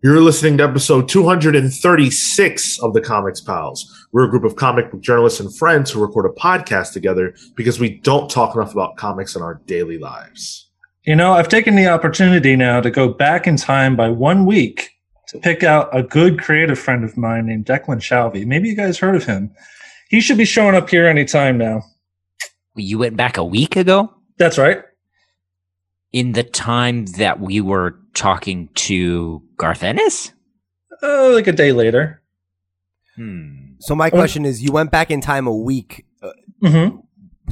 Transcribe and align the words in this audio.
You're 0.00 0.20
listening 0.20 0.58
to 0.58 0.64
episode 0.64 1.08
236 1.08 2.78
of 2.78 2.94
the 2.94 3.00
Comics 3.00 3.40
Pals. 3.40 4.06
We're 4.12 4.26
a 4.26 4.30
group 4.30 4.44
of 4.44 4.54
comic 4.54 4.92
book 4.92 5.00
journalists 5.00 5.40
and 5.40 5.52
friends 5.52 5.90
who 5.90 6.00
record 6.00 6.24
a 6.24 6.40
podcast 6.40 6.92
together 6.92 7.34
because 7.56 7.80
we 7.80 7.98
don't 7.98 8.30
talk 8.30 8.54
enough 8.54 8.72
about 8.72 8.96
comics 8.96 9.34
in 9.34 9.42
our 9.42 9.54
daily 9.66 9.98
lives. 9.98 10.70
You 11.02 11.16
know, 11.16 11.32
I've 11.32 11.48
taken 11.48 11.74
the 11.74 11.88
opportunity 11.88 12.54
now 12.54 12.80
to 12.80 12.92
go 12.92 13.08
back 13.08 13.48
in 13.48 13.56
time 13.56 13.96
by 13.96 14.08
one 14.08 14.46
week 14.46 14.88
to 15.28 15.38
pick 15.40 15.64
out 15.64 15.88
a 15.92 16.04
good 16.04 16.40
creative 16.40 16.78
friend 16.78 17.02
of 17.02 17.16
mine 17.16 17.46
named 17.46 17.66
Declan 17.66 17.98
Shalvey. 17.98 18.46
Maybe 18.46 18.68
you 18.68 18.76
guys 18.76 18.98
heard 18.98 19.16
of 19.16 19.24
him. 19.24 19.52
He 20.10 20.20
should 20.20 20.38
be 20.38 20.44
showing 20.44 20.76
up 20.76 20.88
here 20.88 21.08
anytime 21.08 21.58
now. 21.58 21.82
You 22.76 22.98
went 22.98 23.16
back 23.16 23.36
a 23.36 23.44
week 23.44 23.74
ago? 23.74 24.14
That's 24.38 24.58
right. 24.58 24.84
In 26.12 26.32
the 26.32 26.44
time 26.44 27.06
that 27.16 27.40
we 27.40 27.60
were 27.60 27.98
talking 28.18 28.68
to 28.74 29.42
Garth 29.56 29.82
Ennis? 29.82 30.32
Uh, 31.02 31.30
like 31.32 31.46
a 31.46 31.52
day 31.52 31.72
later. 31.72 32.22
Hmm. 33.16 33.74
So 33.80 33.94
my 33.94 34.10
question 34.10 34.44
is, 34.44 34.60
you 34.62 34.72
went 34.72 34.90
back 34.90 35.10
in 35.10 35.20
time 35.20 35.46
a 35.46 35.54
week. 35.54 36.04
Uh, 36.22 36.30
Mm-hmm. 36.62 36.98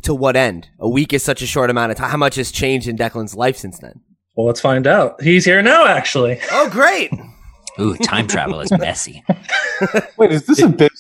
to 0.03 0.15
what 0.17 0.35
end? 0.35 0.69
A 0.81 0.89
week 0.89 1.13
is 1.13 1.23
such 1.23 1.41
a 1.41 1.47
short 1.47 1.71
amount 1.71 1.93
of 1.93 1.97
time. 1.99 2.11
How 2.11 2.17
much 2.17 2.35
has 2.35 2.51
changed 2.51 2.89
in 2.89 2.97
Declan's 2.97 3.37
life 3.37 3.57
since 3.57 3.79
then? 3.79 4.01
Well, 4.35 4.49
let's 4.49 4.61
find 4.61 4.85
out. 4.89 5.23
He's 5.23 5.45
here 5.45 5.63
now, 5.63 5.87
actually. 5.87 6.41
Oh, 6.51 6.69
great! 6.69 7.13
Ooh, 7.79 7.97
time 7.99 8.27
travel 8.27 8.61
is 8.61 8.73
messy. 8.73 9.23
Wait, 10.17 10.33
is 10.33 10.45
this 10.47 10.61
a 10.61 10.69
bit? 10.69 10.91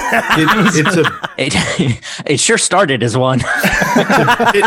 It, 0.12 0.86
it's 0.86 0.96
a 0.96 1.04
It, 1.38 2.00
it 2.26 2.40
sure 2.40 2.58
started 2.58 3.02
as 3.02 3.16
one. 3.16 3.38
bit 3.38 4.64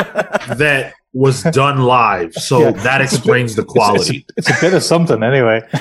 that 0.57 0.93
was 1.13 1.43
done 1.43 1.79
live, 1.83 2.33
so 2.33 2.59
Yeah. 2.61 2.71
that 2.83 3.01
explains 3.01 3.55
the 3.55 3.61
It's, 3.63 3.71
quality. 3.71 4.25
it's, 4.37 4.47
a, 4.49 4.51
it's 4.51 4.57
a 4.57 4.65
bit 4.65 4.73
of 4.73 4.83
something, 4.83 5.21
anyway. 5.21 5.61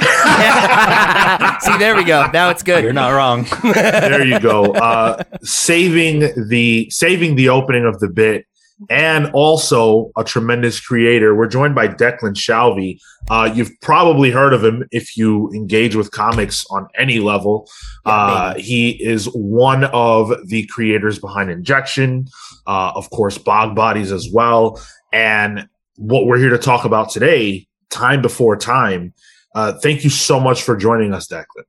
See, 1.61 1.79
there 1.79 1.95
we 1.97 2.05
go. 2.05 2.29
Now 2.33 2.51
it's 2.51 2.63
good. 2.63 2.83
You're 2.85 2.93
not 2.93 3.11
wrong. 3.11 3.47
there 3.63 4.27
you 4.27 4.39
go. 4.41 4.73
Uh, 4.73 5.23
saving 5.43 6.31
the 6.49 6.91
saving 6.91 7.37
the 7.37 7.49
opening 7.49 7.85
of 7.87 7.99
the 8.01 8.09
bit, 8.09 8.47
and 8.91 9.31
also 9.33 10.11
a 10.17 10.25
tremendous 10.25 10.81
creator. 10.81 11.35
We're 11.35 11.47
joined 11.47 11.75
by 11.75 11.89
Declan 11.89 12.35
Shalvey. 12.35 12.99
Uh, 13.31 13.51
you've 13.55 13.71
probably 13.81 14.31
heard 14.31 14.53
of 14.53 14.65
him 14.65 14.85
if 14.91 15.17
you 15.17 15.51
engage 15.53 15.95
with 15.97 16.11
comics 16.11 16.67
on 16.71 16.89
any 16.99 17.19
level. 17.19 17.69
Uh, 18.05 18.55
he 18.55 19.03
is 19.03 19.27
one 19.35 19.85
of 19.85 20.33
the 20.47 20.67
creators 20.67 21.19
behind 21.19 21.51
Injection, 21.51 22.27
uh, 22.67 22.93
of 22.95 23.09
course, 23.11 23.39
Bog 23.39 23.75
Bodies 23.75 24.13
as 24.13 24.29
well. 24.33 24.81
And 25.13 25.69
what 25.97 26.27
we're 26.27 26.39
here 26.39 26.51
to 26.51 26.59
talk 26.59 26.85
about 26.85 27.11
today, 27.11 27.67
time 27.91 28.23
before 28.23 28.57
time. 28.57 29.13
Uh, 29.55 29.75
thank 29.75 30.03
you 30.03 30.11
so 30.11 30.41
much 30.41 30.63
for 30.63 30.77
joining 30.77 31.13
us, 31.13 31.29
Declan. 31.29 31.65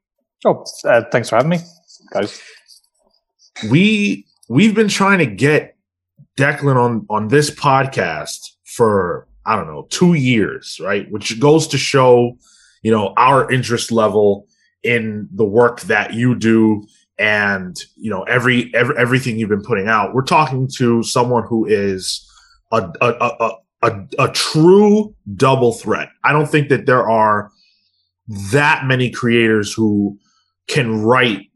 Oh, 0.46 0.66
uh, 0.86 1.04
thanks 1.12 1.30
for 1.30 1.36
having 1.36 1.50
me, 1.50 1.60
guys. 2.12 2.42
we 3.70 4.26
we've 4.50 4.76
been 4.76 4.88
trying 4.88 5.20
to 5.20 5.26
get 5.26 5.73
Declan 6.38 6.76
on 6.76 7.06
on 7.10 7.28
this 7.28 7.50
podcast 7.52 8.40
for 8.66 9.28
I 9.46 9.56
don't 9.56 9.68
know 9.68 9.88
two 9.90 10.14
years, 10.14 10.80
right? 10.82 11.10
Which 11.12 11.40
goes 11.40 11.68
to 11.68 11.78
show, 11.78 12.38
you 12.82 12.92
know, 12.92 13.14
our 13.18 13.52
interest 13.52 13.92
level 13.92 14.48
in 14.84 15.28
the 15.34 15.46
work 15.46 15.82
that 15.82 16.14
you 16.14 16.36
do 16.36 16.86
and 17.20 17.78
you 17.96 18.10
know 18.10 18.24
every, 18.24 18.74
every 18.74 18.98
everything 18.98 19.38
you've 19.38 19.50
been 19.50 19.62
putting 19.62 19.88
out. 19.88 20.14
We're 20.14 20.24
talking 20.24 20.68
to 20.78 21.04
someone 21.04 21.44
who 21.48 21.66
is 21.66 22.28
a 22.72 22.90
a, 23.02 23.08
a, 23.10 23.32
a 23.40 23.52
a 23.84 24.08
a 24.20 24.32
true 24.32 25.14
double 25.36 25.74
threat. 25.74 26.10
I 26.24 26.32
don't 26.32 26.50
think 26.50 26.70
that 26.70 26.86
there 26.86 27.08
are 27.08 27.52
that 28.52 28.86
many 28.86 29.10
creators 29.10 29.74
who 29.74 30.18
can 30.68 31.02
write 31.04 31.52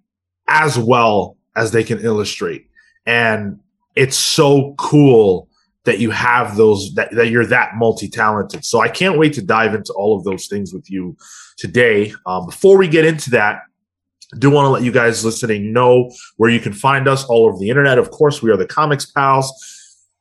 as 0.47 0.77
well 0.77 1.37
as 1.55 1.71
they 1.71 1.83
can 1.83 1.99
illustrate. 1.99 2.67
And 3.05 3.59
it's 3.97 4.17
so 4.17 4.75
cool 4.77 5.49
that 5.85 5.99
you 5.99 6.11
have 6.11 6.57
those 6.57 6.93
that, 6.95 7.11
that 7.11 7.29
you're 7.29 7.45
that 7.45 7.75
multi-talented. 7.75 8.65
So 8.65 8.81
I 8.81 8.89
can't 8.89 9.17
wait 9.17 9.33
to 9.33 9.41
dive 9.41 9.73
into 9.73 9.93
all 9.93 10.17
of 10.17 10.25
those 10.25 10.47
things 10.47 10.73
with 10.73 10.91
you 10.91 11.15
today. 11.57 12.13
Um, 12.25 12.45
before 12.45 12.77
we 12.77 12.87
get 12.89 13.05
into 13.05 13.29
that, 13.31 13.61
I 14.33 14.37
do 14.37 14.51
want 14.51 14.65
to 14.65 14.69
let 14.69 14.83
you 14.83 14.91
guys 14.91 15.23
listening 15.23 15.71
know 15.71 16.11
where 16.35 16.49
you 16.49 16.59
can 16.59 16.73
find 16.73 17.07
us 17.07 17.23
all 17.25 17.45
over 17.45 17.57
the 17.57 17.69
internet. 17.69 17.97
Of 17.97 18.11
course, 18.11 18.41
we 18.41 18.51
are 18.51 18.57
the 18.57 18.67
Comics 18.67 19.05
Pals. 19.05 19.49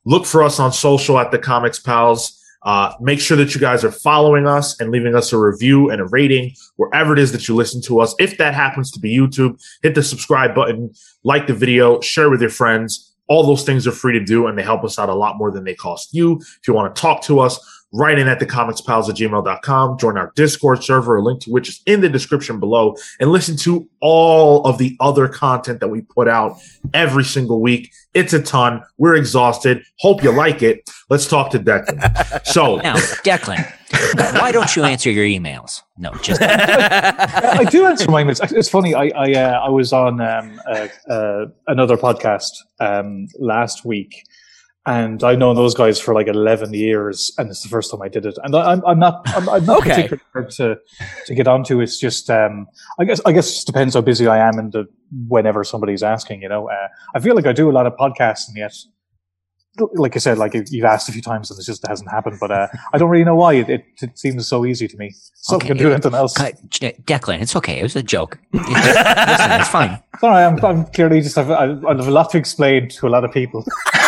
Look 0.04 0.24
for 0.24 0.44
us 0.44 0.60
on 0.60 0.72
social 0.72 1.18
at 1.18 1.32
the 1.32 1.38
Comics 1.38 1.80
Pals. 1.80 2.40
Uh, 2.62 2.92
make 3.00 3.20
sure 3.20 3.36
that 3.36 3.54
you 3.54 3.60
guys 3.60 3.84
are 3.84 3.90
following 3.90 4.46
us 4.46 4.80
and 4.80 4.90
leaving 4.90 5.16
us 5.16 5.32
a 5.32 5.38
review 5.38 5.90
and 5.90 6.00
a 6.00 6.04
rating 6.06 6.52
wherever 6.76 7.12
it 7.12 7.18
is 7.18 7.32
that 7.32 7.48
you 7.48 7.56
listen 7.56 7.82
to 7.82 8.00
us. 8.00 8.14
If 8.20 8.38
that 8.38 8.54
happens 8.54 8.92
to 8.92 9.00
be 9.00 9.16
YouTube, 9.16 9.60
hit 9.82 9.96
the 9.96 10.02
subscribe 10.02 10.54
button, 10.54 10.92
like 11.24 11.48
the 11.48 11.54
video, 11.54 12.00
share 12.00 12.30
with 12.30 12.40
your 12.40 12.50
friends. 12.50 13.15
All 13.28 13.46
those 13.46 13.64
things 13.64 13.86
are 13.86 13.92
free 13.92 14.12
to 14.12 14.24
do 14.24 14.46
and 14.46 14.56
they 14.56 14.62
help 14.62 14.84
us 14.84 14.98
out 14.98 15.08
a 15.08 15.14
lot 15.14 15.36
more 15.36 15.50
than 15.50 15.64
they 15.64 15.74
cost 15.74 16.14
you. 16.14 16.38
If 16.40 16.68
you 16.68 16.74
want 16.74 16.94
to 16.94 17.00
talk 17.00 17.22
to 17.22 17.40
us, 17.40 17.75
write 17.96 18.18
in 18.18 18.28
at 18.28 18.38
thecomicspals 18.38 19.08
at 19.08 19.16
gmail.com, 19.16 19.98
join 19.98 20.18
our 20.18 20.32
Discord 20.36 20.84
server, 20.84 21.16
a 21.16 21.22
link 21.22 21.40
to 21.42 21.50
which 21.50 21.68
is 21.68 21.80
in 21.86 22.00
the 22.00 22.08
description 22.08 22.60
below, 22.60 22.96
and 23.20 23.30
listen 23.32 23.56
to 23.58 23.88
all 24.00 24.64
of 24.64 24.78
the 24.78 24.96
other 25.00 25.28
content 25.28 25.80
that 25.80 25.88
we 25.88 26.02
put 26.02 26.28
out 26.28 26.58
every 26.94 27.24
single 27.24 27.60
week. 27.60 27.92
It's 28.14 28.32
a 28.32 28.40
ton. 28.42 28.82
We're 28.98 29.14
exhausted. 29.16 29.82
Hope 29.98 30.22
you 30.22 30.32
like 30.32 30.62
it. 30.62 30.88
Let's 31.10 31.26
talk 31.26 31.50
to 31.50 31.58
Declan. 31.58 32.02
So, 32.46 32.76
Now, 32.76 32.96
Declan, 32.96 33.70
why 34.40 34.52
don't 34.52 34.74
you 34.76 34.84
answer 34.84 35.10
your 35.10 35.24
emails? 35.24 35.82
No, 35.98 36.12
just 36.22 36.40
I 36.42 37.64
do 37.70 37.86
answer 37.86 38.10
my 38.10 38.22
emails. 38.22 38.40
It's 38.56 38.68
funny. 38.68 38.94
I 38.94 39.10
I, 39.16 39.32
uh, 39.32 39.60
I 39.66 39.68
was 39.68 39.92
on 39.92 40.20
um, 40.20 40.60
uh, 40.68 40.88
uh, 41.08 41.46
another 41.66 41.96
podcast 41.96 42.50
um, 42.80 43.28
last 43.38 43.84
week, 43.84 44.24
and 44.86 45.22
I've 45.24 45.38
known 45.38 45.56
those 45.56 45.74
guys 45.74 45.98
for 46.00 46.14
like 46.14 46.28
eleven 46.28 46.72
years, 46.72 47.32
and 47.38 47.50
it's 47.50 47.62
the 47.62 47.68
first 47.68 47.90
time 47.90 48.02
I 48.02 48.08
did 48.08 48.24
it. 48.24 48.38
And 48.44 48.54
I, 48.54 48.72
I'm 48.72 48.84
I'm 48.86 48.98
not 48.98 49.22
I'm, 49.36 49.48
I'm 49.48 49.64
not 49.66 49.78
Okay. 49.78 49.90
particularly 50.08 50.22
hard 50.32 50.50
to 50.50 50.76
to 51.26 51.34
get 51.34 51.48
onto. 51.48 51.80
It's 51.80 51.98
just 51.98 52.30
um, 52.30 52.66
I 53.00 53.04
guess 53.04 53.20
I 53.26 53.32
guess 53.32 53.48
it 53.50 53.54
just 53.54 53.66
depends 53.66 53.94
how 53.94 54.00
busy 54.00 54.26
I 54.26 54.38
am 54.48 54.58
and 54.58 54.72
the, 54.72 54.86
whenever 55.28 55.64
somebody's 55.64 56.02
asking. 56.02 56.42
You 56.42 56.48
know, 56.48 56.68
uh, 56.70 56.88
I 57.14 57.20
feel 57.20 57.34
like 57.34 57.46
I 57.46 57.52
do 57.52 57.70
a 57.70 57.72
lot 57.72 57.86
of 57.86 57.94
podcasts, 57.96 58.48
and 58.48 58.56
yet. 58.56 58.74
Like 59.92 60.16
I 60.16 60.20
said, 60.20 60.38
like 60.38 60.54
you've 60.70 60.86
asked 60.86 61.06
a 61.10 61.12
few 61.12 61.20
times, 61.20 61.50
and 61.50 61.60
it 61.60 61.64
just 61.64 61.86
hasn't 61.86 62.10
happened. 62.10 62.38
But 62.40 62.50
uh, 62.50 62.66
I 62.94 62.96
don't 62.96 63.10
really 63.10 63.26
know 63.26 63.34
why. 63.36 63.52
It, 63.56 63.68
it, 63.68 63.84
it 64.00 64.18
seems 64.18 64.48
so 64.48 64.64
easy 64.64 64.88
to 64.88 64.96
me. 64.96 65.10
So 65.34 65.56
Okay. 65.56 65.66
I 65.66 65.68
can 65.68 65.76
do 65.76 65.92
anything 65.92 66.14
else. 66.14 66.34
Uh, 66.40 66.52
Declan, 66.70 67.42
it's 67.42 67.54
okay. 67.56 67.78
It 67.80 67.82
was 67.82 67.94
a 67.94 68.02
joke. 68.02 68.38
Listen, 68.54 68.72
it's 69.60 69.68
fine. 69.68 70.02
Sorry. 70.18 70.44
I'm, 70.44 70.64
I'm 70.64 70.86
clearly 70.86 71.20
just 71.20 71.36
have, 71.36 71.50
I 71.50 71.64
I 71.86 71.94
have 71.94 72.08
a 72.08 72.10
lot 72.10 72.30
to 72.30 72.38
explain 72.38 72.88
to 72.88 73.06
a 73.06 73.10
lot 73.10 73.24
of 73.26 73.32
people. 73.32 73.66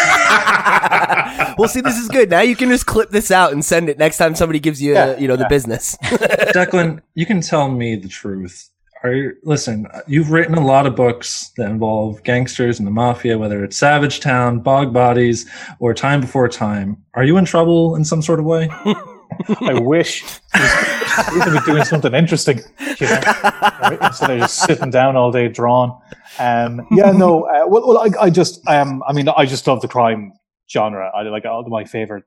well, 1.58 1.68
see, 1.68 1.80
this 1.80 1.96
is 1.98 2.08
good. 2.08 2.30
Now 2.30 2.40
you 2.40 2.56
can 2.56 2.68
just 2.68 2.86
clip 2.86 3.10
this 3.10 3.30
out 3.30 3.52
and 3.52 3.64
send 3.64 3.88
it 3.88 3.98
next 3.98 4.18
time 4.18 4.34
somebody 4.34 4.60
gives 4.60 4.80
you, 4.80 4.92
uh, 4.96 5.06
Yeah, 5.06 5.18
you 5.18 5.28
know, 5.28 5.36
the 5.36 5.46
business. 5.48 5.96
Declan, 6.02 7.00
you 7.14 7.26
can 7.26 7.40
tell 7.40 7.68
me 7.70 7.96
the 7.96 8.08
truth. 8.08 8.70
Are 9.04 9.12
you, 9.12 9.36
listen, 9.44 9.86
you've 10.08 10.32
written 10.32 10.54
a 10.54 10.64
lot 10.64 10.86
of 10.86 10.96
books 10.96 11.52
that 11.56 11.70
involve 11.70 12.22
gangsters 12.24 12.80
and 12.80 12.86
the 12.86 12.90
mafia, 12.90 13.38
whether 13.38 13.62
it's 13.62 13.76
Savage 13.76 14.18
Town, 14.18 14.58
Bog 14.58 14.92
Bodies, 14.92 15.48
or 15.78 15.94
Time 15.94 16.20
Before 16.20 16.48
Time. 16.48 16.96
Are 17.14 17.22
you 17.22 17.36
in 17.36 17.44
trouble 17.44 17.94
in 17.94 18.04
some 18.04 18.22
sort 18.22 18.40
of 18.40 18.44
way? 18.44 18.68
I 19.60 19.74
wish 19.74 20.24
we 20.54 21.40
could 21.42 21.52
be 21.52 21.60
doing 21.64 21.84
something 21.84 22.12
interesting, 22.12 22.60
you 22.98 23.06
know, 23.06 23.98
instead 24.02 24.30
of 24.30 24.38
just 24.40 24.64
sitting 24.64 24.90
down 24.90 25.14
all 25.14 25.30
day 25.30 25.48
drawn. 25.48 25.90
Um, 26.40 26.86
yeah, 26.90 27.12
no. 27.12 27.44
Uh, 27.44 27.66
well, 27.68 27.86
well, 27.86 27.98
I, 27.98 28.24
I 28.24 28.30
just, 28.30 28.66
um, 28.66 29.02
I 29.06 29.12
mean, 29.12 29.28
I 29.28 29.46
just 29.46 29.66
love 29.66 29.80
the 29.80 29.88
crime 29.88 30.32
genre. 30.70 31.10
I 31.14 31.22
like 31.22 31.44
all 31.44 31.64
my 31.68 31.84
favorite. 31.84 32.24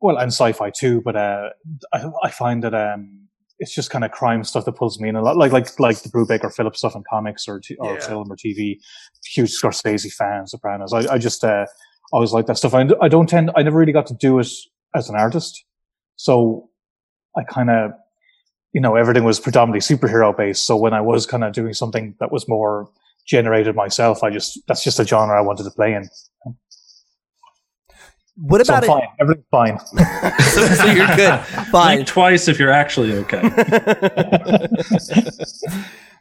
Well, 0.00 0.16
and 0.16 0.32
sci-fi 0.32 0.70
too, 0.70 1.02
but 1.02 1.14
uh, 1.16 1.50
I, 1.92 2.06
I 2.24 2.30
find 2.30 2.64
that 2.64 2.74
um, 2.74 3.28
it's 3.58 3.74
just 3.74 3.90
kind 3.90 4.02
of 4.04 4.10
crime 4.10 4.42
stuff 4.44 4.64
that 4.64 4.72
pulls 4.72 4.98
me 4.98 5.10
in 5.10 5.16
a 5.16 5.22
lot, 5.22 5.36
like 5.36 5.52
like 5.52 5.78
like 5.78 6.00
the 6.02 6.08
Brubaker 6.08 6.52
Phillips 6.54 6.78
stuff 6.78 6.96
in 6.96 7.04
comics 7.10 7.46
or 7.46 7.60
t- 7.60 7.76
or 7.76 7.94
Yeah. 7.94 8.06
film 8.06 8.32
or 8.32 8.36
TV. 8.36 8.78
Huge 9.26 9.50
Scorsese 9.54 10.10
fan, 10.12 10.46
Sopranos. 10.46 10.94
I, 10.94 11.14
I 11.14 11.18
just 11.18 11.44
uh, 11.44 11.66
always 12.12 12.32
like 12.32 12.46
that 12.46 12.56
stuff. 12.56 12.72
I, 12.74 12.88
I 13.02 13.08
don't 13.08 13.28
tend, 13.28 13.50
I 13.54 13.62
never 13.62 13.78
really 13.78 13.92
got 13.92 14.06
to 14.06 14.14
do 14.14 14.38
it 14.38 14.48
as 14.94 15.10
an 15.10 15.16
artist, 15.16 15.64
so 16.16 16.70
I 17.36 17.42
kind 17.44 17.68
of, 17.70 17.92
you 18.72 18.80
know, 18.80 18.96
everything 18.96 19.24
was 19.24 19.38
predominantly 19.38 19.80
superhero 19.96 20.34
based. 20.34 20.64
So 20.64 20.76
when 20.78 20.94
I 20.94 21.00
was 21.02 21.26
kind 21.26 21.44
of 21.44 21.52
doing 21.52 21.74
something 21.74 22.14
that 22.20 22.32
was 22.32 22.48
more 22.48 22.88
generated 23.26 23.76
myself, 23.76 24.24
I 24.24 24.30
just 24.30 24.58
that's 24.66 24.82
just 24.82 24.98
a 24.98 25.04
genre 25.04 25.36
I 25.38 25.42
wanted 25.42 25.64
to 25.64 25.70
play 25.70 25.92
in. 25.92 26.08
What 28.40 28.64
So 28.64 28.72
about 28.72 28.84
I'm 28.84 28.88
fine, 28.88 29.08
everything's 29.20 29.46
fine. 29.50 29.78
so, 30.40 30.66
so 30.66 30.84
you're 30.86 31.06
good. 31.14 31.40
Fine. 31.70 31.98
Think 31.98 32.08
twice 32.08 32.48
if 32.48 32.58
you're 32.58 32.70
actually 32.70 33.12
okay. 33.12 33.42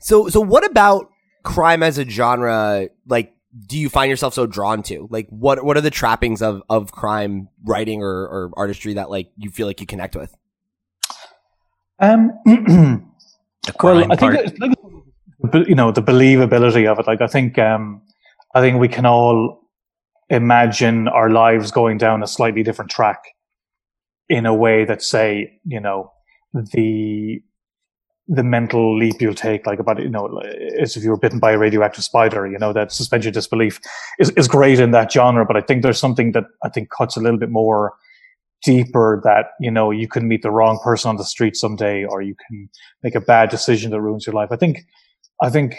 so, 0.02 0.28
so 0.28 0.42
what 0.42 0.66
about 0.66 1.10
crime 1.44 1.82
as 1.82 1.98
a 1.98 2.04
genre? 2.04 2.90
Like, 3.08 3.34
do 3.68 3.78
you 3.78 3.88
find 3.88 4.10
yourself 4.10 4.34
so 4.34 4.46
drawn 4.46 4.84
to? 4.84 5.08
Like, 5.10 5.28
what 5.30 5.64
what 5.64 5.78
are 5.78 5.82
the 5.82 5.90
trappings 5.90 6.42
of 6.42 6.62
of 6.70 6.92
crime 6.92 7.48
writing 7.64 8.04
or, 8.04 8.10
or 8.10 8.52
artistry 8.58 8.96
that 8.96 9.10
like 9.10 9.32
you 9.38 9.50
feel 9.50 9.66
like 9.66 9.80
you 9.80 9.88
connect 9.88 10.18
with? 10.18 10.36
Um, 12.00 12.32
well, 13.82 14.12
I 14.12 14.16
think 14.18 14.36
it's 14.36 14.60
like, 14.60 14.74
you 15.68 15.76
know 15.76 15.92
the 15.92 16.02
believability 16.02 16.86
of 16.86 17.00
it. 17.00 17.08
Like 17.08 17.22
I 17.22 17.28
think, 17.28 17.58
um, 17.58 18.02
I 18.54 18.60
think 18.60 18.78
we 18.80 18.90
can 18.90 19.06
all 19.06 19.59
imagine 20.30 21.08
our 21.08 21.30
lives 21.30 21.72
going 21.72 21.98
down 21.98 22.24
a 22.24 22.28
slightly 22.28 22.64
different 22.64 22.92
track 22.92 23.24
in 24.28 24.46
a 24.46 24.54
way 24.54 24.86
that, 24.86 25.02
say, 25.02 25.60
you 25.66 25.80
know, 25.80 26.12
the 26.54 27.42
the 28.32 28.44
mental 28.44 28.96
leap 28.96 29.20
you'll 29.20 29.34
take, 29.34 29.66
like 29.66 29.80
about 29.80 30.00
you 30.00 30.08
know, 30.08 30.40
as 30.80 30.96
if 30.96 31.04
you 31.04 31.10
were 31.10 31.18
bitten 31.18 31.40
by 31.40 31.52
a 31.52 31.58
radioactive 31.58 32.04
spider, 32.04 32.46
you 32.46 32.60
know, 32.60 32.72
that 32.72 32.92
suspension 32.92 33.34
disbelief 33.34 33.80
is 34.20 34.30
is 34.32 34.48
great 34.48 34.80
in 34.80 34.92
that 34.92 35.12
genre. 35.12 35.46
But 35.46 35.58
I 35.58 35.62
think 35.62 35.82
there's 35.82 36.00
something 36.00 36.32
that 36.34 36.44
I 36.64 36.70
think 36.70 36.90
cuts 36.92 37.18
a 37.18 37.22
little 37.22 37.40
bit 37.40 37.50
more 37.50 37.94
deeper 38.64 39.22
that 39.24 39.52
you 39.60 39.72
know 39.72 39.92
you 39.92 40.08
can 40.08 40.28
meet 40.28 40.42
the 40.42 40.52
wrong 40.52 40.80
person 40.84 41.10
on 41.10 41.18
the 41.18 41.24
street 41.24 41.56
someday 41.56 42.04
or 42.04 42.22
you 42.22 42.36
can 42.48 42.70
make 43.04 43.16
a 43.16 43.22
bad 43.22 43.50
decision 43.50 43.92
that 43.92 44.02
ruins 44.02 44.26
your 44.26 44.34
life 44.34 44.50
i 44.52 44.56
think 44.56 44.80
i 45.42 45.50
think 45.50 45.76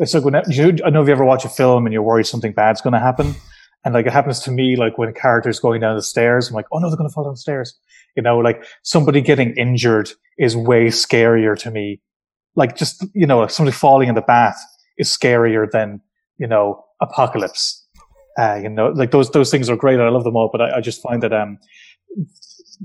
it's 0.00 0.14
like 0.14 0.24
when 0.24 0.40
you, 0.48 0.76
i 0.84 0.90
know 0.90 1.02
if 1.02 1.08
you 1.08 1.12
ever 1.12 1.24
watch 1.24 1.44
a 1.44 1.48
film 1.48 1.86
and 1.86 1.92
you're 1.92 2.02
worried 2.02 2.26
something 2.26 2.52
bad's 2.52 2.80
going 2.80 2.92
to 2.92 2.98
happen 2.98 3.34
and 3.84 3.94
like 3.94 4.06
it 4.06 4.12
happens 4.12 4.40
to 4.40 4.50
me 4.50 4.76
like 4.76 4.98
when 4.98 5.08
a 5.08 5.12
character's 5.12 5.60
going 5.60 5.80
down 5.80 5.96
the 5.96 6.02
stairs 6.02 6.48
i'm 6.48 6.54
like 6.54 6.66
oh 6.72 6.78
no 6.78 6.88
they're 6.88 6.96
going 6.96 7.08
to 7.08 7.12
fall 7.12 7.24
down 7.24 7.32
the 7.34 7.38
stairs 7.38 7.78
you 8.16 8.22
know 8.22 8.38
like 8.38 8.64
somebody 8.82 9.20
getting 9.20 9.54
injured 9.56 10.10
is 10.38 10.56
way 10.56 10.86
scarier 10.86 11.56
to 11.58 11.70
me 11.70 12.00
like 12.56 12.76
just 12.76 13.04
you 13.14 13.26
know 13.26 13.46
somebody 13.46 13.74
falling 13.74 14.08
in 14.08 14.14
the 14.14 14.22
bath 14.22 14.58
is 14.98 15.08
scarier 15.08 15.70
than 15.70 16.00
you 16.38 16.46
know 16.46 16.84
apocalypse 17.00 17.84
uh, 18.38 18.54
you 18.62 18.68
know, 18.68 18.90
like 18.90 19.10
those 19.10 19.28
those 19.32 19.50
things 19.50 19.68
are 19.68 19.74
great. 19.74 19.98
I 19.98 20.08
love 20.10 20.22
them 20.22 20.36
all, 20.36 20.48
but 20.52 20.60
I, 20.60 20.76
I 20.76 20.80
just 20.80 21.02
find 21.02 21.20
that 21.24 21.32
um, 21.32 21.58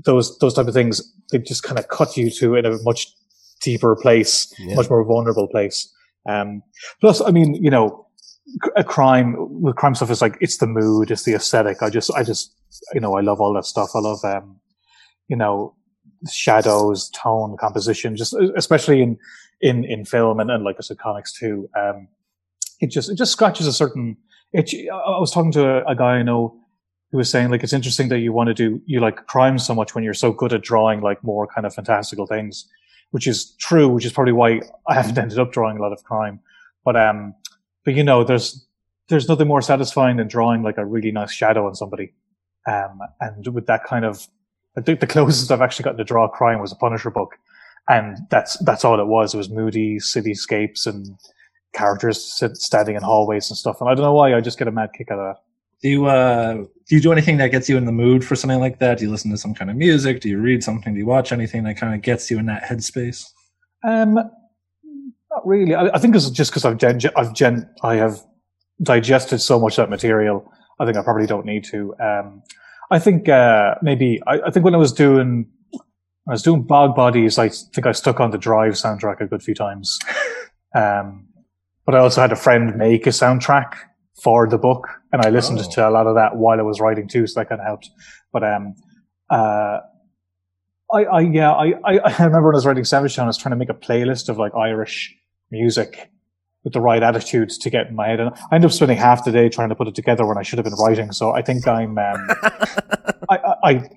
those 0.04 0.36
those 0.38 0.54
type 0.54 0.66
of 0.66 0.74
things 0.74 1.00
they 1.30 1.38
just 1.38 1.62
kind 1.62 1.78
of 1.78 1.86
cut 1.86 2.16
you 2.16 2.28
to 2.30 2.56
in 2.56 2.66
a 2.66 2.76
much 2.82 3.06
deeper 3.62 3.94
place, 3.94 4.52
Yeah. 4.58 4.74
much 4.74 4.90
more 4.90 5.04
vulnerable 5.04 5.46
place. 5.46 5.88
Um, 6.28 6.62
plus, 7.00 7.20
I 7.20 7.30
mean, 7.30 7.54
you 7.54 7.70
know, 7.70 8.06
a 8.76 8.84
crime 8.84 9.36
the 9.62 9.72
crime 9.72 9.94
stuff 9.94 10.10
is 10.10 10.20
like 10.20 10.36
it's 10.40 10.58
the 10.58 10.66
mood, 10.66 11.10
it's 11.10 11.24
the 11.24 11.34
aesthetic. 11.34 11.82
I 11.82 11.90
just, 11.90 12.10
I 12.14 12.22
just, 12.22 12.54
you 12.92 13.00
know, 13.00 13.16
I 13.16 13.20
love 13.20 13.40
all 13.40 13.54
that 13.54 13.64
stuff. 13.64 13.90
I 13.94 14.00
love, 14.00 14.24
um, 14.24 14.60
you 15.28 15.36
know, 15.36 15.74
shadows, 16.30 17.10
tone, 17.10 17.56
composition, 17.58 18.16
just 18.16 18.34
especially 18.56 19.02
in 19.02 19.18
in 19.60 19.84
in 19.84 20.04
film 20.04 20.40
and, 20.40 20.50
and 20.50 20.64
like 20.64 20.76
I 20.78 20.82
said, 20.82 20.98
comics 20.98 21.32
too. 21.32 21.68
Um, 21.76 22.08
it 22.80 22.88
just 22.88 23.10
it 23.10 23.16
just 23.16 23.32
scratches 23.32 23.66
a 23.66 23.72
certain 23.72 24.16
itch. 24.52 24.74
I 24.74 24.94
I 24.94 25.18
was 25.18 25.30
talking 25.30 25.52
to 25.52 25.66
a, 25.66 25.84
a 25.92 25.96
guy 25.96 26.16
I 26.16 26.22
know 26.22 26.56
who 27.10 27.18
was 27.18 27.30
saying 27.30 27.50
like 27.50 27.62
it's 27.62 27.72
interesting 27.72 28.08
that 28.08 28.18
you 28.18 28.32
want 28.32 28.48
to 28.48 28.54
do 28.54 28.82
you 28.86 29.00
like 29.00 29.26
crime 29.26 29.58
so 29.58 29.74
much 29.74 29.94
when 29.94 30.02
you're 30.04 30.14
so 30.14 30.32
good 30.32 30.52
at 30.52 30.62
drawing 30.62 31.00
like 31.00 31.22
more 31.22 31.46
kind 31.46 31.66
of 31.66 31.74
fantastical 31.74 32.26
things, 32.26 32.68
which 33.14 33.28
is 33.28 33.54
true. 33.60 33.88
Which 33.88 34.04
is 34.04 34.12
probably 34.12 34.32
why 34.32 34.60
I 34.88 34.94
haven't 34.94 35.16
ended 35.24 35.38
up 35.38 35.52
drawing 35.52 35.78
a 35.78 35.80
lot 35.80 35.92
of 35.92 36.02
crime. 36.02 36.40
But 36.84 36.96
um, 36.96 37.32
but 37.84 37.94
you 37.94 38.02
know, 38.02 38.24
there's 38.24 38.66
there's 39.08 39.28
nothing 39.28 39.46
more 39.46 39.62
satisfying 39.62 40.16
than 40.16 40.26
drawing 40.26 40.64
like 40.64 40.78
a 40.78 40.84
really 40.84 41.12
nice 41.12 41.32
shadow 41.32 41.64
on 41.68 41.76
somebody. 41.76 42.12
Um, 42.66 42.98
and 43.20 43.46
with 43.54 43.66
that 43.66 43.84
kind 43.84 44.04
of, 44.04 44.26
I 44.76 44.80
think 44.80 44.98
the 44.98 45.06
closest 45.14 45.52
I've 45.52 45.62
actually 45.62 45.84
gotten 45.84 45.98
to 45.98 46.04
draw 46.04 46.26
crime 46.26 46.58
was 46.58 46.72
a 46.72 46.76
Punisher 46.76 47.10
book, 47.10 47.36
and 47.88 48.18
that's 48.30 48.58
that's 48.64 48.84
all 48.84 48.98
it 48.98 49.06
was. 49.06 49.32
It 49.32 49.36
was 49.38 49.48
moody 49.48 49.98
cityscapes 49.98 50.84
and 50.84 51.16
characters 51.72 52.42
standing 52.54 52.96
in 52.96 53.02
hallways 53.02 53.48
and 53.48 53.56
stuff. 53.56 53.80
And 53.80 53.88
I 53.88 53.94
don't 53.94 54.04
know 54.04 54.14
why, 54.14 54.34
I 54.34 54.40
just 54.40 54.58
get 54.58 54.66
a 54.66 54.72
mad 54.72 54.90
kick 54.92 55.12
out 55.12 55.20
of 55.20 55.36
that. 55.36 55.42
Do 55.84 55.90
you 55.90 56.06
uh, 56.06 56.54
do 56.54 56.96
you 56.96 57.00
do 57.02 57.12
anything 57.12 57.36
that 57.36 57.48
gets 57.48 57.68
you 57.68 57.76
in 57.76 57.84
the 57.84 57.92
mood 57.92 58.24
for 58.24 58.34
something 58.34 58.58
like 58.58 58.78
that? 58.78 58.96
Do 58.96 59.04
you 59.04 59.10
listen 59.10 59.30
to 59.32 59.36
some 59.36 59.52
kind 59.52 59.70
of 59.70 59.76
music? 59.76 60.22
Do 60.22 60.30
you 60.30 60.38
read 60.38 60.64
something? 60.64 60.94
Do 60.94 60.98
you 60.98 61.04
watch 61.04 61.30
anything 61.30 61.62
that 61.64 61.76
kind 61.76 61.94
of 61.94 62.00
gets 62.00 62.30
you 62.30 62.38
in 62.38 62.46
that 62.46 62.62
headspace? 62.62 63.26
Um, 63.86 64.14
not 64.14 65.46
really. 65.46 65.74
I, 65.74 65.88
I 65.88 65.98
think 65.98 66.16
it's 66.16 66.30
just 66.30 66.52
because 66.52 66.64
I've 66.64 66.78
gen, 66.78 67.00
I've 67.16 67.34
gen, 67.34 67.68
I 67.82 67.96
have 67.96 68.18
digested 68.82 69.42
so 69.42 69.60
much 69.60 69.74
of 69.74 69.82
that 69.82 69.90
material. 69.90 70.50
I 70.80 70.86
think 70.86 70.96
I 70.96 71.02
probably 71.02 71.26
don't 71.26 71.44
need 71.44 71.64
to. 71.64 71.94
Um, 72.00 72.42
I 72.90 72.98
think 72.98 73.28
uh, 73.28 73.74
maybe 73.82 74.22
I, 74.26 74.40
I 74.46 74.50
think 74.50 74.64
when 74.64 74.74
I 74.74 74.78
was 74.78 74.90
doing 74.90 75.46
when 75.70 76.32
I 76.32 76.32
was 76.32 76.42
doing 76.42 76.62
Bog 76.62 76.96
Bodies, 76.96 77.36
I 77.36 77.50
think 77.50 77.86
I 77.86 77.92
stuck 77.92 78.20
on 78.20 78.30
the 78.30 78.38
Drive 78.38 78.72
soundtrack 78.72 79.20
a 79.20 79.26
good 79.26 79.42
few 79.42 79.54
times. 79.54 79.98
Um, 80.76 81.28
but 81.86 81.94
I 81.94 82.00
also 82.00 82.20
had 82.20 82.32
a 82.32 82.36
friend 82.36 82.74
make 82.74 83.06
a 83.06 83.10
soundtrack 83.10 83.76
for 84.22 84.48
the 84.48 84.58
book, 84.58 84.86
and 85.12 85.22
I 85.22 85.30
listened 85.30 85.58
Oh. 85.60 85.70
to 85.72 85.88
a 85.88 85.90
lot 85.90 86.06
of 86.06 86.14
that 86.14 86.36
while 86.36 86.58
I 86.58 86.62
was 86.62 86.80
writing 86.80 87.08
too, 87.08 87.26
so 87.26 87.40
that 87.40 87.48
kind 87.48 87.60
of 87.60 87.66
helped. 87.66 87.90
But 88.32 88.44
um, 88.44 88.74
uh, 89.30 89.80
I, 90.92 91.04
I 91.04 91.20
yeah, 91.20 91.50
I, 91.52 91.72
I, 91.84 91.98
I 92.04 92.24
remember 92.24 92.46
when 92.48 92.54
I 92.54 92.58
was 92.58 92.66
writing 92.66 92.84
Savage 92.84 93.16
Town, 93.16 93.24
I 93.24 93.28
was 93.28 93.38
trying 93.38 93.50
to 93.52 93.56
make 93.56 93.70
a 93.70 93.74
playlist 93.74 94.28
of 94.28 94.38
like 94.38 94.54
Irish 94.54 95.14
music 95.50 96.10
with 96.62 96.72
the 96.72 96.80
right 96.80 97.02
attitudes 97.02 97.58
to 97.58 97.68
get 97.70 97.88
in 97.88 97.94
my 97.94 98.08
head, 98.08 98.20
and 98.20 98.30
I 98.50 98.54
ended 98.54 98.70
up 98.70 98.72
spending 98.74 98.96
half 98.96 99.24
the 99.24 99.32
day 99.32 99.48
trying 99.48 99.68
to 99.68 99.74
put 99.74 99.88
it 99.88 99.94
together 99.94 100.24
when 100.26 100.38
I 100.38 100.42
should 100.42 100.58
have 100.58 100.64
been 100.64 100.74
writing. 100.74 101.12
So 101.12 101.32
I 101.32 101.42
think 101.42 101.66
I'm, 101.68 101.98
um, 101.98 102.28
I, 103.28 103.36
I, 103.36 103.54
I, 103.64 103.90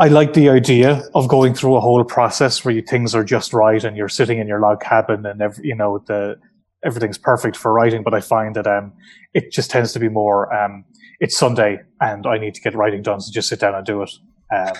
I 0.00 0.08
like 0.08 0.32
the 0.32 0.48
idea 0.48 1.02
of 1.14 1.28
going 1.28 1.54
through 1.54 1.76
a 1.76 1.80
whole 1.80 2.02
process 2.04 2.64
where 2.64 2.74
you, 2.74 2.82
things 2.82 3.14
are 3.14 3.22
just 3.22 3.52
right, 3.52 3.84
and 3.84 3.96
you're 3.96 4.08
sitting 4.08 4.38
in 4.38 4.48
your 4.48 4.58
log 4.60 4.80
cabin, 4.80 5.24
and 5.26 5.40
every, 5.42 5.66
you 5.68 5.76
know 5.76 6.02
the 6.06 6.40
everything's 6.84 7.18
perfect 7.18 7.56
for 7.56 7.72
writing. 7.72 8.02
But 8.02 8.14
I 8.14 8.20
find 8.20 8.54
that 8.56 8.66
um, 8.66 8.92
it 9.34 9.52
just 9.52 9.70
tends 9.70 9.92
to 9.92 9.98
be 9.98 10.08
more. 10.08 10.52
Um, 10.54 10.84
it's 11.20 11.36
Sunday, 11.36 11.80
and 12.00 12.26
I 12.26 12.38
need 12.38 12.54
to 12.54 12.60
get 12.60 12.74
writing 12.74 13.02
done, 13.02 13.20
so 13.20 13.30
just 13.32 13.48
sit 13.48 13.60
down 13.60 13.74
and 13.74 13.86
do 13.86 14.02
it. 14.02 14.10
Um, 14.54 14.72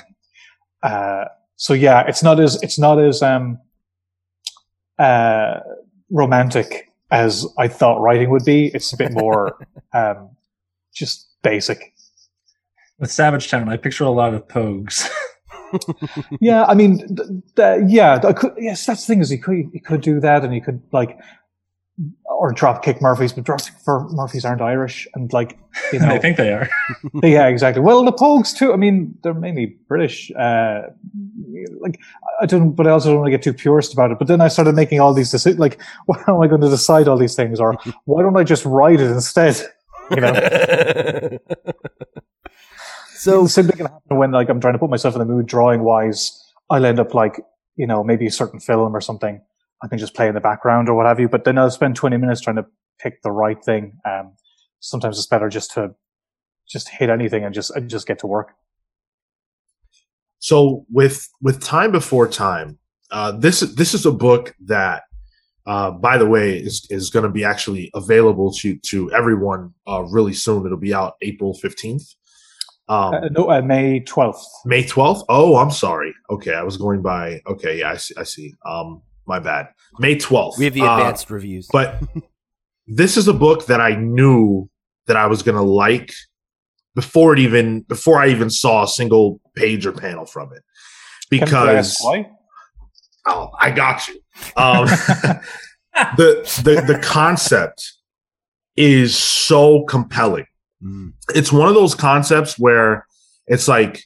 uh, 0.82 1.24
so 1.56 1.74
yeah, 1.74 2.04
it's 2.06 2.22
not 2.22 2.40
as 2.40 2.60
it's 2.62 2.78
not 2.78 2.98
as 2.98 3.22
um, 3.22 3.58
uh, 4.98 5.60
romantic 6.10 6.90
as 7.10 7.46
I 7.58 7.68
thought 7.68 8.00
writing 8.00 8.30
would 8.30 8.44
be. 8.44 8.66
It's 8.66 8.92
a 8.92 8.96
bit 8.96 9.12
more 9.12 9.58
um, 9.92 10.30
just 10.94 11.28
basic. 11.42 11.92
With 12.98 13.10
Savage 13.10 13.50
Town, 13.50 13.68
I 13.68 13.76
picture 13.78 14.04
a 14.04 14.10
lot 14.10 14.34
of 14.34 14.46
pogues. 14.48 15.08
Yeah, 16.40 16.64
I 16.64 16.74
mean, 16.74 16.98
th- 17.14 17.28
th- 17.54 17.82
yeah, 17.86 18.20
I 18.24 18.32
could, 18.32 18.54
yes, 18.58 18.86
that's 18.86 19.06
the 19.06 19.12
thing 19.12 19.20
is 19.20 19.30
you 19.30 19.38
could 19.38 19.70
you 19.72 19.80
could 19.80 20.00
do 20.00 20.18
that, 20.18 20.44
and 20.44 20.54
you 20.54 20.60
could 20.60 20.82
like 20.92 21.18
or 22.26 22.52
drop 22.52 22.82
kick 22.82 23.02
Murphys, 23.02 23.32
but 23.32 23.44
drop 23.44 23.60
kick 23.60 23.74
Murphys 23.86 24.44
aren't 24.44 24.62
Irish, 24.62 25.06
and 25.14 25.32
like 25.32 25.58
you 25.92 25.98
know, 26.00 26.08
I 26.08 26.18
think 26.18 26.36
they 26.36 26.52
are. 26.52 26.68
yeah, 27.22 27.46
exactly. 27.46 27.82
Well, 27.82 28.04
the 28.04 28.12
Pogues 28.12 28.56
too. 28.56 28.72
I 28.72 28.76
mean, 28.76 29.14
they're 29.22 29.34
mainly 29.34 29.76
British. 29.88 30.30
Uh, 30.32 30.82
like 31.80 32.00
I 32.40 32.46
don't, 32.46 32.72
but 32.72 32.86
I 32.86 32.90
also 32.90 33.10
don't 33.10 33.18
want 33.18 33.26
to 33.26 33.30
get 33.30 33.42
too 33.42 33.52
purist 33.52 33.92
about 33.92 34.10
it. 34.10 34.18
But 34.18 34.28
then 34.28 34.40
I 34.40 34.48
started 34.48 34.74
making 34.74 35.00
all 35.00 35.12
these 35.12 35.30
decisions. 35.30 35.60
Like, 35.60 35.80
why 36.06 36.22
am 36.26 36.40
I 36.40 36.46
going 36.46 36.62
to 36.62 36.70
decide 36.70 37.08
all 37.08 37.18
these 37.18 37.34
things, 37.34 37.60
or 37.60 37.76
why 38.06 38.22
don't 38.22 38.36
I 38.36 38.44
just 38.44 38.64
write 38.64 39.00
it 39.00 39.10
instead? 39.10 39.60
You 40.10 40.22
know, 40.22 41.38
so 43.14 43.46
thing 43.46 43.68
can 43.68 43.86
happen 43.86 44.16
when 44.16 44.32
like 44.32 44.48
I'm 44.48 44.60
trying 44.60 44.74
to 44.74 44.78
put 44.78 44.90
myself 44.90 45.14
in 45.14 45.18
the 45.18 45.26
mood 45.26 45.46
drawing 45.46 45.82
wise. 45.82 46.36
I'll 46.70 46.84
end 46.84 46.98
up 46.98 47.14
like 47.14 47.40
you 47.76 47.86
know 47.86 48.02
maybe 48.02 48.26
a 48.26 48.30
certain 48.30 48.60
film 48.60 48.96
or 48.96 49.00
something. 49.00 49.40
I 49.82 49.88
can 49.88 49.98
just 49.98 50.14
play 50.14 50.28
in 50.28 50.34
the 50.34 50.40
background 50.40 50.88
or 50.88 50.94
what 50.94 51.06
have 51.06 51.20
you. 51.20 51.28
But 51.28 51.44
then 51.44 51.58
I'll 51.58 51.70
spend 51.70 51.96
20 51.96 52.16
minutes 52.16 52.40
trying 52.40 52.56
to 52.56 52.66
pick 52.98 53.22
the 53.22 53.32
right 53.32 53.62
thing. 53.64 53.98
Um, 54.04 54.32
sometimes 54.80 55.18
it's 55.18 55.26
better 55.26 55.48
just 55.48 55.72
to 55.72 55.94
just 56.68 56.88
hit 56.88 57.10
anything 57.10 57.44
and 57.44 57.54
just 57.54 57.70
and 57.74 57.88
just 57.88 58.06
get 58.06 58.18
to 58.20 58.26
work. 58.26 58.52
So 60.38 60.86
with 60.90 61.28
with 61.40 61.62
time 61.62 61.92
before 61.92 62.28
time, 62.28 62.78
uh, 63.10 63.32
this 63.32 63.60
this 63.60 63.94
is 63.94 64.06
a 64.06 64.12
book 64.12 64.54
that, 64.66 65.02
uh, 65.66 65.90
by 65.90 66.16
the 66.16 66.26
way, 66.26 66.56
is 66.58 66.86
is 66.90 67.10
going 67.10 67.24
to 67.24 67.30
be 67.30 67.44
actually 67.44 67.90
available 67.94 68.52
to 68.54 68.76
to 68.76 69.10
everyone 69.12 69.74
uh, 69.86 70.02
really 70.04 70.32
soon. 70.32 70.64
It'll 70.64 70.78
be 70.78 70.94
out 70.94 71.14
April 71.22 71.54
fifteenth. 71.54 72.14
Um, 72.88 73.14
Uh, 73.14 73.28
no, 73.30 73.48
uh, 73.48 73.62
May 73.62 74.00
12th. 74.00 74.42
May 74.64 74.82
12th? 74.82 75.24
Oh, 75.28 75.58
I'm 75.58 75.70
sorry. 75.70 76.12
Okay, 76.28 76.54
I 76.54 76.64
was 76.64 76.76
going 76.76 77.02
by. 77.02 77.40
Okay, 77.46 77.78
yeah, 77.78 77.92
I 77.92 77.96
see. 77.96 78.14
I 78.18 78.24
see. 78.24 78.54
Um, 78.66 79.02
my 79.30 79.38
bad. 79.38 79.68
May 79.98 80.16
12th. 80.16 80.58
we 80.58 80.64
have 80.66 80.74
the 80.74 80.82
Uh, 80.82 80.96
advanced 80.98 81.30
reviews. 81.30 81.68
but 81.72 82.02
this 82.86 83.16
is 83.16 83.26
a 83.28 83.32
book 83.32 83.66
that 83.66 83.80
I 83.80 83.94
knew 83.94 84.68
that 85.06 85.16
I 85.16 85.26
was 85.26 85.42
going 85.42 85.56
to 85.56 85.62
like 85.62 86.12
before 86.94 87.32
it 87.32 87.38
even 87.38 87.80
before 87.82 88.18
I 88.18 88.28
even 88.28 88.50
saw 88.50 88.84
a 88.84 88.88
single 88.88 89.40
page 89.54 89.86
or 89.86 89.92
panel 89.92 90.26
from 90.26 90.52
it. 90.52 90.62
Because 91.30 91.96
oh, 93.26 93.50
I 93.58 93.70
got 93.70 94.06
you. 94.08 94.20
Um, 94.56 94.86
the 96.16 96.30
the 96.64 96.84
the 96.94 96.98
concept 97.02 97.92
is 98.76 99.16
so 99.16 99.84
compelling 99.84 100.46
Mm. 100.82 101.12
it's 101.34 101.52
one 101.52 101.68
of 101.68 101.74
those 101.74 101.94
concepts 101.94 102.58
where 102.58 103.04
it's 103.46 103.68
like, 103.68 104.02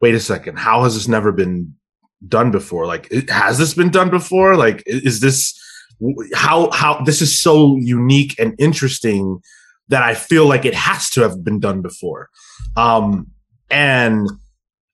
wait 0.00 0.16
a 0.16 0.18
second, 0.18 0.58
how 0.58 0.82
has 0.82 0.94
this 0.94 1.06
never 1.06 1.30
been 1.30 1.76
done 2.28 2.50
before? 2.50 2.86
Like, 2.86 3.10
has 3.28 3.58
this 3.58 3.74
been 3.74 3.90
done 3.90 4.10
before? 4.10 4.56
Like, 4.56 4.82
is 4.86 5.20
this 5.20 5.58
how 6.34 6.70
how 6.72 7.02
this 7.04 7.22
is 7.22 7.40
so 7.40 7.76
unique 7.76 8.34
and 8.38 8.54
interesting 8.58 9.40
that 9.88 10.02
I 10.02 10.14
feel 10.14 10.46
like 10.46 10.64
it 10.64 10.74
has 10.74 11.10
to 11.10 11.22
have 11.22 11.44
been 11.44 11.60
done 11.60 11.80
before. 11.80 12.28
Um, 12.76 13.28
and 13.70 14.28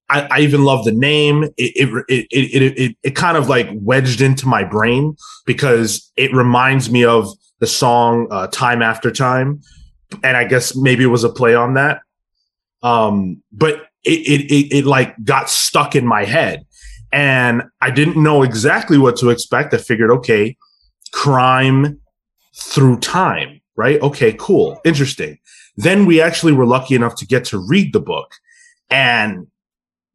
I, 0.08 0.28
I 0.30 0.40
even 0.40 0.64
love 0.64 0.84
the 0.84 0.92
name. 0.92 1.44
It 1.56 1.72
it, 1.76 2.04
it 2.08 2.26
it 2.30 2.78
it 2.78 2.96
it 3.02 3.16
kind 3.16 3.36
of 3.36 3.48
like 3.48 3.68
wedged 3.72 4.20
into 4.20 4.46
my 4.46 4.64
brain 4.64 5.16
because 5.46 6.10
it 6.16 6.32
reminds 6.34 6.90
me 6.90 7.04
of 7.04 7.28
the 7.60 7.66
song 7.66 8.28
uh, 8.30 8.48
"Time 8.48 8.82
After 8.82 9.10
Time," 9.10 9.60
and 10.22 10.36
I 10.36 10.44
guess 10.44 10.76
maybe 10.76 11.04
it 11.04 11.08
was 11.08 11.24
a 11.24 11.30
play 11.30 11.54
on 11.54 11.74
that. 11.74 12.00
Um, 12.82 13.42
but 13.52 13.86
it, 14.04 14.20
it 14.20 14.52
it 14.52 14.76
it 14.78 14.86
like 14.86 15.14
got 15.24 15.48
stuck 15.48 15.96
in 15.96 16.06
my 16.06 16.24
head, 16.24 16.66
and 17.12 17.62
I 17.80 17.90
didn't 17.90 18.22
know 18.22 18.42
exactly 18.42 18.98
what 18.98 19.16
to 19.16 19.30
expect. 19.30 19.74
I 19.74 19.78
figured, 19.78 20.10
okay, 20.10 20.56
crime 21.12 22.00
through 22.56 22.98
time, 23.00 23.60
right? 23.76 24.00
Okay, 24.00 24.34
cool, 24.38 24.80
interesting. 24.84 25.38
Then 25.76 26.06
we 26.06 26.20
actually 26.20 26.52
were 26.52 26.66
lucky 26.66 26.94
enough 26.94 27.14
to 27.16 27.26
get 27.26 27.44
to 27.46 27.58
read 27.58 27.92
the 27.92 28.00
book, 28.00 28.34
and 28.90 29.46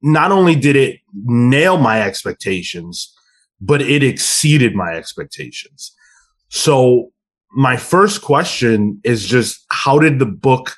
not 0.02 0.32
only 0.32 0.56
did 0.56 0.76
it 0.76 1.00
nail 1.14 1.78
my 1.78 2.02
expectations, 2.02 3.14
but 3.60 3.82
it 3.82 4.04
exceeded 4.04 4.76
my 4.76 4.94
expectations. 4.94 5.94
So 6.50 7.12
my 7.52 7.78
first 7.78 8.22
question 8.22 9.00
is 9.04 9.26
just 9.26 9.66
how 9.70 9.98
did 10.00 10.20
the 10.20 10.26
book 10.26 10.76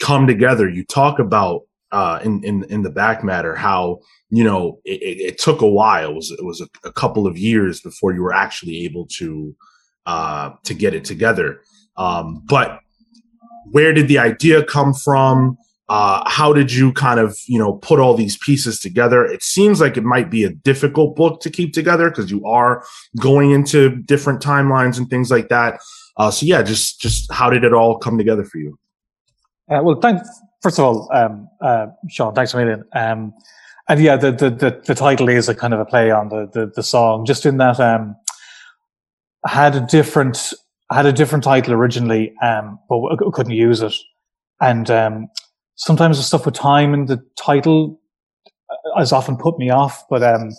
come 0.00 0.26
together? 0.26 0.68
You 0.68 0.84
talk 0.84 1.18
about 1.18 1.62
uh, 1.92 2.20
in 2.22 2.42
in 2.44 2.64
in 2.64 2.82
the 2.82 2.90
back 2.90 3.24
matter 3.24 3.54
how 3.54 4.00
you 4.28 4.44
know 4.44 4.80
it, 4.84 5.02
it, 5.02 5.20
it 5.20 5.38
took 5.38 5.60
a 5.60 5.68
while. 5.68 6.10
It 6.10 6.14
was 6.14 6.30
it 6.30 6.44
was 6.44 6.60
a, 6.60 6.68
a, 6.88 6.92
couple 6.92 7.26
of 7.26 7.36
years 7.36 7.80
before 7.80 8.14
you 8.14 8.22
were 8.22 8.32
actually 8.32 8.84
able 8.84 9.06
to 9.18 9.54
uh, 10.06 10.50
to 10.64 10.74
get 10.74 10.94
it 10.94 11.04
together. 11.04 11.60
Um, 11.96 12.42
but 12.46 12.80
where 13.70 13.92
did 13.92 14.08
the 14.08 14.18
idea 14.18 14.64
come 14.64 14.94
from? 14.94 15.56
Uh, 15.88 16.22
how 16.28 16.52
did 16.52 16.72
you 16.72 16.92
kind 16.92 17.18
of 17.18 17.36
you 17.46 17.58
know 17.58 17.72
put 17.74 17.98
all 17.98 18.14
these 18.14 18.38
pieces 18.38 18.78
together 18.78 19.24
it 19.24 19.42
seems 19.42 19.80
like 19.80 19.96
it 19.96 20.04
might 20.04 20.30
be 20.30 20.44
a 20.44 20.50
difficult 20.50 21.16
book 21.16 21.40
to 21.40 21.50
keep 21.50 21.72
together 21.72 22.08
because 22.08 22.30
you 22.30 22.46
are 22.46 22.84
going 23.18 23.50
into 23.50 23.96
different 24.02 24.40
timelines 24.40 24.98
and 24.98 25.10
things 25.10 25.32
like 25.32 25.48
that 25.48 25.80
uh, 26.16 26.30
so 26.30 26.46
yeah 26.46 26.62
just 26.62 27.00
just 27.00 27.32
how 27.32 27.50
did 27.50 27.64
it 27.64 27.72
all 27.72 27.98
come 27.98 28.16
together 28.16 28.44
for 28.44 28.58
you 28.58 28.78
uh, 29.68 29.80
well 29.82 29.98
thanks 30.00 30.28
first 30.62 30.78
of 30.78 30.84
all 30.84 31.08
um, 31.12 31.48
uh, 31.60 31.86
sean 32.08 32.34
thanks 32.34 32.54
a 32.54 32.56
million 32.56 32.84
um, 32.94 33.32
and 33.88 34.00
yeah 34.00 34.16
the, 34.16 34.30
the, 34.32 34.50
the 34.50 34.82
the 34.86 34.94
title 34.94 35.28
is 35.28 35.48
a 35.48 35.54
kind 35.54 35.74
of 35.74 35.80
a 35.80 35.84
play 35.84 36.10
on 36.10 36.28
the 36.28 36.48
the, 36.52 36.72
the 36.74 36.82
song 36.82 37.24
just 37.24 37.46
in 37.46 37.58
that 37.58 37.80
um, 37.80 38.16
I 39.46 39.50
had 39.50 39.74
a 39.74 39.80
different 39.80 40.52
had 40.90 41.06
a 41.06 41.12
different 41.12 41.44
title 41.44 41.72
originally 41.72 42.34
um, 42.42 42.78
but 42.88 43.16
couldn't 43.32 43.52
use 43.52 43.80
it 43.80 43.94
and 44.60 44.90
um, 44.90 45.28
sometimes 45.76 46.18
the 46.18 46.22
stuff 46.22 46.44
with 46.44 46.54
time 46.54 46.92
and 46.92 47.08
the 47.08 47.24
title 47.36 48.00
has 48.96 49.12
often 49.12 49.36
put 49.36 49.58
me 49.58 49.70
off, 49.70 50.04
but 50.08 50.22
um, 50.22 50.50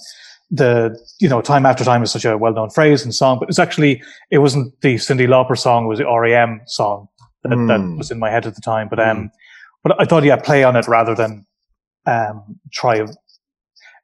the 0.49 0.97
you 1.19 1.29
know 1.29 1.41
time 1.41 1.65
after 1.65 1.83
time 1.83 2.03
is 2.03 2.11
such 2.11 2.25
a 2.25 2.37
well 2.37 2.53
known 2.53 2.69
phrase 2.69 3.03
and 3.03 3.15
song, 3.15 3.39
but 3.39 3.49
it's 3.49 3.59
actually 3.59 4.01
it 4.31 4.39
wasn't 4.39 4.73
the 4.81 4.95
Cyndi 4.95 5.27
Lauper 5.27 5.57
song, 5.57 5.85
it 5.85 5.87
was 5.87 5.99
the 5.99 6.05
REM 6.05 6.61
song 6.65 7.07
that, 7.43 7.51
mm. 7.51 7.67
that 7.67 7.79
hmm. 7.79 7.97
was 7.97 8.11
in 8.11 8.19
my 8.19 8.29
head 8.29 8.45
at 8.45 8.55
the 8.55 8.61
time. 8.61 8.87
But 8.89 8.99
um, 8.99 9.17
mm. 9.17 9.31
But 9.83 9.99
I 9.99 10.05
thought 10.05 10.23
yeah, 10.23 10.37
play 10.37 10.63
on 10.63 10.75
it 10.75 10.87
rather 10.87 11.15
than 11.15 11.45
um 12.05 12.59
try 12.73 13.05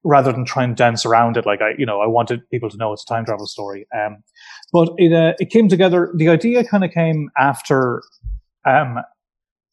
rather 0.03 0.31
than 0.31 0.45
try 0.45 0.63
and 0.63 0.75
dance 0.75 1.05
around 1.05 1.37
it. 1.37 1.45
Like 1.45 1.61
I 1.61 1.71
you 1.77 1.85
know 1.85 2.01
I 2.01 2.07
wanted 2.07 2.47
people 2.49 2.69
to 2.69 2.77
know 2.77 2.93
it's 2.93 3.03
a 3.03 3.07
time 3.07 3.25
travel 3.25 3.47
story. 3.47 3.87
Um, 3.95 4.23
but 4.71 4.89
it 4.97 5.13
uh, 5.13 5.33
it 5.39 5.49
came 5.49 5.67
together. 5.69 6.11
The 6.15 6.29
idea 6.29 6.63
kind 6.63 6.83
of 6.83 6.91
came 6.91 7.29
after 7.37 8.01
um 8.65 8.99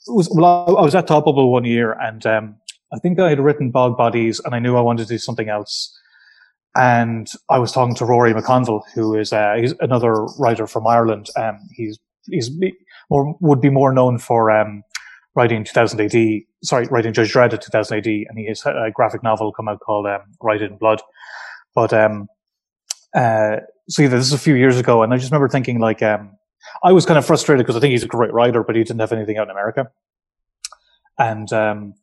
was 0.07 0.29
well, 0.31 0.77
I 0.77 0.83
was 0.83 0.95
at 0.95 1.07
Bubble 1.07 1.51
one 1.51 1.65
year, 1.65 1.93
and 1.93 2.25
um, 2.27 2.57
I 2.93 2.99
think 2.99 3.19
I 3.19 3.31
had 3.31 3.41
written 3.41 3.71
Bog 3.71 3.97
Bodies, 3.97 4.41
and 4.45 4.55
I 4.55 4.59
knew 4.59 4.77
I 4.77 4.81
wanted 4.81 5.05
to 5.05 5.15
do 5.15 5.19
something 5.19 5.49
else. 5.49 5.99
And 6.77 7.31
I 7.51 7.59
was 7.59 7.73
talking 7.73 7.95
to 7.97 8.05
Rory 8.05 8.35
McConville, 8.35 8.83
who 8.95 9.17
is 9.17 9.33
uh, 9.33 9.55
he's 9.59 9.75
another 9.81 10.25
writer 10.39 10.67
from 10.67 10.87
Ireland. 10.87 11.29
Um, 11.37 11.59
he's 11.73 11.99
he's 12.29 12.51
would 13.11 13.61
be 13.61 13.71
more 13.71 13.93
known 13.93 14.19
for 14.19 14.51
um, 14.51 14.83
writing 15.35 15.65
2000 15.65 16.01
AD, 16.01 16.43
sorry, 16.63 16.87
writing 16.91 17.13
Judge 17.13 17.33
Dredd 17.33 17.53
at 17.53 17.63
2000 17.63 17.99
AD, 17.99 18.07
and 18.07 18.39
he 18.39 18.47
has 18.47 18.65
a 18.67 18.91
graphic 18.95 19.23
novel 19.23 19.53
come 19.53 19.69
out 19.69 19.81
called 19.81 20.07
um, 20.07 20.23
in 20.61 20.77
Blood. 20.77 21.03
But 21.75 21.93
um, 21.93 22.29
uh, 23.15 23.57
so 23.89 24.03
yeah, 24.03 24.09
this 24.09 24.27
is 24.27 24.33
a 24.33 24.39
few 24.39 24.55
years 24.55 24.79
ago, 24.79 25.03
and 25.03 25.13
I 25.13 25.17
just 25.17 25.31
remember 25.31 25.49
thinking 25.49 25.81
like, 25.81 26.03
um, 26.03 26.37
I 26.83 26.93
was 26.93 27.05
kind 27.05 27.19
of 27.19 27.27
frustrated 27.27 27.65
because 27.65 27.77
I 27.77 27.81
think 27.81 27.93
he's 27.93 28.05
a 28.05 28.09
great 28.09 28.33
writer, 28.33 28.63
but 28.63 28.77
he 28.77 28.83
didn't 28.83 29.01
have 29.01 29.13
anything 29.13 29.39
out 29.39 29.49
in 29.49 29.51
America. 29.51 29.91
And 31.19 31.53
um, 31.53 31.95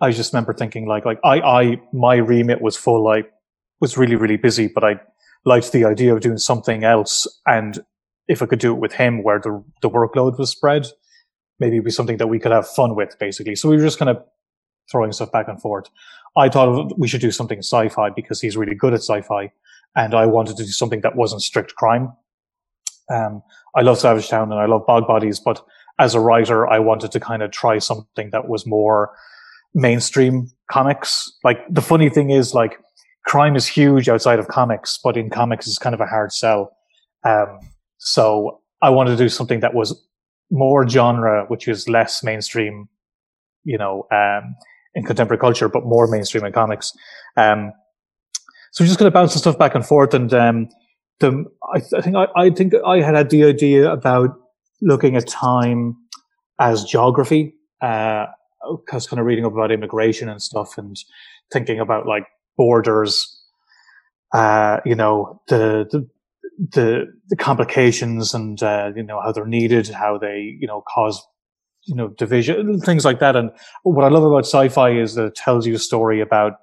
I 0.00 0.10
just 0.10 0.32
remember 0.32 0.52
thinking 0.52 0.86
like, 0.86 1.04
like 1.04 1.18
I, 1.24 1.40
I, 1.40 1.80
my 1.92 2.16
remit 2.16 2.60
was 2.60 2.76
full. 2.76 3.08
I 3.08 3.24
was 3.80 3.96
really, 3.96 4.16
really 4.16 4.36
busy, 4.36 4.68
but 4.68 4.84
I 4.84 5.00
liked 5.44 5.72
the 5.72 5.84
idea 5.84 6.14
of 6.14 6.20
doing 6.20 6.38
something 6.38 6.84
else. 6.84 7.26
And 7.46 7.80
if 8.28 8.42
I 8.42 8.46
could 8.46 8.58
do 8.58 8.72
it 8.72 8.78
with 8.78 8.92
him, 8.92 9.22
where 9.22 9.38
the 9.38 9.62
the 9.82 9.90
workload 9.90 10.38
was 10.38 10.50
spread, 10.50 10.86
maybe 11.60 11.80
be 11.80 11.90
something 11.90 12.16
that 12.18 12.26
we 12.26 12.38
could 12.38 12.52
have 12.52 12.68
fun 12.68 12.94
with, 12.94 13.18
basically. 13.18 13.54
So 13.54 13.68
we 13.68 13.76
were 13.76 13.82
just 13.82 13.98
kind 13.98 14.10
of 14.10 14.22
throwing 14.90 15.12
stuff 15.12 15.32
back 15.32 15.48
and 15.48 15.60
forth. 15.60 15.88
I 16.36 16.48
thought 16.48 16.98
we 16.98 17.08
should 17.08 17.20
do 17.20 17.30
something 17.30 17.58
sci-fi 17.58 18.10
because 18.10 18.40
he's 18.40 18.56
really 18.56 18.74
good 18.74 18.92
at 18.92 19.00
sci-fi, 19.00 19.52
and 19.94 20.14
I 20.14 20.26
wanted 20.26 20.56
to 20.56 20.64
do 20.64 20.70
something 20.70 21.00
that 21.02 21.16
wasn't 21.16 21.42
strict 21.42 21.74
crime. 21.76 22.12
Um, 23.10 23.42
I 23.76 23.82
love 23.82 23.98
Savage 23.98 24.28
Town 24.28 24.50
and 24.50 24.60
I 24.60 24.66
love 24.66 24.86
Bog 24.86 25.06
Bodies, 25.06 25.38
but 25.38 25.64
as 25.98 26.14
a 26.14 26.20
writer, 26.20 26.66
I 26.66 26.78
wanted 26.78 27.12
to 27.12 27.20
kind 27.20 27.42
of 27.42 27.50
try 27.50 27.78
something 27.78 28.30
that 28.30 28.48
was 28.48 28.66
more 28.66 29.14
mainstream 29.74 30.50
comics. 30.70 31.32
Like 31.44 31.58
the 31.68 31.82
funny 31.82 32.08
thing 32.08 32.30
is, 32.30 32.54
like 32.54 32.78
crime 33.26 33.56
is 33.56 33.66
huge 33.66 34.08
outside 34.08 34.38
of 34.38 34.48
comics, 34.48 34.98
but 35.02 35.16
in 35.16 35.30
comics 35.30 35.66
it's 35.66 35.78
kind 35.78 35.94
of 35.94 36.00
a 36.00 36.06
hard 36.06 36.32
sell. 36.32 36.76
Um, 37.24 37.60
so 37.98 38.60
I 38.82 38.90
wanted 38.90 39.12
to 39.12 39.16
do 39.16 39.28
something 39.28 39.60
that 39.60 39.74
was 39.74 40.04
more 40.50 40.88
genre, 40.88 41.44
which 41.48 41.68
is 41.68 41.88
less 41.88 42.22
mainstream, 42.22 42.88
you 43.64 43.78
know, 43.78 44.06
um, 44.12 44.54
in 44.94 45.04
contemporary 45.04 45.40
culture, 45.40 45.68
but 45.68 45.84
more 45.84 46.06
mainstream 46.06 46.44
in 46.44 46.52
comics. 46.52 46.92
Um, 47.36 47.72
so 48.72 48.84
we're 48.84 48.88
just 48.88 48.98
going 48.98 49.10
to 49.10 49.14
bounce 49.14 49.32
the 49.32 49.38
stuff 49.38 49.58
back 49.58 49.74
and 49.74 49.84
forth 49.84 50.14
and, 50.14 50.32
um, 50.34 50.68
the 51.20 51.44
I, 51.72 51.80
I 51.96 52.00
think 52.00 52.16
I, 52.16 52.26
I 52.36 52.50
think 52.50 52.74
I 52.86 53.00
had 53.00 53.14
had 53.14 53.30
the 53.30 53.44
idea 53.44 53.90
about 53.90 54.30
looking 54.82 55.16
at 55.16 55.28
time 55.28 55.96
as 56.58 56.84
geography, 56.84 57.54
uh, 57.80 58.26
because 58.84 59.06
kind 59.06 59.20
of 59.20 59.26
reading 59.26 59.44
up 59.44 59.52
about 59.52 59.70
immigration 59.70 60.28
and 60.28 60.42
stuff 60.42 60.76
and 60.78 60.96
thinking 61.52 61.80
about 61.80 62.06
like 62.06 62.26
borders, 62.56 63.42
uh, 64.32 64.80
you 64.84 64.94
know, 64.94 65.40
the, 65.48 65.86
the, 65.90 66.08
the, 66.58 67.06
the 67.28 67.36
complications 67.36 68.34
and, 68.34 68.62
uh, 68.62 68.90
you 68.94 69.02
know, 69.02 69.20
how 69.20 69.32
they're 69.32 69.46
needed, 69.46 69.88
how 69.88 70.18
they, 70.18 70.56
you 70.60 70.66
know, 70.66 70.82
cause, 70.92 71.24
you 71.86 71.94
know, 71.94 72.08
division, 72.08 72.80
things 72.80 73.04
like 73.04 73.20
that. 73.20 73.36
And 73.36 73.50
what 73.82 74.04
I 74.04 74.08
love 74.08 74.24
about 74.24 74.46
sci-fi 74.46 74.90
is 74.90 75.14
that 75.14 75.26
it 75.26 75.34
tells 75.34 75.66
you 75.66 75.74
a 75.74 75.78
story 75.78 76.20
about 76.20 76.54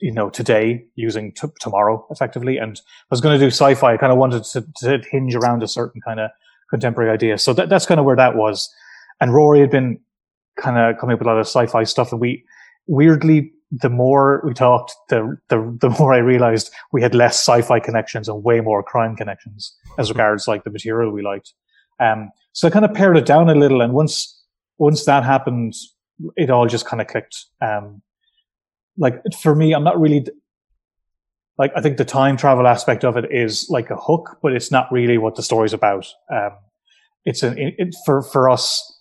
you 0.00 0.12
know, 0.12 0.30
today 0.30 0.84
using 0.94 1.32
t- 1.32 1.48
tomorrow 1.60 2.06
effectively. 2.10 2.56
And 2.56 2.78
I 2.78 3.06
was 3.10 3.20
going 3.20 3.38
to 3.38 3.44
do 3.44 3.50
sci-fi. 3.50 3.94
I 3.94 3.96
kind 3.96 4.12
of 4.12 4.18
wanted 4.18 4.44
to, 4.44 4.64
to, 4.78 5.02
hinge 5.10 5.34
around 5.34 5.62
a 5.62 5.68
certain 5.68 6.00
kind 6.00 6.20
of 6.20 6.30
contemporary 6.70 7.10
idea. 7.10 7.38
So 7.38 7.52
that, 7.54 7.68
that's 7.68 7.86
kind 7.86 8.00
of 8.00 8.06
where 8.06 8.16
that 8.16 8.36
was. 8.36 8.72
And 9.20 9.34
Rory 9.34 9.60
had 9.60 9.70
been 9.70 10.00
kind 10.58 10.78
of 10.78 10.98
coming 10.98 11.14
up 11.14 11.20
with 11.20 11.26
a 11.26 11.30
lot 11.30 11.38
of 11.38 11.46
sci-fi 11.46 11.84
stuff. 11.84 12.12
And 12.12 12.20
we 12.20 12.44
weirdly, 12.86 13.52
the 13.80 13.90
more 13.90 14.42
we 14.46 14.54
talked, 14.54 14.94
the, 15.08 15.36
the, 15.48 15.76
the 15.80 15.90
more 15.98 16.12
I 16.12 16.18
realized 16.18 16.70
we 16.92 17.02
had 17.02 17.14
less 17.14 17.34
sci-fi 17.34 17.80
connections 17.80 18.28
and 18.28 18.44
way 18.44 18.60
more 18.60 18.82
crime 18.82 19.16
connections 19.16 19.76
as 19.98 20.10
regards 20.10 20.46
like 20.46 20.64
the 20.64 20.70
material 20.70 21.10
we 21.10 21.22
liked. 21.22 21.52
Um, 22.00 22.30
so 22.52 22.68
I 22.68 22.70
kind 22.70 22.84
of 22.84 22.94
pared 22.94 23.16
it 23.16 23.26
down 23.26 23.48
a 23.48 23.54
little. 23.54 23.80
And 23.80 23.92
once, 23.92 24.42
once 24.78 25.04
that 25.04 25.24
happened, 25.24 25.74
it 26.36 26.50
all 26.50 26.66
just 26.66 26.86
kind 26.86 27.00
of 27.00 27.08
clicked. 27.08 27.46
Um, 27.60 28.02
like 28.96 29.20
for 29.40 29.54
me, 29.54 29.72
I'm 29.72 29.84
not 29.84 30.00
really 30.00 30.26
like 31.58 31.72
I 31.76 31.80
think 31.80 31.96
the 31.96 32.04
time 32.04 32.36
travel 32.36 32.66
aspect 32.66 33.04
of 33.04 33.16
it 33.16 33.26
is 33.30 33.68
like 33.70 33.90
a 33.90 33.96
hook, 33.96 34.38
but 34.42 34.52
it's 34.52 34.70
not 34.70 34.90
really 34.90 35.18
what 35.18 35.36
the 35.36 35.42
story's 35.42 35.72
about. 35.72 36.06
Um, 36.32 36.52
it's 37.24 37.42
an 37.42 37.56
it, 37.58 37.94
for 38.04 38.22
for 38.22 38.50
us, 38.50 39.00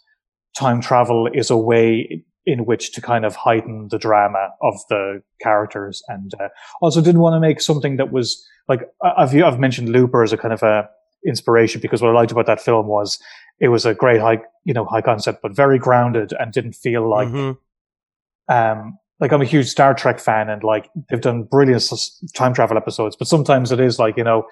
time 0.55 0.81
travel 0.81 1.27
is 1.33 1.49
a 1.49 1.57
way 1.57 2.23
in 2.45 2.65
which 2.65 2.91
to 2.93 3.01
kind 3.01 3.25
of 3.25 3.35
heighten 3.35 3.87
the 3.89 3.97
drama 3.97 4.49
of 4.61 4.75
the 4.89 5.21
characters, 5.41 6.03
and 6.07 6.31
uh, 6.39 6.49
also 6.81 7.01
didn't 7.01 7.21
want 7.21 7.35
to 7.35 7.39
make 7.39 7.61
something 7.61 7.97
that 7.97 8.11
was 8.11 8.45
like 8.67 8.81
I've 9.03 9.35
I've 9.35 9.59
mentioned 9.59 9.89
Looper 9.89 10.23
as 10.23 10.33
a 10.33 10.37
kind 10.37 10.53
of 10.53 10.63
a 10.63 10.89
inspiration 11.25 11.79
because 11.81 12.01
what 12.01 12.11
I 12.11 12.13
liked 12.13 12.31
about 12.31 12.47
that 12.47 12.61
film 12.61 12.87
was 12.87 13.17
it 13.59 13.69
was 13.69 13.85
a 13.85 13.93
great 13.93 14.19
high 14.19 14.39
you 14.65 14.73
know 14.73 14.85
high 14.85 15.01
concept, 15.01 15.41
but 15.41 15.55
very 15.55 15.79
grounded 15.79 16.33
and 16.39 16.51
didn't 16.51 16.73
feel 16.73 17.09
like. 17.09 17.27
Mm-hmm. 17.29 18.53
Um, 18.53 18.99
like 19.19 19.31
I'm 19.31 19.41
a 19.41 19.45
huge 19.45 19.67
Star 19.67 19.93
Trek 19.93 20.19
fan 20.19 20.49
and 20.49 20.63
like 20.65 20.89
they've 21.09 21.21
done 21.21 21.43
brilliant 21.43 21.89
time 22.35 22.53
travel 22.53 22.75
episodes, 22.75 23.15
but 23.15 23.27
sometimes 23.27 23.71
it 23.71 23.79
is 23.79 23.97
like, 23.97 24.17
you 24.17 24.23
know, 24.23 24.43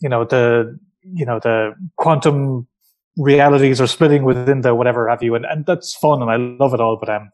you 0.00 0.08
know, 0.08 0.24
the, 0.24 0.76
you 1.02 1.24
know, 1.24 1.38
the 1.38 1.72
quantum 1.98 2.66
realities 3.18 3.80
are 3.80 3.86
splitting 3.86 4.24
within 4.24 4.62
the 4.62 4.74
whatever 4.74 5.08
have 5.08 5.22
you. 5.22 5.34
And, 5.34 5.44
and 5.44 5.66
that's 5.66 5.94
fun 5.94 6.22
and 6.22 6.30
I 6.30 6.36
love 6.36 6.72
it 6.72 6.80
all. 6.80 6.96
But, 6.98 7.10
um, 7.10 7.30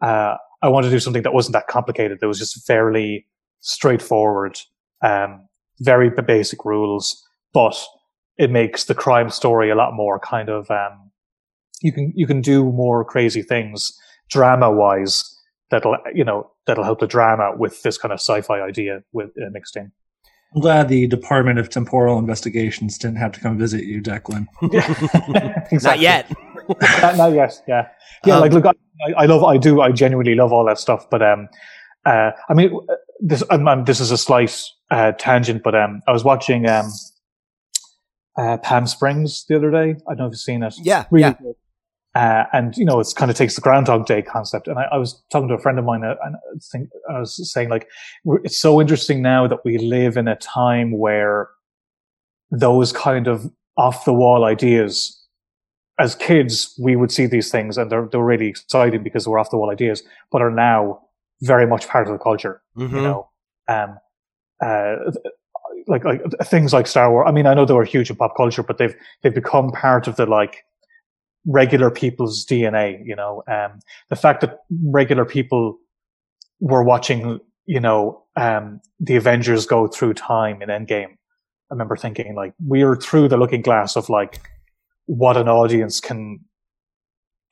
uh, 0.00 0.36
I 0.62 0.68
wanted 0.68 0.88
to 0.88 0.94
do 0.94 1.00
something 1.00 1.22
that 1.22 1.34
wasn't 1.34 1.52
that 1.52 1.66
complicated. 1.66 2.18
That 2.20 2.28
was 2.28 2.38
just 2.38 2.66
fairly 2.66 3.26
straightforward, 3.60 4.58
um, 5.02 5.46
very 5.80 6.10
basic 6.10 6.64
rules, 6.64 7.22
but 7.52 7.76
it 8.38 8.50
makes 8.50 8.84
the 8.84 8.94
crime 8.94 9.30
story 9.30 9.70
a 9.70 9.74
lot 9.74 9.94
more 9.94 10.18
kind 10.18 10.48
of 10.48 10.70
um, 10.70 11.10
you 11.82 11.92
can 11.92 12.12
you 12.14 12.26
can 12.26 12.40
do 12.40 12.64
more 12.72 13.04
crazy 13.04 13.42
things 13.42 13.96
drama 14.30 14.70
wise 14.70 15.38
that'll 15.70 15.96
you 16.14 16.24
know 16.24 16.50
that'll 16.66 16.84
help 16.84 17.00
the 17.00 17.06
drama 17.06 17.52
with 17.56 17.82
this 17.82 17.98
kind 17.98 18.12
of 18.12 18.18
sci-fi 18.18 18.60
idea 18.60 19.02
with 19.12 19.30
uh, 19.38 19.50
mixed 19.52 19.76
in. 19.76 19.92
I'm 20.54 20.60
glad 20.60 20.88
the 20.88 21.06
Department 21.06 21.58
of 21.58 21.68
Temporal 21.68 22.18
Investigations 22.18 22.96
didn't 22.96 23.16
have 23.16 23.32
to 23.32 23.40
come 23.40 23.58
visit 23.58 23.84
you, 23.84 24.00
Declan. 24.00 24.46
Not 25.82 25.98
yet. 25.98 26.30
not, 27.02 27.16
not 27.16 27.32
yet. 27.32 27.62
Yeah, 27.66 27.88
yeah. 28.24 28.34
Um, 28.36 28.40
like, 28.40 28.52
look, 28.52 28.64
I, 28.66 29.12
I 29.18 29.26
love, 29.26 29.42
I 29.44 29.58
do, 29.58 29.80
I 29.80 29.90
genuinely 29.90 30.34
love 30.34 30.52
all 30.52 30.64
that 30.66 30.78
stuff. 30.78 31.10
But 31.10 31.22
um, 31.22 31.48
uh, 32.06 32.30
I 32.48 32.54
mean, 32.54 32.78
this, 33.20 33.42
um, 33.50 33.66
um, 33.68 33.84
this 33.84 34.00
is 34.00 34.10
a 34.10 34.16
slight 34.16 34.62
uh, 34.90 35.12
tangent, 35.12 35.62
but 35.62 35.74
um, 35.74 36.00
I 36.06 36.12
was 36.12 36.24
watching 36.24 36.68
um, 36.68 36.90
uh, 38.38 38.58
Palm 38.58 38.86
Springs 38.86 39.44
the 39.48 39.56
other 39.56 39.70
day. 39.70 39.96
I 40.08 40.10
don't 40.10 40.18
know 40.18 40.26
if 40.26 40.32
you've 40.32 40.40
seen 40.40 40.62
it. 40.62 40.74
Yeah, 40.82 41.04
really 41.10 41.22
yeah. 41.22 41.32
good. 41.34 41.54
Uh, 42.14 42.44
and 42.52 42.76
you 42.76 42.84
know, 42.84 43.00
it's 43.00 43.12
kind 43.12 43.30
of 43.30 43.36
takes 43.36 43.56
the 43.56 43.60
Groundhog 43.60 44.06
Day 44.06 44.22
concept. 44.22 44.68
And 44.68 44.78
I, 44.78 44.84
I 44.92 44.96
was 44.98 45.20
talking 45.30 45.48
to 45.48 45.54
a 45.54 45.58
friend 45.58 45.78
of 45.78 45.84
mine, 45.84 46.04
uh, 46.04 46.14
and 46.24 46.36
I, 46.36 46.58
think, 46.70 46.88
I 47.10 47.20
was 47.20 47.52
saying 47.52 47.70
like, 47.70 47.88
it's 48.44 48.58
so 48.58 48.80
interesting 48.80 49.20
now 49.20 49.48
that 49.48 49.64
we 49.64 49.78
live 49.78 50.16
in 50.16 50.28
a 50.28 50.36
time 50.36 50.96
where 50.96 51.48
those 52.50 52.92
kind 52.92 53.26
of 53.26 53.50
off 53.76 54.04
the 54.04 54.12
wall 54.12 54.44
ideas, 54.44 55.20
as 55.98 56.14
kids, 56.14 56.78
we 56.80 56.94
would 56.94 57.10
see 57.10 57.26
these 57.26 57.50
things 57.50 57.76
and 57.76 57.90
they're 57.90 58.08
they're 58.10 58.22
really 58.22 58.46
exciting 58.46 59.02
because 59.02 59.24
they're 59.24 59.38
off 59.38 59.50
the 59.50 59.58
wall 59.58 59.70
ideas, 59.70 60.02
but 60.30 60.40
are 60.40 60.50
now 60.50 61.00
very 61.42 61.66
much 61.66 61.88
part 61.88 62.06
of 62.06 62.12
the 62.12 62.18
culture. 62.18 62.62
Mhm. 62.76 62.92
You 62.92 63.02
know, 63.02 63.30
um, 63.68 63.98
uh, 64.64 64.96
like 65.88 66.04
like 66.04 66.22
things 66.44 66.72
like 66.72 66.86
Star 66.86 67.10
Wars. 67.10 67.26
I 67.28 67.32
mean, 67.32 67.46
I 67.46 67.54
know 67.54 67.64
they 67.64 67.74
were 67.74 67.84
huge 67.84 68.10
in 68.10 68.16
pop 68.16 68.36
culture, 68.36 68.62
but 68.62 68.78
they've 68.78 68.94
they've 69.22 69.34
become 69.34 69.72
part 69.72 70.06
of 70.06 70.14
the 70.16 70.26
like 70.26 70.64
regular 71.46 71.90
people's 71.90 72.44
DNA. 72.44 73.00
You 73.04 73.16
know, 73.16 73.42
um, 73.48 73.80
the 74.08 74.16
fact 74.16 74.40
that 74.40 74.60
regular 74.86 75.24
people 75.24 75.78
were 76.60 76.82
watching, 76.82 77.40
you 77.66 77.80
know, 77.80 78.22
um, 78.36 78.80
the 79.00 79.16
Avengers 79.16 79.66
go 79.66 79.86
through 79.86 80.14
time 80.14 80.62
in 80.62 80.68
Endgame. 80.68 81.12
I 81.70 81.74
remember 81.74 81.96
thinking 81.96 82.34
like 82.34 82.54
we're 82.64 82.96
through 82.96 83.28
the 83.28 83.36
looking 83.36 83.62
glass 83.62 83.96
of 83.96 84.08
like 84.08 84.40
what 85.06 85.36
an 85.36 85.48
audience 85.48 86.00
can 86.00 86.40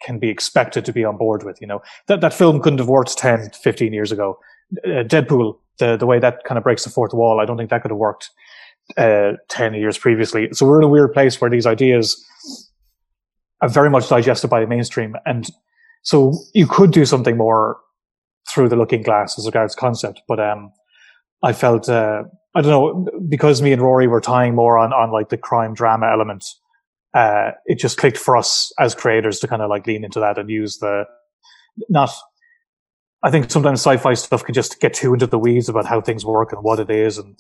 can 0.02 0.18
be 0.18 0.28
expected 0.28 0.84
to 0.84 0.92
be 0.92 1.04
on 1.04 1.16
board 1.16 1.44
with. 1.44 1.60
You 1.60 1.66
know, 1.66 1.82
that 2.08 2.20
that 2.20 2.34
film 2.34 2.60
couldn't 2.60 2.78
have 2.78 2.88
worked 2.88 3.16
10, 3.16 3.50
15 3.50 3.92
years 3.92 4.12
ago. 4.12 4.38
Uh, 4.84 5.04
Deadpool, 5.04 5.58
the 5.78 5.96
the 5.96 6.06
way 6.06 6.18
that 6.18 6.44
kind 6.44 6.58
of 6.58 6.64
breaks 6.64 6.84
the 6.84 6.90
fourth 6.90 7.12
wall, 7.14 7.40
I 7.40 7.44
don't 7.44 7.56
think 7.56 7.70
that 7.70 7.82
could 7.82 7.90
have 7.90 7.98
worked 7.98 8.30
uh, 8.96 9.32
10 9.48 9.74
years 9.74 9.98
previously. 9.98 10.48
So 10.52 10.66
we're 10.66 10.78
in 10.78 10.84
a 10.84 10.88
weird 10.88 11.12
place 11.12 11.40
where 11.40 11.50
these 11.50 11.66
ideas 11.66 12.22
are 13.62 13.68
very 13.68 13.88
much 13.88 14.08
digested 14.08 14.50
by 14.50 14.60
the 14.60 14.66
mainstream. 14.66 15.14
And 15.24 15.48
so 16.02 16.34
you 16.52 16.66
could 16.66 16.90
do 16.90 17.06
something 17.06 17.38
more 17.38 17.78
through 18.52 18.68
the 18.68 18.76
looking 18.76 19.02
glass 19.02 19.38
as 19.38 19.46
regards 19.46 19.74
concept. 19.74 20.20
But, 20.28 20.40
um, 20.40 20.72
I 21.42 21.52
felt, 21.52 21.88
uh, 21.88 22.24
I 22.54 22.60
don't 22.60 22.70
know, 22.70 23.08
because 23.28 23.62
me 23.62 23.72
and 23.72 23.80
Rory 23.80 24.06
were 24.06 24.20
tying 24.20 24.54
more 24.54 24.78
on, 24.78 24.92
on 24.92 25.10
like 25.10 25.30
the 25.30 25.38
crime 25.38 25.74
drama 25.74 26.06
element, 26.12 26.44
uh, 27.14 27.52
it 27.66 27.78
just 27.78 27.98
clicked 27.98 28.18
for 28.18 28.36
us 28.36 28.72
as 28.78 28.94
creators 28.94 29.38
to 29.40 29.48
kind 29.48 29.62
of 29.62 29.70
like 29.70 29.86
lean 29.86 30.04
into 30.04 30.20
that 30.20 30.38
and 30.38 30.50
use 30.50 30.78
the, 30.78 31.04
not, 31.88 32.10
I 33.22 33.30
think 33.30 33.50
sometimes 33.50 33.80
sci-fi 33.80 34.14
stuff 34.14 34.44
can 34.44 34.54
just 34.54 34.80
get 34.80 34.94
too 34.94 35.12
into 35.14 35.26
the 35.26 35.38
weeds 35.38 35.68
about 35.68 35.86
how 35.86 36.00
things 36.00 36.24
work 36.24 36.52
and 36.52 36.62
what 36.62 36.80
it 36.80 36.90
is 36.90 37.18
and 37.18 37.36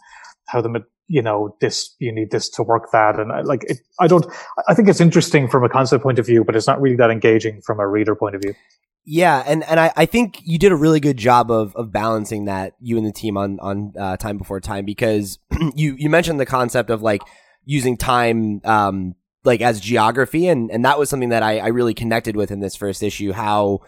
how 0.46 0.60
the 0.60 0.84
you 1.08 1.22
know 1.22 1.56
this 1.60 1.94
you 1.98 2.12
need 2.12 2.30
this 2.30 2.48
to 2.48 2.62
work 2.62 2.90
that 2.92 3.18
and 3.18 3.32
I, 3.32 3.42
like 3.42 3.64
it, 3.64 3.78
I 4.00 4.06
don't 4.06 4.24
I 4.68 4.74
think 4.74 4.88
it's 4.88 5.00
interesting 5.00 5.48
from 5.48 5.64
a 5.64 5.68
concept 5.68 6.02
point 6.02 6.18
of 6.18 6.26
view, 6.26 6.44
but 6.44 6.56
it's 6.56 6.66
not 6.66 6.80
really 6.80 6.96
that 6.96 7.10
engaging 7.10 7.60
from 7.62 7.80
a 7.80 7.86
reader 7.86 8.14
point 8.14 8.34
of 8.34 8.42
view. 8.42 8.54
Yeah, 9.04 9.42
and, 9.44 9.64
and 9.64 9.80
I, 9.80 9.92
I 9.96 10.06
think 10.06 10.40
you 10.44 10.60
did 10.60 10.70
a 10.70 10.76
really 10.76 11.00
good 11.00 11.16
job 11.16 11.50
of, 11.50 11.74
of 11.74 11.90
balancing 11.90 12.44
that 12.44 12.74
you 12.80 12.96
and 12.96 13.04
the 13.04 13.12
team 13.12 13.36
on 13.36 13.58
on 13.60 13.94
uh, 13.98 14.16
time 14.16 14.38
before 14.38 14.60
time 14.60 14.84
because 14.84 15.38
you 15.74 15.96
you 15.98 16.08
mentioned 16.08 16.38
the 16.38 16.46
concept 16.46 16.88
of 16.88 17.02
like 17.02 17.22
using 17.64 17.96
time 17.96 18.60
um 18.64 19.14
like 19.44 19.60
as 19.60 19.80
geography 19.80 20.46
and 20.46 20.70
and 20.70 20.84
that 20.84 20.98
was 20.98 21.10
something 21.10 21.30
that 21.30 21.42
I, 21.42 21.58
I 21.58 21.68
really 21.68 21.94
connected 21.94 22.36
with 22.36 22.50
in 22.50 22.60
this 22.60 22.76
first 22.76 23.02
issue 23.02 23.32
how 23.32 23.80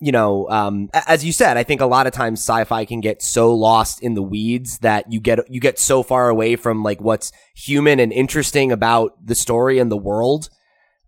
you 0.00 0.12
know 0.12 0.48
um 0.48 0.88
as 1.06 1.24
you 1.24 1.32
said 1.32 1.56
I 1.56 1.62
think 1.62 1.80
a 1.80 1.86
lot 1.86 2.06
of 2.06 2.12
times 2.12 2.40
sci-fi 2.40 2.84
can 2.86 3.00
get 3.00 3.22
so 3.22 3.54
lost 3.54 4.02
in 4.02 4.14
the 4.14 4.22
weeds 4.22 4.78
that 4.78 5.12
you 5.12 5.20
get 5.20 5.38
you 5.50 5.60
get 5.60 5.78
so 5.78 6.02
far 6.02 6.28
away 6.28 6.56
from 6.56 6.82
like 6.82 7.00
what's 7.00 7.32
human 7.54 8.00
and 8.00 8.12
interesting 8.12 8.72
about 8.72 9.24
the 9.24 9.34
story 9.34 9.78
and 9.78 9.92
the 9.92 9.96
world. 9.96 10.48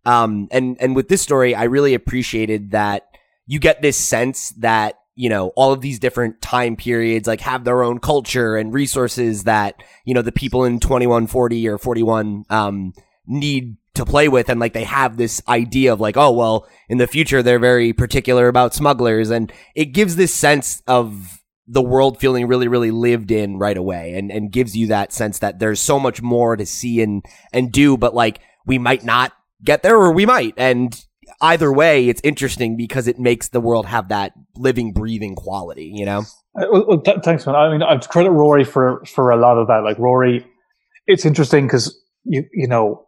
Um 0.04 0.48
and 0.50 0.76
and 0.80 0.94
with 0.94 1.08
this 1.08 1.22
story 1.22 1.54
I 1.54 1.64
really 1.64 1.94
appreciated 1.94 2.72
that 2.72 3.08
you 3.46 3.58
get 3.58 3.82
this 3.82 3.96
sense 3.96 4.50
that 4.58 4.98
you 5.14 5.28
know 5.28 5.48
all 5.56 5.72
of 5.72 5.80
these 5.80 5.98
different 5.98 6.42
time 6.42 6.76
periods 6.76 7.26
like 7.26 7.40
have 7.40 7.64
their 7.64 7.82
own 7.82 7.98
culture 7.98 8.56
and 8.56 8.74
resources 8.74 9.44
that 9.44 9.82
you 10.04 10.14
know 10.14 10.22
the 10.22 10.32
people 10.32 10.64
in 10.64 10.80
2140 10.80 11.68
or 11.68 11.78
41 11.78 12.44
um 12.50 12.92
need 13.26 13.76
to 13.94 14.04
play 14.04 14.28
with 14.28 14.48
and 14.48 14.58
like 14.58 14.72
they 14.72 14.84
have 14.84 15.16
this 15.16 15.42
idea 15.48 15.92
of 15.92 16.00
like 16.00 16.16
oh 16.16 16.32
well 16.32 16.66
in 16.88 16.98
the 16.98 17.06
future 17.06 17.42
they're 17.42 17.58
very 17.58 17.92
particular 17.92 18.48
about 18.48 18.74
smugglers 18.74 19.30
and 19.30 19.52
it 19.74 19.86
gives 19.86 20.16
this 20.16 20.34
sense 20.34 20.82
of 20.86 21.38
the 21.66 21.82
world 21.82 22.18
feeling 22.18 22.46
really 22.46 22.68
really 22.68 22.90
lived 22.90 23.30
in 23.30 23.58
right 23.58 23.76
away 23.76 24.14
and 24.14 24.30
and 24.32 24.50
gives 24.50 24.76
you 24.76 24.86
that 24.86 25.12
sense 25.12 25.38
that 25.40 25.58
there's 25.58 25.80
so 25.80 26.00
much 26.00 26.22
more 26.22 26.56
to 26.56 26.64
see 26.66 27.00
and 27.02 27.24
and 27.52 27.70
do 27.70 27.96
but 27.96 28.14
like 28.14 28.40
we 28.66 28.78
might 28.78 29.04
not 29.04 29.32
get 29.62 29.82
there 29.82 29.96
or 29.96 30.10
we 30.10 30.26
might 30.26 30.54
and 30.56 31.04
either 31.40 31.72
way 31.72 32.08
it's 32.08 32.20
interesting 32.24 32.76
because 32.76 33.06
it 33.06 33.18
makes 33.18 33.48
the 33.48 33.60
world 33.60 33.86
have 33.86 34.08
that 34.08 34.32
living 34.56 34.92
breathing 34.92 35.34
quality 35.34 35.90
you 35.94 36.04
know 36.06 36.22
Uh, 36.58 36.66
Well, 36.70 37.00
th- 37.00 37.22
thanks, 37.24 37.46
man. 37.46 37.54
I 37.54 37.70
mean, 37.70 37.82
I 37.82 37.96
credit 37.96 38.30
Rory 38.30 38.64
for 38.64 39.02
for 39.06 39.30
a 39.30 39.36
lot 39.36 39.56
of 39.56 39.68
that. 39.68 39.82
Like 39.84 39.98
Rory, 39.98 40.44
it's 41.06 41.24
interesting 41.24 41.66
because 41.66 41.98
you 42.24 42.44
you 42.52 42.68
know 42.68 43.06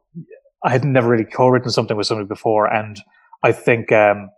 I 0.64 0.70
had 0.70 0.84
never 0.84 1.08
really 1.08 1.24
co-written 1.24 1.70
something 1.70 1.96
with 1.96 2.06
somebody 2.06 2.26
before, 2.26 2.72
and 2.72 3.00
I 3.42 3.52
think 3.52 3.92
um, 3.92 4.30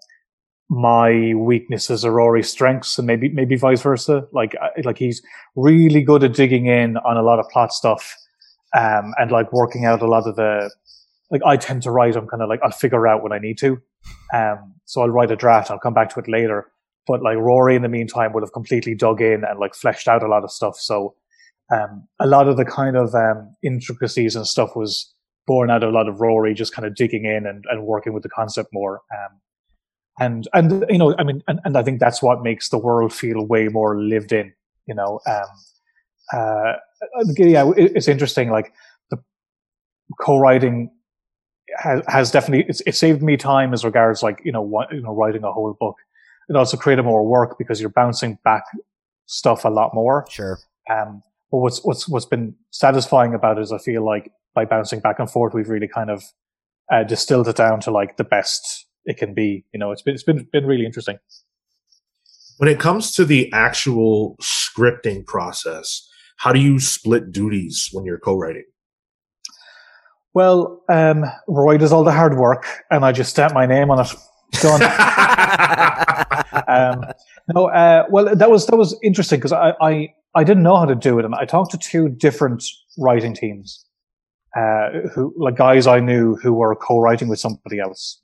my 0.69 1.35
weaknesses 1.35 2.05
are 2.05 2.13
Rory's 2.13 2.51
strengths, 2.51 2.99
and 2.99 3.07
maybe 3.07 3.29
maybe 3.29 3.57
vice 3.57 3.83
versa. 3.83 4.27
Like 4.33 4.55
like 4.85 4.99
he's 4.99 5.23
really 5.55 6.03
good 6.03 6.25
at 6.25 6.35
digging 6.35 6.67
in 6.67 6.97
on 6.99 7.17
a 7.17 7.23
lot 7.23 7.39
of 7.39 7.49
plot 7.49 7.73
stuff, 7.73 8.17
um, 8.77 9.15
and 9.19 9.31
like 9.31 9.53
working 9.53 9.85
out 9.85 10.03
a 10.03 10.07
lot 10.09 10.27
of 10.27 10.37
the. 10.37 10.71
Like 11.31 11.43
I 11.45 11.57
tend 11.57 11.83
to 11.83 11.91
write, 11.91 12.15
I'm 12.15 12.29
kind 12.29 12.43
of 12.43 12.49
like 12.49 12.61
I'll 12.63 12.71
figure 12.71 13.09
out 13.09 13.21
what 13.23 13.33
I 13.33 13.39
need 13.39 13.59
to, 13.59 13.81
um, 14.33 14.75
so 14.85 15.03
I'll 15.03 15.09
write 15.09 15.33
a 15.33 15.37
draft. 15.37 15.73
I'll 15.73 15.79
come 15.79 15.95
back 15.95 16.11
to 16.11 16.21
it 16.21 16.29
later 16.29 16.71
but 17.07 17.23
like 17.23 17.39
Rory 17.39 17.77
in 17.77 17.83
the 17.83 17.89
meantime 17.89 18.33
would 18.33 18.43
have 18.43 18.53
completely 18.53 18.95
dug 18.95 19.21
in 19.21 19.45
and 19.45 19.59
like 19.59 19.75
fleshed 19.75 20.09
out 20.09 20.23
a 20.23 20.29
lot 20.29 20.45
of 20.45 20.51
stuff. 20.51 20.77
So 20.77 21.15
um, 21.73 22.07
a 22.21 22.27
lot 22.27 22.49
of 22.49 22.57
the 22.57 22.65
kind 22.65 22.97
of 22.97 23.15
um, 23.15 23.55
intricacies 23.63 24.37
and 24.37 24.47
stuff 24.47 24.77
was 24.77 25.15
born 25.47 25.71
out 25.71 25.83
of 25.83 25.91
a 25.91 25.93
lot 25.93 26.09
of 26.09 26.21
Rory 26.21 26.55
just 26.55 26.75
kind 26.75 26.87
of 26.87 26.95
digging 26.95 27.25
in 27.25 27.47
and, 27.47 27.65
and 27.71 27.85
working 27.85 28.13
with 28.13 28.23
the 28.23 28.29
concept 28.29 28.71
more. 28.73 29.03
Um, 29.13 29.41
and 30.19 30.49
and 30.55 30.85
you 30.89 30.99
know, 30.99 31.15
I 31.19 31.25
mean, 31.25 31.43
and, 31.47 31.61
and 31.65 31.77
I 31.77 31.83
think 31.83 32.01
that's 32.01 32.23
what 32.23 32.43
makes 32.43 32.71
the 32.71 32.79
world 32.79 33.13
feel 33.13 33.45
way 33.47 33.69
more 33.69 34.01
lived 34.01 34.33
in. 34.33 34.53
You 34.87 34.95
know, 34.95 35.21
um, 35.27 35.45
uh, 36.33 36.73
yeah, 37.37 37.71
it, 37.77 37.93
it's 37.97 38.09
interesting. 38.09 38.51
Like 38.51 38.73
the 39.11 39.19
co-writing 40.21 40.91
has, 41.77 42.03
has 42.09 42.31
definitely 42.31 42.65
it's, 42.69 42.81
it 42.87 42.95
saved 42.95 43.23
me 43.23 43.37
time 43.37 43.75
as 43.75 43.85
regards 43.85 44.23
like 44.23 44.41
you 44.45 44.53
know 44.53 44.63
what, 44.63 44.91
you 44.93 45.03
know 45.03 45.15
writing 45.15 45.45
a 45.45 45.53
whole 45.53 45.77
book 45.79 45.97
it 46.49 46.57
also 46.57 46.77
created 46.77 47.05
more 47.05 47.27
work 47.27 47.59
because 47.59 47.81
you're 47.81 47.91
bouncing 47.91 48.39
back 48.45 48.65
stuff 49.27 49.65
a 49.65 49.69
lot 49.69 49.93
more. 49.95 50.25
sure 50.31 50.59
Um, 50.91 51.23
but 51.51 51.59
what's 51.59 51.85
what's 51.85 52.09
what's 52.09 52.27
been 52.27 52.55
satisfying 52.71 53.35
about 53.35 53.59
it 53.59 53.63
is 53.63 53.73
I 53.73 53.79
feel 53.79 54.05
like 54.05 54.33
by 54.57 54.65
bouncing 54.65 54.99
back 54.99 55.21
and 55.21 55.31
forth, 55.31 55.55
we've 55.55 55.69
really 55.69 55.87
kind 55.87 56.11
of 56.11 56.25
uh, 56.93 57.05
distilled 57.05 57.47
it 57.47 57.55
down 57.55 57.79
to 57.81 57.93
like 57.93 58.17
the 58.17 58.25
best 58.25 58.87
it 59.05 59.17
can 59.19 59.35
be. 59.35 59.65
You 59.73 59.79
know, 59.79 59.93
it's 59.93 60.03
been 60.03 60.15
it's 60.15 60.25
been 60.25 60.49
been 60.53 60.67
really 60.67 60.85
interesting. 60.85 61.19
When 62.57 62.69
it 62.69 62.81
comes 62.81 63.13
to 63.13 63.25
the 63.25 63.53
actual 63.53 64.37
scripting 64.43 65.25
process, 65.27 66.09
how 66.39 66.53
do 66.53 66.59
you 66.59 66.81
split 66.81 67.31
duties 67.31 67.91
when 67.93 68.05
you're 68.05 68.19
co-writing? 68.19 68.65
Well, 70.33 70.83
um, 70.89 71.25
Rory 71.49 71.79
does 71.79 71.93
all 71.93 72.05
the 72.05 72.13
hard 72.13 72.37
work, 72.37 72.67
and 72.91 73.05
I 73.05 73.13
just 73.13 73.31
stamp 73.31 73.55
my 73.55 73.67
name 73.67 73.91
on 73.91 74.01
it. 74.01 74.15
Done. 74.61 74.83
um, 76.69 77.05
no, 77.55 77.69
uh, 77.71 78.05
well, 78.11 78.35
that 78.35 78.51
was 78.51 78.67
that 78.67 78.77
was 78.77 78.99
interesting 79.03 79.39
because 79.39 79.53
I, 79.53 79.73
I 79.81 80.09
I 80.35 80.45
didn't 80.45 80.63
know 80.63 80.77
how 80.77 80.85
to 80.85 80.95
do 80.95 81.19
it, 81.19 81.25
and 81.25 81.35
I 81.35 81.47
talked 81.47 81.71
to 81.71 81.79
two 81.79 82.11
different 82.11 82.63
writing 82.99 83.33
teams, 83.33 83.86
uh, 84.57 85.09
who 85.15 85.35
like 85.37 85.57
guys 85.57 85.87
I 85.87 86.01
knew 86.01 86.37
who 86.37 86.53
were 86.55 86.75
co-writing 86.75 87.29
with 87.29 87.39
somebody 87.39 87.79
else, 87.79 88.21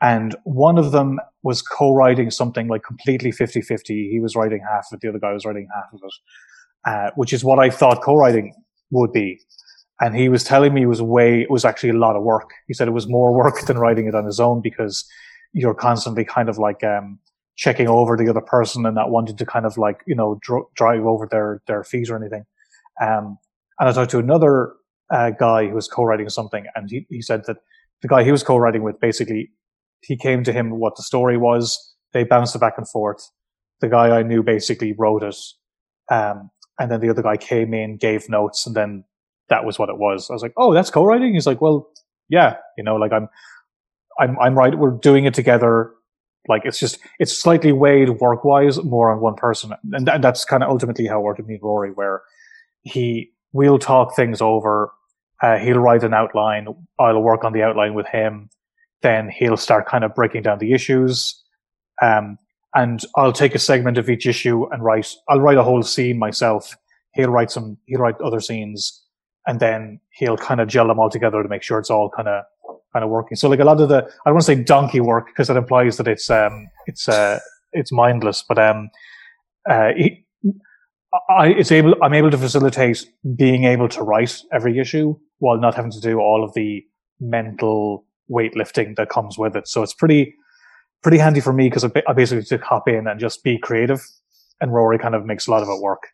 and 0.00 0.34
one 0.44 0.78
of 0.78 0.92
them 0.92 1.20
was 1.44 1.62
co-writing 1.62 2.30
something 2.30 2.68
like 2.68 2.82
completely 2.82 3.30
50-50. 3.30 4.10
He 4.10 4.18
was 4.20 4.34
writing 4.34 4.60
half 4.60 4.88
of 4.90 4.96
it, 4.96 5.00
the 5.00 5.08
other 5.08 5.18
guy 5.18 5.32
was 5.32 5.44
writing 5.44 5.68
half 5.74 5.92
of 5.92 6.00
it, 6.02 6.90
uh, 6.90 7.10
which 7.14 7.32
is 7.32 7.44
what 7.44 7.58
I 7.58 7.70
thought 7.70 8.02
co-writing 8.02 8.54
would 8.90 9.12
be. 9.12 9.40
And 10.00 10.16
he 10.16 10.28
was 10.28 10.42
telling 10.42 10.74
me 10.74 10.82
it 10.82 10.86
was 10.86 11.00
way, 11.00 11.42
it 11.42 11.50
was 11.50 11.64
actually 11.64 11.90
a 11.90 11.98
lot 11.98 12.16
of 12.16 12.24
work. 12.24 12.50
He 12.66 12.74
said 12.74 12.88
it 12.88 12.92
was 12.92 13.08
more 13.08 13.32
work 13.42 13.60
than 13.66 13.78
writing 13.78 14.06
it 14.06 14.14
on 14.14 14.24
his 14.24 14.40
own 14.40 14.60
because 14.60 15.04
you're 15.52 15.74
constantly 15.74 16.24
kind 16.24 16.48
of 16.48 16.58
like, 16.58 16.82
um, 16.82 17.18
checking 17.54 17.86
over 17.86 18.16
the 18.16 18.28
other 18.28 18.40
person 18.40 18.86
and 18.86 18.94
not 18.94 19.10
wanting 19.10 19.36
to 19.36 19.46
kind 19.46 19.66
of 19.66 19.76
like, 19.78 20.02
you 20.06 20.14
know, 20.14 20.40
dr- 20.42 20.64
drive 20.74 21.04
over 21.04 21.28
their, 21.30 21.62
their 21.66 21.84
feet 21.84 22.10
or 22.10 22.16
anything. 22.16 22.44
Um, 23.00 23.38
and 23.78 23.88
I 23.88 23.92
talked 23.92 24.10
to 24.12 24.18
another 24.18 24.72
uh, 25.12 25.30
guy 25.30 25.68
who 25.68 25.74
was 25.74 25.88
co-writing 25.88 26.28
something 26.28 26.66
and 26.74 26.90
he, 26.90 27.06
he 27.10 27.22
said 27.22 27.42
that 27.46 27.58
the 28.00 28.08
guy 28.08 28.24
he 28.24 28.32
was 28.32 28.42
co-writing 28.42 28.82
with 28.82 28.98
basically 29.00 29.50
he 30.00 30.16
came 30.16 30.42
to 30.44 30.52
him 30.52 30.78
what 30.78 30.96
the 30.96 31.02
story 31.02 31.36
was. 31.36 31.94
They 32.12 32.24
bounced 32.24 32.54
it 32.54 32.60
back 32.60 32.74
and 32.76 32.88
forth. 32.88 33.30
The 33.80 33.88
guy 33.88 34.18
I 34.18 34.22
knew 34.22 34.42
basically 34.42 34.92
wrote 34.92 35.22
it. 35.22 35.36
Um, 36.10 36.50
and 36.78 36.90
then 36.90 37.00
the 37.00 37.10
other 37.10 37.22
guy 37.22 37.36
came 37.36 37.72
in, 37.72 37.96
gave 37.96 38.28
notes, 38.28 38.66
and 38.66 38.74
then 38.74 39.04
that 39.48 39.64
was 39.64 39.78
what 39.78 39.88
it 39.88 39.98
was. 39.98 40.28
I 40.28 40.32
was 40.32 40.42
like, 40.42 40.54
oh, 40.56 40.74
that's 40.74 40.90
co-writing. 40.90 41.34
He's 41.34 41.46
like, 41.46 41.60
well, 41.60 41.88
yeah, 42.28 42.56
you 42.76 42.84
know, 42.84 42.96
like 42.96 43.12
I'm, 43.12 43.28
I'm, 44.18 44.38
I'm 44.38 44.58
right. 44.58 44.76
We're 44.76 44.98
doing 44.98 45.24
it 45.24 45.34
together. 45.34 45.92
Like 46.48 46.62
it's 46.64 46.78
just, 46.78 46.98
it's 47.18 47.32
slightly 47.32 47.72
weighed 47.72 48.08
work 48.20 48.44
wise 48.44 48.82
more 48.82 49.12
on 49.12 49.20
one 49.20 49.34
person. 49.34 49.72
And, 49.92 50.08
and 50.08 50.24
that's 50.24 50.44
kind 50.44 50.62
of 50.62 50.70
ultimately 50.70 51.06
how 51.06 51.20
it 51.20 51.22
worked 51.22 51.38
with 51.38 51.48
me 51.48 51.58
Rory, 51.62 51.92
where 51.92 52.22
he, 52.82 53.32
we'll 53.52 53.78
talk 53.78 54.16
things 54.16 54.40
over. 54.40 54.92
Uh, 55.42 55.58
he'll 55.58 55.78
write 55.78 56.04
an 56.04 56.14
outline. 56.14 56.68
I'll 56.98 57.20
work 57.20 57.44
on 57.44 57.52
the 57.52 57.62
outline 57.62 57.94
with 57.94 58.06
him 58.06 58.48
then 59.02 59.28
he'll 59.28 59.56
start 59.56 59.86
kind 59.86 60.04
of 60.04 60.14
breaking 60.14 60.42
down 60.42 60.58
the 60.58 60.72
issues. 60.72 61.40
Um, 62.00 62.38
and 62.74 63.00
I'll 63.16 63.32
take 63.32 63.54
a 63.54 63.58
segment 63.58 63.98
of 63.98 64.08
each 64.08 64.26
issue 64.26 64.66
and 64.72 64.82
write, 64.82 65.12
I'll 65.28 65.40
write 65.40 65.58
a 65.58 65.62
whole 65.62 65.82
scene 65.82 66.18
myself. 66.18 66.74
He'll 67.14 67.30
write 67.30 67.50
some, 67.50 67.76
he'll 67.86 68.00
write 68.00 68.18
other 68.24 68.40
scenes 68.40 69.02
and 69.46 69.60
then 69.60 70.00
he'll 70.10 70.38
kind 70.38 70.60
of 70.60 70.68
gel 70.68 70.88
them 70.88 70.98
all 70.98 71.10
together 71.10 71.42
to 71.42 71.48
make 71.48 71.62
sure 71.62 71.78
it's 71.78 71.90
all 71.90 72.08
kind 72.08 72.28
of, 72.28 72.44
kind 72.92 73.04
of 73.04 73.10
working. 73.10 73.36
So 73.36 73.48
like 73.48 73.60
a 73.60 73.64
lot 73.64 73.80
of 73.80 73.88
the, 73.88 73.96
I 73.98 74.28
don't 74.28 74.34
want 74.34 74.40
to 74.40 74.46
say 74.46 74.62
donkey 74.62 75.00
work 75.00 75.26
because 75.26 75.50
it 75.50 75.56
implies 75.56 75.98
that 75.98 76.08
it's, 76.08 76.30
um, 76.30 76.68
it's, 76.86 77.08
uh, 77.08 77.40
it's 77.72 77.92
mindless, 77.92 78.42
but, 78.46 78.58
um, 78.58 78.90
uh, 79.68 79.90
he, 79.96 80.21
I, 81.28 81.48
it's 81.48 81.70
able, 81.70 81.94
I'm 82.02 82.14
able 82.14 82.30
to 82.30 82.38
facilitate 82.38 83.04
being 83.36 83.64
able 83.64 83.88
to 83.90 84.02
write 84.02 84.40
every 84.52 84.78
issue 84.78 85.18
while 85.38 85.58
not 85.58 85.74
having 85.74 85.90
to 85.90 86.00
do 86.00 86.18
all 86.18 86.42
of 86.42 86.54
the 86.54 86.84
mental 87.20 88.04
weightlifting 88.30 88.96
that 88.96 89.10
comes 89.10 89.36
with 89.36 89.56
it. 89.56 89.68
So 89.68 89.82
it's 89.82 89.94
pretty 89.94 90.34
pretty 91.02 91.18
handy 91.18 91.40
for 91.40 91.52
me 91.52 91.68
because 91.68 91.84
I 91.84 92.12
basically 92.14 92.44
just 92.44 92.62
hop 92.62 92.88
in 92.88 93.06
and 93.06 93.18
just 93.18 93.42
be 93.42 93.58
creative, 93.58 94.00
and 94.60 94.72
Rory 94.72 94.98
kind 94.98 95.14
of 95.14 95.26
makes 95.26 95.46
a 95.46 95.50
lot 95.50 95.62
of 95.62 95.68
it 95.68 95.82
work. 95.82 96.08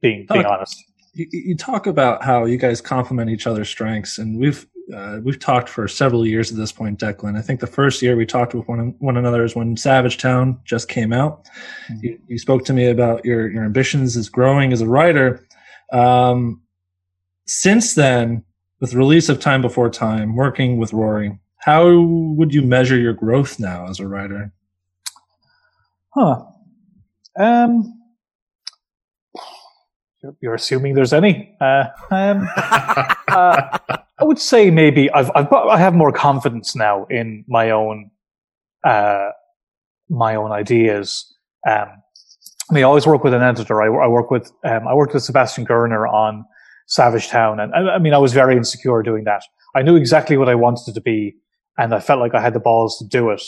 Being 0.00 0.26
being 0.30 0.44
honest, 0.44 0.82
you, 1.14 1.26
you, 1.32 1.56
talk 1.56 1.86
about 1.86 2.22
how 2.22 2.44
you 2.44 2.58
guys 2.58 2.80
complement 2.82 3.30
each 3.30 3.46
other's 3.46 3.68
strengths, 3.68 4.18
and 4.18 4.38
we've 4.38 4.66
uh, 4.92 5.20
we've 5.22 5.38
talked 5.38 5.68
for 5.68 5.88
several 5.88 6.26
years 6.26 6.50
at 6.50 6.58
this 6.58 6.72
point, 6.72 6.98
Declan. 6.98 7.38
I 7.38 7.42
think 7.42 7.60
the 7.60 7.66
first 7.66 8.02
year 8.02 8.16
we 8.16 8.26
talked 8.26 8.54
with 8.54 8.68
one 8.68 8.94
one 8.98 9.16
another 9.16 9.44
is 9.44 9.56
when 9.56 9.76
Savage 9.76 10.18
Town 10.18 10.58
just 10.64 10.88
came 10.88 11.12
out. 11.12 11.44
Mm-hmm. 11.88 12.04
You, 12.04 12.20
you, 12.28 12.38
spoke 12.38 12.64
to 12.66 12.72
me 12.72 12.86
about 12.86 13.24
your 13.24 13.50
your 13.50 13.64
ambitions 13.64 14.16
as 14.16 14.28
growing 14.28 14.72
as 14.72 14.82
a 14.82 14.88
writer. 14.88 15.46
Um, 15.92 16.62
since 17.46 17.94
then, 17.94 18.44
with 18.80 18.90
the 18.90 18.98
release 18.98 19.28
of 19.28 19.40
Time 19.40 19.62
Before 19.62 19.88
Time, 19.88 20.36
working 20.36 20.76
with 20.76 20.92
Rory, 20.92 21.38
how 21.58 22.00
would 22.00 22.52
you 22.52 22.62
measure 22.62 22.98
your 22.98 23.14
growth 23.14 23.58
now 23.58 23.88
as 23.88 24.00
a 24.00 24.06
writer? 24.06 24.52
Huh. 26.10 26.44
Um, 27.38 28.00
you're, 30.40 30.54
assuming 30.54 30.94
there's 30.94 31.12
any. 31.14 31.56
Uh, 31.60 31.84
um, 32.10 32.48
uh, 33.28 33.78
I 34.18 34.24
would 34.24 34.38
say 34.38 34.70
maybe 34.70 35.10
I've, 35.10 35.30
I've 35.34 35.52
I 35.52 35.78
have 35.78 35.94
more 35.94 36.12
confidence 36.12 36.76
now 36.76 37.06
in 37.06 37.44
my 37.48 37.70
own 37.70 38.10
uh, 38.84 39.30
my 40.08 40.34
own 40.36 40.52
ideas. 40.52 41.32
Um, 41.68 41.88
I 42.70 42.74
mean, 42.74 42.84
I 42.84 42.86
always 42.86 43.06
work 43.06 43.24
with 43.24 43.34
an 43.34 43.42
editor. 43.42 43.82
I, 43.82 43.86
I 44.04 44.08
work 44.08 44.30
with 44.30 44.52
um, 44.64 44.86
I 44.86 44.94
worked 44.94 45.14
with 45.14 45.22
Sebastian 45.22 45.64
Girner 45.64 46.06
on 46.06 46.44
Savage 46.86 47.28
Town, 47.28 47.60
and 47.60 47.74
I, 47.74 47.94
I 47.94 47.98
mean, 47.98 48.14
I 48.14 48.18
was 48.18 48.32
very 48.32 48.56
insecure 48.56 49.02
doing 49.02 49.24
that. 49.24 49.42
I 49.74 49.82
knew 49.82 49.96
exactly 49.96 50.36
what 50.36 50.48
I 50.48 50.54
wanted 50.54 50.88
it 50.88 50.94
to 50.94 51.00
be, 51.00 51.34
and 51.76 51.92
I 51.94 52.00
felt 52.00 52.20
like 52.20 52.34
I 52.34 52.40
had 52.40 52.54
the 52.54 52.60
balls 52.60 52.98
to 52.98 53.04
do 53.04 53.30
it, 53.30 53.42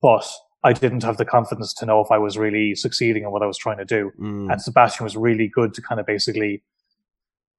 but 0.00 0.26
I 0.62 0.72
didn't 0.72 1.02
have 1.02 1.18
the 1.18 1.24
confidence 1.24 1.74
to 1.74 1.86
know 1.86 2.00
if 2.00 2.10
I 2.10 2.18
was 2.18 2.38
really 2.38 2.74
succeeding 2.74 3.24
in 3.24 3.30
what 3.30 3.42
I 3.42 3.46
was 3.46 3.58
trying 3.58 3.78
to 3.78 3.84
do. 3.84 4.12
Mm. 4.18 4.50
And 4.50 4.62
Sebastian 4.62 5.04
was 5.04 5.16
really 5.16 5.48
good 5.48 5.74
to 5.74 5.82
kind 5.82 6.00
of 6.00 6.06
basically 6.06 6.62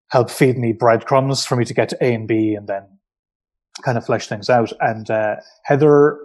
help 0.10 0.30
feed 0.30 0.58
me 0.58 0.72
breadcrumbs 0.72 1.46
for 1.46 1.56
me 1.56 1.66
to 1.66 1.74
get 1.74 1.90
to 1.90 1.98
A 2.02 2.14
and 2.14 2.28
B 2.28 2.56
and 2.56 2.68
then 2.68 2.84
kind 3.84 3.98
of 3.98 4.06
flesh 4.06 4.28
things 4.28 4.50
out. 4.50 4.72
And 4.80 5.10
uh, 5.10 5.38
Heather, 5.64 6.20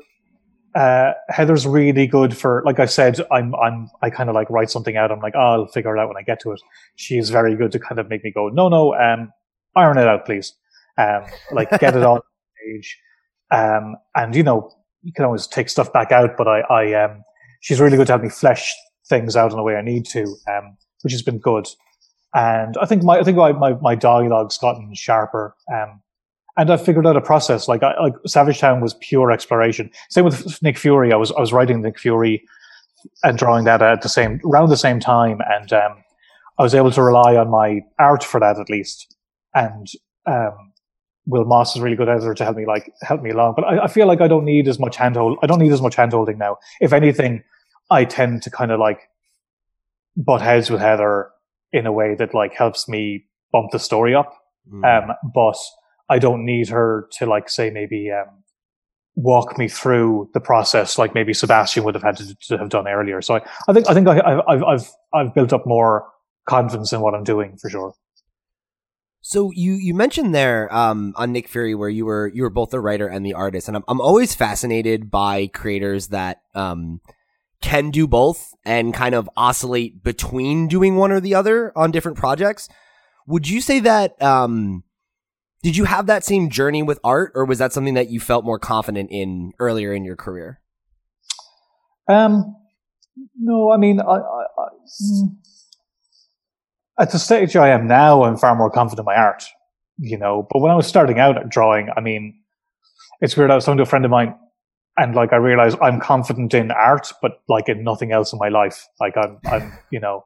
uh, 0.75 1.13
Heather's 1.29 1.67
really 1.67 2.07
good 2.07 2.37
for, 2.37 2.63
like 2.65 2.79
I 2.79 2.87
said, 2.87 3.21
I'm, 3.33 3.55
I'm, 3.57 3.91
I 4.03 4.11
kind 4.11 4.29
of 4.29 4.35
like 4.35 4.51
write 4.51 4.71
something 4.71 4.97
out. 4.97 5.11
I'm 5.11 5.21
like, 5.21 5.35
oh, 5.35 5.53
I'll 5.53 5.67
figure 5.67 5.97
it 5.97 6.01
out 6.01 6.09
when 6.09 6.17
I 6.17 6.23
get 6.23 6.41
to 6.41 6.53
it. 6.53 6.61
She 6.97 7.19
is 7.19 7.31
very 7.31 7.57
good 7.57 7.73
to 7.73 7.79
kind 7.79 7.99
of 7.99 8.09
make 8.09 8.23
me 8.23 8.31
go, 8.31 8.49
no, 8.49 8.69
no, 8.69 8.95
um, 8.95 9.33
iron 9.75 9.99
it 9.99 10.07
out, 10.07 10.27
please. 10.27 10.55
Um, 10.99 11.25
like 11.53 11.71
get 11.79 11.97
it 11.97 12.03
on 12.05 12.21
page. 12.65 12.99
Um, 13.51 13.97
and 14.15 14.35
you 14.37 14.43
know, 14.43 14.71
you 15.03 15.13
can 15.13 15.25
always 15.25 15.47
take 15.47 15.69
stuff 15.69 15.93
back 15.93 16.13
out, 16.13 16.37
but 16.37 16.47
I, 16.47 16.61
I, 16.61 17.05
um, 17.05 17.25
she's 17.61 17.81
really 17.81 17.97
good 17.97 18.07
to 18.09 18.13
help 18.13 18.23
me 18.23 18.29
flesh 18.29 18.73
things 19.09 19.35
out 19.35 19.51
in 19.51 19.57
the 19.57 19.63
way 19.63 19.77
I 19.77 19.83
need 19.83 20.07
to, 20.07 20.37
um, 20.49 20.77
which 21.03 21.13
has 21.13 21.23
been 21.23 21.39
good. 21.39 21.67
And 22.35 22.77
I 22.81 22.87
think 22.87 23.03
my, 23.03 23.19
I 23.19 23.25
think 23.25 23.37
my, 23.37 23.53
my, 23.53 23.75
my 23.75 23.95
dialogue's 23.95 24.59
gotten 24.59 24.95
sharper. 24.95 25.57
Um, 25.73 26.01
and 26.57 26.71
I 26.71 26.77
figured 26.77 27.07
out 27.07 27.17
a 27.17 27.21
process. 27.21 27.69
Like, 27.69 27.83
I, 27.83 27.99
like 28.01 28.15
Savage 28.27 28.59
Town 28.59 28.81
was 28.81 28.95
pure 29.01 29.31
exploration. 29.31 29.91
Same 30.11 30.25
with 30.25 30.63
Nick 30.63 30.79
Fury. 30.79 31.13
I 31.13 31.17
was, 31.17 31.33
I 31.33 31.41
was 31.41 31.53
writing 31.53 31.83
Nick 31.83 31.99
Fury 31.99 32.43
and 33.23 33.39
drawing 33.39 33.65
that 33.65 33.83
at 33.83 34.03
the 34.03 34.09
same, 34.09 34.41
around 34.45 34.69
the 34.69 34.77
same 34.77 35.01
time. 35.01 35.41
And, 35.47 35.73
um, 35.73 36.05
I 36.59 36.63
was 36.63 36.75
able 36.75 36.91
to 36.91 37.03
rely 37.03 37.37
on 37.37 37.49
my 37.51 37.81
art 37.99 38.23
for 38.23 38.39
that 38.41 38.59
at 38.59 38.69
least. 38.69 39.17
And, 39.55 39.87
um, 40.27 40.73
Wil 41.27 41.45
Moss 41.45 41.77
is 41.77 41.83
really 41.83 41.97
good 41.97 42.09
editor 42.09 42.35
to 42.35 42.45
help 42.45 42.57
me 42.57 42.67
like 42.67 42.93
help 43.03 43.23
me 43.23 43.31
along. 43.31 43.55
But 43.55 43.65
I, 43.65 43.85
I 43.85 43.87
feel 43.89 44.07
like 44.07 44.21
I 44.21 44.29
don't 44.29 44.45
need 44.45 44.67
as 44.69 44.79
much 44.79 44.97
handhold. 44.97 45.39
I 45.43 45.47
don't 45.47 45.61
need 45.61 45.73
as 45.73 45.83
much 45.83 45.97
handholding 45.97 46.39
now. 46.39 46.57
If 46.81 46.93
anything, 46.93 47.45
I 47.91 48.05
tend 48.05 48.43
to 48.43 48.51
kind 48.51 48.73
of 48.73 48.81
like 48.81 49.09
butt 50.17 50.43
heads 50.43 50.71
with 50.71 50.81
Heather 50.81 51.31
in 51.73 51.87
a 51.87 51.93
way 51.93 52.15
that 52.15 52.35
like 52.35 52.55
helps 52.55 52.89
me 52.89 53.27
bump 53.53 53.71
the 53.73 53.79
story 53.79 54.15
up. 54.15 54.33
Mm. 54.73 55.11
Um, 55.11 55.17
but 55.35 55.57
I 56.09 56.19
don't 56.19 56.45
need 56.45 56.69
her 56.69 57.09
to 57.19 57.27
like 57.27 57.49
say 57.49 57.71
maybe 57.71 58.11
um, 58.11 58.43
walk 59.15 59.59
me 59.59 59.69
through 59.69 60.31
the 60.35 60.41
process 60.41 60.99
like 60.99 61.15
maybe 61.15 61.33
Sebastian 61.33 61.85
would 61.85 61.95
have 61.95 62.03
had 62.03 62.17
to, 62.19 62.35
to 62.49 62.59
have 62.59 62.69
done 62.69 62.89
earlier. 62.89 63.21
So 63.23 63.37
I, 63.37 63.41
I 63.69 63.73
think 63.73 63.89
I 63.89 63.95
think 63.95 64.09
I, 64.09 64.15
have 64.15 64.63
I've 64.63 64.91
I've 65.13 65.35
built 65.35 65.53
up 65.53 65.67
more 65.67 66.09
confidence 66.49 66.93
in 66.93 67.01
what 67.01 67.15
I'm 67.15 67.25
doing 67.25 67.57
for 67.57 67.71
sure. 67.71 67.95
So 69.23 69.51
you 69.55 69.75
you 69.75 69.95
mentioned 69.95 70.35
there 70.35 70.73
um, 70.75 71.13
on 71.17 71.33
Nick 71.33 71.49
Fury 71.49 71.75
where 71.75 71.89
you 71.89 72.07
were 72.07 72.29
you 72.29 72.43
were 72.43 72.51
both 72.51 72.71
the 72.71 72.81
writer 72.81 73.07
and 73.07 73.25
the 73.25 73.35
artist, 73.35 73.69
and 73.69 73.77
I'm 73.77 73.85
I'm 73.87 74.01
always 74.01 74.35
fascinated 74.35 75.11
by 75.11 75.49
creators 75.49 76.09
that 76.09 76.41
um, 76.55 77.01
can 77.63 77.91
do 77.91 78.07
both 78.07 78.55
and 78.65 78.95
kind 78.95 79.15
of 79.15 79.29
oscillate 79.37 80.03
between 80.03 80.69
doing 80.69 80.97
one 80.97 81.13
or 81.13 81.21
the 81.21 81.35
other 81.35 81.73
on 81.77 81.91
different 81.91 82.19
projects. 82.19 82.69
Would 83.27 83.49
you 83.49 83.61
say 83.61 83.81
that? 83.81 84.21
Um, 84.23 84.85
did 85.63 85.77
you 85.77 85.85
have 85.85 86.07
that 86.07 86.25
same 86.25 86.49
journey 86.49 86.83
with 86.83 86.99
art, 87.05 87.33
or 87.35 87.45
was 87.45 87.59
that 87.59 87.73
something 87.73 87.95
that 87.95 88.09
you 88.09 88.19
felt 88.19 88.45
more 88.45 88.59
confident 88.59 89.11
in 89.13 89.53
earlier 89.59 89.93
in 89.93 90.05
your 90.05 90.17
career? 90.17 90.61
Um, 92.09 92.57
no, 93.39 93.71
I 93.71 93.77
mean, 93.77 94.01
I, 94.01 94.05
I, 94.05 94.17
I 94.17 94.69
mm, 95.03 95.37
at 96.99 97.13
the 97.13 97.19
stage 97.19 97.57
I 97.57 97.69
am 97.69 97.87
now, 97.87 98.25
I'm 98.25 98.37
far 98.37 98.55
more 98.57 98.71
confident 98.71 99.01
in 99.01 99.05
my 99.05 99.17
art, 99.17 99.45
you 99.99 100.19
know. 100.19 100.47
But 100.51 100.61
when 100.61 100.71
I 100.71 100.77
was 100.77 100.87
starting 100.87 101.19
out 101.19 101.37
at 101.37 101.51
drawing, 101.51 101.89
I 101.95 102.01
mean, 102.01 102.41
it's 103.21 103.37
weird. 103.37 103.51
I 103.51 103.55
was 103.55 103.65
talking 103.65 103.77
to 103.79 103.83
a 103.83 103.87
friend 103.87 104.05
of 104.05 104.11
mine, 104.11 104.35
and 104.97 105.15
like 105.15 105.33
I 105.33 105.37
realize 105.37 105.75
I'm 105.81 106.01
confident 106.01 106.55
in 106.55 106.71
art, 106.71 107.13
but 107.23 107.43
like 107.49 107.69
in 107.69 107.85
nothing 107.85 108.13
else 108.13 108.33
in 108.33 108.39
my 108.39 108.49
life. 108.49 108.87
Like 108.99 109.17
I'm, 109.17 109.39
I'm, 109.47 109.73
you 109.91 110.01
know, 110.01 110.25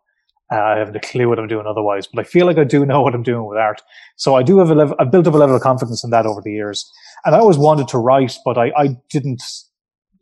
uh, 0.52 0.60
I 0.60 0.78
haven't 0.78 0.96
a 0.96 1.00
clue 1.00 1.28
what 1.28 1.38
I'm 1.38 1.48
doing 1.48 1.66
otherwise. 1.66 2.06
But 2.06 2.26
I 2.26 2.28
feel 2.28 2.46
like 2.46 2.58
I 2.58 2.64
do 2.64 2.84
know 2.84 3.02
what 3.02 3.14
I'm 3.14 3.22
doing 3.22 3.46
with 3.46 3.58
art. 3.58 3.82
So 4.16 4.34
I 4.34 4.42
do 4.42 4.58
have 4.58 4.70
a 4.70 4.74
level. 4.74 4.96
I've 4.98 5.10
built 5.10 5.26
up 5.26 5.34
a 5.34 5.38
level 5.38 5.56
of 5.56 5.62
confidence 5.62 6.04
in 6.04 6.10
that 6.10 6.26
over 6.26 6.40
the 6.42 6.52
years, 6.52 6.90
and 7.24 7.34
I 7.34 7.38
always 7.38 7.58
wanted 7.58 7.88
to 7.88 7.98
write, 7.98 8.36
but 8.44 8.58
I, 8.58 8.72
I 8.76 8.96
didn't. 9.10 9.42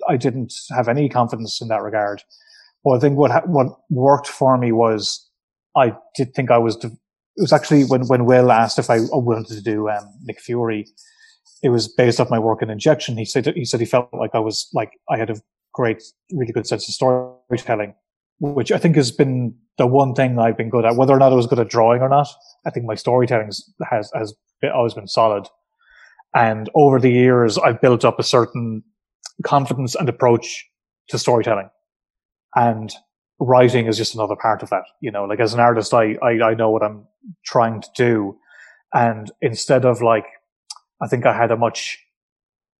I 0.08 0.16
didn't 0.16 0.52
have 0.70 0.88
any 0.88 1.08
confidence 1.08 1.60
in 1.60 1.68
that 1.68 1.82
regard. 1.82 2.24
Well, 2.82 2.96
I 2.96 3.00
think 3.00 3.16
what 3.16 3.48
what 3.48 3.68
worked 3.90 4.26
for 4.26 4.58
me 4.58 4.72
was 4.72 5.28
I 5.76 5.94
did 6.16 6.34
think 6.34 6.50
I 6.50 6.58
was. 6.58 6.76
it 6.76 6.90
was 7.36 7.52
actually 7.52 7.84
when 7.84 8.08
when 8.08 8.24
Wil 8.24 8.50
asked 8.50 8.78
if 8.78 8.90
I 8.90 8.98
wanted 9.00 9.46
to 9.48 9.62
do 9.62 9.88
um, 9.88 10.12
Nick 10.22 10.40
Fury. 10.40 10.86
It 11.62 11.68
was 11.68 11.88
based 11.88 12.20
off 12.20 12.30
my 12.30 12.38
work 12.38 12.60
in 12.60 12.70
injection. 12.70 13.16
He 13.16 13.24
said 13.24 13.46
he 13.46 13.64
said 13.64 13.80
he 13.80 13.86
felt 13.86 14.08
like 14.12 14.34
I 14.34 14.40
was 14.40 14.68
like 14.72 14.92
I 15.08 15.16
had 15.16 15.30
a 15.30 15.40
great, 15.72 16.02
really 16.32 16.52
good 16.52 16.66
sense 16.66 16.88
of 16.88 16.94
storytelling, 16.94 17.94
which 18.40 18.72
I 18.72 18.78
think 18.78 18.96
has 18.96 19.10
been 19.10 19.54
the 19.78 19.86
one 19.86 20.14
thing 20.14 20.38
I've 20.38 20.56
been 20.56 20.70
good 20.70 20.84
at. 20.84 20.96
Whether 20.96 21.14
or 21.14 21.18
not 21.18 21.32
I 21.32 21.36
was 21.36 21.46
good 21.46 21.60
at 21.60 21.68
drawing 21.68 22.02
or 22.02 22.08
not, 22.08 22.28
I 22.66 22.70
think 22.70 22.86
my 22.86 22.94
storytelling 22.94 23.50
has 23.90 24.10
has 24.14 24.34
always 24.74 24.94
been 24.94 25.08
solid. 25.08 25.48
And 26.34 26.70
over 26.74 26.98
the 26.98 27.10
years, 27.10 27.58
I've 27.58 27.80
built 27.80 28.04
up 28.04 28.18
a 28.18 28.22
certain 28.22 28.82
confidence 29.44 29.94
and 29.94 30.08
approach 30.08 30.66
to 31.08 31.18
storytelling, 31.18 31.68
and 32.54 32.92
writing 33.38 33.86
is 33.86 33.98
just 33.98 34.14
another 34.14 34.36
part 34.36 34.62
of 34.62 34.70
that. 34.70 34.84
You 35.00 35.10
know, 35.10 35.24
like 35.24 35.40
as 35.40 35.54
an 35.54 35.60
artist, 35.60 35.94
I 35.94 36.16
I, 36.22 36.30
I 36.42 36.54
know 36.54 36.70
what 36.70 36.82
I'm 36.82 37.06
trying 37.44 37.82
to 37.82 37.88
do, 37.96 38.36
and 38.92 39.30
instead 39.40 39.84
of 39.84 40.02
like, 40.02 40.24
I 41.02 41.08
think 41.08 41.26
I 41.26 41.36
had 41.36 41.50
a 41.50 41.56
much 41.56 41.98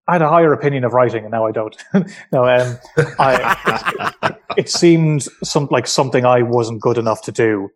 I 0.07 0.13
had 0.13 0.21
a 0.21 0.29
higher 0.29 0.51
opinion 0.51 0.83
of 0.83 0.93
writing, 0.93 1.23
and 1.23 1.31
now 1.31 1.45
I 1.45 1.51
don't. 1.51 1.75
no, 2.31 2.45
um, 2.45 2.77
I, 3.19 4.11
it, 4.23 4.35
it, 4.57 4.69
seemed 4.69 5.23
some 5.43 5.67
like 5.71 5.87
something 5.87 6.25
I 6.25 6.41
wasn't 6.41 6.81
good 6.81 6.97
enough 6.97 7.21
to 7.23 7.31
do, 7.31 7.69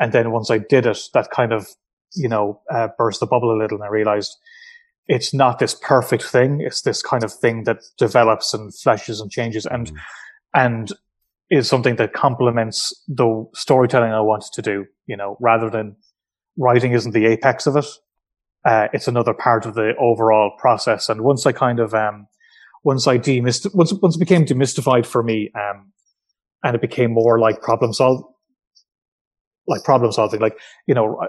and 0.00 0.12
then 0.12 0.30
once 0.30 0.50
I 0.50 0.58
did 0.58 0.86
it, 0.86 0.98
that 1.12 1.30
kind 1.30 1.52
of 1.52 1.68
you 2.14 2.28
know 2.28 2.62
uh, 2.72 2.88
burst 2.96 3.20
the 3.20 3.26
bubble 3.26 3.52
a 3.52 3.58
little, 3.58 3.76
and 3.76 3.84
I 3.84 3.88
realized 3.88 4.34
it's 5.08 5.34
not 5.34 5.58
this 5.58 5.74
perfect 5.74 6.22
thing. 6.22 6.62
It's 6.62 6.80
this 6.80 7.02
kind 7.02 7.22
of 7.22 7.32
thing 7.32 7.64
that 7.64 7.82
develops 7.98 8.54
and 8.54 8.72
fleshes 8.72 9.20
and 9.20 9.30
changes, 9.30 9.66
and 9.66 9.88
mm. 9.88 9.96
and 10.54 10.90
is 11.50 11.68
something 11.68 11.96
that 11.96 12.14
complements 12.14 12.98
the 13.08 13.46
storytelling 13.54 14.10
I 14.10 14.22
wanted 14.22 14.52
to 14.54 14.62
do. 14.62 14.86
You 15.06 15.18
know, 15.18 15.36
rather 15.38 15.68
than 15.68 15.96
writing 16.56 16.92
isn't 16.92 17.12
the 17.12 17.26
apex 17.26 17.66
of 17.66 17.76
it 17.76 17.86
uh, 18.64 18.88
it's 18.92 19.08
another 19.08 19.34
part 19.34 19.66
of 19.66 19.74
the 19.74 19.94
overall 19.98 20.52
process. 20.58 21.08
And 21.08 21.20
once 21.20 21.46
I 21.46 21.52
kind 21.52 21.80
of, 21.80 21.94
um, 21.94 22.26
once 22.82 23.06
I 23.06 23.18
demyst, 23.18 23.74
once, 23.74 23.92
once 23.94 24.16
it 24.16 24.20
became 24.20 24.44
demystified 24.44 25.06
for 25.06 25.22
me, 25.22 25.50
um, 25.54 25.92
and 26.62 26.74
it 26.74 26.80
became 26.80 27.12
more 27.12 27.38
like 27.38 27.60
problem 27.60 27.92
solve, 27.92 28.24
like 29.66 29.84
problem 29.84 30.12
solving, 30.12 30.40
like, 30.40 30.58
you 30.86 30.94
know, 30.94 31.20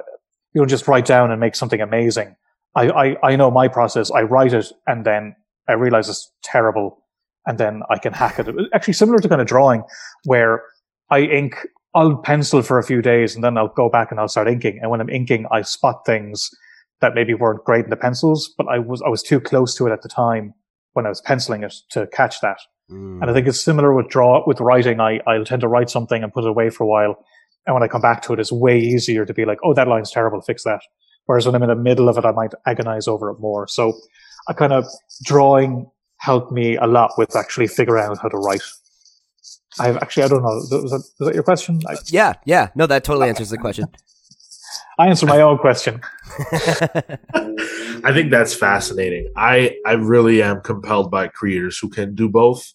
you 0.53 0.61
don't 0.61 0.69
just 0.69 0.87
write 0.87 1.05
down 1.05 1.29
and 1.31 1.39
make 1.39 1.55
something 1.55 1.81
amazing. 1.81 2.35
I, 2.75 2.89
I, 2.89 3.31
I 3.31 3.35
know 3.35 3.51
my 3.51 3.67
process. 3.67 4.11
I 4.11 4.21
write 4.21 4.53
it 4.53 4.71
and 4.87 5.05
then 5.05 5.35
I 5.67 5.73
realize 5.73 6.07
it's 6.07 6.31
terrible 6.43 7.03
and 7.45 7.57
then 7.57 7.81
I 7.89 7.97
can 7.97 8.13
hack 8.13 8.39
it. 8.39 8.47
Actually 8.73 8.93
similar 8.93 9.19
to 9.19 9.27
kind 9.27 9.41
of 9.41 9.47
drawing 9.47 9.83
where 10.23 10.63
I 11.09 11.21
ink, 11.21 11.57
I'll 11.93 12.17
pencil 12.17 12.61
for 12.61 12.79
a 12.79 12.83
few 12.83 13.01
days 13.01 13.35
and 13.35 13.43
then 13.43 13.57
I'll 13.57 13.67
go 13.67 13.89
back 13.89 14.11
and 14.11 14.19
I'll 14.19 14.29
start 14.29 14.47
inking. 14.47 14.79
And 14.81 14.89
when 14.89 15.01
I'm 15.01 15.09
inking, 15.09 15.45
I 15.51 15.61
spot 15.61 16.05
things 16.05 16.49
that 17.05 17.15
maybe 17.15 17.33
weren't 17.33 17.63
great 17.63 17.85
in 17.85 17.91
the 17.91 17.95
pencils, 17.95 18.53
but 18.57 18.67
I 18.67 18.79
was 18.79 19.01
I 19.05 19.09
was 19.09 19.21
too 19.21 19.39
close 19.39 19.75
to 19.75 19.87
it 19.87 19.91
at 19.91 20.01
the 20.01 20.09
time 20.09 20.53
when 20.93 21.05
I 21.05 21.09
was 21.09 21.21
penciling 21.21 21.63
it 21.63 21.73
to 21.91 22.07
catch 22.07 22.41
that. 22.41 22.57
Mm. 22.91 23.21
And 23.21 23.29
I 23.29 23.33
think 23.33 23.47
it's 23.47 23.61
similar 23.61 23.93
with 23.93 24.09
draw 24.09 24.43
with 24.47 24.59
writing. 24.59 24.99
I 24.99 25.19
I'll 25.27 25.45
tend 25.45 25.61
to 25.61 25.67
write 25.67 25.89
something 25.89 26.23
and 26.23 26.33
put 26.33 26.43
it 26.43 26.49
away 26.49 26.69
for 26.69 26.83
a 26.83 26.87
while, 26.87 27.15
and 27.65 27.73
when 27.75 27.83
I 27.83 27.87
come 27.87 28.01
back 28.01 28.21
to 28.23 28.33
it, 28.33 28.39
it's 28.39 28.51
way 28.51 28.79
easier 28.79 29.25
to 29.25 29.33
be 29.33 29.45
like, 29.45 29.59
oh, 29.63 29.73
that 29.75 29.87
line's 29.87 30.11
terrible, 30.11 30.41
fix 30.41 30.63
that. 30.63 30.81
Whereas 31.27 31.45
when 31.45 31.55
I'm 31.55 31.63
in 31.63 31.69
the 31.69 31.75
middle 31.75 32.09
of 32.09 32.17
it, 32.17 32.25
I 32.25 32.31
might 32.31 32.53
agonize 32.65 33.07
over 33.07 33.29
it 33.29 33.39
more. 33.39 33.67
So 33.67 33.93
I 34.47 34.53
kind 34.53 34.73
of 34.73 34.85
drawing 35.23 35.89
helped 36.17 36.51
me 36.51 36.75
a 36.77 36.85
lot 36.87 37.11
with 37.17 37.35
actually 37.35 37.67
figuring 37.67 38.03
out 38.03 38.17
how 38.21 38.29
to 38.29 38.37
write. 38.37 38.61
I've 39.79 39.97
actually, 39.97 40.23
I 40.23 40.27
don't 40.27 40.43
know. 40.43 40.47
Was 40.47 40.69
that, 40.69 41.03
was 41.19 41.27
that 41.27 41.33
your 41.33 41.43
question? 41.43 41.81
I, 41.87 41.97
yeah, 42.05 42.33
yeah. 42.45 42.69
No, 42.75 42.87
that 42.87 43.03
totally 43.03 43.27
answers 43.27 43.49
the 43.49 43.57
question. 43.57 43.87
I 44.97 45.08
answer 45.08 45.25
my 45.25 45.41
own 45.41 45.58
question. 45.58 46.01
I 46.39 48.12
think 48.13 48.31
that's 48.31 48.53
fascinating. 48.53 49.31
I 49.36 49.77
I 49.86 49.93
really 49.93 50.41
am 50.41 50.62
compelled 50.62 51.12
by 51.12 51.27
creators 51.27 51.77
who 51.77 51.89
can 51.89 52.15
do 52.15 52.29
both. 52.29 52.73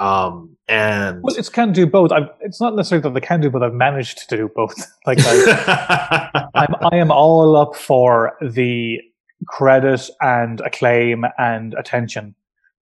Um, 0.00 0.56
and 0.66 1.22
well, 1.22 1.36
it's 1.36 1.50
can 1.50 1.72
do 1.72 1.86
both. 1.86 2.10
I've, 2.10 2.30
it's 2.40 2.60
not 2.60 2.74
necessarily 2.74 3.02
that 3.02 3.12
they 3.12 3.20
can 3.20 3.40
do, 3.40 3.50
but 3.50 3.62
I've 3.62 3.74
managed 3.74 4.28
to 4.28 4.36
do 4.36 4.50
both. 4.54 4.74
like 5.06 5.18
I, 5.20 6.48
I'm, 6.54 6.74
I 6.90 6.96
am 6.96 7.10
all 7.10 7.54
up 7.54 7.76
for 7.76 8.32
the 8.40 8.98
credit 9.46 10.08
and 10.22 10.60
acclaim 10.62 11.24
and 11.38 11.74
attention 11.74 12.34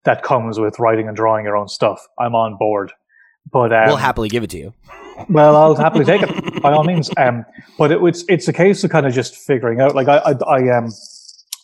that 0.04 0.22
comes 0.22 0.60
with 0.60 0.78
writing 0.78 1.08
and 1.08 1.16
drawing 1.16 1.44
your 1.44 1.56
own 1.56 1.68
stuff. 1.68 2.06
I'm 2.20 2.36
on 2.36 2.56
board. 2.56 2.92
But 3.50 3.72
um, 3.72 3.88
we'll 3.88 3.96
happily 3.96 4.28
give 4.28 4.44
it 4.44 4.50
to 4.50 4.58
you. 4.58 4.74
Well, 5.28 5.56
I'll 5.56 5.74
happily 5.74 6.04
take 6.04 6.22
it 6.22 6.62
by 6.62 6.72
all 6.72 6.84
means. 6.84 7.10
Um, 7.16 7.44
but 7.76 7.92
it, 7.92 8.02
it's 8.02 8.24
it's 8.28 8.48
a 8.48 8.52
case 8.52 8.84
of 8.84 8.90
kind 8.90 9.06
of 9.06 9.12
just 9.12 9.36
figuring 9.36 9.80
out. 9.80 9.94
Like 9.94 10.08
I 10.08 10.18
I, 10.18 10.32
I 10.32 10.76
um 10.76 10.90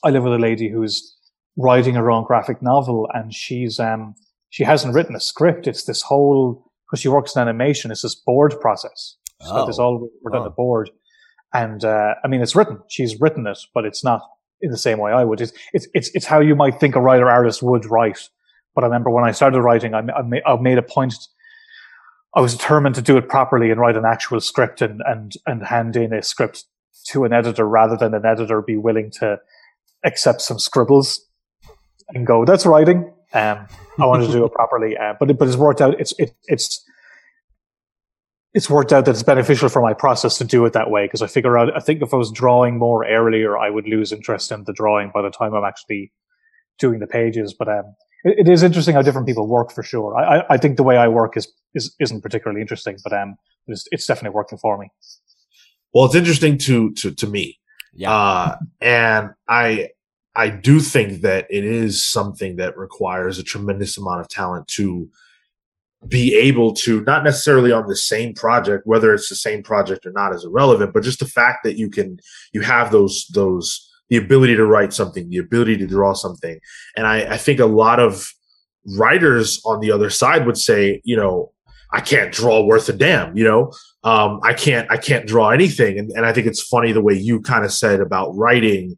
I 0.05 0.11
live 0.11 0.25
with 0.25 0.35
a 0.35 0.39
lady 0.39 0.69
who's 0.69 1.17
writing 1.57 1.95
her 1.95 2.11
own 2.11 2.25
graphic 2.25 2.63
novel, 2.63 3.09
and 3.15 3.33
she's 3.33 3.79
um 3.79 4.15
she 4.51 4.65
hasn't 4.65 4.95
written 4.95 5.15
a 5.15 5.21
script. 5.21 5.67
It's 5.67 5.85
this 5.85 6.03
whole 6.03 6.71
because 6.87 7.01
she 7.01 7.09
works 7.09 7.35
in 7.37 7.43
animation. 7.43 7.91
It's 7.91 8.03
this 8.03 8.15
board 8.15 8.55
process. 8.61 9.17
So 9.41 9.51
oh. 9.51 9.69
it's 9.69 9.79
all 9.79 10.09
we're 10.23 10.37
on 10.37 10.45
the 10.45 10.51
board, 10.51 10.91
and 11.53 11.85
uh, 11.85 12.15
I 12.25 12.29
mean 12.29 12.41
it's 12.41 12.57
written. 12.57 12.79
She's 12.89 13.21
written 13.21 13.47
it, 13.47 13.59
but 13.75 13.85
it's 13.85 14.05
not 14.05 14.23
in 14.61 14.71
the 14.71 14.79
same 14.79 14.99
way 14.99 15.13
I 15.13 15.25
would. 15.25 15.41
It's 15.41 15.53
it's 15.73 15.89
it's, 15.95 16.11
it's 16.15 16.27
how 16.27 16.41
you 16.41 16.55
might 16.55 16.81
think 16.81 16.97
a 16.97 17.01
writer 17.01 17.29
artist 17.29 17.63
would 17.63 17.87
write. 17.87 18.29
But 18.75 18.85
I 18.85 18.89
remember 18.89 19.11
when 19.11 19.25
I 19.25 19.31
started 19.31 19.61
writing, 19.61 19.95
I, 19.95 20.03
I 20.45 20.57
made 20.61 20.79
a 20.79 20.83
point 20.83 21.15
I 22.37 22.41
was 22.41 22.57
determined 22.57 22.95
to 22.97 23.03
do 23.03 23.17
it 23.17 23.29
properly 23.29 23.71
and 23.71 23.81
write 23.81 23.97
an 23.97 24.05
actual 24.05 24.41
script 24.41 24.83
and, 24.83 25.01
and, 25.07 25.33
and 25.47 25.65
hand 25.65 25.97
in 25.97 26.13
a 26.13 26.23
script 26.23 26.65
to 27.09 27.25
an 27.25 27.33
editor 27.33 27.69
rather 27.69 27.97
than 27.97 28.15
an 28.15 28.27
editor 28.27 28.61
be 28.63 28.77
willing 28.77 29.11
to 29.19 29.39
accept 30.05 30.41
some 30.41 30.59
scribbles 30.59 31.25
and 32.09 32.27
go, 32.27 32.45
that's 32.45 32.67
writing. 32.67 33.13
Um, 33.33 33.67
I 33.99 34.07
wanted 34.07 34.27
to 34.27 34.33
do 34.33 34.45
it 34.45 34.53
properly, 34.55 34.97
uh, 34.97 35.15
but 35.19 35.31
it, 35.31 35.39
but 35.39 35.49
it's 35.49 35.57
worked 35.57 35.81
out. 35.81 35.99
It's 36.01 36.15
it, 36.19 36.35
it's 36.45 36.85
it's 38.53 38.71
worked 38.71 38.93
out 38.93 39.05
that 39.07 39.11
it's 39.13 39.23
beneficial 39.23 39.69
for 39.69 39.83
my 39.83 39.93
process 39.93 40.39
to 40.39 40.45
do 40.45 40.65
it 40.65 40.73
that 40.75 40.91
way 40.91 41.07
because 41.07 41.23
I 41.23 41.27
figure 41.27 41.59
out. 41.59 41.77
I 41.77 41.81
think 41.81 42.03
if 42.03 42.15
I 42.15 42.17
was 42.17 42.31
drawing 42.31 42.79
more 42.79 43.05
earlier, 43.05 43.59
I 43.59 43.71
would 43.71 43.89
lose 43.89 44.13
interest 44.13 44.53
in 44.53 44.65
the 44.65 44.73
drawing 44.73 45.11
by 45.13 45.23
the 45.23 45.31
time 45.31 45.55
I'm 45.55 45.65
actually 45.65 46.13
doing 46.79 47.01
the 47.01 47.07
pages. 47.07 47.55
But 47.55 47.69
um, 47.69 47.97
it, 48.25 48.47
it 48.47 48.49
is 48.49 48.63
interesting 48.63 48.95
how 48.95 49.03
different 49.03 49.27
people 49.27 49.47
work 49.47 49.73
for 49.73 49.83
sure. 49.83 50.17
I, 50.17 50.39
I, 50.39 50.55
I 50.55 50.57
think 50.57 50.77
the 50.77 50.83
way 50.83 50.97
I 50.97 51.09
work 51.09 51.37
is, 51.37 51.47
is 51.75 51.95
isn't 52.01 52.23
particularly 52.23 52.61
interesting, 52.61 52.97
but 53.05 53.13
um, 53.13 53.37
it's, 53.67 53.87
it's 53.91 54.07
definitely 54.07 54.35
working 54.35 54.59
for 54.59 54.79
me. 54.79 54.91
Well, 55.93 56.07
it's 56.07 56.15
interesting 56.15 56.59
to 56.59 56.93
to 56.95 57.13
to 57.13 57.27
me, 57.27 57.61
yeah. 57.93 58.13
Uh, 58.13 58.57
and 58.81 59.31
I 59.49 59.91
I 60.35 60.49
do 60.49 60.81
think 60.81 61.23
that 61.23 61.47
it 61.51 61.65
is 61.65 62.05
something 62.05 62.57
that 62.57 62.77
requires 62.77 63.39
a 63.39 63.45
tremendous 63.45 63.97
amount 63.97 64.21
of 64.21 64.29
talent 64.29 64.67
to 64.69 65.09
be 66.09 66.35
able 66.35 66.75
to 66.75 67.03
not 67.03 67.25
necessarily 67.25 67.73
on 67.73 67.87
the 67.87 67.97
same 67.97 68.35
project, 68.35 68.87
whether 68.87 69.15
it's 69.15 69.29
the 69.29 69.37
same 69.37 69.63
project 69.63 70.05
or 70.05 70.13
not 70.13 70.35
is 70.35 70.45
irrelevant, 70.45 70.93
but 70.93 71.03
just 71.03 71.21
the 71.21 71.27
fact 71.27 71.65
that 71.65 71.79
you 71.79 71.89
can 71.89 72.19
you 72.53 72.61
have 72.61 72.91
those 72.91 73.27
those 73.33 73.89
the 74.11 74.17
ability 74.17 74.57
to 74.57 74.67
write 74.67 74.93
something, 74.93 75.29
the 75.29 75.39
ability 75.39 75.77
to 75.79 75.87
draw 75.87 76.13
something. 76.13 76.59
And 76.97 77.07
I, 77.07 77.35
I 77.35 77.37
think 77.37 77.61
a 77.61 77.67
lot 77.67 78.01
of 78.01 78.31
writers 78.97 79.61
on 79.65 79.81
the 79.81 79.91
other 79.91 80.11
side 80.11 80.47
would 80.47 80.59
say, 80.59 81.01
you 81.05 81.17
know, 81.17 81.53
I 81.93 82.01
can't 82.01 82.33
draw 82.33 82.63
worth 82.65 82.89
a 82.89 82.93
damn, 82.93 83.37
you 83.37 83.45
know, 83.45 83.73
um, 84.03 84.41
I 84.43 84.53
can't, 84.53 84.91
I 84.91 84.97
can't 84.97 85.27
draw 85.27 85.51
anything. 85.51 85.99
And, 85.99 86.11
and 86.11 86.27
I 86.27 86.33
think 86.33 86.47
it's 86.47 86.63
funny 86.63 86.93
the 86.93 87.01
way 87.01 87.15
you 87.15 87.41
kind 87.41 87.65
of 87.65 87.73
said 87.73 88.01
about 88.01 88.37
writing, 88.37 88.97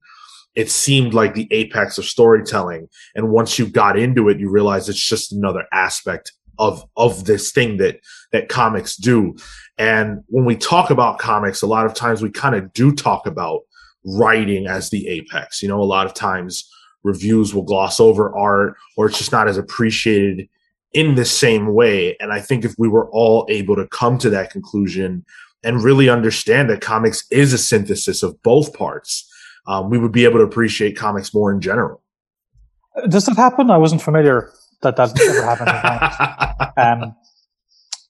it 0.55 0.71
seemed 0.71 1.12
like 1.12 1.35
the 1.35 1.47
apex 1.51 1.99
of 1.99 2.07
storytelling. 2.07 2.88
And 3.14 3.31
once 3.31 3.59
you 3.59 3.66
got 3.66 3.99
into 3.99 4.29
it, 4.31 4.40
you 4.40 4.51
realize 4.51 4.88
it's 4.88 4.99
just 4.99 5.33
another 5.33 5.66
aspect 5.73 6.33
of, 6.59 6.83
of 6.97 7.27
this 7.27 7.53
thing 7.53 7.77
that, 7.77 8.01
that 8.33 8.49
comics 8.49 8.97
do. 8.97 9.37
And 9.77 10.25
when 10.29 10.47
we 10.47 10.57
talk 10.57 10.88
about 10.88 11.19
comics, 11.19 11.61
a 11.61 11.66
lot 11.66 11.85
of 11.85 11.92
times 11.92 12.23
we 12.23 12.31
kind 12.31 12.55
of 12.55 12.73
do 12.73 12.95
talk 12.95 13.27
about 13.27 13.61
writing 14.07 14.66
as 14.66 14.90
the 14.90 15.07
apex. 15.09 15.62
You 15.62 15.69
know, 15.69 15.81
a 15.81 15.85
lot 15.85 16.07
of 16.07 16.14
times 16.14 16.71
reviews 17.03 17.55
will 17.55 17.62
gloss 17.62 18.01
over 18.01 18.35
art 18.37 18.77
or 18.97 19.07
it's 19.07 19.19
just 19.19 19.33
not 19.33 19.49
as 19.49 19.59
appreciated 19.59 20.49
in 20.92 21.14
the 21.14 21.25
same 21.25 21.75
way. 21.75 22.16
And 22.21 22.33
I 22.33 22.40
think 22.40 22.64
if 22.64 22.75
we 22.79 22.88
were 22.88 23.09
all 23.11 23.47
able 23.51 23.77
to 23.77 23.87
come 23.88 24.19
to 24.19 24.31
that 24.31 24.51
conclusion 24.51 25.25
and 25.62 25.83
really 25.83 26.09
understand 26.09 26.71
that 26.71 26.81
comics 26.81 27.27
is 27.31 27.53
a 27.53 27.59
synthesis 27.59 28.23
of 28.23 28.40
both 28.42 28.73
parts, 28.73 29.31
um, 29.66 29.90
we 29.90 29.99
would 29.99 30.12
be 30.12 30.25
able 30.25 30.38
to 30.38 30.45
appreciate 30.45 30.97
comics 30.97 31.35
more 31.35 31.53
in 31.53 31.61
general. 31.61 32.03
Does 33.09 33.27
that 33.27 33.37
happen? 33.37 33.71
I 33.71 33.77
wasn't 33.77 34.01
familiar 34.01 34.53
that 34.83 34.97
that 34.97 35.21
ever 35.21 35.42
happened. 35.42 36.73
um, 37.05 37.16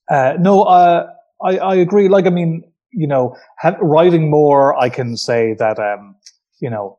uh, 0.09 0.35
no, 0.39 0.63
uh, 0.63 1.11
I, 1.43 1.59
I 1.59 1.75
agree. 1.77 2.09
Like, 2.09 2.27
I 2.27 2.31
mean, 2.31 2.63
you 2.93 3.07
know, 3.07 3.37
ha- 3.59 3.77
writing 3.81 4.31
more, 4.31 4.79
I 4.79 4.89
can 4.89 5.17
say 5.17 5.55
that, 5.55 5.79
um, 5.79 6.17
you 6.61 6.71
know, 6.71 6.99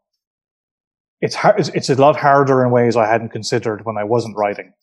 it's 1.21 1.35
hard, 1.35 1.59
it's, 1.59 1.69
it's 1.69 1.89
a 1.89 1.95
lot 1.95 2.15
harder 2.15 2.63
in 2.63 2.71
ways 2.71 2.95
I 2.95 3.07
hadn't 3.07 3.29
considered 3.29 3.85
when 3.85 3.97
I 3.97 4.03
wasn't 4.03 4.37
writing. 4.37 4.73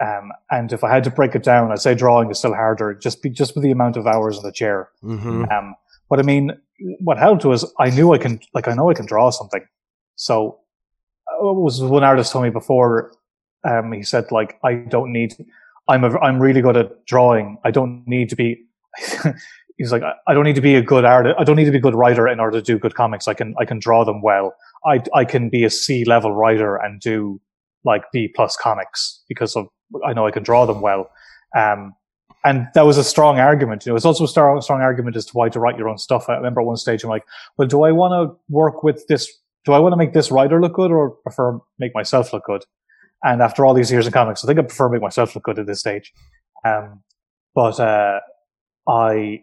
Um, 0.00 0.32
and 0.50 0.72
if 0.72 0.82
I 0.82 0.92
had 0.92 1.04
to 1.04 1.10
break 1.10 1.34
it 1.34 1.42
down, 1.42 1.70
I'd 1.70 1.80
say 1.80 1.94
drawing 1.94 2.30
is 2.30 2.38
still 2.38 2.54
harder, 2.54 2.94
just 2.94 3.22
be, 3.22 3.28
just 3.28 3.54
with 3.54 3.64
the 3.64 3.70
amount 3.70 3.98
of 3.98 4.06
hours 4.06 4.38
in 4.38 4.42
the 4.42 4.52
chair. 4.52 4.88
Mm-hmm. 5.04 5.44
Um, 5.50 5.74
but 6.08 6.18
I 6.18 6.22
mean, 6.22 6.52
what 7.00 7.18
helped 7.18 7.44
was 7.44 7.70
I 7.78 7.90
knew 7.90 8.14
I 8.14 8.18
can, 8.18 8.40
like, 8.54 8.66
I 8.66 8.72
know 8.72 8.88
I 8.88 8.94
can 8.94 9.04
draw 9.04 9.28
something. 9.28 9.62
So 10.16 10.60
was 11.40 11.82
one 11.82 12.04
artist 12.04 12.32
told 12.32 12.44
me 12.44 12.50
before. 12.50 13.12
Um, 13.68 13.92
he 13.92 14.02
said 14.02 14.30
like 14.30 14.58
I 14.64 14.74
don't 14.74 15.12
need. 15.12 15.34
I'm 15.88 16.04
a, 16.04 16.18
I'm 16.18 16.38
really 16.40 16.60
good 16.60 16.76
at 16.76 17.04
drawing. 17.06 17.58
I 17.64 17.70
don't 17.70 18.06
need 18.06 18.30
to 18.30 18.36
be. 18.36 18.64
he's 19.80 19.92
like 19.92 20.02
I 20.26 20.34
don't 20.34 20.44
need 20.44 20.56
to 20.56 20.60
be 20.60 20.74
a 20.74 20.82
good 20.82 21.06
artist. 21.06 21.36
I 21.38 21.44
don't 21.44 21.56
need 21.56 21.64
to 21.64 21.70
be 21.70 21.78
a 21.78 21.80
good 21.80 21.94
writer 21.94 22.28
in 22.28 22.38
order 22.38 22.60
to 22.60 22.62
do 22.62 22.78
good 22.78 22.94
comics. 22.94 23.26
I 23.26 23.34
can 23.34 23.54
I 23.58 23.64
can 23.64 23.78
draw 23.78 24.04
them 24.04 24.20
well. 24.20 24.54
I 24.84 25.02
I 25.14 25.24
can 25.24 25.48
be 25.48 25.64
a 25.64 25.70
C 25.70 26.04
level 26.04 26.32
writer 26.32 26.76
and 26.76 27.00
do 27.00 27.40
like 27.84 28.02
B 28.12 28.28
plus 28.28 28.56
comics 28.56 29.22
because 29.26 29.56
of 29.56 29.68
I 30.06 30.12
know 30.12 30.26
I 30.26 30.30
can 30.30 30.42
draw 30.42 30.66
them 30.66 30.82
well. 30.82 31.10
Um, 31.56 31.94
and 32.44 32.68
that 32.74 32.86
was 32.86 32.98
a 32.98 33.04
strong 33.04 33.38
argument. 33.38 33.84
You 33.84 33.92
know, 33.92 33.96
it's 33.96 34.04
also 34.04 34.24
a 34.24 34.28
strong, 34.28 34.60
strong 34.62 34.80
argument 34.80 35.16
as 35.16 35.26
to 35.26 35.32
why 35.32 35.48
to 35.50 35.60
write 35.60 35.76
your 35.76 35.88
own 35.88 35.98
stuff. 35.98 36.28
I 36.28 36.34
remember 36.34 36.60
at 36.60 36.66
one 36.66 36.76
stage 36.76 37.04
I'm 37.04 37.10
like, 37.10 37.24
well, 37.56 37.68
do 37.68 37.82
I 37.82 37.92
want 37.92 38.12
to 38.12 38.36
work 38.48 38.82
with 38.82 39.06
this? 39.08 39.30
Do 39.64 39.72
I 39.72 39.78
want 39.78 39.92
to 39.92 39.96
make 39.96 40.14
this 40.14 40.30
writer 40.30 40.60
look 40.60 40.72
good 40.72 40.90
or 40.90 41.10
prefer 41.10 41.58
make 41.78 41.94
myself 41.94 42.32
look 42.32 42.44
good? 42.44 42.64
And 43.22 43.42
after 43.42 43.66
all 43.66 43.74
these 43.74 43.92
years 43.92 44.06
in 44.06 44.12
comics, 44.12 44.42
I 44.42 44.46
think 44.46 44.58
I 44.58 44.62
prefer 44.62 44.88
make 44.88 45.02
myself 45.02 45.34
look 45.34 45.44
good 45.44 45.58
at 45.58 45.66
this 45.66 45.80
stage. 45.80 46.14
Um, 46.64 47.02
but, 47.54 47.78
uh, 47.78 48.20
I, 48.88 49.42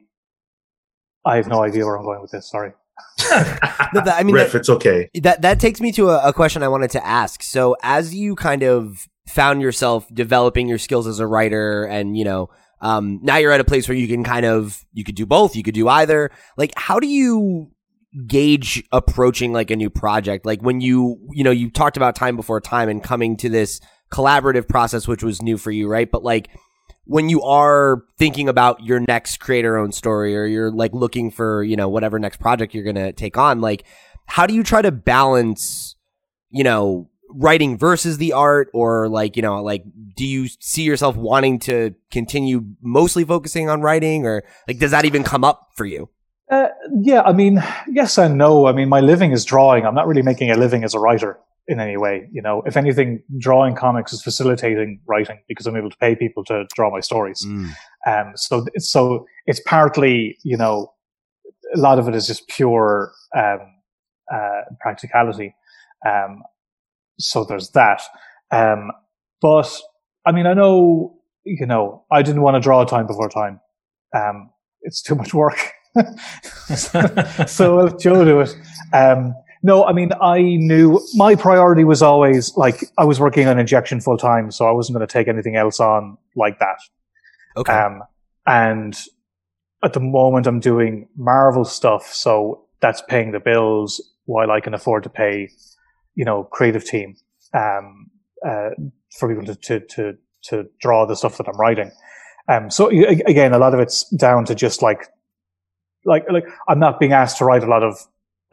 I 1.28 1.36
have 1.38 1.48
no 1.48 1.64
idea 1.64 1.86
where 1.86 1.96
I'm 1.98 2.04
going 2.06 2.22
with 2.22 2.32
this. 2.32 2.50
Sorry. 2.50 2.72
No, 3.94 4.02
that- 4.02 4.16
I 4.20 4.24
mean, 4.24 4.36
Riff, 4.36 4.52
that- 4.52 4.60
it's 4.60 4.70
okay. 4.70 5.10
that 5.22 5.42
that 5.44 5.60
takes 5.60 5.80
me 5.80 5.92
to 5.94 6.10
a, 6.10 6.30
a 6.30 6.34
question 6.34 6.62
I 6.64 6.68
wanted 6.68 6.92
to 6.92 7.06
ask. 7.06 7.42
So, 7.44 7.76
as 7.84 8.14
you 8.14 8.36
kind 8.36 8.64
of 8.64 9.08
found 9.28 9.62
yourself 9.62 10.08
developing 10.14 10.68
your 10.68 10.78
skills 10.78 11.08
as 11.08 11.20
a 11.20 11.28
writer, 11.28 11.86
and 11.86 12.18
you 12.18 12.26
know, 12.26 12.50
um, 12.82 13.20
now 13.24 13.38
you're 13.38 13.52
at 13.52 13.60
a 13.62 13.64
place 13.66 13.88
where 13.88 13.98
you 13.98 14.08
can 14.08 14.24
kind 14.24 14.46
of 14.46 14.86
you 14.94 15.04
could 15.04 15.16
do 15.16 15.26
both, 15.26 15.56
you 15.56 15.64
could 15.64 15.74
do 15.74 15.88
either. 15.88 16.32
Like, 16.58 16.74
how 16.76 17.00
do 17.00 17.08
you 17.08 17.72
gauge 18.26 18.84
approaching 18.92 19.54
like 19.54 19.72
a 19.72 19.76
new 19.76 19.90
project? 19.90 20.46
Like 20.46 20.62
when 20.62 20.82
you 20.82 21.18
you 21.32 21.44
know 21.44 21.52
you 21.52 21.70
talked 21.70 21.98
about 21.98 22.16
time 22.16 22.36
before 22.36 22.60
time 22.62 22.90
and 22.90 23.02
coming 23.04 23.38
to 23.38 23.50
this 23.50 23.80
collaborative 24.12 24.68
process, 24.68 25.08
which 25.08 25.24
was 25.24 25.42
new 25.42 25.58
for 25.58 25.72
you, 25.72 25.88
right? 25.88 26.10
But 26.10 26.24
like 26.24 26.50
when 27.08 27.30
you 27.30 27.42
are 27.42 28.04
thinking 28.18 28.50
about 28.50 28.84
your 28.84 29.00
next 29.00 29.38
creator 29.38 29.78
owned 29.78 29.96
story 29.96 30.36
or 30.38 30.46
you're 30.46 30.72
like 30.72 30.94
looking 30.94 31.32
for, 31.32 31.64
you 31.64 31.76
know, 31.76 31.88
whatever 31.88 32.20
next 32.20 32.40
project 32.40 32.74
you're 32.74 32.84
going 32.84 32.98
to 32.98 33.14
take 33.14 33.38
on, 33.38 33.62
like 33.62 33.86
how 34.26 34.46
do 34.46 34.54
you 34.54 34.62
try 34.62 34.82
to 34.82 34.92
balance, 34.92 35.96
you 36.50 36.66
know, 36.66 37.10
writing 37.30 37.78
versus 37.78 38.18
the 38.18 38.34
art 38.34 38.70
or 38.74 39.08
like, 39.08 39.38
you 39.38 39.42
know, 39.42 39.64
like 39.64 39.86
do 40.16 40.26
you 40.26 40.50
see 40.60 40.84
yourself 40.84 41.16
wanting 41.16 41.60
to 41.60 41.96
continue 42.12 42.66
mostly 42.82 43.24
focusing 43.24 43.70
on 43.70 43.82
writing 43.82 44.26
or 44.26 44.44
like 44.68 44.78
does 44.78 44.92
that 44.92 45.06
even 45.06 45.24
come 45.24 45.46
up 45.46 45.70
for 45.76 45.86
you? 45.86 46.10
Uh, 46.52 46.68
yeah, 47.02 47.22
I 47.22 47.32
mean, 47.32 47.64
yes 47.88 48.18
and 48.18 48.38
no. 48.38 48.68
I 48.68 48.74
mean, 48.74 48.90
my 48.90 49.02
living 49.02 49.32
is 49.32 49.46
drawing. 49.46 49.86
I'm 49.86 49.96
not 49.96 50.08
really 50.08 50.22
making 50.22 50.52
a 50.52 50.56
living 50.56 50.84
as 50.84 50.94
a 50.94 51.00
writer 51.00 51.40
in 51.68 51.80
any 51.80 51.98
way. 51.98 52.28
You 52.32 52.42
know, 52.42 52.62
if 52.66 52.78
anything, 52.78 53.22
drawing 53.38 53.76
comics 53.76 54.14
is 54.14 54.22
facilitating 54.22 55.02
writing 55.06 55.40
because 55.48 55.68
I'm 55.68 55.76
able 55.76 55.90
to 55.90 55.98
pay 55.98 56.16
people 56.16 56.44
to 56.46 56.66
draw 56.74 56.90
my 56.92 57.02
stories. 57.02 57.46
Um, 58.08 58.32
so, 58.36 58.66
so 58.78 59.26
it's 59.46 59.60
partly, 59.60 60.38
you 60.44 60.58
know, 60.58 60.94
a 61.76 61.80
lot 61.80 62.00
of 62.00 62.08
it 62.08 62.16
is 62.16 62.28
just 62.28 62.48
pure 62.48 63.12
um, 63.36 63.60
uh, 64.34 64.62
practicality. 64.80 65.54
Um, 66.08 66.42
so 67.20 67.44
there's 67.44 67.72
that. 67.72 68.02
Um, 68.52 68.92
but 69.42 69.70
I 70.26 70.32
mean, 70.32 70.46
I 70.46 70.54
know, 70.54 71.18
you 71.44 71.66
know, 71.66 72.06
I 72.12 72.22
didn't 72.22 72.42
want 72.42 72.56
to 72.56 72.62
draw 72.62 72.84
time 72.86 73.08
before 73.08 73.30
time. 73.30 73.60
Um, 74.16 74.52
it's 74.82 75.02
too 75.02 75.16
much 75.16 75.34
work. 75.34 75.60
so 77.48 77.76
let 77.76 78.00
Joe 78.00 78.24
do 78.24 78.42
it. 78.42 78.56
Um, 78.94 79.34
no, 79.64 79.86
I 79.86 79.94
mean, 79.94 80.12
I 80.22 80.42
knew 80.42 81.02
my 81.16 81.36
priority 81.36 81.84
was 81.84 82.02
always 82.02 82.56
like 82.56 82.84
I 82.98 83.06
was 83.06 83.20
working 83.20 83.48
on 83.48 83.60
injection 83.60 84.02
full 84.02 84.18
time, 84.18 84.52
so 84.52 84.68
I 84.68 84.72
wasn't 84.72 84.98
going 84.98 85.08
to 85.08 85.12
take 85.12 85.28
anything 85.28 85.56
else 85.56 85.80
on 85.80 86.18
like 86.36 86.60
that. 86.60 86.80
Okay. 87.56 87.74
Um, 87.74 88.04
and 88.46 88.98
at 89.84 89.94
the 89.94 90.00
moment, 90.00 90.48
I'm 90.48 90.60
doing 90.60 91.08
Marvel 91.16 91.66
stuff, 91.66 92.14
so 92.14 92.66
that's 92.82 93.02
paying 93.02 93.32
the 93.32 93.40
bills 93.40 94.02
while 94.26 94.52
I 94.52 94.60
can 94.60 94.74
afford 94.74 95.04
to 95.04 95.10
pay, 95.10 95.50
you 96.16 96.26
know, 96.26 96.44
creative 96.44 96.86
team 96.86 97.16
um, 97.54 98.10
uh, 98.46 98.70
for 99.18 99.30
people 99.30 99.46
to, 99.46 99.56
to 99.56 99.80
to 99.80 100.18
to 100.44 100.66
draw 100.80 101.06
the 101.06 101.16
stuff 101.16 101.38
that 101.38 101.48
I'm 101.48 101.58
writing. 101.60 101.92
Um, 102.48 102.70
so 102.70 102.90
again, 102.90 103.54
a 103.54 103.58
lot 103.58 103.74
of 103.74 103.80
it's 103.80 104.10
down 104.12 104.46
to 104.46 104.56
just 104.56 104.82
like, 104.82 105.08
like, 106.06 106.24
like 106.32 106.48
I'm 106.70 106.80
not 106.80 107.00
being 107.00 107.12
asked 107.12 107.40
to 107.40 107.46
write 107.46 107.64
a 107.64 107.68
lot 107.68 107.84
of 107.84 108.00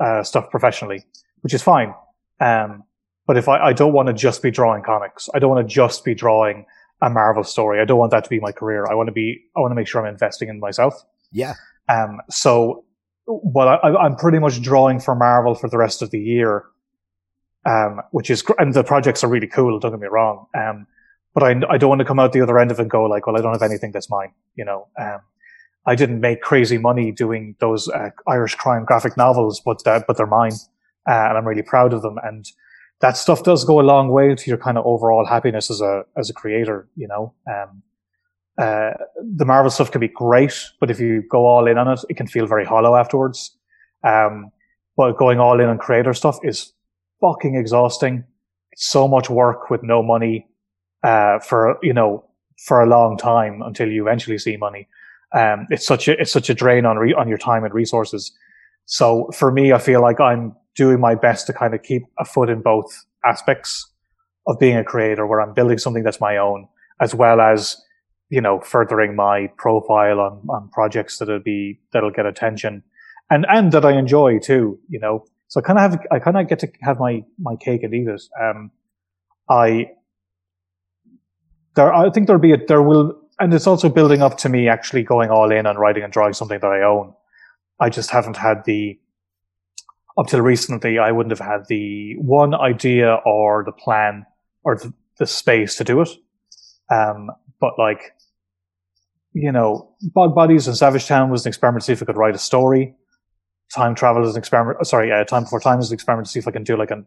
uh, 0.01 0.23
stuff 0.23 0.51
professionally, 0.51 1.05
which 1.43 1.55
is 1.55 1.63
fine. 1.63 1.95
Um, 2.41 2.85
but 3.27 3.37
if 3.37 3.49
I, 3.49 3.59
I 3.59 3.73
don't 3.73 3.93
want 3.93 4.09
to 4.09 4.15
just 4.15 4.43
be 4.43 4.51
drawing 4.51 4.83
comics, 4.83 5.29
I 5.35 5.39
don't 5.39 5.51
want 5.51 5.67
to 5.67 5.75
just 5.75 6.05
be 6.05 6.15
drawing 6.15 6.67
a 7.01 7.11
Marvel 7.11 7.45
story. 7.45 7.81
I 7.81 7.85
don't 7.85 7.99
want 7.99 8.11
that 8.11 8.25
to 8.25 8.31
be 8.31 8.41
my 8.41 8.53
career. 8.53 8.87
I 8.91 8.95
want 8.95 9.09
to 9.09 9.13
be, 9.13 9.43
I 9.57 9.61
want 9.61 9.71
to 9.71 9.75
make 9.75 9.89
sure 9.89 10.05
I'm 10.05 10.13
investing 10.13 10.49
in 10.49 10.61
myself. 10.61 10.95
yeah. 11.33 11.55
Um, 11.89 12.21
so, 12.31 12.85
well, 13.27 13.69
I, 13.69 13.89
I'm 13.89 14.17
pretty 14.17 14.39
much 14.39 14.61
drawing 14.63 15.01
for 15.01 15.15
Marvel 15.15 15.55
for 15.55 15.69
the 15.69 15.79
rest 15.79 16.03
of 16.03 16.11
the 16.11 16.19
year, 16.19 16.65
um, 17.67 18.01
which 18.11 18.31
is, 18.31 18.43
and 18.59 18.73
the 18.73 18.85
projects 18.85 19.23
are 19.25 19.29
really 19.29 19.47
cool. 19.47 19.79
Don't 19.79 19.93
get 19.93 20.01
me 20.01 20.07
wrong. 20.07 20.47
Um, 20.55 20.87
but 21.35 21.43
I, 21.43 21.61
I 21.69 21.79
don't 21.79 21.89
want 21.89 21.99
to 21.99 22.05
come 22.05 22.19
out 22.19 22.33
the 22.33 22.41
other 22.41 22.59
end 22.59 22.71
of 22.71 22.79
it 22.79 22.83
and 22.83 22.91
go 22.91 23.05
like, 23.05 23.27
well, 23.27 23.37
I 23.37 23.41
don't 23.41 23.53
have 23.53 23.63
anything 23.63 23.93
that's 23.93 24.09
mine. 24.09 24.33
You 24.55 24.65
know, 24.65 24.89
um, 24.99 25.21
I 25.87 25.95
didn't 25.95 26.21
make 26.21 26.41
crazy 26.41 26.79
money 26.79 27.13
doing 27.13 27.57
those 27.61 27.89
uh, 27.89 28.11
Irish 28.27 28.55
crime 28.55 28.85
graphic 28.85 29.17
novels, 29.17 29.61
but 29.65 29.87
uh, 29.87 30.01
but 30.07 30.17
they're 30.17 30.27
mine, 30.27 30.55
uh, 31.09 31.29
and 31.29 31.39
I'm 31.39 31.47
really 31.47 31.63
proud 31.63 31.93
of 31.93 32.03
them. 32.03 32.19
And 32.23 32.47
that 33.01 33.17
stuff 33.17 33.43
does 33.43 33.65
go 33.65 33.81
a 33.81 33.83
long 33.83 34.09
way 34.09 34.35
to 34.35 34.51
your 34.51 34.59
kind 34.59 34.79
of 34.79 34.87
overall 34.87 35.27
happiness 35.27 35.71
as 35.71 35.81
a 35.81 36.05
as 36.17 36.31
a 36.31 36.33
creator. 36.33 36.89
You 36.97 37.09
know, 37.09 37.35
um, 37.47 37.83
uh, 38.57 38.93
the 39.37 39.45
Marvel 39.45 39.71
stuff 39.71 39.91
can 39.91 40.01
be 40.01 40.09
great, 40.09 40.59
but 40.81 40.91
if 40.91 41.01
you 41.01 41.23
go 41.31 41.47
all 41.47 41.67
in 41.67 41.77
on 41.77 41.89
it, 41.89 42.01
it 42.09 42.17
can 42.17 42.27
feel 42.27 42.47
very 42.47 42.65
hollow 42.65 42.97
afterwards. 42.97 43.57
Um, 44.05 44.51
but 44.97 45.19
going 45.19 45.41
all 45.41 45.61
in 45.61 45.69
on 45.69 45.79
creator 45.79 46.15
stuff 46.15 46.39
is 46.43 46.73
fucking 47.21 47.57
exhausting. 47.57 48.25
It's 48.73 48.87
so 48.87 49.09
much 49.09 49.29
work 49.29 49.71
with 49.71 49.83
no 49.83 50.03
money 50.03 50.47
uh, 51.03 51.41
for 51.41 51.79
you 51.83 51.93
know 51.93 52.25
for 52.65 52.81
a 52.81 52.87
long 52.87 53.19
time 53.19 53.61
until 53.63 53.91
you 53.91 54.07
eventually 54.07 54.39
see 54.39 54.57
money. 54.57 54.89
Um, 55.35 55.67
it's 55.71 55.87
such 55.87 56.09
a 56.09 56.21
it's 56.21 56.33
such 56.33 56.49
a 56.49 56.55
drain 56.55 56.87
on 56.87 56.97
re- 56.97 57.15
on 57.15 57.29
your 57.29 57.39
time 57.39 57.65
and 57.65 57.75
resources. 57.75 58.33
So 58.87 59.31
for 59.35 59.51
me, 59.51 59.73
I 59.73 59.79
feel 59.79 60.01
like 60.01 60.21
I'm 60.21 60.55
doing 60.77 61.01
my 61.01 61.15
best 61.15 61.47
to 61.47 61.53
kind 61.53 61.75
of 61.75 61.83
keep 61.83 62.03
a 62.19 62.25
foot 62.25 62.49
in 62.49 62.63
both 62.63 63.05
aspects 63.25 63.91
of 64.47 64.59
being 64.59 64.77
a 64.77 64.85
creator, 64.85 65.27
where 65.27 65.41
I'm 65.41 65.55
building 65.55 65.79
something 65.79 66.03
that's 66.03 66.21
my 66.21 66.37
own, 66.37 66.69
as 67.01 67.15
well 67.15 67.41
as 67.41 67.77
you 68.31 68.41
know 68.41 68.61
furthering 68.61 69.17
my 69.17 69.49
profile 69.57 70.21
on 70.21 70.43
on 70.49 70.69
projects 70.73 71.19
that'll 71.19 71.41
be 71.41 71.81
that'll 71.93 72.13
get 72.13 72.27
attention, 72.27 72.85
and 73.29 73.45
and 73.49 73.73
that 73.73 73.85
I 73.85 73.99
enjoy 73.99 74.39
too. 74.39 74.79
You 74.89 75.01
know, 75.01 75.25
so 75.49 75.61
I 75.61 75.63
kind 75.65 75.79
of 75.79 75.91
have 75.91 76.01
I 76.13 76.19
kind 76.21 76.37
of 76.37 76.49
get 76.49 76.61
to 76.61 76.69
have 76.83 77.01
my 77.01 77.25
my 77.39 77.57
cake 77.57 77.83
and 77.83 77.93
eat 77.93 78.07
it. 78.07 78.23
Um, 78.41 78.71
I 79.49 79.91
there 81.75 81.93
I 81.93 82.11
think 82.11 82.29
there'll 82.29 82.41
be 82.41 82.53
a, 82.53 82.67
there 82.67 82.83
will 82.83 83.24
and 83.45 83.55
it's 83.55 83.67
also 83.67 83.89
building 83.89 84.23
up 84.23 84.39
to 84.39 84.49
me 84.49 84.69
actually 84.69 85.03
going 85.03 85.31
all 85.31 85.53
in 85.53 85.67
on 85.67 85.77
writing 85.77 86.03
and 86.03 86.13
drawing 86.13 86.33
something 86.33 86.59
that 86.59 86.67
I 86.67 86.83
own. 86.83 87.15
I 87.79 87.91
just 87.91 88.11
haven't 88.11 88.37
had 88.37 88.65
the 88.65 88.99
up 90.17 90.27
till 90.29 90.41
recently 90.41 90.99
I 90.99 91.13
wouldn't 91.13 91.37
have 91.37 91.47
had 91.47 91.67
the 91.69 92.17
one 92.17 92.55
idea 92.55 93.15
or 93.27 93.63
the 93.65 93.73
plan 93.73 94.25
or 94.63 94.77
the, 94.77 94.93
the 95.19 95.27
space 95.27 95.77
to 95.77 95.85
do 95.85 96.01
it. 96.01 96.09
Um, 96.91 97.31
but 97.61 97.79
like 97.79 98.15
you 99.35 99.51
know, 99.51 99.91
Bog 100.01 100.35
Bodies 100.35 100.69
and 100.69 100.77
Savage 100.77 101.07
Town 101.07 101.29
was 101.29 101.45
an 101.45 101.51
experiment 101.51 101.83
to 101.83 101.87
see 101.87 101.93
if 101.93 102.03
I 102.03 102.07
could 102.07 102.17
write 102.17 102.37
a 102.37 102.39
story. 102.39 102.95
Time 103.75 103.97
Travel 103.97 104.23
is 104.25 104.37
an 104.37 104.39
experiment. 104.39 104.79
uh, 104.81 104.85
Sorry, 104.85 105.11
uh, 105.11 105.25
Time 105.25 105.43
Before 105.43 105.59
Time 105.61 105.81
is 105.81 105.91
an 105.91 105.95
experiment 105.95 106.27
to 106.27 106.33
see 106.33 106.39
if 106.39 106.47
I 106.47 106.53
can 106.53 106.65
do 106.65 106.77
like 106.77 106.91
an 106.91 107.05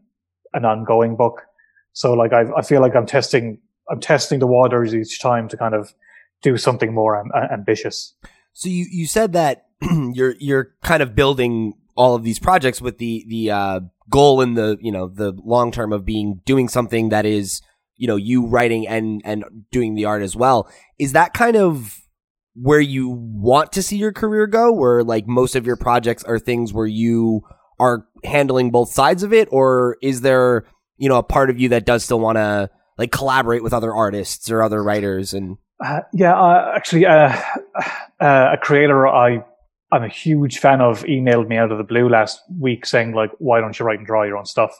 an 0.53 0.65
ongoing 0.65 1.15
book. 1.15 1.43
So 1.93 2.13
like 2.13 2.33
I 2.33 2.43
I 2.57 2.61
feel 2.61 2.81
like 2.81 2.95
I'm 2.95 3.05
testing 3.05 3.59
I'm 3.89 4.01
testing 4.01 4.39
the 4.39 4.47
waters 4.47 4.93
each 4.93 5.19
time 5.21 5.47
to 5.47 5.57
kind 5.57 5.73
of 5.73 5.93
do 6.41 6.57
something 6.57 6.93
more 6.93 7.17
uh, 7.17 7.47
ambitious. 7.51 8.13
So 8.53 8.69
you, 8.69 8.85
you 8.89 9.05
said 9.07 9.33
that 9.33 9.65
you're 10.13 10.35
you're 10.39 10.75
kind 10.83 11.03
of 11.03 11.15
building 11.15 11.73
all 11.95 12.15
of 12.15 12.23
these 12.23 12.39
projects 12.39 12.81
with 12.81 12.97
the 12.97 13.25
the 13.27 13.51
uh, 13.51 13.79
goal 14.09 14.41
in 14.41 14.53
the 14.53 14.77
you 14.81 14.91
know 14.91 15.07
the 15.07 15.33
long 15.43 15.71
term 15.71 15.93
of 15.93 16.05
being 16.05 16.41
doing 16.45 16.67
something 16.67 17.09
that 17.09 17.25
is 17.25 17.61
you 17.95 18.07
know 18.07 18.15
you 18.15 18.45
writing 18.45 18.87
and 18.87 19.21
and 19.25 19.43
doing 19.71 19.95
the 19.95 20.05
art 20.05 20.21
as 20.21 20.35
well. 20.35 20.69
Is 20.97 21.13
that 21.13 21.33
kind 21.33 21.55
of 21.55 22.01
where 22.55 22.79
you 22.79 23.09
want 23.09 23.71
to 23.73 23.83
see 23.83 23.97
your 23.97 24.13
career 24.13 24.47
go? 24.47 24.71
Where 24.71 25.03
like 25.03 25.27
most 25.27 25.55
of 25.55 25.65
your 25.65 25.75
projects 25.75 26.23
are 26.23 26.39
things 26.39 26.73
where 26.73 26.87
you 26.87 27.41
are 27.79 28.07
handling 28.23 28.71
both 28.71 28.91
sides 28.91 29.23
of 29.23 29.33
it, 29.33 29.47
or 29.51 29.97
is 30.01 30.21
there 30.21 30.65
you 30.97 31.09
know 31.09 31.17
a 31.17 31.23
part 31.23 31.49
of 31.49 31.59
you 31.59 31.69
that 31.69 31.85
does 31.85 32.03
still 32.03 32.19
want 32.19 32.37
to 32.37 32.69
like 32.97 33.11
collaborate 33.11 33.63
with 33.63 33.73
other 33.73 33.93
artists 33.93 34.49
or 34.49 34.63
other 34.63 34.83
writers 34.83 35.33
and 35.33 35.57
Uh, 35.83 36.01
yeah, 36.13 36.71
actually, 36.75 37.05
uh, 37.05 37.35
uh, 38.19 38.49
a 38.53 38.57
creator 38.57 39.07
I 39.07 39.43
I'm 39.91 40.03
a 40.03 40.09
huge 40.09 40.57
fan 40.59 40.81
of 40.81 41.03
emailed 41.03 41.47
me 41.47 41.57
out 41.57 41.71
of 41.71 41.77
the 41.77 41.83
blue 41.83 42.09
last 42.09 42.41
week 42.59 42.85
saying 42.85 43.13
like, 43.13 43.31
"Why 43.39 43.61
don't 43.61 43.77
you 43.77 43.85
write 43.85 43.99
and 43.99 44.07
draw 44.07 44.23
your 44.23 44.37
own 44.37 44.45
stuff?" 44.45 44.71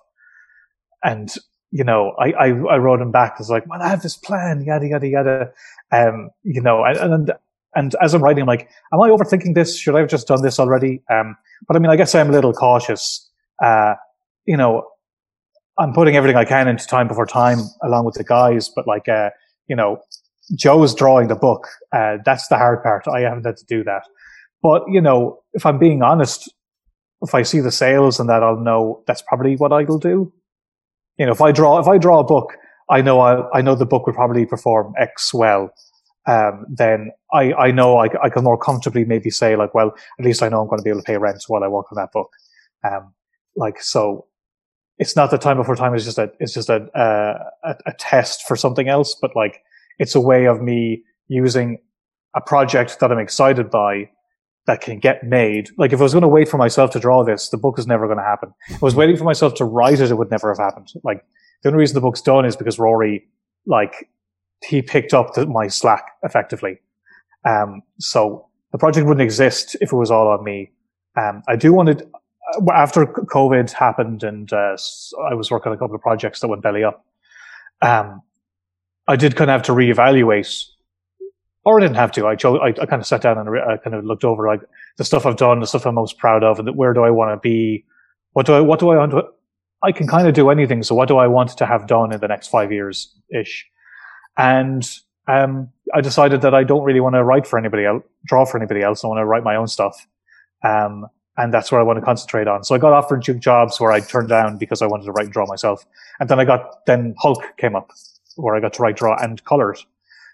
and 1.04 1.30
you 1.72 1.84
know, 1.84 2.14
I, 2.18 2.32
I, 2.32 2.48
I 2.48 2.78
wrote 2.78 3.02
him 3.02 3.12
back. 3.12 3.36
It's 3.39 3.50
like, 3.50 3.68
well, 3.68 3.82
I 3.82 3.89
have 3.89 4.02
this 4.02 4.16
plan, 4.16 4.64
yada, 4.66 4.88
yada, 4.88 5.08
yada. 5.08 5.52
Um, 5.91 6.30
you 6.43 6.62
know, 6.62 6.86
and, 6.86 6.98
and, 6.98 7.32
and 7.76 7.95
as 8.02 8.14
I'm 8.14 8.24
writing, 8.24 8.43
I'm 8.43 8.48
like, 8.48 8.70
am 8.93 9.02
I 9.02 9.10
overthinking 9.10 9.54
this? 9.54 9.78
Should 9.78 9.95
I 9.95 10.00
have 10.00 10.10
just 10.10 10.28
done 10.28 10.41
this 10.41 10.60
already? 10.60 11.02
Um, 11.12 11.36
but 11.68 11.76
I 11.76 11.80
mean, 11.80 11.91
I 11.91 11.98
guess 11.98 12.16
I'm 12.16 12.30
a 12.30 12.32
little 12.32 12.54
cautious. 12.54 13.30
Uh, 13.62 13.95
you 14.45 14.56
know, 14.56 14.88
I'm 15.78 15.93
putting 15.93 16.16
everything 16.16 16.38
I 16.38 16.45
can 16.45 16.68
into 16.68 16.88
time 16.88 17.08
before 17.08 17.26
time 17.26 17.60
along 17.84 18.06
with 18.06 18.16
the 18.16 18.24
guys, 18.24 18.70
but 18.74 18.88
like, 18.88 19.10
uh, 19.10 19.32
you 19.68 19.76
know, 19.76 20.02
Joe's 20.56 20.95
drawing 20.95 21.28
the 21.28 21.36
book. 21.36 21.68
Uh, 21.91 22.18
that's 22.24 22.48
the 22.48 22.58
hard 22.58 22.84
part. 22.84 23.08
I 23.08 23.22
haven't 23.22 23.45
had 23.45 23.58
to 23.58 23.66
do 23.66 23.84
that. 23.84 24.04
But, 24.62 24.84
you 24.88 25.02
know, 25.02 25.39
if 25.54 25.66
I'm 25.66 25.78
being 25.78 26.02
honest, 26.02 26.52
if 27.22 27.36
I 27.36 27.41
see 27.43 27.60
the 27.60 27.72
sales 27.72 28.20
and 28.20 28.30
that, 28.30 28.43
I'll 28.43 28.60
know 28.60 29.04
that's 29.08 29.22
probably 29.22 29.56
what 29.56 29.74
I'll 29.74 29.98
do. 29.98 30.32
You 31.18 31.26
know, 31.26 31.32
if 31.32 31.41
I 31.41 31.52
draw, 31.52 31.80
if 31.80 31.88
I 31.88 31.98
draw 31.98 32.20
a 32.20 32.24
book, 32.24 32.54
I 32.89 33.02
know 33.02 33.20
I, 33.20 33.58
I 33.58 33.62
know 33.62 33.76
the 33.76 33.86
book 33.86 34.08
will 34.08 34.14
probably 34.14 34.45
perform 34.45 34.93
X 34.98 35.34
well. 35.34 35.72
Um, 36.28 36.66
then 36.70 37.12
I, 37.34 37.54
I 37.54 37.72
know 37.72 37.98
I, 37.98 38.08
I 38.22 38.30
can 38.30 38.43
more 38.43 38.58
comfortably 38.58 39.06
maybe 39.06 39.30
say 39.30 39.56
like, 39.56 39.74
well, 39.74 39.95
at 40.20 40.26
least 40.26 40.43
I 40.43 40.50
know 40.50 40.62
I'm 40.62 40.68
going 40.68 40.80
to 40.80 40.84
be 40.84 40.89
able 40.89 41.02
to 41.02 41.06
pay 41.06 41.18
rent 41.18 41.43
while 41.48 41.64
I 41.64 41.68
work 41.68 41.91
on 41.91 41.95
that 41.95 42.12
book. 42.12 42.30
Um, 42.84 43.14
like, 43.56 43.82
so 43.82 44.28
it's 44.98 45.16
not 45.16 45.32
the 45.32 45.38
time 45.38 45.58
before 45.58 45.76
time. 45.76 45.93
It's 45.95 46.06
just 46.06 46.18
a, 46.18 46.32
it's 46.39 46.54
just 46.54 46.70
a, 46.70 46.84
uh, 46.98 47.50
a, 47.64 47.76
a 47.88 47.93
test 47.93 48.43
for 48.48 48.56
something 48.56 48.88
else, 48.88 49.16
but 49.20 49.36
like, 49.36 49.62
it's 50.00 50.16
a 50.16 50.22
way 50.22 50.45
of 50.45 50.62
me 50.62 51.04
using 51.28 51.80
a 52.36 52.41
project 52.41 53.00
that 53.00 53.12
I'm 53.12 53.20
excited 53.20 53.70
by 53.70 54.10
that 54.68 54.82
can 54.82 55.00
get 55.00 55.24
made. 55.24 55.70
Like 55.78 55.93
if 55.93 56.00
I 56.00 56.04
was 56.04 56.14
going 56.14 56.24
to 56.24 56.28
wait 56.28 56.50
for 56.50 56.58
myself 56.58 56.91
to 56.91 57.00
draw 57.00 57.24
this, 57.24 57.50
the 57.50 57.58
book 57.58 57.80
is 57.80 57.88
never 57.88 58.06
going 58.06 58.18
to 58.18 58.24
happen. 58.24 58.54
If 58.68 58.84
I 58.84 58.86
was 58.86 58.95
waiting 58.95 59.16
for 59.18 59.24
myself 59.24 59.54
to 59.56 59.66
write 59.66 60.00
it, 60.00 60.12
it 60.12 60.18
would 60.18 60.30
never 60.30 60.50
have 60.50 60.58
happened. 60.58 60.91
Like 61.04 61.26
the 61.64 61.70
only 61.70 61.80
reason 61.80 61.95
the 61.95 62.02
book's 62.02 62.22
done 62.22 62.45
is 62.45 62.56
because 62.56 62.78
Rory, 62.78 63.28
like, 63.66 64.10
he 64.66 64.82
picked 64.82 65.14
up 65.14 65.36
the, 65.36 65.45
my 65.45 65.68
slack 65.68 66.12
effectively. 66.24 66.80
Um, 67.45 67.82
so 68.00 68.48
the 68.72 68.78
project 68.78 69.08
wouldn't 69.08 69.24
exist 69.24 69.78
if 69.82 69.93
it 69.93 69.95
was 69.95 70.12
all 70.12 70.28
on 70.28 70.43
me. 70.43 70.72
Um, 71.16 71.43
I 71.48 71.56
do 71.56 71.74
want 71.74 71.98
to, 71.98 72.06
uh, 72.06 72.72
after 72.74 73.06
COVID 73.06 73.72
happened 73.72 74.24
and, 74.24 74.52
uh, 74.52 74.76
I 75.30 75.34
was 75.34 75.50
working 75.50 75.72
on 75.72 75.76
a 75.76 75.80
couple 75.80 75.95
of 75.95 76.02
projects 76.02 76.41
that 76.41 76.50
went 76.50 76.62
belly 76.62 76.84
up. 76.84 77.06
Um, 77.82 78.22
I 79.08 79.16
did 79.16 79.36
kind 79.36 79.49
of 79.49 79.53
have 79.53 79.64
to 79.64 79.72
reevaluate 79.72 80.66
or 81.68 81.80
I 81.80 81.84
didn't 81.84 81.97
have 81.97 82.14
to. 82.14 82.26
I 82.28 82.36
chose, 82.36 82.60
I, 82.64 82.68
I 82.68 82.86
kind 82.86 83.01
of 83.01 83.05
sat 83.05 83.22
down 83.22 83.38
and 83.38 83.49
I 83.49 83.76
kind 83.76 83.93
of 83.93 84.05
looked 84.05 84.24
over 84.24 84.47
like 84.47 84.62
the 84.95 85.03
stuff 85.03 85.26
I've 85.26 85.36
done, 85.36 85.60
the 85.60 85.68
stuff 85.68 85.86
I'm 85.86 85.95
most 85.95 86.18
proud 86.18 86.41
of, 86.41 86.60
and 86.60 86.76
where 86.78 86.93
do 86.93 87.01
I 87.01 87.10
want 87.10 87.32
to 87.32 87.38
be? 87.38 87.84
What 88.32 88.45
do 88.45 88.53
I, 88.53 88.62
what 88.62 88.80
do 88.80 88.89
I 88.89 88.95
want 88.95 89.12
to, 89.12 89.24
I 89.84 89.91
can 89.91 90.08
kind 90.08 90.30
of 90.30 90.34
do 90.34 90.49
anything. 90.49 90.82
So 90.82 90.95
what 90.95 91.10
do 91.10 91.18
I 91.18 91.28
want 91.28 91.58
to 91.58 91.66
have 91.66 91.86
done 91.86 92.14
in 92.14 92.22
the 92.22 92.28
next 92.30 92.47
five 92.47 92.72
years 92.72 93.14
ish? 93.30 93.66
And, 94.38 94.89
um, 95.28 95.70
I 95.93 95.99
decided 95.99 96.39
that 96.41 96.55
I 96.55 96.64
don't 96.64 96.84
really 96.84 97.01
want 97.01 97.16
to 97.16 97.24
write 97.26 97.45
for 97.45 97.60
anybody 97.60 97.84
else, 97.84 98.03
draw 98.26 98.45
for 98.45 98.58
anybody 98.58 98.82
else. 98.82 99.03
I 99.03 99.08
want 99.08 99.20
to 99.20 99.26
write 99.26 99.43
my 99.43 99.58
own 99.58 99.68
stuff. 99.68 100.08
Um, 100.64 101.05
and 101.36 101.53
that's 101.53 101.70
where 101.70 101.82
I 101.82 101.84
want 101.84 101.99
to 101.99 102.05
concentrate 102.05 102.47
on. 102.47 102.64
So 102.64 102.76
I 102.76 102.78
got 102.78 102.93
offered 102.93 103.22
jobs 103.41 103.78
where 103.80 103.91
I 103.91 103.99
turned 103.99 104.30
down 104.30 104.58
because 104.58 104.82
I 104.82 104.88
wanted 104.88 105.03
to 105.05 105.12
write 105.12 105.26
and 105.26 105.34
draw 105.34 105.45
myself. 105.45 105.86
And 106.22 106.30
then 106.30 106.39
I 106.39 106.45
got, 106.45 106.86
then 106.86 107.14
Hulk 107.20 107.43
came 107.58 107.76
up 107.76 107.91
where 108.38 108.56
I 108.56 108.60
got 108.60 108.74
to 108.74 108.82
write, 108.82 108.96
draw 108.96 109.18
and 109.22 109.44
color 109.44 109.72
it 109.72 109.80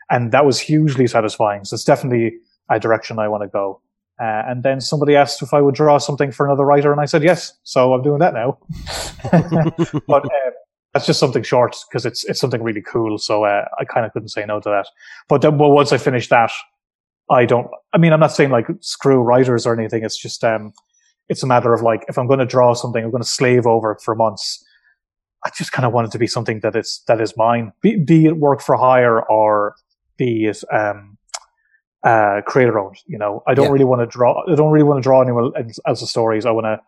and 0.10 0.32
that 0.32 0.46
was 0.46 0.60
hugely 0.60 1.08
satisfying. 1.08 1.66
So 1.66 1.76
it's 1.76 1.84
definitely 1.84 2.38
a 2.70 2.80
direction 2.80 3.20
I 3.20 3.28
want 3.28 3.44
to 3.44 3.48
go. 3.48 3.82
Uh, 4.22 4.44
and 4.48 4.64
then 4.64 4.80
somebody 4.80 5.16
asked 5.16 5.42
if 5.42 5.54
I 5.54 5.62
would 5.62 5.76
draw 5.76 5.98
something 5.98 6.32
for 6.32 6.46
another 6.46 6.64
writer, 6.64 6.92
and 6.92 7.02
I 7.02 7.06
said 7.06 7.24
yes. 7.24 7.54
So 7.64 7.94
I'm 7.94 8.04
doing 8.04 8.20
that 8.20 8.34
now. 8.34 8.60
but 10.08 10.26
uh, 10.26 10.52
that's 10.94 11.08
just 11.08 11.20
something 11.20 11.42
short 11.42 11.76
because 11.90 12.06
it's 12.06 12.24
it's 12.26 12.40
something 12.40 12.62
really 12.62 12.82
cool. 12.82 13.18
So 13.18 13.44
uh, 13.44 13.66
I 13.80 13.86
kind 13.86 14.06
of 14.06 14.14
couldn't 14.14 14.30
say 14.30 14.46
no 14.46 14.60
to 14.60 14.70
that. 14.70 14.88
But 15.28 15.42
then, 15.42 15.58
well, 15.58 15.72
once 15.72 15.92
I 15.92 15.98
finish 15.98 16.30
that, 16.30 16.52
I 17.32 17.46
don't. 17.46 17.68
I 17.94 17.98
mean, 17.98 18.14
I'm 18.14 18.20
not 18.20 18.32
saying 18.32 18.52
like 18.52 18.68
screw 18.82 19.20
writers 19.20 19.66
or 19.66 19.74
anything. 19.74 20.04
It's 20.04 20.18
just 20.18 20.44
um, 20.44 20.74
it's 21.28 21.42
a 21.42 21.48
matter 21.48 21.74
of 21.74 21.82
like 21.82 22.06
if 22.08 22.20
I'm 22.20 22.28
going 22.28 22.40
to 22.40 22.46
draw 22.46 22.76
something, 22.76 23.04
I'm 23.04 23.10
going 23.10 23.24
to 23.24 23.28
slave 23.28 23.66
over 23.66 23.94
it 23.94 24.02
for 24.02 24.14
months. 24.14 24.64
I 25.46 25.50
just 25.56 25.72
kind 25.72 25.86
of 25.86 25.94
want 25.94 26.08
it 26.08 26.12
to 26.12 26.20
be 26.20 26.28
something 26.28 26.62
that 26.62 26.76
is 26.76 27.04
that 27.08 27.20
is 27.20 27.36
mine, 27.36 27.74
be, 27.82 27.98
be 27.98 28.26
it 28.26 28.38
work 28.38 28.62
for 28.62 28.78
hire 28.78 29.22
or 29.22 29.76
be 30.18 30.46
it 30.46 30.64
um, 30.72 31.18
uh, 32.04 32.42
creator 32.46 32.80
owned. 32.80 32.98
You 33.08 33.18
know, 33.18 33.44
I 33.48 33.54
don't 33.54 33.66
yeah. 33.66 33.72
really 33.72 33.86
want 33.86 34.02
to 34.02 34.06
draw. 34.08 34.44
I 34.50 34.56
don't 34.56 34.72
really 34.72 34.86
want 34.86 35.00
to 35.00 35.04
draw 35.04 35.22
anyone 35.22 35.52
else's 35.88 36.10
stories. 36.10 36.46
I 36.46 36.52
want 36.52 36.66
to, 36.66 36.80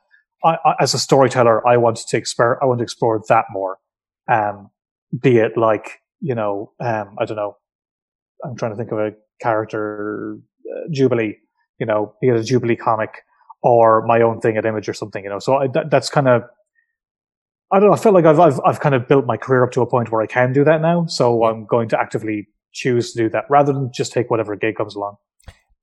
I, 0.44 0.58
I, 0.66 0.76
as 0.80 0.94
a 0.94 1.00
storyteller, 1.00 1.68
I 1.68 1.78
want 1.78 1.98
to 1.98 2.18
explore. 2.18 2.62
I 2.64 2.66
want 2.66 2.80
to 2.80 2.84
explore 2.84 3.22
that 3.28 3.46
more. 3.52 3.78
Um, 4.28 4.70
be 5.22 5.38
it 5.38 5.58
like 5.58 6.00
you 6.22 6.36
know, 6.36 6.72
um, 6.80 7.16
I 7.20 7.26
don't 7.26 7.38
know. 7.38 7.58
I'm 8.44 8.56
trying 8.56 8.72
to 8.72 8.78
think 8.78 8.92
of 8.92 9.00
a 9.00 9.12
character, 9.42 10.38
uh, 10.70 10.88
Jubilee. 10.92 11.38
You 11.80 11.86
know, 11.86 12.14
be 12.22 12.30
it 12.30 12.36
a 12.36 12.44
Jubilee 12.44 12.76
comic 12.76 13.24
or 13.62 14.06
my 14.06 14.22
own 14.22 14.40
thing 14.40 14.58
at 14.58 14.66
Image 14.66 14.88
or 14.88 14.94
something. 14.94 15.24
You 15.24 15.30
know, 15.30 15.40
so 15.40 15.58
I, 15.58 15.68
that, 15.68 15.90
that's 15.92 16.10
kind 16.10 16.28
of. 16.28 16.44
I 17.72 17.80
don't 17.80 17.90
know. 17.90 17.96
I 17.96 18.00
feel 18.00 18.14
like 18.14 18.26
I've, 18.26 18.40
I've 18.40 18.60
I've 18.66 18.80
kind 18.80 18.96
of 18.96 19.08
built 19.08 19.26
my 19.26 19.38
career 19.38 19.64
up 19.64 19.72
to 19.74 19.82
a 19.82 19.88
point 19.88 20.12
where 20.12 20.22
I 20.22 20.28
can 20.28 20.54
do 20.54 20.64
that 20.64 20.82
now. 20.82 21.06
So 21.08 21.46
I'm 21.46 21.66
going 21.66 21.90
to 21.90 22.00
actively 22.00 22.48
choose 22.72 23.14
to 23.14 23.24
do 23.24 23.30
that 23.30 23.46
rather 23.50 23.74
than 23.74 23.92
just 23.94 24.12
take 24.12 24.30
whatever 24.30 24.56
gig 24.56 24.76
comes 24.76 24.96
along. 24.96 25.18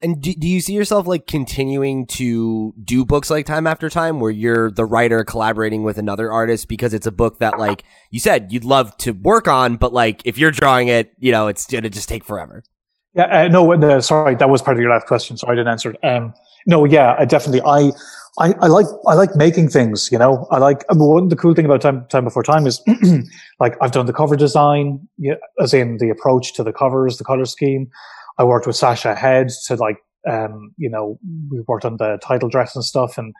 And 0.00 0.20
do, 0.20 0.34
do 0.34 0.48
you 0.48 0.60
see 0.60 0.74
yourself 0.74 1.06
like 1.06 1.28
continuing 1.28 2.06
to 2.08 2.74
do 2.82 3.04
books 3.04 3.30
like 3.30 3.46
time 3.46 3.68
after 3.68 3.88
time 3.88 4.18
where 4.18 4.32
you're 4.32 4.70
the 4.70 4.84
writer 4.84 5.22
collaborating 5.24 5.84
with 5.84 5.96
another 5.96 6.32
artist 6.32 6.66
because 6.68 6.92
it's 6.92 7.06
a 7.06 7.12
book 7.12 7.38
that 7.38 7.56
like 7.56 7.84
you 8.10 8.18
said 8.18 8.52
you'd 8.52 8.64
love 8.64 8.96
to 8.98 9.12
work 9.12 9.46
on, 9.46 9.76
but 9.76 9.92
like 9.92 10.20
if 10.24 10.38
you're 10.38 10.50
drawing 10.50 10.88
it, 10.88 11.12
you 11.18 11.30
know, 11.30 11.46
it's 11.46 11.66
going 11.66 11.84
to 11.84 11.90
just 11.90 12.08
take 12.08 12.24
forever. 12.24 12.64
Yeah, 13.14 13.44
uh, 13.44 13.48
no, 13.48 13.72
uh, 13.72 14.00
sorry, 14.00 14.34
that 14.36 14.48
was 14.48 14.62
part 14.62 14.76
of 14.76 14.80
your 14.80 14.90
last 14.90 15.06
question. 15.06 15.36
Sorry, 15.36 15.52
I 15.52 15.56
didn't 15.56 15.70
answer 15.70 15.90
it. 15.90 16.04
Um, 16.04 16.32
no, 16.66 16.84
yeah, 16.84 17.14
I 17.18 17.24
definitely, 17.24 17.60
I, 17.64 17.92
I, 18.38 18.54
I 18.60 18.66
like 18.68 18.86
I 19.06 19.14
like 19.14 19.36
making 19.36 19.68
things. 19.68 20.10
You 20.10 20.18
know, 20.18 20.46
I 20.50 20.58
like. 20.58 20.84
I 20.88 20.94
mean, 20.94 21.06
one 21.06 21.28
the 21.28 21.36
cool 21.36 21.54
thing 21.54 21.66
about 21.66 21.82
time 21.82 22.06
time 22.08 22.24
before 22.24 22.42
time 22.42 22.66
is 22.66 22.82
like 23.60 23.76
I've 23.82 23.92
done 23.92 24.06
the 24.06 24.12
cover 24.12 24.36
design, 24.36 25.06
yeah, 25.18 25.34
as 25.60 25.74
in 25.74 25.98
the 25.98 26.08
approach 26.08 26.54
to 26.54 26.64
the 26.64 26.72
covers, 26.72 27.18
the 27.18 27.24
color 27.24 27.44
scheme. 27.44 27.90
I 28.38 28.44
worked 28.44 28.66
with 28.66 28.76
Sasha 28.76 29.14
Head 29.14 29.50
to 29.66 29.76
like, 29.76 29.98
um, 30.26 30.72
you 30.78 30.88
know, 30.88 31.18
we 31.50 31.60
worked 31.68 31.84
on 31.84 31.98
the 31.98 32.18
title 32.22 32.48
dress 32.48 32.74
and 32.74 32.84
stuff, 32.84 33.18
and 33.18 33.34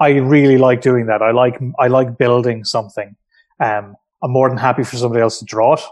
I 0.00 0.16
really 0.16 0.56
like 0.56 0.80
doing 0.80 1.06
that. 1.06 1.20
I 1.20 1.32
like 1.32 1.60
I 1.78 1.88
like 1.88 2.16
building 2.16 2.64
something. 2.64 3.16
Um, 3.60 3.96
I'm 4.22 4.30
more 4.30 4.48
than 4.48 4.58
happy 4.58 4.82
for 4.82 4.96
somebody 4.96 5.20
else 5.20 5.38
to 5.40 5.44
draw 5.44 5.74
it 5.74 5.82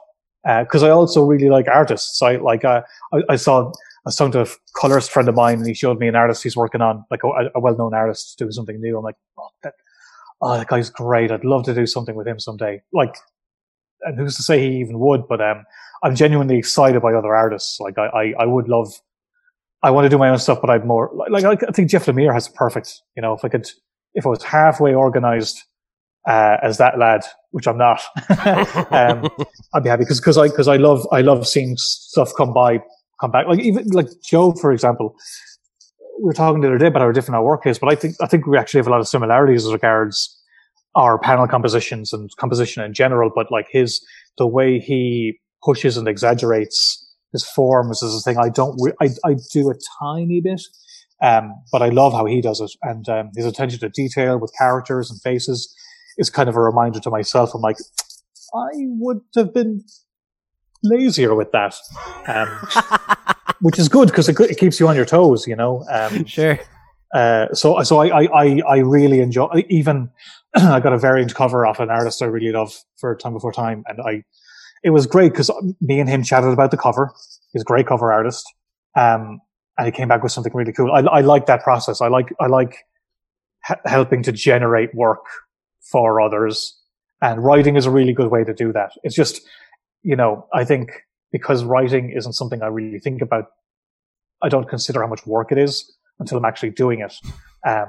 because 0.64 0.82
uh, 0.82 0.86
I 0.86 0.90
also 0.90 1.24
really 1.24 1.50
like 1.50 1.68
artists. 1.68 2.22
I 2.22 2.36
like 2.36 2.64
uh, 2.64 2.82
I, 3.12 3.22
I 3.30 3.36
saw 3.36 3.72
I 4.06 4.10
was 4.10 4.16
talking 4.16 4.32
to 4.32 4.42
a 4.42 4.46
colorist 4.76 5.10
friend 5.10 5.28
of 5.28 5.34
mine, 5.34 5.58
and 5.58 5.66
he 5.66 5.74
showed 5.74 5.98
me 5.98 6.06
an 6.06 6.14
artist 6.14 6.44
he's 6.44 6.56
working 6.56 6.80
on, 6.80 7.04
like 7.10 7.24
a, 7.24 7.50
a 7.56 7.60
well-known 7.60 7.92
artist 7.92 8.38
doing 8.38 8.52
something 8.52 8.80
new. 8.80 8.96
I'm 8.96 9.02
like, 9.02 9.16
oh, 9.36 9.48
that, 9.64 9.74
oh, 10.40 10.56
that 10.56 10.68
guy's 10.68 10.88
great. 10.90 11.32
I'd 11.32 11.44
love 11.44 11.64
to 11.64 11.74
do 11.74 11.86
something 11.86 12.14
with 12.14 12.28
him 12.28 12.38
someday. 12.38 12.82
Like, 12.92 13.16
and 14.02 14.16
who's 14.16 14.36
to 14.36 14.44
say 14.44 14.60
he 14.60 14.76
even 14.76 15.00
would? 15.00 15.26
But 15.26 15.40
um, 15.40 15.64
I'm 16.04 16.14
genuinely 16.14 16.56
excited 16.56 17.02
by 17.02 17.14
other 17.14 17.34
artists. 17.34 17.80
Like, 17.80 17.98
I, 17.98 18.06
I, 18.06 18.34
I 18.38 18.46
would 18.46 18.68
love. 18.68 18.92
I 19.82 19.90
want 19.90 20.04
to 20.04 20.08
do 20.08 20.18
my 20.18 20.28
own 20.28 20.38
stuff, 20.38 20.60
but 20.60 20.70
I'd 20.70 20.86
more 20.86 21.10
like, 21.12 21.42
like 21.42 21.64
I 21.64 21.72
think 21.72 21.90
Jeff 21.90 22.06
Lemire 22.06 22.32
has 22.32 22.48
perfect. 22.48 23.02
You 23.16 23.22
know, 23.22 23.32
if 23.32 23.44
I 23.44 23.48
could, 23.48 23.68
if 24.14 24.24
I 24.24 24.28
was 24.28 24.44
halfway 24.44 24.94
organized 24.94 25.64
uh, 26.28 26.58
as 26.62 26.78
that 26.78 26.96
lad, 26.96 27.22
which 27.50 27.66
I'm 27.66 27.76
not, 27.76 28.02
um, 28.92 29.28
I'd 29.74 29.82
be 29.82 29.88
happy 29.88 30.04
because 30.04 30.20
because 30.20 30.38
I 30.38 30.46
because 30.46 30.68
I 30.68 30.76
love 30.76 31.08
I 31.10 31.22
love 31.22 31.46
seeing 31.48 31.76
stuff 31.76 32.32
come 32.36 32.52
by 32.52 32.80
come 33.20 33.30
back. 33.30 33.46
Like 33.46 33.60
even 33.60 33.88
like 33.88 34.08
Joe, 34.24 34.52
for 34.52 34.72
example, 34.72 35.16
we 36.18 36.24
were 36.24 36.32
talking 36.32 36.60
the 36.60 36.68
other 36.68 36.78
day 36.78 36.86
about 36.86 37.02
how 37.02 37.12
different 37.12 37.36
our 37.36 37.44
work 37.44 37.66
is, 37.66 37.78
but 37.78 37.92
I 37.92 37.94
think 37.94 38.16
I 38.20 38.26
think 38.26 38.46
we 38.46 38.58
actually 38.58 38.78
have 38.78 38.86
a 38.86 38.90
lot 38.90 39.00
of 39.00 39.08
similarities 39.08 39.66
as 39.66 39.72
regards 39.72 40.32
our 40.94 41.18
panel 41.18 41.46
compositions 41.46 42.12
and 42.12 42.30
composition 42.38 42.82
in 42.82 42.94
general. 42.94 43.30
But 43.34 43.50
like 43.50 43.66
his 43.70 44.04
the 44.38 44.46
way 44.46 44.78
he 44.78 45.38
pushes 45.64 45.96
and 45.96 46.08
exaggerates 46.08 47.02
his 47.32 47.44
forms 47.44 48.02
is 48.02 48.14
a 48.14 48.20
thing 48.20 48.38
I 48.38 48.48
don't 48.48 48.78
I 49.00 49.08
I 49.24 49.36
do 49.52 49.70
a 49.70 49.74
tiny 50.00 50.40
bit. 50.40 50.62
Um, 51.22 51.54
but 51.72 51.80
I 51.80 51.88
love 51.88 52.12
how 52.12 52.26
he 52.26 52.42
does 52.42 52.60
it, 52.60 52.70
and 52.82 53.08
um, 53.08 53.30
his 53.34 53.46
attention 53.46 53.80
to 53.80 53.88
detail 53.88 54.38
with 54.38 54.52
characters 54.58 55.10
and 55.10 55.18
faces 55.22 55.74
is 56.18 56.28
kind 56.28 56.46
of 56.46 56.56
a 56.56 56.60
reminder 56.60 57.00
to 57.00 57.10
myself. 57.10 57.54
I'm 57.54 57.62
like, 57.62 57.78
I 58.54 58.68
would 58.74 59.20
have 59.34 59.54
been 59.54 59.82
lazier 60.88 61.34
with 61.34 61.52
that, 61.52 61.74
um, 62.26 62.48
which 63.60 63.78
is 63.78 63.88
good 63.88 64.08
because 64.08 64.28
it, 64.28 64.38
it, 64.40 64.58
keeps 64.58 64.80
you 64.80 64.88
on 64.88 64.96
your 64.96 65.04
toes. 65.04 65.46
You 65.46 65.56
know. 65.56 65.84
Um, 65.90 66.24
sure. 66.24 66.58
Uh, 67.14 67.46
so 67.52 67.82
so 67.82 67.98
I, 67.98 68.24
I 68.26 68.62
I 68.68 68.76
really 68.78 69.20
enjoy 69.20 69.64
even 69.68 70.10
I 70.54 70.80
got 70.80 70.92
a 70.92 70.98
variant 70.98 71.34
cover 71.34 71.66
off 71.66 71.80
an 71.80 71.90
artist 71.90 72.22
I 72.22 72.26
really 72.26 72.52
love 72.52 72.74
for 72.96 73.14
Time 73.16 73.32
Before 73.32 73.52
Time, 73.52 73.84
and 73.86 74.00
I 74.00 74.24
it 74.82 74.90
was 74.90 75.06
great 75.06 75.32
because 75.32 75.50
me 75.80 76.00
and 76.00 76.08
him 76.08 76.22
chatted 76.22 76.50
about 76.50 76.70
the 76.70 76.76
cover. 76.76 77.12
He's 77.52 77.62
a 77.62 77.64
great 77.64 77.86
cover 77.86 78.12
artist, 78.12 78.44
um, 78.96 79.40
and 79.78 79.86
he 79.86 79.92
came 79.92 80.08
back 80.08 80.22
with 80.22 80.32
something 80.32 80.52
really 80.54 80.72
cool. 80.72 80.92
I, 80.92 81.00
I 81.00 81.20
like 81.20 81.46
that 81.46 81.62
process. 81.62 82.00
I 82.00 82.08
like 82.08 82.32
I 82.40 82.46
like 82.46 82.84
h- 83.70 83.78
helping 83.84 84.22
to 84.24 84.32
generate 84.32 84.94
work 84.94 85.24
for 85.90 86.20
others 86.20 86.74
And 87.22 87.42
writing 87.42 87.76
is 87.76 87.86
a 87.86 87.90
really 87.90 88.12
good 88.12 88.30
way 88.30 88.44
to 88.44 88.52
do 88.52 88.72
that. 88.72 88.92
It's 89.02 89.14
just, 89.14 89.40
you 90.02 90.16
know, 90.16 90.46
I 90.52 90.64
think 90.64 90.90
because 91.32 91.64
writing 91.64 92.10
isn't 92.10 92.34
something 92.34 92.62
I 92.62 92.66
really 92.66 92.98
think 92.98 93.22
about, 93.22 93.46
I 94.42 94.48
don't 94.48 94.68
consider 94.68 95.02
how 95.02 95.08
much 95.08 95.26
work 95.26 95.52
it 95.52 95.58
is 95.58 95.96
until 96.18 96.38
I'm 96.38 96.44
actually 96.44 96.70
doing 96.70 97.00
it. 97.00 97.14
Um, 97.66 97.86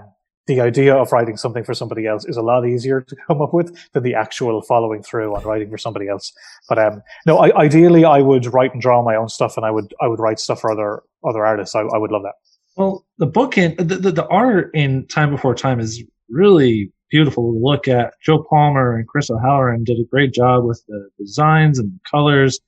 the 0.48 0.62
idea 0.62 0.96
of 0.96 1.12
writing 1.12 1.36
something 1.36 1.64
for 1.64 1.74
somebody 1.74 2.08
else 2.08 2.26
is 2.26 2.38
a 2.38 2.42
lot 2.42 2.66
easier 2.66 3.02
to 3.02 3.16
come 3.28 3.42
up 3.42 3.54
with 3.54 3.78
than 3.92 4.04
the 4.04 4.16
actual 4.16 4.62
following 4.62 5.04
through 5.04 5.36
on 5.36 5.44
writing 5.44 5.70
for 5.70 5.78
somebody 5.78 6.08
else. 6.08 6.32
But 6.70 6.80
um, 6.80 7.02
no, 7.26 7.38
I, 7.38 7.56
ideally, 7.58 8.06
I 8.06 8.22
would 8.22 8.46
write 8.54 8.74
and 8.74 8.82
draw 8.82 9.04
my 9.04 9.16
own 9.16 9.28
stuff, 9.28 9.58
and 9.58 9.66
I 9.66 9.72
would 9.72 9.94
I 10.02 10.08
would 10.08 10.20
write 10.20 10.40
stuff 10.40 10.62
for 10.62 10.72
other 10.72 11.04
other 11.26 11.46
artists. 11.46 11.76
I, 11.76 11.82
I 11.82 11.98
would 11.98 12.12
love 12.12 12.24
that. 12.24 12.36
Well, 12.78 13.06
the 13.18 13.26
book 13.26 13.58
in 13.58 13.76
the, 13.78 13.96
the, 13.96 14.12
the 14.12 14.28
art 14.28 14.72
in 14.74 15.06
Time 15.08 15.32
Before 15.32 15.54
Time 15.54 15.80
is 15.80 16.02
really 16.30 16.94
beautiful 17.10 17.54
to 17.54 17.60
look 17.60 17.88
at. 17.88 18.14
Joe 18.24 18.46
Palmer 18.50 18.96
and 18.96 19.08
Chris 19.08 19.30
O'Halloran 19.30 19.84
did 19.84 20.00
a 20.00 20.04
great 20.04 20.34
job 20.34 20.66
with 20.66 20.84
the 20.88 21.10
designs 21.18 21.80
and 21.80 21.92
the 21.92 22.00
colors. 22.10 22.60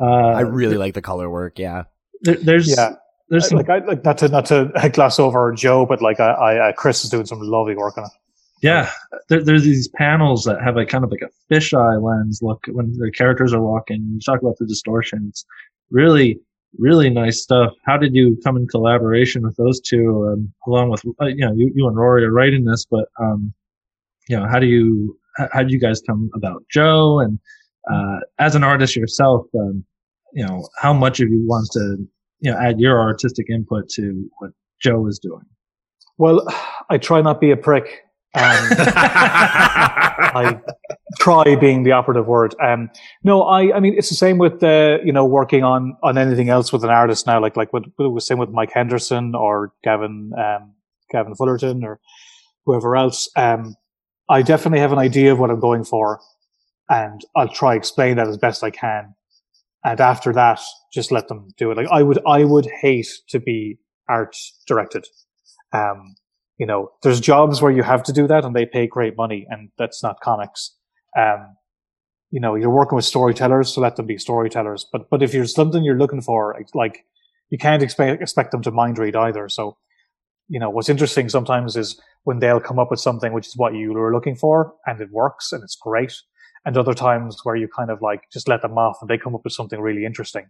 Uh, 0.00 0.06
I 0.06 0.40
really 0.40 0.76
like 0.76 0.94
the 0.94 1.02
color 1.02 1.28
work. 1.28 1.58
Yeah, 1.58 1.84
there, 2.22 2.36
there's 2.36 2.68
yeah. 2.68 2.94
There's 3.28 3.48
some, 3.48 3.58
like 3.58 3.70
I 3.70 3.78
like 3.78 4.04
not 4.04 4.18
to 4.18 4.28
not 4.28 4.46
to 4.46 4.70
gloss 4.92 5.18
over 5.18 5.52
Joe, 5.52 5.86
but 5.86 6.02
like 6.02 6.20
I, 6.20 6.30
I 6.30 6.68
uh, 6.68 6.72
Chris 6.72 7.04
is 7.04 7.10
doing 7.10 7.26
some 7.26 7.40
lovely 7.40 7.74
work 7.74 7.96
on 7.98 8.04
it. 8.04 8.10
Yeah, 8.62 8.90
there, 9.28 9.42
there's 9.42 9.64
these 9.64 9.88
panels 9.88 10.44
that 10.44 10.62
have 10.62 10.76
a 10.76 10.86
kind 10.86 11.02
of 11.02 11.10
like 11.10 11.22
a 11.22 11.52
fisheye 11.52 12.00
lens 12.00 12.40
look 12.42 12.64
when 12.68 12.92
the 12.92 13.10
characters 13.10 13.52
are 13.52 13.60
walking. 13.60 14.06
You 14.14 14.20
talk 14.20 14.40
about 14.40 14.56
the 14.58 14.66
distortions, 14.66 15.44
really, 15.90 16.38
really 16.78 17.10
nice 17.10 17.42
stuff. 17.42 17.72
How 17.84 17.96
did 17.96 18.14
you 18.14 18.38
come 18.44 18.56
in 18.56 18.68
collaboration 18.68 19.42
with 19.42 19.56
those 19.56 19.80
two, 19.80 20.28
um, 20.28 20.52
along 20.66 20.90
with 20.90 21.02
uh, 21.20 21.26
you 21.26 21.44
know 21.44 21.52
you, 21.52 21.72
you 21.74 21.88
and 21.88 21.96
Rory 21.96 22.24
are 22.24 22.30
writing 22.30 22.64
this, 22.64 22.86
but 22.88 23.08
um, 23.20 23.52
you 24.28 24.36
know 24.36 24.46
how 24.46 24.58
do 24.58 24.66
you 24.66 25.18
how, 25.36 25.62
did 25.62 25.70
you 25.70 25.78
guys 25.78 26.00
come 26.06 26.30
about 26.34 26.62
Joe 26.70 27.20
and 27.20 27.38
uh, 27.90 28.20
as 28.38 28.54
an 28.54 28.62
artist 28.62 28.94
yourself, 28.94 29.46
um, 29.58 29.84
you 30.32 30.46
know 30.46 30.68
how 30.78 30.92
much 30.92 31.20
of 31.20 31.28
you 31.28 31.44
wants 31.46 31.70
to 31.70 31.96
you 32.40 32.50
know 32.50 32.58
add 32.58 32.80
your 32.80 33.00
artistic 33.00 33.48
input 33.50 33.88
to 33.90 34.28
what 34.38 34.50
Joe 34.80 35.06
is 35.06 35.18
doing? 35.18 35.44
Well, 36.18 36.46
I 36.90 36.98
try 36.98 37.20
not 37.22 37.40
be 37.40 37.50
a 37.50 37.56
prick. 37.56 38.04
Um, 38.34 38.42
I 40.34 40.58
try 41.18 41.56
being 41.56 41.82
the 41.82 41.92
operative 41.92 42.26
word. 42.26 42.54
Um, 42.62 42.90
no, 43.22 43.42
I, 43.42 43.76
I 43.76 43.80
mean, 43.80 43.94
it's 43.96 44.08
the 44.08 44.14
same 44.14 44.38
with, 44.38 44.62
uh, 44.62 44.98
you 45.04 45.12
know, 45.12 45.24
working 45.24 45.64
on, 45.64 45.96
on 46.02 46.16
anything 46.16 46.48
else 46.48 46.72
with 46.72 46.84
an 46.84 46.90
artist 46.90 47.26
now, 47.26 47.40
like, 47.40 47.56
like 47.56 47.72
what, 47.72 47.84
what 47.96 48.10
was 48.10 48.26
same 48.26 48.38
with 48.38 48.50
Mike 48.50 48.70
Henderson 48.72 49.34
or 49.34 49.72
Gavin, 49.84 50.32
um, 50.38 50.72
Gavin 51.10 51.34
Fullerton 51.34 51.84
or 51.84 52.00
whoever 52.64 52.96
else. 52.96 53.28
Um, 53.36 53.74
I 54.32 54.42
definitely 54.42 54.80
have 54.80 54.92
an 54.92 54.98
idea 54.98 55.32
of 55.32 55.38
what 55.38 55.50
I'm 55.50 55.60
going 55.60 55.84
for 55.84 56.20
and 56.88 57.20
I'll 57.36 57.48
try 57.48 57.74
explain 57.74 58.16
that 58.16 58.28
as 58.28 58.38
best 58.38 58.64
I 58.64 58.70
can 58.70 59.14
and 59.84 60.00
after 60.00 60.32
that, 60.32 60.60
just 60.92 61.10
let 61.10 61.28
them 61.28 61.48
do 61.56 61.70
it. 61.70 61.76
Like 61.76 61.88
I 61.90 62.02
would, 62.02 62.20
I 62.26 62.44
would 62.44 62.66
hate 62.80 63.08
to 63.28 63.40
be 63.40 63.78
art 64.08 64.36
directed. 64.66 65.06
Um, 65.72 66.14
you 66.58 66.66
know, 66.66 66.90
there's 67.02 67.20
jobs 67.20 67.60
where 67.60 67.72
you 67.72 67.82
have 67.82 68.02
to 68.04 68.12
do 68.12 68.26
that 68.28 68.44
and 68.44 68.54
they 68.54 68.66
pay 68.66 68.86
great 68.86 69.16
money 69.16 69.46
and 69.48 69.70
that's 69.78 70.02
not 70.02 70.20
comics. 70.20 70.76
Um, 71.18 71.56
you 72.30 72.40
know, 72.40 72.54
you're 72.54 72.70
working 72.70 72.96
with 72.96 73.04
storytellers, 73.04 73.74
so 73.74 73.80
let 73.80 73.96
them 73.96 74.06
be 74.06 74.16
storytellers. 74.16 74.86
But, 74.90 75.10
but 75.10 75.22
if 75.22 75.32
there's 75.32 75.54
something 75.54 75.84
you're 75.84 75.98
looking 75.98 76.22
for, 76.22 76.56
like, 76.74 77.04
you 77.50 77.58
can't 77.58 77.82
expect, 77.82 78.22
expect 78.22 78.52
them 78.52 78.62
to 78.62 78.70
mind 78.70 78.98
read 78.98 79.14
either. 79.14 79.50
So, 79.50 79.76
you 80.52 80.58
know, 80.58 80.68
what's 80.68 80.90
interesting 80.90 81.30
sometimes 81.30 81.76
is 81.76 81.98
when 82.24 82.38
they'll 82.38 82.60
come 82.60 82.78
up 82.78 82.90
with 82.90 83.00
something 83.00 83.32
which 83.32 83.46
is 83.46 83.56
what 83.56 83.74
you 83.74 83.94
were 83.94 84.12
looking 84.12 84.36
for 84.36 84.74
and 84.84 85.00
it 85.00 85.10
works 85.10 85.50
and 85.50 85.62
it's 85.64 85.74
great 85.74 86.12
and 86.66 86.76
other 86.76 86.92
times 86.92 87.38
where 87.42 87.56
you 87.56 87.66
kind 87.74 87.90
of 87.90 88.02
like 88.02 88.24
just 88.30 88.48
let 88.48 88.60
them 88.60 88.76
off 88.76 88.98
and 89.00 89.08
they 89.08 89.16
come 89.16 89.34
up 89.34 89.40
with 89.44 89.54
something 89.54 89.80
really 89.80 90.04
interesting. 90.04 90.44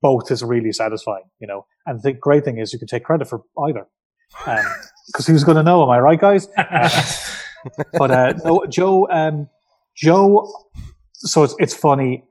Both 0.00 0.30
is 0.30 0.44
really 0.44 0.70
satisfying, 0.70 1.24
you 1.40 1.48
know. 1.48 1.66
And 1.86 2.00
the 2.04 2.12
great 2.12 2.44
thing 2.44 2.58
is 2.58 2.72
you 2.72 2.78
can 2.78 2.86
take 2.86 3.02
credit 3.02 3.28
for 3.28 3.42
either. 3.66 3.88
because 4.46 5.28
um, 5.28 5.32
who's 5.34 5.42
going 5.42 5.56
to 5.56 5.64
know? 5.64 5.82
Am 5.82 5.90
I 5.90 5.98
right, 5.98 6.20
guys? 6.20 6.48
Uh, 7.66 7.70
but 7.98 8.10
uh, 8.12 8.32
no, 8.44 8.64
Joe, 8.66 9.08
um, 9.10 9.50
Joe. 9.96 10.48
So 11.12 11.42
it's 11.42 11.56
it's 11.58 11.74
funny. 11.74 12.22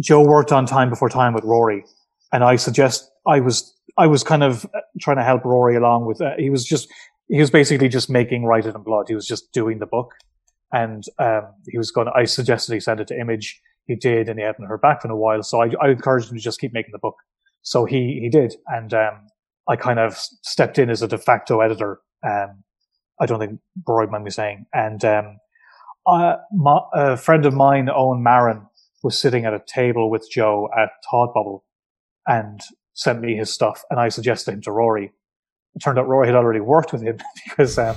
Joe 0.00 0.24
worked 0.24 0.50
on 0.50 0.66
Time 0.66 0.90
Before 0.90 1.08
Time 1.08 1.32
with 1.32 1.44
Rory, 1.44 1.84
and 2.32 2.42
I 2.42 2.56
suggest 2.56 3.08
I 3.24 3.38
was 3.38 3.72
I 3.98 4.06
was 4.06 4.24
kind 4.24 4.42
of 4.42 4.66
trying 5.00 5.18
to 5.18 5.24
help 5.24 5.44
Rory 5.44 5.76
along 5.76 6.06
with. 6.06 6.20
Uh, 6.20 6.32
he 6.38 6.50
was 6.50 6.64
just 6.64 6.88
he 7.28 7.40
was 7.40 7.50
basically 7.50 7.88
just 7.88 8.10
making 8.10 8.44
Write 8.44 8.66
It 8.66 8.74
in 8.74 8.82
Blood. 8.82 9.06
He 9.08 9.14
was 9.14 9.26
just 9.26 9.52
doing 9.52 9.78
the 9.78 9.86
book, 9.86 10.12
and 10.72 11.04
um, 11.18 11.54
he 11.68 11.78
was 11.78 11.90
going. 11.90 12.08
I 12.14 12.24
suggested 12.24 12.72
he 12.74 12.80
send 12.80 13.00
it 13.00 13.08
to 13.08 13.18
Image. 13.18 13.60
He 13.86 13.96
did, 13.96 14.28
and 14.28 14.38
he 14.38 14.44
hadn't 14.44 14.66
heard 14.66 14.80
back 14.80 15.02
for 15.02 15.10
a 15.10 15.16
while. 15.16 15.42
So 15.42 15.62
I, 15.62 15.70
I 15.80 15.90
encouraged 15.90 16.30
him 16.30 16.36
to 16.36 16.42
just 16.42 16.60
keep 16.60 16.72
making 16.72 16.92
the 16.92 16.98
book. 16.98 17.16
So 17.62 17.84
he 17.84 18.18
he 18.22 18.28
did, 18.28 18.54
and 18.66 18.92
um, 18.94 19.26
I 19.68 19.76
kind 19.76 19.98
of 19.98 20.16
stepped 20.16 20.78
in 20.78 20.90
as 20.90 21.02
a 21.02 21.08
de 21.08 21.18
facto 21.18 21.60
editor. 21.60 22.00
Um, 22.24 22.64
I 23.20 23.26
don't 23.26 23.38
think 23.38 23.60
Roy 23.86 24.06
mind 24.06 24.24
me 24.24 24.30
saying. 24.30 24.66
And 24.72 25.04
um, 25.04 25.38
I, 26.06 26.36
my, 26.52 26.80
a 26.92 27.16
friend 27.16 27.46
of 27.46 27.54
mine, 27.54 27.88
Owen 27.88 28.22
Marin, 28.22 28.66
was 29.02 29.18
sitting 29.18 29.44
at 29.44 29.54
a 29.54 29.62
table 29.64 30.10
with 30.10 30.28
Joe 30.30 30.68
at 30.76 30.90
Thought 31.08 31.34
Bubble, 31.34 31.64
and 32.26 32.60
sent 32.94 33.20
me 33.20 33.36
his 33.36 33.52
stuff, 33.52 33.82
and 33.90 33.98
I 33.98 34.08
suggested 34.08 34.52
him 34.52 34.62
to 34.62 34.72
Rory. 34.72 35.12
It 35.74 35.78
turned 35.80 35.98
out 35.98 36.08
Rory 36.08 36.26
had 36.26 36.36
already 36.36 36.60
worked 36.60 36.92
with 36.92 37.02
him 37.02 37.18
because 37.44 37.78
um, 37.78 37.96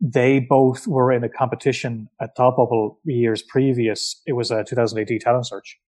they 0.00 0.40
both 0.40 0.86
were 0.86 1.12
in 1.12 1.24
a 1.24 1.28
competition 1.28 2.08
at 2.20 2.36
Thought 2.36 2.56
Bubble 2.56 2.98
years 3.04 3.42
previous. 3.42 4.20
It 4.26 4.32
was 4.32 4.50
a 4.50 4.64
2018 4.64 5.20
talent 5.20 5.46
search. 5.46 5.78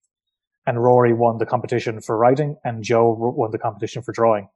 And 0.65 0.83
Rory 0.83 1.13
won 1.13 1.37
the 1.37 1.45
competition 1.45 2.01
for 2.01 2.17
writing 2.17 2.57
and 2.65 2.83
Joe 2.83 3.15
won 3.17 3.51
the 3.51 3.57
competition 3.57 4.01
for 4.01 4.11
drawing. 4.11 4.49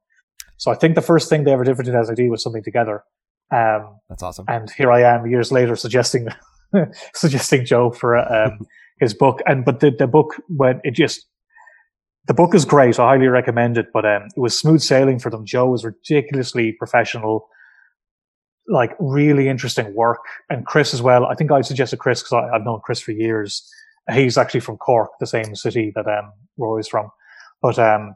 So 0.58 0.72
I 0.72 0.76
think 0.76 0.96
the 0.96 1.02
first 1.02 1.30
thing 1.30 1.44
they 1.44 1.54
ever 1.54 1.64
did 1.64 1.78
for 1.78 1.84
2018 1.84 2.30
was 2.30 2.44
something 2.44 2.64
together. 2.64 3.04
Um, 3.52 4.00
That's 4.10 4.24
awesome. 4.24 4.46
And 4.48 4.70
here 4.72 4.92
I 4.92 5.02
am 5.04 5.26
years 5.26 5.52
later 5.52 5.76
suggesting, 5.76 6.28
suggesting 7.14 7.66
Joe 7.66 7.92
for 7.92 8.18
um, 8.18 8.60
his 9.00 9.14
book. 9.14 9.40
And, 9.46 9.64
but 9.64 9.80
the, 9.80 9.92
the 9.92 10.08
book 10.08 10.36
went, 10.50 10.82
it 10.84 10.96
just, 10.96 11.28
the 12.28 12.34
book 12.34 12.54
is 12.54 12.66
great. 12.66 13.00
I 13.00 13.10
highly 13.10 13.28
recommend 13.28 13.78
it, 13.78 13.88
but 13.94 14.06
um, 14.06 14.24
it 14.36 14.40
was 14.40 14.58
smooth 14.58 14.82
sailing 14.82 15.20
for 15.20 15.30
them. 15.30 15.46
Joe 15.46 15.70
was 15.70 15.84
ridiculously 15.84 16.74
professional 16.74 17.48
like 18.68 18.96
really 19.00 19.50
interesting 19.50 19.94
work. 19.94 20.20
And 20.50 20.66
Chris 20.66 20.94
as 20.94 21.02
well. 21.02 21.26
I 21.26 21.36
think 21.36 21.52
I 21.52 21.62
suggested 21.62 22.00
Chris 22.00 22.22
because 22.22 22.50
I've 22.54 22.64
known 22.64 22.80
Chris 22.84 23.00
for 23.00 23.12
years. 23.12 23.70
He's 24.14 24.38
actually 24.38 24.62
from 24.62 24.78
Cork, 24.78 25.12
the 25.20 25.28
same 25.28 25.56
city 25.56 25.92
that 25.96 26.08
um, 26.08 26.32
Rory's 26.58 26.88
from. 26.88 27.10
But 27.62 27.78
um, 27.78 28.16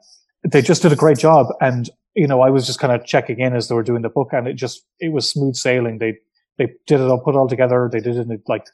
they 0.50 0.62
just 0.62 0.82
did 0.82 0.92
a 0.92 0.96
great 0.96 1.20
job. 1.20 1.48
And 1.62 1.90
you 2.16 2.28
know, 2.28 2.42
I 2.42 2.50
was 2.50 2.66
just 2.66 2.80
kind 2.80 2.94
of 2.94 3.06
checking 3.06 3.40
in 3.40 3.56
as 3.56 3.68
they 3.68 3.76
were 3.76 3.84
doing 3.84 4.02
the 4.02 4.10
book, 4.10 4.30
and 4.32 4.48
it 4.48 4.54
just 4.54 4.84
it 5.00 5.12
was 5.12 5.30
smooth 5.30 5.56
sailing. 5.56 6.00
They 6.00 6.16
they 6.58 6.68
did 6.88 7.02
it 7.02 7.10
all, 7.10 7.20
put 7.20 7.36
it 7.36 7.38
all 7.38 7.50
together. 7.50 7.90
They 7.92 8.00
did 8.00 8.16
it 8.16 8.28
in 8.28 8.42
like 8.48 8.66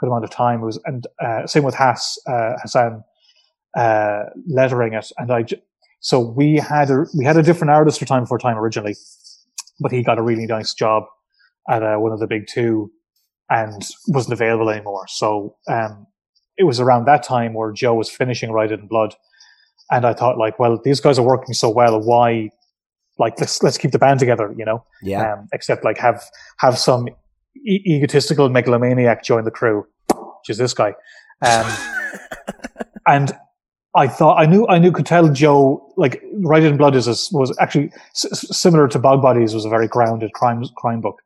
good 0.00 0.06
amount 0.06 0.24
of 0.24 0.30
time. 0.30 0.62
It 0.62 0.66
was 0.66 0.80
and 0.86 1.06
uh, 1.22 1.46
same 1.46 1.62
with 1.62 1.74
Hass 1.74 2.18
uh, 2.26 2.54
Hassan 2.62 3.04
uh, 3.76 4.24
lettering 4.48 4.94
it, 4.94 5.10
and 5.18 5.32
I. 5.32 5.44
So 6.00 6.20
we 6.20 6.56
had 6.56 6.90
a 6.90 7.04
we 7.16 7.24
had 7.24 7.36
a 7.36 7.42
different 7.42 7.70
artist 7.70 7.98
for 7.98 8.06
Time 8.06 8.24
Before 8.24 8.38
Time 8.38 8.56
originally, 8.56 8.96
but 9.80 9.92
he 9.92 10.02
got 10.02 10.18
a 10.18 10.22
really 10.22 10.46
nice 10.46 10.74
job 10.74 11.04
at 11.68 11.82
uh, 11.82 11.96
one 11.96 12.12
of 12.12 12.20
the 12.20 12.26
big 12.26 12.46
two 12.46 12.90
and 13.50 13.82
wasn't 14.08 14.32
available 14.32 14.70
anymore. 14.70 15.06
So 15.08 15.56
um, 15.68 16.06
it 16.56 16.64
was 16.64 16.80
around 16.80 17.06
that 17.06 17.22
time 17.22 17.54
where 17.54 17.72
Joe 17.72 17.94
was 17.94 18.10
finishing 18.10 18.56
It 18.56 18.72
in 18.72 18.86
Blood, 18.86 19.14
and 19.90 20.04
I 20.04 20.14
thought 20.14 20.38
like, 20.38 20.58
well, 20.58 20.80
these 20.82 21.00
guys 21.00 21.18
are 21.18 21.26
working 21.26 21.54
so 21.54 21.68
well. 21.68 22.00
Why, 22.00 22.50
like, 23.18 23.38
let's 23.38 23.62
let's 23.62 23.78
keep 23.78 23.92
the 23.92 23.98
band 23.98 24.20
together, 24.20 24.54
you 24.56 24.64
know? 24.64 24.84
Yeah. 25.02 25.32
Um, 25.32 25.48
except 25.52 25.84
like 25.84 25.98
have 25.98 26.24
have 26.58 26.78
some 26.78 27.08
e- 27.56 27.82
egotistical 27.86 28.48
megalomaniac 28.48 29.22
join 29.22 29.44
the 29.44 29.50
crew, 29.50 29.86
which 30.08 30.50
is 30.50 30.58
this 30.58 30.74
guy. 30.74 30.94
Um, 31.42 31.70
and 33.06 33.36
I 33.96 34.08
thought 34.08 34.38
I 34.38 34.46
knew 34.46 34.66
I 34.68 34.78
knew 34.78 34.92
could 34.92 35.06
tell 35.06 35.28
Joe 35.30 35.92
like 35.96 36.22
It 36.22 36.64
in 36.64 36.76
Blood 36.76 36.94
is 36.94 37.08
a, 37.08 37.36
was 37.36 37.56
actually 37.58 37.90
s- 38.14 38.46
similar 38.56 38.88
to 38.88 38.98
Bog 38.98 39.22
Bodies 39.22 39.54
was 39.54 39.64
a 39.64 39.70
very 39.70 39.88
grounded 39.88 40.32
crime 40.34 40.62
crime 40.76 41.00
book. 41.00 41.22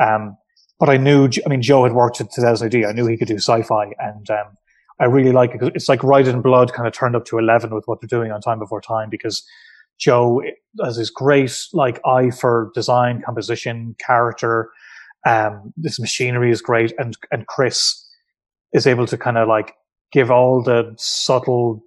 Um, 0.00 0.36
but 0.78 0.88
I 0.88 0.96
knew, 0.96 1.28
I 1.44 1.48
mean, 1.48 1.60
Joe 1.60 1.84
had 1.84 1.92
worked 1.92 2.20
at 2.20 2.32
2000 2.32 2.74
AD. 2.74 2.84
I 2.84 2.92
knew 2.92 3.06
he 3.06 3.18
could 3.18 3.28
do 3.28 3.36
sci-fi 3.36 3.92
and, 3.98 4.30
um, 4.30 4.56
I 4.98 5.06
really 5.06 5.32
like 5.32 5.54
it 5.54 5.72
it's 5.74 5.88
like 5.88 6.04
It 6.04 6.28
in 6.28 6.42
Blood 6.42 6.72
kind 6.74 6.86
of 6.86 6.92
turned 6.92 7.16
up 7.16 7.24
to 7.26 7.38
11 7.38 7.74
with 7.74 7.86
what 7.86 8.00
they're 8.00 8.08
doing 8.08 8.32
on 8.32 8.40
Time 8.42 8.58
Before 8.58 8.82
Time 8.82 9.08
because 9.08 9.42
Joe 9.98 10.42
has 10.82 10.98
this 10.98 11.10
great 11.10 11.66
like 11.72 12.00
eye 12.04 12.30
for 12.30 12.70
design, 12.74 13.22
composition, 13.22 13.96
character. 13.98 14.70
Um, 15.26 15.72
this 15.76 15.98
machinery 15.98 16.50
is 16.50 16.60
great. 16.60 16.92
And, 16.98 17.16
and 17.30 17.46
Chris 17.46 18.06
is 18.74 18.86
able 18.86 19.06
to 19.06 19.16
kind 19.16 19.38
of 19.38 19.48
like 19.48 19.74
give 20.12 20.30
all 20.30 20.62
the 20.62 20.94
subtle 20.98 21.82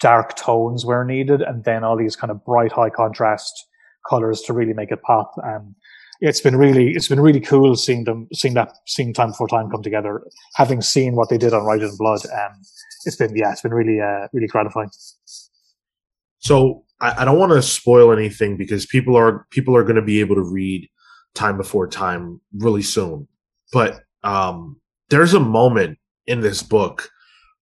dark 0.00 0.36
tones 0.36 0.84
where 0.84 1.04
needed 1.04 1.42
and 1.42 1.64
then 1.64 1.84
all 1.84 1.96
these 1.96 2.16
kind 2.16 2.30
of 2.30 2.44
bright 2.44 2.72
high 2.72 2.90
contrast 2.90 3.66
colors 4.08 4.40
to 4.42 4.52
really 4.52 4.72
make 4.72 4.90
it 4.90 5.02
pop. 5.02 5.32
Um, 5.42 5.74
it's 6.20 6.40
been 6.40 6.56
really 6.56 6.92
it's 6.92 7.08
been 7.08 7.20
really 7.20 7.40
cool 7.40 7.76
seeing 7.76 8.04
them 8.04 8.26
seeing 8.32 8.54
that 8.54 8.72
seeing 8.86 9.12
time 9.12 9.30
before 9.30 9.48
time 9.48 9.70
come 9.70 9.82
together 9.82 10.22
having 10.54 10.80
seen 10.80 11.14
what 11.14 11.28
they 11.28 11.36
did 11.36 11.52
on 11.52 11.64
Ride 11.64 11.82
in 11.82 11.94
Blood 11.98 12.20
um 12.32 12.52
it's 13.04 13.16
been 13.16 13.36
yeah 13.36 13.52
it's 13.52 13.60
been 13.60 13.74
really 13.74 14.00
uh 14.00 14.26
really 14.32 14.46
gratifying 14.46 14.88
So 16.38 16.84
I, 17.00 17.22
I 17.22 17.24
don't 17.24 17.38
want 17.38 17.52
to 17.52 17.62
spoil 17.62 18.12
anything 18.12 18.56
because 18.56 18.86
people 18.86 19.16
are 19.16 19.46
people 19.50 19.76
are 19.76 19.82
going 19.82 19.96
to 19.96 20.02
be 20.02 20.20
able 20.20 20.36
to 20.36 20.42
read 20.42 20.88
Time 21.34 21.56
Before 21.56 21.86
Time 21.86 22.40
really 22.56 22.82
soon. 22.82 23.28
But 23.72 24.00
um, 24.22 24.80
there's 25.10 25.34
a 25.34 25.40
moment 25.40 25.98
in 26.26 26.40
this 26.40 26.62
book 26.62 27.10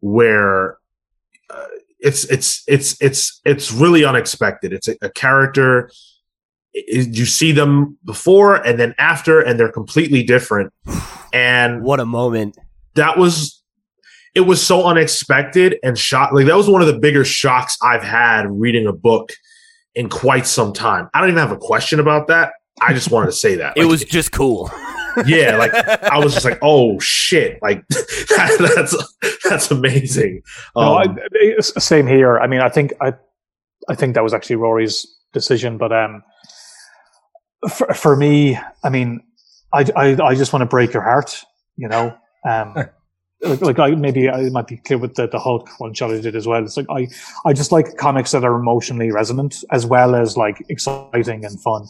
where 0.00 0.78
uh, 1.50 1.66
it's 2.04 2.24
it's 2.26 2.62
it's 2.68 3.00
it's 3.00 3.40
it's 3.44 3.72
really 3.72 4.04
unexpected. 4.04 4.72
It's 4.72 4.88
a, 4.88 4.96
a 5.02 5.10
character. 5.10 5.90
i- 6.76 6.82
You 7.18 7.24
see 7.26 7.52
them 7.52 7.98
before 8.04 8.56
and 8.56 8.78
then 8.78 8.94
after, 8.98 9.40
and 9.40 9.58
they're 9.58 9.72
completely 9.72 10.22
different. 10.22 10.72
And 11.32 11.82
What 11.82 11.98
a 12.00 12.04
moment. 12.06 12.56
that 12.94 13.18
was 13.18 13.60
it 14.34 14.40
was 14.42 14.60
so 14.64 14.84
unexpected 14.84 15.76
and 15.84 15.96
shock 15.98 16.32
like 16.32 16.46
that 16.46 16.56
was 16.56 16.68
one 16.68 16.80
of 16.80 16.88
the 16.88 16.98
bigger 16.98 17.24
shocks 17.24 17.76
I've 17.82 18.02
had 18.02 18.46
reading 18.50 18.86
a 18.86 18.92
book 18.92 19.32
in 19.94 20.08
quite 20.08 20.46
some 20.46 20.72
time. 20.72 21.08
I 21.14 21.20
don't 21.20 21.30
even 21.30 21.38
have 21.40 21.52
a 21.52 21.56
question 21.56 22.00
about 22.00 22.26
that. 22.28 22.52
I 22.80 22.92
just 22.92 23.10
wanted 23.12 23.26
to 23.26 23.32
say 23.44 23.54
that. 23.56 23.74
It 23.82 23.84
was 23.86 24.04
just 24.04 24.32
cool. 24.32 24.70
Yeah, 25.26 25.56
like 25.56 25.72
I 25.74 26.18
was 26.18 26.34
just 26.34 26.44
like, 26.44 26.58
oh 26.62 26.98
shit, 26.98 27.60
like 27.62 27.86
that, 27.88 28.72
that's 28.76 29.42
that's 29.48 29.70
amazing. 29.70 30.42
no, 30.76 30.98
Um, 30.98 31.18
I, 31.34 31.60
same 31.60 32.06
here 32.06 32.38
I 32.38 32.46
mean 32.46 32.60
I 32.60 32.68
think 32.68 32.92
I 33.00 33.14
I 33.88 33.94
think 33.94 34.14
that 34.14 34.22
was 34.22 34.34
actually 34.34 34.56
Rory's 34.56 35.06
decision 35.32 35.78
but 35.78 35.92
um 35.92 36.22
for, 37.70 37.92
for 37.94 38.16
me 38.16 38.58
I 38.82 38.88
mean 38.90 39.20
I, 39.72 39.84
I 39.96 40.16
I 40.22 40.34
just 40.34 40.52
want 40.52 40.62
to 40.62 40.66
break 40.66 40.92
your 40.92 41.02
heart 41.02 41.44
you 41.76 41.88
know 41.88 42.16
um 42.48 42.74
like, 43.44 43.60
like 43.60 43.78
I, 43.78 43.90
maybe 43.90 44.28
I 44.28 44.48
might 44.50 44.66
be 44.66 44.78
clear 44.78 44.98
with 44.98 45.14
the, 45.14 45.28
the 45.28 45.38
Hulk 45.38 45.68
one 45.78 45.94
shot 45.94 46.10
I 46.10 46.20
did 46.20 46.36
as 46.36 46.46
well. 46.46 46.64
It's 46.64 46.76
like 46.76 46.86
I, 46.90 47.08
I 47.44 47.52
just 47.52 47.72
like 47.72 47.96
comics 47.96 48.32
that 48.32 48.44
are 48.44 48.54
emotionally 48.54 49.10
resonant 49.10 49.64
as 49.70 49.86
well 49.86 50.14
as 50.14 50.36
like 50.36 50.64
exciting 50.68 51.44
and 51.44 51.60
fun. 51.60 51.86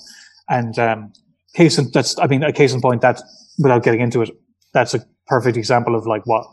And 0.48 0.78
um, 0.78 1.12
case 1.54 1.78
in 1.78 1.90
that's 1.92 2.18
I 2.18 2.26
mean 2.26 2.42
a 2.42 2.52
case 2.52 2.72
in 2.72 2.80
point 2.80 3.00
that 3.02 3.20
without 3.58 3.82
getting 3.82 4.00
into 4.00 4.22
it, 4.22 4.30
that's 4.72 4.94
a 4.94 5.04
perfect 5.26 5.56
example 5.56 5.94
of 5.94 6.06
like 6.06 6.26
what 6.26 6.46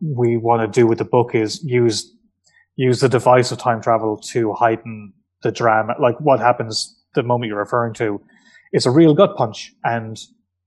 we 0.00 0.36
want 0.36 0.60
to 0.60 0.80
do 0.80 0.86
with 0.86 0.98
the 0.98 1.04
book 1.04 1.34
is 1.34 1.62
use 1.64 2.12
use 2.76 3.00
the 3.00 3.08
device 3.08 3.50
of 3.52 3.58
time 3.58 3.80
travel 3.80 4.16
to 4.18 4.52
heighten 4.52 5.12
the 5.42 5.50
drama. 5.50 5.94
Like 5.98 6.20
what 6.20 6.40
happens 6.40 6.94
the 7.14 7.22
moment 7.22 7.48
you're 7.48 7.58
referring 7.58 7.94
to, 7.94 8.20
it's 8.72 8.86
a 8.86 8.90
real 8.90 9.14
gut 9.14 9.36
punch, 9.36 9.72
and 9.84 10.18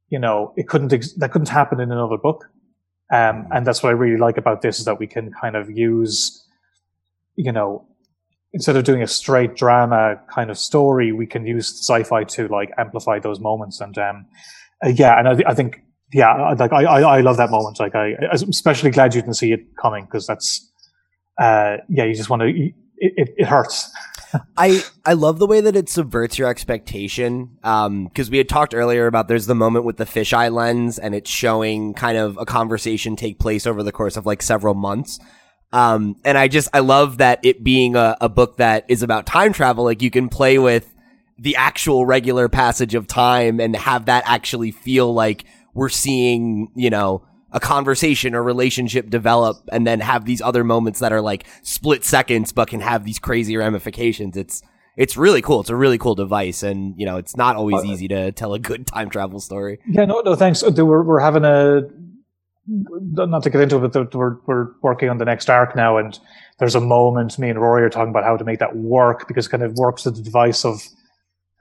you 0.09 0.19
know 0.19 0.53
it 0.57 0.67
couldn't 0.67 0.93
ex- 0.93 1.13
that 1.13 1.31
couldn't 1.31 1.49
happen 1.49 1.79
in 1.79 1.91
another 1.91 2.17
book. 2.17 2.49
Um, 3.11 3.47
and 3.51 3.65
that's 3.65 3.81
what 3.81 3.89
I 3.89 3.93
really 3.93 4.19
like 4.19 4.37
about 4.37 4.61
this 4.61 4.77
is 4.77 4.85
that 4.85 4.99
we 4.99 5.07
can 5.07 5.31
kind 5.31 5.55
of 5.55 5.67
use, 5.71 6.45
you 7.35 7.51
know, 7.51 7.87
instead 8.53 8.75
of 8.75 8.83
doing 8.83 9.01
a 9.01 9.07
straight 9.07 9.55
drama 9.55 10.19
kind 10.33 10.49
of 10.49 10.57
story, 10.57 11.11
we 11.11 11.27
can 11.27 11.45
use 11.45 11.67
sci-fi 11.67 12.23
to 12.23 12.47
like 12.47 12.71
amplify 12.77 13.19
those 13.19 13.39
moments. 13.39 13.79
And 13.81 13.97
um, 13.97 14.25
uh, 14.83 14.89
yeah, 14.89 15.19
and 15.19 15.27
I, 15.27 15.33
th- 15.33 15.45
I 15.47 15.53
think 15.53 15.83
yeah, 16.13 16.53
like 16.53 16.73
I, 16.73 16.83
I 16.83 17.17
I 17.17 17.21
love 17.21 17.37
that 17.37 17.51
moment. 17.51 17.79
Like 17.79 17.95
I, 17.95 18.13
I'm 18.31 18.49
especially 18.49 18.91
glad 18.91 19.13
you 19.13 19.21
didn't 19.21 19.35
see 19.35 19.51
it 19.51 19.75
coming 19.79 20.05
because 20.05 20.25
that's 20.25 20.71
uh, 21.39 21.77
yeah, 21.87 22.05
you 22.05 22.15
just 22.15 22.29
want 22.29 22.41
to. 22.41 22.47
It, 22.47 22.73
it, 22.97 23.29
it 23.37 23.47
hurts. 23.47 23.91
I 24.57 24.83
I 25.05 25.13
love 25.13 25.39
the 25.39 25.47
way 25.47 25.61
that 25.61 25.75
it 25.75 25.87
subverts 25.87 26.37
your 26.37 26.49
expectation. 26.49 27.57
Um, 27.63 28.05
because 28.05 28.29
we 28.29 28.37
had 28.37 28.49
talked 28.49 28.73
earlier 28.73 29.07
about 29.07 29.27
there's 29.27 29.45
the 29.45 29.55
moment 29.55 29.85
with 29.85 29.97
the 29.97 30.05
fisheye 30.05 30.51
lens, 30.51 30.99
and 30.99 31.13
it's 31.13 31.29
showing 31.29 31.93
kind 31.93 32.17
of 32.17 32.37
a 32.37 32.45
conversation 32.45 33.15
take 33.15 33.39
place 33.39 33.65
over 33.67 33.83
the 33.83 33.91
course 33.91 34.17
of 34.17 34.25
like 34.25 34.41
several 34.41 34.73
months. 34.73 35.19
Um, 35.71 36.15
and 36.25 36.37
I 36.37 36.47
just 36.47 36.69
I 36.73 36.79
love 36.79 37.19
that 37.19 37.39
it 37.43 37.63
being 37.63 37.95
a, 37.95 38.17
a 38.21 38.29
book 38.29 38.57
that 38.57 38.85
is 38.87 39.03
about 39.03 39.25
time 39.25 39.53
travel. 39.53 39.83
Like 39.83 40.01
you 40.01 40.09
can 40.09 40.29
play 40.29 40.57
with 40.57 40.93
the 41.37 41.55
actual 41.55 42.05
regular 42.05 42.49
passage 42.49 42.95
of 42.95 43.07
time 43.07 43.59
and 43.59 43.75
have 43.75 44.05
that 44.05 44.23
actually 44.25 44.71
feel 44.71 45.13
like 45.13 45.45
we're 45.73 45.89
seeing, 45.89 46.71
you 46.75 46.89
know, 46.89 47.23
a 47.51 47.59
conversation 47.59 48.35
or 48.35 48.43
relationship 48.43 49.09
develop 49.09 49.57
and 49.71 49.85
then 49.87 49.99
have 50.01 50.25
these 50.25 50.41
other 50.41 50.63
moments 50.63 50.99
that 50.99 51.11
are 51.11 51.21
like 51.21 51.45
split 51.63 52.03
seconds 52.03 52.51
but 52.51 52.67
can 52.67 52.79
have 52.81 53.05
these 53.05 53.19
crazy 53.19 53.55
ramifications. 53.57 54.37
It's 54.37 54.61
it's 54.97 55.15
really 55.15 55.41
cool. 55.41 55.61
It's 55.61 55.69
a 55.69 55.75
really 55.75 55.97
cool 55.97 56.15
device 56.15 56.61
and 56.63 56.93
you 56.99 57.05
know, 57.05 57.17
it's 57.17 57.37
not 57.37 57.55
always 57.55 57.85
easy 57.85 58.07
to 58.09 58.31
tell 58.31 58.53
a 58.53 58.59
good 58.59 58.85
time 58.85 59.09
travel 59.09 59.39
story. 59.39 59.79
Yeah, 59.87 60.05
no, 60.05 60.21
no, 60.21 60.35
thanks. 60.35 60.61
Uh, 60.61 60.71
We're 60.75 61.03
we're 61.03 61.19
having 61.21 61.45
a 61.45 61.83
not 62.69 63.43
to 63.43 63.49
get 63.49 63.61
into 63.61 63.83
it, 63.83 63.91
but 63.91 64.13
we're 64.13 64.37
we're 64.45 64.67
working 64.81 65.09
on 65.09 65.17
the 65.17 65.25
next 65.25 65.49
arc 65.49 65.75
now, 65.75 65.97
and 65.97 66.19
there's 66.59 66.75
a 66.75 66.81
moment 66.81 67.39
me 67.39 67.49
and 67.49 67.59
Rory 67.59 67.83
are 67.83 67.89
talking 67.89 68.11
about 68.11 68.23
how 68.23 68.37
to 68.37 68.43
make 68.43 68.59
that 68.59 68.75
work 68.75 69.27
because 69.27 69.47
it 69.47 69.49
kind 69.49 69.63
of 69.63 69.73
works 69.75 70.05
with 70.05 70.15
the 70.15 70.21
device 70.21 70.65
of 70.65 70.81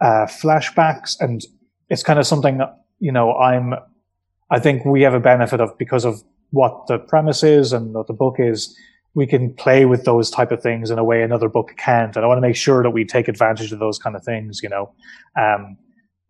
uh, 0.00 0.26
flashbacks, 0.26 1.16
and 1.20 1.42
it's 1.88 2.02
kind 2.02 2.18
of 2.18 2.26
something 2.26 2.60
you 2.98 3.12
know 3.12 3.34
I'm. 3.34 3.74
I 4.50 4.58
think 4.58 4.84
we 4.84 5.02
have 5.02 5.14
a 5.14 5.20
benefit 5.20 5.60
of 5.60 5.76
because 5.78 6.04
of 6.04 6.22
what 6.50 6.86
the 6.86 6.98
premise 6.98 7.42
is 7.42 7.72
and 7.72 7.94
what 7.94 8.06
the 8.06 8.14
book 8.14 8.36
is. 8.38 8.76
We 9.14 9.26
can 9.26 9.52
play 9.54 9.84
with 9.84 10.04
those 10.04 10.30
type 10.30 10.52
of 10.52 10.62
things 10.62 10.90
in 10.90 10.98
a 10.98 11.02
way 11.02 11.22
another 11.22 11.48
book 11.48 11.74
can't, 11.76 12.14
and 12.14 12.24
I 12.24 12.28
want 12.28 12.38
to 12.38 12.46
make 12.46 12.56
sure 12.56 12.82
that 12.82 12.90
we 12.90 13.04
take 13.04 13.26
advantage 13.28 13.72
of 13.72 13.78
those 13.78 13.98
kind 13.98 14.14
of 14.14 14.22
things. 14.22 14.60
You 14.62 14.68
know, 14.68 14.92
um, 15.36 15.76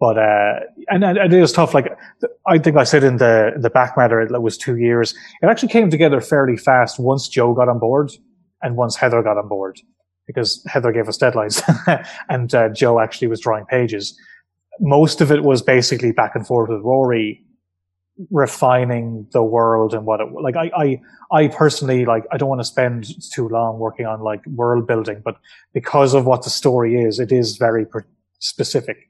but 0.01 0.17
uh, 0.17 0.61
and, 0.89 1.03
and 1.05 1.19
it 1.19 1.33
is 1.33 1.53
tough. 1.53 1.75
Like 1.75 1.97
I 2.47 2.59
think 2.59 2.77
I 2.77 2.85
said 2.85 3.03
in 3.03 3.17
the 3.17 3.53
in 3.55 3.63
the 3.63 3.71
back 3.71 3.97
matter, 3.97 4.21
it 4.21 4.43
was 4.43 4.57
two 4.57 4.77
years. 4.77 5.15
It 5.43 5.47
actually 5.47 5.71
came 5.71 5.91
together 5.91 6.21
fairly 6.21 6.57
fast 6.57 7.01
once 7.01 7.29
Joe 7.29 7.53
got 7.53 7.69
on 7.69 7.79
board 7.79 8.13
and 8.63 8.77
once 8.77 8.97
Heather 8.97 9.23
got 9.23 9.39
on 9.39 9.49
board, 9.49 9.81
because 10.27 10.65
Heather 10.67 10.93
gave 10.93 11.09
us 11.09 11.19
deadlines 11.19 11.63
and 12.29 12.55
uh, 12.55 12.69
Joe 12.69 13.01
actually 13.01 13.29
was 13.29 13.41
drawing 13.41 13.65
pages. 13.67 14.17
Most 14.81 15.21
of 15.21 15.33
it 15.33 15.43
was 15.43 15.63
basically 15.63 16.13
back 16.13 16.37
and 16.37 16.47
forth 16.47 16.71
with 16.71 16.83
Rory, 16.83 17.43
refining 18.31 19.27
the 19.33 19.43
world 19.43 19.95
and 19.95 20.07
what 20.07 20.21
it 20.21 20.29
like. 20.33 20.55
I 20.55 20.71
I 20.77 21.01
I 21.33 21.49
personally 21.49 22.05
like. 22.05 22.23
I 22.31 22.37
don't 22.37 22.49
want 22.49 22.61
to 22.61 22.65
spend 22.65 23.07
too 23.33 23.49
long 23.49 23.81
working 23.81 24.07
on 24.07 24.21
like 24.21 24.47
world 24.47 24.87
building, 24.87 25.23
but 25.25 25.39
because 25.75 26.15
of 26.15 26.25
what 26.25 26.45
the 26.45 26.51
story 26.51 27.03
is, 27.03 27.19
it 27.19 27.33
is 27.33 27.57
very 27.57 27.85
specific 28.39 29.09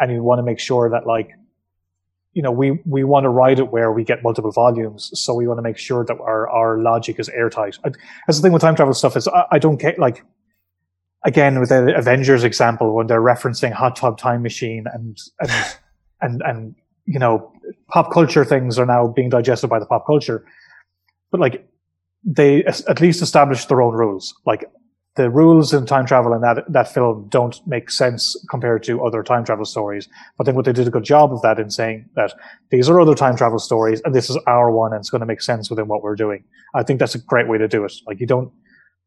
and 0.00 0.10
you 0.10 0.22
want 0.22 0.38
to 0.38 0.42
make 0.42 0.58
sure 0.58 0.90
that 0.90 1.06
like 1.06 1.30
you 2.32 2.42
know 2.42 2.50
we 2.50 2.80
we 2.86 3.04
want 3.04 3.24
to 3.24 3.28
write 3.28 3.58
it 3.58 3.70
where 3.70 3.92
we 3.92 4.04
get 4.04 4.22
multiple 4.22 4.50
volumes 4.52 5.10
so 5.14 5.34
we 5.34 5.46
want 5.46 5.58
to 5.58 5.62
make 5.62 5.76
sure 5.78 6.04
that 6.04 6.18
our 6.20 6.48
our 6.48 6.78
logic 6.80 7.18
is 7.18 7.28
airtight. 7.28 7.78
I- 7.84 7.90
that's 8.26 8.38
the 8.38 8.42
thing 8.42 8.52
with 8.52 8.62
time 8.62 8.74
travel 8.76 8.94
stuff 8.94 9.16
is 9.16 9.28
i, 9.28 9.44
I 9.52 9.58
don't 9.58 9.76
get 9.80 9.98
like 9.98 10.24
again 11.24 11.60
with 11.60 11.68
the 11.68 11.96
avengers 11.96 12.44
example 12.44 12.94
when 12.94 13.06
they're 13.06 13.20
referencing 13.20 13.72
hot 13.72 13.96
tub 13.96 14.18
time 14.18 14.42
machine 14.42 14.84
and 14.92 15.18
and 15.40 15.50
and 16.20 16.42
and 16.44 16.74
you 17.06 17.18
know 17.18 17.52
pop 17.88 18.12
culture 18.12 18.44
things 18.44 18.78
are 18.78 18.86
now 18.86 19.06
being 19.08 19.28
digested 19.28 19.68
by 19.70 19.78
the 19.78 19.86
pop 19.86 20.06
culture. 20.06 20.44
But 21.30 21.40
like 21.40 21.66
they 22.24 22.64
at 22.64 23.00
least 23.00 23.22
establish 23.22 23.64
their 23.66 23.82
own 23.82 23.94
rules. 23.94 24.34
Like 24.46 24.64
the 25.20 25.28
rules 25.28 25.74
in 25.74 25.84
time 25.84 26.06
travel 26.06 26.32
in 26.32 26.40
that 26.40 26.64
that 26.72 26.92
film 26.92 27.26
don't 27.28 27.60
make 27.66 27.90
sense 27.90 28.36
compared 28.48 28.82
to 28.82 29.04
other 29.04 29.22
time 29.22 29.44
travel 29.44 29.66
stories. 29.66 30.08
But 30.36 30.44
I 30.44 30.46
think 30.46 30.56
what 30.56 30.64
they 30.64 30.72
did 30.72 30.88
a 30.88 30.90
good 30.90 31.04
job 31.04 31.30
of 31.32 31.42
that 31.42 31.58
in 31.58 31.70
saying 31.70 32.08
that 32.14 32.32
these 32.70 32.88
are 32.88 32.98
other 32.98 33.14
time 33.14 33.36
travel 33.36 33.58
stories 33.58 34.00
and 34.04 34.14
this 34.14 34.30
is 34.30 34.38
our 34.46 34.70
one 34.70 34.92
and 34.92 35.00
it's 35.00 35.10
going 35.10 35.20
to 35.20 35.26
make 35.26 35.42
sense 35.42 35.68
within 35.68 35.88
what 35.88 36.02
we're 36.02 36.16
doing. 36.16 36.42
I 36.74 36.82
think 36.84 37.00
that's 37.00 37.14
a 37.14 37.18
great 37.18 37.48
way 37.48 37.58
to 37.58 37.68
do 37.68 37.84
it. 37.84 37.92
Like 38.06 38.18
you 38.18 38.26
don't, 38.26 38.50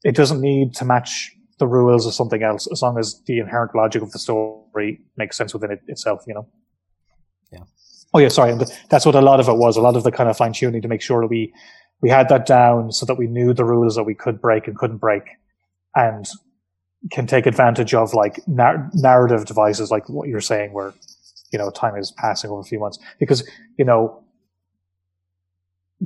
it 0.03 0.16
doesn't 0.16 0.39
need 0.39 0.76
to 0.76 0.86
match 0.86 1.32
the 1.57 1.68
rules 1.68 2.05
of 2.05 2.14
something 2.14 2.43
else 2.43 2.68
as 2.72 2.84
long 2.84 2.99
as 2.99 3.20
the 3.26 3.39
inherent 3.39 3.74
logic 3.76 4.03
of 4.03 4.11
the 4.11 4.20
story 4.20 5.01
makes 5.18 5.36
sense 5.36 5.51
within 5.51 5.72
it 5.72 5.80
itself. 5.88 6.24
You 6.28 6.36
know. 6.36 6.47
Yeah. 7.51 7.64
Oh 8.14 8.20
yeah, 8.20 8.28
sorry. 8.28 8.53
That's 8.89 9.05
what 9.05 9.16
a 9.16 9.22
lot 9.22 9.39
of 9.39 9.49
it 9.49 9.57
was. 9.57 9.78
A 9.78 9.82
lot 9.82 9.95
of 9.95 10.03
the 10.03 10.11
kind 10.11 10.30
of 10.30 10.38
fine 10.38 10.53
tuning 10.53 10.84
to 10.84 10.88
make 10.88 11.01
sure 11.01 11.22
that 11.22 11.28
we 11.28 11.51
we 12.01 12.09
had 12.09 12.30
that 12.30 12.45
down 12.45 12.91
so 12.91 13.05
that 13.07 13.16
we 13.16 13.26
knew 13.26 13.53
the 13.53 13.66
rules 13.66 13.95
that 13.95 14.03
we 14.03 14.14
could 14.14 14.39
break 14.39 14.68
and 14.68 14.78
couldn't 14.78 14.97
break 14.97 15.24
and 15.95 16.27
can 17.11 17.27
take 17.27 17.45
advantage 17.45 17.93
of 17.93 18.13
like 18.13 18.39
nar- 18.47 18.89
narrative 18.93 19.45
devices 19.45 19.91
like 19.91 20.07
what 20.09 20.27
you're 20.27 20.41
saying 20.41 20.73
where 20.73 20.93
you 21.51 21.59
know 21.59 21.69
time 21.69 21.95
is 21.97 22.11
passing 22.11 22.49
over 22.49 22.61
a 22.61 22.63
few 22.63 22.79
months. 22.79 22.99
Because 23.19 23.47
you 23.77 23.85
know 23.85 24.23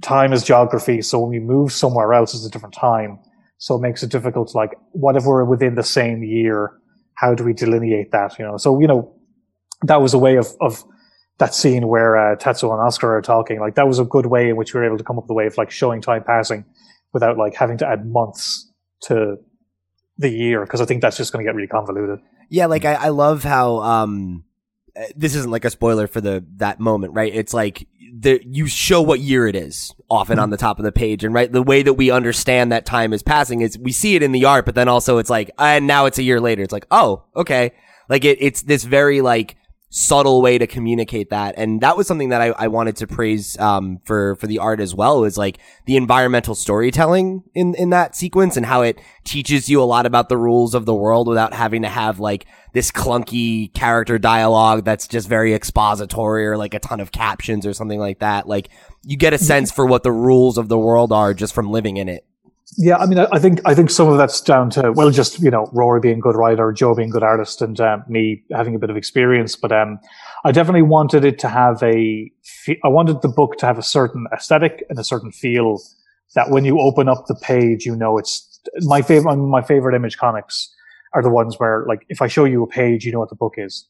time 0.02 0.32
is 0.32 0.44
geography 0.44 1.02
so 1.02 1.20
when 1.20 1.30
we 1.30 1.40
move 1.40 1.72
somewhere 1.72 2.14
else 2.14 2.34
it's 2.34 2.46
a 2.46 2.50
different 2.50 2.76
time. 2.76 3.20
So 3.60 3.76
it 3.76 3.82
makes 3.82 4.04
it 4.04 4.12
difficult 4.12 4.50
to 4.50 4.58
like 4.58 4.76
what 4.92 5.16
if 5.16 5.26
we're 5.26 5.44
within 5.46 5.76
the 5.76 5.84
same 5.84 6.24
year? 6.24 6.74
How 7.16 7.34
do 7.34 7.44
we 7.44 7.54
delineate 7.54 8.12
that 8.12 8.38
you 8.40 8.46
know? 8.46 8.58
So 8.58 8.80
you 8.80 8.88
know 8.88 9.14
that 9.84 10.02
was 10.02 10.14
a 10.14 10.18
way 10.18 10.38
of 10.38 10.48
of 10.62 10.84
that 11.38 11.54
scene 11.54 11.88
where 11.88 12.18
uh, 12.18 12.36
Tetsuo 12.36 12.72
and 12.72 12.82
Oscar 12.82 13.16
are 13.16 13.22
talking. 13.22 13.60
Like 13.60 13.76
that 13.76 13.88
was 13.88 14.00
a 14.00 14.04
good 14.04 14.26
way 14.26 14.50
in 14.50 14.56
which 14.56 14.74
we 14.74 14.80
were 14.80 14.86
able 14.86 14.98
to 14.98 15.04
come 15.04 15.18
up 15.18 15.26
with 15.26 15.32
a 15.32 15.36
way 15.36 15.46
of 15.46 15.56
like 15.58 15.70
showing 15.70 16.02
time 16.02 16.24
passing 16.24 16.66
without 17.14 17.38
like 17.38 17.54
having 17.54 17.78
to 17.78 17.88
add 17.88 18.08
months 18.08 18.72
to 19.02 19.38
the 20.18 20.30
year 20.30 20.62
because 20.62 20.82
I 20.82 20.86
think 20.86 21.02
that's 21.02 21.18
just 21.18 21.32
going 21.32 21.46
to 21.46 21.50
get 21.50 21.56
really 21.56 21.68
convoluted. 21.68 22.20
Yeah, 22.50 22.66
like 22.68 22.86
I, 22.86 22.94
I 22.94 23.10
love 23.10 23.44
how 23.44 23.78
um 23.82 24.44
uh, 24.96 25.04
this 25.16 25.36
isn't 25.36 25.52
like 25.52 25.66
a 25.66 25.70
spoiler 25.70 26.08
for 26.08 26.22
the 26.22 26.46
that 26.58 26.80
moment, 26.80 27.14
right? 27.14 27.34
It's 27.34 27.54
like 27.54 27.88
the 28.20 28.42
you 28.44 28.68
show 28.68 29.02
what 29.02 29.20
year 29.20 29.48
it 29.48 29.56
is 29.56 29.94
often 30.10 30.40
on 30.40 30.50
the 30.50 30.58
top 30.58 30.80
of 30.80 30.86
the 30.86 30.92
page, 30.92 31.24
and 31.24 31.34
right 31.34 31.52
the 31.52 31.62
way 31.62 31.84
that 31.84 31.94
we 31.94 32.10
understand 32.10 32.72
that 32.72 32.86
time 32.86 33.14
is 33.14 33.22
passing 33.22 33.62
is 33.62 33.78
we 33.78 33.92
see 33.92 34.16
it 34.16 34.24
in 34.24 34.32
the 34.32 34.46
art, 34.46 34.66
but 34.66 34.76
then 34.76 34.88
also 34.88 35.18
it's 35.18 35.30
like 35.30 35.52
and 35.60 35.86
now 35.86 36.06
it's 36.06 36.18
a 36.18 36.24
year 36.24 36.40
later. 36.40 36.64
It's 36.64 36.74
like 36.74 36.88
oh 36.90 37.24
okay, 37.36 37.74
like 38.10 38.26
it, 38.26 38.38
it's 38.42 38.64
this 38.64 38.84
very 38.84 39.22
like 39.22 39.56
subtle 39.90 40.42
way 40.42 40.58
to 40.58 40.68
communicate 40.68 41.30
that. 41.30 41.56
And 41.58 41.80
that 41.82 41.96
was 41.96 42.08
something 42.08 42.30
that 42.30 42.42
I, 42.42 42.48
I 42.48 42.68
wanted 42.68 42.98
to 42.98 43.08
praise 43.08 43.58
um, 43.58 44.00
for 44.04 44.36
for 44.36 44.48
the 44.48 44.60
art 44.60 44.80
as 44.82 44.94
well 44.94 45.24
is 45.24 45.38
like 45.38 45.60
the 45.86 45.96
environmental 45.96 46.56
storytelling 46.56 47.44
in 47.56 47.74
in 47.76 47.90
that 47.92 48.16
sequence 48.16 48.58
and 48.58 48.66
how 48.66 48.82
it 48.82 49.00
teaches 49.24 49.70
you 49.70 49.82
a 49.82 49.86
lot 49.86 50.06
about 50.06 50.28
the 50.28 50.38
rules 50.38 50.76
of 50.76 50.86
the 50.86 50.96
world 50.96 51.28
without 51.28 51.54
having 51.54 51.84
to 51.84 51.90
have 51.90 52.20
like 52.20 52.46
this 52.74 52.92
clunky 52.92 53.74
character 53.74 54.20
dialogue 54.20 54.84
that's 54.84 55.08
just 55.08 55.30
very 55.30 55.54
expository 55.54 56.46
or 56.46 56.58
like 56.58 56.74
a 56.74 56.80
ton 56.80 57.00
of 57.00 57.12
captions 57.12 57.66
or 57.66 57.74
something 57.74 58.00
like 58.00 58.20
that. 58.20 58.48
Like 58.48 58.70
you 59.04 59.16
get 59.16 59.34
a 59.34 59.38
sense 59.38 59.72
for 59.72 59.86
what 59.86 60.04
the 60.04 60.12
rules 60.12 60.58
of 60.58 60.68
the 60.68 60.78
world 60.78 61.14
are 61.14 61.34
just 61.34 61.54
from 61.54 61.72
living 61.72 61.96
in 61.96 62.10
it. 62.10 62.26
Yeah, 62.80 62.98
I 62.98 63.08
mean, 63.08 63.18
I 63.18 63.40
think 63.40 63.60
I 63.66 63.74
think 63.74 63.90
some 63.90 64.08
of 64.08 64.20
that's 64.20 64.40
down 64.40 64.70
to 64.72 64.92
well, 64.92 65.10
just 65.10 65.40
you 65.42 65.50
know, 65.50 65.68
Rory 65.74 66.00
being 66.00 66.20
a 66.20 66.22
good 66.22 66.36
writer, 66.36 66.72
Joe 66.72 66.94
being 66.94 67.10
a 67.10 67.12
good 67.12 67.24
artist, 67.24 67.60
and 67.60 67.80
um, 67.82 68.04
me 68.08 68.44
having 68.52 68.76
a 68.76 68.80
bit 68.80 68.92
of 68.92 68.96
experience. 68.96 69.56
But 69.56 69.72
um, 69.72 70.00
I 70.46 70.52
definitely 70.52 70.84
wanted 70.84 71.26
it 71.26 71.40
to 71.40 71.50
have 71.50 71.82
a. 71.82 72.32
I 72.84 72.88
wanted 72.88 73.24
the 73.24 73.30
book 73.30 73.58
to 73.58 73.66
have 73.66 73.80
a 73.80 73.84
certain 73.84 74.28
aesthetic 74.32 74.86
and 74.92 75.00
a 75.00 75.04
certain 75.04 75.32
feel 75.32 75.82
that 76.36 76.52
when 76.52 76.66
you 76.66 76.80
open 76.80 77.10
up 77.10 77.26
the 77.26 77.34
page, 77.34 77.84
you 77.84 77.96
know 77.96 78.20
it's 78.20 78.60
my 78.82 79.02
favorite. 79.02 79.38
My 79.38 79.64
favorite 79.64 79.96
image 79.96 80.18
comics 80.18 80.72
are 81.14 81.24
the 81.24 81.32
ones 81.32 81.60
where, 81.60 81.84
like, 81.88 82.06
if 82.10 82.22
I 82.22 82.28
show 82.28 82.46
you 82.46 82.62
a 82.62 82.68
page, 82.68 83.06
you 83.06 83.12
know 83.12 83.20
what 83.20 83.30
the 83.30 83.36
book 83.36 83.56
is. 83.58 83.88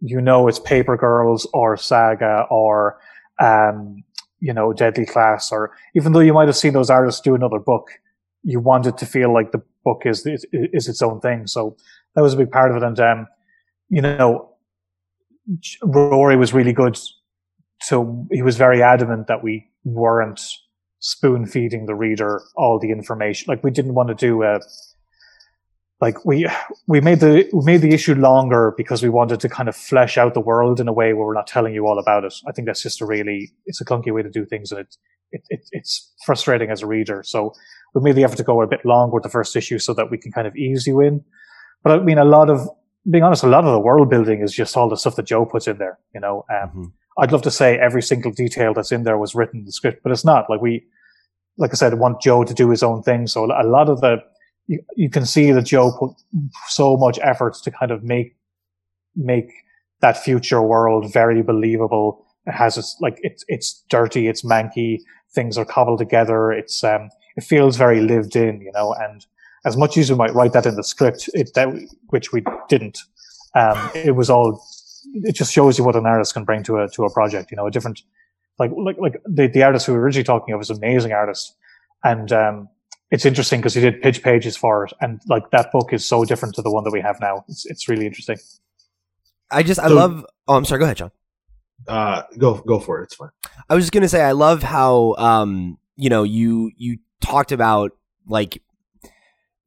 You 0.00 0.18
know 0.18 0.48
it's 0.48 0.58
Paper 0.58 0.96
Girls 0.96 1.46
or 1.52 1.76
Saga 1.76 2.46
or 2.48 2.98
um, 3.38 4.02
you 4.38 4.54
know 4.54 4.72
Deadly 4.72 5.04
Class, 5.04 5.52
or 5.52 5.72
even 5.94 6.14
though 6.14 6.20
you 6.20 6.32
might 6.32 6.48
have 6.48 6.56
seen 6.56 6.72
those 6.72 6.88
artists 6.88 7.20
do 7.20 7.34
another 7.34 7.58
book 7.58 7.90
you 8.42 8.60
want 8.60 8.86
it 8.86 8.98
to 8.98 9.06
feel 9.06 9.32
like 9.32 9.52
the 9.52 9.62
book 9.84 10.02
is, 10.04 10.26
is, 10.26 10.46
is 10.52 10.88
its 10.88 11.02
own 11.02 11.20
thing. 11.20 11.46
So 11.46 11.76
that 12.14 12.22
was 12.22 12.34
a 12.34 12.36
big 12.36 12.50
part 12.50 12.70
of 12.70 12.76
it. 12.76 12.82
And, 12.82 12.98
um, 13.00 13.26
you 13.88 14.02
know, 14.02 14.50
Rory 15.82 16.36
was 16.36 16.52
really 16.52 16.72
good. 16.72 16.98
So 17.82 18.26
he 18.30 18.42
was 18.42 18.56
very 18.56 18.82
adamant 18.82 19.26
that 19.26 19.42
we 19.42 19.68
weren't 19.84 20.40
spoon 21.00 21.46
feeding 21.46 21.86
the 21.86 21.94
reader 21.94 22.42
all 22.56 22.78
the 22.78 22.90
information. 22.90 23.46
Like 23.48 23.64
we 23.64 23.70
didn't 23.70 23.94
want 23.94 24.08
to 24.08 24.14
do 24.14 24.42
a, 24.42 24.60
like 26.00 26.24
we 26.24 26.46
we 26.86 27.00
made 27.00 27.20
the 27.20 27.48
we 27.52 27.64
made 27.64 27.82
the 27.82 27.92
issue 27.92 28.14
longer 28.14 28.72
because 28.76 29.02
we 29.02 29.10
wanted 29.10 29.40
to 29.40 29.48
kind 29.48 29.68
of 29.68 29.76
flesh 29.76 30.16
out 30.16 30.32
the 30.34 30.40
world 30.40 30.80
in 30.80 30.88
a 30.88 30.92
way 30.92 31.12
where 31.12 31.26
we're 31.26 31.34
not 31.34 31.46
telling 31.46 31.74
you 31.74 31.86
all 31.86 31.98
about 31.98 32.24
it. 32.24 32.34
I 32.48 32.52
think 32.52 32.66
that's 32.66 32.82
just 32.82 33.02
a 33.02 33.06
really 33.06 33.52
it's 33.66 33.80
a 33.80 33.84
clunky 33.84 34.12
way 34.12 34.22
to 34.22 34.30
do 34.30 34.46
things, 34.46 34.72
and 34.72 34.80
it, 34.80 34.96
it, 35.32 35.42
it 35.50 35.60
it's 35.72 36.12
frustrating 36.24 36.70
as 36.70 36.82
a 36.82 36.86
reader. 36.86 37.22
So 37.22 37.52
we 37.94 38.02
made 38.02 38.14
the 38.14 38.24
effort 38.24 38.36
to 38.36 38.44
go 38.44 38.62
a 38.62 38.66
bit 38.66 38.84
longer 38.84 39.14
with 39.14 39.22
the 39.22 39.28
first 39.28 39.56
issue 39.56 39.78
so 39.78 39.94
that 39.94 40.10
we 40.10 40.18
can 40.18 40.32
kind 40.32 40.46
of 40.46 40.56
ease 40.56 40.86
you 40.86 41.00
in. 41.00 41.24
But 41.82 42.00
I 42.00 42.02
mean, 42.02 42.18
a 42.18 42.24
lot 42.24 42.50
of, 42.50 42.68
being 43.10 43.24
honest, 43.24 43.42
a 43.42 43.48
lot 43.48 43.64
of 43.64 43.72
the 43.72 43.80
world 43.80 44.10
building 44.10 44.42
is 44.42 44.52
just 44.52 44.76
all 44.76 44.88
the 44.88 44.96
stuff 44.96 45.16
that 45.16 45.26
Joe 45.26 45.46
puts 45.46 45.66
in 45.66 45.78
there, 45.78 45.98
you 46.14 46.20
know. 46.20 46.44
Um, 46.50 46.68
mm-hmm. 46.68 46.84
I'd 47.18 47.32
love 47.32 47.42
to 47.42 47.50
say 47.50 47.78
every 47.78 48.02
single 48.02 48.30
detail 48.30 48.74
that's 48.74 48.92
in 48.92 49.04
there 49.04 49.18
was 49.18 49.34
written 49.34 49.60
in 49.60 49.66
the 49.66 49.72
script, 49.72 50.02
but 50.02 50.12
it's 50.12 50.24
not. 50.24 50.48
Like 50.48 50.60
we, 50.60 50.84
like 51.56 51.70
I 51.72 51.74
said, 51.74 51.94
want 51.94 52.20
Joe 52.20 52.44
to 52.44 52.54
do 52.54 52.70
his 52.70 52.82
own 52.82 53.02
thing. 53.02 53.26
So 53.26 53.44
a 53.46 53.64
lot 53.66 53.88
of 53.88 54.00
the, 54.00 54.18
you, 54.66 54.80
you 54.96 55.10
can 55.10 55.26
see 55.26 55.50
that 55.52 55.62
Joe 55.62 55.92
put 55.98 56.12
so 56.68 56.96
much 56.96 57.18
effort 57.22 57.54
to 57.64 57.70
kind 57.70 57.90
of 57.90 58.02
make, 58.04 58.36
make 59.16 59.50
that 60.00 60.16
future 60.16 60.62
world 60.62 61.12
very 61.12 61.42
believable. 61.42 62.24
It 62.46 62.52
has 62.52 62.78
its, 62.78 62.96
like, 63.00 63.18
it's, 63.22 63.44
it's 63.48 63.84
dirty, 63.90 64.28
it's 64.28 64.42
manky, 64.42 65.00
things 65.34 65.58
are 65.58 65.64
cobbled 65.64 65.98
together. 65.98 66.52
It's, 66.52 66.84
um, 66.84 67.10
it 67.36 67.44
feels 67.44 67.76
very 67.76 68.00
lived 68.00 68.36
in, 68.36 68.60
you 68.60 68.72
know, 68.72 68.94
and 68.94 69.26
as 69.64 69.76
much 69.76 69.96
as 69.96 70.10
we 70.10 70.16
might 70.16 70.34
write 70.34 70.52
that 70.52 70.66
in 70.66 70.76
the 70.76 70.84
script, 70.84 71.28
it, 71.34 71.52
that, 71.54 71.68
which 72.08 72.32
we 72.32 72.42
didn't, 72.68 72.98
um, 73.54 73.90
it 73.94 74.16
was 74.16 74.30
all, 74.30 74.62
it 75.14 75.34
just 75.34 75.52
shows 75.52 75.78
you 75.78 75.84
what 75.84 75.96
an 75.96 76.06
artist 76.06 76.34
can 76.34 76.44
bring 76.44 76.62
to 76.62 76.78
a, 76.78 76.88
to 76.88 77.04
a 77.04 77.12
project, 77.12 77.50
you 77.50 77.56
know, 77.56 77.66
a 77.66 77.70
different, 77.70 78.02
like, 78.58 78.70
like, 78.76 78.96
like 78.98 79.20
the, 79.26 79.48
the 79.48 79.62
artist 79.62 79.86
who 79.86 79.92
we 79.92 79.98
were 79.98 80.04
originally 80.04 80.24
talking 80.24 80.54
of 80.54 80.58
was 80.58 80.70
an 80.70 80.76
amazing 80.76 81.12
artist. 81.12 81.56
And, 82.04 82.32
um, 82.32 82.68
it's 83.10 83.26
interesting 83.26 83.60
because 83.60 83.74
he 83.74 83.80
did 83.80 84.00
pitch 84.02 84.22
pages 84.22 84.56
for 84.56 84.84
it. 84.84 84.92
And 85.00 85.20
like 85.28 85.50
that 85.50 85.72
book 85.72 85.92
is 85.92 86.06
so 86.06 86.24
different 86.24 86.54
to 86.54 86.62
the 86.62 86.70
one 86.70 86.84
that 86.84 86.92
we 86.92 87.00
have 87.00 87.20
now. 87.20 87.44
It's, 87.48 87.66
it's 87.66 87.88
really 87.88 88.06
interesting. 88.06 88.38
I 89.50 89.64
just, 89.64 89.80
I 89.80 89.88
so, 89.88 89.94
love, 89.94 90.24
oh, 90.46 90.54
I'm 90.54 90.64
sorry. 90.64 90.78
Go 90.78 90.84
ahead, 90.84 90.96
John. 90.96 91.10
Uh, 91.88 92.22
go, 92.38 92.54
go 92.54 92.78
for 92.78 93.00
it. 93.00 93.04
It's 93.04 93.16
fine. 93.16 93.30
I 93.68 93.74
was 93.74 93.82
just 93.82 93.92
going 93.92 94.02
to 94.02 94.08
say, 94.08 94.22
I 94.22 94.32
love 94.32 94.62
how, 94.62 95.16
um, 95.18 95.78
you 95.96 96.08
know, 96.08 96.22
you, 96.22 96.70
you 96.76 96.98
talked 97.20 97.52
about 97.52 97.92
like 98.26 98.62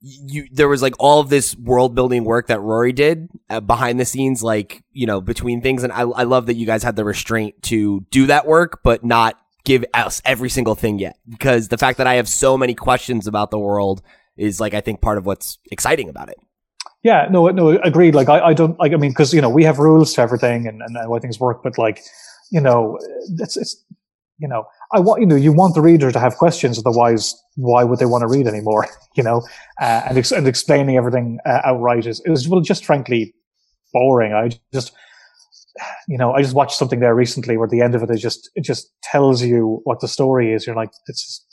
you 0.02 0.48
there 0.52 0.68
was 0.68 0.82
like 0.82 0.96
all 1.00 1.20
of 1.20 1.30
this 1.30 1.56
world 1.56 1.96
building 1.96 2.26
work 2.26 2.48
that 2.48 2.60
Rory 2.60 2.92
did 2.92 3.30
uh, 3.50 3.62
behind 3.62 4.00
the 4.00 4.06
scenes 4.06 4.44
like 4.44 4.84
you 4.92 5.08
know 5.08 5.22
between 5.22 5.62
things 5.62 5.84
and 5.84 5.94
I 5.94 6.02
I 6.02 6.24
love 6.24 6.48
that 6.48 6.56
you 6.56 6.66
guys 6.66 6.84
had 6.84 6.96
the 6.96 7.06
restraint 7.06 7.62
to 7.64 8.02
do 8.12 8.26
that 8.26 8.46
work 8.46 8.82
but 8.84 9.04
not 9.04 9.40
give 9.64 9.86
us 9.94 10.22
every 10.26 10.50
single 10.50 10.76
thing 10.76 11.00
yet 11.00 11.18
because 11.30 11.70
the 11.70 11.78
fact 11.78 11.98
that 12.00 12.08
I 12.08 12.16
have 12.16 12.28
so 12.28 12.58
many 12.58 12.76
questions 12.76 13.28
about 13.28 13.50
the 13.50 13.60
world 13.60 14.02
is 14.36 14.60
like 14.60 14.74
I 14.74 14.82
think 14.82 15.02
part 15.02 15.18
of 15.18 15.26
what's 15.26 15.60
exciting 15.72 16.10
about 16.10 16.30
it. 16.30 16.38
Yeah, 17.04 17.28
no, 17.30 17.48
no, 17.50 17.70
agreed. 17.70 18.16
Like 18.16 18.30
I, 18.30 18.40
I 18.40 18.54
don't 18.54 18.80
like. 18.80 18.94
I 18.94 18.96
mean, 18.96 19.12
because 19.12 19.34
you 19.34 19.42
know 19.42 19.50
we 19.50 19.66
have 19.66 19.78
rules 19.78 20.14
to 20.14 20.22
everything 20.22 20.68
and 20.68 20.82
and 20.82 20.96
how 20.96 21.20
things 21.20 21.40
work, 21.40 21.62
but 21.62 21.78
like, 21.78 22.02
you 22.50 22.62
know, 22.62 22.98
it's 23.40 23.58
it's 23.58 23.84
you 24.40 24.48
know, 24.48 24.66
I 24.92 25.00
want 25.00 25.22
you 25.22 25.28
know 25.28 25.36
you 25.36 25.54
want 25.54 25.76
the 25.76 25.82
reader 25.82 26.12
to 26.12 26.20
have 26.20 26.36
questions. 26.36 26.78
Otherwise, 26.78 27.36
why 27.56 27.84
would 27.84 28.00
they 28.00 28.06
want 28.06 28.22
to 28.24 28.28
read 28.28 28.48
anymore? 28.48 28.88
You 29.16 29.22
know, 29.22 29.44
uh, 29.80 30.02
and 30.10 30.18
ex- 30.18 30.32
and 30.32 30.48
explaining 30.48 30.98
everything 30.98 31.38
uh, 31.46 31.62
outright 31.64 32.08
is 32.08 32.20
it 32.26 32.32
was 32.32 32.48
well 32.48 32.62
just 32.62 32.84
frankly 32.84 33.36
boring. 33.94 34.34
I 34.34 34.50
just 34.74 34.92
you 36.08 36.18
know 36.18 36.34
I 36.34 36.42
just 36.42 36.56
watched 36.56 36.80
something 36.80 37.00
there 37.00 37.14
recently 37.14 37.58
where 37.58 37.68
the 37.68 37.82
end 37.82 37.94
of 37.94 38.02
it 38.02 38.10
is 38.10 38.20
just 38.20 38.50
it 38.56 38.64
just 38.64 38.92
tells 39.04 39.44
you 39.44 39.82
what 39.84 40.00
the 40.00 40.08
story 40.08 40.52
is. 40.52 40.66
You're 40.66 40.76
like 40.76 40.90
it's 41.06 41.46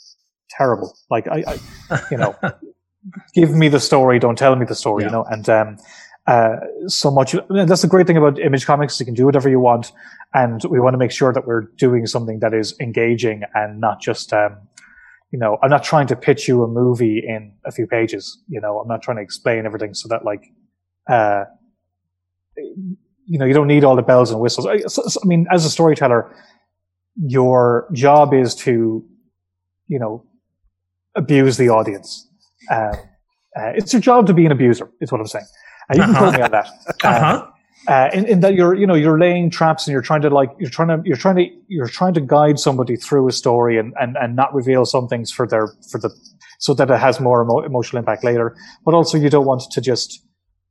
terrible. 0.49 0.97
Like 1.11 1.27
I, 1.27 1.59
I 1.91 2.01
you 2.09 2.17
know, 2.17 2.35
give 3.35 3.51
me 3.51 3.67
the 3.69 3.79
story, 3.79 4.17
don't 4.17 4.37
tell 4.37 4.55
me 4.55 4.65
the 4.65 4.75
story. 4.75 5.03
Yeah. 5.03 5.09
You 5.09 5.11
know, 5.13 5.23
and 5.25 5.49
um, 5.49 5.77
uh, 6.27 6.55
so 6.87 7.11
much. 7.11 7.35
That's 7.49 7.81
the 7.81 7.87
great 7.87 8.07
thing 8.07 8.17
about 8.17 8.39
Image 8.39 8.65
Comics. 8.65 8.99
You 8.99 9.05
can 9.05 9.15
do 9.15 9.25
whatever 9.25 9.49
you 9.49 9.59
want, 9.59 9.91
and 10.33 10.61
we 10.69 10.79
want 10.79 10.93
to 10.93 10.97
make 10.97 11.11
sure 11.11 11.33
that 11.33 11.47
we're 11.47 11.63
doing 11.77 12.05
something 12.05 12.39
that 12.39 12.53
is 12.53 12.75
engaging 12.79 13.43
and 13.53 13.79
not 13.79 14.01
just, 14.01 14.31
um, 14.33 14.57
you 15.31 15.39
know, 15.39 15.57
I'm 15.63 15.69
not 15.69 15.83
trying 15.83 16.07
to 16.07 16.15
pitch 16.15 16.47
you 16.47 16.63
a 16.63 16.67
movie 16.67 17.23
in 17.25 17.53
a 17.65 17.71
few 17.71 17.87
pages. 17.87 18.41
You 18.47 18.61
know, 18.61 18.79
I'm 18.79 18.87
not 18.87 19.01
trying 19.01 19.17
to 19.17 19.23
explain 19.23 19.65
everything 19.65 19.93
so 19.93 20.07
that 20.09 20.23
like, 20.25 20.43
uh, 21.09 21.45
you 22.57 23.39
know, 23.39 23.45
you 23.45 23.53
don't 23.53 23.67
need 23.67 23.83
all 23.83 23.95
the 23.95 24.01
bells 24.01 24.31
and 24.31 24.39
whistles. 24.39 24.67
I, 24.67 24.79
so, 24.81 25.03
so, 25.03 25.19
I 25.23 25.25
mean, 25.25 25.47
as 25.51 25.65
a 25.65 25.69
storyteller, 25.69 26.35
your 27.15 27.89
job 27.93 28.33
is 28.33 28.55
to, 28.55 29.05
you 29.87 29.99
know, 29.99 30.25
abuse 31.15 31.57
the 31.57 31.69
audience. 31.69 32.27
Um, 32.69 32.91
uh, 33.57 33.71
it's 33.75 33.91
your 33.91 34.01
job 34.01 34.27
to 34.27 34.33
be 34.33 34.45
an 34.45 34.51
abuser, 34.51 34.89
is 35.01 35.11
what 35.11 35.19
I'm 35.19 35.27
saying. 35.27 35.45
Uh, 35.91 35.95
you 35.95 36.01
can 36.01 36.09
uh-huh. 36.11 36.19
quote 36.19 36.35
me 36.35 36.41
on 36.41 36.51
that. 36.51 36.69
Uh-huh. 37.03 37.41
Um, 37.41 37.53
uh, 37.87 38.09
in, 38.13 38.25
in, 38.27 38.39
that 38.41 38.53
you're, 38.53 38.75
you 38.75 38.85
know, 38.85 38.93
you're 38.93 39.17
laying 39.17 39.49
traps 39.49 39.87
and 39.87 39.91
you're 39.91 40.03
trying 40.03 40.21
to 40.21 40.29
like, 40.29 40.51
you're 40.59 40.69
trying 40.69 40.89
to, 40.89 41.01
you're 41.03 41.17
trying 41.17 41.35
to, 41.37 41.47
you're 41.67 41.87
trying 41.87 42.13
to 42.13 42.21
guide 42.21 42.59
somebody 42.59 42.95
through 42.95 43.27
a 43.27 43.31
story 43.31 43.79
and, 43.79 43.93
and, 43.99 44.15
and 44.17 44.35
not 44.35 44.53
reveal 44.53 44.85
some 44.85 45.07
things 45.07 45.31
for 45.31 45.47
their, 45.47 45.73
for 45.89 45.99
the, 45.99 46.11
so 46.59 46.75
that 46.75 46.91
it 46.91 46.99
has 46.99 47.19
more 47.19 47.41
emo- 47.41 47.65
emotional 47.65 47.97
impact 47.99 48.23
later. 48.23 48.55
But 48.85 48.93
also 48.93 49.17
you 49.17 49.31
don't 49.31 49.47
want 49.47 49.63
to 49.71 49.81
just, 49.81 50.23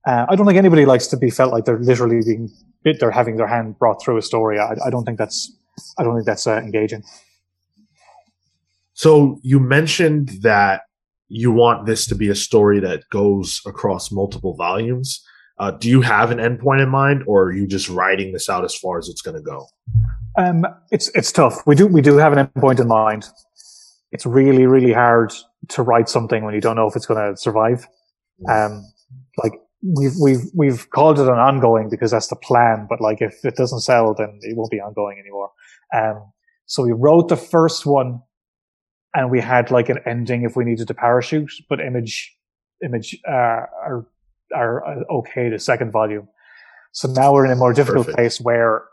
uh, 0.06 0.26
I 0.28 0.36
don't 0.36 0.46
think 0.46 0.56
anybody 0.56 0.86
likes 0.86 1.08
to 1.08 1.16
be 1.16 1.30
felt 1.30 1.52
like 1.52 1.64
they're 1.64 1.80
literally 1.80 2.20
being, 2.24 2.48
they're 2.84 3.10
having 3.10 3.36
their 3.36 3.48
hand 3.48 3.76
brought 3.76 4.00
through 4.00 4.16
a 4.16 4.22
story. 4.22 4.60
I, 4.60 4.76
I 4.86 4.90
don't 4.90 5.04
think 5.04 5.18
that's, 5.18 5.52
I 5.98 6.04
don't 6.04 6.14
think 6.14 6.26
that's 6.26 6.46
uh, 6.46 6.58
engaging. 6.58 7.02
So 8.94 9.40
you 9.42 9.58
mentioned 9.58 10.28
that 10.42 10.82
you 11.30 11.52
want 11.52 11.86
this 11.86 12.06
to 12.06 12.14
be 12.14 12.28
a 12.28 12.34
story 12.34 12.80
that 12.80 13.08
goes 13.10 13.62
across 13.64 14.10
multiple 14.10 14.54
volumes. 14.54 15.24
Uh, 15.60 15.70
do 15.70 15.88
you 15.88 16.00
have 16.00 16.30
an 16.30 16.38
endpoint 16.38 16.82
in 16.82 16.88
mind, 16.88 17.22
or 17.26 17.44
are 17.44 17.52
you 17.52 17.66
just 17.66 17.88
writing 17.88 18.32
this 18.32 18.48
out 18.48 18.64
as 18.64 18.74
far 18.74 18.98
as 18.98 19.08
it's 19.08 19.22
going 19.22 19.36
to 19.36 19.42
go? 19.42 19.66
Um, 20.36 20.66
it's 20.90 21.08
it's 21.14 21.30
tough. 21.30 21.62
We 21.66 21.76
do 21.76 21.86
we 21.86 22.02
do 22.02 22.16
have 22.16 22.32
an 22.32 22.46
endpoint 22.46 22.80
in 22.80 22.88
mind. 22.88 23.28
It's 24.10 24.26
really 24.26 24.66
really 24.66 24.92
hard 24.92 25.32
to 25.68 25.82
write 25.82 26.08
something 26.08 26.44
when 26.44 26.54
you 26.54 26.60
don't 26.60 26.76
know 26.76 26.88
if 26.88 26.96
it's 26.96 27.06
going 27.06 27.20
to 27.30 27.36
survive. 27.40 27.86
Um, 28.50 28.84
like 29.42 29.52
we've 29.82 30.14
we've 30.20 30.44
we've 30.54 30.90
called 30.90 31.20
it 31.20 31.28
an 31.28 31.38
ongoing 31.38 31.88
because 31.90 32.10
that's 32.10 32.28
the 32.28 32.36
plan. 32.36 32.86
But 32.88 33.00
like 33.00 33.20
if 33.20 33.44
it 33.44 33.54
doesn't 33.54 33.80
sell, 33.80 34.14
then 34.14 34.40
it 34.42 34.56
won't 34.56 34.70
be 34.70 34.80
ongoing 34.80 35.18
anymore. 35.20 35.50
Um, 35.94 36.32
so 36.66 36.82
we 36.82 36.92
wrote 36.92 37.28
the 37.28 37.36
first 37.36 37.86
one 37.86 38.20
and 39.14 39.30
we 39.30 39.40
had 39.40 39.70
like 39.70 39.88
an 39.88 39.98
ending 40.06 40.42
if 40.42 40.56
we 40.56 40.64
needed 40.64 40.88
to 40.88 40.94
parachute, 40.94 41.52
but 41.68 41.80
image, 41.80 42.36
image, 42.84 43.18
uh, 43.28 43.32
are, 43.32 44.06
are 44.54 44.84
uh, 44.86 45.04
okay 45.12 45.48
the 45.48 45.58
second 45.58 45.90
volume. 45.90 46.28
So 46.92 47.08
now 47.08 47.32
we're 47.32 47.44
in 47.44 47.52
a 47.52 47.56
more 47.56 47.72
difficult 47.72 48.06
Perfect. 48.06 48.16
place 48.16 48.40
where 48.40 48.84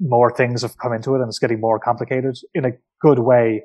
more 0.00 0.34
things 0.34 0.62
have 0.62 0.76
come 0.78 0.92
into 0.92 1.14
it 1.14 1.20
and 1.20 1.28
it's 1.28 1.38
getting 1.38 1.60
more 1.60 1.78
complicated 1.78 2.36
in 2.54 2.64
a 2.64 2.72
good 3.00 3.20
way. 3.20 3.62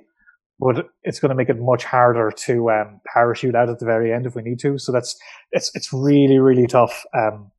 But 0.59 0.89
it's 1.03 1.19
going 1.19 1.29
to 1.29 1.35
make 1.35 1.47
it 1.47 1.57
much 1.57 1.85
harder 1.85 2.31
to 2.31 2.69
um, 2.69 2.99
parachute 3.13 3.55
out 3.55 3.69
at 3.69 3.79
the 3.79 3.85
very 3.85 4.11
end 4.11 4.25
if 4.25 4.35
we 4.35 4.41
need 4.41 4.59
to. 4.59 4.77
So 4.77 4.91
that's 4.91 5.17
it's 5.53 5.71
it's 5.73 5.93
really 5.93 6.37
really 6.37 6.67
tough. 6.67 7.05
Um, 7.17 7.49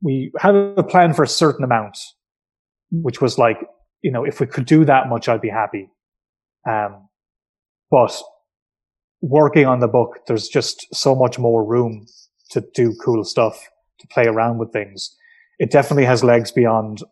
we 0.00 0.30
have 0.38 0.54
a 0.54 0.84
plan 0.84 1.12
for 1.12 1.24
a 1.24 1.28
certain 1.28 1.64
amount, 1.64 1.98
which 2.92 3.20
was 3.20 3.36
like 3.36 3.58
you 4.02 4.12
know 4.12 4.22
if 4.22 4.38
we 4.38 4.46
could 4.46 4.64
do 4.64 4.84
that 4.84 5.08
much, 5.08 5.28
I'd 5.28 5.40
be 5.40 5.48
happy. 5.48 5.90
Um, 6.68 7.07
but 7.90 8.12
working 9.20 9.66
on 9.66 9.80
the 9.80 9.88
book, 9.88 10.20
there's 10.26 10.48
just 10.48 10.86
so 10.94 11.14
much 11.14 11.38
more 11.38 11.64
room 11.64 12.06
to 12.50 12.62
do 12.74 12.94
cool 13.04 13.24
stuff, 13.24 13.68
to 14.00 14.06
play 14.08 14.24
around 14.26 14.58
with 14.58 14.72
things. 14.72 15.14
It 15.58 15.70
definitely 15.70 16.04
has 16.04 16.22
legs 16.22 16.50
beyond 16.50 17.02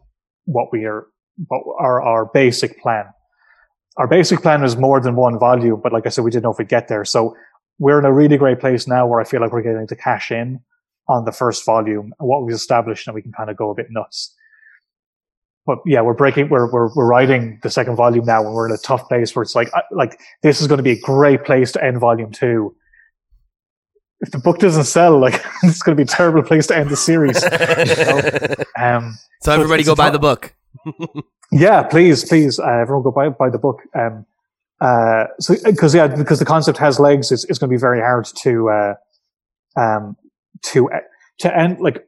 what 0.45 0.69
we 0.73 0.85
are, 0.85 1.07
what 1.49 1.63
our, 1.81 2.03
our 2.03 2.31
basic 2.33 2.81
plan. 2.81 3.05
Our 3.97 4.07
basic 4.07 4.43
plan 4.43 4.63
was 4.63 4.77
more 4.77 5.01
than 5.01 5.17
one 5.17 5.39
volume, 5.39 5.81
but 5.83 5.93
like 5.93 6.07
I 6.07 6.11
said, 6.11 6.23
we 6.23 6.31
didn't 6.31 6.45
know 6.45 6.53
if 6.53 6.59
we'd 6.59 6.69
get 6.69 6.89
there. 6.89 7.05
So 7.05 7.35
we're 7.79 7.99
in 7.99 8.05
a 8.05 8.13
really 8.13 8.37
great 8.37 8.61
place 8.61 8.87
now 8.87 9.07
where 9.07 9.21
I 9.21 9.25
feel 9.25 9.41
like 9.41 9.53
we're 9.53 9.63
getting 9.63 9.87
to 9.87 9.97
cash 9.97 10.31
in 10.31 10.61
on 11.09 11.25
the 11.25 11.33
first 11.33 11.65
volume 11.65 12.13
what 12.19 12.45
we've 12.45 12.55
established 12.55 13.07
and 13.07 13.15
we 13.15 13.23
can 13.23 13.33
kind 13.33 13.51
of 13.51 13.57
go 13.57 13.71
a 13.71 13.75
bit 13.75 13.87
nuts. 13.91 14.35
But 15.67 15.79
yeah, 15.85 16.01
we're 16.01 16.15
breaking, 16.15 16.49
we're, 16.49 16.71
we're, 16.71 16.95
we're 16.95 17.07
writing 17.07 17.59
the 17.63 17.71
second 17.71 17.97
volume 17.97 18.25
now 18.25 18.45
and 18.45 18.55
we're 18.55 18.67
in 18.67 18.73
a 18.73 18.79
tough 18.79 19.09
place 19.09 19.35
where 19.35 19.43
it's 19.43 19.57
like, 19.57 19.69
like 19.91 20.21
this 20.43 20.61
is 20.61 20.69
going 20.69 20.79
to 20.79 20.85
be 20.85 20.93
a 20.93 21.01
great 21.01 21.45
place 21.45 21.73
to 21.73 21.85
end 21.85 21.99
volume 21.99 22.31
two. 22.31 22.75
If 24.21 24.31
the 24.31 24.39
book 24.39 24.61
doesn't 24.61 24.85
sell, 24.85 25.19
like 25.19 25.35
it's 25.65 25.83
going 25.83 25.97
to 25.97 26.05
be 26.05 26.11
a 26.11 26.15
terrible 26.15 26.43
place 26.43 26.69
to 26.69 26.77
end 26.77 26.91
the 26.91 26.97
series. 26.97 27.43
Um, 28.79 29.17
so 29.41 29.53
everybody 29.53 29.83
go 29.85 29.95
buy 29.95 30.11
top- 30.11 30.13
the 30.13 30.19
book. 30.19 30.55
yeah, 31.53 31.83
please, 31.83 32.25
please, 32.25 32.59
uh, 32.59 32.65
everyone 32.65 33.03
go 33.03 33.11
buy 33.11 33.31
buy 33.31 33.49
the 33.49 33.59
book. 33.59 33.81
Um, 33.95 34.27
uh, 34.81 35.25
so 35.41 35.55
because 35.65 35.95
yeah, 35.95 36.07
because 36.09 36.39
the 36.39 36.45
concept 36.45 36.77
has 36.79 37.01
legs, 37.01 37.33
it's, 37.33 37.45
it's 37.45 37.59
going 37.59 37.71
to 37.71 37.75
be 37.75 37.81
very 37.81 38.01
hard 38.01 38.27
to 38.43 38.69
uh, 38.69 38.95
um, 39.81 40.17
to 40.65 40.91
uh, 40.91 41.01
to 41.39 41.57
end 41.57 41.81
like 41.81 42.07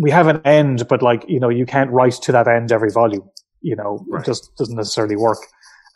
we 0.00 0.10
have 0.10 0.26
an 0.28 0.40
end, 0.46 0.88
but 0.88 1.02
like 1.02 1.24
you 1.28 1.38
know, 1.38 1.50
you 1.50 1.66
can't 1.66 1.90
write 1.90 2.14
to 2.22 2.32
that 2.32 2.48
end 2.48 2.72
every 2.72 2.90
volume. 2.90 3.28
You 3.60 3.76
know, 3.76 4.04
Right. 4.08 4.22
it 4.22 4.26
just 4.26 4.56
doesn't 4.56 4.76
necessarily 4.76 5.16
work. 5.16 5.38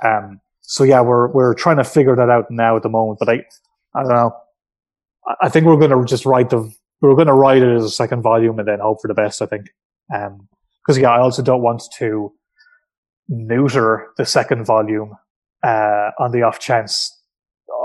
Um, 0.04 0.40
so 0.60 0.84
yeah, 0.84 1.00
we're 1.00 1.28
we're 1.32 1.54
trying 1.54 1.78
to 1.78 1.84
figure 1.84 2.14
that 2.14 2.28
out 2.28 2.50
now 2.50 2.76
at 2.76 2.82
the 2.82 2.90
moment. 2.90 3.18
But 3.18 3.30
I 3.30 3.44
I 3.94 4.02
don't 4.02 4.12
know. 4.12 4.36
I, 5.40 5.48
think 5.48 5.64
we're 5.64 5.78
going 5.78 5.90
to 5.90 6.04
just 6.04 6.26
write 6.26 6.50
the 6.50 6.70
we're 7.00 7.14
going 7.14 7.28
to 7.28 7.32
write 7.34 7.62
it 7.62 7.74
as 7.74 7.84
a 7.84 7.90
second 7.90 8.20
volume 8.22 8.58
and 8.58 8.68
then 8.68 8.80
hope 8.80 8.98
for 9.00 9.08
the 9.08 9.14
best. 9.14 9.40
I 9.40 9.46
think. 9.46 9.68
Um, 10.14 10.48
because 10.86 10.98
yeah, 10.98 11.10
I 11.10 11.20
also 11.20 11.42
don't 11.42 11.62
want 11.62 11.82
to 11.98 12.30
neuter 13.28 14.08
the 14.18 14.26
second 14.26 14.66
volume 14.66 15.16
uh, 15.62 16.10
on 16.18 16.30
the 16.32 16.42
off 16.42 16.58
chance 16.58 17.10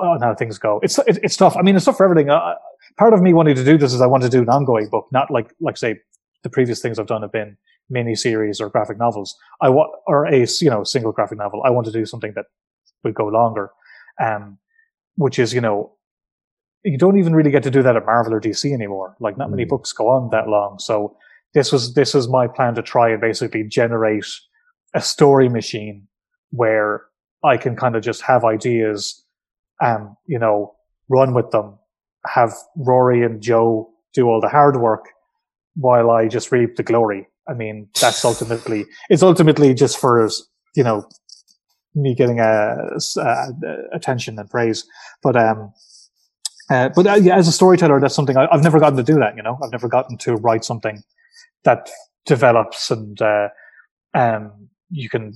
on 0.01 0.22
how 0.22 0.36
things 0.36 0.57
go. 0.57 0.82
It's 0.84 0.99
it, 0.99 1.20
it's 1.24 1.38
tough. 1.38 1.55
I 1.55 1.61
mean, 1.61 1.78
it's 1.78 1.86
tough 1.86 1.95
for 1.97 2.03
everything. 2.03 2.30
Uh, 2.30 2.55
part 2.97 3.13
of 3.13 3.22
me 3.22 3.34
wanting 3.34 3.55
to 3.55 3.63
do 3.63 3.78
this 3.78 3.93
is 3.93 4.01
I 4.01 4.07
want 4.07 4.24
to 4.24 4.30
do 4.30 4.41
an 4.41 4.49
ongoing 4.49 4.89
book, 4.89 5.07
not 5.13 5.32
like 5.32 5.53
like 5.61 5.78
say 5.78 5.99
the 6.43 6.49
previous 6.49 6.81
things 6.81 6.99
I've 6.99 7.07
done 7.07 7.21
have 7.21 7.31
been 7.31 7.57
mini 7.89 8.15
series 8.15 8.61
or 8.61 8.69
graphic 8.69 8.97
novels. 8.97 9.35
I 9.61 9.69
want 9.69 9.91
or 10.07 10.25
a 10.27 10.45
you 10.61 10.69
know 10.69 10.83
single 10.83 11.11
graphic 11.11 11.37
novel. 11.37 11.61
I 11.65 11.69
want 11.69 11.85
to 11.87 11.91
do 11.91 12.05
something 12.05 12.33
that 12.35 12.45
would 13.03 13.15
go 13.15 13.25
longer, 13.27 13.71
um, 14.21 14.57
which 15.15 15.39
is 15.39 15.53
you 15.53 15.61
know. 15.61 15.93
You 16.85 16.97
don't 16.97 17.19
even 17.19 17.35
really 17.35 17.51
get 17.51 17.63
to 17.63 17.71
do 17.71 17.83
that 17.83 17.97
at 17.97 18.05
Marvel 18.05 18.33
or 18.33 18.39
DC 18.39 18.71
anymore. 18.73 19.17
Like, 19.19 19.37
not 19.37 19.49
many 19.51 19.65
Mm. 19.65 19.69
books 19.69 19.91
go 19.91 20.07
on 20.07 20.29
that 20.29 20.47
long. 20.47 20.79
So, 20.79 21.17
this 21.53 21.73
was 21.73 21.93
this 21.93 22.13
was 22.13 22.29
my 22.29 22.47
plan 22.47 22.73
to 22.75 22.81
try 22.81 23.09
and 23.09 23.19
basically 23.19 23.65
generate 23.65 24.25
a 24.95 25.01
story 25.01 25.49
machine 25.49 26.07
where 26.51 27.03
I 27.43 27.57
can 27.57 27.75
kind 27.75 27.97
of 27.97 28.01
just 28.01 28.21
have 28.21 28.45
ideas 28.45 29.25
and 29.81 30.15
you 30.25 30.39
know 30.39 30.73
run 31.09 31.33
with 31.33 31.51
them 31.51 31.77
have 32.25 32.53
Rory 32.77 33.23
and 33.23 33.41
Joe 33.41 33.89
do 34.13 34.27
all 34.29 34.39
the 34.41 34.49
hard 34.49 34.77
work 34.77 35.05
while 35.80 36.11
I 36.11 36.27
just 36.27 36.51
reap 36.51 36.75
the 36.75 36.84
glory 36.84 37.27
I 37.47 37.53
mean 37.53 37.88
that's 37.99 38.23
ultimately 38.23 38.86
it's 39.09 39.23
ultimately 39.23 39.73
just 39.73 39.97
for 39.97 40.30
you 40.75 40.84
know 40.84 41.07
me 41.95 42.13
getting 42.15 42.39
a, 42.39 42.97
uh 43.17 43.47
attention 43.91 44.38
and 44.38 44.49
praise 44.49 44.86
but 45.23 45.36
um 45.36 45.73
uh, 46.69 46.88
but 46.95 47.07
uh, 47.07 47.15
yeah, 47.15 47.36
as 47.36 47.47
a 47.47 47.51
storyteller, 47.51 47.99
that's 47.99 48.13
something 48.13 48.38
I, 48.38 48.47
I've 48.51 48.61
never 48.61 48.80
gotten 48.80 48.95
to 48.97 49.03
do. 49.03 49.15
That 49.15 49.36
you 49.36 49.41
know, 49.41 49.57
I've 49.63 49.71
never 49.71 49.88
gotten 49.88 50.17
to 50.19 50.36
write 50.36 50.63
something 50.63 51.01
that 51.63 51.89
develops 52.25 52.91
and 52.91 53.19
uh, 53.21 53.49
um, 54.13 54.69
you 54.89 55.09
can 55.09 55.34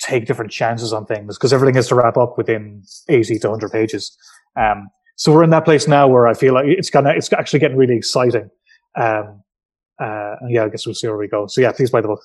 take 0.00 0.26
different 0.26 0.50
chances 0.50 0.92
on 0.92 1.06
things 1.06 1.36
because 1.36 1.52
everything 1.52 1.74
has 1.74 1.88
to 1.88 1.94
wrap 1.94 2.16
up 2.16 2.36
within 2.38 2.82
80 3.08 3.38
to 3.40 3.48
100 3.48 3.72
pages. 3.72 4.16
Um, 4.56 4.88
so 5.16 5.32
we're 5.32 5.42
in 5.42 5.50
that 5.50 5.64
place 5.64 5.88
now 5.88 6.06
where 6.06 6.28
I 6.28 6.34
feel 6.34 6.54
like 6.54 6.66
it's 6.66 6.90
gonna, 6.90 7.10
it's 7.10 7.32
actually 7.32 7.58
getting 7.58 7.76
really 7.76 7.96
exciting. 7.96 8.50
Um, 8.96 9.42
uh, 10.00 10.36
yeah, 10.48 10.64
I 10.64 10.68
guess 10.68 10.86
we'll 10.86 10.94
see 10.94 11.06
where 11.08 11.16
we 11.16 11.28
go. 11.28 11.46
So 11.46 11.60
yeah, 11.60 11.72
please 11.72 11.90
buy 11.90 12.00
the 12.00 12.08
book. 12.08 12.22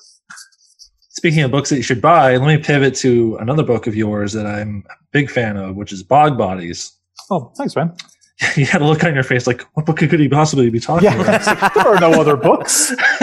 Speaking 1.09 1.43
of 1.43 1.51
books 1.51 1.69
that 1.69 1.77
you 1.77 1.83
should 1.83 2.01
buy, 2.01 2.37
let 2.37 2.47
me 2.47 2.57
pivot 2.57 2.95
to 2.95 3.37
another 3.39 3.63
book 3.63 3.85
of 3.87 3.95
yours 3.95 4.33
that 4.33 4.45
I'm 4.47 4.83
a 4.89 4.93
big 5.11 5.29
fan 5.29 5.57
of, 5.57 5.75
which 5.75 5.91
is 5.93 6.01
Bog 6.03 6.37
Bodies. 6.37 6.91
Oh, 7.29 7.51
thanks, 7.55 7.75
man. 7.75 7.95
you 8.55 8.65
had 8.65 8.81
a 8.81 8.85
look 8.85 9.03
on 9.03 9.13
your 9.13 9.23
face 9.23 9.45
like, 9.45 9.61
what 9.73 9.85
book 9.85 9.97
could 9.97 10.19
he 10.19 10.27
possibly 10.27 10.69
be 10.69 10.79
talking 10.79 11.05
Yeah, 11.05 11.15
about? 11.21 11.45
like, 11.45 11.73
there 11.75 11.87
are 11.87 11.99
no 11.99 12.19
other 12.19 12.35
books. 12.35 12.91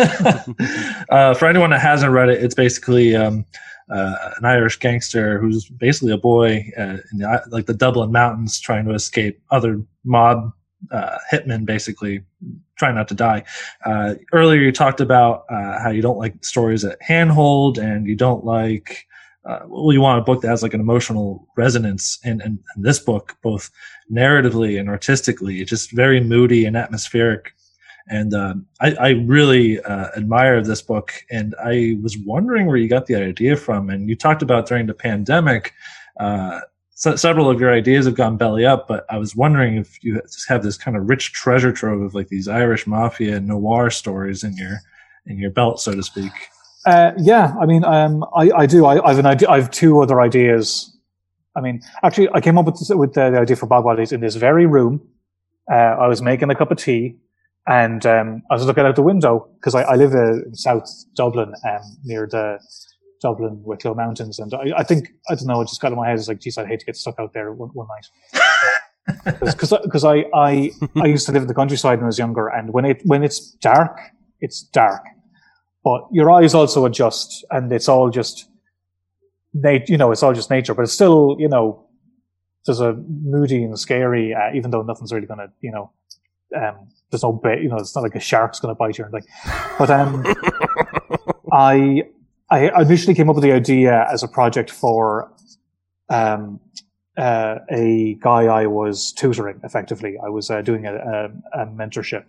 uh, 1.10 1.34
for 1.34 1.46
anyone 1.46 1.70
that 1.70 1.80
hasn't 1.80 2.12
read 2.12 2.28
it, 2.28 2.42
it's 2.42 2.54
basically 2.54 3.16
um, 3.16 3.44
uh, 3.90 4.30
an 4.38 4.44
Irish 4.44 4.78
gangster 4.78 5.38
who's 5.40 5.68
basically 5.68 6.12
a 6.12 6.16
boy 6.18 6.64
uh, 6.78 6.98
in 7.12 7.18
the, 7.18 7.42
like 7.50 7.66
the 7.66 7.74
Dublin 7.74 8.12
mountains 8.12 8.60
trying 8.60 8.84
to 8.84 8.92
escape 8.92 9.42
other 9.50 9.82
mob 10.04 10.52
uh, 10.90 11.18
hitmen, 11.32 11.64
basically 11.64 12.22
trying 12.76 12.94
not 12.94 13.08
to 13.08 13.14
die. 13.14 13.44
Uh, 13.84 14.14
earlier, 14.32 14.60
you 14.60 14.72
talked 14.72 15.00
about 15.00 15.44
uh, 15.50 15.78
how 15.80 15.90
you 15.90 16.02
don't 16.02 16.18
like 16.18 16.44
stories 16.44 16.82
that 16.82 16.98
handhold, 17.00 17.78
and 17.78 18.06
you 18.06 18.16
don't 18.16 18.44
like. 18.44 19.06
Uh, 19.46 19.60
well, 19.66 19.92
you 19.92 20.02
want 20.02 20.18
a 20.18 20.22
book 20.22 20.42
that 20.42 20.48
has 20.48 20.62
like 20.62 20.74
an 20.74 20.80
emotional 20.80 21.48
resonance, 21.56 22.18
and 22.24 22.58
this 22.76 22.98
book, 22.98 23.36
both 23.42 23.70
narratively 24.12 24.78
and 24.78 24.88
artistically, 24.88 25.60
it's 25.60 25.70
just 25.70 25.92
very 25.92 26.20
moody 26.20 26.66
and 26.66 26.76
atmospheric 26.76 27.54
and 28.10 28.34
um, 28.34 28.66
I, 28.80 28.92
I 28.94 29.08
really 29.10 29.80
uh, 29.82 30.08
admire 30.16 30.60
this 30.62 30.82
book. 30.82 31.12
And 31.30 31.54
I 31.62 31.96
was 32.02 32.18
wondering 32.18 32.66
where 32.66 32.76
you 32.76 32.88
got 32.88 33.06
the 33.06 33.14
idea 33.14 33.56
from. 33.56 33.88
And 33.88 34.08
you 34.08 34.16
talked 34.16 34.42
about 34.42 34.66
during 34.66 34.86
the 34.86 34.94
pandemic, 34.94 35.72
uh, 36.18 36.60
so 37.00 37.16
several 37.16 37.48
of 37.48 37.58
your 37.58 37.72
ideas 37.72 38.04
have 38.04 38.14
gone 38.14 38.36
belly 38.36 38.66
up. 38.66 38.86
But 38.86 39.06
I 39.08 39.16
was 39.16 39.34
wondering 39.34 39.76
if 39.76 40.04
you 40.04 40.20
just 40.20 40.46
have 40.48 40.62
this 40.62 40.76
kind 40.76 40.98
of 40.98 41.08
rich 41.08 41.32
treasure 41.32 41.72
trove 41.72 42.02
of 42.02 42.14
like 42.14 42.28
these 42.28 42.46
Irish 42.46 42.86
mafia 42.86 43.40
noir 43.40 43.88
stories 43.90 44.44
in 44.44 44.54
your 44.56 44.80
in 45.24 45.38
your 45.38 45.50
belt, 45.50 45.80
so 45.80 45.94
to 45.94 46.02
speak. 46.02 46.30
Uh, 46.84 47.12
yeah, 47.16 47.54
I 47.60 47.64
mean, 47.64 47.84
um, 47.84 48.24
I, 48.36 48.50
I 48.50 48.66
do. 48.66 48.84
I, 48.84 49.02
I've 49.02 49.18
an 49.18 49.24
idea. 49.24 49.48
I 49.48 49.60
have 49.60 49.70
two 49.70 50.00
other 50.00 50.20
ideas. 50.20 50.94
I 51.56 51.62
mean, 51.62 51.80
actually, 52.02 52.28
I 52.34 52.40
came 52.40 52.58
up 52.58 52.66
with 52.66 52.78
this, 52.78 52.90
with 52.90 53.14
the, 53.14 53.30
the 53.30 53.38
idea 53.38 53.56
for 53.56 53.66
Bog 53.66 53.84
Bodies 53.84 54.12
in 54.12 54.20
this 54.20 54.36
very 54.36 54.66
room. 54.66 55.00
Uh, 55.70 55.96
I 56.04 56.06
was 56.06 56.20
making 56.20 56.50
a 56.50 56.54
cup 56.54 56.70
of 56.70 56.78
tea, 56.78 57.16
and 57.66 58.04
um, 58.04 58.42
I 58.50 58.54
was 58.54 58.66
looking 58.66 58.84
out 58.84 58.96
the 58.96 59.02
window 59.02 59.48
because 59.54 59.74
I, 59.74 59.82
I 59.82 59.94
live 59.96 60.14
uh, 60.14 60.44
in 60.44 60.54
South 60.54 60.86
Dublin, 61.14 61.54
um, 61.64 61.96
near 62.04 62.26
the 62.26 62.58
Dublin 63.22 63.60
Wicklow 63.64 63.94
Mountains, 63.94 64.38
and 64.38 64.52
I, 64.54 64.78
I 64.78 64.82
think 64.82 65.08
I 65.28 65.34
don't 65.34 65.46
know. 65.46 65.60
It 65.60 65.68
just 65.68 65.80
got 65.80 65.92
in 65.92 65.98
my 65.98 66.08
head. 66.08 66.18
It's 66.18 66.28
like, 66.28 66.40
geez, 66.40 66.56
I'd 66.58 66.66
hate 66.66 66.80
to 66.80 66.86
get 66.86 66.96
stuck 66.96 67.16
out 67.18 67.32
there 67.32 67.52
one, 67.52 67.70
one 67.70 67.86
night. 67.88 68.42
Because 69.40 69.74
because 69.82 70.04
I, 70.04 70.26
I 70.34 70.70
I 71.02 71.06
used 71.06 71.26
to 71.26 71.32
live 71.32 71.42
in 71.42 71.48
the 71.48 71.54
countryside 71.54 71.98
when 71.98 72.04
I 72.04 72.06
was 72.06 72.18
younger, 72.18 72.46
and 72.46 72.72
when 72.72 72.84
it 72.84 73.00
when 73.04 73.24
it's 73.24 73.40
dark, 73.54 73.98
it's 74.40 74.62
dark 74.62 75.02
but 75.84 76.06
your 76.12 76.30
eyes 76.30 76.54
also 76.54 76.84
adjust 76.84 77.44
and 77.50 77.72
it's 77.72 77.88
all 77.88 78.10
just 78.10 78.48
nat- 79.54 79.88
you 79.88 79.96
know 79.96 80.10
it's 80.12 80.22
all 80.22 80.34
just 80.34 80.50
nature 80.50 80.74
but 80.74 80.82
it's 80.82 80.92
still 80.92 81.36
you 81.38 81.48
know 81.48 81.86
there's 82.66 82.80
a 82.80 82.92
moody 83.08 83.62
and 83.62 83.78
scary 83.78 84.34
uh, 84.34 84.54
even 84.54 84.70
though 84.70 84.82
nothing's 84.82 85.12
really 85.12 85.26
gonna 85.26 85.48
you 85.60 85.70
know 85.70 85.90
um 86.56 86.88
there's 87.10 87.22
no 87.22 87.32
bait 87.32 87.62
you 87.62 87.68
know 87.68 87.76
it's 87.76 87.94
not 87.94 88.02
like 88.02 88.14
a 88.14 88.20
shark's 88.20 88.60
gonna 88.60 88.74
bite 88.74 88.98
you 88.98 89.04
or 89.04 89.08
anything 89.08 89.28
but 89.78 89.90
um 89.90 90.24
i 91.52 92.02
i 92.50 92.80
initially 92.80 93.14
came 93.14 93.28
up 93.28 93.36
with 93.36 93.44
the 93.44 93.52
idea 93.52 94.06
as 94.12 94.22
a 94.22 94.28
project 94.28 94.70
for 94.70 95.30
um 96.08 96.60
uh, 97.18 97.58
a 97.70 98.14
guy 98.20 98.44
I 98.44 98.66
was 98.66 99.12
tutoring 99.12 99.60
effectively. 99.62 100.16
I 100.24 100.30
was 100.30 100.48
uh, 100.48 100.62
doing 100.62 100.86
a, 100.86 100.94
a, 100.94 101.62
a 101.62 101.66
mentorship 101.66 102.24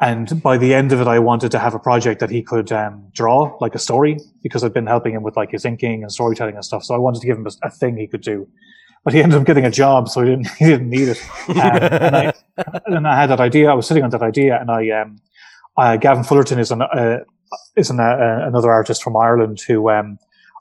and 0.00 0.42
by 0.42 0.58
the 0.58 0.74
end 0.74 0.92
of 0.92 1.00
it, 1.00 1.06
I 1.06 1.18
wanted 1.18 1.50
to 1.52 1.58
have 1.58 1.74
a 1.74 1.78
project 1.78 2.20
that 2.20 2.28
he 2.28 2.42
could 2.42 2.70
um, 2.70 3.06
draw, 3.12 3.56
like 3.60 3.74
a 3.74 3.78
story, 3.78 4.18
because 4.42 4.62
I'd 4.62 4.74
been 4.74 4.86
helping 4.86 5.14
him 5.14 5.22
with 5.22 5.36
like 5.36 5.52
his 5.52 5.64
inking 5.64 6.02
and 6.02 6.12
storytelling 6.12 6.54
and 6.54 6.64
stuff. 6.64 6.84
So 6.84 6.94
I 6.94 6.98
wanted 6.98 7.20
to 7.20 7.26
give 7.26 7.38
him 7.38 7.46
a, 7.46 7.66
a 7.66 7.70
thing 7.70 7.96
he 7.96 8.06
could 8.06 8.20
do. 8.20 8.46
But 9.04 9.14
he 9.14 9.22
ended 9.22 9.38
up 9.38 9.46
getting 9.46 9.64
a 9.64 9.70
job, 9.70 10.08
so 10.08 10.20
he 10.20 10.30
didn't 10.30 10.48
he 10.58 10.66
didn't 10.66 10.90
need 10.90 11.08
it. 11.08 11.22
Um, 11.48 11.56
and, 11.56 12.16
I, 12.16 12.32
and 12.86 13.08
I 13.08 13.16
had 13.18 13.30
that 13.30 13.40
idea. 13.40 13.70
I 13.70 13.74
was 13.74 13.86
sitting 13.86 14.02
on 14.02 14.10
that 14.10 14.22
idea, 14.22 14.60
and 14.60 14.70
I 14.70 14.90
um, 14.90 15.18
uh, 15.76 15.96
Gavin 15.96 16.24
Fullerton 16.24 16.58
is 16.58 16.70
an 16.70 16.82
uh, 16.82 17.18
is 17.76 17.90
an, 17.90 18.00
uh, 18.00 18.44
another 18.46 18.70
artist 18.70 19.02
from 19.02 19.16
Ireland 19.16 19.60
who 19.66 19.90
um, 19.90 20.18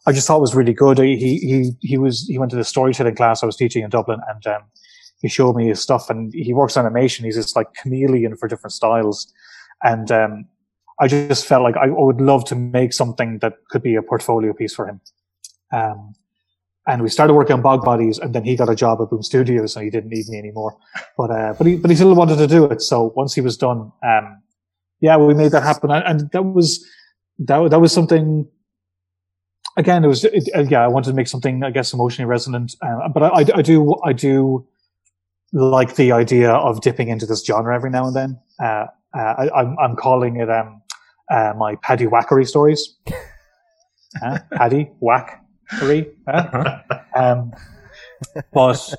I 0.08 0.12
just 0.12 0.28
thought 0.28 0.42
was 0.42 0.56
really 0.56 0.74
good. 0.74 0.98
He 0.98 1.16
he 1.18 1.72
he 1.82 1.98
was 1.98 2.28
he 2.28 2.38
went 2.38 2.52
to 2.52 2.58
the 2.58 2.64
storytelling 2.64 3.16
class 3.16 3.42
I 3.42 3.46
was 3.46 3.56
teaching 3.56 3.84
in 3.84 3.90
Dublin, 3.90 4.20
and 4.28 4.46
um, 4.48 4.64
he 5.22 5.30
showed 5.30 5.56
me 5.56 5.68
his 5.68 5.82
stuff. 5.82 6.10
And 6.10 6.34
he 6.34 6.54
works 6.54 6.78
animation. 6.78 7.26
He's 7.26 7.36
just 7.36 7.56
like 7.56 7.74
chameleon 7.74 8.36
for 8.36 8.48
different 8.48 8.74
styles, 8.74 9.32
and 9.84 10.12
um, 10.12 10.46
I 11.00 11.08
just 11.08 11.46
felt 11.46 11.64
like 11.64 11.76
I 11.78 11.88
would 11.88 12.22
love 12.22 12.46
to 12.46 12.56
make 12.56 12.94
something 12.94 13.40
that 13.40 13.54
could 13.70 13.82
be 13.82 13.96
a 13.96 14.02
portfolio 14.02 14.54
piece 14.54 14.76
for 14.76 14.88
him. 14.88 15.02
Um, 15.72 16.14
and 16.88 17.02
we 17.02 17.10
started 17.10 17.34
working 17.34 17.56
on 17.56 17.62
Bog 17.62 17.84
Bodies, 17.84 18.20
and 18.20 18.36
then 18.36 18.44
he 18.44 18.56
got 18.56 18.70
a 18.70 18.76
job 18.76 19.02
at 19.02 19.10
Boom 19.10 19.24
Studios, 19.24 19.76
and 19.76 19.84
he 19.84 19.90
didn't 19.90 20.12
need 20.12 20.28
me 20.28 20.38
anymore. 20.38 20.78
But 21.18 21.32
uh, 21.32 21.54
but 21.58 21.66
he 21.66 21.78
but 21.78 21.90
he 21.90 21.96
still 21.96 22.14
wanted 22.14 22.38
to 22.38 22.48
do 22.48 22.66
it. 22.66 22.82
So 22.82 23.12
once 23.16 23.34
he 23.34 23.42
was 23.42 23.58
done, 23.58 23.92
um, 24.04 24.42
yeah, 25.02 25.18
we 25.18 25.34
made 25.34 25.52
that 25.52 25.64
happen, 25.64 25.92
and 25.92 26.32
that 26.32 26.42
was 26.44 26.86
that 27.40 27.70
that 27.72 27.80
was 27.80 27.92
something. 27.92 28.48
Again, 29.78 30.06
it 30.06 30.08
was 30.08 30.24
it, 30.24 30.50
yeah. 30.70 30.84
I 30.84 30.88
wanted 30.88 31.10
to 31.10 31.16
make 31.16 31.28
something, 31.28 31.64
I 31.64 31.72
guess, 31.72 31.92
emotionally 31.94 32.30
resonant. 32.30 32.76
Uh, 32.82 33.10
but 33.10 33.24
I, 33.24 33.58
I, 33.58 33.62
do 33.62 33.94
I 34.06 34.14
do 34.14 34.66
like 35.52 35.96
the 35.96 36.14
idea 36.14 36.52
of 36.52 36.80
dipping 36.80 37.10
into 37.10 37.26
this 37.26 37.44
genre 37.46 37.76
every 37.76 37.90
now 37.90 38.08
and 38.08 38.16
then. 38.16 38.40
Uh, 38.62 38.86
uh, 39.14 39.18
I, 39.18 39.44
am 39.44 39.50
I'm, 39.56 39.80
I'm 39.80 39.96
calling 39.96 40.38
it 40.38 40.50
um, 40.50 40.82
uh, 41.30 41.54
my 41.58 41.76
Paddy 41.76 42.06
Whackery 42.06 42.46
stories. 42.46 42.98
uh, 44.24 44.40
Paddy 44.54 44.92
Whackery. 45.02 46.12
Uh? 46.28 46.80
um, 47.16 47.52
but 48.54 48.94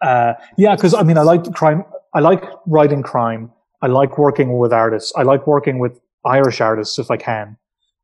uh, 0.00 0.34
yeah, 0.56 0.74
because 0.74 0.94
I 0.94 1.02
mean, 1.02 1.18
I 1.18 1.22
like 1.22 1.52
crime. 1.52 1.84
I 2.14 2.20
like 2.20 2.44
writing 2.66 3.02
crime. 3.02 3.50
I 3.84 3.86
like 3.88 4.16
working 4.16 4.56
with 4.56 4.72
artists. 4.72 5.12
I 5.14 5.24
like 5.24 5.46
working 5.46 5.78
with 5.78 6.00
Irish 6.24 6.62
artists 6.62 6.98
if 6.98 7.10
I 7.10 7.18
can. 7.18 7.58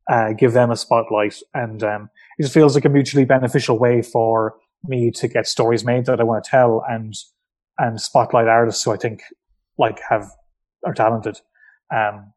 Uh, 0.07 0.33
give 0.33 0.53
them 0.53 0.69
a 0.69 0.75
spotlight, 0.75 1.35
and 1.55 1.83
um, 1.83 2.09
it 2.37 2.47
feels 2.49 2.75
like 2.75 2.85
a 2.85 2.89
mutually 2.89 3.25
beneficial 3.25 3.79
way 3.79 4.01
for 4.01 4.55
me 4.83 5.09
to 5.11 5.27
get 5.27 5.47
stories 5.47 5.83
made 5.83 6.05
that 6.05 6.19
I 6.19 6.23
want 6.23 6.43
to 6.43 6.49
tell, 6.49 6.83
and 6.87 7.15
and 7.79 7.99
spotlight 7.99 8.47
artists 8.47 8.83
who 8.83 8.91
I 8.91 8.97
think 8.97 9.21
like 9.79 9.99
have 10.07 10.29
are 10.85 10.93
talented. 10.93 11.39
Um, 11.95 12.31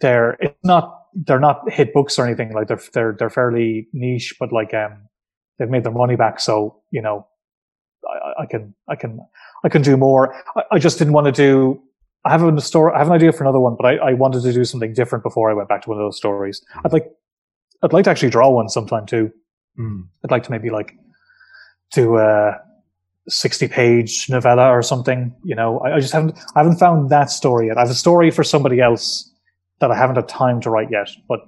they're 0.00 0.36
it's 0.40 0.64
not 0.64 1.02
they're 1.14 1.38
not 1.38 1.70
hit 1.70 1.94
books 1.94 2.18
or 2.18 2.26
anything 2.26 2.52
like 2.54 2.66
they're 2.68 2.82
they're 2.92 3.14
they're 3.16 3.30
fairly 3.30 3.86
niche, 3.92 4.34
but 4.40 4.52
like 4.52 4.74
um 4.74 5.08
they've 5.58 5.70
made 5.70 5.84
their 5.84 5.92
money 5.92 6.16
back, 6.16 6.40
so 6.40 6.80
you 6.90 7.02
know 7.02 7.26
I, 8.08 8.42
I 8.42 8.46
can 8.46 8.74
I 8.88 8.96
can 8.96 9.20
I 9.62 9.68
can 9.68 9.82
do 9.82 9.96
more. 9.96 10.34
I, 10.56 10.62
I 10.72 10.78
just 10.78 10.98
didn't 10.98 11.12
want 11.12 11.26
to 11.26 11.32
do. 11.32 11.82
I 12.24 12.30
have 12.30 12.42
a 12.42 12.60
story. 12.60 12.92
I 12.94 12.98
have 12.98 13.08
an 13.08 13.12
idea 13.12 13.32
for 13.32 13.44
another 13.44 13.60
one, 13.60 13.76
but 13.78 13.86
I, 13.86 13.96
I 13.96 14.12
wanted 14.14 14.42
to 14.42 14.52
do 14.52 14.64
something 14.64 14.94
different 14.94 15.22
before 15.22 15.50
I 15.50 15.54
went 15.54 15.68
back 15.68 15.82
to 15.82 15.90
one 15.90 15.98
of 15.98 16.04
those 16.04 16.16
stories. 16.16 16.62
I'd 16.84 16.92
like 16.92 17.10
I'd 17.82 17.92
like 17.92 18.04
to 18.04 18.10
actually 18.10 18.30
draw 18.30 18.48
one 18.48 18.68
sometime 18.68 19.04
too. 19.06 19.30
Mm. 19.78 20.08
I'd 20.24 20.30
like 20.30 20.42
to 20.44 20.50
maybe 20.50 20.70
like 20.70 20.96
do 21.92 22.16
a 22.16 22.58
60 23.28 23.68
page 23.68 24.28
novella 24.30 24.68
or 24.70 24.82
something. 24.82 25.34
You 25.44 25.54
know, 25.54 25.80
I, 25.80 25.96
I, 25.96 26.00
just 26.00 26.12
haven't, 26.12 26.38
I 26.56 26.60
haven't 26.60 26.78
found 26.78 27.10
that 27.10 27.30
story 27.30 27.66
yet. 27.66 27.76
I 27.76 27.80
have 27.80 27.90
a 27.90 27.94
story 27.94 28.30
for 28.30 28.42
somebody 28.42 28.80
else 28.80 29.30
that 29.80 29.90
I 29.90 29.96
haven't 29.96 30.16
had 30.16 30.28
time 30.28 30.60
to 30.62 30.70
write 30.70 30.90
yet, 30.90 31.10
but 31.28 31.40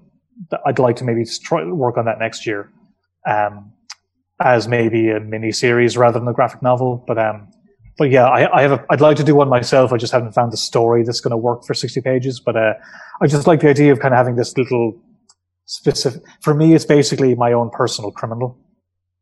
I'd 0.66 0.78
like 0.78 0.96
to 0.96 1.04
maybe 1.04 1.24
try 1.42 1.64
work 1.64 1.96
on 1.96 2.04
that 2.04 2.18
next 2.18 2.46
year. 2.46 2.70
Um, 3.26 3.72
as 4.38 4.68
maybe 4.68 5.08
a 5.08 5.18
mini 5.18 5.50
series 5.50 5.96
rather 5.96 6.18
than 6.18 6.28
a 6.28 6.32
graphic 6.32 6.60
novel. 6.60 7.02
But, 7.06 7.18
um, 7.18 7.48
but 7.98 8.10
yeah, 8.10 8.26
I, 8.26 8.58
I 8.58 8.62
have 8.62 8.72
a, 8.72 8.86
I'd 8.90 9.00
like 9.00 9.16
to 9.18 9.24
do 9.24 9.34
one 9.34 9.48
myself. 9.48 9.92
I 9.92 9.96
just 9.96 10.12
haven't 10.12 10.32
found 10.32 10.52
the 10.52 10.56
story 10.56 11.02
that's 11.02 11.20
going 11.20 11.30
to 11.30 11.36
work 11.36 11.64
for 11.64 11.74
60 11.74 12.00
pages. 12.00 12.40
But, 12.40 12.56
uh, 12.56 12.74
I 13.20 13.26
just 13.26 13.46
like 13.46 13.60
the 13.60 13.70
idea 13.70 13.92
of 13.92 14.00
kind 14.00 14.12
of 14.12 14.18
having 14.18 14.36
this 14.36 14.56
little 14.56 15.00
specific, 15.64 16.22
for 16.42 16.54
me, 16.54 16.74
it's 16.74 16.84
basically 16.84 17.34
my 17.34 17.52
own 17.52 17.70
personal 17.70 18.10
criminal 18.10 18.58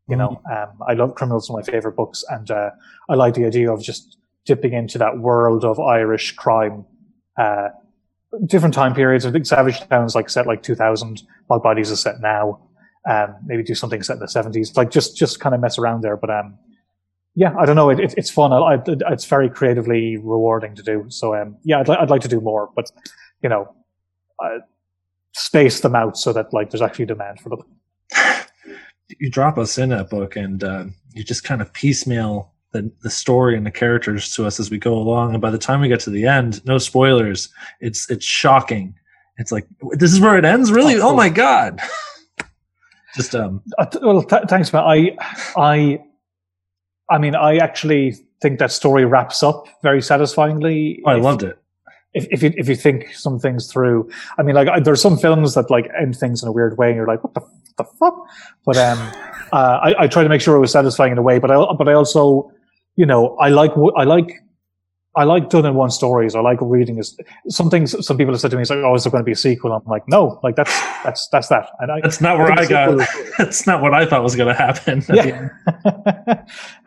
you 0.08 0.16
know, 0.16 0.40
mm. 0.46 0.62
um, 0.62 0.76
I 0.86 0.94
love 0.94 1.14
Criminals, 1.14 1.48
one 1.48 1.60
of 1.60 1.66
my 1.66 1.72
favorite 1.72 1.96
books, 1.96 2.24
and 2.28 2.50
uh, 2.50 2.70
I 3.08 3.14
like 3.14 3.34
the 3.34 3.46
idea 3.46 3.72
of 3.72 3.82
just 3.82 4.18
dipping 4.44 4.74
into 4.74 4.98
that 4.98 5.18
world 5.18 5.64
of 5.64 5.80
Irish 5.80 6.32
crime. 6.32 6.84
Uh, 7.38 7.68
different 8.46 8.74
time 8.74 8.94
periods. 8.94 9.24
I 9.24 9.30
think 9.30 9.46
Savage 9.46 9.80
Town's 9.88 10.14
like 10.14 10.28
set 10.28 10.46
like 10.46 10.62
2000. 10.62 11.22
Bog 11.48 11.62
Bodies 11.62 11.90
is 11.90 12.00
set 12.00 12.20
now. 12.20 12.60
Um, 13.08 13.36
maybe 13.44 13.62
do 13.62 13.74
something 13.74 14.02
set 14.02 14.14
in 14.14 14.20
the 14.20 14.26
70s. 14.26 14.76
Like 14.76 14.90
just 14.90 15.16
just 15.16 15.40
kind 15.40 15.54
of 15.54 15.60
mess 15.60 15.78
around 15.78 16.02
there. 16.02 16.16
But 16.16 16.30
um, 16.30 16.58
yeah, 17.34 17.54
I 17.58 17.66
don't 17.66 17.76
know. 17.76 17.90
It, 17.90 18.00
it, 18.00 18.14
it's 18.16 18.30
fun. 18.30 18.52
I, 18.52 18.56
I, 18.56 18.82
it's 19.12 19.24
very 19.24 19.50
creatively 19.50 20.16
rewarding 20.16 20.74
to 20.76 20.82
do. 20.82 21.06
So 21.08 21.34
um, 21.34 21.56
yeah, 21.64 21.80
I'd, 21.80 21.88
li- 21.88 21.96
I'd 21.98 22.10
like 22.10 22.22
to 22.22 22.28
do 22.28 22.40
more, 22.40 22.70
but 22.76 22.90
you 23.42 23.48
know, 23.48 23.74
uh, 24.42 24.58
space 25.32 25.80
them 25.80 25.94
out 25.94 26.16
so 26.16 26.32
that 26.32 26.52
like 26.52 26.70
there's 26.70 26.82
actually 26.82 27.06
demand 27.06 27.40
for 27.40 27.50
them. 27.50 27.64
You 29.20 29.30
drop 29.30 29.58
us 29.58 29.76
in 29.76 29.92
a 29.92 30.02
book 30.02 30.34
and 30.34 30.64
uh, 30.64 30.86
you 31.12 31.22
just 31.22 31.44
kind 31.44 31.60
of 31.60 31.70
piecemeal 31.74 32.54
the, 32.72 32.90
the 33.02 33.10
story 33.10 33.54
and 33.54 33.64
the 33.64 33.70
characters 33.70 34.34
to 34.34 34.46
us 34.46 34.58
as 34.58 34.70
we 34.70 34.78
go 34.78 34.94
along. 34.94 35.34
And 35.34 35.42
by 35.42 35.50
the 35.50 35.58
time 35.58 35.82
we 35.82 35.88
get 35.88 36.00
to 36.00 36.10
the 36.10 36.26
end 36.26 36.64
no 36.64 36.78
spoilers. 36.78 37.50
It's 37.80 38.10
it's 38.10 38.24
shocking. 38.24 38.94
It's 39.36 39.52
like 39.52 39.66
this 39.92 40.12
is 40.12 40.20
where 40.20 40.38
it 40.38 40.44
ends 40.46 40.72
really? 40.72 40.96
Oh, 40.96 41.10
oh 41.10 41.14
my 41.14 41.28
god. 41.28 41.80
Just 43.14 43.34
um 43.34 43.62
uh, 43.78 43.86
well 44.02 44.22
th- 44.22 44.44
thanks 44.48 44.72
man. 44.72 44.82
I 44.84 45.16
i 45.56 46.00
i 47.10 47.18
mean 47.18 47.34
i 47.34 47.56
actually 47.56 48.16
think 48.40 48.58
that 48.58 48.72
story 48.72 49.04
wraps 49.04 49.42
up 49.42 49.66
very 49.82 50.02
satisfyingly 50.02 51.02
i 51.06 51.14
loved 51.14 51.42
it 51.42 51.58
if, 52.12 52.26
if 52.30 52.42
you 52.42 52.52
if 52.56 52.68
you 52.68 52.76
think 52.76 53.12
some 53.14 53.38
things 53.38 53.72
through 53.72 54.08
i 54.38 54.42
mean 54.42 54.54
like 54.54 54.84
there's 54.84 55.02
some 55.02 55.16
films 55.16 55.54
that 55.54 55.70
like 55.70 55.88
end 56.00 56.16
things 56.16 56.42
in 56.42 56.48
a 56.48 56.52
weird 56.52 56.78
way 56.78 56.88
and 56.88 56.96
you're 56.96 57.06
like 57.06 57.22
what 57.24 57.34
the 57.34 57.40
the 57.76 57.84
fuck? 57.84 58.28
But 58.64 58.76
um, 58.76 58.98
uh, 59.52 59.78
I, 59.82 60.04
I 60.04 60.06
try 60.06 60.22
to 60.22 60.28
make 60.28 60.40
sure 60.40 60.56
it 60.56 60.60
was 60.60 60.72
satisfying 60.72 61.12
in 61.12 61.18
a 61.18 61.22
way. 61.22 61.38
But 61.38 61.50
I, 61.50 61.64
but 61.76 61.88
I 61.88 61.92
also, 61.92 62.50
you 62.96 63.06
know, 63.06 63.36
I 63.36 63.48
like 63.48 63.72
I 63.96 64.04
like 64.04 64.40
I 65.16 65.24
like 65.24 65.48
done 65.48 65.64
in 65.64 65.74
one 65.74 65.90
stories. 65.90 66.34
I 66.34 66.40
like 66.40 66.58
reading 66.60 66.98
is 66.98 67.16
some 67.48 67.70
things. 67.70 67.94
Some 68.04 68.16
people 68.16 68.34
have 68.34 68.40
said 68.40 68.50
to 68.50 68.56
me, 68.56 68.62
"It's 68.62 68.70
like, 68.70 68.80
oh, 68.80 68.94
is 68.94 69.04
there 69.04 69.10
going 69.10 69.22
to 69.22 69.24
be 69.24 69.32
a 69.32 69.36
sequel?" 69.36 69.72
I'm 69.72 69.84
like, 69.86 70.06
no, 70.08 70.40
like 70.42 70.56
that's 70.56 70.72
that's 71.04 71.28
that's 71.28 71.48
that. 71.48 71.68
And 71.80 71.92
I, 71.92 72.00
that's 72.00 72.20
not 72.20 72.38
where 72.38 72.50
I, 72.50 72.62
I 72.62 72.66
got. 72.66 73.08
that's 73.38 73.66
not 73.66 73.82
what 73.82 73.94
I 73.94 74.06
thought 74.06 74.22
was 74.22 74.36
going 74.36 74.54
to 74.54 74.54
happen. 74.54 75.02
Yeah. 75.14 75.48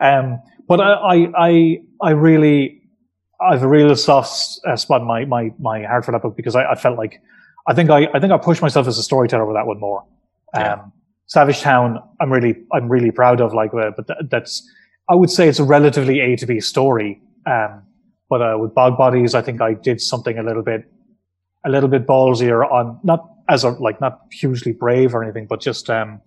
um, 0.00 0.40
but 0.66 0.80
I, 0.80 0.92
I, 0.92 1.28
I, 1.38 1.78
I 2.02 2.10
really, 2.10 2.82
I 3.40 3.54
have 3.54 3.62
a 3.62 3.68
real 3.68 3.94
soft 3.96 4.60
uh, 4.66 4.76
spot 4.76 5.00
in 5.00 5.06
my 5.06 5.24
my 5.24 5.50
my 5.58 5.82
heart 5.84 6.04
for 6.04 6.12
that 6.12 6.22
book 6.22 6.36
because 6.36 6.54
I, 6.54 6.72
I 6.72 6.74
felt 6.74 6.98
like 6.98 7.22
I 7.66 7.74
think 7.74 7.88
I 7.88 8.06
I 8.12 8.20
think 8.20 8.32
I 8.32 8.38
pushed 8.38 8.60
myself 8.60 8.86
as 8.86 8.98
a 8.98 9.02
storyteller 9.02 9.46
with 9.46 9.56
that 9.56 9.66
one 9.66 9.80
more. 9.80 10.04
Yeah. 10.54 10.74
Um, 10.74 10.92
Savage 11.28 11.60
Town, 11.60 12.02
I'm 12.20 12.32
really, 12.32 12.56
I'm 12.72 12.88
really 12.88 13.10
proud 13.10 13.40
of. 13.40 13.52
Like, 13.52 13.72
uh, 13.74 13.90
but 13.94 14.06
th- 14.06 14.18
that's, 14.30 14.68
I 15.10 15.14
would 15.14 15.30
say 15.30 15.46
it's 15.46 15.58
a 15.58 15.64
relatively 15.64 16.20
A 16.20 16.36
to 16.36 16.46
B 16.46 16.58
story. 16.58 17.20
Um, 17.46 17.82
but 18.28 18.42
uh, 18.42 18.58
with 18.58 18.74
Bog 18.74 18.96
Bodies, 18.96 19.34
I 19.34 19.42
think 19.42 19.60
I 19.60 19.74
did 19.74 20.00
something 20.00 20.38
a 20.38 20.42
little 20.42 20.62
bit, 20.62 20.90
a 21.64 21.70
little 21.70 21.88
bit 21.88 22.06
ballsier 22.06 22.70
on 22.70 23.00
not 23.02 23.28
as 23.48 23.64
a 23.64 23.70
like 23.70 24.00
not 24.00 24.20
hugely 24.32 24.72
brave 24.72 25.14
or 25.14 25.22
anything, 25.22 25.46
but 25.46 25.60
just 25.60 25.88
um, 25.88 26.20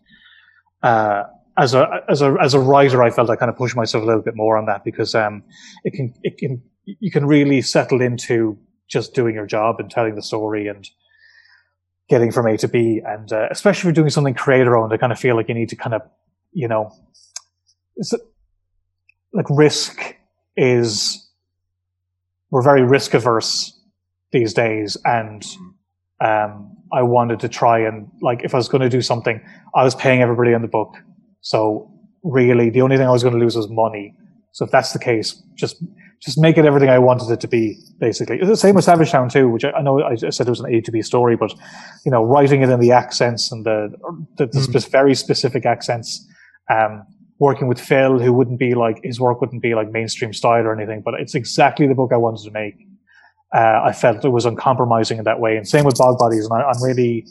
uh, 0.83 1.23
as 1.57 1.73
a 1.73 2.01
as 2.09 2.21
a 2.21 2.35
as 2.41 2.53
a 2.53 2.59
writer, 2.59 3.03
I 3.03 3.11
felt 3.11 3.29
I 3.29 3.35
kind 3.35 3.51
of 3.51 3.57
pushed 3.57 3.75
myself 3.75 4.03
a 4.03 4.07
little 4.07 4.21
bit 4.21 4.35
more 4.35 4.57
on 4.57 4.65
that 4.65 4.83
because 4.83 5.13
um, 5.13 5.43
it 5.83 5.93
can 5.93 6.13
it 6.23 6.37
can 6.37 6.61
you 6.85 7.11
can 7.11 7.25
really 7.25 7.61
settle 7.61 8.01
into 8.01 8.57
just 8.87 9.13
doing 9.13 9.35
your 9.35 9.45
job 9.45 9.77
and 9.79 9.89
telling 9.89 10.15
the 10.15 10.21
story 10.21 10.67
and 10.67 10.89
getting 12.09 12.31
from 12.31 12.45
A 12.45 12.57
to 12.57 12.67
B. 12.67 13.01
And 13.03 13.31
uh, 13.31 13.47
especially 13.49 13.79
if 13.79 13.83
you're 13.85 13.93
doing 13.93 14.09
something 14.09 14.33
creator 14.33 14.75
owned, 14.75 14.91
I 14.93 14.97
kind 14.97 15.13
of 15.13 15.19
feel 15.19 15.35
like 15.35 15.47
you 15.47 15.55
need 15.55 15.69
to 15.69 15.77
kind 15.77 15.95
of, 15.95 16.01
you 16.51 16.67
know, 16.67 16.91
like 19.33 19.45
risk 19.49 20.15
is, 20.57 21.25
we're 22.51 22.61
very 22.61 22.83
risk 22.83 23.13
averse 23.13 23.79
these 24.31 24.53
days. 24.53 24.97
And 25.05 25.43
um, 26.23 26.75
I 26.93 27.01
wanted 27.01 27.39
to 27.39 27.49
try 27.49 27.79
and, 27.79 28.09
like, 28.21 28.43
if 28.43 28.53
I 28.53 28.57
was 28.57 28.67
going 28.67 28.81
to 28.81 28.89
do 28.89 29.01
something, 29.01 29.41
I 29.75 29.83
was 29.83 29.95
paying 29.95 30.21
everybody 30.21 30.51
in 30.51 30.61
the 30.61 30.67
book. 30.67 30.95
So 31.41 31.91
really, 32.23 32.69
the 32.69 32.81
only 32.81 32.97
thing 32.97 33.07
I 33.07 33.11
was 33.11 33.23
going 33.23 33.33
to 33.33 33.39
lose 33.39 33.55
was 33.55 33.69
money. 33.69 34.13
So 34.51 34.65
if 34.65 34.71
that's 34.71 34.93
the 34.93 34.99
case, 34.99 35.41
just 35.55 35.83
just 36.21 36.37
make 36.37 36.55
it 36.55 36.65
everything 36.65 36.89
I 36.89 36.99
wanted 36.99 37.31
it 37.31 37.39
to 37.39 37.47
be, 37.47 37.79
basically. 37.99 38.37
It's 38.37 38.47
the 38.47 38.55
same 38.55 38.75
with 38.75 38.83
Savage 38.83 39.09
Town 39.09 39.27
too, 39.27 39.49
which 39.49 39.65
I, 39.65 39.71
I 39.71 39.81
know 39.81 40.03
I 40.03 40.15
said 40.15 40.45
it 40.45 40.51
was 40.51 40.59
an 40.59 40.71
A 40.71 40.79
to 40.81 40.91
B 40.91 41.01
story, 41.01 41.35
but 41.35 41.51
you 42.05 42.11
know, 42.11 42.23
writing 42.23 42.61
it 42.61 42.69
in 42.69 42.79
the 42.79 42.91
accents 42.91 43.51
and 43.51 43.65
the 43.65 43.91
the, 44.37 44.45
the 44.45 44.59
mm. 44.59 44.81
spe- 44.81 44.91
very 44.91 45.15
specific 45.15 45.65
accents, 45.65 46.23
um, 46.69 47.03
working 47.41 47.67
with 47.67 47.79
Phil, 47.79 48.19
who 48.19 48.31
wouldn't 48.31 48.59
be 48.59 48.75
like 48.75 48.99
his 49.03 49.19
work 49.19 49.41
wouldn't 49.41 49.63
be 49.63 49.73
like 49.73 49.91
mainstream 49.91 50.31
style 50.31 50.63
or 50.63 50.73
anything, 50.77 51.01
but 51.01 51.15
it's 51.15 51.33
exactly 51.33 51.87
the 51.87 51.95
book 51.95 52.11
I 52.13 52.17
wanted 52.17 52.43
to 52.45 52.51
make. 52.51 52.75
Uh, 53.53 53.81
I 53.83 53.91
felt 53.93 54.23
it 54.23 54.29
was 54.29 54.45
uncompromising 54.45 55.17
in 55.17 55.23
that 55.25 55.39
way, 55.39 55.57
and 55.57 55.67
same 55.67 55.83
with 55.83 55.97
Bog 55.97 56.19
Bodies, 56.19 56.45
and 56.45 56.53
I, 56.53 56.61
I'm 56.69 56.81
really, 56.83 57.25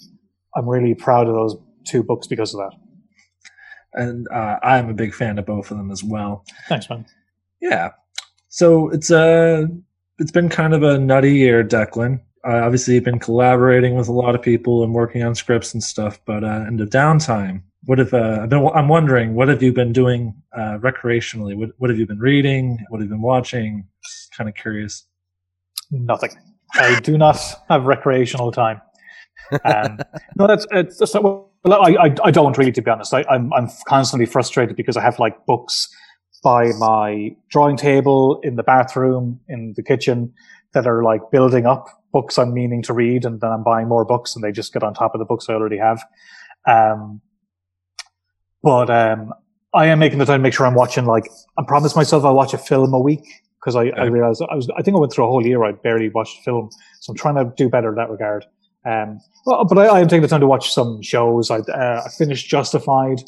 I'm 0.56 0.68
really 0.68 0.94
proud 0.94 1.28
of 1.28 1.34
those 1.34 1.56
two 1.84 2.02
books 2.02 2.26
because 2.26 2.52
of 2.54 2.58
that. 2.60 2.76
And 3.94 4.26
uh, 4.34 4.56
I'm 4.62 4.90
a 4.90 4.94
big 4.94 5.14
fan 5.14 5.38
of 5.38 5.46
both 5.46 5.70
of 5.70 5.76
them 5.78 5.90
as 5.92 6.02
well. 6.02 6.44
Thanks, 6.68 6.90
man. 6.90 7.06
Yeah, 7.60 7.90
so 8.48 8.90
it's 8.90 9.10
a 9.12 9.62
uh, 9.62 9.66
it's 10.18 10.32
been 10.32 10.48
kind 10.48 10.74
of 10.74 10.82
a 10.82 10.98
nutty 10.98 11.34
year, 11.36 11.62
Declan. 11.62 12.20
uh, 12.46 12.60
obviously 12.64 12.94
you've 12.94 13.04
been 13.04 13.18
collaborating 13.18 13.94
with 13.94 14.08
a 14.08 14.12
lot 14.12 14.34
of 14.34 14.42
people 14.42 14.82
and 14.82 14.92
working 14.92 15.22
on 15.22 15.34
scripts 15.34 15.72
and 15.72 15.82
stuff. 15.82 16.20
But 16.24 16.42
uh, 16.44 16.64
in 16.68 16.76
the 16.76 16.84
downtime, 16.84 17.62
what 17.84 17.98
have 17.98 18.12
uh? 18.12 18.46
I'm 18.50 18.88
wondering 18.88 19.34
what 19.34 19.48
have 19.48 19.62
you 19.62 19.72
been 19.72 19.92
doing 19.92 20.34
uh, 20.56 20.78
recreationally? 20.78 21.56
What 21.56 21.70
what 21.78 21.90
have 21.90 21.98
you 21.98 22.06
been 22.06 22.18
reading? 22.18 22.84
What 22.88 23.00
have 23.00 23.08
you 23.08 23.14
been 23.14 23.22
watching? 23.22 23.86
Just 24.04 24.34
kind 24.36 24.48
of 24.48 24.54
curious. 24.54 25.06
Nothing. 25.90 26.30
I 26.74 27.00
do 27.00 27.18
not 27.18 27.38
have 27.68 27.84
recreational 27.84 28.52
time. 28.52 28.80
Um, 29.64 29.98
no, 30.36 30.46
that's 30.46 30.66
it's, 30.70 30.98
that's 30.98 31.14
not, 31.14 31.24
well, 31.24 31.50
I, 31.66 32.06
I 32.06 32.14
I 32.24 32.30
don't 32.30 32.56
really, 32.56 32.72
to 32.72 32.82
be 32.82 32.90
honest. 32.90 33.14
I, 33.14 33.24
I'm 33.30 33.52
I'm 33.54 33.68
constantly 33.86 34.26
frustrated 34.26 34.76
because 34.76 34.96
I 34.96 35.02
have 35.02 35.18
like 35.18 35.46
books 35.46 35.88
by 36.42 36.72
my 36.78 37.34
drawing 37.50 37.76
table 37.76 38.40
in 38.42 38.56
the 38.56 38.62
bathroom 38.62 39.40
in 39.48 39.74
the 39.76 39.82
kitchen 39.82 40.32
that 40.72 40.86
are 40.86 41.02
like 41.02 41.20
building 41.30 41.66
up 41.66 41.86
books 42.12 42.38
I'm 42.38 42.52
meaning 42.52 42.82
to 42.82 42.92
read, 42.92 43.24
and 43.24 43.40
then 43.40 43.50
I'm 43.50 43.62
buying 43.62 43.88
more 43.88 44.04
books, 44.04 44.34
and 44.34 44.44
they 44.44 44.52
just 44.52 44.72
get 44.72 44.82
on 44.82 44.94
top 44.94 45.14
of 45.14 45.18
the 45.18 45.24
books 45.24 45.48
I 45.48 45.54
already 45.54 45.78
have. 45.78 46.04
Um, 46.68 47.20
but 48.62 48.90
um, 48.90 49.32
I 49.74 49.86
am 49.86 49.98
making 49.98 50.18
the 50.18 50.24
time 50.24 50.40
to 50.40 50.42
make 50.42 50.54
sure 50.54 50.66
I'm 50.66 50.74
watching. 50.74 51.06
Like 51.06 51.28
I 51.58 51.62
promised 51.66 51.96
myself 51.96 52.24
I'll 52.24 52.34
watch 52.34 52.54
a 52.54 52.58
film 52.58 52.92
a 52.92 53.00
week 53.00 53.24
because 53.60 53.76
I, 53.76 53.88
I 53.90 54.04
realized 54.04 54.42
I 54.50 54.54
was. 54.54 54.68
I 54.76 54.82
think 54.82 54.96
I 54.96 55.00
went 55.00 55.12
through 55.12 55.24
a 55.24 55.28
whole 55.28 55.44
year 55.44 55.64
I 55.64 55.72
barely 55.72 56.08
watched 56.08 56.42
film, 56.44 56.70
so 57.00 57.12
I'm 57.12 57.16
trying 57.16 57.36
to 57.36 57.52
do 57.56 57.68
better 57.68 57.90
in 57.90 57.94
that 57.96 58.10
regard. 58.10 58.44
Um, 58.84 59.20
well, 59.44 59.64
but 59.64 59.78
I, 59.78 59.86
I 59.86 60.00
am 60.00 60.08
taking 60.08 60.22
the 60.22 60.28
time 60.28 60.40
to 60.40 60.46
watch 60.46 60.72
some 60.72 61.02
shows. 61.02 61.50
I, 61.50 61.58
uh, 61.58 62.02
I 62.06 62.08
finished 62.16 62.48
Justified, 62.48 63.20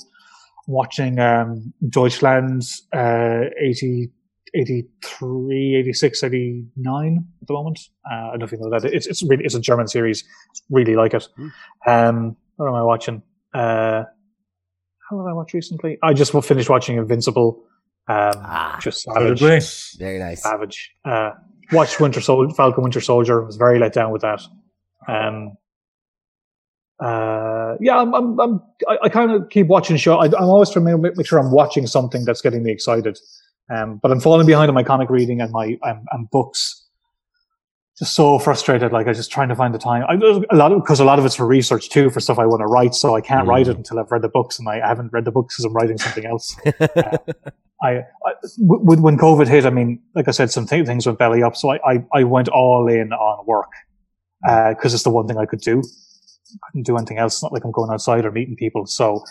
watching 0.66 1.18
um, 1.18 1.72
Deutschland 1.88 2.62
uh, 2.94 3.42
80, 3.60 4.10
83, 4.54 5.76
86, 5.76 6.24
89 6.24 7.26
at 7.40 7.46
the 7.46 7.52
moment. 7.54 7.80
Uh, 8.10 8.14
I 8.14 8.30
don't 8.30 8.38
know 8.40 8.44
if 8.46 8.52
you 8.52 8.58
know 8.58 8.70
that. 8.70 8.84
It's 8.84 9.06
it's 9.06 9.22
really 9.22 9.44
it's 9.44 9.54
a 9.54 9.60
German 9.60 9.88
series. 9.88 10.24
Really 10.70 10.94
like 10.94 11.14
it. 11.14 11.28
Um, 11.86 12.36
what 12.56 12.68
am 12.68 12.74
I 12.74 12.82
watching? 12.82 13.22
Uh, 13.52 14.04
how 15.12 15.22
did 15.22 15.28
I 15.28 15.32
watch 15.32 15.52
recently? 15.54 15.98
I 16.02 16.12
just 16.14 16.32
finished 16.44 16.68
watching 16.70 16.96
Invincible. 16.96 17.62
Um, 18.08 18.32
Ah, 18.36 18.78
just 18.80 19.02
savage. 19.02 19.40
very 19.98 20.18
nice. 20.18 20.42
Savage. 20.42 20.90
Uh, 21.04 21.30
watched 21.70 22.00
Winter 22.00 22.20
Soldier, 22.20 22.52
Falcon 22.54 22.82
Winter 22.82 23.00
Soldier. 23.00 23.42
I 23.42 23.46
was 23.46 23.56
very 23.56 23.78
let 23.78 23.92
down 23.92 24.10
with 24.10 24.22
that. 24.22 24.40
Um, 25.08 25.56
uh, 27.00 27.74
yeah, 27.80 27.98
I'm, 27.98 28.14
I'm, 28.14 28.40
I'm 28.40 28.62
I, 28.88 28.98
I 29.04 29.08
kind 29.08 29.30
of 29.32 29.48
keep 29.50 29.66
watching 29.66 29.96
show. 29.96 30.18
I, 30.18 30.26
I'm 30.26 30.44
always 30.44 30.70
trying 30.70 30.86
to 30.86 30.98
make, 30.98 31.16
make 31.16 31.26
sure 31.26 31.38
I'm 31.38 31.50
watching 31.50 31.86
something 31.86 32.24
that's 32.24 32.40
getting 32.40 32.62
me 32.62 32.70
excited. 32.70 33.18
Um, 33.70 33.98
but 34.02 34.10
I'm 34.10 34.20
falling 34.20 34.46
behind 34.46 34.68
on 34.68 34.74
my 34.74 34.82
comic 34.82 35.08
reading 35.10 35.40
and 35.40 35.50
my 35.52 35.78
um, 35.82 36.04
and 36.12 36.30
books. 36.30 36.81
Just 38.02 38.16
so 38.16 38.36
frustrated. 38.40 38.90
Like 38.92 39.06
I 39.06 39.12
just 39.12 39.30
trying 39.30 39.48
to 39.50 39.54
find 39.54 39.72
the 39.72 39.78
time. 39.78 40.02
I, 40.08 40.14
a 40.50 40.56
lot 40.56 40.74
because 40.74 40.98
a 40.98 41.04
lot 41.04 41.20
of 41.20 41.24
it's 41.24 41.36
for 41.36 41.46
research 41.46 41.88
too, 41.88 42.10
for 42.10 42.18
stuff 42.18 42.36
I 42.36 42.46
want 42.46 42.58
to 42.58 42.66
write. 42.66 42.96
So 42.96 43.14
I 43.14 43.20
can't 43.20 43.46
write 43.46 43.68
it 43.68 43.76
until 43.76 44.00
I've 44.00 44.10
read 44.10 44.22
the 44.22 44.28
books, 44.28 44.58
and 44.58 44.68
I 44.68 44.84
haven't 44.84 45.12
read 45.12 45.24
the 45.24 45.30
books 45.30 45.54
because 45.54 45.66
I'm 45.66 45.72
writing 45.72 45.98
something 45.98 46.26
else. 46.26 46.56
I, 46.66 47.98
I 48.26 48.32
w- 48.66 49.00
when 49.00 49.16
COVID 49.16 49.46
hit, 49.46 49.64
I 49.66 49.70
mean, 49.70 50.00
like 50.16 50.26
I 50.26 50.32
said, 50.32 50.50
some 50.50 50.66
th- 50.66 50.84
things 50.84 51.06
went 51.06 51.20
belly 51.20 51.44
up. 51.44 51.54
So 51.54 51.70
I, 51.70 51.78
I, 51.88 52.04
I 52.12 52.24
went 52.24 52.48
all 52.48 52.88
in 52.88 53.12
on 53.12 53.46
work 53.46 53.70
because 54.42 54.94
it's 54.94 55.04
the 55.04 55.10
one 55.10 55.28
thing 55.28 55.38
I 55.38 55.46
could 55.46 55.60
do. 55.60 55.80
I 55.80 56.66
couldn't 56.72 56.86
do 56.86 56.96
anything 56.96 57.18
else. 57.18 57.34
It's 57.34 57.42
not 57.44 57.52
like 57.52 57.64
I'm 57.64 57.70
going 57.70 57.92
outside 57.92 58.24
or 58.24 58.32
meeting 58.32 58.56
people. 58.56 58.84
So 58.86 59.22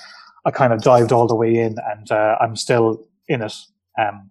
I 0.46 0.52
kind 0.52 0.72
of 0.72 0.82
dived 0.82 1.12
all 1.12 1.28
the 1.28 1.36
way 1.36 1.56
in, 1.56 1.76
and 1.92 2.10
uh, 2.10 2.38
I'm 2.40 2.56
still 2.56 3.06
in 3.28 3.42
it. 3.42 3.54
Um, 4.00 4.30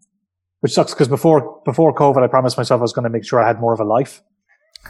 which 0.61 0.73
sucks 0.73 0.95
because 0.95 1.09
before 1.09 1.61
before 1.65 1.95
COVID, 1.95 2.23
I 2.23 2.27
promised 2.27 2.57
myself 2.57 2.79
I 2.79 2.83
was 2.83 2.93
going 2.93 3.05
to 3.05 3.11
make 3.11 3.25
sure 3.25 3.43
I 3.43 3.47
had 3.47 3.61
more 3.61 3.73
of 3.73 3.81
a 3.81 3.85
life, 3.85 4.23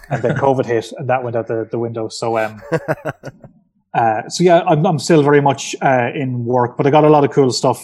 and 0.08 0.22
then 0.22 0.36
COVID 0.36 0.66
hit, 0.66 0.92
and 0.98 1.08
that 1.08 1.22
went 1.22 1.36
out 1.36 1.46
the, 1.46 1.68
the 1.70 1.78
window. 1.78 2.08
So 2.08 2.38
um, 2.38 2.60
uh, 3.94 4.28
so 4.28 4.44
yeah, 4.44 4.62
I'm, 4.62 4.84
I'm 4.86 4.98
still 4.98 5.22
very 5.22 5.40
much 5.40 5.74
uh, 5.82 6.10
in 6.14 6.44
work, 6.44 6.76
but 6.76 6.86
I 6.86 6.90
got 6.90 7.04
a 7.04 7.08
lot 7.08 7.24
of 7.24 7.30
cool 7.30 7.52
stuff 7.52 7.82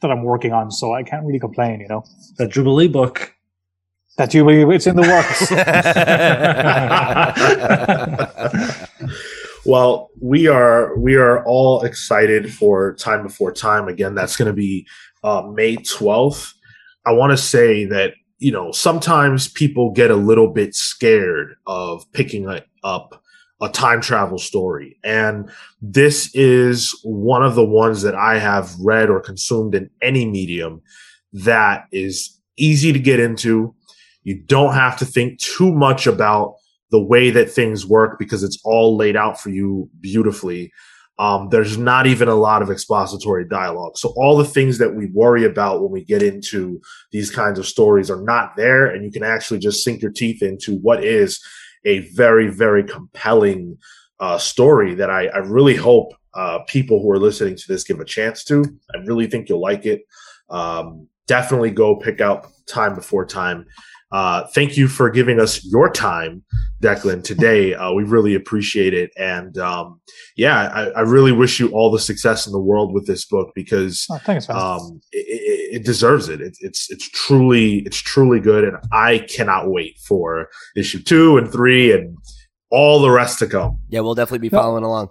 that 0.00 0.10
I'm 0.10 0.22
working 0.22 0.52
on, 0.52 0.70
so 0.70 0.94
I 0.94 1.02
can't 1.02 1.24
really 1.24 1.40
complain. 1.40 1.80
You 1.80 1.88
know, 1.88 2.04
The 2.36 2.46
Jubilee 2.46 2.88
book. 2.88 3.34
that 4.16 4.34
you 4.34 4.70
it's 4.70 4.86
in 4.86 4.96
the 4.96 5.02
works. 5.02 5.50
well, 9.64 10.10
we 10.20 10.46
are 10.46 10.96
we 10.98 11.16
are 11.16 11.44
all 11.46 11.82
excited 11.82 12.52
for 12.52 12.94
time 12.94 13.22
before 13.22 13.52
time. 13.52 13.88
Again, 13.88 14.14
that's 14.14 14.36
going 14.36 14.46
to 14.46 14.52
be 14.52 14.86
uh, 15.24 15.42
May 15.42 15.76
twelfth. 15.76 16.54
I 17.06 17.12
want 17.12 17.30
to 17.30 17.36
say 17.36 17.86
that 17.86 18.14
you 18.40 18.50
know 18.50 18.72
sometimes 18.72 19.48
people 19.48 19.92
get 19.92 20.10
a 20.10 20.16
little 20.16 20.48
bit 20.48 20.74
scared 20.74 21.54
of 21.66 22.10
picking 22.12 22.48
a, 22.48 22.64
up 22.82 23.22
a 23.60 23.68
time 23.68 24.00
travel 24.00 24.38
story, 24.38 24.98
and 25.04 25.48
this 25.80 26.34
is 26.34 26.98
one 27.04 27.44
of 27.44 27.54
the 27.54 27.64
ones 27.64 28.02
that 28.02 28.14
I 28.14 28.38
have 28.38 28.74
read 28.80 29.10
or 29.10 29.20
consumed 29.20 29.74
in 29.74 29.90
any 30.02 30.26
medium 30.26 30.82
that 31.32 31.84
is 31.92 32.36
easy 32.56 32.92
to 32.92 32.98
get 32.98 33.20
into. 33.20 33.74
You 34.24 34.42
don't 34.42 34.74
have 34.74 34.98
to 34.98 35.04
think 35.04 35.38
too 35.38 35.72
much 35.72 36.06
about 36.06 36.56
the 36.90 37.00
way 37.00 37.30
that 37.30 37.50
things 37.50 37.86
work 37.86 38.18
because 38.18 38.42
it's 38.42 38.58
all 38.64 38.96
laid 38.96 39.16
out 39.16 39.40
for 39.40 39.50
you 39.50 39.88
beautifully. 40.00 40.72
Um, 41.20 41.50
there's 41.50 41.76
not 41.76 42.06
even 42.06 42.28
a 42.28 42.34
lot 42.34 42.62
of 42.62 42.70
expository 42.70 43.46
dialogue. 43.46 43.98
So 43.98 44.14
all 44.16 44.38
the 44.38 44.44
things 44.44 44.78
that 44.78 44.94
we 44.94 45.04
worry 45.12 45.44
about 45.44 45.82
when 45.82 45.90
we 45.90 46.02
get 46.02 46.22
into 46.22 46.80
these 47.12 47.30
kinds 47.30 47.58
of 47.58 47.66
stories 47.66 48.10
are 48.10 48.22
not 48.22 48.56
there. 48.56 48.86
And 48.86 49.04
you 49.04 49.12
can 49.12 49.22
actually 49.22 49.58
just 49.58 49.84
sink 49.84 50.00
your 50.00 50.12
teeth 50.12 50.42
into 50.42 50.76
what 50.78 51.04
is 51.04 51.38
a 51.84 51.98
very, 52.14 52.48
very 52.48 52.82
compelling 52.82 53.76
uh, 54.18 54.38
story 54.38 54.94
that 54.94 55.10
I, 55.10 55.26
I 55.26 55.38
really 55.38 55.76
hope 55.76 56.14
uh, 56.32 56.60
people 56.60 57.02
who 57.02 57.10
are 57.10 57.18
listening 57.18 57.54
to 57.54 57.64
this 57.68 57.84
give 57.84 58.00
a 58.00 58.04
chance 58.06 58.42
to. 58.44 58.64
I 58.94 59.00
really 59.00 59.26
think 59.26 59.50
you'll 59.50 59.60
like 59.60 59.84
it. 59.84 60.00
Um, 60.48 61.06
definitely 61.26 61.70
go 61.70 61.96
pick 61.96 62.22
out 62.22 62.46
Time 62.66 62.94
Before 62.94 63.26
Time. 63.26 63.66
Uh, 64.12 64.44
thank 64.48 64.76
you 64.76 64.88
for 64.88 65.08
giving 65.08 65.38
us 65.38 65.64
your 65.64 65.88
time, 65.88 66.42
Declan, 66.82 67.22
today. 67.22 67.74
Uh, 67.74 67.92
we 67.92 68.02
really 68.02 68.34
appreciate 68.34 68.92
it. 68.92 69.12
And 69.16 69.56
um, 69.56 70.00
yeah, 70.36 70.68
I, 70.74 70.88
I, 70.88 71.00
really 71.02 71.30
wish 71.30 71.60
you 71.60 71.68
all 71.68 71.92
the 71.92 72.00
success 72.00 72.44
in 72.44 72.52
the 72.52 72.58
world 72.58 72.92
with 72.92 73.06
this 73.06 73.24
book 73.24 73.52
because 73.54 74.06
oh, 74.10 74.18
thanks, 74.18 74.50
um, 74.50 75.00
it, 75.12 75.26
it, 75.28 75.76
it, 75.76 75.84
deserves 75.84 76.28
it. 76.28 76.40
it. 76.40 76.56
It's 76.60 76.90
it's 76.90 77.08
truly 77.10 77.78
it's 77.86 77.98
truly 77.98 78.40
good, 78.40 78.64
and 78.64 78.78
I 78.92 79.18
cannot 79.18 79.70
wait 79.70 79.96
for 80.08 80.48
issue 80.74 81.00
two 81.00 81.38
and 81.38 81.50
three 81.50 81.92
and 81.92 82.16
all 82.70 83.00
the 83.00 83.10
rest 83.10 83.38
to 83.40 83.46
come. 83.46 83.78
Yeah, 83.90 84.00
we'll 84.00 84.16
definitely 84.16 84.40
be 84.40 84.48
following 84.48 84.82
along. 84.82 85.10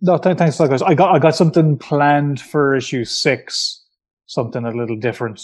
No, 0.00 0.18
th- 0.18 0.36
thanks, 0.36 0.56
Douglas. 0.56 0.82
I 0.82 0.94
got 0.94 1.12
I 1.12 1.18
got 1.18 1.34
something 1.34 1.78
planned 1.78 2.40
for 2.40 2.76
issue 2.76 3.04
six, 3.04 3.84
something 4.26 4.64
a 4.64 4.70
little 4.70 4.96
different. 4.96 5.40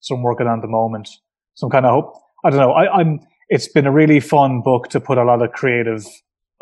So 0.00 0.14
I'm 0.14 0.22
working 0.22 0.46
on 0.46 0.60
the 0.60 0.68
moment. 0.68 1.08
Some 1.54 1.70
kind 1.70 1.86
of 1.86 1.92
hope. 1.92 2.23
I 2.44 2.50
don't 2.50 2.60
know. 2.60 2.72
I, 2.72 3.00
I'm. 3.00 3.20
It's 3.48 3.68
been 3.68 3.86
a 3.86 3.92
really 3.92 4.20
fun 4.20 4.62
book 4.62 4.88
to 4.88 5.00
put 5.00 5.18
a 5.18 5.24
lot 5.24 5.42
of 5.42 5.52
creative 5.52 6.04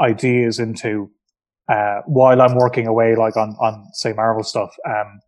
ideas 0.00 0.58
into 0.58 1.10
uh, 1.68 2.00
while 2.06 2.42
I'm 2.42 2.56
working 2.56 2.86
away, 2.86 3.14
like 3.16 3.36
on 3.36 3.56
on 3.60 3.86
say 3.92 4.12
Marvel 4.12 4.42
stuff. 4.42 4.74
Um, 4.86 5.20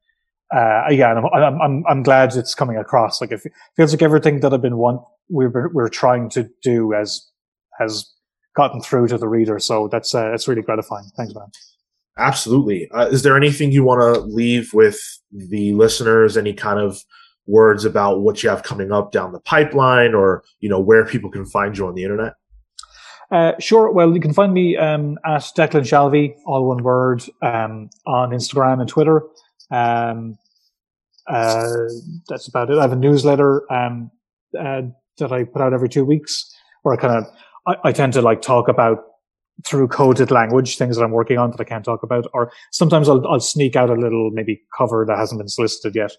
uh, 0.54 0.84
yeah, 0.90 1.12
I'm, 1.12 1.26
I'm, 1.26 1.60
I'm 1.60 1.84
I'm 1.88 2.02
glad 2.02 2.34
it's 2.36 2.54
coming 2.54 2.76
across. 2.76 3.20
Like 3.20 3.32
it 3.32 3.40
feels 3.76 3.92
like 3.92 4.02
everything 4.02 4.40
that 4.40 4.52
I've 4.52 4.62
been 4.62 4.76
want 4.76 5.02
been, 5.28 5.70
we're 5.72 5.88
trying 5.88 6.28
to 6.30 6.48
do 6.62 6.92
has 6.92 7.28
has 7.78 8.12
gotten 8.54 8.80
through 8.80 9.08
to 9.08 9.18
the 9.18 9.28
reader. 9.28 9.58
So 9.58 9.88
that's 9.88 10.14
uh, 10.14 10.30
that's 10.30 10.46
really 10.48 10.62
gratifying. 10.62 11.10
Thanks, 11.16 11.34
man. 11.34 11.48
Absolutely. 12.16 12.88
Uh, 12.90 13.06
is 13.06 13.22
there 13.22 13.36
anything 13.36 13.72
you 13.72 13.82
want 13.82 14.00
to 14.00 14.20
leave 14.20 14.72
with 14.72 15.00
the 15.32 15.72
listeners? 15.74 16.36
Any 16.36 16.52
kind 16.52 16.78
of 16.78 17.02
words 17.46 17.84
about 17.84 18.20
what 18.20 18.42
you 18.42 18.48
have 18.48 18.62
coming 18.62 18.92
up 18.92 19.12
down 19.12 19.32
the 19.32 19.40
pipeline 19.40 20.14
or 20.14 20.42
you 20.60 20.68
know 20.68 20.80
where 20.80 21.04
people 21.04 21.30
can 21.30 21.44
find 21.44 21.76
you 21.76 21.86
on 21.86 21.94
the 21.94 22.02
internet? 22.02 22.34
Uh, 23.30 23.52
sure. 23.58 23.90
Well 23.90 24.14
you 24.14 24.20
can 24.20 24.32
find 24.32 24.52
me 24.52 24.76
um, 24.76 25.18
at 25.24 25.42
declan 25.56 25.82
shalvey 25.82 26.34
all 26.46 26.66
one 26.66 26.82
word 26.82 27.22
um, 27.42 27.90
on 28.06 28.30
instagram 28.30 28.80
and 28.80 28.88
twitter. 28.88 29.22
Um, 29.70 30.36
uh, 31.26 31.66
that's 32.28 32.48
about 32.48 32.70
it. 32.70 32.76
I 32.76 32.82
have 32.82 32.92
a 32.92 32.96
newsletter 32.96 33.70
um, 33.72 34.10
uh, 34.58 34.82
that 35.18 35.32
i 35.32 35.44
put 35.44 35.62
out 35.62 35.72
every 35.72 35.88
two 35.88 36.04
weeks 36.04 36.52
where 36.82 36.94
i 36.94 36.96
kind 36.96 37.14
of 37.14 37.32
I, 37.66 37.88
I 37.88 37.92
tend 37.92 38.12
to 38.14 38.22
like 38.22 38.42
talk 38.42 38.68
about 38.68 38.98
through 39.64 39.88
coded 39.88 40.30
language 40.30 40.76
things 40.76 40.96
that 40.96 41.04
i'm 41.04 41.12
working 41.12 41.38
on 41.38 41.50
that 41.50 41.60
i 41.60 41.64
can't 41.64 41.84
talk 41.84 42.02
about 42.02 42.26
or 42.34 42.52
sometimes 42.72 43.08
i'll, 43.08 43.26
I'll 43.26 43.40
sneak 43.40 43.76
out 43.76 43.90
a 43.90 43.94
little 43.94 44.30
maybe 44.32 44.60
cover 44.76 45.04
that 45.06 45.16
hasn't 45.16 45.38
been 45.38 45.48
solicited 45.48 45.94
yet. 45.94 46.12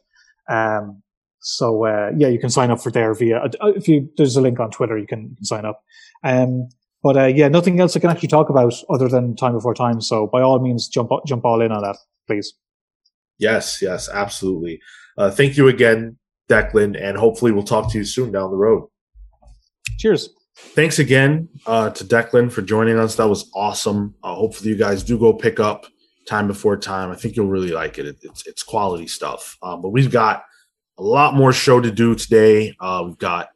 Um, 0.47 1.01
so 1.45 1.85
uh, 1.85 2.11
yeah, 2.17 2.27
you 2.27 2.39
can 2.39 2.49
sign 2.49 2.71
up 2.71 2.81
for 2.81 2.91
there 2.91 3.13
via 3.13 3.37
uh, 3.37 3.67
if 3.75 3.87
you 3.87 4.09
there's 4.17 4.35
a 4.35 4.41
link 4.41 4.59
on 4.59 4.71
Twitter 4.71 4.97
you 4.97 5.05
can, 5.05 5.29
you 5.29 5.35
can 5.35 5.45
sign 5.45 5.63
up. 5.63 5.83
Um, 6.23 6.69
but 7.03 7.17
uh, 7.17 7.25
yeah, 7.25 7.49
nothing 7.49 7.79
else 7.79 7.95
I 7.95 7.99
can 7.99 8.09
actually 8.09 8.29
talk 8.29 8.49
about 8.49 8.73
other 8.89 9.07
than 9.07 9.35
time 9.35 9.53
before 9.53 9.75
time. 9.75 10.01
So 10.01 10.25
by 10.25 10.41
all 10.41 10.59
means, 10.59 10.87
jump 10.87 11.11
jump 11.27 11.45
all 11.45 11.61
in 11.61 11.71
on 11.71 11.83
that, 11.83 11.97
please. 12.25 12.55
Yes, 13.37 13.79
yes, 13.79 14.09
absolutely. 14.09 14.79
Uh, 15.19 15.29
thank 15.29 15.55
you 15.55 15.67
again, 15.67 16.17
Declan, 16.49 16.99
and 16.99 17.15
hopefully 17.15 17.51
we'll 17.51 17.63
talk 17.63 17.91
to 17.91 17.97
you 17.99 18.05
soon 18.05 18.31
down 18.31 18.49
the 18.49 18.57
road. 18.57 18.89
Cheers. 19.99 20.29
thanks 20.55 20.97
again 20.97 21.47
uh, 21.67 21.91
to 21.91 22.03
Declan 22.03 22.51
for 22.51 22.63
joining 22.63 22.97
us. 22.97 23.17
That 23.17 23.29
was 23.29 23.51
awesome. 23.53 24.15
Uh, 24.23 24.33
hopefully, 24.33 24.71
you 24.71 24.75
guys 24.75 25.03
do 25.03 25.19
go 25.19 25.31
pick 25.31 25.59
up 25.59 25.85
Time 26.27 26.47
Before 26.47 26.75
Time. 26.75 27.11
I 27.11 27.15
think 27.15 27.35
you'll 27.35 27.49
really 27.49 27.71
like 27.71 27.99
it. 27.99 28.07
it 28.07 28.17
it's 28.23 28.47
it's 28.47 28.63
quality 28.63 29.05
stuff. 29.05 29.57
Um, 29.61 29.83
but 29.83 29.89
we've 29.89 30.11
got 30.11 30.43
a 30.97 31.03
lot 31.03 31.35
more 31.35 31.53
show 31.53 31.79
to 31.79 31.91
do 31.91 32.15
today. 32.15 32.75
Uh, 32.79 33.03
we've 33.05 33.17
got 33.17 33.49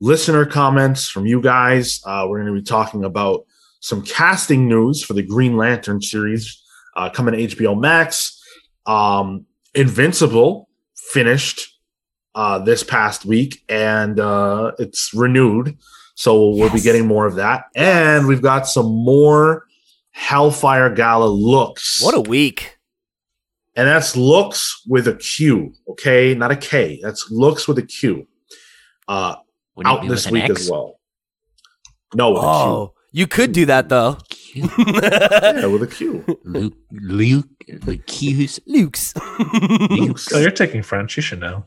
listener 0.00 0.46
comments 0.46 1.08
from 1.08 1.26
you 1.26 1.40
guys. 1.40 2.00
Uh, 2.04 2.26
we're 2.28 2.40
going 2.42 2.54
to 2.54 2.60
be 2.60 2.64
talking 2.64 3.04
about 3.04 3.44
some 3.80 4.02
casting 4.02 4.68
news 4.68 5.02
for 5.02 5.14
the 5.14 5.22
Green 5.22 5.56
Lantern 5.56 6.00
series 6.00 6.62
uh, 6.96 7.10
coming 7.10 7.34
to 7.34 7.56
HBO 7.56 7.78
Max. 7.78 8.40
Um, 8.86 9.46
Invincible 9.74 10.68
finished 10.96 11.78
uh, 12.34 12.58
this 12.58 12.82
past 12.82 13.24
week 13.24 13.62
and 13.68 14.18
uh, 14.18 14.72
it's 14.78 15.12
renewed. 15.14 15.76
So 16.14 16.48
we'll 16.50 16.72
be 16.72 16.80
getting 16.80 17.06
more 17.06 17.26
of 17.26 17.36
that. 17.36 17.64
And 17.76 18.26
we've 18.26 18.42
got 18.42 18.66
some 18.66 18.86
more 18.86 19.66
Hellfire 20.10 20.90
Gala 20.90 21.26
looks. 21.26 22.02
What 22.02 22.14
a 22.14 22.20
week. 22.20 22.77
And 23.78 23.86
that's 23.88 24.14
looks 24.16 24.82
with 24.86 25.08
a 25.08 25.14
Q, 25.14 25.72
okay? 25.88 26.34
Not 26.34 26.50
a 26.50 26.56
K. 26.56 27.00
That's 27.02 27.30
looks 27.30 27.66
with 27.66 27.78
a 27.78 27.82
Q. 27.82 28.26
Uh, 29.08 29.36
Wouldn't 29.76 30.02
out 30.02 30.06
this 30.08 30.30
week 30.30 30.44
X? 30.50 30.62
as 30.62 30.70
well. 30.70 31.00
No, 32.14 32.32
with 32.32 32.42
Oh, 32.42 32.94
you 33.12 33.26
could 33.26 33.52
do 33.52 33.64
that 33.66 33.88
though. 33.88 34.18
a 34.18 34.24
Q. 34.28 34.68
Yeah, 34.78 35.66
with 35.66 35.82
a 35.82 35.86
Q. 35.90 36.24
Luke, 36.44 36.74
Luke, 36.92 37.46
the 37.66 37.96
Q's. 37.98 38.60
Luke's. 38.66 39.14
Luke's. 39.90 40.32
Oh, 40.32 40.38
you're 40.38 40.50
taking 40.50 40.82
French. 40.82 41.16
You 41.16 41.22
should 41.22 41.40
know. 41.40 41.64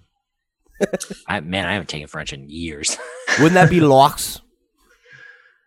I, 1.27 1.39
man, 1.41 1.67
I 1.67 1.73
haven't 1.73 1.89
taken 1.89 2.07
French 2.07 2.33
in 2.33 2.49
years. 2.49 2.97
Wouldn't 3.37 3.53
that 3.53 3.69
be 3.69 3.79
locks? 3.95 4.41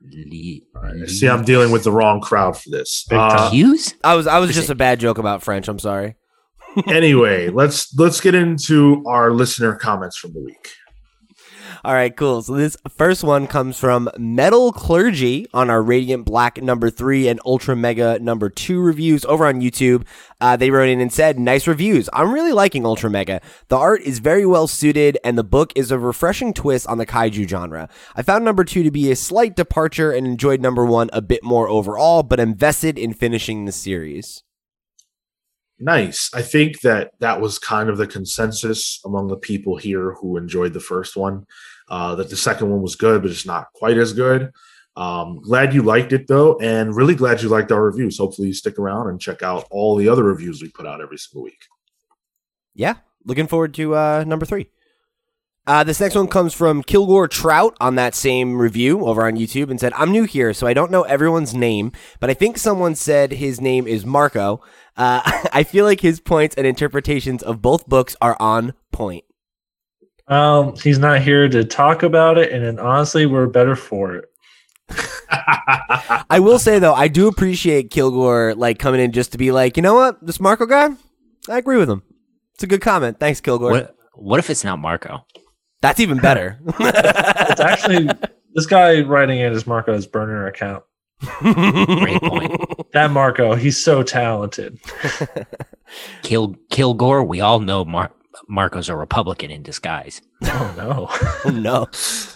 Le- 0.02 0.60
I 1.02 1.06
See, 1.06 1.28
I'm 1.28 1.44
dealing 1.44 1.70
with 1.70 1.84
the 1.84 1.92
wrong 1.92 2.20
crowd 2.20 2.58
for 2.58 2.68
this. 2.70 3.06
Big 3.08 3.18
Uh. 3.18 3.50
Q's? 3.50 3.94
I 4.04 4.14
was 4.16 4.26
I 4.26 4.38
was 4.38 4.52
just 4.54 4.70
a 4.70 4.74
bad 4.74 5.00
joke 5.00 5.18
about 5.18 5.42
French. 5.42 5.66
I'm 5.68 5.78
sorry. 5.78 6.16
Anyway, 6.86 7.48
let's 7.50 7.94
let's 7.96 8.20
get 8.20 8.34
into 8.34 9.02
our 9.06 9.30
listener 9.30 9.76
comments 9.76 10.16
from 10.16 10.32
the 10.32 10.40
week. 10.40 10.70
All 11.84 11.92
right, 11.92 12.16
cool. 12.16 12.40
So 12.40 12.54
this 12.54 12.78
first 12.96 13.22
one 13.22 13.46
comes 13.46 13.78
from 13.78 14.08
Metal 14.16 14.72
Clergy 14.72 15.46
on 15.52 15.68
our 15.68 15.82
Radiant 15.82 16.24
Black 16.24 16.62
number 16.62 16.88
three 16.88 17.28
and 17.28 17.38
Ultra 17.44 17.76
Mega 17.76 18.18
number 18.20 18.48
two 18.48 18.80
reviews 18.80 19.22
over 19.26 19.44
on 19.44 19.60
YouTube. 19.60 20.06
Uh, 20.40 20.56
they 20.56 20.70
wrote 20.70 20.88
in 20.88 21.02
and 21.02 21.12
said, 21.12 21.38
"Nice 21.38 21.66
reviews. 21.66 22.08
I'm 22.14 22.32
really 22.32 22.52
liking 22.52 22.86
Ultra 22.86 23.10
Mega. 23.10 23.42
The 23.68 23.76
art 23.76 24.00
is 24.00 24.18
very 24.20 24.46
well 24.46 24.66
suited, 24.66 25.18
and 25.24 25.36
the 25.36 25.44
book 25.44 25.74
is 25.76 25.90
a 25.90 25.98
refreshing 25.98 26.54
twist 26.54 26.86
on 26.86 26.96
the 26.96 27.04
kaiju 27.04 27.46
genre. 27.46 27.90
I 28.16 28.22
found 28.22 28.46
number 28.46 28.64
two 28.64 28.82
to 28.82 28.90
be 28.90 29.10
a 29.10 29.16
slight 29.16 29.54
departure 29.54 30.10
and 30.10 30.26
enjoyed 30.26 30.62
number 30.62 30.86
one 30.86 31.10
a 31.12 31.20
bit 31.20 31.44
more 31.44 31.68
overall, 31.68 32.22
but 32.22 32.40
am 32.40 32.54
vested 32.54 32.98
in 32.98 33.12
finishing 33.12 33.66
the 33.66 33.72
series." 33.72 34.43
Nice. 35.78 36.30
I 36.32 36.42
think 36.42 36.80
that 36.82 37.12
that 37.18 37.40
was 37.40 37.58
kind 37.58 37.88
of 37.88 37.98
the 37.98 38.06
consensus 38.06 39.00
among 39.04 39.28
the 39.28 39.36
people 39.36 39.76
here 39.76 40.12
who 40.14 40.36
enjoyed 40.36 40.72
the 40.72 40.80
first 40.80 41.16
one. 41.16 41.46
Uh, 41.88 42.14
that 42.14 42.30
the 42.30 42.36
second 42.36 42.70
one 42.70 42.80
was 42.80 42.96
good, 42.96 43.20
but 43.20 43.30
it's 43.30 43.44
not 43.44 43.70
quite 43.74 43.98
as 43.98 44.14
good. 44.14 44.50
Um, 44.96 45.40
glad 45.42 45.74
you 45.74 45.82
liked 45.82 46.12
it 46.12 46.28
though, 46.28 46.56
and 46.58 46.94
really 46.94 47.14
glad 47.14 47.42
you 47.42 47.48
liked 47.48 47.72
our 47.72 47.82
reviews. 47.84 48.16
Hopefully, 48.16 48.48
you 48.48 48.54
stick 48.54 48.78
around 48.78 49.08
and 49.08 49.20
check 49.20 49.42
out 49.42 49.66
all 49.70 49.96
the 49.96 50.08
other 50.08 50.22
reviews 50.22 50.62
we 50.62 50.68
put 50.68 50.86
out 50.86 51.02
every 51.02 51.18
single 51.18 51.42
week. 51.42 51.64
yeah, 52.74 52.94
looking 53.24 53.46
forward 53.48 53.74
to 53.74 53.94
uh, 53.96 54.24
number 54.26 54.46
three. 54.46 54.68
Uh, 55.66 55.82
this 55.82 55.98
next 55.98 56.14
one 56.14 56.28
comes 56.28 56.52
from 56.52 56.82
Kilgore 56.82 57.26
Trout 57.26 57.74
on 57.80 57.94
that 57.94 58.14
same 58.14 58.58
review 58.58 59.06
over 59.06 59.26
on 59.26 59.36
YouTube 59.36 59.70
and 59.70 59.80
said, 59.80 59.94
I'm 59.94 60.12
new 60.12 60.24
here, 60.24 60.52
so 60.52 60.66
I 60.66 60.74
don't 60.74 60.90
know 60.90 61.04
everyone's 61.04 61.54
name, 61.54 61.92
but 62.20 62.28
I 62.28 62.34
think 62.34 62.58
someone 62.58 62.94
said 62.94 63.32
his 63.32 63.62
name 63.62 63.86
is 63.86 64.04
Marco. 64.04 64.60
Uh, 64.96 65.22
I 65.52 65.62
feel 65.62 65.86
like 65.86 66.00
his 66.00 66.20
points 66.20 66.54
and 66.56 66.66
interpretations 66.66 67.42
of 67.42 67.62
both 67.62 67.86
books 67.86 68.14
are 68.20 68.36
on 68.38 68.74
point. 68.92 69.24
Um, 70.28 70.76
he's 70.76 70.98
not 70.98 71.22
here 71.22 71.48
to 71.48 71.64
talk 71.64 72.02
about 72.02 72.36
it, 72.36 72.52
and 72.52 72.62
then 72.62 72.78
honestly, 72.78 73.24
we're 73.24 73.46
better 73.46 73.76
for 73.76 74.16
it. 74.16 74.24
I 75.30 76.40
will 76.40 76.58
say, 76.58 76.78
though, 76.78 76.94
I 76.94 77.08
do 77.08 77.26
appreciate 77.26 77.90
Kilgore 77.90 78.54
like 78.54 78.78
coming 78.78 79.00
in 79.00 79.12
just 79.12 79.32
to 79.32 79.38
be 79.38 79.50
like, 79.50 79.78
you 79.78 79.82
know 79.82 79.94
what? 79.94 80.24
This 80.24 80.40
Marco 80.40 80.66
guy, 80.66 80.90
I 81.48 81.56
agree 81.56 81.78
with 81.78 81.88
him. 81.88 82.02
It's 82.54 82.64
a 82.64 82.66
good 82.66 82.82
comment. 82.82 83.18
Thanks, 83.18 83.40
Kilgore. 83.40 83.70
What, 83.70 83.96
what 84.14 84.38
if 84.38 84.50
it's 84.50 84.62
not 84.62 84.78
Marco? 84.78 85.24
That's 85.84 86.00
even 86.00 86.16
better. 86.18 86.58
It's 86.80 87.60
actually 87.60 88.08
this 88.54 88.64
guy 88.64 89.02
writing 89.02 89.38
it 89.38 89.52
is 89.52 89.66
Marco's 89.66 90.06
burner 90.06 90.46
account. 90.46 90.82
Great 91.40 92.22
point. 92.22 92.58
That 92.94 93.10
Marco, 93.10 93.54
he's 93.54 93.82
so 93.82 94.02
talented. 94.02 94.78
Kill 96.22 96.56
Kilgore, 96.70 97.22
we 97.22 97.40
all 97.40 97.60
know 97.60 97.84
Mar- 97.84 98.12
Marco's 98.48 98.88
a 98.88 98.96
Republican 98.96 99.50
in 99.50 99.62
disguise. 99.62 100.22
Oh 100.42 100.74
no. 100.76 101.08
Oh 101.46 101.50
no. 101.50 101.88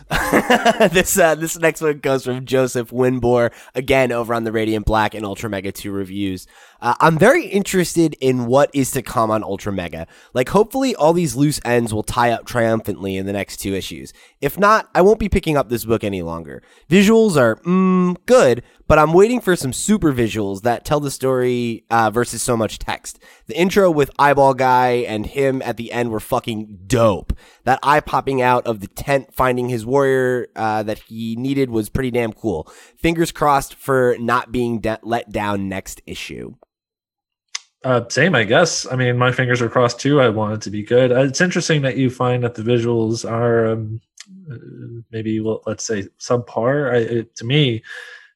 this 0.88 1.18
uh, 1.18 1.34
this 1.34 1.58
next 1.58 1.80
one 1.80 2.00
comes 2.00 2.24
from 2.24 2.44
Joseph 2.44 2.90
Winbor 2.92 3.50
again 3.74 4.12
over 4.12 4.34
on 4.34 4.44
the 4.44 4.52
Radiant 4.52 4.84
Black 4.84 5.14
and 5.14 5.24
Ultra 5.24 5.48
Mega 5.48 5.72
2 5.72 5.90
reviews. 5.90 6.46
Uh, 6.80 6.94
I'm 7.00 7.18
very 7.18 7.46
interested 7.46 8.16
in 8.20 8.46
what 8.46 8.70
is 8.72 8.90
to 8.92 9.02
come 9.02 9.30
on 9.30 9.42
Ultra 9.42 9.72
Mega. 9.72 10.06
Like 10.32 10.50
hopefully 10.50 10.94
all 10.94 11.12
these 11.12 11.34
loose 11.34 11.60
ends 11.64 11.92
will 11.92 12.02
tie 12.02 12.30
up 12.30 12.46
triumphantly 12.46 13.16
in 13.16 13.26
the 13.26 13.32
next 13.32 13.58
two 13.58 13.74
issues. 13.74 14.12
If 14.40 14.58
not, 14.58 14.88
I 14.94 15.02
won't 15.02 15.18
be 15.18 15.28
picking 15.28 15.56
up 15.56 15.68
this 15.68 15.84
book 15.84 16.04
any 16.04 16.22
longer. 16.22 16.62
Visuals 16.88 17.36
are 17.36 17.56
mm, 17.56 18.16
good, 18.26 18.62
but 18.86 18.98
I'm 18.98 19.12
waiting 19.12 19.40
for 19.40 19.56
some 19.56 19.72
super 19.72 20.12
visuals 20.12 20.62
that 20.62 20.84
tell 20.84 21.00
the 21.00 21.10
story 21.10 21.84
uh, 21.90 22.10
versus 22.10 22.42
so 22.42 22.56
much 22.56 22.78
text. 22.78 23.18
The 23.46 23.58
intro 23.58 23.90
with 23.90 24.10
Eyeball 24.18 24.54
Guy 24.54 25.04
and 25.06 25.26
him 25.26 25.60
at 25.62 25.76
the 25.76 25.92
end 25.92 26.10
were 26.10 26.20
fucking 26.20 26.78
dope. 26.86 27.32
That 27.64 27.80
eye 27.88 28.00
popping 28.00 28.42
out 28.42 28.66
of 28.66 28.80
the 28.80 28.86
tent, 28.86 29.34
finding 29.34 29.68
his 29.68 29.84
warrior 29.86 30.48
uh, 30.56 30.82
that 30.82 30.98
he 31.00 31.36
needed 31.36 31.70
was 31.70 31.88
pretty 31.88 32.10
damn 32.10 32.32
cool. 32.32 32.70
Fingers 32.98 33.32
crossed 33.32 33.74
for 33.74 34.16
not 34.20 34.52
being 34.52 34.80
de- 34.80 34.98
let 35.02 35.30
down 35.30 35.68
next 35.68 36.02
issue. 36.06 36.54
Uh, 37.84 38.02
same, 38.08 38.34
I 38.34 38.44
guess. 38.44 38.86
I 38.90 38.96
mean, 38.96 39.16
my 39.16 39.30
fingers 39.32 39.62
are 39.62 39.68
crossed 39.68 40.00
too. 40.00 40.20
I 40.20 40.28
want 40.28 40.54
it 40.54 40.60
to 40.62 40.70
be 40.70 40.82
good. 40.82 41.12
Uh, 41.12 41.22
it's 41.22 41.40
interesting 41.40 41.82
that 41.82 41.96
you 41.96 42.10
find 42.10 42.42
that 42.44 42.54
the 42.56 42.62
visuals 42.62 43.28
are 43.28 43.66
um, 43.72 44.00
uh, 44.50 44.56
maybe, 45.12 45.40
well, 45.40 45.62
let's 45.64 45.84
say, 45.84 46.02
subpar. 46.18 46.92
I, 46.92 46.96
it, 46.96 47.36
to 47.36 47.44
me, 47.44 47.82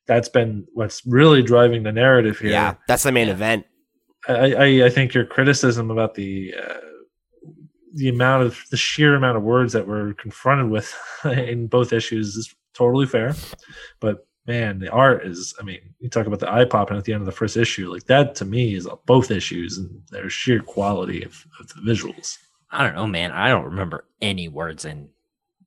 that's 0.07 0.29
been 0.29 0.65
what's 0.75 1.05
really 1.07 1.43
driving 1.43 1.83
the 1.83 1.93
narrative 1.93 2.39
here. 2.39 2.51
Yeah, 2.53 2.75
that's 2.87 3.03
the 3.03 3.13
main 3.13 3.27
Yeah. 3.29 3.35
event. 3.35 3.67
I, 4.29 4.55
I, 4.55 4.67
I 4.87 4.91
think 4.91 5.13
your 5.13 5.27
criticism 5.27 5.91
about 5.91 6.15
the 6.15 6.55
uh, 6.57 6.75
the 7.95 8.09
amount 8.09 8.45
of 8.45 8.59
the 8.71 8.77
sheer 8.77 9.15
amount 9.15 9.37
of 9.37 9.43
words 9.43 9.73
that 9.73 9.87
we're 9.87 10.15
confronted 10.15 10.71
with 10.71 10.95
in 11.25 11.67
both 11.67 11.93
issues 11.93 12.37
is 12.37 12.55
totally 12.75 13.07
fair. 13.07 13.35
But 14.01 14.27
man, 14.47 14.79
the 14.79 14.91
art 14.91 15.27
is. 15.27 15.55
I 15.61 15.63
mean, 15.63 15.81
you 15.99 16.09
talk 16.09 16.27
about 16.27 16.41
the 16.41 16.53
eye 16.53 16.65
popping 16.65 16.97
at 16.97 17.05
the 17.05 17.13
end 17.13 17.23
of 17.23 17.27
the 17.27 17.33
first 17.33 17.57
issue, 17.57 17.93
like 17.93 18.05
that 18.05 18.35
to 18.37 18.45
me 18.45 18.75
is 18.75 18.89
both 19.07 19.31
issues 19.31 19.79
and 19.79 20.03
their 20.11 20.31
sheer 20.31 20.61
quality 20.61 21.23
of, 21.23 21.47
of 21.61 21.69
the 21.69 21.81
visuals. 21.83 22.39
I 22.71 22.85
don't 22.85 22.95
know, 22.95 23.07
man. 23.07 23.33
I 23.33 23.49
don't 23.49 23.67
remember 23.67 24.07
any 24.21 24.49
words 24.49 24.85
in 24.85 25.11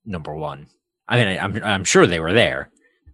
number 0.06 0.34
one. 0.34 0.68
I 1.07 1.18
mean, 1.18 1.27
I, 1.27 1.38
I'm 1.38 1.64
I'm 1.64 1.84
sure 1.84 2.07
they 2.07 2.19
were 2.19 2.34
there, 2.34 2.72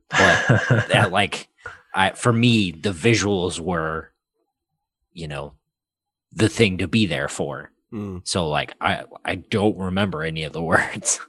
but 0.10 0.48
that 0.90 1.12
like, 1.12 1.50
I 1.94 2.12
for 2.12 2.32
me 2.32 2.72
the 2.72 2.92
visuals 2.92 3.60
were, 3.60 4.12
you 5.14 5.28
know, 5.28 5.54
the 6.32 6.50
thing 6.50 6.78
to 6.78 6.88
be 6.88 7.06
there 7.06 7.28
for. 7.28 7.71
Mm. 7.94 8.28
So 8.28 8.48
like, 8.50 8.74
I 8.82 9.04
I 9.26 9.36
don't 9.36 9.78
remember 9.78 10.24
any 10.24 10.44
of 10.44 10.54
the 10.54 10.62
words. 10.74 11.20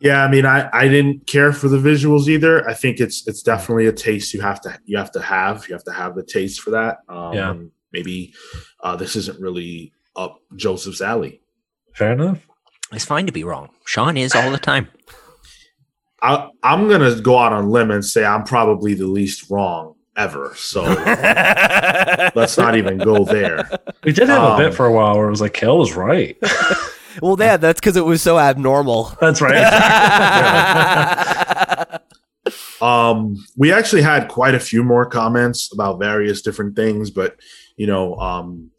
Yeah, 0.00 0.24
I 0.24 0.30
mean, 0.30 0.46
I, 0.46 0.70
I 0.72 0.86
didn't 0.86 1.26
care 1.26 1.52
for 1.52 1.66
the 1.66 1.76
visuals 1.78 2.28
either. 2.28 2.68
I 2.68 2.74
think 2.74 3.00
it's 3.00 3.26
it's 3.26 3.42
definitely 3.42 3.86
a 3.86 3.92
taste 3.92 4.32
you 4.32 4.40
have 4.40 4.60
to 4.62 4.78
you 4.84 4.96
have 4.96 5.10
to 5.12 5.20
have 5.20 5.68
you 5.68 5.74
have 5.74 5.84
to 5.84 5.92
have 5.92 6.14
the 6.14 6.22
taste 6.22 6.60
for 6.60 6.70
that. 6.70 6.98
Um, 7.08 7.32
Yeah. 7.34 7.54
Maybe 7.92 8.34
uh, 8.82 8.96
this 8.96 9.16
isn't 9.16 9.40
really 9.40 9.92
up 10.14 10.40
Joseph's 10.56 11.00
alley. 11.00 11.40
Fair 11.94 12.12
enough. 12.12 12.46
It's 12.92 13.04
fine 13.04 13.26
to 13.26 13.32
be 13.32 13.44
wrong. 13.44 13.70
Sean 13.86 14.16
is 14.16 14.34
all 14.34 14.50
the 14.50 14.58
time. 14.58 14.88
I, 16.22 16.48
I'm 16.62 16.88
gonna 16.88 17.20
go 17.20 17.38
out 17.38 17.52
on 17.52 17.70
limb 17.70 17.90
and 17.90 18.04
say 18.04 18.24
I'm 18.24 18.44
probably 18.44 18.94
the 18.94 19.06
least 19.06 19.50
wrong 19.50 19.94
ever. 20.18 20.52
So 20.56 20.82
let's 22.34 22.58
not 22.58 22.76
even 22.76 22.98
go 22.98 23.24
there. 23.24 23.70
We 24.04 24.12
did 24.12 24.28
have 24.28 24.42
a 24.42 24.46
Um, 24.52 24.58
bit 24.58 24.74
for 24.74 24.84
a 24.86 24.92
while 24.92 25.16
where 25.16 25.26
it 25.26 25.30
was 25.30 25.40
like, 25.40 25.54
Kel 25.54 25.78
was 25.78 25.94
right. 25.94 26.36
well, 27.22 27.36
yeah, 27.38 27.56
that's 27.56 27.80
because 27.80 27.96
it 27.96 28.04
was 28.04 28.20
so 28.20 28.38
abnormal. 28.38 29.16
That's 29.20 29.40
right. 29.40 29.64
Um, 32.80 33.36
we 33.56 33.72
actually 33.72 34.02
had 34.02 34.28
quite 34.28 34.54
a 34.54 34.60
few 34.60 34.82
more 34.84 35.04
comments 35.04 35.70
about 35.72 35.98
various 35.98 36.40
different 36.42 36.76
things, 36.76 37.10
but 37.10 37.36
you 37.76 37.86
know, 37.86 38.14
um, 38.16 38.70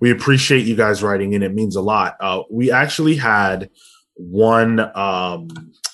we 0.00 0.10
appreciate 0.10 0.66
you 0.66 0.74
guys 0.76 1.02
writing 1.02 1.32
in. 1.32 1.42
It 1.42 1.54
means 1.54 1.76
a 1.76 1.80
lot. 1.80 2.16
Uh, 2.20 2.42
we 2.50 2.70
actually 2.72 3.16
had 3.16 3.70
one 4.14 4.80
um, 4.80 5.48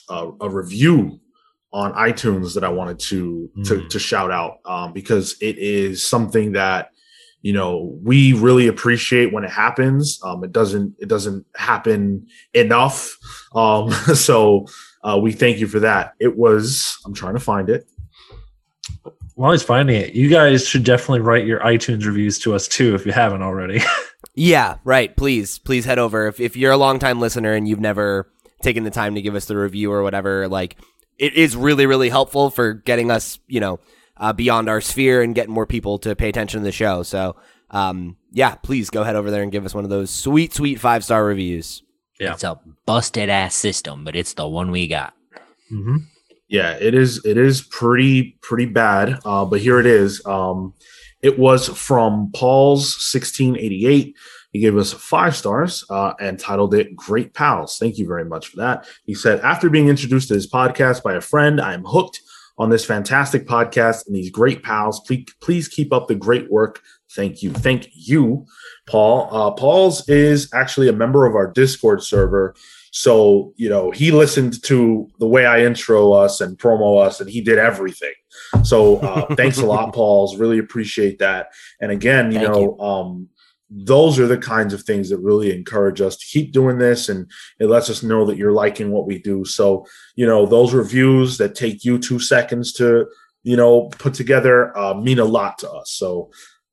a, 0.09 0.31
a 0.41 0.49
review 0.49 1.21
on 1.73 1.93
iTunes 1.95 2.55
that 2.55 2.65
I 2.65 2.69
wanted 2.69 2.99
to 3.01 3.51
to, 3.65 3.75
Mm. 3.77 3.89
to 3.91 3.99
shout 3.99 4.31
out 4.31 4.59
um, 4.65 4.93
because 4.93 5.37
it 5.41 5.57
is 5.59 6.05
something 6.05 6.53
that 6.53 6.91
you 7.43 7.53
know 7.53 7.97
we 8.03 8.33
really 8.33 8.67
appreciate 8.67 9.33
when 9.33 9.45
it 9.45 9.51
happens. 9.51 10.19
Um, 10.25 10.43
it 10.45 10.53
doesn't 10.53 10.95
it 10.99 11.09
doesn't 11.09 11.47
happen 11.57 12.27
enough, 12.55 13.17
um, 13.55 13.91
so 14.15 14.67
uh, 15.03 15.19
we 15.23 15.33
thank 15.33 15.59
you 15.59 15.67
for 15.67 15.81
that. 15.81 16.15
It 16.19 16.37
was 16.37 16.99
I'm 17.07 17.15
trying 17.15 17.35
to 17.35 17.41
find 17.41 17.71
it. 17.71 17.87
While 19.35 19.53
he's 19.53 19.63
finding 19.63 19.97
it, 19.97 20.13
you 20.15 20.29
guys 20.29 20.69
should 20.69 20.85
definitely 20.85 21.21
write 21.21 21.47
your 21.47 21.61
iTunes 21.61 22.05
reviews 22.05 22.39
to 22.41 22.55
us 22.55 22.69
too 22.69 22.95
if 22.95 23.07
you 23.07 23.13
haven't 23.13 23.43
already. 23.43 23.81
Yeah, 24.35 24.77
right. 24.85 25.15
Please, 25.17 25.59
please 25.59 25.85
head 25.85 25.99
over. 25.99 26.29
If, 26.29 26.41
if 26.41 26.57
you're 26.57 26.71
a 26.73 26.77
longtime 26.77 27.21
listener 27.21 27.53
and 27.53 27.67
you've 27.67 27.81
never 27.81 28.31
taken 28.63 28.85
the 28.85 28.91
time 28.91 29.17
to 29.17 29.21
give 29.23 29.35
us 29.35 29.47
the 29.47 29.57
review 29.57 29.93
or 29.93 30.03
whatever, 30.03 30.47
like 30.47 30.77
it 31.21 31.35
is 31.35 31.55
really, 31.55 31.85
really 31.85 32.09
helpful 32.09 32.51
for 32.51 32.73
getting 32.73 33.11
us, 33.11 33.39
you 33.47 33.61
know, 33.61 33.79
uh, 34.17 34.33
beyond 34.33 34.69
our 34.69 34.81
sphere 34.81 35.23
and 35.23 35.35
getting 35.35 35.53
more 35.53 35.67
people 35.67 35.99
to 35.99 36.17
pay 36.17 36.31
attention 36.31 36.61
to 36.61 36.65
the 36.65 36.73
show. 36.73 37.03
So, 37.03 37.37
um, 37.71 38.17
yeah, 38.33 38.55
please 38.57 38.89
go 38.89 39.05
head 39.05 39.17
over 39.17 39.31
there 39.31 39.43
and 39.43 39.53
give 39.53 39.67
us 39.67 39.75
one 39.75 39.85
of 39.85 39.91
those 39.91 40.11
sweet, 40.11 40.55
sweet 40.55 40.81
five 40.81 41.05
star 41.05 41.25
reviews. 41.25 41.83
Yeah. 42.19 42.33
It's 42.33 42.45
a 42.45 42.59
busted 42.87 43.29
ass 43.29 43.55
system, 43.55 44.03
but 44.03 44.17
it's 44.17 44.35
the 44.35 44.49
one 44.49 44.71
we 44.71 44.89
got. 44.89 45.15
mm-hmm. 45.71 45.99
Yeah, 46.49 46.73
it 46.81 46.95
is. 46.95 47.25
It 47.25 47.39
is 47.39 47.63
pretty 47.63 48.37
pretty 48.43 48.67
bad. 48.67 49.21
Uh, 49.25 49.45
but 49.45 49.61
here 49.61 49.79
it 49.79 49.87
is. 49.87 50.21
Um, 50.27 50.75
it 51.23 51.39
was 51.39 51.69
from 51.69 52.33
Paul's 52.35 52.97
sixteen 53.13 53.57
eighty 53.57 53.87
eight. 53.87 54.17
He 54.53 54.61
gave 54.61 54.77
us 54.77 54.93
five 54.93 55.37
stars 55.37 55.85
uh, 55.91 56.15
and 56.21 56.39
titled 56.39 56.75
it 56.75 56.97
"Great 56.97 57.35
Pals." 57.35 57.79
Thank 57.79 57.99
you 57.99 58.07
very 58.07 58.25
much 58.25 58.49
for 58.49 58.57
that. 58.59 58.89
He 59.05 59.15
said, 59.15 59.41
after 59.41 59.71
being 59.71 59.89
introduced 59.89 60.29
to 60.29 60.35
his 60.35 60.51
podcast 60.51 61.03
by 61.03 61.15
a 61.15 61.21
friend, 61.21 61.61
I 61.61 61.75
am 61.75 61.85
hooked 61.85 62.21
on 62.59 62.69
this 62.69 62.85
fantastic 62.85 63.47
podcast 63.47 64.07
and 64.07 64.15
these 64.15 64.31
great 64.31 64.63
pals. 64.63 65.01
Please, 65.01 65.27
please 65.41 65.67
keep 65.67 65.93
up 65.93 66.09
the 66.09 66.15
great 66.15 66.51
work. 66.51 66.83
Thank 67.13 67.43
you. 67.43 67.53
Thank 67.53 67.89
you, 67.93 68.45
Paul. 68.87 69.29
Uh, 69.35 69.51
Paul's 69.53 70.09
is 70.09 70.53
actually 70.53 70.89
a 70.89 70.93
member 70.93 71.27
of 71.27 71.35
our 71.35 71.51
Discord 71.51 72.03
server. 72.03 72.55
So, 72.93 73.55
you 73.57 73.69
know, 73.69 73.91
he 73.91 74.11
listened 74.11 74.63
to 74.65 75.09
the 75.19 75.27
way 75.27 75.47
I 75.47 75.63
intro 75.63 76.13
us 76.13 76.41
and 76.41 76.59
promo 76.59 77.05
us, 77.05 77.21
and 77.21 77.31
he 77.31 77.41
did 77.41 77.59
everything. 77.59 78.13
So, 78.63 78.97
uh, 78.99 79.35
thanks 79.37 79.59
a 79.59 79.67
lot, 79.67 79.95
Pauls. 79.95 80.37
Really 80.37 80.59
appreciate 80.59 81.21
that. 81.21 81.51
And 81.81 81.91
again, 81.91 82.33
you 82.33 82.41
Thank 82.41 82.53
know, 82.53 82.79
um, 82.79 83.29
those 83.71 84.19
are 84.19 84.27
the 84.27 84.39
kinds 84.39 84.75
of 84.75 84.83
things 84.83 85.09
that 85.09 85.19
really 85.19 85.55
encourage 85.55 86.01
us 86.01 86.17
to 86.17 86.27
keep 86.27 86.53
doing 86.53 86.79
this 86.79 87.09
and 87.09 87.31
it 87.61 87.67
lets 87.67 87.89
us 87.89 88.03
know 88.03 88.25
that 88.27 88.37
you're 88.37 88.53
liking 88.53 88.91
what 88.91 89.07
we 89.07 89.19
do 89.19 89.45
so 89.45 89.87
you 90.17 90.27
know 90.27 90.45
those 90.45 90.75
reviews 90.75 91.39
that 91.39 91.55
take 91.55 91.85
you 91.85 91.99
two 91.99 92.19
seconds 92.19 92.73
to 92.73 93.07
you 93.45 93.57
know 93.57 93.89
put 93.99 94.13
together 94.13 94.77
uh, 94.77 94.95
mean 94.95 95.19
a 95.21 95.25
lot 95.25 95.57
to 95.57 95.71
us 95.71 95.93
so 95.93 96.31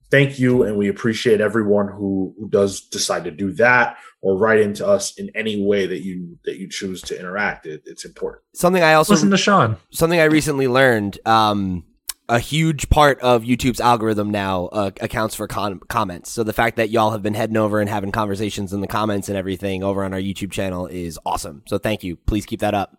thank 0.10 0.40
you 0.40 0.64
and 0.64 0.76
we 0.78 0.88
appreciate 0.88 1.40
everyone 1.40 1.88
who, 1.88 2.34
who 2.40 2.50
does 2.50 2.82
decide 2.82 3.24
to 3.24 3.32
do 3.32 3.52
that 3.52 3.98
or 4.22 4.36
write 4.38 4.60
into 4.60 4.86
us 4.86 5.18
in 5.20 5.30
any 5.36 5.64
way 5.64 5.86
that 5.86 6.02
you 6.04 6.38
that 6.46 6.58
you 6.58 6.68
choose 6.68 7.02
to 7.02 7.18
interact 7.20 7.68
it, 7.68 7.84
it's 7.86 8.06
important 8.06 8.42
Something 8.56 8.82
I 8.82 8.94
also 8.94 9.14
Listen 9.14 9.30
to 9.30 9.38
Sean. 9.38 9.78
something 9.92 10.20
I 10.20 10.24
recently 10.26 10.68
learned. 10.68 11.20
Um, 11.28 11.84
a 12.30 12.40
huge 12.40 12.90
part 12.90 13.20
of 13.22 13.44
YouTube's 13.44 13.80
algorithm 13.80 14.32
now 14.32 14.66
uh, 14.68 14.92
accounts 15.00 15.34
for 15.36 15.48
con- 15.48 15.80
comments. 15.88 16.30
So 16.32 16.44
the 16.44 16.54
fact 16.54 16.76
that 16.78 16.90
y'all 16.90 17.12
have 17.12 17.24
been 17.24 17.34
heading 17.34 17.56
over 17.58 17.80
and 17.80 17.90
having 17.90 18.12
conversations 18.12 18.74
in 18.74 18.82
the 18.82 18.88
comments 18.88 19.30
and 19.30 19.38
everything 19.38 19.84
over 19.84 20.04
on 20.04 20.14
our 20.14 20.20
YouTube 20.20 20.52
channel 20.52 20.88
is 20.88 21.18
awesome. 21.26 21.64
So 21.68 21.78
thank 21.78 22.04
you. 22.04 22.18
Please 22.18 22.46
keep 22.46 22.60
that 22.60 22.74
up. 22.74 22.98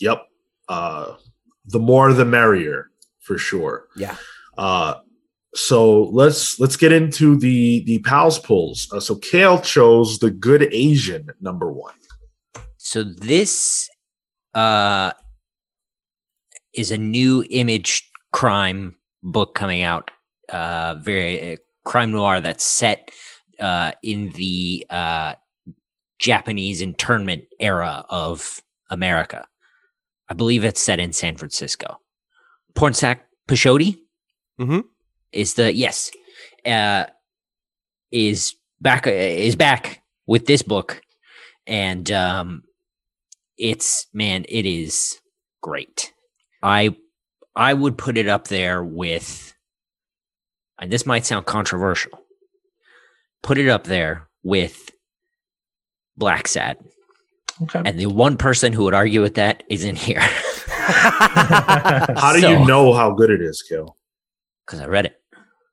yep 0.00 0.22
uh 0.68 1.14
the 1.66 1.78
more 1.78 2.12
the 2.12 2.24
merrier 2.24 2.90
for 3.20 3.38
sure 3.38 3.86
Yeah. 3.96 4.16
Uh, 4.56 4.94
so 5.54 6.04
let's 6.04 6.58
let's 6.60 6.76
get 6.76 6.92
into 6.92 7.36
the 7.36 7.82
the 7.84 7.98
pals 8.00 8.38
pulls. 8.38 8.88
Uh, 8.92 9.00
so 9.00 9.16
Cale 9.16 9.60
chose 9.60 10.18
the 10.18 10.30
Good 10.30 10.68
Asian 10.72 11.28
number 11.40 11.70
one. 11.72 11.94
So 12.78 13.02
this 13.04 13.88
uh 14.54 15.12
is 16.76 16.90
a 16.90 16.98
new 16.98 17.44
image 17.50 18.08
crime 18.32 18.96
book 19.22 19.54
coming 19.54 19.82
out. 19.82 20.10
Uh 20.48 20.94
very 21.02 21.54
uh, 21.54 21.56
crime 21.84 22.12
noir 22.12 22.40
that's 22.40 22.64
set 22.64 23.10
uh 23.60 23.92
in 24.02 24.30
the 24.32 24.86
uh 24.90 25.34
Japanese 26.18 26.80
internment 26.80 27.44
era 27.60 28.04
of 28.08 28.60
America. 28.90 29.46
I 30.28 30.34
believe 30.34 30.64
it's 30.64 30.80
set 30.80 31.00
in 31.00 31.12
San 31.12 31.36
Francisco. 31.36 31.98
Pornsak 32.74 33.20
Pichetshote 33.48 33.98
Mhm. 34.60 34.84
is 35.32 35.54
the 35.54 35.72
yes 35.74 36.10
uh 36.64 37.04
is 38.10 38.54
back 38.80 39.06
uh, 39.06 39.10
is 39.10 39.56
back 39.56 40.02
with 40.26 40.46
this 40.46 40.62
book 40.62 41.00
and 41.66 42.10
um 42.12 42.62
it's 43.58 44.06
man 44.12 44.44
it 44.48 44.66
is 44.66 45.18
great 45.62 46.12
i 46.62 46.94
i 47.54 47.72
would 47.72 47.96
put 47.98 48.16
it 48.18 48.28
up 48.28 48.48
there 48.48 48.82
with 48.84 49.54
and 50.78 50.90
this 50.92 51.06
might 51.06 51.24
sound 51.26 51.46
controversial 51.46 52.10
put 53.42 53.58
it 53.58 53.68
up 53.68 53.84
there 53.84 54.28
with 54.42 54.90
Blacksad 56.20 56.76
Okay. 57.62 57.80
and 57.86 57.98
the 57.98 58.04
one 58.06 58.36
person 58.36 58.72
who 58.74 58.84
would 58.84 58.92
argue 58.92 59.22
with 59.22 59.36
that 59.36 59.62
is 59.70 59.82
in 59.84 59.96
here 59.96 60.20
How 60.86 62.32
do 62.34 62.40
So- 62.40 62.50
you 62.50 62.66
know 62.66 62.92
how 62.92 63.12
good 63.12 63.30
it 63.30 63.40
is, 63.40 63.62
Cale? 63.62 63.96
because 64.66 64.80
i 64.80 64.86
read 64.86 65.06
it 65.06 65.16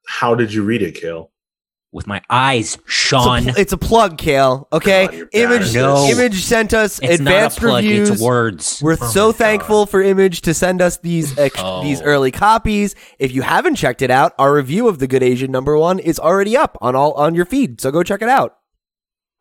How 0.07 0.33
did 0.35 0.53
you 0.53 0.63
read 0.63 0.81
it, 0.81 0.95
Cale? 0.95 1.31
With 1.93 2.07
my 2.07 2.21
eyes 2.27 2.73
It's 2.73 2.83
a, 2.87 2.91
sean 2.91 3.43
pl- 3.43 3.53
it's 3.55 3.71
a 3.71 3.77
plug, 3.77 4.17
Cale. 4.17 4.67
Okay, 4.73 5.05
God, 5.05 5.27
Image 5.31 5.75
No. 5.75 6.07
Image 6.09 6.41
sent 6.43 6.73
us 6.73 6.99
it's 7.03 7.19
advanced 7.19 7.61
not 7.61 7.67
a 7.67 7.69
plug 7.69 7.83
reviews. 7.83 8.09
it's 8.09 8.21
words 8.21 8.79
We're 8.81 8.97
Oh 8.99 9.07
so 9.09 9.27
my 9.27 9.33
thankful 9.33 9.85
for 9.85 10.01
Image 10.01 10.41
to 10.41 10.55
send 10.55 10.81
us 10.81 10.97
these 10.97 11.37
ex- 11.37 11.55
Oh. 11.59 11.83
these 11.83 12.01
early 12.01 12.31
copies. 12.31 12.95
If 13.19 13.31
you 13.31 13.43
haven't 13.43 13.75
checked 13.75 14.01
it 14.01 14.09
out, 14.09 14.33
our 14.39 14.53
review 14.55 14.87
of 14.87 14.97
the 14.97 15.05
Good 15.07 15.21
Asian 15.21 15.51
number 15.51 15.77
one 15.77 15.99
is 15.99 16.19
already 16.19 16.57
up 16.57 16.77
on 16.81 16.95
all 16.95 17.13
on 17.13 17.35
your 17.35 17.45
feed. 17.45 17.79
So 17.79 17.91
go 17.91 18.01
check 18.01 18.23
it 18.23 18.29
out. 18.29 18.55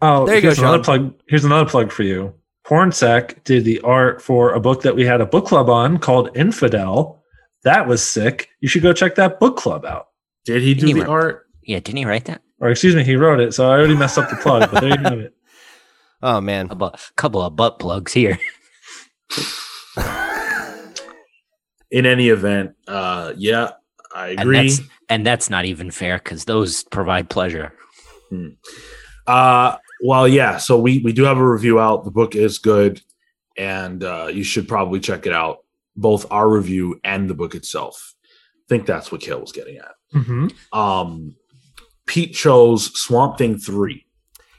Oh, 0.03 0.27
There 0.27 0.35
you 0.37 0.43
go, 0.43 0.49
here's 0.49 0.59
another 0.59 0.85
Sean. 0.85 0.85
plug. 1.11 1.15
Here's 1.29 1.45
another 1.47 1.69
plug 1.71 1.91
for 1.91 2.03
you. 2.03 2.35
Pornsak 2.67 3.43
did 3.45 3.65
the 3.65 3.81
art 3.81 4.21
for 4.21 4.53
a 4.53 4.61
book 4.61 4.83
that 4.83 4.95
we 4.95 5.05
had 5.07 5.21
a 5.21 5.27
book 5.27 5.47
club 5.47 5.71
on 5.71 5.99
called 5.99 6.29
Infidel. 6.37 7.23
That 7.65 7.87
was 7.89 8.03
sick. 8.07 8.49
You 8.61 8.69
should 8.69 8.83
go 8.83 8.93
check 8.93 9.15
that 9.15 9.41
book 9.41 9.57
club 9.57 9.85
out. 9.85 10.09
Did 10.45 10.63
he 10.63 10.75
do 10.75 10.87
Didn't 10.89 11.05
the 11.05 11.09
art? 11.09 11.42
Yeah 11.65 11.81
didn't 11.81 11.99
he 11.99 12.05
write 12.05 12.25
that 12.27 12.43
Or 12.61 12.71
excuse 12.71 12.95
me, 12.97 13.05
he 13.05 13.17
wrote 13.17 13.41
it, 13.41 13.55
so 13.55 13.67
I 13.69 13.77
already 13.77 13.97
messed 13.97 14.19
up 14.19 14.29
the 14.31 14.37
plug. 14.37 14.71
But 14.71 14.81
there 14.81 14.91
you 14.99 15.03
have 15.05 15.19
it. 15.19 15.35
Oh 16.25 16.41
man, 16.41 16.69
a 16.71 16.77
bu- 16.77 16.91
couple 17.17 17.43
of 17.43 17.57
butt 17.57 17.81
plugs 17.81 18.13
here 18.13 18.39
In 21.91 22.07
any 22.07 22.29
event, 22.31 22.75
uh, 22.89 23.35
yeah, 23.37 23.71
I 24.15 24.29
and 24.31 24.41
agree. 24.41 24.69
that's 24.69 24.81
and 25.11 25.27
that's 25.27 25.51
not 25.51 25.67
even 25.67 25.91
fair 25.91 26.17
because 26.19 26.47
those 26.47 26.85
provide 26.85 27.29
pleasure 27.29 27.75
Uh, 29.27 29.77
well, 30.03 30.27
yeah. 30.27 30.57
So 30.57 30.79
we 30.81 31.01
we 31.01 31.13
do 31.13 31.25
have 31.25 31.37
a 31.39 31.47
review 31.47 31.79
out. 31.81 32.05
The 32.05 32.11
book 32.11 32.35
is 32.35 32.59
good, 32.59 33.03
and 33.59 34.03
uh, 34.03 34.29
you 34.33 34.43
should 34.43 34.67
probably 34.69 35.01
check 35.01 35.27
it 35.27 35.33
out. 35.35 35.59
Both 35.95 36.25
our 36.31 36.49
review 36.49 36.99
and 37.05 37.29
the 37.29 37.35
book 37.35 37.55
itself. 37.55 38.15
I 38.25 38.65
think 38.71 38.87
that's 38.87 39.13
what 39.13 39.21
Cale 39.21 39.41
was 39.41 39.53
getting 39.53 39.77
at. 39.77 39.95
Mm-hmm. 40.15 40.49
Um, 40.79 41.37
Pete 42.07 42.35
chose 42.35 42.91
Swamp 42.99 43.39
Thing 43.39 43.59
three. 43.59 44.07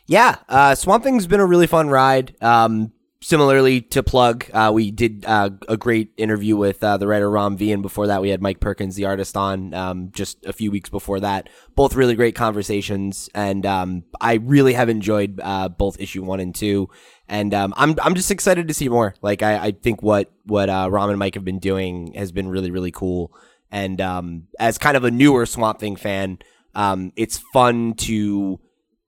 yeah. 0.08 0.38
Uh, 0.50 0.76
Swamp 0.76 1.04
Thing's 1.04 1.28
been 1.28 1.40
a 1.40 1.46
really 1.46 1.68
fun 1.68 1.90
ride. 1.90 2.36
Um, 2.42 2.92
similarly 3.22 3.80
to 3.80 4.04
plug, 4.04 4.46
uh, 4.54 4.70
we 4.74 4.92
did 4.92 5.24
uh, 5.26 5.50
a 5.70 5.78
great 5.78 6.12
interview 6.18 6.58
with 6.58 6.84
uh, 6.84 6.98
the 6.98 7.08
writer 7.08 7.30
Ram 7.30 7.56
V, 7.56 7.72
and 7.72 7.82
before 7.82 8.08
that 8.08 8.22
we 8.22 8.30
had 8.30 8.42
Mike 8.42 8.60
Perkins, 8.60 8.96
the 8.96 9.06
artist, 9.06 9.38
on 9.38 9.74
um, 9.74 10.10
just 10.12 10.46
a 10.46 10.52
few 10.52 10.72
weeks 10.72 10.90
before 10.90 11.22
that. 11.22 11.48
Both 11.76 11.96
really 11.96 12.16
great 12.16 12.36
conversations, 12.36 13.30
and 13.34 13.66
um, 13.66 14.04
I 14.20 14.36
really 14.36 14.74
have 14.74 14.90
enjoyed 14.90 15.40
uh, 15.42 15.70
both 15.70 16.00
issue 16.02 16.24
one 16.24 16.42
and 16.42 16.54
two. 16.54 16.90
And 17.30 17.54
um, 17.54 17.74
I'm 17.78 17.96
I'm 18.02 18.16
just 18.16 18.30
excited 18.30 18.68
to 18.68 18.74
see 18.74 18.90
more. 18.90 19.16
Like 19.22 19.42
I, 19.42 19.68
I 19.68 19.72
think 19.72 20.04
what 20.04 20.32
what 20.44 20.70
uh, 20.70 20.90
Ram 20.92 21.10
and 21.10 21.18
Mike 21.18 21.36
have 21.36 21.46
been 21.46 21.60
doing 21.60 22.14
has 22.16 22.34
been 22.34 22.50
really 22.50 22.72
really 22.72 22.92
cool. 22.92 23.34
And 23.72 24.02
um, 24.02 24.44
as 24.60 24.78
kind 24.78 24.98
of 24.98 25.04
a 25.04 25.10
newer 25.10 25.46
Swamp 25.46 25.80
Thing 25.80 25.96
fan, 25.96 26.40
um, 26.76 27.12
it's 27.16 27.38
fun 27.54 27.94
to 27.96 28.60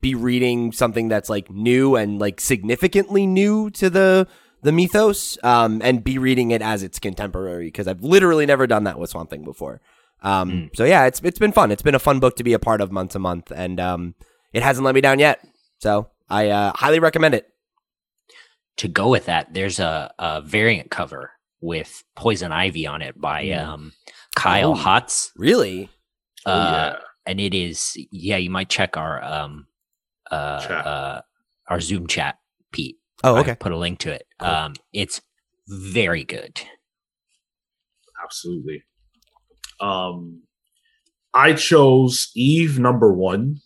be 0.02 0.14
reading 0.16 0.72
something 0.72 1.08
that's 1.08 1.30
like 1.30 1.50
new 1.50 1.96
and 1.96 2.20
like 2.20 2.40
significantly 2.40 3.26
new 3.26 3.70
to 3.72 3.90
the 3.90 4.28
the 4.62 4.72
mythos 4.72 5.38
um 5.44 5.82
and 5.84 6.04
be 6.04 6.18
reading 6.18 6.52
it 6.52 6.62
as 6.62 6.84
its 6.84 7.00
contemporary 7.00 7.68
because 7.68 7.88
I've 7.88 8.02
literally 8.04 8.46
never 8.46 8.68
done 8.68 8.84
that 8.86 9.00
with 9.00 9.10
Swamp 9.12 9.30
Thing 9.32 9.44
before. 9.44 9.82
Um 10.22 10.70
so 10.76 10.84
yeah, 10.86 11.06
it's 11.06 11.22
it's 11.24 11.40
been 11.40 11.52
fun. 11.52 11.72
It's 11.72 11.82
been 11.82 11.96
a 11.96 12.00
fun 12.00 12.20
book 12.20 12.36
to 12.38 12.44
be 12.44 12.54
a 12.54 12.60
part 12.60 12.82
of 12.82 12.92
month 12.92 13.12
to 13.12 13.20
month 13.20 13.52
and 13.56 13.80
um 13.80 14.16
it 14.54 14.62
hasn't 14.64 14.86
let 14.86 14.94
me 14.96 15.02
down 15.02 15.18
yet. 15.20 15.40
So 15.80 16.10
I 16.30 16.50
uh, 16.50 16.72
highly 16.76 17.00
recommend 17.00 17.34
it. 17.36 17.48
to 18.78 18.88
go 18.88 19.10
with 19.10 19.26
that 19.26 19.54
there's 19.54 19.80
a, 19.80 20.14
a 20.20 20.42
variant 20.42 20.90
cover 20.92 21.32
with 21.62 22.04
Poison 22.16 22.52
Ivy 22.52 22.86
on 22.88 23.02
it 23.02 23.20
by 23.20 23.46
Mm. 23.46 23.66
um, 23.68 23.94
Kyle 24.36 24.72
Oh. 24.74 24.76
Hotz. 24.76 25.30
Really? 25.36 25.90
Oh, 26.46 26.52
Uh, 26.52 26.94
yeah. 26.94 27.00
And 27.26 27.40
it 27.40 27.54
is 27.54 27.98
yeah 28.12 28.38
you 28.38 28.50
might 28.50 28.70
check 28.70 28.98
our 28.98 29.24
um 29.24 29.68
uh, 30.32 30.60
Chat. 30.62 30.86
uh 30.88 31.22
our 31.70 31.80
zoom 31.82 32.08
chat 32.08 32.38
pete 32.72 32.98
Oh, 33.24 33.36
I 33.36 33.40
okay. 33.42 33.56
put 33.56 33.72
a 33.72 33.78
link 33.78 34.00
to 34.00 34.12
it 34.12 34.26
Cool. 34.40 34.50
um 34.50 34.74
it's 34.94 35.22
very 35.68 36.24
good 36.24 36.62
absolutely. 38.24 38.84
Um, 39.80 40.42
I 41.34 41.54
chose 41.54 42.32
Eve 42.36 42.80
number 42.80 43.14
one. 43.14 43.58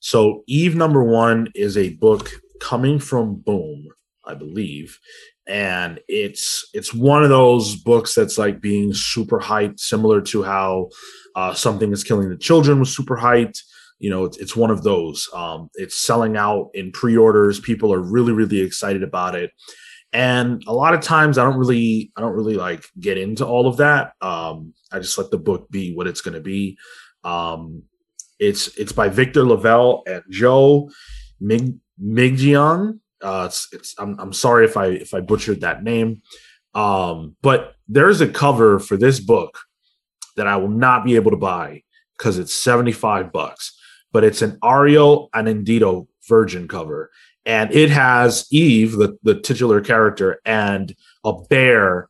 So 0.00 0.42
Eve 0.46 0.74
number 0.74 1.02
one 1.04 1.48
is 1.54 1.76
a 1.76 1.94
book 1.94 2.30
coming 2.60 2.98
from 2.98 3.36
Boom, 3.36 3.86
I 4.26 4.34
believe, 4.34 4.98
and 5.46 6.00
it's 6.08 6.68
it's 6.74 6.92
one 6.92 7.22
of 7.22 7.28
those 7.28 7.76
books 7.76 8.14
that's 8.14 8.38
like 8.38 8.60
being 8.60 8.92
super 8.92 9.38
hyped, 9.38 9.80
similar 9.80 10.20
to 10.22 10.42
how 10.42 10.88
uh, 11.34 11.54
something 11.54 11.92
is 11.92 12.04
killing 12.04 12.28
the 12.28 12.36
children 12.36 12.78
was 12.78 12.94
super 12.94 13.16
hyped. 13.16 13.60
You 13.98 14.10
know, 14.10 14.24
it's, 14.24 14.38
it's 14.38 14.56
one 14.56 14.70
of 14.70 14.82
those. 14.82 15.28
Um, 15.34 15.68
it's 15.74 15.98
selling 15.98 16.36
out 16.36 16.70
in 16.72 16.90
pre-orders. 16.90 17.60
People 17.60 17.92
are 17.92 18.00
really, 18.00 18.32
really 18.32 18.60
excited 18.60 19.02
about 19.02 19.34
it 19.34 19.52
and 20.12 20.62
a 20.66 20.72
lot 20.72 20.94
of 20.94 21.00
times 21.00 21.38
i 21.38 21.44
don't 21.44 21.58
really 21.58 22.12
i 22.16 22.20
don't 22.20 22.34
really 22.34 22.54
like 22.54 22.84
get 22.98 23.16
into 23.16 23.46
all 23.46 23.66
of 23.66 23.76
that 23.76 24.12
um 24.20 24.74
i 24.92 24.98
just 24.98 25.16
let 25.18 25.30
the 25.30 25.38
book 25.38 25.70
be 25.70 25.94
what 25.94 26.06
it's 26.06 26.20
going 26.20 26.34
to 26.34 26.40
be 26.40 26.76
um 27.24 27.82
it's 28.38 28.68
it's 28.78 28.92
by 28.92 29.08
Victor 29.08 29.44
LaValle 29.44 30.02
and 30.06 30.22
joe 30.30 30.90
Mig, 31.40 31.76
migjian 32.02 32.98
uh 33.22 33.44
it's, 33.46 33.68
it's 33.72 33.94
I'm, 33.98 34.18
I'm 34.18 34.32
sorry 34.32 34.64
if 34.64 34.76
i 34.76 34.86
if 34.86 35.14
i 35.14 35.20
butchered 35.20 35.60
that 35.60 35.82
name 35.82 36.22
um 36.74 37.36
but 37.42 37.74
there's 37.88 38.20
a 38.20 38.28
cover 38.28 38.78
for 38.78 38.96
this 38.96 39.20
book 39.20 39.60
that 40.40 40.48
i 40.48 40.56
will 40.56 40.68
not 40.68 41.04
be 41.04 41.14
able 41.14 41.30
to 41.30 41.36
buy 41.36 41.82
because 42.16 42.38
it's 42.38 42.54
75 42.54 43.30
bucks 43.30 43.76
but 44.12 44.24
it's 44.24 44.42
an 44.42 44.58
Ario 44.60 45.30
Anindito 45.30 46.08
virgin 46.28 46.66
cover 46.66 47.12
and 47.46 47.72
it 47.72 47.90
has 47.90 48.46
Eve, 48.50 48.92
the, 48.92 49.18
the 49.22 49.40
titular 49.40 49.80
character, 49.80 50.40
and 50.44 50.94
a 51.24 51.32
bear, 51.32 52.08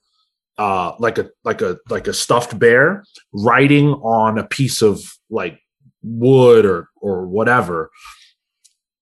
uh, 0.58 0.92
like 0.98 1.18
a 1.18 1.30
like 1.44 1.62
a 1.62 1.78
like 1.88 2.08
a 2.08 2.12
stuffed 2.12 2.58
bear, 2.58 3.04
riding 3.32 3.88
on 3.88 4.38
a 4.38 4.46
piece 4.46 4.82
of 4.82 5.00
like 5.30 5.60
wood 6.02 6.66
or 6.66 6.88
or 6.96 7.26
whatever 7.26 7.90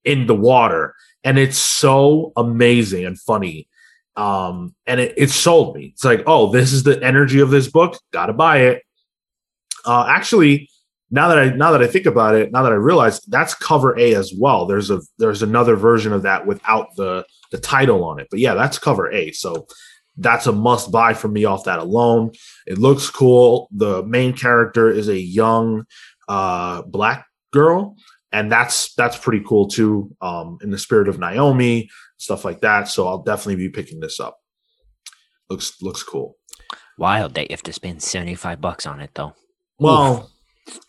in 0.05 0.27
the 0.27 0.35
water, 0.35 0.95
and 1.25 1.39
it's 1.39 1.59
so 1.59 2.33
amazing 2.37 3.05
and 3.05 3.19
funny. 3.19 3.69
Um, 4.17 4.75
and 4.87 5.01
it, 5.01 5.15
it 5.17 5.31
sold 5.31 5.77
me. 5.77 5.93
It's 5.95 6.05
like, 6.05 6.25
oh, 6.27 6.51
this 6.51 6.73
is 6.73 6.83
the 6.83 7.03
energy 7.05 7.39
of 7.39 7.51
this 7.51 7.69
book. 7.69 7.99
Gotta 8.13 8.33
buy 8.33 8.59
it. 8.63 8.83
Uh, 9.89 10.07
actually, 10.07 10.69
now 11.11 11.29
that 11.29 11.39
I 11.39 11.49
now 11.51 11.73
that 11.73 11.83
I 11.83 11.87
think 11.87 12.05
about 12.07 12.35
it, 12.35 12.53
now 12.53 12.63
that 12.63 12.73
I 12.73 12.77
realize 12.77 13.21
that's 13.23 13.55
cover 13.55 13.99
A 13.99 14.15
as 14.15 14.33
well. 14.39 14.67
There's 14.67 14.91
a 14.91 15.01
there's 15.19 15.43
another 15.43 15.77
version 15.77 16.13
of 16.13 16.23
that 16.23 16.47
without 16.47 16.95
the 16.97 17.25
the 17.51 17.59
title 17.59 18.05
on 18.05 18.21
it. 18.21 18.29
But 18.31 18.41
yeah, 18.41 18.55
that's 18.55 18.79
cover 18.79 19.11
A. 19.11 19.33
So 19.33 19.67
that's 20.19 20.47
a 20.47 20.53
must 20.53 20.93
buy 20.93 21.15
for 21.15 21.29
me 21.29 21.47
off 21.47 21.65
that 21.65 21.79
alone. 21.79 22.33
It 22.67 22.77
looks 22.77 23.09
cool. 23.09 23.69
The 23.73 24.05
main 24.05 24.35
character 24.35 24.91
is 24.91 25.09
a 25.09 25.19
young 25.19 25.87
uh 26.29 26.83
black 26.83 27.25
girl 27.55 27.97
and 28.33 28.53
that's 28.53 28.93
that's 28.95 29.17
pretty 29.17 29.43
cool 29.47 29.67
too 29.67 30.15
um 30.21 30.59
in 30.63 30.71
the 30.71 30.77
spirit 30.77 31.09
of 31.09 31.19
Naomi 31.19 31.89
stuff 32.19 32.45
like 32.45 32.61
that. 32.61 32.89
So 32.89 33.09
I'll 33.09 33.23
definitely 33.23 33.57
be 33.57 33.71
picking 33.71 34.01
this 34.01 34.21
up. 34.21 34.37
Looks 35.49 35.81
looks 35.81 36.03
cool. 36.03 36.37
wild 36.99 37.33
that 37.35 37.45
you 37.45 37.55
have 37.55 37.63
to 37.63 37.73
spend 37.73 38.03
75 38.03 38.61
bucks 38.61 38.85
on 38.85 39.01
it 39.01 39.13
though 39.15 39.33
Well, 39.79 40.31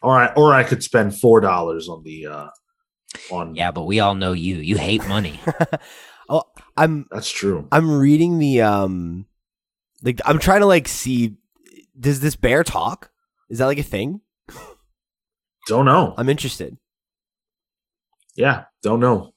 all 0.02 0.12
right, 0.12 0.32
or 0.36 0.54
I 0.54 0.64
could 0.64 0.84
spend 0.84 1.18
four 1.18 1.42
dollars 1.42 1.88
on 1.90 2.04
the 2.04 2.28
uh 2.28 2.48
on 3.32 3.56
yeah 3.56 3.72
but 3.72 3.84
we 3.86 4.00
all 4.00 4.14
know 4.16 4.34
you 4.34 4.58
you 4.58 4.78
hate 4.78 5.06
money 5.08 5.40
oh, 6.30 6.44
I'm 6.78 7.08
that's 7.12 7.30
true. 7.30 7.68
I'm 7.72 7.92
reading 8.00 8.38
the 8.40 8.62
um 8.62 9.26
like 10.04 10.22
I'm 10.26 10.40
trying 10.40 10.60
to 10.62 10.66
like 10.68 10.88
see 10.88 11.36
does 12.00 12.20
this 12.20 12.36
bear 12.36 12.64
talk? 12.64 13.12
Is 13.50 13.58
that 13.60 13.66
like 13.66 13.78
a 13.80 13.84
thing? 13.84 14.22
Don't 15.68 15.86
know. 15.86 16.14
I'm 16.18 16.30
interested. 16.30 16.78
Yeah, 18.36 18.66
don't 18.84 19.00
know. 19.00 19.34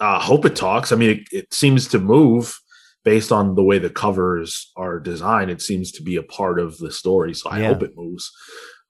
Uh 0.00 0.18
hope 0.20 0.44
it 0.44 0.56
talks. 0.56 0.92
I 0.92 0.96
mean 0.96 1.10
it, 1.10 1.28
it 1.32 1.54
seems 1.54 1.88
to 1.88 1.98
move 1.98 2.58
based 3.04 3.32
on 3.32 3.54
the 3.54 3.62
way 3.62 3.78
the 3.78 3.90
covers 3.90 4.70
are 4.76 5.00
designed. 5.00 5.50
It 5.50 5.62
seems 5.62 5.90
to 5.92 6.02
be 6.02 6.16
a 6.16 6.22
part 6.22 6.60
of 6.60 6.78
the 6.78 6.92
story, 6.92 7.34
so 7.34 7.50
I 7.50 7.60
Yeah. 7.60 7.68
hope 7.68 7.82
it 7.82 7.96
moves. 7.96 8.30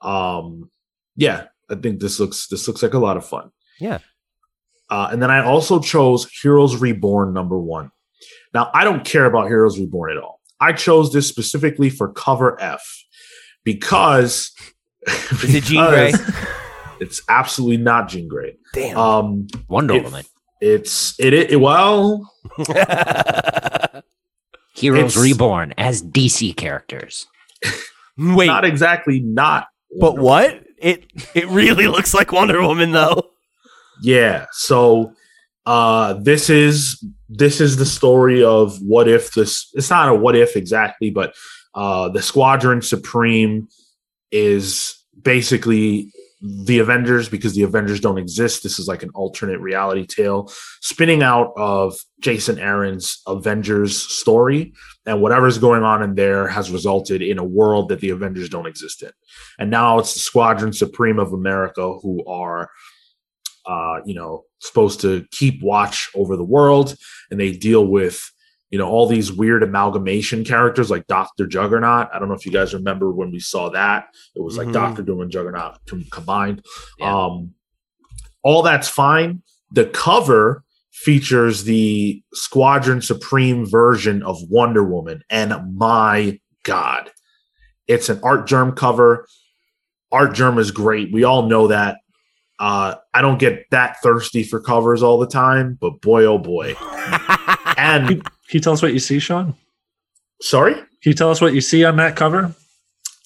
Um 0.01 0.70
yeah, 1.16 1.45
I 1.70 1.75
think 1.75 2.01
this 2.01 2.20
looks 2.20 2.49
this 2.49 2.66
looks 2.69 2.83
like 2.83 2.95
a 2.95 2.99
lot 2.99 3.16
of 3.16 3.27
fun. 3.27 3.51
Yeah. 3.81 3.99
Uh, 4.91 5.09
and 5.12 5.20
then 5.23 5.31
I 5.31 5.45
also 5.45 5.81
chose 5.81 6.27
Heroes 6.31 6.77
Reborn 6.77 7.35
number 7.35 7.59
one. 7.59 7.91
Now, 8.55 8.70
I 8.73 8.85
don't 8.85 9.05
care 9.05 9.27
about 9.27 9.49
Heroes 9.49 9.79
Reborn 9.79 10.16
at 10.16 10.23
all. 10.23 10.41
I 10.61 10.73
chose 10.73 11.12
this 11.12 11.29
specifically 11.29 11.91
for 11.91 12.11
cover 12.12 12.59
F 12.61 13.05
because. 13.65 14.53
Is 15.07 15.55
it 15.55 15.65
Jean 15.65 15.87
Grey? 15.91 16.12
It's 17.01 17.20
absolutely 17.29 17.77
not 17.77 18.09
Jean 18.09 18.29
Grey. 18.29 18.57
Damn. 18.73 18.97
Um, 18.97 19.47
wonder 19.69 19.95
It- 19.95 20.05
woman 20.05 20.25
it's 20.61 21.19
it, 21.20 21.33
it 21.33 21.61
well, 21.61 22.33
heroes 24.75 25.16
reborn 25.16 25.73
as 25.79 26.03
dc 26.03 26.57
characters 26.57 27.27
Wait, 28.16 28.47
not 28.47 28.65
exactly 28.65 29.20
not. 29.20 29.69
But 29.98 30.15
Wonder 30.15 30.23
what? 30.23 30.65
It 30.78 31.06
it 31.35 31.47
really 31.48 31.86
looks 31.89 32.15
like 32.15 32.32
Wonder 32.32 32.60
Woman 32.62 32.93
though. 32.93 33.31
Yeah. 34.02 34.47
So 34.52 35.12
uh 35.66 36.15
this 36.15 36.51
is 36.51 37.05
this 37.28 37.60
is 37.60 37.77
the 37.77 37.86
story 37.86 38.43
of 38.43 38.81
what 38.81 39.09
if 39.09 39.35
this 39.35 39.70
it's 39.74 39.90
not 39.90 40.09
a 40.09 40.15
what 40.15 40.36
if 40.36 40.56
exactly, 40.56 41.10
but 41.10 41.35
uh 41.74 42.09
the 42.09 42.23
Squadron 42.23 42.82
Supreme 42.82 43.69
is 44.31 45.02
basically 45.23 46.12
the 46.40 46.78
Avengers 46.78 47.28
because 47.28 47.55
the 47.55 47.62
Avengers 47.62 48.01
don't 48.01 48.19
exist. 48.19 48.62
This 48.62 48.78
is 48.78 48.86
like 48.86 49.02
an 49.02 49.10
alternate 49.15 49.60
reality 49.60 50.06
tale 50.06 50.52
spinning 50.81 51.23
out 51.23 51.52
of 51.56 51.98
Jason 52.20 52.59
Aaron's 52.59 53.20
Avengers 53.27 53.97
story. 53.97 54.73
And 55.05 55.20
whatever's 55.20 55.59
going 55.59 55.82
on 55.82 56.02
in 56.02 56.15
there 56.15 56.47
has 56.47 56.70
resulted 56.70 57.23
in 57.23 57.39
a 57.39 57.44
world 57.44 57.89
that 57.89 58.01
the 58.01 58.10
Avengers 58.10 58.48
don't 58.48 58.66
exist 58.66 59.02
in. 59.02 59.10
And 59.59 59.70
now 59.70 59.98
it's 59.98 60.15
the 60.15 60.20
Squadron 60.20 60.73
Supreme 60.73 61.19
of 61.19 61.32
America 61.32 61.94
who 62.02 62.24
are 62.27 62.70
uh, 63.69 64.01
you 64.05 64.15
know, 64.15 64.44
supposed 64.60 65.01
to 65.02 65.27
keep 65.31 65.62
watch 65.62 66.10
over 66.15 66.36
the 66.36 66.44
world, 66.44 66.97
and 67.31 67.39
they 67.39 67.52
deal 67.52 67.86
with, 67.86 68.32
you 68.70 68.78
know, 68.78 68.89
all 68.89 69.07
these 69.07 69.32
weird 69.32 69.62
amalgamation 69.62 70.45
characters 70.45 70.90
like 70.90 71.07
Doctor 71.07 71.47
Juggernaut. 71.47 72.09
I 72.12 72.19
don't 72.19 72.28
know 72.28 72.35
if 72.35 72.45
you 72.45 72.53
guys 72.53 72.74
remember 72.74 73.11
when 73.11 73.31
we 73.31 73.40
saw 73.40 73.70
that. 73.70 74.07
It 74.35 74.43
was 74.43 74.59
like 74.59 74.69
Mhm. 74.69 74.73
Doctor 74.74 75.03
Doom 75.03 75.20
and 75.23 75.31
Juggernaut 75.31 75.78
combined. 76.11 76.62
Yeah. 76.99 77.16
Um, 77.27 77.55
all 78.43 78.62
that's 78.62 78.89
fine. 78.89 79.43
The 79.73 79.86
cover 79.86 80.65
features 80.93 81.65
the 81.65 82.23
Squadron 82.35 83.01
Supreme 83.01 83.65
version 83.65 84.23
of 84.23 84.36
Wonder 84.51 84.85
Woman, 84.85 85.23
and 85.31 85.55
my 85.77 86.39
God, 86.65 87.11
it's 87.86 88.09
an 88.09 88.20
Artgerm 88.23 88.73
cover. 88.73 89.27
Artgerm 90.12 90.59
is 90.59 90.70
great. 90.70 91.12
We 91.12 91.24
all 91.24 91.47
know 91.47 91.69
that. 91.69 91.99
Uh, 92.59 92.97
I 93.15 93.23
don't 93.23 93.39
get 93.39 93.66
that 93.70 94.03
thirsty 94.03 94.43
for 94.43 94.61
covers 94.61 95.03
all 95.03 95.19
the 95.19 95.27
time, 95.28 95.78
but 95.81 96.01
boy, 96.01 96.24
oh 96.24 96.39
boy. 96.39 96.74
And 97.77 98.28
Can 98.49 98.59
you 98.59 98.61
tell 98.61 98.73
us 98.73 98.83
what 98.83 98.93
you 98.93 98.99
see, 99.01 99.19
Sean? 99.19 99.55
sorry, 100.41 100.75
Can 100.75 100.87
you 101.11 101.15
tell 101.15 101.31
us 101.31 101.41
what 101.41 101.53
you 101.55 101.61
see 101.61 101.85
on 101.85 101.97
that 101.97 102.15
cover? 102.16 102.55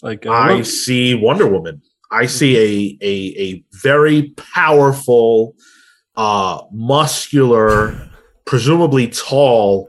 Like, 0.03 0.27
uh, 0.27 0.31
I 0.31 0.55
what- 0.57 0.67
see 0.67 1.15
Wonder 1.15 1.47
Woman. 1.47 1.83
I 2.11 2.27
see 2.27 2.57
a 2.57 2.99
a 3.03 3.15
a 3.43 3.65
very 3.83 4.35
powerful, 4.55 5.55
uh, 6.17 6.63
muscular, 6.73 8.11
presumably 8.45 9.09
tall 9.09 9.89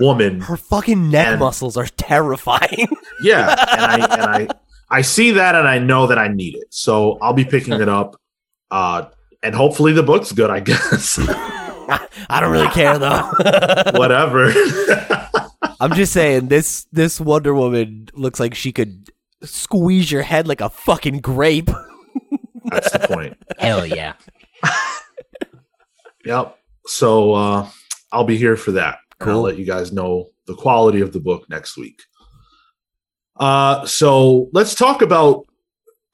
woman. 0.00 0.40
Her 0.40 0.56
fucking 0.56 1.10
neck 1.10 1.26
And- 1.28 1.40
muscles 1.40 1.76
are 1.76 1.86
terrifying. 1.96 2.88
Yeah, 3.22 3.48
and 3.72 3.80
I 3.80 4.14
and 4.14 4.22
I 4.22 4.48
I 4.90 5.02
see 5.02 5.30
that 5.32 5.54
and 5.54 5.66
I 5.66 5.78
know 5.78 6.06
that 6.08 6.18
I 6.18 6.28
need 6.28 6.54
it, 6.54 6.66
so 6.70 7.16
I'll 7.22 7.32
be 7.32 7.44
picking 7.46 7.72
it 7.74 7.88
up. 7.88 8.20
Uh, 8.70 9.06
and 9.42 9.54
hopefully 9.54 9.92
the 9.94 10.02
book's 10.02 10.32
good. 10.32 10.50
I 10.50 10.60
guess 10.60 11.18
I 12.28 12.40
don't 12.40 12.52
really 12.52 12.68
care 12.68 12.98
though. 12.98 13.30
whatever. 13.94 14.52
I'm 15.80 15.92
just 15.94 16.12
saying 16.12 16.48
this 16.48 16.86
this 16.92 17.20
Wonder 17.20 17.54
Woman 17.54 18.08
looks 18.14 18.40
like 18.40 18.54
she 18.54 18.72
could 18.72 19.10
squeeze 19.42 20.10
your 20.10 20.22
head 20.22 20.48
like 20.48 20.60
a 20.60 20.70
fucking 20.70 21.20
grape. 21.20 21.70
That's 22.64 22.90
the 22.90 23.06
point. 23.06 23.36
hell 23.58 23.86
yeah 23.86 24.14
Yep. 26.26 26.58
So 26.86 27.34
uh, 27.34 27.68
I'll 28.12 28.24
be 28.24 28.36
here 28.36 28.56
for 28.56 28.72
that. 28.72 28.98
And 29.20 29.30
I'll 29.30 29.40
let 29.40 29.58
you 29.58 29.64
guys 29.64 29.92
know 29.92 30.30
the 30.46 30.54
quality 30.54 31.00
of 31.00 31.12
the 31.12 31.20
book 31.20 31.48
next 31.48 31.76
week. 31.78 32.02
Uh, 33.36 33.86
so 33.86 34.48
let's 34.52 34.74
talk 34.74 35.02
about 35.02 35.46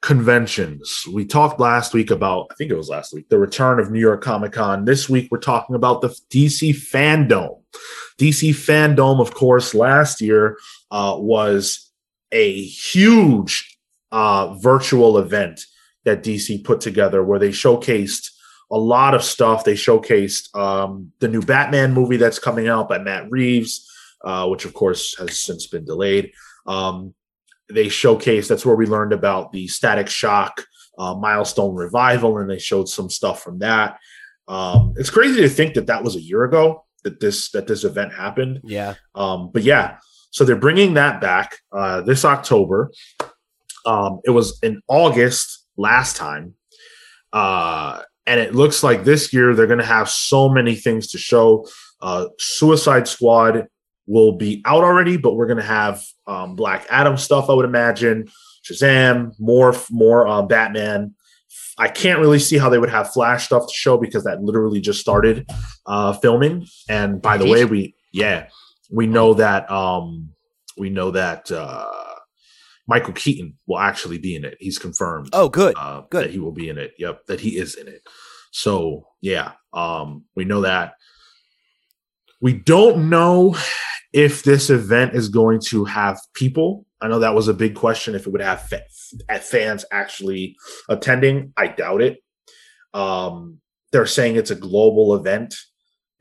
conventions. 0.03 1.05
We 1.11 1.23
talked 1.25 1.61
last 1.61 1.93
week 1.93 2.11
about, 2.11 2.47
I 2.51 2.55
think 2.55 2.69
it 2.69 2.75
was 2.75 2.89
last 2.89 3.13
week, 3.13 3.29
the 3.29 3.39
return 3.39 3.79
of 3.79 3.89
New 3.89 4.01
York 4.01 4.21
Comic 4.21 4.51
Con. 4.51 4.83
This 4.83 5.09
week 5.09 5.29
we're 5.31 5.39
talking 5.39 5.75
about 5.75 6.01
the 6.01 6.09
DC 6.29 6.71
FanDome. 6.75 7.61
DC 8.19 8.49
FanDome, 8.49 9.21
of 9.21 9.33
course, 9.33 9.73
last 9.73 10.19
year 10.21 10.57
uh, 10.91 11.15
was 11.17 11.89
a 12.33 12.61
huge 12.63 13.77
uh, 14.11 14.53
virtual 14.55 15.17
event 15.17 15.61
that 16.03 16.21
DC 16.21 16.65
put 16.65 16.81
together 16.81 17.23
where 17.23 17.39
they 17.39 17.49
showcased 17.49 18.29
a 18.69 18.77
lot 18.77 19.15
of 19.15 19.23
stuff. 19.23 19.63
They 19.63 19.73
showcased 19.73 20.53
um, 20.53 21.13
the 21.19 21.29
new 21.29 21.41
Batman 21.41 21.93
movie 21.93 22.17
that's 22.17 22.39
coming 22.39 22.67
out 22.67 22.89
by 22.89 22.97
Matt 22.97 23.31
Reeves, 23.31 23.89
uh, 24.25 24.47
which 24.49 24.65
of 24.65 24.73
course 24.73 25.17
has 25.17 25.39
since 25.39 25.65
been 25.67 25.85
delayed. 25.85 26.33
Um, 26.67 27.13
they 27.73 27.87
showcased 27.87 28.47
that's 28.47 28.65
where 28.65 28.75
we 28.75 28.85
learned 28.85 29.13
about 29.13 29.51
the 29.51 29.67
Static 29.67 30.07
Shock 30.07 30.65
uh, 30.97 31.15
milestone 31.15 31.75
revival, 31.75 32.37
and 32.37 32.49
they 32.49 32.59
showed 32.59 32.87
some 32.87 33.09
stuff 33.09 33.41
from 33.41 33.59
that. 33.59 33.97
Um, 34.47 34.93
it's 34.97 35.09
crazy 35.09 35.41
to 35.41 35.49
think 35.49 35.73
that 35.75 35.87
that 35.87 36.03
was 36.03 36.15
a 36.15 36.21
year 36.21 36.43
ago 36.43 36.85
that 37.03 37.19
this 37.19 37.51
that 37.51 37.67
this 37.67 37.83
event 37.83 38.13
happened. 38.13 38.61
Yeah. 38.63 38.95
Um, 39.15 39.51
but 39.51 39.63
yeah, 39.63 39.97
so 40.31 40.43
they're 40.43 40.55
bringing 40.55 40.95
that 40.95 41.21
back 41.21 41.57
uh, 41.71 42.01
this 42.01 42.25
October. 42.25 42.91
Um, 43.85 44.21
it 44.23 44.31
was 44.31 44.59
in 44.63 44.81
August 44.87 45.65
last 45.77 46.15
time, 46.15 46.55
uh, 47.33 48.01
and 48.25 48.39
it 48.39 48.55
looks 48.55 48.83
like 48.83 49.03
this 49.03 49.33
year 49.33 49.53
they're 49.53 49.67
going 49.67 49.79
to 49.79 49.85
have 49.85 50.09
so 50.09 50.49
many 50.49 50.75
things 50.75 51.07
to 51.07 51.17
show. 51.17 51.67
Uh, 52.01 52.27
Suicide 52.37 53.07
Squad 53.07 53.67
will 54.07 54.33
be 54.33 54.61
out 54.65 54.83
already, 54.83 55.17
but 55.17 55.35
we're 55.35 55.47
going 55.47 55.57
to 55.57 55.63
have 55.63 56.03
um, 56.27 56.55
Black 56.55 56.85
Adam 56.89 57.17
stuff, 57.17 57.49
I 57.49 57.53
would 57.53 57.65
imagine. 57.65 58.29
Shazam, 58.63 59.33
more 59.39 59.75
more 59.91 60.27
uh, 60.27 60.41
Batman. 60.41 61.15
I 61.77 61.87
can't 61.87 62.19
really 62.19 62.39
see 62.39 62.57
how 62.57 62.69
they 62.69 62.77
would 62.77 62.89
have 62.89 63.11
Flash 63.11 63.45
stuff 63.45 63.67
to 63.67 63.73
show 63.73 63.97
because 63.97 64.23
that 64.23 64.41
literally 64.41 64.79
just 64.79 64.99
started 64.99 65.49
uh, 65.85 66.13
filming. 66.13 66.67
And 66.87 67.21
by 67.21 67.37
the 67.37 67.45
way, 67.45 67.65
we 67.65 67.95
yeah 68.11 68.47
we 68.91 69.07
know 69.07 69.33
that 69.33 69.69
um, 69.71 70.29
we 70.77 70.89
know 70.89 71.11
that 71.11 71.51
uh, 71.51 71.89
Michael 72.87 73.13
Keaton 73.13 73.57
will 73.65 73.79
actually 73.79 74.17
be 74.17 74.35
in 74.35 74.45
it. 74.45 74.57
He's 74.59 74.77
confirmed. 74.77 75.29
Oh, 75.33 75.49
good, 75.49 75.75
uh, 75.77 76.03
good. 76.09 76.25
That 76.25 76.31
he 76.31 76.39
will 76.39 76.51
be 76.51 76.69
in 76.69 76.77
it. 76.77 76.93
Yep, 76.99 77.25
that 77.27 77.39
he 77.39 77.57
is 77.57 77.75
in 77.75 77.87
it. 77.87 78.01
So 78.51 79.07
yeah, 79.21 79.53
um, 79.73 80.25
we 80.35 80.45
know 80.45 80.61
that. 80.61 80.93
We 82.39 82.53
don't 82.53 83.09
know 83.09 83.55
if 84.13 84.43
this 84.43 84.69
event 84.69 85.15
is 85.15 85.27
going 85.27 85.59
to 85.59 85.85
have 85.85 86.19
people. 86.33 86.85
I 87.01 87.07
know 87.07 87.19
that 87.19 87.35
was 87.35 87.47
a 87.47 87.53
big 87.53 87.75
question. 87.75 88.15
If 88.15 88.25
it 88.25 88.29
would 88.29 88.41
have 88.41 88.61
fa- 88.61 88.85
fans 89.41 89.83
actually 89.91 90.55
attending, 90.87 91.51
I 91.57 91.67
doubt 91.67 92.01
it. 92.01 92.19
Um, 92.93 93.59
they're 93.91 94.05
saying 94.05 94.35
it's 94.35 94.51
a 94.51 94.55
global 94.55 95.15
event. 95.15 95.55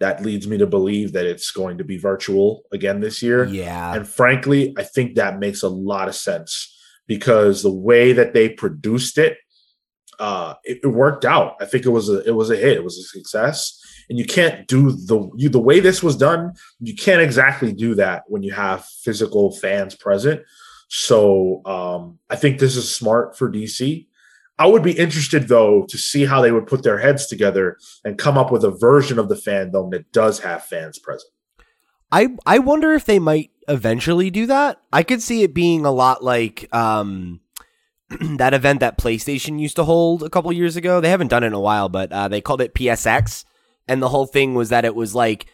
That 0.00 0.22
leads 0.22 0.48
me 0.48 0.58
to 0.58 0.66
believe 0.66 1.12
that 1.12 1.26
it's 1.26 1.52
going 1.52 1.78
to 1.78 1.84
be 1.84 1.98
virtual 1.98 2.62
again 2.72 3.00
this 3.00 3.22
year. 3.22 3.44
Yeah. 3.44 3.94
And 3.94 4.08
frankly, 4.08 4.74
I 4.76 4.82
think 4.82 5.14
that 5.14 5.38
makes 5.38 5.62
a 5.62 5.68
lot 5.68 6.08
of 6.08 6.16
sense 6.16 6.76
because 7.06 7.62
the 7.62 7.72
way 7.72 8.12
that 8.12 8.34
they 8.34 8.48
produced 8.48 9.18
it, 9.18 9.36
uh, 10.18 10.54
it, 10.64 10.80
it 10.82 10.88
worked 10.88 11.24
out. 11.24 11.56
I 11.60 11.64
think 11.64 11.84
it 11.84 11.90
was 11.90 12.08
a 12.08 12.26
it 12.26 12.34
was 12.34 12.50
a 12.50 12.56
hit. 12.56 12.76
It 12.76 12.84
was 12.84 12.98
a 12.98 13.02
success 13.02 13.78
and 14.08 14.18
you 14.18 14.24
can't 14.24 14.66
do 14.66 14.92
the 14.92 15.30
you 15.36 15.48
the 15.48 15.58
way 15.58 15.80
this 15.80 16.02
was 16.02 16.16
done 16.16 16.52
you 16.80 16.94
can't 16.94 17.22
exactly 17.22 17.72
do 17.72 17.94
that 17.94 18.24
when 18.28 18.42
you 18.42 18.52
have 18.52 18.84
physical 18.84 19.52
fans 19.52 19.94
present 19.94 20.42
so 20.88 21.64
um, 21.64 22.18
i 22.30 22.36
think 22.36 22.58
this 22.58 22.76
is 22.76 22.94
smart 22.94 23.36
for 23.36 23.50
dc 23.50 24.06
i 24.58 24.66
would 24.66 24.82
be 24.82 24.92
interested 24.92 25.48
though 25.48 25.86
to 25.86 25.96
see 25.96 26.24
how 26.24 26.40
they 26.40 26.52
would 26.52 26.66
put 26.66 26.82
their 26.82 26.98
heads 26.98 27.26
together 27.26 27.78
and 28.04 28.18
come 28.18 28.36
up 28.36 28.52
with 28.52 28.64
a 28.64 28.70
version 28.70 29.18
of 29.18 29.28
the 29.28 29.34
FanDome 29.34 29.90
that 29.90 30.12
does 30.12 30.40
have 30.40 30.64
fans 30.64 30.98
present 30.98 31.32
I 32.14 32.28
I 32.44 32.58
wonder 32.58 32.92
if 32.92 33.06
they 33.06 33.18
might 33.18 33.52
eventually 33.68 34.28
do 34.28 34.44
that. 34.44 34.78
I 34.92 35.02
could 35.02 35.22
see 35.22 35.44
it 35.44 35.54
being 35.54 35.86
a 35.86 35.90
lot 35.90 36.22
like 36.22 36.68
um 36.74 37.40
that 38.38 38.54
event 38.54 38.80
that 38.80 38.98
PlayStation 38.98 39.60
used 39.60 39.76
to 39.76 39.84
hold 39.84 40.22
a 40.22 40.30
couple 40.30 40.52
years 40.52 40.76
ago. 40.76 41.00
They 41.00 41.10
haven't 41.10 41.28
done 41.28 41.44
it 41.44 41.48
in 41.48 41.52
a 41.52 41.60
while, 41.60 41.88
but 41.88 42.12
uh, 42.12 42.28
they 42.28 42.40
called 42.40 42.60
it 42.60 42.74
PSX, 42.74 43.44
and 43.88 44.02
the 44.02 44.08
whole 44.08 44.26
thing 44.26 44.54
was 44.54 44.70
that 44.70 44.84
it 44.84 44.94
was 44.94 45.14
like 45.14 45.46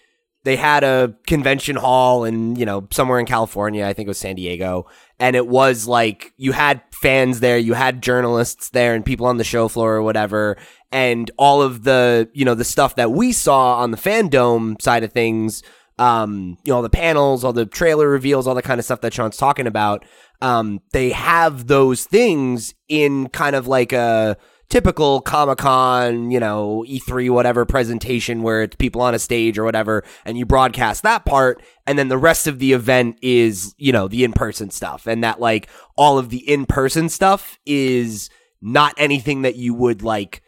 they 0.44 0.56
had 0.56 0.85
a 0.85 1.14
convention 1.26 1.76
hall 1.76 2.24
and 2.24 2.56
you 2.56 2.64
know 2.64 2.86
somewhere 2.90 3.18
in 3.18 3.26
California, 3.26 3.85
I 3.85 3.93
think 3.93 4.06
it 4.06 4.10
was 4.10 4.18
San 4.18 4.36
Diego, 4.36 4.86
and 5.18 5.36
it 5.36 5.47
was 5.47 5.86
like 5.86 6.32
you 6.36 6.52
had 6.52 6.82
fans 6.93 7.40
there, 7.40 7.59
you 7.59 7.74
had 7.74 8.02
journalists 8.02 8.70
there, 8.70 8.94
and 8.94 9.05
people 9.05 9.26
on 9.26 9.36
the 9.36 9.44
show 9.44 9.68
floor 9.68 9.94
or 9.94 10.02
whatever, 10.02 10.56
and 10.90 11.30
all 11.36 11.60
of 11.62 11.85
the 11.85 12.30
you 12.32 12.44
know 12.44 12.55
the 12.55 12.64
stuff 12.64 12.94
that 12.97 13.10
we 13.10 13.32
saw 13.32 13.76
on 13.78 13.90
the 13.90 13.97
FanDome 13.97 14.80
side 14.80 15.05
of 15.05 15.12
things. 15.12 15.62
Um, 15.98 16.59
you 16.62 16.70
know, 16.70 16.76
all 16.76 16.82
the 16.82 16.90
panels, 16.90 17.43
all 17.43 17.52
the 17.52 17.66
trailer 17.66 18.09
reveals, 18.09 18.47
all 18.47 18.55
the 18.55 18.62
kind 18.62 18.78
of 18.78 18.85
stuff 18.85 19.01
that 19.01 19.12
Sean's 19.12 19.36
talking 19.36 19.66
about. 19.66 20.05
Um, 20.40 20.81
they 20.93 21.10
have 21.10 21.66
those 21.66 22.05
things 22.05 22.74
in 22.89 23.28
kind 23.28 23.56
of 23.56 23.66
like 23.66 23.93
a 23.93 24.36
typical 24.69 25.20
Comic 25.20 25.59
Con, 25.59 26.31
you 26.31 26.39
know, 26.39 26.85
E3, 26.86 27.31
whatever 27.31 27.65
presentation 27.65 28.43
where 28.43 28.62
it's 28.62 28.77
people 28.77 29.01
on 29.01 29.15
a 29.15 29.19
stage 29.19 29.59
or 29.59 29.65
whatever, 29.65 30.05
and 30.24 30.39
you 30.39 30.44
broadcast 30.44 31.02
that 31.02 31.24
part, 31.24 31.62
and 31.86 31.98
then 31.98 32.09
the 32.09 32.19
rest 32.19 32.47
of 32.47 32.59
the 32.59 32.73
event 32.73 33.19
is, 33.23 33.74
you 33.78 33.93
know, 33.93 34.09
the 34.09 34.24
in 34.24 34.32
person 34.32 34.70
stuff. 34.70 35.06
And 35.06 35.24
that, 35.24 35.40
like, 35.40 35.69
all 35.97 36.19
of 36.19 36.28
the 36.28 36.48
in 36.48 36.66
person 36.66 37.09
stuff 37.09 37.59
is 37.65 38.31
not 38.60 38.94
anything 38.98 39.43
that 39.43 39.56
you 39.56 39.73
would, 39.74 40.02
like, 40.02 40.43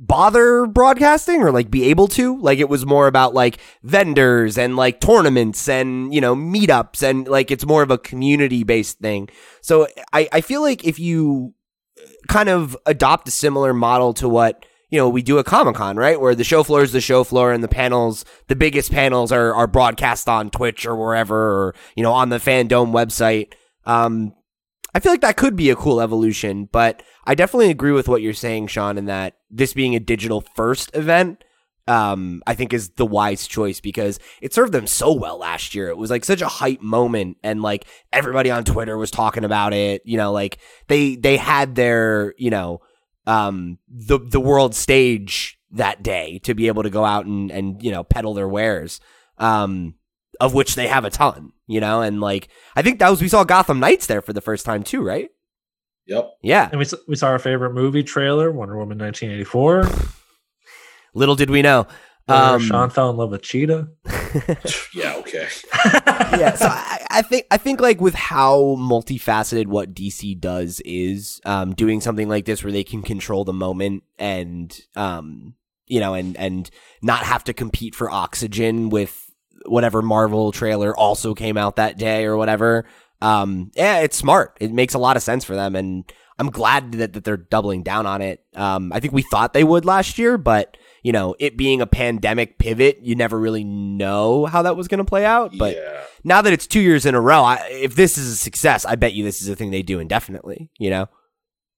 bother 0.00 0.64
broadcasting 0.66 1.42
or 1.42 1.50
like 1.50 1.72
be 1.72 1.84
able 1.84 2.06
to 2.06 2.38
like 2.38 2.60
it 2.60 2.68
was 2.68 2.86
more 2.86 3.08
about 3.08 3.34
like 3.34 3.58
vendors 3.82 4.56
and 4.56 4.76
like 4.76 5.00
tournaments 5.00 5.68
and 5.68 6.14
you 6.14 6.20
know 6.20 6.36
meetups 6.36 7.02
and 7.02 7.26
like 7.26 7.50
it's 7.50 7.66
more 7.66 7.82
of 7.82 7.90
a 7.90 7.98
community 7.98 8.62
based 8.62 9.00
thing 9.00 9.28
so 9.60 9.88
i 10.12 10.28
i 10.32 10.40
feel 10.40 10.62
like 10.62 10.84
if 10.84 11.00
you 11.00 11.52
kind 12.28 12.48
of 12.48 12.76
adopt 12.86 13.26
a 13.26 13.32
similar 13.32 13.74
model 13.74 14.14
to 14.14 14.28
what 14.28 14.64
you 14.90 14.98
know 14.98 15.08
we 15.08 15.22
do 15.22 15.38
at 15.38 15.46
Comic 15.46 15.76
Con, 15.76 15.96
right? 15.96 16.20
Where 16.20 16.34
the 16.34 16.44
show 16.44 16.62
floor 16.62 16.82
is 16.82 16.92
the 16.92 17.00
show 17.00 17.24
floor, 17.24 17.52
and 17.52 17.62
the 17.62 17.68
panels, 17.68 18.24
the 18.46 18.56
biggest 18.56 18.90
panels, 18.90 19.32
are 19.32 19.54
are 19.54 19.66
broadcast 19.66 20.28
on 20.28 20.50
Twitch 20.50 20.86
or 20.86 20.96
wherever, 20.96 21.36
or 21.36 21.74
you 21.94 22.02
know 22.02 22.12
on 22.12 22.28
the 22.30 22.38
FanDome 22.38 22.92
website. 22.92 23.52
Um, 23.84 24.34
I 24.98 25.00
feel 25.00 25.12
like 25.12 25.20
that 25.20 25.36
could 25.36 25.54
be 25.54 25.70
a 25.70 25.76
cool 25.76 26.00
evolution, 26.00 26.68
but 26.72 27.04
I 27.24 27.36
definitely 27.36 27.70
agree 27.70 27.92
with 27.92 28.08
what 28.08 28.20
you're 28.20 28.34
saying, 28.34 28.66
Sean, 28.66 28.98
in 28.98 29.04
that 29.04 29.36
this 29.48 29.72
being 29.72 29.94
a 29.94 30.00
digital 30.00 30.40
first 30.40 30.90
event, 30.92 31.44
um, 31.86 32.42
I 32.48 32.56
think 32.56 32.72
is 32.72 32.90
the 32.90 33.06
wise 33.06 33.46
choice 33.46 33.80
because 33.80 34.18
it 34.42 34.52
served 34.52 34.72
them 34.72 34.88
so 34.88 35.12
well 35.12 35.38
last 35.38 35.72
year. 35.72 35.86
It 35.86 35.96
was 35.96 36.10
like 36.10 36.24
such 36.24 36.42
a 36.42 36.48
hype 36.48 36.80
moment, 36.80 37.36
and 37.44 37.62
like 37.62 37.86
everybody 38.12 38.50
on 38.50 38.64
Twitter 38.64 38.98
was 38.98 39.12
talking 39.12 39.44
about 39.44 39.72
it. 39.72 40.02
You 40.04 40.16
know, 40.16 40.32
like 40.32 40.58
they 40.88 41.14
they 41.14 41.36
had 41.36 41.76
their 41.76 42.34
you 42.36 42.50
know 42.50 42.80
um, 43.24 43.78
the 43.86 44.18
the 44.18 44.40
world 44.40 44.74
stage 44.74 45.60
that 45.70 46.02
day 46.02 46.40
to 46.40 46.54
be 46.54 46.66
able 46.66 46.82
to 46.82 46.90
go 46.90 47.04
out 47.04 47.24
and 47.24 47.52
and 47.52 47.80
you 47.84 47.92
know 47.92 48.02
peddle 48.02 48.34
their 48.34 48.48
wares, 48.48 48.98
um, 49.36 49.94
of 50.40 50.54
which 50.54 50.74
they 50.74 50.88
have 50.88 51.04
a 51.04 51.10
ton. 51.10 51.52
You 51.66 51.80
know, 51.80 52.00
and 52.00 52.20
like 52.20 52.48
I 52.76 52.82
think 52.82 52.98
that 52.98 53.10
was 53.10 53.20
we 53.20 53.28
saw 53.28 53.44
Gotham 53.44 53.80
Knights 53.80 54.06
there 54.06 54.22
for 54.22 54.32
the 54.32 54.40
first 54.40 54.64
time 54.64 54.82
too, 54.82 55.02
right? 55.02 55.30
Yep. 56.06 56.30
Yeah. 56.42 56.68
And 56.70 56.80
we, 56.80 56.86
we 57.06 57.16
saw 57.16 57.28
our 57.28 57.38
favorite 57.38 57.74
movie 57.74 58.02
trailer, 58.02 58.50
Wonder 58.50 58.78
Woman 58.78 58.98
1984. 58.98 59.84
Little 61.14 61.36
did 61.36 61.50
we 61.50 61.60
know. 61.60 61.86
Um, 62.28 62.60
Sean 62.60 62.90
fell 62.90 63.10
in 63.10 63.16
love 63.16 63.30
with 63.30 63.42
Cheetah. 63.42 63.88
yeah. 64.94 65.14
Okay. 65.16 65.48
yeah. 66.04 66.54
So 66.54 66.66
I, 66.66 67.06
I, 67.10 67.22
think 67.22 67.46
I 67.50 67.56
think 67.56 67.80
like 67.80 68.00
with 68.00 68.14
how 68.14 68.76
multifaceted 68.78 69.66
what 69.66 69.94
DC 69.94 70.38
does 70.38 70.80
is 70.84 71.40
um, 71.44 71.74
doing 71.74 72.00
something 72.00 72.28
like 72.28 72.44
this 72.44 72.62
where 72.62 72.72
they 72.72 72.84
can 72.84 73.02
control 73.02 73.44
the 73.44 73.52
moment 73.52 74.02
and 74.18 74.78
um, 74.94 75.54
you 75.86 76.00
know 76.00 76.12
and 76.12 76.36
and 76.36 76.70
not 77.02 77.22
have 77.24 77.44
to 77.44 77.54
compete 77.54 77.94
for 77.94 78.10
oxygen 78.10 78.90
with 78.90 79.27
whatever 79.66 80.02
Marvel 80.02 80.52
trailer 80.52 80.96
also 80.96 81.34
came 81.34 81.56
out 81.56 81.76
that 81.76 81.98
day 81.98 82.24
or 82.24 82.36
whatever. 82.36 82.86
Um, 83.20 83.70
yeah, 83.74 84.00
it's 84.00 84.16
smart. 84.16 84.56
It 84.60 84.72
makes 84.72 84.94
a 84.94 84.98
lot 84.98 85.16
of 85.16 85.22
sense 85.22 85.44
for 85.44 85.54
them, 85.54 85.74
and 85.74 86.10
I'm 86.38 86.50
glad 86.50 86.92
that, 86.92 87.14
that 87.14 87.24
they're 87.24 87.36
doubling 87.36 87.82
down 87.82 88.06
on 88.06 88.22
it. 88.22 88.44
Um, 88.54 88.92
I 88.92 89.00
think 89.00 89.12
we 89.12 89.22
thought 89.22 89.52
they 89.52 89.64
would 89.64 89.84
last 89.84 90.18
year, 90.18 90.38
but 90.38 90.76
you 91.02 91.12
know, 91.12 91.34
it 91.38 91.56
being 91.56 91.80
a 91.80 91.86
pandemic 91.86 92.58
pivot, 92.58 92.98
you 93.02 93.14
never 93.14 93.38
really 93.38 93.64
know 93.64 94.46
how 94.46 94.62
that 94.62 94.76
was 94.76 94.88
going 94.88 94.98
to 94.98 95.04
play 95.04 95.24
out. 95.24 95.52
But 95.56 95.76
yeah. 95.76 96.02
now 96.24 96.42
that 96.42 96.52
it's 96.52 96.66
two 96.66 96.80
years 96.80 97.06
in 97.06 97.14
a 97.14 97.20
row, 97.20 97.42
I, 97.42 97.66
if 97.70 97.94
this 97.94 98.18
is 98.18 98.32
a 98.32 98.36
success, 98.36 98.84
I 98.84 98.96
bet 98.96 99.14
you 99.14 99.24
this 99.24 99.40
is 99.40 99.48
a 99.48 99.56
thing 99.56 99.70
they 99.70 99.82
do 99.82 100.00
indefinitely. 100.00 100.70
You 100.78 100.90
know, 100.90 101.08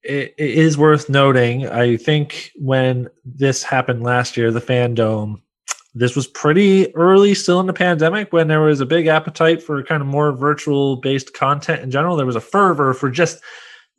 it, 0.03 0.35
it 0.39 0.51
is 0.51 0.79
worth 0.79 1.09
noting. 1.09 1.67
I 1.67 1.97
think 1.97 2.51
when 2.57 3.09
this 3.25 3.63
happened 3.63 4.03
last 4.03 4.37
year, 4.37 4.51
the 4.51 4.61
FanDome, 4.61 5.37
this 5.95 6.15
was 6.15 6.27
pretty 6.27 6.95
early 6.95 7.35
still 7.35 7.61
in 7.61 7.67
the 7.67 7.73
pandemic 7.73 8.33
when 8.33 8.49
there 8.49 8.61
was 8.61 8.81
a 8.81 8.87
big 8.87 9.07
appetite 9.07 9.63
for 9.63 9.83
kind 9.83 10.01
of 10.01 10.07
more 10.07 10.33
virtual 10.33 10.97
based 10.97 11.35
content 11.35 11.83
in 11.83 11.91
general. 11.91 12.17
There 12.17 12.27
was 12.27 12.37
a 12.37 12.41
fervor 12.41 12.95
for 12.95 13.11
just 13.11 13.43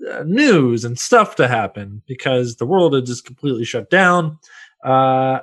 uh, 0.10 0.24
news 0.26 0.86
and 0.86 0.98
stuff 0.98 1.36
to 1.36 1.48
happen 1.48 2.02
because 2.08 2.56
the 2.56 2.66
world 2.66 2.94
had 2.94 3.06
just 3.06 3.26
completely 3.26 3.66
shut 3.66 3.90
down. 3.90 4.40
Uh, 4.84 5.40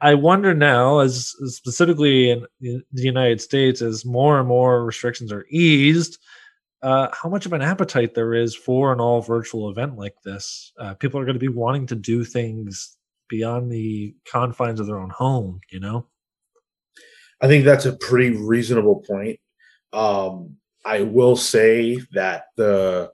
I 0.00 0.14
wonder 0.14 0.52
now, 0.52 0.98
as, 0.98 1.34
specifically 1.46 2.30
in 2.30 2.46
the 2.60 2.82
United 3.02 3.40
States, 3.40 3.80
as 3.80 4.04
more 4.04 4.40
and 4.40 4.48
more 4.48 4.84
restrictions 4.84 5.32
are 5.32 5.46
eased, 5.48 6.18
uh, 6.82 7.06
how 7.12 7.28
much 7.28 7.46
of 7.46 7.52
an 7.52 7.62
appetite 7.62 8.14
there 8.14 8.34
is 8.34 8.56
for 8.56 8.92
an 8.92 8.98
all 8.98 9.20
virtual 9.20 9.70
event 9.70 9.96
like 9.96 10.20
this. 10.24 10.72
Uh, 10.76 10.94
people 10.94 11.20
are 11.20 11.24
going 11.24 11.36
to 11.36 11.40
be 11.40 11.46
wanting 11.46 11.86
to 11.86 11.94
do 11.94 12.24
things 12.24 12.96
beyond 13.32 13.72
the 13.72 14.14
confines 14.30 14.78
of 14.78 14.86
their 14.86 14.98
own 14.98 15.08
home, 15.08 15.58
you 15.70 15.80
know? 15.80 16.06
I 17.40 17.48
think 17.48 17.64
that's 17.64 17.86
a 17.86 17.96
pretty 17.96 18.36
reasonable 18.36 19.02
point. 19.08 19.40
Um, 19.94 20.56
I 20.84 21.02
will 21.02 21.34
say 21.34 21.98
that 22.12 22.44
the 22.56 23.10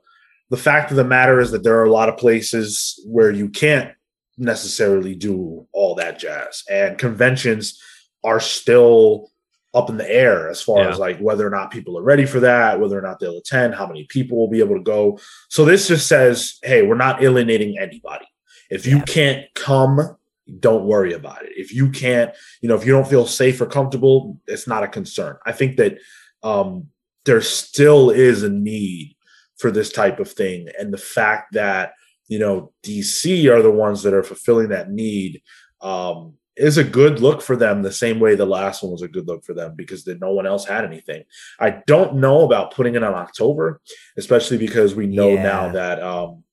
the 0.50 0.56
fact 0.56 0.90
of 0.90 0.96
the 0.96 1.04
matter 1.04 1.40
is 1.40 1.50
that 1.52 1.62
there 1.62 1.78
are 1.78 1.84
a 1.84 1.92
lot 1.92 2.08
of 2.08 2.16
places 2.16 2.98
where 3.06 3.30
you 3.30 3.48
can't 3.48 3.92
necessarily 4.38 5.14
do 5.14 5.68
all 5.72 5.94
that 5.94 6.18
jazz, 6.18 6.64
and 6.68 6.98
conventions 6.98 7.80
are 8.24 8.40
still 8.40 9.30
up 9.72 9.88
in 9.88 9.98
the 9.98 10.10
air 10.10 10.48
as 10.48 10.60
far 10.60 10.82
yeah. 10.82 10.88
as 10.88 10.98
like 10.98 11.18
whether 11.20 11.46
or 11.46 11.50
not 11.50 11.70
people 11.70 11.96
are 11.96 12.02
ready 12.02 12.26
for 12.26 12.40
that, 12.40 12.80
whether 12.80 12.98
or 12.98 13.02
not 13.02 13.20
they'll 13.20 13.38
attend, 13.38 13.74
how 13.74 13.86
many 13.86 14.04
people 14.04 14.36
will 14.36 14.50
be 14.50 14.60
able 14.60 14.76
to 14.76 14.82
go. 14.82 15.18
So 15.48 15.64
this 15.64 15.86
just 15.86 16.08
says, 16.08 16.58
hey, 16.62 16.82
we're 16.82 16.96
not 16.96 17.22
alienating 17.22 17.78
anybody. 17.78 18.26
If 18.70 18.86
you 18.86 18.98
yeah. 18.98 19.04
can't 19.04 19.46
come, 19.54 20.16
don't 20.60 20.84
worry 20.84 21.12
about 21.12 21.44
it. 21.44 21.52
If 21.56 21.72
you 21.74 21.90
can't, 21.90 22.34
you 22.60 22.68
know, 22.68 22.74
if 22.74 22.86
you 22.86 22.92
don't 22.92 23.08
feel 23.08 23.26
safe 23.26 23.60
or 23.60 23.66
comfortable, 23.66 24.40
it's 24.46 24.66
not 24.66 24.82
a 24.82 24.88
concern. 24.88 25.36
I 25.44 25.52
think 25.52 25.76
that 25.76 25.98
um, 26.42 26.88
there 27.24 27.40
still 27.40 28.10
is 28.10 28.42
a 28.42 28.48
need 28.48 29.14
for 29.56 29.70
this 29.70 29.92
type 29.92 30.20
of 30.20 30.30
thing, 30.30 30.68
and 30.78 30.92
the 30.92 30.98
fact 30.98 31.52
that 31.52 31.92
you 32.28 32.38
know 32.38 32.72
DC 32.84 33.50
are 33.50 33.62
the 33.62 33.70
ones 33.70 34.02
that 34.02 34.14
are 34.14 34.22
fulfilling 34.22 34.68
that 34.68 34.90
need 34.90 35.42
um, 35.80 36.34
is 36.56 36.76
a 36.76 36.84
good 36.84 37.20
look 37.20 37.40
for 37.40 37.56
them 37.56 37.82
the 37.82 37.92
same 37.92 38.18
way 38.20 38.34
the 38.34 38.46
last 38.46 38.82
one 38.82 38.92
was 38.92 39.02
a 39.02 39.08
good 39.08 39.26
look 39.26 39.44
for 39.44 39.54
them 39.54 39.74
because 39.76 40.04
then 40.04 40.18
no 40.20 40.32
one 40.32 40.46
else 40.46 40.64
had 40.64 40.84
anything. 40.84 41.24
I 41.60 41.82
don't 41.86 42.16
know 42.16 42.44
about 42.44 42.74
putting 42.74 42.94
it 42.94 43.04
on 43.04 43.14
October, 43.14 43.80
especially 44.16 44.58
because 44.58 44.94
we 44.94 45.06
know 45.06 45.30
yeah. 45.30 45.42
now 45.42 45.72
that 45.72 46.02
um, 46.02 46.44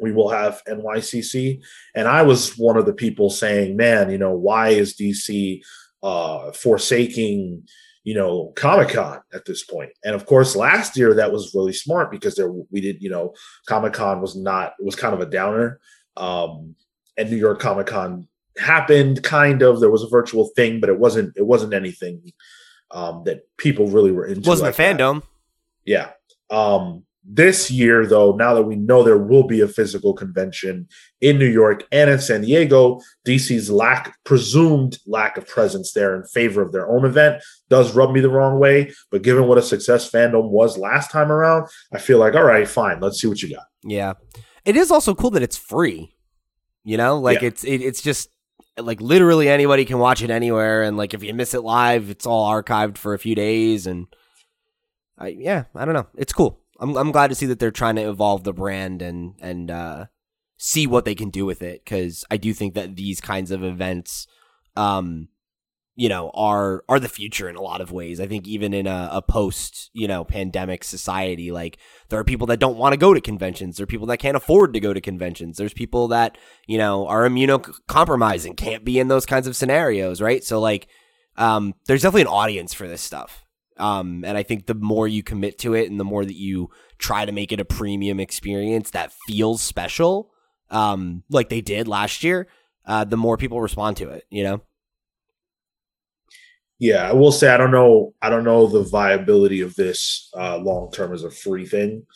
we 0.00 0.12
will 0.12 0.28
have 0.30 0.62
NYCC. 0.68 1.60
And 1.94 2.08
I 2.08 2.22
was 2.22 2.56
one 2.56 2.76
of 2.76 2.86
the 2.86 2.92
people 2.92 3.30
saying, 3.30 3.76
man, 3.76 4.10
you 4.10 4.18
know, 4.18 4.34
why 4.34 4.70
is 4.70 4.96
DC 4.96 5.60
uh, 6.02 6.52
forsaking, 6.52 7.66
you 8.04 8.14
know, 8.14 8.52
Comic 8.56 8.90
Con 8.90 9.20
at 9.32 9.44
this 9.44 9.64
point? 9.64 9.90
And 10.04 10.14
of 10.14 10.26
course, 10.26 10.56
last 10.56 10.96
year 10.96 11.14
that 11.14 11.32
was 11.32 11.54
really 11.54 11.72
smart 11.72 12.10
because 12.10 12.34
there 12.34 12.50
we 12.50 12.80
did, 12.80 13.02
you 13.02 13.10
know, 13.10 13.34
Comic 13.66 13.92
Con 13.92 14.20
was 14.20 14.36
not, 14.36 14.74
it 14.78 14.84
was 14.84 14.96
kind 14.96 15.14
of 15.14 15.20
a 15.20 15.26
downer. 15.26 15.80
Um, 16.16 16.74
and 17.16 17.30
New 17.30 17.36
York 17.36 17.60
Comic 17.60 17.86
Con 17.86 18.28
happened 18.58 19.22
kind 19.22 19.62
of 19.62 19.80
there 19.80 19.90
was 19.90 20.02
a 20.02 20.08
virtual 20.08 20.50
thing 20.56 20.80
but 20.80 20.90
it 20.90 20.98
wasn't 20.98 21.32
it 21.36 21.46
wasn't 21.46 21.72
anything 21.72 22.20
um 22.90 23.22
that 23.24 23.42
people 23.56 23.86
really 23.86 24.10
were 24.10 24.26
into 24.26 24.40
it 24.40 24.46
wasn't 24.46 24.66
like 24.66 24.78
a 24.78 24.82
FanDome 24.82 25.20
that. 25.20 25.28
yeah 25.84 26.10
um 26.50 27.04
this 27.22 27.70
year 27.70 28.06
though 28.06 28.34
now 28.34 28.54
that 28.54 28.62
we 28.62 28.76
know 28.76 29.02
there 29.02 29.18
will 29.18 29.46
be 29.46 29.60
a 29.60 29.68
physical 29.68 30.14
convention 30.14 30.88
in 31.20 31.38
new 31.38 31.46
york 31.46 31.86
and 31.92 32.08
in 32.08 32.18
san 32.18 32.40
diego 32.40 32.98
dc's 33.26 33.70
lack 33.70 34.16
presumed 34.24 34.98
lack 35.06 35.36
of 35.36 35.46
presence 35.46 35.92
there 35.92 36.16
in 36.16 36.24
favor 36.24 36.62
of 36.62 36.72
their 36.72 36.90
own 36.90 37.04
event 37.04 37.42
does 37.70 37.94
rub 37.94 38.10
me 38.10 38.20
the 38.20 38.28
wrong 38.28 38.58
way. 38.58 38.92
But 39.10 39.22
given 39.22 39.46
what 39.46 39.56
a 39.56 39.62
success 39.62 40.10
FanDome 40.10 40.50
was 40.50 40.76
last 40.76 41.10
time 41.10 41.32
around 41.32 41.68
i 41.94 41.98
feel 41.98 42.18
like 42.18 42.34
all 42.34 42.42
right 42.42 42.68
fine 42.68 43.00
let's 43.00 43.20
see 43.20 43.28
what 43.28 43.42
you 43.42 43.54
got. 43.54 43.66
Yeah. 43.82 44.14
It 44.64 44.76
is 44.76 44.90
also 44.90 45.14
cool 45.14 45.30
that 45.30 45.42
it's 45.42 45.56
free 45.56 46.14
you 46.84 46.96
know? 46.96 47.18
Like 47.18 47.42
yeah. 47.42 47.48
it's 47.48 47.64
it, 47.64 47.80
it's 47.80 48.02
just 48.02 48.28
like 48.78 49.00
literally 49.00 49.48
anybody 49.48 49.84
can 49.84 49.98
watch 49.98 50.22
it 50.22 50.30
anywhere 50.30 50.82
and 50.82 50.96
like 50.96 51.14
if 51.14 51.22
you 51.22 51.34
miss 51.34 51.54
it 51.54 51.60
live 51.62 52.08
it's 52.08 52.26
all 52.26 52.50
archived 52.50 52.96
for 52.96 53.14
a 53.14 53.18
few 53.18 53.34
days 53.34 53.86
and 53.86 54.06
I, 55.18 55.28
yeah 55.28 55.64
i 55.74 55.84
don't 55.84 55.94
know. 55.94 56.06
It's 56.16 56.32
cool 56.32 56.59
I'm, 56.80 56.96
I'm 56.96 57.12
glad 57.12 57.28
to 57.28 57.34
see 57.34 57.46
that 57.46 57.58
they're 57.58 57.70
trying 57.70 57.96
to 57.96 58.08
evolve 58.08 58.44
the 58.44 58.52
brand 58.52 59.02
and 59.02 59.34
and 59.40 59.70
uh, 59.70 60.06
see 60.56 60.86
what 60.86 61.04
they 61.04 61.14
can 61.14 61.30
do 61.30 61.46
with 61.46 61.62
it 61.62 61.82
because 61.84 62.24
i 62.30 62.36
do 62.36 62.52
think 62.52 62.74
that 62.74 62.94
these 62.94 63.18
kinds 63.20 63.50
of 63.50 63.64
events 63.64 64.26
um 64.76 65.28
you 66.00 66.08
know 66.08 66.30
are 66.32 66.82
are 66.88 66.98
the 66.98 67.10
future 67.10 67.46
in 67.50 67.56
a 67.56 67.60
lot 67.60 67.82
of 67.82 67.92
ways. 67.92 68.20
I 68.20 68.26
think 68.26 68.48
even 68.48 68.72
in 68.72 68.86
a, 68.86 69.10
a 69.12 69.20
post 69.20 69.90
you 69.92 70.08
know 70.08 70.24
pandemic 70.24 70.82
society 70.82 71.52
like 71.52 71.76
there 72.08 72.18
are 72.18 72.24
people 72.24 72.46
that 72.46 72.58
don't 72.58 72.78
want 72.78 72.94
to 72.94 72.96
go 72.96 73.12
to 73.12 73.20
conventions. 73.20 73.76
There 73.76 73.84
are 73.84 73.86
people 73.86 74.06
that 74.06 74.16
can't 74.16 74.36
afford 74.36 74.72
to 74.72 74.80
go 74.80 74.94
to 74.94 75.00
conventions. 75.02 75.58
There's 75.58 75.74
people 75.74 76.08
that 76.08 76.38
you 76.66 76.78
know 76.78 77.06
are 77.06 77.28
immunocompromised 77.28 78.46
and 78.46 78.56
can't 78.56 78.82
be 78.82 78.98
in 78.98 79.08
those 79.08 79.26
kinds 79.26 79.46
of 79.46 79.56
scenarios 79.56 80.22
right? 80.22 80.42
So 80.42 80.58
like 80.58 80.88
um 81.36 81.74
there's 81.86 82.00
definitely 82.00 82.22
an 82.22 82.28
audience 82.28 82.72
for 82.72 82.88
this 82.88 83.02
stuff 83.02 83.44
um 83.80 84.24
and 84.24 84.36
i 84.36 84.42
think 84.42 84.66
the 84.66 84.74
more 84.74 85.08
you 85.08 85.22
commit 85.22 85.58
to 85.58 85.74
it 85.74 85.90
and 85.90 85.98
the 85.98 86.04
more 86.04 86.24
that 86.24 86.36
you 86.36 86.70
try 86.98 87.24
to 87.24 87.32
make 87.32 87.52
it 87.52 87.60
a 87.60 87.64
premium 87.64 88.20
experience 88.20 88.90
that 88.90 89.12
feels 89.26 89.60
special 89.60 90.30
um 90.70 91.22
like 91.30 91.48
they 91.48 91.60
did 91.60 91.88
last 91.88 92.22
year 92.22 92.46
uh 92.86 93.04
the 93.04 93.16
more 93.16 93.36
people 93.36 93.60
respond 93.60 93.96
to 93.96 94.08
it 94.08 94.24
you 94.30 94.44
know 94.44 94.60
yeah, 96.80 97.06
I 97.06 97.12
will 97.12 97.30
say 97.30 97.48
I 97.48 97.58
don't 97.58 97.70
know. 97.70 98.14
I 98.22 98.30
don't 98.30 98.42
know 98.42 98.66
the 98.66 98.82
viability 98.82 99.60
of 99.60 99.76
this 99.76 100.30
uh, 100.34 100.56
long 100.56 100.90
term 100.90 101.12
as 101.12 101.24
a 101.24 101.30
free 101.30 101.66
thing. 101.66 102.06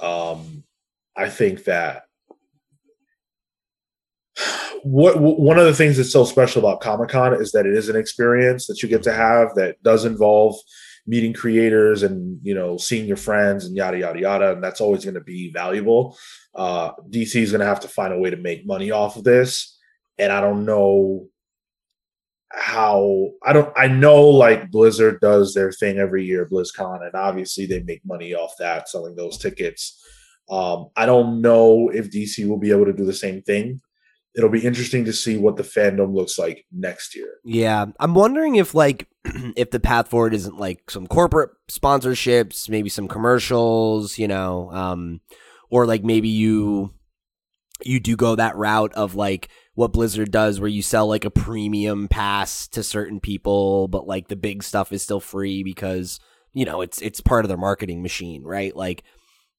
Um, 0.00 0.62
I 1.16 1.30
think 1.30 1.64
that 1.64 2.02
what 4.82 5.18
one 5.18 5.58
of 5.58 5.64
the 5.64 5.74
things 5.74 5.96
that's 5.96 6.12
so 6.12 6.24
special 6.24 6.60
about 6.60 6.82
Comic 6.82 7.08
Con 7.08 7.32
is 7.32 7.52
that 7.52 7.64
it 7.64 7.74
is 7.74 7.88
an 7.88 7.96
experience 7.96 8.66
that 8.66 8.82
you 8.82 8.90
get 8.90 9.02
to 9.04 9.12
have 9.12 9.54
that 9.54 9.82
does 9.82 10.04
involve 10.04 10.56
meeting 11.06 11.32
creators 11.32 12.02
and 12.02 12.38
you 12.42 12.54
know 12.54 12.76
seeing 12.76 13.06
your 13.06 13.16
friends 13.16 13.66
and 13.66 13.76
yada 13.76 13.98
yada 13.98 14.20
yada, 14.20 14.52
and 14.52 14.64
that's 14.64 14.80
always 14.80 15.04
going 15.04 15.14
to 15.14 15.20
be 15.20 15.50
valuable. 15.50 16.16
Uh, 16.54 16.92
DC 17.10 17.36
is 17.36 17.50
going 17.50 17.60
to 17.60 17.66
have 17.66 17.80
to 17.80 17.88
find 17.88 18.12
a 18.12 18.18
way 18.18 18.30
to 18.30 18.36
make 18.36 18.66
money 18.66 18.90
off 18.90 19.16
of 19.16 19.24
this, 19.24 19.78
and 20.18 20.32
I 20.32 20.40
don't 20.40 20.64
know 20.64 21.26
how 22.56 23.30
I 23.42 23.52
don't 23.52 23.72
I 23.76 23.88
know 23.88 24.22
like 24.22 24.70
Blizzard 24.70 25.20
does 25.20 25.54
their 25.54 25.72
thing 25.72 25.98
every 25.98 26.24
year, 26.24 26.46
BlizzCon, 26.46 27.02
and 27.02 27.14
obviously 27.14 27.66
they 27.66 27.82
make 27.82 28.04
money 28.04 28.34
off 28.34 28.54
that 28.58 28.88
selling 28.88 29.16
those 29.16 29.38
tickets. 29.38 30.00
Um, 30.48 30.88
I 30.94 31.06
don't 31.06 31.40
know 31.40 31.88
if 31.88 32.10
DC 32.10 32.46
will 32.46 32.58
be 32.58 32.70
able 32.70 32.84
to 32.84 32.92
do 32.92 33.04
the 33.04 33.12
same 33.12 33.42
thing. 33.42 33.80
It'll 34.36 34.50
be 34.50 34.64
interesting 34.64 35.04
to 35.04 35.12
see 35.12 35.36
what 35.36 35.56
the 35.56 35.62
FanDome 35.62 36.14
looks 36.14 36.38
like 36.38 36.64
next 36.72 37.14
year. 37.14 37.34
Yeah, 37.44 37.86
I'm 38.00 38.14
wondering 38.14 38.56
if 38.56 38.74
like 38.74 39.08
if 39.56 39.70
the 39.70 39.80
path 39.80 40.08
forward 40.08 40.34
isn't 40.34 40.58
like 40.58 40.90
some 40.90 41.06
corporate 41.06 41.50
sponsorships, 41.70 42.68
maybe 42.68 42.88
some 42.88 43.08
commercials, 43.08 44.18
you 44.18 44.28
know, 44.28 44.70
um, 44.72 45.20
or 45.70 45.86
like 45.86 46.02
maybe 46.02 46.28
you 46.28 46.92
you 47.84 48.00
do 48.00 48.16
go 48.16 48.36
that 48.36 48.56
route 48.56 48.92
of 48.94 49.14
like 49.14 49.48
what 49.74 49.92
Blizzard 49.92 50.30
does 50.30 50.60
where 50.60 50.68
you 50.68 50.82
sell 50.82 51.06
like 51.06 51.24
a 51.24 51.30
premium 51.30 52.08
pass 52.08 52.68
to 52.68 52.82
certain 52.82 53.20
people, 53.20 53.88
but 53.88 54.06
like 54.06 54.28
the 54.28 54.36
big 54.36 54.62
stuff 54.62 54.92
is 54.92 55.02
still 55.02 55.20
free 55.20 55.64
because, 55.64 56.20
you 56.52 56.64
know, 56.64 56.80
it's 56.80 57.00
it's 57.02 57.20
part 57.20 57.44
of 57.44 57.48
their 57.48 57.58
marketing 57.58 58.02
machine, 58.02 58.44
right? 58.44 58.74
Like 58.74 59.02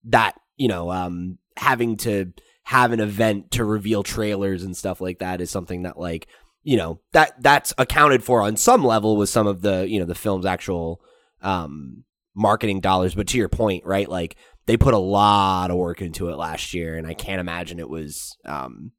that, 0.06 0.36
you 0.56 0.68
know, 0.68 0.92
um 0.92 1.38
having 1.58 1.98
to 1.98 2.34
have 2.66 2.92
an 2.92 3.00
event 3.00 3.52
to 3.52 3.64
reveal 3.64 4.02
trailers 4.02 4.64
and 4.64 4.76
stuff 4.76 5.00
like 5.00 5.20
that 5.20 5.40
is 5.40 5.52
something 5.52 5.84
that 5.84 6.00
like, 6.00 6.28
you 6.64 6.76
know, 6.76 7.00
that 7.14 7.42
that's 7.42 7.74
accounted 7.78 8.24
for 8.24 8.42
on 8.42 8.58
some 8.58 8.84
level 8.84 9.18
with 9.18 9.30
some 9.30 9.46
of 9.46 9.62
the, 9.62 9.88
you 9.88 10.00
know, 10.00 10.06
the 10.06 10.16
film's 10.16 10.46
actual 10.46 11.00
um 11.42 12.04
marketing 12.36 12.80
dollars, 12.80 13.14
but 13.14 13.28
to 13.28 13.38
your 13.38 13.50
point, 13.50 13.86
right? 13.86 14.10
Like 14.10 14.36
they 14.66 14.78
put 14.78 14.96
a 14.96 15.00
lot 15.00 15.70
of 15.70 15.78
work 15.78 16.02
into 16.02 16.30
it 16.30 16.38
last 16.38 16.74
year 16.74 16.98
and 16.98 17.06
I 17.06 17.14
can't 17.14 17.40
imagine 17.40 17.80
it 17.80 17.90
was 17.90 18.36
um 18.46 18.92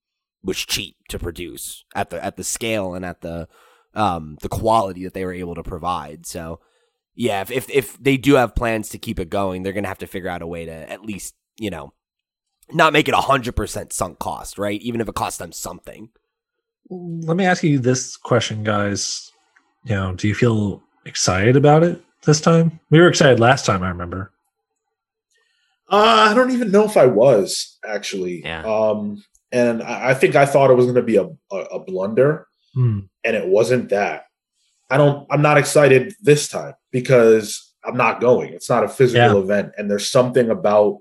was 0.44 0.58
cheap 0.58 0.94
to 1.08 1.18
produce 1.18 1.84
at 1.92 2.10
the 2.10 2.24
at 2.24 2.36
the 2.36 2.44
scale 2.44 2.94
and 2.94 3.04
at 3.04 3.20
the 3.20 3.48
um 3.94 4.38
the 4.42 4.48
quality 4.48 5.02
that 5.02 5.12
they 5.12 5.24
were 5.24 5.34
able 5.34 5.56
to 5.56 5.64
provide. 5.64 6.24
So 6.24 6.60
yeah, 7.16 7.40
if 7.40 7.50
if, 7.50 7.68
if 7.70 7.98
they 7.98 8.16
do 8.16 8.34
have 8.34 8.54
plans 8.54 8.90
to 8.90 8.98
keep 8.98 9.18
it 9.18 9.28
going, 9.28 9.64
they're 9.64 9.72
gonna 9.72 9.88
have 9.88 9.98
to 9.98 10.06
figure 10.06 10.30
out 10.30 10.42
a 10.42 10.46
way 10.46 10.66
to 10.66 10.72
at 10.72 11.02
least 11.02 11.34
you 11.58 11.70
know 11.70 11.94
not 12.72 12.92
make 12.92 13.08
it 13.08 13.14
a 13.14 13.18
hundred 13.18 13.56
percent 13.56 13.92
sunk 13.92 14.18
cost, 14.18 14.58
right? 14.58 14.80
Even 14.82 15.00
if 15.00 15.08
it 15.08 15.14
costs 15.14 15.38
them 15.38 15.52
something. 15.52 16.10
Let 16.88 17.36
me 17.36 17.44
ask 17.44 17.62
you 17.62 17.78
this 17.78 18.16
question, 18.16 18.62
guys. 18.62 19.30
You 19.84 19.94
know, 19.94 20.14
do 20.14 20.28
you 20.28 20.34
feel 20.34 20.82
excited 21.04 21.56
about 21.56 21.82
it 21.82 22.00
this 22.24 22.40
time? 22.40 22.78
We 22.90 23.00
were 23.00 23.08
excited 23.08 23.40
last 23.40 23.66
time, 23.66 23.82
I 23.82 23.88
remember. 23.88 24.32
Uh, 25.88 26.28
I 26.30 26.34
don't 26.34 26.50
even 26.50 26.70
know 26.72 26.84
if 26.84 26.96
I 26.96 27.06
was 27.06 27.78
actually. 27.86 28.42
Yeah. 28.42 28.62
Um, 28.64 29.22
and 29.52 29.82
I, 29.82 30.10
I 30.10 30.14
think 30.14 30.34
I 30.34 30.44
thought 30.46 30.70
it 30.70 30.74
was 30.74 30.86
going 30.86 30.96
to 30.96 31.02
be 31.02 31.16
a, 31.16 31.28
a, 31.52 31.56
a 31.56 31.78
blunder, 31.84 32.48
hmm. 32.74 33.00
and 33.24 33.36
it 33.36 33.46
wasn't 33.46 33.90
that. 33.90 34.24
I 34.90 34.96
don't. 34.96 35.26
I'm 35.30 35.42
not 35.42 35.58
excited 35.58 36.14
this 36.20 36.48
time 36.48 36.74
because 36.90 37.72
I'm 37.84 37.96
not 37.96 38.20
going. 38.20 38.52
It's 38.52 38.68
not 38.68 38.84
a 38.84 38.88
physical 38.88 39.38
Yeah. 39.38 39.42
event, 39.42 39.72
and 39.78 39.88
there's 39.90 40.10
something 40.10 40.50
about 40.50 41.00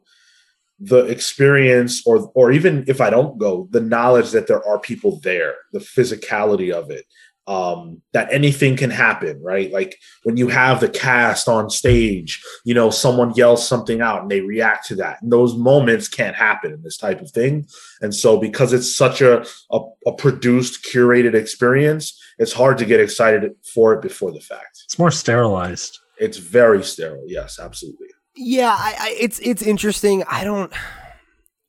the 0.80 1.06
experience, 1.06 2.06
or 2.06 2.32
or 2.36 2.52
even 2.52 2.84
if 2.88 3.00
I 3.02 3.10
don't 3.10 3.38
go, 3.38 3.68
the 3.72 3.82
knowledge 3.82 4.32
that 4.32 4.48
there 4.48 4.66
are 4.68 4.80
people 4.80 5.20
there, 5.22 5.56
the 5.72 5.80
physicality 5.80 6.72
of 6.72 6.92
it, 6.92 7.06
um, 7.48 8.02
that 8.14 8.32
anything 8.32 8.76
can 8.76 8.90
happen, 8.90 9.42
right? 9.42 9.72
Like 9.72 9.98
when 10.24 10.38
you 10.38 10.48
have 10.48 10.80
the 10.80 10.90
cast 10.90 11.48
on 11.48 11.70
stage, 11.70 12.44
you 12.66 12.74
know, 12.74 12.90
someone 12.90 13.34
yells 13.36 13.68
something 13.68 14.02
out 14.02 14.24
and 14.24 14.32
they 14.32 14.42
react 14.42 14.88
to 14.88 14.96
that. 14.96 15.22
And 15.22 15.32
those 15.32 15.56
moments 15.56 16.08
can't 16.08 16.36
happen 16.36 16.74
in 16.74 16.82
this 16.82 16.98
type 16.98 17.22
of 17.22 17.32
thing. 17.32 17.68
And 18.02 18.16
so 18.16 18.38
because 18.38 18.74
it's 18.74 18.96
such 18.96 19.22
a, 19.22 19.46
a, 19.72 19.80
a 20.08 20.14
produced, 20.14 20.86
curated 20.86 21.36
experience, 21.36 22.20
it's 22.40 22.54
hard 22.54 22.78
to 22.80 22.86
get 22.86 23.00
excited 23.00 23.52
for 23.74 23.94
it 23.94 24.02
before 24.02 24.32
the 24.32 24.42
fact. 24.42 24.82
It's 24.86 25.00
more 25.00 25.12
sterilized. 25.12 26.00
It's 26.18 26.38
very 26.38 26.84
sterile. 26.84 27.26
Yes, 27.28 27.60
absolutely. 27.60 28.08
Yeah, 28.36 28.76
I, 28.78 28.95
I, 28.99 29.18
it's 29.20 29.40
it's 29.40 29.62
interesting. 29.62 30.24
I 30.30 30.44
don't 30.44 30.72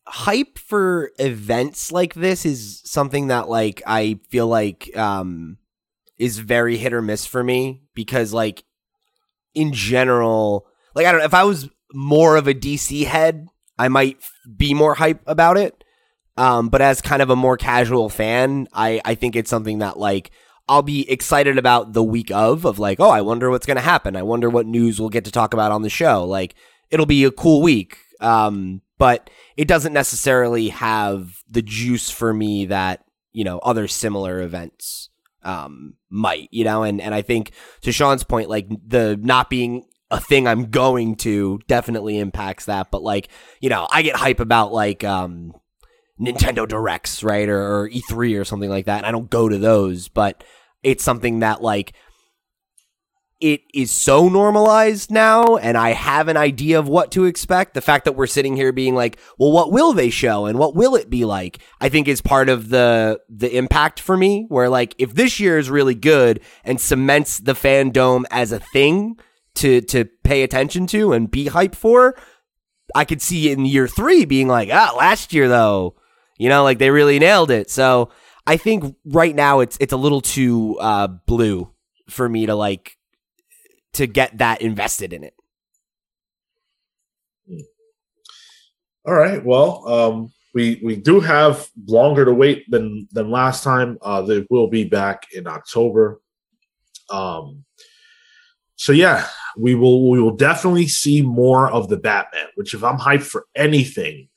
hype 0.08 0.58
for 0.58 1.10
events 1.18 1.90
like 1.90 2.14
this 2.14 2.46
is 2.46 2.80
something 2.84 3.28
that 3.28 3.48
like 3.48 3.82
I 3.86 4.20
feel 4.30 4.46
like 4.46 4.96
um 4.96 5.58
is 6.18 6.38
very 6.38 6.76
hit 6.76 6.92
or 6.92 7.02
miss 7.02 7.26
for 7.26 7.42
me 7.42 7.82
because 7.94 8.32
like 8.32 8.64
in 9.54 9.72
general, 9.72 10.66
like 10.94 11.06
I 11.06 11.12
don't 11.12 11.22
if 11.22 11.34
I 11.34 11.44
was 11.44 11.68
more 11.92 12.36
of 12.36 12.48
a 12.48 12.54
DC 12.54 13.04
head, 13.06 13.46
I 13.78 13.88
might 13.88 14.18
be 14.56 14.74
more 14.74 14.94
hype 14.94 15.22
about 15.26 15.56
it. 15.56 15.82
Um, 16.38 16.68
but 16.68 16.82
as 16.82 17.00
kind 17.00 17.22
of 17.22 17.30
a 17.30 17.36
more 17.36 17.56
casual 17.56 18.08
fan, 18.08 18.68
I 18.72 19.00
I 19.04 19.14
think 19.14 19.36
it's 19.36 19.50
something 19.50 19.78
that 19.78 19.98
like 19.98 20.30
I'll 20.68 20.82
be 20.82 21.08
excited 21.10 21.58
about 21.58 21.92
the 21.92 22.02
week 22.02 22.30
of 22.30 22.64
of 22.64 22.78
like, 22.78 22.98
oh, 23.00 23.10
I 23.10 23.20
wonder 23.20 23.50
what's 23.50 23.66
going 23.66 23.76
to 23.76 23.82
happen. 23.82 24.16
I 24.16 24.22
wonder 24.22 24.50
what 24.50 24.66
news 24.66 24.98
we'll 24.98 25.10
get 25.10 25.24
to 25.26 25.30
talk 25.30 25.54
about 25.54 25.72
on 25.72 25.82
the 25.82 25.90
show. 25.90 26.24
Like 26.24 26.54
it'll 26.90 27.06
be 27.06 27.24
a 27.24 27.30
cool 27.30 27.62
week. 27.62 27.98
Um, 28.20 28.82
but 28.98 29.28
it 29.56 29.68
doesn't 29.68 29.92
necessarily 29.92 30.70
have 30.70 31.42
the 31.48 31.62
juice 31.62 32.10
for 32.10 32.32
me 32.32 32.66
that, 32.66 33.04
you 33.32 33.44
know, 33.44 33.58
other 33.58 33.88
similar 33.88 34.40
events 34.40 35.10
um 35.42 35.94
might, 36.10 36.48
you 36.50 36.64
know, 36.64 36.82
and 36.82 37.00
and 37.00 37.14
I 37.14 37.22
think 37.22 37.52
to 37.82 37.92
Sean's 37.92 38.24
point 38.24 38.48
like 38.48 38.68
the 38.86 39.16
not 39.20 39.48
being 39.48 39.84
a 40.10 40.20
thing 40.20 40.46
I'm 40.46 40.70
going 40.70 41.16
to 41.16 41.60
definitely 41.68 42.18
impacts 42.18 42.64
that, 42.64 42.90
but 42.90 43.02
like, 43.02 43.28
you 43.60 43.68
know, 43.68 43.86
I 43.92 44.02
get 44.02 44.16
hype 44.16 44.40
about 44.40 44.72
like 44.72 45.04
um 45.04 45.52
Nintendo 46.20 46.66
Directs, 46.66 47.22
right? 47.22 47.48
Or, 47.48 47.60
or 47.82 47.90
E3 47.90 48.40
or 48.40 48.44
something 48.44 48.70
like 48.70 48.86
that. 48.86 48.98
And 48.98 49.06
I 49.06 49.12
don't 49.12 49.30
go 49.30 49.48
to 49.48 49.58
those, 49.58 50.08
but 50.08 50.42
it's 50.86 51.02
something 51.02 51.40
that 51.40 51.60
like 51.60 51.94
it 53.40 53.60
is 53.74 53.90
so 53.90 54.28
normalized 54.28 55.10
now 55.10 55.56
and 55.56 55.76
I 55.76 55.90
have 55.90 56.28
an 56.28 56.38
idea 56.38 56.78
of 56.78 56.88
what 56.88 57.10
to 57.10 57.24
expect. 57.24 57.74
The 57.74 57.82
fact 57.82 58.06
that 58.06 58.12
we're 58.12 58.28
sitting 58.28 58.56
here 58.56 58.72
being 58.72 58.94
like, 58.94 59.18
well, 59.36 59.52
what 59.52 59.72
will 59.72 59.92
they 59.92 60.08
show 60.08 60.46
and 60.46 60.58
what 60.58 60.74
will 60.74 60.94
it 60.94 61.10
be 61.10 61.24
like? 61.26 61.58
I 61.80 61.90
think 61.90 62.06
is 62.08 62.22
part 62.22 62.48
of 62.48 62.70
the 62.70 63.20
the 63.28 63.54
impact 63.54 63.98
for 63.98 64.16
me 64.16 64.46
where 64.48 64.68
like 64.68 64.94
if 64.96 65.14
this 65.14 65.40
year 65.40 65.58
is 65.58 65.68
really 65.68 65.96
good 65.96 66.40
and 66.64 66.80
cements 66.80 67.38
the 67.38 67.54
FanDome 67.54 68.24
as 68.30 68.52
a 68.52 68.60
thing 68.60 69.18
to 69.56 69.80
to 69.82 70.04
pay 70.22 70.44
attention 70.44 70.86
to 70.88 71.12
and 71.12 71.30
be 71.30 71.46
hyped 71.46 71.74
for, 71.74 72.14
I 72.94 73.04
could 73.04 73.20
see 73.20 73.50
in 73.50 73.66
year 73.66 73.88
3 73.88 74.24
being 74.24 74.46
like, 74.46 74.70
ah, 74.72 74.94
last 74.96 75.34
year 75.34 75.48
though, 75.48 75.96
you 76.38 76.48
know, 76.48 76.62
like 76.62 76.78
they 76.78 76.90
really 76.90 77.18
nailed 77.18 77.50
it. 77.50 77.70
So, 77.70 78.10
I 78.46 78.56
think 78.56 78.96
right 79.04 79.34
now 79.34 79.60
it's 79.60 79.76
it's 79.80 79.92
a 79.92 79.96
little 79.96 80.20
too 80.20 80.78
uh 80.78 81.08
blue 81.08 81.70
for 82.08 82.28
me 82.28 82.46
to 82.46 82.54
like 82.54 82.96
to 83.94 84.06
get 84.06 84.38
that 84.38 84.60
invested 84.60 85.12
in 85.12 85.24
it. 85.24 85.34
All 89.06 89.14
right. 89.14 89.44
Well, 89.44 89.88
um, 89.88 90.32
we 90.52 90.80
we 90.82 90.96
do 90.96 91.20
have 91.20 91.68
longer 91.86 92.24
to 92.24 92.34
wait 92.34 92.68
than 92.70 93.08
than 93.12 93.30
last 93.30 93.62
time. 93.62 93.98
Uh, 94.02 94.22
they 94.22 94.46
will 94.50 94.68
be 94.68 94.84
back 94.84 95.26
in 95.32 95.46
October. 95.46 96.20
Um, 97.08 97.64
so 98.74 98.92
yeah, 98.92 99.28
we 99.56 99.74
will 99.74 100.10
we 100.10 100.20
will 100.20 100.34
definitely 100.34 100.88
see 100.88 101.22
more 101.22 101.70
of 101.70 101.88
the 101.88 101.96
Batman. 101.96 102.46
Which, 102.56 102.74
if 102.74 102.82
I'm 102.82 102.98
hyped 102.98 103.22
for 103.22 103.46
anything, 103.54 104.28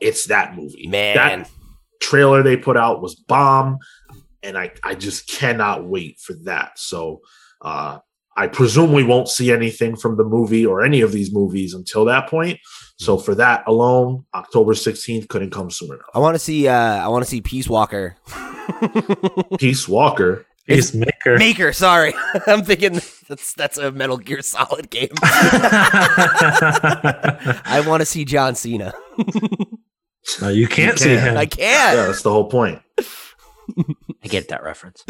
it's 0.00 0.26
that 0.26 0.56
movie. 0.56 0.86
Man. 0.86 1.16
that 1.16 1.50
trailer 2.04 2.42
they 2.42 2.56
put 2.56 2.76
out 2.76 3.02
was 3.02 3.14
bomb, 3.14 3.78
and 4.42 4.58
I 4.58 4.72
I 4.82 4.94
just 4.94 5.28
cannot 5.28 5.86
wait 5.86 6.18
for 6.20 6.34
that. 6.44 6.78
So. 6.78 7.20
Uh, 7.60 7.98
I 8.36 8.48
presume 8.48 8.92
we 8.92 9.04
won't 9.04 9.28
see 9.28 9.52
anything 9.52 9.94
from 9.94 10.16
the 10.16 10.24
movie 10.24 10.66
or 10.66 10.84
any 10.84 11.02
of 11.02 11.12
these 11.12 11.32
movies 11.32 11.72
until 11.72 12.04
that 12.06 12.28
point. 12.28 12.58
So 12.98 13.16
for 13.16 13.32
that 13.36 13.62
alone, 13.68 14.24
October 14.34 14.72
16th 14.74 15.28
couldn't 15.28 15.50
come 15.50 15.70
sooner 15.70 15.94
enough. 15.94 16.08
I 16.14 16.18
want 16.18 16.34
to 16.34 16.40
see 16.40 16.66
uh 16.66 16.74
I 16.74 17.06
want 17.06 17.24
to 17.24 17.30
see 17.30 17.40
Peace 17.40 17.68
Walker. 17.68 18.16
Peace 19.58 19.86
Walker. 19.86 20.44
Peacemaker. 20.66 21.12
Maker, 21.24 21.38
Maker. 21.38 21.72
sorry. 21.72 22.14
I'm 22.46 22.64
thinking 22.64 22.94
that's 23.28 23.52
that's 23.54 23.78
a 23.78 23.92
Metal 23.92 24.16
Gear 24.16 24.42
Solid 24.42 24.90
game. 24.90 25.10
I 25.22 26.00
I 27.64 27.80
want 27.86 28.00
to 28.00 28.06
see 28.06 28.24
John 28.24 28.54
Cena. 28.54 28.94
No, 30.40 30.48
you 30.48 30.66
can't 30.66 30.98
see 30.98 31.14
can't. 31.14 31.30
him. 31.30 31.36
I 31.36 31.46
can't. 31.46 31.96
that's 31.96 32.22
the 32.22 32.30
whole 32.30 32.48
point. 32.48 32.80
I 32.98 34.28
get 34.28 34.48
that 34.48 34.62
reference. 34.62 35.04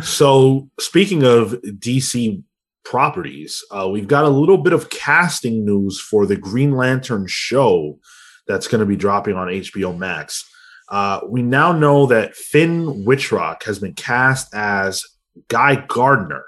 So 0.00 0.70
speaking 0.80 1.22
of 1.22 1.52
DC 1.62 2.42
properties, 2.84 3.62
uh, 3.70 3.88
we've 3.90 4.08
got 4.08 4.24
a 4.24 4.28
little 4.30 4.58
bit 4.58 4.72
of 4.72 4.90
casting 4.90 5.64
news 5.64 6.00
for 6.00 6.26
the 6.26 6.36
Green 6.36 6.72
Lantern 6.72 7.26
show 7.26 7.98
that's 8.46 8.68
going 8.68 8.80
to 8.80 8.86
be 8.86 8.96
dropping 8.96 9.36
on 9.36 9.48
HBO 9.48 9.96
Max. 9.96 10.48
Uh, 10.88 11.20
we 11.28 11.42
now 11.42 11.72
know 11.72 12.06
that 12.06 12.34
Finn 12.34 13.04
Wittrock 13.04 13.64
has 13.64 13.78
been 13.78 13.94
cast 13.94 14.52
as 14.54 15.04
Guy 15.48 15.76
Gardner 15.76 16.44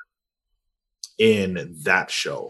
in 1.18 1.76
that 1.84 2.10
show. 2.10 2.48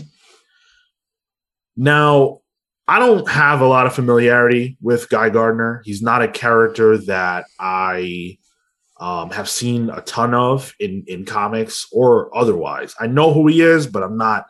Now, 1.77 2.41
I 2.86 2.98
don't 2.98 3.28
have 3.28 3.61
a 3.61 3.66
lot 3.66 3.86
of 3.86 3.94
familiarity 3.94 4.77
with 4.81 5.09
Guy 5.09 5.31
Gardner. 5.31 5.82
He's 5.85 6.02
not 6.02 6.23
a 6.23 6.28
character 6.28 6.98
that 6.98 7.47
I 7.59 8.39
um, 9.01 9.31
have 9.31 9.48
seen 9.48 9.90
a 9.90 10.02
ton 10.02 10.35
of 10.35 10.74
in 10.78 11.05
in 11.06 11.24
comics 11.24 11.86
or 11.93 12.36
otherwise. 12.36 12.94
I 13.01 13.06
know 13.06 13.32
who 13.32 13.47
he 13.47 13.62
is, 13.62 13.86
but 13.86 14.02
I'm 14.02 14.19
not 14.19 14.47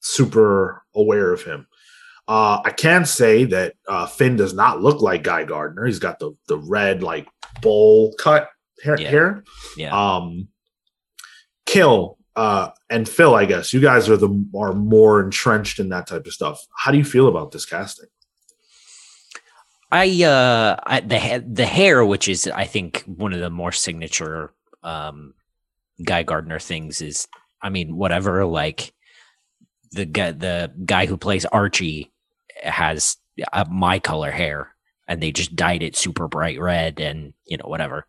super 0.00 0.82
aware 0.94 1.32
of 1.32 1.42
him. 1.42 1.66
Uh, 2.26 2.60
I 2.64 2.70
can 2.70 3.04
say 3.04 3.44
that 3.44 3.74
uh, 3.86 4.06
Finn 4.06 4.36
does 4.36 4.54
not 4.54 4.80
look 4.80 5.02
like 5.02 5.22
Guy 5.22 5.44
Gardner. 5.44 5.84
He's 5.84 5.98
got 5.98 6.18
the 6.18 6.32
the 6.48 6.58
red 6.58 7.02
like 7.02 7.28
bowl 7.60 8.14
cut 8.18 8.48
hair. 8.82 8.98
Yeah. 8.98 9.10
hair. 9.10 9.44
Yeah. 9.76 10.16
Um, 10.16 10.48
Cale 11.66 12.18
uh, 12.36 12.70
and 12.90 13.08
Phil, 13.08 13.34
I 13.34 13.44
guess 13.44 13.72
you 13.72 13.80
guys 13.80 14.08
are 14.08 14.16
the 14.16 14.46
are 14.56 14.72
more 14.72 15.20
entrenched 15.20 15.78
in 15.78 15.88
that 15.90 16.06
type 16.06 16.26
of 16.26 16.32
stuff. 16.32 16.66
How 16.76 16.90
do 16.90 16.98
you 16.98 17.04
feel 17.04 17.28
about 17.28 17.52
this 17.52 17.64
casting? 17.64 18.08
I 19.92 20.24
uh 20.24 20.76
I, 20.84 21.00
the 21.00 21.44
the 21.46 21.66
hair, 21.66 22.04
which 22.04 22.28
is 22.28 22.48
I 22.48 22.64
think 22.64 23.04
one 23.06 23.32
of 23.32 23.38
the 23.38 23.50
more 23.50 23.70
signature 23.70 24.52
um 24.82 25.34
Guy 26.02 26.24
Gardner 26.24 26.58
things 26.58 27.00
is 27.00 27.28
I 27.62 27.68
mean 27.70 27.96
whatever 27.96 28.44
like 28.44 28.92
the 29.92 30.04
guy 30.04 30.32
the 30.32 30.72
guy 30.84 31.06
who 31.06 31.16
plays 31.16 31.44
Archie 31.44 32.12
has 32.60 33.16
uh, 33.52 33.64
my 33.70 34.00
color 34.00 34.32
hair 34.32 34.74
and 35.06 35.22
they 35.22 35.30
just 35.30 35.54
dyed 35.54 35.84
it 35.84 35.96
super 35.96 36.26
bright 36.26 36.60
red 36.60 36.98
and 36.98 37.32
you 37.46 37.56
know 37.56 37.68
whatever. 37.68 38.08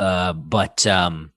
Uh 0.00 0.32
but 0.32 0.84
um 0.88 1.30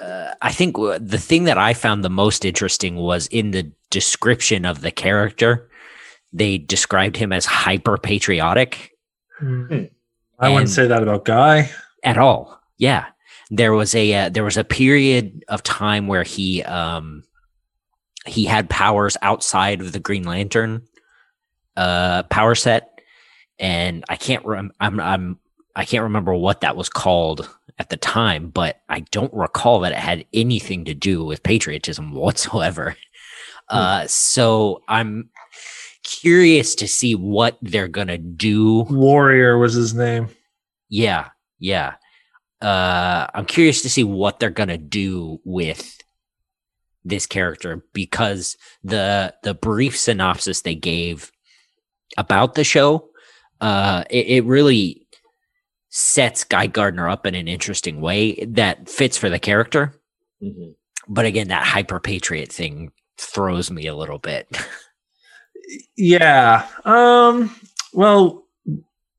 uh, 0.00 0.34
I 0.40 0.52
think 0.52 0.76
the 0.76 1.18
thing 1.18 1.44
that 1.44 1.58
I 1.58 1.74
found 1.74 2.02
the 2.04 2.10
most 2.10 2.44
interesting 2.44 2.96
was 2.96 3.26
in 3.28 3.50
the 3.50 3.70
description 3.90 4.64
of 4.64 4.80
the 4.80 4.90
character 4.90 5.68
they 6.32 6.58
described 6.58 7.16
him 7.16 7.32
as 7.32 7.44
hyper 7.44 7.96
patriotic 7.98 8.92
Hmm. 9.40 9.84
I 10.38 10.48
wouldn't 10.50 10.68
say 10.70 10.86
that 10.86 11.02
about 11.02 11.24
Guy. 11.24 11.70
at 12.04 12.18
all. 12.18 12.60
Yeah, 12.78 13.06
there 13.50 13.72
was 13.72 13.94
a 13.94 14.14
uh, 14.14 14.28
there 14.28 14.44
was 14.44 14.56
a 14.58 14.64
period 14.64 15.44
of 15.48 15.62
time 15.62 16.06
where 16.06 16.22
he 16.22 16.62
um 16.62 17.24
he 18.26 18.44
had 18.44 18.68
powers 18.70 19.16
outside 19.22 19.80
of 19.80 19.92
the 19.92 19.98
Green 19.98 20.24
Lantern 20.24 20.82
uh 21.76 22.22
power 22.24 22.54
set, 22.54 23.00
and 23.58 24.04
I 24.08 24.16
can't 24.16 24.44
rem- 24.44 24.72
I'm 24.78 25.00
I'm 25.00 25.38
I 25.74 25.84
can't 25.86 26.04
remember 26.04 26.34
what 26.34 26.60
that 26.60 26.76
was 26.76 26.88
called 26.90 27.48
at 27.80 27.88
the 27.88 27.96
time, 27.96 28.50
but 28.50 28.82
I 28.90 29.00
don't 29.10 29.32
recall 29.32 29.80
that 29.80 29.92
it 29.92 29.98
had 29.98 30.26
anything 30.34 30.84
to 30.84 30.92
do 30.92 31.24
with 31.24 31.42
patriotism 31.42 32.12
whatsoever. 32.12 32.94
Uh, 33.70 34.06
so 34.06 34.82
I'm 34.86 35.30
curious 36.04 36.74
to 36.74 36.86
see 36.86 37.14
what 37.14 37.56
they're 37.62 37.88
gonna 37.88 38.18
do 38.18 38.82
Warrior 38.90 39.56
was 39.56 39.72
his 39.72 39.94
name. 39.94 40.28
yeah, 40.90 41.28
yeah. 41.58 41.94
uh, 42.60 43.28
I'm 43.32 43.46
curious 43.46 43.80
to 43.82 43.88
see 43.88 44.04
what 44.04 44.38
they're 44.40 44.50
gonna 44.50 44.76
do 44.76 45.40
with 45.44 45.96
this 47.02 47.24
character 47.24 47.82
because 47.94 48.58
the 48.84 49.34
the 49.42 49.54
brief 49.54 49.96
synopsis 49.96 50.60
they 50.60 50.74
gave 50.74 51.32
about 52.18 52.54
the 52.56 52.64
show, 52.64 53.08
uh, 53.62 54.04
it, 54.10 54.26
it 54.26 54.44
really 54.44 55.06
sets 55.90 56.44
Guy 56.44 56.66
Gardner 56.68 57.08
up 57.08 57.26
in 57.26 57.34
an 57.34 57.48
interesting 57.48 58.00
way 58.00 58.44
that 58.46 58.88
fits 58.88 59.16
for 59.18 59.28
the 59.28 59.38
character. 59.38 59.92
Mhm. 60.42 60.74
But 61.08 61.26
again, 61.26 61.48
that 61.48 61.66
hyper 61.66 62.00
patriot 62.00 62.50
thing 62.52 62.92
throws 63.18 63.70
me 63.70 63.86
a 63.86 63.94
little 63.96 64.18
bit. 64.18 64.46
Yeah. 65.96 66.66
Um. 66.84 67.54
Well, 67.92 68.44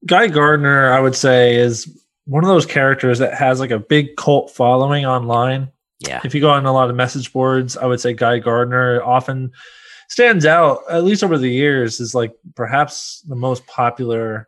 Guy 0.06 0.27
Gardner, 0.27 0.91
I 0.91 0.99
would 0.99 1.15
say, 1.15 1.56
is 1.56 1.98
one 2.26 2.43
of 2.43 2.48
those 2.48 2.65
characters 2.65 3.19
that 3.19 3.34
has 3.34 3.60
like 3.60 3.72
a 3.72 3.80
big 3.80 4.15
cult 4.15 4.52
following 4.52 5.06
online. 5.06 5.72
yeah. 5.99 6.22
If 6.23 6.34
you 6.34 6.41
go 6.41 6.49
on 6.49 6.65
a 6.65 6.73
lot 6.73 6.89
of 6.89 6.95
message 6.95 7.31
boards, 7.31 7.77
I 7.77 7.85
would 7.85 7.99
say 7.99 8.14
Guy 8.14 8.39
Gardner 8.39 9.03
often 9.03 9.52
stands 10.10 10.45
out, 10.45 10.80
at 10.89 11.03
least 11.03 11.23
over 11.23 11.38
the 11.38 11.49
years, 11.49 11.99
is 11.99 12.15
like 12.15 12.34
perhaps 12.56 13.22
the 13.27 13.35
most 13.35 13.65
popular 13.68 14.48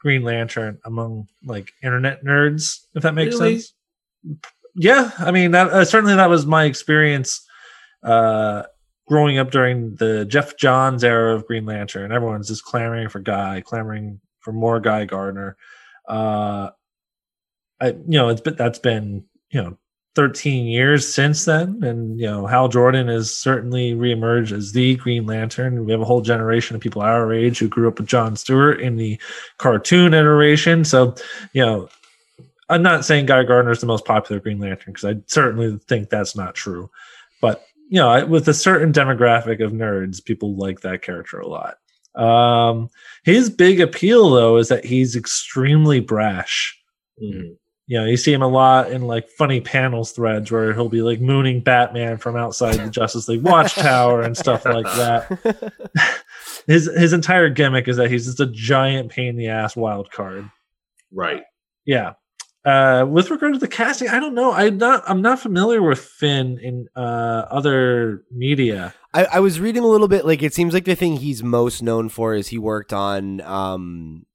Green 0.00 0.22
Lantern 0.22 0.78
among 0.84 1.28
like 1.44 1.72
internet 1.82 2.24
nerds, 2.24 2.80
if 2.94 3.02
that 3.02 3.14
makes 3.14 3.38
Really? 3.38 3.58
sense. 3.60 3.74
Yeah, 4.74 5.10
I 5.18 5.30
mean 5.30 5.50
that 5.52 5.68
uh, 5.70 5.84
certainly 5.84 6.14
that 6.14 6.30
was 6.30 6.46
my 6.46 6.64
experience 6.64 7.44
uh 8.02 8.62
growing 9.08 9.38
up 9.38 9.50
during 9.50 9.96
the 9.96 10.24
Geoff 10.26 10.56
Johns 10.56 11.02
era 11.02 11.34
of 11.34 11.46
Green 11.46 11.64
Lantern. 11.66 12.12
Everyone's 12.12 12.48
just 12.48 12.64
clamoring 12.64 13.08
for 13.08 13.20
Guy, 13.20 13.62
clamoring 13.64 14.20
for 14.40 14.52
more 14.52 14.78
Guy 14.80 15.04
Gardner. 15.04 15.56
Uh 16.08 16.70
I 17.80 17.88
you 17.88 18.04
know, 18.18 18.28
it's 18.28 18.40
been 18.40 18.56
that's 18.56 18.78
been, 18.78 19.24
you 19.50 19.62
know, 19.62 19.78
13 20.14 20.66
years 20.66 21.12
since 21.12 21.44
then. 21.44 21.82
And, 21.82 22.18
you 22.18 22.26
know, 22.26 22.46
Hal 22.46 22.68
Jordan 22.68 23.08
has 23.08 23.36
certainly 23.36 23.94
reemerged 23.94 24.52
as 24.52 24.72
the 24.72 24.96
Green 24.96 25.26
Lantern. 25.26 25.84
We 25.84 25.92
have 25.92 26.00
a 26.00 26.06
whole 26.06 26.20
generation 26.20 26.74
of 26.74 26.82
people 26.82 27.02
our 27.02 27.32
age 27.32 27.58
who 27.58 27.68
grew 27.68 27.88
up 27.88 27.98
with 27.98 28.08
John 28.08 28.34
Stewart 28.34 28.80
in 28.80 28.96
the 28.96 29.20
cartoon 29.58 30.14
iteration. 30.14 30.84
So, 30.84 31.14
you 31.52 31.64
know, 31.64 31.88
I'm 32.68 32.82
not 32.82 33.04
saying 33.04 33.26
Guy 33.26 33.44
Gardner 33.44 33.70
is 33.70 33.80
the 33.80 33.86
most 33.86 34.04
popular 34.04 34.40
Green 34.40 34.58
Lantern 34.58 34.92
because 34.92 35.04
I 35.04 35.20
certainly 35.26 35.78
think 35.86 36.10
that's 36.10 36.36
not 36.36 36.54
true. 36.54 36.90
But, 37.40 37.64
you 37.88 38.00
know, 38.00 38.26
with 38.26 38.48
a 38.48 38.54
certain 38.54 38.92
demographic 38.92 39.64
of 39.64 39.72
nerds, 39.72 40.24
people 40.24 40.56
like 40.56 40.80
that 40.80 41.02
character 41.02 41.38
a 41.38 41.46
lot. 41.46 41.78
Um, 42.14 42.88
his 43.24 43.48
big 43.48 43.80
appeal, 43.80 44.30
though, 44.30 44.56
is 44.56 44.68
that 44.68 44.84
he's 44.84 45.14
extremely 45.14 46.00
brash 46.00 46.74
Mhm. 47.22 47.56
You 47.88 47.98
know, 47.98 48.04
you 48.04 48.18
see 48.18 48.34
him 48.34 48.42
a 48.42 48.48
lot 48.48 48.92
in 48.92 49.06
like 49.06 49.30
funny 49.30 49.62
panels 49.62 50.12
threads 50.12 50.52
where 50.52 50.74
he'll 50.74 50.90
be 50.90 51.00
like 51.00 51.22
mooning 51.22 51.60
Batman 51.60 52.18
from 52.18 52.36
outside 52.36 52.74
the 52.74 52.90
Justice 52.90 53.28
League 53.28 53.42
Watchtower 53.42 54.20
and 54.20 54.36
stuff 54.36 54.66
like 54.66 54.84
that. 54.84 55.72
His 56.66 56.84
his 56.94 57.14
entire 57.14 57.48
gimmick 57.48 57.88
is 57.88 57.96
that 57.96 58.10
he's 58.10 58.26
just 58.26 58.40
a 58.40 58.46
giant 58.46 59.10
pain 59.10 59.28
in 59.28 59.36
the 59.36 59.48
ass 59.48 59.74
wild 59.74 60.10
card. 60.10 60.50
Right. 61.10 61.42
Yeah. 61.86 62.12
Uh, 62.62 63.06
with 63.08 63.30
regard 63.30 63.54
to 63.54 63.58
the 63.58 63.66
casting, 63.66 64.08
I 64.08 64.20
don't 64.20 64.34
know. 64.34 64.52
I'm 64.52 64.76
not. 64.76 65.02
I'm 65.06 65.22
not 65.22 65.40
familiar 65.40 65.80
with 65.80 65.98
Finn 65.98 66.58
in 66.58 66.86
uh, 66.94 67.46
other 67.50 68.24
media. 68.30 68.92
I, 69.14 69.24
I 69.24 69.40
was 69.40 69.60
reading 69.60 69.82
a 69.82 69.86
little 69.86 70.08
bit. 70.08 70.26
Like 70.26 70.42
it 70.42 70.52
seems 70.52 70.74
like 70.74 70.84
the 70.84 70.94
thing 70.94 71.16
he's 71.16 71.42
most 71.42 71.82
known 71.82 72.10
for 72.10 72.34
is 72.34 72.48
he 72.48 72.58
worked 72.58 72.92
on. 72.92 73.40
um 73.40 74.26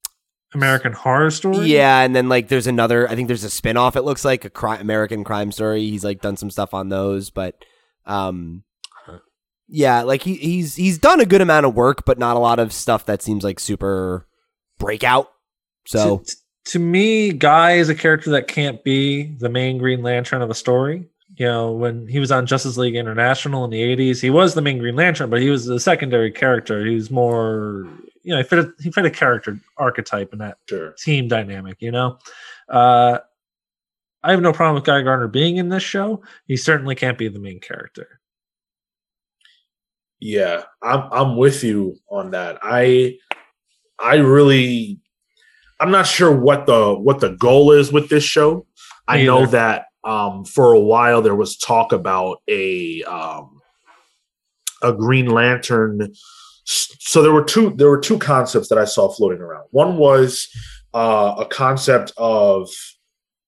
American 0.54 0.92
Horror 0.92 1.30
Story. 1.30 1.66
Yeah, 1.66 2.00
and 2.00 2.14
then 2.14 2.28
like 2.28 2.48
there's 2.48 2.66
another. 2.66 3.08
I 3.08 3.14
think 3.14 3.28
there's 3.28 3.44
a 3.44 3.50
spin-off. 3.50 3.96
It 3.96 4.02
looks 4.02 4.24
like 4.24 4.44
a 4.44 4.50
cri- 4.50 4.78
American 4.78 5.24
Crime 5.24 5.52
Story. 5.52 5.88
He's 5.88 6.04
like 6.04 6.20
done 6.20 6.36
some 6.36 6.50
stuff 6.50 6.74
on 6.74 6.88
those, 6.88 7.30
but 7.30 7.56
um, 8.06 8.64
yeah, 9.68 10.02
like 10.02 10.22
he 10.22 10.34
he's 10.34 10.76
he's 10.76 10.98
done 10.98 11.20
a 11.20 11.26
good 11.26 11.40
amount 11.40 11.66
of 11.66 11.74
work, 11.74 12.04
but 12.04 12.18
not 12.18 12.36
a 12.36 12.40
lot 12.40 12.58
of 12.58 12.72
stuff 12.72 13.06
that 13.06 13.22
seems 13.22 13.44
like 13.44 13.58
super 13.58 14.26
breakout. 14.78 15.30
So 15.86 16.18
to, 16.18 16.36
to 16.66 16.78
me, 16.78 17.32
Guy 17.32 17.72
is 17.72 17.88
a 17.88 17.94
character 17.94 18.30
that 18.30 18.48
can't 18.48 18.82
be 18.84 19.34
the 19.38 19.48
main 19.48 19.78
Green 19.78 20.02
Lantern 20.02 20.42
of 20.42 20.50
a 20.50 20.54
story. 20.54 21.08
You 21.36 21.46
know, 21.46 21.72
when 21.72 22.06
he 22.06 22.20
was 22.20 22.30
on 22.30 22.46
Justice 22.46 22.76
League 22.76 22.94
International 22.94 23.64
in 23.64 23.70
the 23.70 23.82
'80s, 23.82 24.20
he 24.20 24.30
was 24.30 24.54
the 24.54 24.62
main 24.62 24.78
Green 24.78 24.96
Lantern, 24.96 25.30
but 25.30 25.40
he 25.40 25.50
was 25.50 25.68
a 25.68 25.80
secondary 25.80 26.30
character. 26.30 26.84
He 26.86 26.94
was 26.94 27.10
more, 27.10 27.86
you 28.24 28.32
know, 28.32 28.38
he 28.38 28.42
fit 28.44 28.58
a, 28.58 28.72
he 28.82 28.90
fit 28.90 29.04
a 29.04 29.10
character 29.10 29.58
archetype 29.76 30.32
in 30.32 30.38
that 30.40 30.58
Sure. 30.68 30.92
team 30.92 31.28
dynamic. 31.28 31.76
You 31.80 31.92
know, 31.92 32.18
uh, 32.68 33.18
I 34.22 34.30
have 34.30 34.40
no 34.40 34.52
problem 34.52 34.74
with 34.76 34.84
Guy 34.84 35.02
Gardner 35.02 35.28
being 35.28 35.58
in 35.58 35.68
this 35.68 35.82
show. 35.82 36.22
He 36.46 36.56
certainly 36.56 36.94
can't 36.94 37.18
be 37.18 37.28
the 37.28 37.38
main 37.38 37.60
character. 37.60 38.20
Yeah, 40.20 40.62
I'm 40.82 41.08
I'm 41.12 41.36
with 41.36 41.62
you 41.62 41.96
on 42.10 42.30
that. 42.30 42.58
I 42.62 43.18
I 43.98 44.16
really 44.16 44.98
I'm 45.78 45.90
not 45.90 46.06
sure 46.06 46.34
what 46.34 46.66
the 46.66 46.94
what 46.94 47.20
the 47.20 47.30
goal 47.36 47.72
is 47.72 47.92
with 47.92 48.08
this 48.08 48.24
show. 48.24 48.66
I 49.06 49.18
Me 49.18 49.26
know 49.26 49.42
either. 49.42 49.50
that 49.52 49.86
um 50.04 50.44
for 50.46 50.72
a 50.72 50.80
while 50.80 51.20
there 51.20 51.34
was 51.34 51.56
talk 51.58 51.92
about 51.92 52.38
a 52.48 53.02
um 53.02 53.60
a 54.82 54.92
Green 54.92 55.26
Lantern 55.26 56.12
so 56.64 57.22
there 57.22 57.32
were 57.32 57.44
two 57.44 57.70
there 57.76 57.88
were 57.90 58.00
two 58.00 58.18
concepts 58.18 58.68
that 58.68 58.78
I 58.78 58.84
saw 58.84 59.08
floating 59.12 59.40
around. 59.40 59.64
One 59.70 59.96
was 59.96 60.48
uh 60.94 61.34
a 61.38 61.46
concept 61.46 62.12
of 62.16 62.68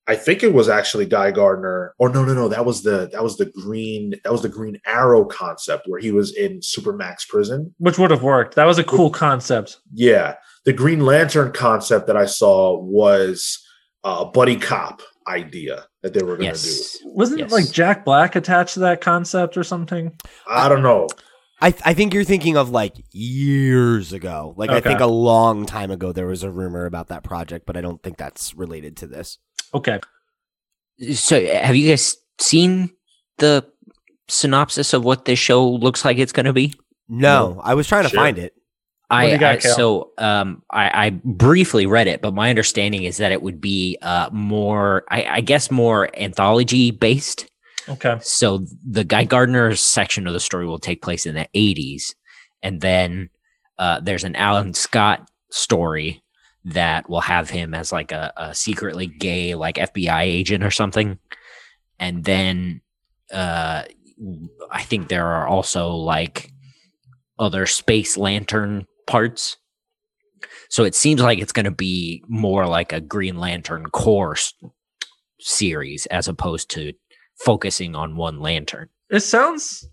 I 0.09 0.15
think 0.15 0.45
it 0.45 0.55
was 0.55 0.69
actually 0.69 1.07
Guy 1.07 1.33
Gardner. 1.33 1.93
Or 1.99 2.09
no, 2.09 2.25
no, 2.25 2.33
no. 2.33 2.47
That 2.47 2.65
was 2.65 2.83
the 2.85 3.09
that 3.13 3.25
was 3.25 3.39
the 3.39 3.47
green 3.47 4.15
that 4.23 4.31
was 4.31 4.43
the 4.43 4.49
Green 4.49 4.79
Arrow 4.87 5.25
concept 5.25 5.89
where 5.89 5.99
he 6.01 6.13
was 6.13 6.33
in 6.37 6.61
Supermax 6.61 7.27
prison. 7.29 7.75
Which 7.79 7.99
would 7.99 8.13
have 8.13 8.23
worked. 8.23 8.55
That 8.55 8.67
was 8.67 8.79
a 8.79 8.85
cool 8.85 9.11
concept. 9.11 9.79
Yeah, 9.93 10.37
the 10.65 10.73
Green 10.73 11.01
Lantern 11.01 11.51
concept 11.53 12.07
that 12.07 12.17
I 12.17 12.27
saw 12.27 12.79
was 12.79 13.59
a 14.05 14.25
buddy 14.25 14.57
cop 14.57 15.03
idea 15.27 15.87
that 16.03 16.15
they 16.15 16.23
were 16.23 16.37
going 16.37 16.55
to 16.55 16.57
Yes. 16.57 16.99
Wasn't 17.05 17.41
Yes. 17.41 17.51
like 17.51 17.73
Jack 17.73 18.05
Black 18.05 18.37
attached 18.37 18.75
to 18.75 18.81
that 18.81 19.01
concept 19.01 19.57
or 19.57 19.65
something? 19.65 20.13
I 20.49 20.69
don't 20.69 20.83
know. 20.83 21.09
I 21.61 21.69
I 21.85 21.95
think 21.95 22.13
you're 22.15 22.25
thinking 22.25 22.57
of 22.57 22.71
like 22.71 22.95
years 23.13 24.13
ago. 24.13 24.55
Like 24.57 24.71
I 24.71 24.81
think 24.81 25.01
a 25.01 25.07
long 25.07 25.65
time 25.67 25.91
ago 25.91 26.13
there 26.13 26.27
was 26.27 26.43
a 26.43 26.51
rumor 26.51 26.85
about 26.87 27.09
that 27.09 27.23
project, 27.25 27.67
but 27.67 27.77
I 27.77 27.81
don't 27.81 28.03
think 28.03 28.17
that's 28.19 28.55
related 28.55 28.97
to 28.99 29.07
this. 29.07 29.39
Okay. 29.75 30.01
So, 31.15 31.45
have 31.47 31.77
you 31.77 31.89
guys 31.91 32.17
seen 32.39 32.91
the 33.39 33.67
synopsis 34.29 34.93
of 34.95 35.05
what 35.05 35.25
this 35.27 35.39
show 35.39 35.69
looks 35.69 36.05
like 36.05 36.19
it's 36.19 36.33
going 36.33 36.47
to 36.47 36.53
be? 36.53 36.73
No, 37.09 37.61
I 37.63 37.75
was 37.75 37.87
trying 37.87 38.05
to 38.05 38.09
Sure. 38.09 38.19
find 38.19 38.39
it. 38.39 38.53
I, 39.09 39.37
got, 39.37 39.57
I- 39.57 39.59
so 39.61 40.11
um 40.19 40.63
I, 40.71 41.07
I 41.07 41.11
briefly 41.23 41.87
read 41.87 42.09
it, 42.09 42.21
but 42.23 42.35
my 42.35 42.51
understanding 42.51 43.05
is 43.05 43.19
that 43.19 43.31
it 43.31 43.41
would 43.41 43.61
be 43.61 43.97
uh 44.03 44.29
more 44.33 45.05
I, 45.09 45.25
I 45.25 45.41
guess 45.43 45.71
more 45.71 46.11
anthology 46.19 46.91
based. 46.91 47.47
Okay. 47.89 48.19
So 48.23 48.67
the 48.85 49.05
Guy 49.05 49.25
Gardner 49.25 49.75
section 49.77 50.27
of 50.27 50.33
the 50.33 50.41
story 50.41 50.67
will 50.67 50.79
take 50.79 51.03
place 51.03 51.27
in 51.27 51.35
the 51.35 51.49
80s, 51.55 52.15
and 52.63 52.81
then 52.81 53.31
uh, 53.79 54.01
there's 54.01 54.25
an 54.25 54.37
Alan 54.37 54.75
Scott 54.75 55.29
story 55.51 56.23
that 56.65 57.09
will 57.09 57.21
have 57.21 57.49
him 57.49 57.75
as 57.75 57.93
like 57.93 58.11
a, 58.11 58.33
a 58.37 58.55
secretly 58.55 59.07
gay 59.07 59.55
like 59.55 59.77
FBI 59.77 60.23
agent 60.23 60.65
or 60.65 60.71
something, 60.71 61.19
and 61.99 62.25
then 62.25 62.81
uh, 63.33 63.85
I 64.71 64.83
think 64.83 65.09
there 65.09 65.27
are 65.27 65.47
also 65.47 65.91
like 65.91 66.51
other 67.39 67.67
Space 67.67 68.17
Lantern 68.17 68.87
parts. 69.07 69.57
So 70.69 70.85
it 70.85 70.95
seems 70.95 71.21
like 71.21 71.39
it's 71.39 71.53
going 71.53 71.65
to 71.65 71.71
be 71.71 72.25
more 72.27 72.67
like 72.67 72.93
a 72.93 73.01
Green 73.01 73.37
Lantern 73.37 73.87
Corps 73.87 74.53
series 75.39 76.07
as 76.07 76.29
opposed 76.29 76.71
to 76.71 76.93
focusing 77.37 77.95
on 77.95 78.17
one 78.17 78.41
lantern. 78.41 78.89
It 79.11 79.21
sounds 79.21 79.89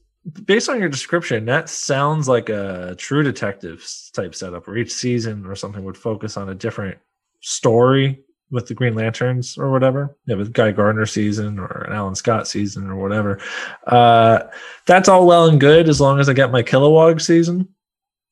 based 0.45 0.69
on 0.69 0.79
your 0.79 0.89
description, 0.89 1.45
that 1.45 1.69
sounds 1.69 2.27
like 2.27 2.49
a 2.49 2.95
true 2.97 3.23
detective 3.23 3.85
type 4.13 4.33
setup 4.33 4.67
where 4.67 4.77
each 4.77 4.93
season 4.93 5.45
or 5.45 5.55
something 5.55 5.83
would 5.83 5.97
focus 5.97 6.37
on 6.37 6.49
a 6.49 6.55
different 6.55 6.97
story 7.41 8.23
with 8.49 8.67
the 8.67 8.73
Green 8.73 8.95
Lanterns 8.95 9.57
or 9.57 9.71
whatever. 9.71 10.15
Yeah, 10.25 10.35
with 10.35 10.53
Guy 10.53 10.71
Gardner 10.71 11.05
season 11.05 11.59
or 11.59 11.83
an 11.83 11.93
Alan 11.93 12.15
Scott 12.15 12.47
season 12.47 12.89
or 12.89 12.95
whatever. 12.95 13.39
Uh, 13.85 14.43
that's 14.85 15.09
all 15.09 15.25
well 15.25 15.47
and 15.47 15.59
good 15.59 15.89
as 15.89 15.99
long 15.99 16.19
as 16.19 16.29
I 16.29 16.33
get 16.33 16.51
my 16.51 16.63
Kilowog 16.63 17.21
season. 17.21 17.67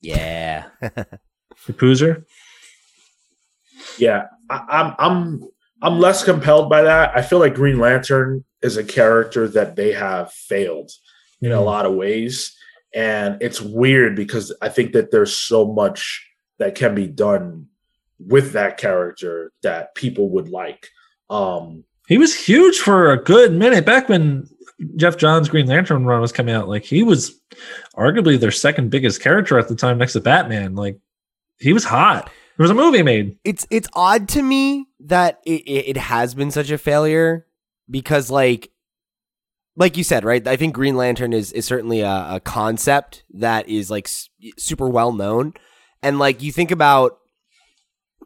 Yeah. 0.02 0.68
The 1.68 1.74
Poozer. 1.74 2.26
Yeah, 4.00 4.28
I, 4.50 4.66
I'm 4.70 4.96
I'm 4.98 5.50
I'm 5.82 6.00
less 6.00 6.24
compelled 6.24 6.70
by 6.70 6.84
that. 6.84 7.12
I 7.16 7.22
feel 7.22 7.40
like 7.40 7.56
Green 7.56 7.80
Lantern 7.80 8.44
is 8.62 8.78
a 8.78 8.84
character 8.84 9.48
that 9.48 9.76
they 9.76 9.94
have 9.94 10.32
failed 10.32 10.92
in 11.42 11.52
a 11.52 11.62
lot 11.62 11.88
of 11.88 11.96
ways, 11.96 12.56
and 12.94 13.42
it's 13.42 13.60
weird 13.60 14.16
because 14.16 14.56
I 14.62 14.70
think 14.70 14.94
that 14.94 15.10
there's 15.10 15.36
so 15.36 15.66
much 15.66 16.28
that 16.60 16.76
can 16.76 16.94
be 16.94 17.08
done 17.08 17.68
with 18.20 18.54
that 18.54 18.78
character 18.78 19.52
that 19.64 19.96
people 19.96 20.30
would 20.30 20.50
like. 20.50 20.88
Um, 21.30 21.84
He 22.08 22.20
was 22.20 22.36
huge 22.36 22.78
for 22.78 23.12
a 23.12 23.24
good 23.24 23.54
minute 23.54 23.86
back 23.86 24.08
when 24.08 24.48
Geoff 24.96 25.18
Johns' 25.18 25.50
Green 25.50 25.66
Lantern 25.66 26.06
run 26.06 26.22
was 26.22 26.32
coming 26.32 26.54
out. 26.54 26.68
Like 26.68 26.84
he 26.84 27.02
was 27.02 27.40
arguably 27.96 28.40
their 28.40 28.52
second 28.52 28.92
biggest 28.92 29.22
character 29.22 29.58
at 29.58 29.68
the 29.68 29.76
time, 29.76 29.98
next 29.98 30.14
to 30.14 30.20
Batman. 30.22 30.76
Like 30.76 31.00
he 31.60 31.74
was 31.74 31.84
hot. 31.84 32.30
There 32.58 32.64
was 32.64 32.72
a 32.72 32.76
movie 32.76 33.02
made. 33.02 33.38
It's 33.44 33.66
it's 33.72 33.88
odd 33.94 34.28
to 34.30 34.44
me 34.44 34.86
that 35.06 35.42
it, 35.46 35.62
it, 35.68 35.98
has 35.98 36.34
been 36.34 36.52
such 36.52 36.70
a 36.70 36.78
failure 36.78 37.48
because 37.90 38.30
like 38.30 38.72
like 39.76 39.98
you 39.98 40.04
said, 40.04 40.26
right? 40.26 40.46
I 40.48 40.58
think 40.58 40.74
Green 40.74 40.96
Lantern 40.96 41.34
is 41.34 41.52
is 41.54 41.66
certainly 41.66 42.02
a, 42.02 42.36
a 42.36 42.42
concept 42.44 43.24
that 43.34 43.70
is 43.70 43.90
like 43.90 44.08
s- 44.08 44.30
super 44.58 44.90
well 44.90 45.14
known, 45.14 45.54
and 46.02 46.20
like 46.20 46.42
you 46.42 46.52
think 46.52 46.72
about 46.72 47.20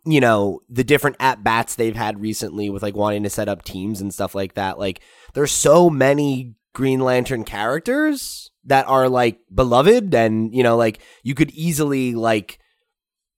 you 0.05 0.19
know 0.19 0.61
the 0.69 0.83
different 0.83 1.17
at 1.19 1.43
bats 1.43 1.75
they've 1.75 1.95
had 1.95 2.21
recently 2.21 2.69
with 2.69 2.83
like 2.83 2.95
wanting 2.95 3.23
to 3.23 3.29
set 3.29 3.47
up 3.47 3.63
teams 3.63 4.01
and 4.01 4.13
stuff 4.13 4.35
like 4.35 4.55
that. 4.55 4.79
Like 4.79 5.01
there's 5.33 5.51
so 5.51 5.89
many 5.89 6.55
Green 6.73 6.99
Lantern 6.99 7.43
characters 7.43 8.51
that 8.65 8.87
are 8.87 9.07
like 9.07 9.39
beloved, 9.53 10.13
and 10.15 10.53
you 10.53 10.63
know 10.63 10.77
like 10.77 10.99
you 11.23 11.35
could 11.35 11.51
easily 11.51 12.15
like 12.15 12.59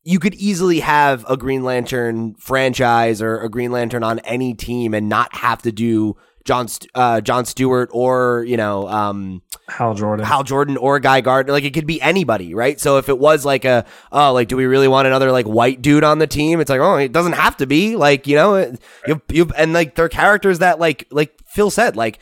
you 0.07 0.19
could 0.19 0.35
easily 0.35 0.79
have 0.79 1.25
a 1.27 1.35
Green 1.35 1.63
Lantern 1.63 2.33
franchise 2.35 3.21
or 3.21 3.41
a 3.41 3.49
Green 3.49 3.71
Lantern 3.73 4.03
on 4.03 4.19
any 4.19 4.53
team 4.53 4.93
and 4.93 5.09
not 5.09 5.35
have 5.35 5.61
to 5.63 5.71
do 5.73 6.15
John 6.45 6.67
uh, 6.95 7.19
John 7.19 7.43
Stewart 7.43 7.89
or 7.91 8.45
you 8.47 8.55
know 8.55 8.87
um, 8.87 9.41
Hal 9.67 9.95
Jordan. 9.95 10.25
Hal 10.25 10.43
Jordan 10.45 10.77
or 10.77 10.97
Guy 11.01 11.19
Gardner. 11.19 11.51
Like 11.51 11.65
it 11.65 11.73
could 11.73 11.85
be 11.85 12.01
anybody, 12.01 12.53
right? 12.53 12.79
So 12.79 12.99
if 12.99 13.09
it 13.09 13.19
was 13.19 13.43
like 13.43 13.65
a 13.65 13.83
oh 14.13 14.31
like 14.31 14.47
do 14.47 14.55
we 14.55 14.65
really 14.65 14.87
want 14.87 15.07
another 15.07 15.29
like 15.29 15.45
white 15.45 15.81
dude 15.81 16.05
on 16.05 16.19
the 16.19 16.27
team? 16.27 16.61
It's 16.61 16.69
like 16.69 16.79
oh 16.79 16.95
it 16.95 17.11
doesn't 17.11 17.33
have 17.33 17.57
to 17.57 17.67
be 17.67 17.97
like 17.97 18.27
you 18.27 18.37
know 18.37 18.55
it- 18.55 18.81
you 19.07 19.21
you 19.29 19.51
and 19.57 19.73
like 19.73 19.95
they're 19.95 20.07
characters 20.07 20.59
that 20.59 20.79
like 20.79 21.05
like 21.11 21.37
Phil 21.47 21.69
said 21.69 21.97
like 21.97 22.17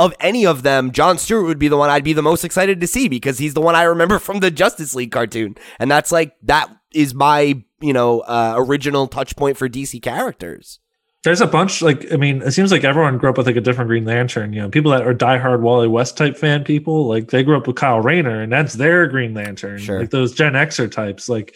of 0.00 0.12
any 0.18 0.44
of 0.44 0.64
them, 0.64 0.90
John 0.90 1.16
Stewart 1.18 1.44
would 1.44 1.60
be 1.60 1.68
the 1.68 1.76
one 1.76 1.90
I'd 1.90 2.02
be 2.02 2.12
the 2.12 2.22
most 2.22 2.44
excited 2.44 2.80
to 2.80 2.88
see 2.88 3.08
because 3.08 3.38
he's 3.38 3.54
the 3.54 3.60
one 3.60 3.76
I 3.76 3.84
remember 3.84 4.18
from 4.18 4.40
the 4.40 4.50
Justice 4.50 4.96
League 4.96 5.12
cartoon, 5.12 5.54
and 5.78 5.88
that's 5.88 6.10
like 6.10 6.34
that 6.42 6.68
is 6.94 7.14
my 7.14 7.62
you 7.80 7.92
know 7.92 8.20
uh, 8.20 8.54
original 8.56 9.06
touch 9.06 9.36
point 9.36 9.56
for 9.56 9.68
DC 9.68 10.00
characters. 10.02 10.80
There's 11.24 11.40
a 11.40 11.46
bunch 11.46 11.80
like 11.80 12.12
I 12.12 12.16
mean, 12.16 12.42
it 12.42 12.52
seems 12.52 12.70
like 12.70 12.84
everyone 12.84 13.18
grew 13.18 13.30
up 13.30 13.38
with 13.38 13.46
like 13.46 13.56
a 13.56 13.60
different 13.60 13.88
Green 13.88 14.04
Lantern. 14.04 14.52
You 14.52 14.62
know, 14.62 14.68
people 14.68 14.90
that 14.90 15.06
are 15.06 15.14
diehard 15.14 15.60
Wally 15.60 15.88
West 15.88 16.16
type 16.16 16.36
fan 16.36 16.64
people, 16.64 17.08
like 17.08 17.30
they 17.30 17.42
grew 17.42 17.56
up 17.56 17.66
with 17.66 17.76
Kyle 17.76 18.00
Rayner, 18.00 18.42
and 18.42 18.52
that's 18.52 18.74
their 18.74 19.06
Green 19.06 19.34
Lantern. 19.34 19.78
Sure. 19.78 20.00
Like 20.00 20.10
those 20.10 20.34
Gen 20.34 20.52
Xer 20.52 20.90
types, 20.90 21.28
like 21.28 21.54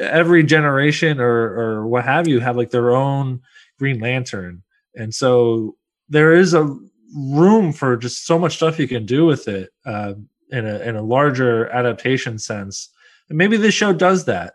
every 0.00 0.42
generation 0.42 1.20
or 1.20 1.28
or 1.28 1.86
what 1.86 2.04
have 2.04 2.26
you 2.26 2.40
have 2.40 2.56
like 2.56 2.70
their 2.70 2.94
own 2.94 3.40
Green 3.78 4.00
Lantern, 4.00 4.62
and 4.94 5.14
so 5.14 5.76
there 6.08 6.32
is 6.32 6.54
a 6.54 6.74
room 7.14 7.72
for 7.72 7.96
just 7.96 8.26
so 8.26 8.38
much 8.38 8.56
stuff 8.56 8.78
you 8.78 8.88
can 8.88 9.06
do 9.06 9.24
with 9.24 9.48
it 9.48 9.70
uh, 9.86 10.14
in 10.50 10.66
a 10.66 10.78
in 10.78 10.96
a 10.96 11.02
larger 11.02 11.68
adaptation 11.68 12.38
sense. 12.38 12.90
And 13.28 13.38
maybe 13.38 13.56
this 13.56 13.74
show 13.74 13.92
does 13.92 14.24
that. 14.26 14.54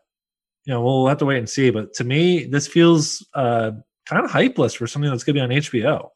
You 0.69 0.75
know, 0.75 0.83
we'll 0.83 1.07
have 1.07 1.17
to 1.17 1.25
wait 1.25 1.39
and 1.39 1.49
see. 1.49 1.71
But 1.71 1.95
to 1.95 2.03
me, 2.03 2.43
this 2.43 2.67
feels 2.67 3.25
uh, 3.33 3.71
kind 4.05 4.23
of 4.23 4.29
hypeless 4.29 4.77
for 4.77 4.85
something 4.85 5.09
that's 5.09 5.23
going 5.23 5.33
to 5.33 5.39
be 5.39 5.43
on 5.43 5.61
HBO. 5.61 6.09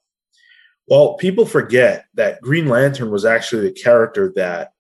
Well, 0.88 1.16
people 1.16 1.48
forget 1.48 2.06
that 2.14 2.40
Green 2.40 2.68
Lantern 2.68 3.10
was 3.10 3.26
actually 3.26 3.64
the 3.68 3.74
character 3.74 4.32
that 4.36 4.74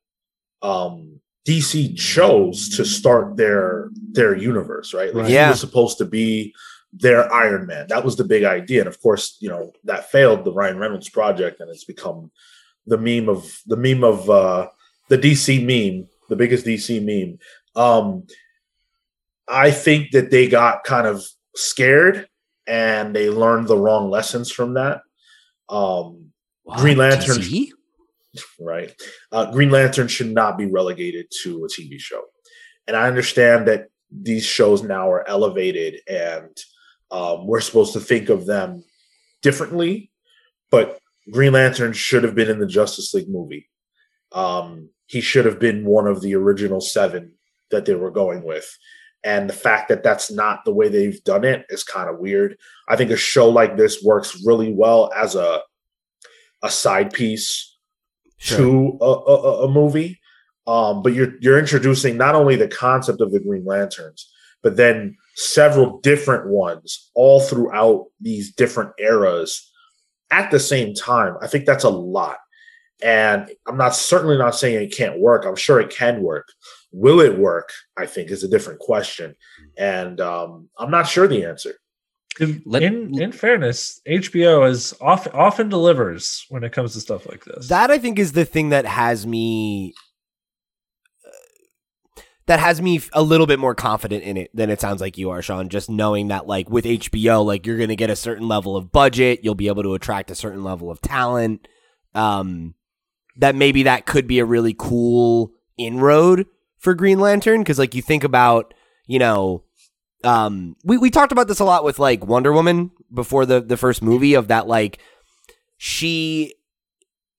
um, 0.62 1.20
DC 1.48 1.98
chose 1.98 2.70
to 2.78 2.86
start 2.86 3.36
their 3.36 3.90
their 4.12 4.38
universe, 4.38 4.94
right? 4.94 5.12
Like 5.12 5.28
Yeah. 5.28 5.46
he 5.46 5.50
was 5.50 5.62
supposed 5.62 5.98
to 5.98 6.06
be 6.06 6.54
their 6.92 7.34
Iron 7.34 7.66
Man. 7.66 7.88
That 7.88 8.06
was 8.06 8.16
the 8.16 8.26
big 8.26 8.44
idea, 8.44 8.82
and 8.82 8.88
of 8.88 9.02
course, 9.02 9.38
you 9.40 9.50
know 9.50 9.72
that 9.86 10.12
failed 10.12 10.46
the 10.46 10.54
Ryan 10.54 10.78
Reynolds 10.78 11.10
project, 11.10 11.62
and 11.62 11.70
it's 11.72 11.84
become 11.84 12.30
the 12.86 13.00
meme 13.00 13.28
of 13.28 13.52
the 13.66 13.78
meme 13.78 14.04
of 14.04 14.30
uh, 14.30 14.68
the 15.10 15.18
DC 15.18 15.66
meme, 15.66 16.08
the 16.30 16.36
biggest 16.36 16.64
DC 16.64 17.04
meme. 17.04 17.40
Um, 17.76 18.28
I 19.48 19.72
think 19.72 20.12
that 20.12 20.32
they 20.32 20.48
got 20.48 20.84
kind 20.84 21.08
of 21.08 21.24
scared 21.56 22.28
and 22.68 23.16
they 23.16 23.30
learned 23.30 23.68
the 23.68 23.78
wrong 23.78 24.10
lessons 24.10 24.52
from 24.52 24.76
that. 24.76 25.02
Um, 25.70 26.32
Green 26.78 26.98
Lantern. 26.98 27.44
Right? 28.60 28.92
Uh, 29.32 29.52
Green 29.52 29.70
Lantern 29.70 30.08
should 30.08 30.32
not 30.32 30.58
be 30.58 30.66
relegated 30.66 31.28
to 31.44 31.66
a 31.66 31.68
TV 31.68 32.00
show. 32.00 32.24
And 32.88 32.98
I 32.98 33.06
understand 33.06 33.68
that 33.68 33.90
these 34.12 34.44
shows 34.44 34.82
now 34.82 35.12
are 35.12 35.28
elevated 35.28 36.00
and 36.08 36.58
um, 37.12 37.46
we're 37.46 37.62
supposed 37.62 37.94
to 37.94 38.00
think 38.00 38.30
of 38.30 38.48
them 38.48 38.84
differently, 39.44 40.10
but 40.72 40.98
Green 41.32 41.54
Lantern 41.54 41.94
should 41.94 42.24
have 42.24 42.34
been 42.34 42.50
in 42.50 42.60
the 42.60 42.66
Justice 42.66 43.14
League 43.14 43.30
movie. 43.30 43.70
Um, 44.32 44.90
he 45.06 45.22
should 45.22 45.46
have 45.46 45.60
been 45.60 45.86
one 45.86 46.08
of 46.08 46.22
the 46.22 46.36
original 46.36 46.82
seven 46.82 47.34
that 47.70 47.86
they 47.86 47.94
were 47.94 48.12
going 48.12 48.44
with. 48.44 48.68
And 49.24 49.50
the 49.50 49.54
fact 49.54 49.88
that 49.90 50.04
that's 50.04 50.30
not 50.30 50.66
the 50.66 50.74
way 50.74 50.90
they've 50.90 51.24
done 51.24 51.46
it 51.46 51.66
is 51.70 51.84
kind 51.84 52.10
of 52.10 52.20
weird. 52.20 52.58
I 52.90 52.96
think 52.96 53.12
a 53.12 53.18
show 53.18 53.50
like 53.50 53.78
this 53.78 54.04
works 54.04 54.42
really 54.46 54.74
well 54.74 55.12
as 55.16 55.36
a 55.36 55.62
a 56.62 56.70
side 56.70 57.12
piece 57.12 57.78
to 58.40 58.98
a, 59.02 59.06
a, 59.06 59.64
a 59.66 59.72
movie. 59.72 60.20
Um, 60.66 61.02
but 61.02 61.14
you're 61.14 61.34
you're 61.42 61.60
introducing 61.60 62.18
not 62.18 62.36
only 62.36 62.56
the 62.56 62.68
concept 62.68 63.22
of 63.22 63.32
the 63.32 63.40
Green 63.40 63.66
Lanterns, 63.66 64.30
but 64.62 64.78
then 64.78 65.18
several 65.36 66.00
different 66.00 66.48
ones 66.48 67.12
all 67.16 67.42
throughout 67.42 68.06
these 68.22 68.54
different 68.54 68.92
eras 68.98 69.70
at 70.32 70.52
the 70.52 70.60
same 70.60 70.94
time. 70.94 71.36
I 71.42 71.48
think 71.48 71.66
that's 71.66 71.84
a 71.84 71.90
lot. 71.90 72.38
And 73.04 73.52
I'm 73.68 73.78
not 73.78 73.94
certainly 73.96 74.38
not 74.38 74.56
saying 74.56 74.82
it 74.82 74.96
can't 74.96 75.20
work. 75.20 75.46
I'm 75.46 75.58
sure 75.58 75.82
it 75.82 75.90
can 75.90 76.22
work. 76.22 76.48
Will 76.94 77.20
it 77.20 77.38
work? 77.38 77.72
I 77.98 78.06
think 78.06 78.30
is 78.30 78.44
a 78.44 78.48
different 78.48 78.80
question. 78.80 79.36
And 79.78 80.22
um, 80.22 80.70
I'm 80.78 80.92
not 80.92 81.08
sure 81.08 81.28
the 81.28 81.44
answer. 81.44 81.74
In, 82.40 82.62
Let- 82.66 82.84
in 82.84 83.20
in 83.22 83.32
fairness, 83.32 84.02
HBO 84.08 84.70
is 84.70 84.94
off, 85.02 85.28
often 85.34 85.70
delivers 85.70 86.46
when 86.50 86.64
it 86.64 86.72
comes 86.72 86.94
to 86.94 87.00
stuff 87.00 87.28
like 87.28 87.44
this. 87.46 87.68
That 87.68 87.92
I 87.92 87.98
think 87.98 88.18
is 88.18 88.32
the 88.32 88.46
thing 88.46 88.70
that 88.70 88.86
has 88.86 89.28
me 89.28 89.94
uh, 91.26 92.22
that 92.48 92.60
has 92.60 92.82
me 92.82 93.02
a 93.14 93.22
little 93.22 93.46
bit 93.46 93.60
more 93.60 93.76
confident 93.76 94.24
in 94.24 94.38
it 94.38 94.50
than 94.54 94.72
it 94.72 94.82
sounds 94.82 95.00
like 95.00 95.18
you 95.18 95.30
are, 95.30 95.44
Sean. 95.44 95.70
Just 95.70 95.92
knowing 95.92 96.30
that, 96.30 96.48
like 96.48 96.70
with 96.70 96.86
HBO, 96.86 97.46
like 97.46 97.68
you're 97.68 97.78
going 97.78 97.90
to 97.90 97.96
get 97.96 98.10
a 98.10 98.16
certain 98.16 98.48
level 98.48 98.76
of 98.76 98.92
budget, 98.92 99.42
you'll 99.44 99.54
be 99.54 99.68
able 99.68 99.84
to 99.84 99.94
attract 99.94 100.32
a 100.32 100.36
certain 100.36 100.64
level 100.64 100.90
of 100.90 101.02
talent. 101.02 101.68
Um, 102.16 102.74
that 103.38 103.56
maybe 103.56 103.84
that 103.84 104.06
could 104.06 104.28
be 104.28 104.40
a 104.40 104.46
really 104.46 104.76
cool 104.78 105.52
inroad 105.78 106.46
for 106.84 106.94
Green 106.94 107.20
Lantern 107.20 107.62
because, 107.62 107.80
like, 107.80 107.96
you 107.96 108.02
think 108.02 108.24
about, 108.24 108.74
you 109.08 109.18
know, 109.18 109.64
um, 110.24 110.76
we 110.84 110.98
we 110.98 111.10
talked 111.10 111.32
about 111.32 111.48
this 111.48 111.60
a 111.60 111.66
lot 111.66 111.84
with 111.84 112.00
like 112.00 112.26
Wonder 112.26 112.54
Woman 112.54 112.92
before 113.14 113.46
the 113.46 113.62
the 113.62 113.78
first 113.78 114.02
movie 114.02 114.34
of 114.34 114.48
that, 114.48 114.68
like 114.68 115.00
she 115.78 116.54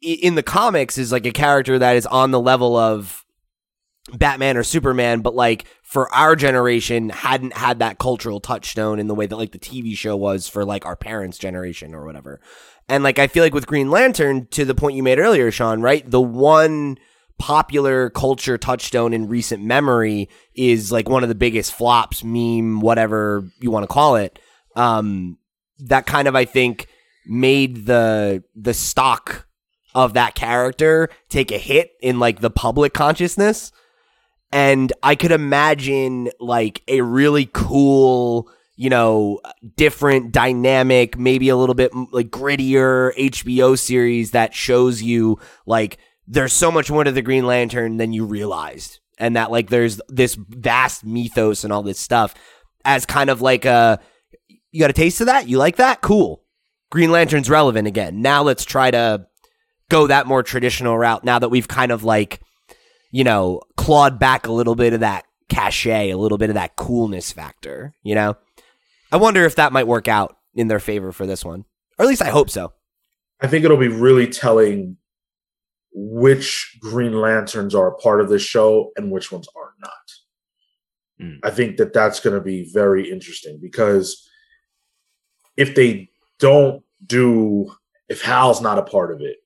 in 0.03 0.35
the 0.35 0.43
comics 0.43 0.99
is 0.99 1.11
like 1.11 1.25
a 1.25 1.33
character 1.33 1.79
that 1.79 1.97
is 1.97 2.07
on 2.07 2.31
the 2.31 2.41
level 2.41 2.77
of 2.77 3.25
Batman 4.13 4.59
or 4.59 4.63
Superman, 4.63 5.23
but 5.23 5.35
like 5.35 5.65
for 5.83 6.13
our 6.15 6.37
generation 6.37 7.09
hadn't 7.09 7.55
had 7.55 7.79
that 7.79 7.99
cultural 7.99 8.39
touchstone 8.39 8.99
in 8.99 9.07
the 9.07 9.15
way 9.15 9.27
that 9.27 9.37
like 9.37 9.53
the 9.53 9.59
TV 9.59 9.97
show 9.97 10.15
was 10.15 10.47
for 10.47 10.65
like 10.65 10.85
our 10.85 10.97
parents' 10.97 11.39
generation 11.39 11.95
or 11.95 12.05
whatever. 12.05 12.41
And 12.87 13.03
like 13.03 13.19
I 13.19 13.29
feel 13.29 13.43
like 13.43 13.55
with 13.55 13.67
Green 13.67 13.91
Lantern, 13.91 14.47
to 14.49 14.67
the 14.67 14.75
point 14.75 14.97
you 14.97 15.03
made 15.03 15.19
earlier, 15.19 15.51
Sean, 15.51 15.81
right? 15.81 16.09
The 16.09 16.21
one 16.21 16.99
popular 17.39 18.11
culture 18.11 18.57
touchstone 18.57 19.13
in 19.13 19.29
recent 19.29 19.63
memory 19.63 20.29
is 20.55 20.93
like 20.93 21.09
one 21.09 21.23
of 21.23 21.29
the 21.29 21.35
biggest 21.35 21.75
flops, 21.75 22.23
meme, 22.25 22.81
whatever 22.81 23.49
you 23.61 23.71
want 23.71 23.83
to 23.83 23.93
call 23.93 24.17
it. 24.17 24.39
Um, 24.77 25.39
that 25.81 26.07
kind 26.07 26.29
of 26.29 26.37
I 26.37 26.45
think 26.45 26.87
made 27.27 27.87
the 27.87 28.45
the 28.55 28.75
stock 28.75 29.47
of 29.95 30.15
that 30.15 30.35
character 30.35 31.09
take 31.29 31.51
a 31.51 31.59
hit 31.59 31.93
in 32.01 32.19
like 32.19 32.41
the 32.41 32.51
public 32.51 32.93
consciousness 32.93 33.73
and 34.53 34.93
i 35.03 35.15
could 35.15 35.33
imagine 35.33 36.29
like 36.39 36.83
a 36.89 37.01
really 37.01 37.49
cool 37.53 38.51
you 38.77 38.91
know 38.91 39.41
different 39.77 40.33
dynamic 40.33 41.17
maybe 41.17 41.49
a 41.49 41.57
little 41.57 41.75
bit 41.75 41.93
like 42.13 42.29
grittier 42.29 43.17
hbo 43.17 43.79
series 43.79 44.33
that 44.33 44.53
shows 44.53 45.01
you 45.01 45.39
like 45.65 45.99
there's 46.27 46.53
so 46.53 46.71
much 46.71 46.91
more 46.91 47.05
to 47.05 47.13
the 47.13 47.23
green 47.23 47.47
lantern 47.47 47.97
than 47.97 48.13
you 48.13 48.25
realized 48.25 49.01
and 49.19 49.37
that 49.37 49.51
like 49.51 49.71
there's 49.71 50.01
this 50.09 50.35
vast 50.35 51.05
mythos 51.05 51.65
and 51.65 51.73
all 51.73 51.83
this 51.83 52.01
stuff 52.01 52.35
as 52.85 53.07
kind 53.07 53.31
of 53.31 53.41
like 53.41 53.65
a 53.65 54.01
you 54.71 54.81
got 54.81 54.91
a 54.91 54.95
taste 54.95 55.21
of 55.21 55.27
that 55.27 55.49
you 55.49 55.59
like 55.59 55.77
that 55.77 56.01
cool 56.01 56.45
Green 56.95 57.11
Lantern's 57.11 57.51
relevant 57.51 57.89
again. 57.89 58.23
Now 58.23 58.45
let's 58.45 58.65
try 58.65 58.93
to 58.93 59.27
go 59.89 60.07
that 60.07 60.29
more 60.29 60.45
traditional 60.45 60.97
route 60.97 61.25
now 61.25 61.41
that 61.41 61.49
we've 61.49 61.67
kind 61.67 61.91
of 61.91 62.05
like, 62.05 62.41
you 63.11 63.25
know, 63.25 63.63
clawed 63.77 64.21
back 64.21 64.47
a 64.47 64.53
little 64.53 64.77
bit 64.77 64.93
of 64.93 65.01
that 65.01 65.25
cachet, 65.49 66.11
a 66.11 66.17
little 66.17 66.39
bit 66.39 66.51
of 66.51 66.55
that 66.55 66.77
coolness 66.77 67.33
factor, 67.33 67.95
you 68.05 68.15
know? 68.15 68.37
I 69.11 69.17
wonder 69.17 69.45
if 69.45 69.57
that 69.57 69.73
might 69.73 69.89
work 69.89 70.07
out 70.07 70.37
in 70.55 70.69
their 70.69 70.79
favor 70.79 71.11
for 71.11 71.27
this 71.27 71.45
one. 71.45 71.65
or 71.99 72.05
at 72.05 72.09
least 72.09 72.23
I 72.23 72.31
hope 72.31 72.49
so. 72.49 72.73
I 73.41 73.49
think 73.49 73.65
it'll 73.65 73.77
be 73.77 73.89
really 73.89 74.29
telling 74.29 74.97
which 75.95 76.77
Green 76.81 77.21
Lanterns 77.21 77.75
are 77.75 77.89
a 77.89 77.97
part 77.97 78.21
of 78.21 78.29
this 78.29 78.43
show 78.43 78.91
and 78.97 79.11
which 79.11 79.31
ones 79.31 79.49
are 79.57 79.75
not. 79.81 79.91
Mm. 81.23 81.39
I 81.45 81.51
think 81.51 81.77
that 81.77 81.93
that's 81.93 82.21
going 82.21 82.35
to 82.35 82.43
be 82.43 82.69
very 82.73 83.11
interesting 83.11 83.59
because 83.63 84.29
if 85.57 85.77
they 85.77 86.11
don't 86.41 86.83
do, 87.07 87.73
if 88.09 88.23
Hal's 88.23 88.61
not 88.61 88.79
a 88.79 88.83
part 88.83 89.13
of 89.13 89.21
it, 89.21 89.37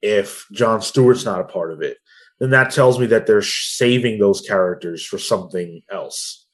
if 0.00 0.46
John 0.52 0.80
Stewart's 0.80 1.24
not 1.24 1.40
a 1.40 1.44
part 1.44 1.72
of 1.72 1.82
it, 1.82 1.98
then 2.38 2.50
that 2.50 2.70
tells 2.70 3.00
me 3.00 3.06
that 3.06 3.26
they're 3.26 3.42
saving 3.42 4.20
those 4.20 4.40
characters 4.40 5.04
for 5.04 5.18
something 5.18 5.82
else. 5.90 6.46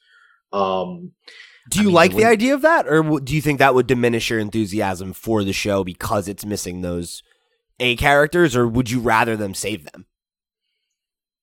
Um, 0.51 1.11
Do 1.69 1.79
I 1.79 1.83
you 1.83 1.87
mean, 1.89 1.95
like 1.95 2.11
the 2.11 2.17
the 2.17 2.25
idea 2.25 2.55
of 2.55 2.63
that, 2.63 2.87
or 2.87 3.19
do 3.19 3.35
you 3.35 3.41
think 3.41 3.59
that 3.59 3.75
would 3.75 3.85
diminish 3.85 4.31
your 4.31 4.39
enthusiasm 4.39 5.13
for 5.13 5.43
the 5.43 5.53
show 5.53 5.83
because 5.83 6.27
it's 6.27 6.45
missing 6.45 6.81
those 6.81 7.21
A 7.79 7.95
characters, 7.97 8.55
or 8.55 8.67
would 8.67 8.89
you 8.89 8.99
rather 8.99 9.35
them 9.35 9.53
save 9.53 9.85
them? 9.91 10.05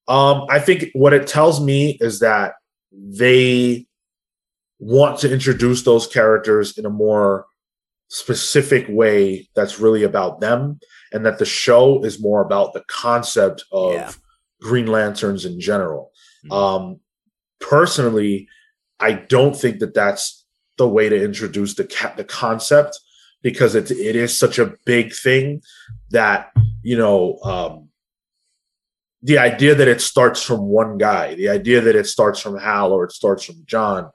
Um, 0.07 0.45
I 0.49 0.59
think 0.59 0.85
what 0.93 1.13
it 1.13 1.27
tells 1.27 1.61
me 1.61 1.97
is 2.01 2.19
that 2.19 2.53
they 2.91 3.85
want 4.79 5.19
to 5.19 5.31
introduce 5.31 5.83
those 5.83 6.07
characters 6.07 6.77
in 6.77 6.85
a 6.85 6.89
more 6.89 7.45
specific 8.09 8.85
way 8.89 9.47
that's 9.55 9.79
really 9.79 10.03
about 10.03 10.41
them, 10.41 10.79
and 11.11 11.25
that 11.25 11.39
the 11.39 11.45
show 11.45 12.03
is 12.03 12.21
more 12.21 12.41
about 12.41 12.73
the 12.73 12.83
concept 12.87 13.63
of 13.71 13.93
Yeah. 13.93 14.11
Green 14.61 14.87
Lanterns 14.87 15.45
in 15.45 15.59
general. 15.59 16.11
Mhm. 16.45 16.51
Um, 16.53 16.99
personally, 17.59 18.47
I 18.99 19.13
don't 19.13 19.55
think 19.55 19.79
that 19.79 19.93
that's 19.93 20.45
the 20.77 20.87
way 20.87 21.09
to 21.09 21.23
introduce 21.23 21.75
the 21.75 21.85
ca- 21.85 22.13
the 22.15 22.23
concept 22.23 22.99
because 23.41 23.75
it 23.75 23.91
it 23.91 24.15
is 24.15 24.37
such 24.37 24.57
a 24.59 24.73
big 24.85 25.13
thing 25.13 25.61
that 26.13 26.51
you 26.81 26.97
know 26.97 27.37
um, 27.43 27.89
the 29.21 29.37
idea 29.37 29.75
that 29.75 29.87
it 29.87 30.01
starts 30.01 30.41
from 30.41 30.61
one 30.61 30.97
guy, 30.97 31.35
the 31.35 31.49
idea 31.49 31.81
that 31.81 31.95
it 31.95 32.07
starts 32.07 32.39
from 32.39 32.57
Hal 32.57 32.91
or 32.91 33.03
it 33.03 33.11
starts 33.11 33.43
from 33.43 33.57
John, 33.65 34.09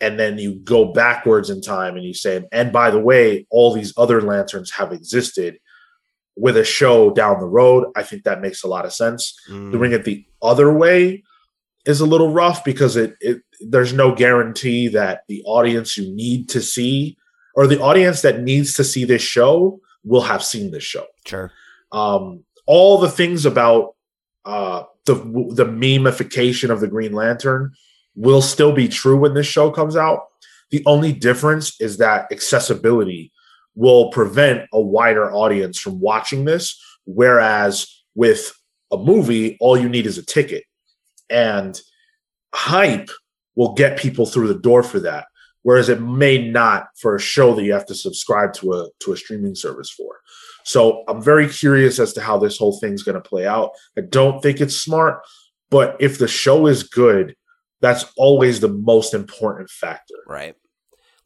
and 0.00 0.18
then 0.18 0.38
you 0.38 0.54
go 0.54 0.92
backwards 0.92 1.50
in 1.50 1.60
time 1.60 1.96
and 1.96 2.04
you 2.04 2.14
say, 2.14 2.44
and 2.50 2.72
by 2.72 2.90
the 2.90 3.00
way, 3.00 3.46
all 3.50 3.72
these 3.72 3.92
other 3.96 4.20
lanterns 4.22 4.70
have 4.72 4.92
existed 4.92 5.58
with 6.36 6.56
a 6.56 6.64
show 6.64 7.10
down 7.10 7.38
the 7.40 7.46
road. 7.46 7.86
I 7.94 8.02
think 8.02 8.24
that 8.24 8.40
makes 8.40 8.64
a 8.64 8.68
lot 8.68 8.84
of 8.84 8.92
sense. 8.92 9.38
Doing 9.70 9.92
it 9.92 10.04
the 10.04 10.24
other 10.42 10.72
way 10.72 11.22
is 11.86 12.00
a 12.00 12.06
little 12.06 12.32
rough 12.32 12.64
because 12.64 12.96
it, 12.96 13.14
it 13.20 13.42
there's 13.60 13.92
no 13.92 14.14
guarantee 14.14 14.88
that 14.88 15.22
the 15.28 15.42
audience 15.44 15.96
you 15.96 16.12
need 16.14 16.48
to 16.50 16.60
see 16.60 17.16
or 17.54 17.66
the 17.66 17.80
audience 17.80 18.22
that 18.22 18.40
needs 18.40 18.74
to 18.74 18.84
see 18.84 19.04
this 19.04 19.22
show 19.22 19.80
will 20.02 20.22
have 20.22 20.44
seen 20.44 20.70
this 20.70 20.82
show 20.82 21.06
Sure. 21.26 21.52
um, 21.92 22.44
all 22.66 22.98
the 22.98 23.10
things 23.10 23.46
about 23.46 23.94
uh, 24.44 24.84
the 25.06 25.14
the 25.14 25.64
memification 25.64 26.70
of 26.70 26.80
the 26.80 26.88
Green 26.88 27.12
Lantern 27.12 27.72
will 28.14 28.42
still 28.42 28.72
be 28.72 28.88
true 28.88 29.16
when 29.18 29.34
this 29.34 29.46
show 29.46 29.70
comes 29.70 29.96
out. 29.96 30.20
The 30.70 30.82
only 30.86 31.12
difference 31.12 31.80
is 31.80 31.98
that 31.98 32.30
accessibility 32.32 33.32
will 33.74 34.10
prevent 34.10 34.68
a 34.72 34.80
wider 34.80 35.32
audience 35.32 35.78
from 35.78 36.00
watching 36.00 36.44
this, 36.44 36.80
whereas 37.04 37.86
with 38.14 38.52
a 38.92 38.96
movie, 38.96 39.56
all 39.60 39.76
you 39.76 39.88
need 39.88 40.06
is 40.06 40.18
a 40.18 40.24
ticket, 40.24 40.64
and 41.28 41.80
hype 42.54 43.10
will 43.56 43.74
get 43.74 43.98
people 43.98 44.26
through 44.26 44.48
the 44.48 44.58
door 44.58 44.82
for 44.82 45.00
that. 45.00 45.26
Whereas 45.62 45.88
it 45.88 46.00
may 46.00 46.50
not 46.50 46.88
for 47.00 47.16
a 47.16 47.20
show 47.20 47.54
that 47.54 47.64
you 47.64 47.72
have 47.72 47.86
to 47.86 47.94
subscribe 47.94 48.52
to 48.54 48.74
a 48.74 48.88
to 49.00 49.12
a 49.12 49.16
streaming 49.16 49.54
service 49.54 49.90
for. 49.90 50.20
So 50.64 51.04
I'm 51.08 51.22
very 51.22 51.48
curious 51.48 51.98
as 51.98 52.12
to 52.14 52.20
how 52.20 52.38
this 52.38 52.58
whole 52.58 52.78
thing's 52.78 53.02
going 53.02 53.20
to 53.20 53.28
play 53.28 53.46
out. 53.46 53.72
I 53.96 54.00
don't 54.00 54.42
think 54.42 54.60
it's 54.60 54.76
smart, 54.76 55.20
but 55.70 55.96
if 56.00 56.18
the 56.18 56.28
show 56.28 56.66
is 56.66 56.82
good, 56.82 57.36
that's 57.80 58.06
always 58.16 58.60
the 58.60 58.68
most 58.68 59.14
important 59.14 59.70
factor. 59.70 60.14
Right. 60.26 60.56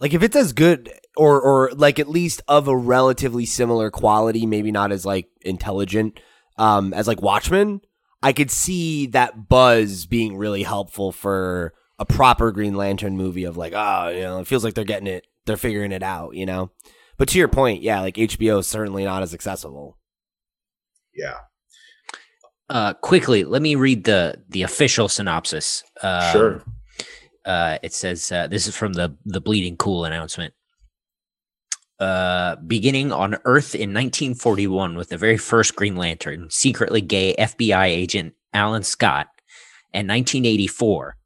Like 0.00 0.12
if 0.12 0.22
it's 0.22 0.36
as 0.36 0.52
good 0.52 0.92
or 1.16 1.40
or 1.40 1.70
like 1.72 1.98
at 1.98 2.08
least 2.08 2.42
of 2.48 2.68
a 2.68 2.76
relatively 2.76 3.46
similar 3.46 3.90
quality, 3.90 4.46
maybe 4.46 4.70
not 4.70 4.92
as 4.92 5.04
like 5.04 5.28
intelligent 5.42 6.20
um 6.56 6.92
as 6.94 7.06
like 7.06 7.22
Watchmen, 7.22 7.80
I 8.22 8.32
could 8.32 8.50
see 8.50 9.06
that 9.08 9.48
buzz 9.48 10.06
being 10.06 10.36
really 10.36 10.62
helpful 10.64 11.12
for 11.12 11.74
a 11.98 12.04
proper 12.04 12.52
Green 12.52 12.74
Lantern 12.74 13.16
movie 13.16 13.44
of 13.44 13.56
like, 13.56 13.72
oh, 13.74 14.08
you 14.08 14.20
know, 14.20 14.40
it 14.40 14.46
feels 14.46 14.64
like 14.64 14.74
they're 14.74 14.84
getting 14.84 15.08
it, 15.08 15.26
they're 15.46 15.56
figuring 15.56 15.92
it 15.92 16.02
out, 16.02 16.34
you 16.34 16.46
know. 16.46 16.70
But 17.18 17.28
to 17.30 17.38
your 17.38 17.48
point, 17.48 17.82
yeah, 17.82 18.00
like 18.00 18.14
HBO 18.14 18.60
is 18.60 18.68
certainly 18.68 19.04
not 19.04 19.22
as 19.22 19.34
accessible. 19.34 19.98
Yeah, 21.14 21.38
Uh, 22.70 22.94
quickly, 22.94 23.42
let 23.44 23.60
me 23.60 23.74
read 23.74 24.04
the 24.04 24.36
the 24.48 24.62
official 24.62 25.08
synopsis. 25.08 25.82
Um, 26.02 26.32
sure. 26.32 26.64
Uh, 27.44 27.78
it 27.82 27.92
says 27.92 28.30
uh, 28.30 28.46
this 28.46 28.66
is 28.68 28.76
from 28.76 28.92
the 28.92 29.16
the 29.24 29.40
Bleeding 29.40 29.76
Cool 29.76 30.04
announcement. 30.04 30.54
Uh, 31.98 32.54
beginning 32.64 33.10
on 33.10 33.34
Earth 33.44 33.74
in 33.74 33.92
1941 33.92 34.96
with 34.96 35.08
the 35.08 35.16
very 35.16 35.36
first 35.36 35.74
Green 35.74 35.96
Lantern, 35.96 36.48
secretly 36.48 37.00
gay 37.00 37.34
FBI 37.36 37.86
agent 37.86 38.34
Alan 38.54 38.84
Scott, 38.84 39.26
and 39.92 40.08
1984 40.08 41.16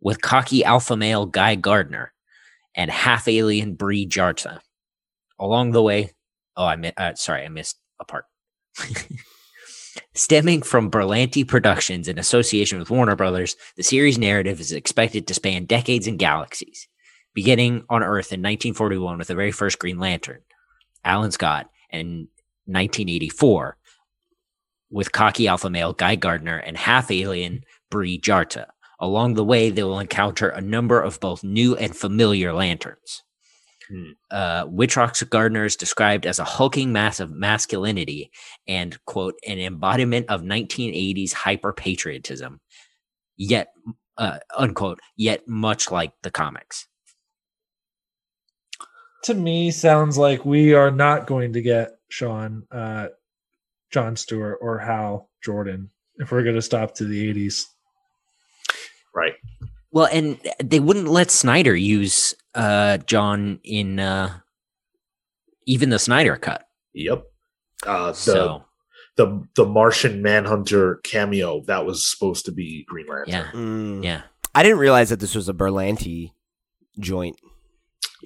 with 0.00 0.22
cocky 0.22 0.64
alpha 0.64 0.96
male 0.96 1.26
Guy 1.26 1.54
Gardner 1.56 2.14
and 2.74 2.90
half 2.90 3.28
alien 3.28 3.74
Bree 3.74 4.06
Jarta. 4.06 4.60
Along 5.38 5.72
the 5.72 5.82
way, 5.82 6.12
oh, 6.56 6.64
I 6.64 6.76
mi- 6.76 6.92
uh, 6.96 7.14
sorry, 7.14 7.44
I 7.44 7.48
missed 7.48 7.78
a 8.00 8.04
part. 8.04 8.24
Stemming 10.14 10.62
from 10.62 10.90
Berlanti 10.90 11.46
Productions 11.46 12.08
in 12.08 12.18
association 12.18 12.78
with 12.78 12.90
Warner 12.90 13.16
Brothers, 13.16 13.56
the 13.76 13.82
series 13.82 14.18
narrative 14.18 14.60
is 14.60 14.72
expected 14.72 15.26
to 15.26 15.34
span 15.34 15.64
decades 15.64 16.06
and 16.06 16.18
galaxies, 16.18 16.88
beginning 17.34 17.84
on 17.88 18.02
Earth 18.02 18.32
in 18.32 18.40
1941 18.40 19.18
with 19.18 19.28
the 19.28 19.34
very 19.34 19.52
first 19.52 19.78
Green 19.78 19.98
Lantern, 19.98 20.40
Alan 21.04 21.30
Scott, 21.32 21.70
and 21.90 22.28
1984 22.66 23.76
with 24.90 25.12
cocky 25.12 25.48
alpha 25.48 25.70
male 25.70 25.92
Guy 25.92 26.16
Gardner 26.16 26.58
and 26.58 26.76
half 26.76 27.10
alien 27.10 27.64
Bree 27.90 28.18
Jarta. 28.18 28.68
Along 28.98 29.34
the 29.34 29.44
way, 29.44 29.70
they 29.70 29.82
will 29.82 29.98
encounter 29.98 30.48
a 30.48 30.60
number 30.60 31.00
of 31.00 31.20
both 31.20 31.44
new 31.44 31.76
and 31.76 31.94
familiar 31.94 32.52
lanterns. 32.52 33.22
Hmm. 33.88 34.10
Uh, 34.30 34.66
Wittrock's 34.68 35.22
Gardner 35.22 35.64
is 35.64 35.76
described 35.76 36.26
as 36.26 36.38
a 36.38 36.44
hulking 36.44 36.92
mass 36.92 37.20
of 37.20 37.30
masculinity 37.30 38.30
and, 38.66 38.98
quote, 39.04 39.34
an 39.46 39.58
embodiment 39.58 40.26
of 40.28 40.42
1980s 40.42 41.32
hyper 41.32 41.72
patriotism, 41.72 42.60
yet, 43.36 43.68
uh, 44.18 44.38
unquote, 44.56 44.98
yet 45.16 45.46
much 45.46 45.90
like 45.90 46.12
the 46.22 46.30
comics. 46.30 46.88
To 49.24 49.34
me, 49.34 49.70
sounds 49.70 50.18
like 50.18 50.44
we 50.44 50.74
are 50.74 50.90
not 50.90 51.26
going 51.26 51.52
to 51.52 51.62
get 51.62 51.98
Sean, 52.08 52.64
uh, 52.70 53.08
John 53.90 54.16
Stewart, 54.16 54.58
or 54.60 54.78
Hal 54.78 55.30
Jordan 55.44 55.90
if 56.18 56.32
we're 56.32 56.42
going 56.42 56.56
to 56.56 56.62
stop 56.62 56.94
to 56.94 57.04
the 57.04 57.32
80s. 57.32 57.64
Right. 59.14 59.34
Well, 59.96 60.08
and 60.12 60.38
they 60.62 60.78
wouldn't 60.78 61.08
let 61.08 61.30
Snyder 61.30 61.74
use 61.74 62.34
uh, 62.54 62.98
John 62.98 63.60
in 63.64 63.98
uh, 63.98 64.40
even 65.66 65.88
the 65.88 65.98
Snyder 65.98 66.36
cut. 66.36 66.68
Yep. 66.92 67.24
Uh, 67.86 68.08
the 68.08 68.12
So, 68.14 68.64
the 69.16 69.42
the 69.54 69.64
Martian 69.64 70.20
Manhunter 70.20 70.96
cameo 70.96 71.62
that 71.62 71.86
was 71.86 72.04
supposed 72.06 72.44
to 72.44 72.52
be 72.52 72.84
Green 72.86 73.06
Lantern. 73.06 73.28
yeah, 73.28 73.50
Mm. 73.54 74.04
yeah. 74.04 74.22
I 74.54 74.62
didn't 74.62 74.80
realize 74.80 75.08
that 75.08 75.20
this 75.20 75.34
was 75.34 75.48
a 75.48 75.54
Berlanti 75.54 76.32
joint. 77.00 77.40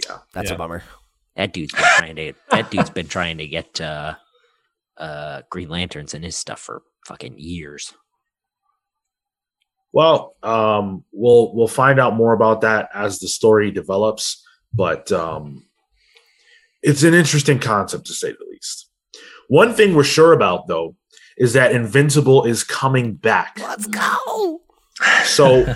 Yeah. 0.09 0.19
That's 0.33 0.51
Yeah. 0.51 0.57
a 0.57 0.59
bummer. 0.59 0.83
That 1.37 1.53
dude's 1.53 1.73
been 1.73 1.85
trying 1.99 2.17
to. 2.17 2.33
That 2.51 2.71
dude's 2.73 2.91
been 2.91 3.07
trying 3.07 3.39
to 3.39 3.47
get 3.47 3.81
uh, 3.81 4.17
uh, 4.97 5.43
Green 5.51 5.69
Lanterns 5.69 6.15
and 6.15 6.25
his 6.25 6.37
stuff 6.37 6.59
for 6.59 6.83
fucking 7.07 7.37
years. 7.39 7.95
Well, 9.93 10.37
um, 10.43 11.05
we'll 11.13 11.55
we'll 11.55 11.69
find 11.69 11.99
out 11.99 12.15
more 12.15 12.33
about 12.33 12.61
that 12.61 12.91
as 12.95 13.19
the 13.19 13.29
story 13.29 13.71
develops, 13.71 14.47
but 14.73 15.11
um, 15.11 15.65
it's 16.83 17.03
an 17.03 17.15
interesting 17.15 17.59
concept 17.59 18.07
to 18.07 18.13
say 18.15 18.31
the 18.33 18.47
least. 18.51 18.89
One 19.49 19.75
thing 19.75 19.95
we're 19.95 20.05
sure 20.05 20.33
about, 20.33 20.69
though, 20.69 20.95
is 21.37 21.55
that 21.55 21.73
Invincible 21.73 22.45
is 22.45 22.63
coming 22.63 23.15
back. 23.15 23.59
Let's 23.61 23.87
go. 23.87 24.61
So, 25.25 25.75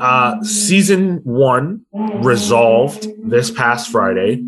uh, 0.00 0.42
season 0.42 1.20
one 1.24 1.86
resolved 1.92 3.06
this 3.24 3.50
past 3.50 3.90
Friday, 3.90 4.44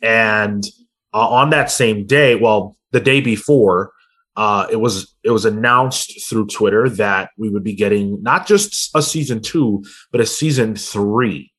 and 0.00 0.64
uh, 1.12 1.28
on 1.28 1.50
that 1.50 1.70
same 1.70 2.06
day, 2.06 2.34
well, 2.34 2.76
the 2.92 3.00
day 3.00 3.20
before, 3.20 3.92
uh, 4.38 4.68
it 4.70 4.76
was 4.76 5.16
it 5.24 5.32
was 5.32 5.44
announced 5.44 6.28
through 6.28 6.46
Twitter 6.46 6.88
that 6.88 7.30
we 7.36 7.48
would 7.48 7.64
be 7.64 7.74
getting 7.74 8.22
not 8.22 8.46
just 8.46 8.88
a 8.94 9.02
season 9.02 9.42
two, 9.42 9.82
but 10.12 10.20
a 10.20 10.26
season 10.26 10.76
three 10.76 11.50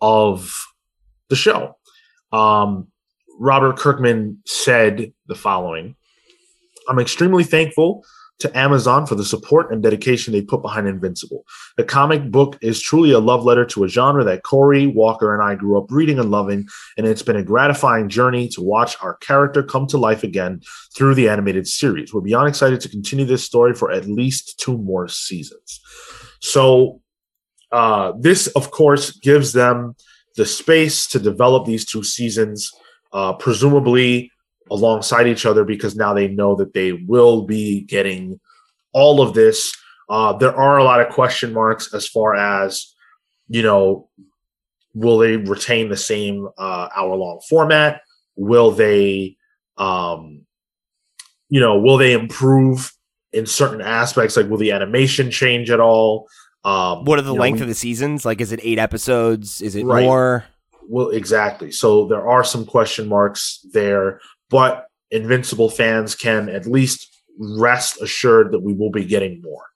of 0.00 0.50
the 1.28 1.36
show. 1.36 1.76
Um, 2.32 2.88
Robert 3.38 3.76
Kirkman 3.76 4.38
said 4.46 5.12
the 5.26 5.34
following 5.34 5.96
I'm 6.88 6.98
extremely 6.98 7.44
thankful 7.44 8.02
to 8.40 8.58
Amazon 8.58 9.06
for 9.06 9.14
the 9.14 9.24
support 9.24 9.72
and 9.72 9.82
dedication 9.82 10.32
they 10.32 10.42
put 10.42 10.60
behind 10.60 10.88
Invincible. 10.88 11.44
The 11.76 11.84
comic 11.84 12.30
book 12.30 12.58
is 12.60 12.82
truly 12.82 13.12
a 13.12 13.18
love 13.18 13.44
letter 13.44 13.64
to 13.66 13.84
a 13.84 13.88
genre 13.88 14.24
that 14.24 14.42
Cory, 14.42 14.86
Walker, 14.86 15.32
and 15.34 15.42
I 15.42 15.54
grew 15.54 15.78
up 15.78 15.90
reading 15.90 16.18
and 16.18 16.30
loving, 16.30 16.66
and 16.98 17.06
it's 17.06 17.22
been 17.22 17.36
a 17.36 17.44
gratifying 17.44 18.08
journey 18.08 18.48
to 18.48 18.62
watch 18.62 18.96
our 19.00 19.14
character 19.18 19.62
come 19.62 19.86
to 19.88 19.98
life 19.98 20.24
again 20.24 20.62
through 20.96 21.14
the 21.14 21.28
animated 21.28 21.66
series. 21.66 22.12
We're 22.12 22.22
beyond 22.22 22.48
excited 22.48 22.80
to 22.80 22.88
continue 22.88 23.24
this 23.24 23.44
story 23.44 23.74
for 23.74 23.92
at 23.92 24.06
least 24.06 24.58
two 24.58 24.78
more 24.78 25.06
seasons. 25.08 25.80
So, 26.40 27.00
uh, 27.70 28.12
this, 28.18 28.46
of 28.48 28.70
course, 28.70 29.12
gives 29.12 29.52
them 29.52 29.96
the 30.36 30.46
space 30.46 31.06
to 31.08 31.18
develop 31.18 31.66
these 31.66 31.84
two 31.84 32.02
seasons, 32.02 32.70
uh, 33.12 33.32
presumably 33.34 34.30
alongside 34.70 35.26
each 35.26 35.46
other 35.46 35.64
because 35.64 35.94
now 35.96 36.14
they 36.14 36.28
know 36.28 36.54
that 36.56 36.72
they 36.74 36.92
will 36.92 37.42
be 37.44 37.82
getting 37.82 38.40
all 38.92 39.20
of 39.20 39.34
this. 39.34 39.74
Uh, 40.08 40.32
there 40.34 40.54
are 40.54 40.78
a 40.78 40.84
lot 40.84 41.00
of 41.00 41.12
question 41.12 41.52
marks 41.52 41.92
as 41.94 42.06
far 42.08 42.34
as, 42.34 42.94
you 43.48 43.62
know, 43.62 44.08
will 44.94 45.18
they 45.18 45.36
retain 45.36 45.88
the 45.88 45.96
same 45.96 46.48
uh, 46.58 46.88
hour 46.94 47.16
long 47.16 47.40
format? 47.48 48.00
Will 48.36 48.70
they, 48.70 49.36
um, 49.76 50.42
you 51.48 51.60
know, 51.60 51.78
will 51.78 51.96
they 51.98 52.12
improve 52.12 52.92
in 53.32 53.46
certain 53.46 53.80
aspects? 53.80 54.36
Like, 54.36 54.48
will 54.48 54.58
the 54.58 54.72
animation 54.72 55.30
change 55.30 55.70
at 55.70 55.80
all? 55.80 56.28
Um, 56.64 57.04
What 57.04 57.18
are 57.18 57.22
the 57.22 57.34
know, 57.34 57.40
length 57.40 57.56
we- 57.58 57.62
of 57.62 57.68
the 57.68 57.74
seasons? 57.74 58.24
Like, 58.24 58.40
is 58.40 58.52
it 58.52 58.60
eight 58.62 58.78
episodes? 58.78 59.60
Is 59.60 59.74
it 59.76 59.84
Right. 59.84 60.04
more? 60.04 60.44
Well, 60.88 61.08
exactly. 61.10 61.72
So 61.72 62.06
there 62.06 62.26
are 62.28 62.44
some 62.44 62.64
question 62.66 63.08
marks 63.08 63.60
there, 63.72 64.20
but 64.50 64.86
Invincible 65.10 65.70
fans 65.70 66.14
can 66.14 66.48
at 66.48 66.66
least 66.66 67.08
rest 67.38 68.00
assured 68.00 68.52
that 68.52 68.60
we 68.60 68.72
will 68.72 68.90
be 68.90 69.04
getting 69.04 69.40
more. 69.42 69.66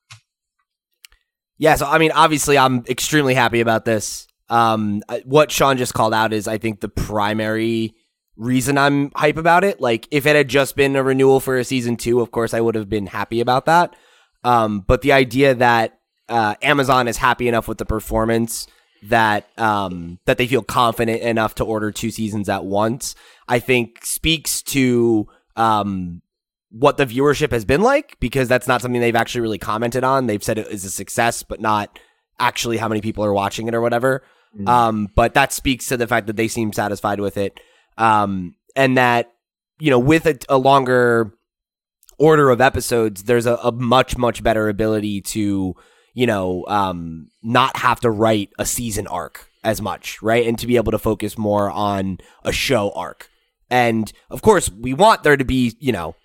Yeah, 1.58 1.74
so 1.74 1.86
I 1.86 1.98
mean, 1.98 2.12
obviously, 2.12 2.56
I'm 2.56 2.84
extremely 2.88 3.34
happy 3.34 3.60
about 3.60 3.84
this. 3.84 4.26
Um, 4.48 5.02
what 5.24 5.50
Sean 5.50 5.76
just 5.76 5.94
called 5.94 6.14
out 6.14 6.32
is, 6.32 6.48
I 6.48 6.58
think, 6.58 6.80
the 6.80 6.88
primary 6.88 7.94
reason 8.36 8.78
I'm 8.78 9.10
hype 9.14 9.36
about 9.36 9.64
it. 9.64 9.80
Like, 9.80 10.08
if 10.10 10.24
it 10.24 10.36
had 10.36 10.48
just 10.48 10.76
been 10.76 10.96
a 10.96 11.02
renewal 11.02 11.40
for 11.40 11.58
a 11.58 11.64
season 11.64 11.96
two, 11.96 12.20
of 12.20 12.30
course, 12.30 12.54
I 12.54 12.60
would 12.60 12.74
have 12.74 12.88
been 12.88 13.06
happy 13.06 13.40
about 13.40 13.66
that. 13.66 13.94
Um, 14.44 14.80
but 14.80 15.02
the 15.02 15.12
idea 15.12 15.54
that 15.56 15.98
uh, 16.28 16.54
Amazon 16.62 17.08
is 17.08 17.16
happy 17.16 17.48
enough 17.48 17.68
with 17.68 17.78
the 17.78 17.84
performance 17.84 18.66
that 19.04 19.48
um, 19.58 20.18
that 20.24 20.38
they 20.38 20.46
feel 20.46 20.62
confident 20.62 21.22
enough 21.22 21.54
to 21.56 21.64
order 21.64 21.90
two 21.90 22.10
seasons 22.10 22.48
at 22.48 22.64
once, 22.64 23.14
I 23.46 23.58
think 23.58 24.04
speaks 24.04 24.62
to 24.62 25.28
um, 25.56 26.22
what 26.70 26.96
the 26.96 27.06
viewership 27.06 27.50
has 27.52 27.64
been 27.64 27.82
like 27.82 28.18
because 28.20 28.48
that's 28.48 28.68
not 28.68 28.82
something 28.82 29.00
they've 29.00 29.16
actually 29.16 29.40
really 29.42 29.58
commented 29.58 30.04
on. 30.04 30.26
They've 30.26 30.42
said 30.42 30.58
it 30.58 30.68
is 30.68 30.84
a 30.84 30.90
success, 30.90 31.42
but 31.42 31.60
not 31.60 31.98
actually 32.38 32.76
how 32.76 32.88
many 32.88 33.00
people 33.00 33.24
are 33.24 33.32
watching 33.32 33.68
it 33.68 33.74
or 33.74 33.80
whatever. 33.80 34.22
Mhm. 34.58 34.68
Um, 34.68 35.08
but 35.14 35.34
that 35.34 35.52
speaks 35.52 35.86
to 35.86 35.96
the 35.96 36.06
fact 36.06 36.26
that 36.26 36.36
they 36.36 36.48
seem 36.48 36.72
satisfied 36.72 37.20
with 37.20 37.36
it, 37.36 37.60
um, 37.96 38.54
and 38.74 38.96
that 38.96 39.32
you 39.80 39.90
know, 39.90 39.98
with 39.98 40.26
a, 40.26 40.38
a 40.48 40.58
longer 40.58 41.32
order 42.18 42.50
of 42.50 42.60
episodes, 42.60 43.24
there's 43.24 43.46
a, 43.46 43.54
a 43.56 43.72
much 43.72 44.16
much 44.16 44.42
better 44.42 44.68
ability 44.68 45.20
to 45.20 45.74
you 46.18 46.26
know 46.26 46.64
um, 46.66 47.28
not 47.44 47.76
have 47.76 48.00
to 48.00 48.10
write 48.10 48.50
a 48.58 48.66
season 48.66 49.06
arc 49.06 49.48
as 49.62 49.80
much, 49.80 50.20
right, 50.20 50.44
and 50.44 50.58
to 50.58 50.66
be 50.66 50.74
able 50.74 50.90
to 50.90 50.98
focus 50.98 51.38
more 51.38 51.70
on 51.70 52.18
a 52.42 52.50
show 52.50 52.90
arc. 52.90 53.30
And 53.70 54.12
of 54.28 54.42
course, 54.42 54.68
we 54.68 54.94
want 54.94 55.22
there 55.22 55.36
to 55.36 55.44
be 55.44 55.76
you 55.78 55.92
know 55.92 56.16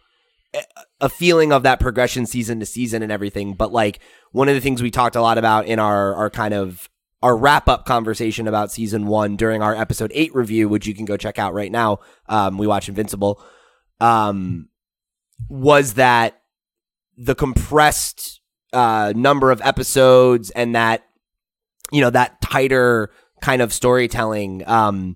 a 0.99 1.10
feeling 1.10 1.53
of 1.53 1.61
that 1.61 1.80
progression 1.80 2.26
season 2.26 2.60
to 2.60 2.65
season 2.65 3.03
and 3.03 3.11
everything. 3.11 3.53
But 3.53 3.72
like 3.72 3.99
one 4.32 4.49
of 4.49 4.56
the 4.56 4.61
things 4.61 4.82
we 4.82 4.90
talked 4.90 5.15
a 5.15 5.22
lot 5.22 5.38
about 5.38 5.68
in 5.68 5.78
our 5.78 6.15
our 6.15 6.32
kind 6.32 6.56
of 6.56 6.90
our 7.22 7.38
wrap 7.38 7.70
up 7.70 7.86
conversation 7.86 8.48
about 8.48 8.72
season 8.72 9.06
one 9.06 9.36
during 9.36 9.61
our 9.61 9.76
episode 9.76 10.11
eight 10.15 10.34
review, 10.34 10.68
which 10.68 10.88
you 10.88 10.95
can 10.95 11.06
go 11.06 11.18
check 11.18 11.38
out 11.38 11.53
right 11.53 11.72
now. 11.72 11.99
Um, 12.28 12.57
we 12.57 12.65
watch 12.65 12.90
Invincible. 12.90 13.44
Um, 14.02 14.70
was 15.49 15.94
that 15.94 16.41
the 17.15 17.36
compressed 17.36 18.40
uh, 18.73 19.13
number 19.15 19.51
of 19.51 19.61
episodes 19.61 20.49
and 20.51 20.75
that 20.75 21.05
you 21.91 22.01
know 22.01 22.09
that 22.09 22.41
tighter 22.41 23.11
kind 23.41 23.61
of 23.61 23.71
storytelling 23.71 24.63
um, 24.67 25.15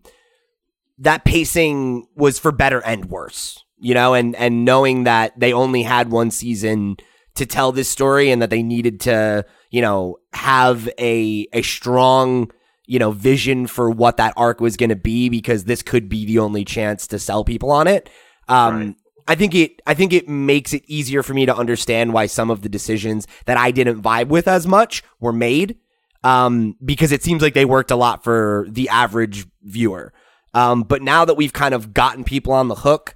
that 1.00 1.26
pacing 1.26 2.08
was 2.16 2.40
for 2.40 2.52
better 2.52 2.84
and 2.84 3.06
worse 3.06 3.64
you 3.80 3.94
know 3.94 4.14
and 4.14 4.36
and 4.36 4.66
knowing 4.66 5.04
that 5.04 5.38
they 5.40 5.54
only 5.54 5.84
had 5.84 6.12
one 6.12 6.32
season 6.32 6.98
to 7.36 7.46
tell 7.46 7.72
this 7.72 7.90
story 7.90 8.32
and 8.32 8.42
that 8.42 8.50
they 8.50 8.64
needed 8.64 9.00
to 9.00 9.46
you 9.70 9.82
know 9.82 10.18
have 10.34 10.90
a 11.00 11.48
a 11.54 11.62
strong 11.62 12.52
you 12.86 13.00
know 13.00 13.12
vision 13.12 13.68
for 13.68 13.90
what 13.90 14.18
that 14.18 14.34
arc 14.38 14.60
was 14.60 14.78
going 14.78 14.90
to 14.90 14.96
be 14.96 15.30
because 15.30 15.66
this 15.66 15.82
could 15.82 16.10
be 16.10 16.26
the 16.26 16.40
only 16.40 16.66
chance 16.66 17.08
to 17.08 17.20
sell 17.20 17.44
people 17.44 17.72
on 17.72 17.88
it 17.88 18.10
um 18.48 18.80
Right. 18.80 18.96
I 19.28 19.36
think 19.36 19.54
it 19.54 19.82
I 19.86 19.94
think 19.94 20.14
it 20.14 20.28
makes 20.28 20.74
it 20.74 20.84
easier 20.88 21.22
for 21.22 21.34
me 21.34 21.46
to 21.46 21.56
understand 21.56 22.14
why 22.14 22.28
some 22.28 22.50
of 22.50 22.62
the 22.62 22.70
decisions 22.70 23.28
that 23.46 23.58
I 23.58 23.72
didn't 23.72 24.02
vibe 24.02 24.28
with 24.28 24.48
as 24.48 24.66
much 24.66 25.04
were 25.20 25.34
made 25.34 25.78
um 26.24 26.76
because 26.84 27.12
it 27.12 27.24
seems 27.24 27.42
like 27.42 27.54
they 27.54 27.66
worked 27.66 27.92
a 27.92 27.96
lot 27.96 28.24
for 28.24 28.66
the 28.70 28.90
average 28.90 29.46
viewer. 29.64 30.14
Um 30.54 30.84
but 30.84 31.02
now 31.02 31.26
that 31.26 31.36
we've 31.36 31.54
kind 31.54 31.74
of 31.74 31.94
gotten 31.94 32.24
people 32.24 32.54
on 32.54 32.68
the 32.70 32.76
hook 32.76 33.16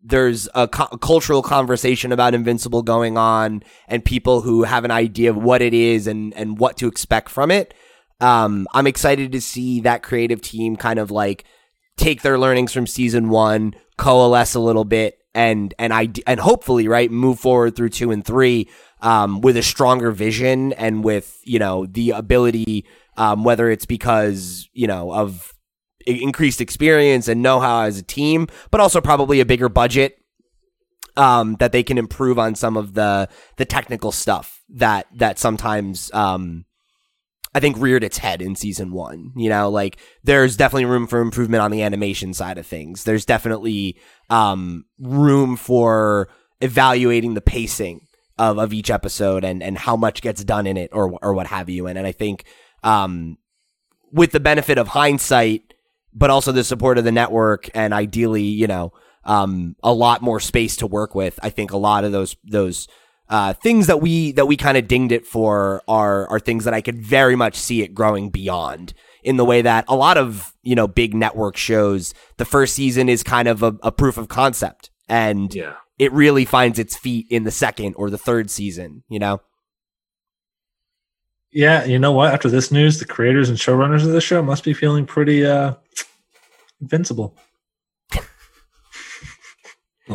there's 0.00 0.48
a, 0.54 0.68
co- 0.68 0.88
a 0.92 0.98
cultural 0.98 1.42
conversation 1.42 2.12
about 2.12 2.32
Invincible 2.32 2.82
going 2.82 3.18
on 3.18 3.64
and 3.88 4.04
people 4.04 4.42
who 4.42 4.62
have 4.62 4.84
an 4.84 4.92
idea 4.92 5.28
of 5.28 5.36
what 5.36 5.60
it 5.60 5.74
is 5.74 6.06
and 6.06 6.34
and 6.34 6.58
what 6.58 6.76
to 6.76 6.86
expect 6.86 7.30
from 7.30 7.50
it. 7.50 7.72
Um 8.20 8.68
I'm 8.74 8.86
excited 8.86 9.32
to 9.32 9.40
see 9.40 9.80
that 9.80 10.02
creative 10.02 10.42
team 10.42 10.76
kind 10.76 10.98
of 10.98 11.10
like 11.10 11.44
take 11.96 12.22
their 12.22 12.38
learnings 12.38 12.72
from 12.72 12.86
season 12.86 13.28
1 13.28 13.74
coalesce 13.96 14.54
a 14.54 14.60
little 14.60 14.84
bit 14.84 15.17
and 15.34 15.74
and 15.78 15.92
I 15.92 16.08
and 16.26 16.40
hopefully 16.40 16.88
right 16.88 17.10
move 17.10 17.38
forward 17.38 17.76
through 17.76 17.90
2 17.90 18.10
and 18.10 18.24
3 18.24 18.68
um 19.00 19.40
with 19.40 19.56
a 19.56 19.62
stronger 19.62 20.10
vision 20.10 20.72
and 20.74 21.04
with 21.04 21.38
you 21.44 21.58
know 21.58 21.86
the 21.86 22.10
ability 22.10 22.86
um 23.16 23.44
whether 23.44 23.70
it's 23.70 23.86
because 23.86 24.68
you 24.72 24.86
know 24.86 25.12
of 25.12 25.54
increased 26.06 26.60
experience 26.60 27.28
and 27.28 27.42
know-how 27.42 27.82
as 27.82 27.98
a 27.98 28.02
team 28.02 28.46
but 28.70 28.80
also 28.80 29.00
probably 29.00 29.40
a 29.40 29.44
bigger 29.44 29.68
budget 29.68 30.18
um 31.16 31.56
that 31.56 31.72
they 31.72 31.82
can 31.82 31.98
improve 31.98 32.38
on 32.38 32.54
some 32.54 32.76
of 32.76 32.94
the 32.94 33.28
the 33.56 33.64
technical 33.64 34.10
stuff 34.10 34.62
that 34.68 35.06
that 35.14 35.38
sometimes 35.38 36.10
um 36.14 36.64
I 37.54 37.60
think 37.60 37.78
reared 37.78 38.04
its 38.04 38.18
head 38.18 38.42
in 38.42 38.54
season 38.54 38.92
one. 38.92 39.32
You 39.36 39.48
know, 39.48 39.70
like 39.70 39.98
there's 40.22 40.56
definitely 40.56 40.84
room 40.84 41.06
for 41.06 41.20
improvement 41.20 41.62
on 41.62 41.70
the 41.70 41.82
animation 41.82 42.34
side 42.34 42.58
of 42.58 42.66
things. 42.66 43.04
There's 43.04 43.24
definitely 43.24 43.98
um, 44.30 44.84
room 44.98 45.56
for 45.56 46.28
evaluating 46.60 47.34
the 47.34 47.40
pacing 47.40 48.06
of, 48.38 48.58
of 48.58 48.72
each 48.72 48.90
episode 48.90 49.44
and, 49.44 49.62
and 49.62 49.78
how 49.78 49.96
much 49.96 50.22
gets 50.22 50.44
done 50.44 50.66
in 50.66 50.76
it 50.76 50.90
or 50.92 51.18
or 51.22 51.34
what 51.34 51.46
have 51.46 51.68
you. 51.68 51.86
And 51.86 51.98
and 51.98 52.06
I 52.06 52.12
think 52.12 52.44
um, 52.82 53.38
with 54.12 54.32
the 54.32 54.40
benefit 54.40 54.78
of 54.78 54.88
hindsight, 54.88 55.74
but 56.12 56.30
also 56.30 56.52
the 56.52 56.64
support 56.64 56.98
of 56.98 57.04
the 57.04 57.12
network 57.12 57.68
and 57.74 57.92
ideally, 57.92 58.42
you 58.42 58.66
know, 58.66 58.92
um, 59.24 59.76
a 59.82 59.92
lot 59.92 60.22
more 60.22 60.40
space 60.40 60.76
to 60.76 60.86
work 60.86 61.14
with. 61.14 61.38
I 61.42 61.50
think 61.50 61.72
a 61.72 61.76
lot 61.76 62.04
of 62.04 62.12
those 62.12 62.36
those 62.44 62.88
uh, 63.28 63.52
things 63.52 63.86
that 63.88 64.00
we 64.00 64.32
that 64.32 64.46
we 64.46 64.56
kind 64.56 64.78
of 64.78 64.88
dinged 64.88 65.12
it 65.12 65.26
for 65.26 65.82
are 65.86 66.28
are 66.28 66.40
things 66.40 66.64
that 66.64 66.74
I 66.74 66.80
could 66.80 66.98
very 66.98 67.36
much 67.36 67.56
see 67.56 67.82
it 67.82 67.94
growing 67.94 68.30
beyond 68.30 68.94
in 69.22 69.36
the 69.36 69.44
way 69.44 69.62
that 69.62 69.84
a 69.88 69.96
lot 69.96 70.16
of 70.16 70.52
you 70.62 70.74
know 70.74 70.86
big 70.86 71.14
network 71.14 71.56
shows 71.56 72.14
the 72.36 72.44
first 72.44 72.74
season 72.74 73.08
is 73.08 73.22
kind 73.22 73.48
of 73.48 73.62
a, 73.62 73.74
a 73.82 73.92
proof 73.92 74.16
of 74.18 74.28
concept 74.28 74.90
and 75.08 75.54
Yeah. 75.54 75.74
it 75.98 76.12
really 76.12 76.44
finds 76.44 76.78
its 76.78 76.96
feet 76.96 77.26
in 77.30 77.44
the 77.44 77.50
second 77.50 77.94
or 77.96 78.10
the 78.10 78.18
third 78.18 78.50
season 78.50 79.02
you 79.08 79.18
know 79.18 79.40
Yeah, 81.50 81.84
you 81.84 81.98
know 81.98 82.12
what? 82.12 82.32
After 82.34 82.50
this 82.50 82.70
news, 82.70 82.98
the 82.98 83.06
creators 83.06 83.48
and 83.48 83.56
showrunners 83.58 84.04
of 84.04 84.12
the 84.12 84.20
show 84.20 84.42
must 84.42 84.64
be 84.64 84.74
feeling 84.74 85.06
pretty 85.06 85.44
uh 85.46 85.74
invincible. 86.80 87.36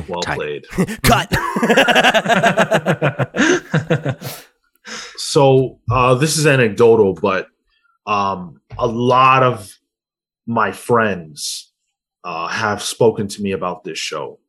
Well 0.07 0.21
Tight. 0.21 0.37
played. 0.37 0.65
cut 1.03 1.31
so 5.17 5.79
uh, 5.91 6.15
this 6.15 6.37
is 6.37 6.45
anecdotal, 6.47 7.13
but 7.13 7.47
um, 8.05 8.59
a 8.77 8.87
lot 8.87 9.43
of 9.43 9.77
my 10.45 10.71
friends 10.71 11.71
uh, 12.23 12.47
have 12.47 12.81
spoken 12.81 13.27
to 13.27 13.41
me 13.41 13.51
about 13.51 13.83
this 13.83 13.97
show, 13.97 14.39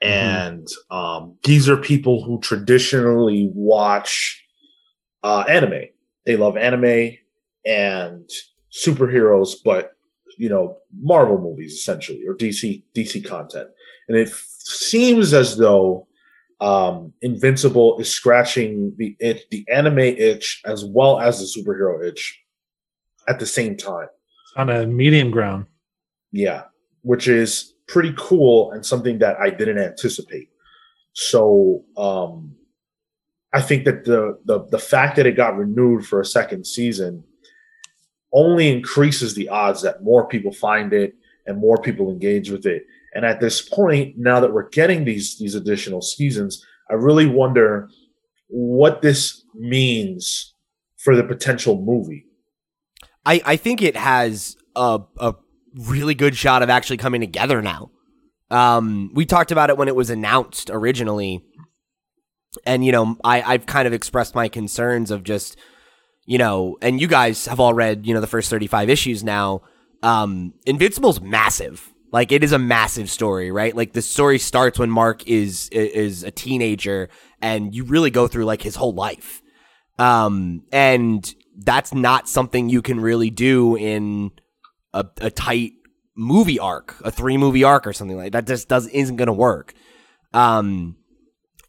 and 0.00 0.66
um, 0.90 1.36
these 1.44 1.68
are 1.68 1.76
people 1.76 2.22
who 2.22 2.38
traditionally 2.40 3.50
watch 3.54 4.44
uh, 5.22 5.44
anime. 5.48 5.84
They 6.24 6.36
love 6.36 6.56
anime 6.56 7.16
and 7.64 8.28
superheroes, 8.72 9.54
but 9.64 9.92
you 10.38 10.48
know, 10.48 10.76
Marvel 11.00 11.38
movies 11.38 11.72
essentially 11.72 12.22
or 12.26 12.34
DC 12.34 12.82
DC 12.94 13.26
content. 13.26 13.68
And 14.08 14.16
it 14.18 14.28
f- 14.28 14.46
seems 14.58 15.32
as 15.32 15.56
though 15.56 16.06
um, 16.60 17.12
Invincible 17.22 17.98
is 17.98 18.12
scratching 18.14 18.94
the 18.98 19.16
itch, 19.20 19.42
the 19.50 19.64
anime 19.70 19.98
itch 19.98 20.62
as 20.66 20.84
well 20.84 21.20
as 21.20 21.40
the 21.40 21.60
superhero 21.60 22.06
itch 22.06 22.38
at 23.28 23.38
the 23.38 23.46
same 23.46 23.76
time. 23.76 24.08
On 24.56 24.70
a 24.70 24.86
medium 24.86 25.30
ground. 25.30 25.66
Yeah, 26.32 26.64
which 27.02 27.28
is 27.28 27.74
pretty 27.88 28.14
cool 28.16 28.72
and 28.72 28.84
something 28.84 29.18
that 29.18 29.38
I 29.38 29.50
didn't 29.50 29.78
anticipate. 29.78 30.48
So 31.12 31.84
um, 31.96 32.54
I 33.52 33.62
think 33.62 33.84
that 33.84 34.04
the, 34.04 34.38
the 34.44 34.66
the 34.70 34.78
fact 34.78 35.16
that 35.16 35.26
it 35.26 35.36
got 35.36 35.56
renewed 35.56 36.06
for 36.06 36.20
a 36.20 36.26
second 36.26 36.66
season 36.66 37.24
only 38.32 38.70
increases 38.70 39.34
the 39.34 39.48
odds 39.48 39.82
that 39.82 40.02
more 40.02 40.28
people 40.28 40.52
find 40.52 40.92
it 40.92 41.14
and 41.46 41.58
more 41.58 41.80
people 41.80 42.10
engage 42.10 42.50
with 42.50 42.66
it. 42.66 42.84
And 43.14 43.24
at 43.24 43.40
this 43.40 43.62
point, 43.66 44.18
now 44.18 44.40
that 44.40 44.52
we're 44.52 44.68
getting 44.68 45.04
these 45.04 45.38
these 45.38 45.54
additional 45.54 46.02
seasons, 46.02 46.64
I 46.90 46.94
really 46.94 47.26
wonder 47.26 47.88
what 48.48 49.00
this 49.00 49.42
means 49.54 50.54
for 50.98 51.16
the 51.16 51.24
potential 51.24 51.80
movie. 51.80 52.25
I, 53.26 53.42
I 53.44 53.56
think 53.56 53.82
it 53.82 53.96
has 53.96 54.56
a, 54.76 55.00
a 55.18 55.34
really 55.74 56.14
good 56.14 56.36
shot 56.36 56.62
of 56.62 56.70
actually 56.70 56.96
coming 56.96 57.20
together 57.20 57.60
now. 57.60 57.90
Um, 58.50 59.10
we 59.12 59.26
talked 59.26 59.50
about 59.50 59.68
it 59.68 59.76
when 59.76 59.88
it 59.88 59.96
was 59.96 60.08
announced 60.08 60.70
originally. 60.70 61.44
And, 62.64 62.84
you 62.84 62.92
know, 62.92 63.16
I, 63.24 63.42
I've 63.42 63.66
kind 63.66 63.86
of 63.86 63.92
expressed 63.92 64.34
my 64.34 64.48
concerns 64.48 65.10
of 65.10 65.24
just, 65.24 65.58
you 66.24 66.38
know, 66.38 66.78
and 66.80 67.00
you 67.00 67.08
guys 67.08 67.46
have 67.46 67.60
all 67.60 67.74
read, 67.74 68.06
you 68.06 68.14
know, 68.14 68.20
the 68.20 68.26
first 68.26 68.48
35 68.48 68.88
issues 68.88 69.24
now. 69.24 69.62
Um, 70.02 70.54
Invincible's 70.64 71.20
massive. 71.20 71.92
Like 72.12 72.30
it 72.30 72.44
is 72.44 72.52
a 72.52 72.58
massive 72.58 73.10
story, 73.10 73.50
right? 73.50 73.74
Like 73.74 73.92
the 73.92 74.00
story 74.00 74.38
starts 74.38 74.78
when 74.78 74.90
Mark 74.90 75.26
is 75.26 75.68
is 75.70 76.22
a 76.22 76.30
teenager 76.30 77.08
and 77.42 77.74
you 77.74 77.84
really 77.84 78.10
go 78.10 78.28
through 78.28 78.44
like 78.44 78.62
his 78.62 78.76
whole 78.76 78.94
life. 78.94 79.42
Um, 79.98 80.62
and 80.72 81.34
that's 81.56 81.94
not 81.94 82.28
something 82.28 82.68
you 82.68 82.82
can 82.82 83.00
really 83.00 83.30
do 83.30 83.76
in 83.76 84.30
a, 84.92 85.04
a 85.20 85.30
tight 85.30 85.72
movie 86.16 86.58
arc, 86.58 86.96
a 87.04 87.10
three 87.10 87.36
movie 87.36 87.64
arc 87.64 87.86
or 87.86 87.92
something 87.92 88.16
like 88.16 88.32
that. 88.32 88.46
Just 88.46 88.68
doesn't 88.68 88.92
isn't 88.92 89.16
going 89.16 89.26
to 89.26 89.32
work. 89.32 89.74
Um, 90.32 90.96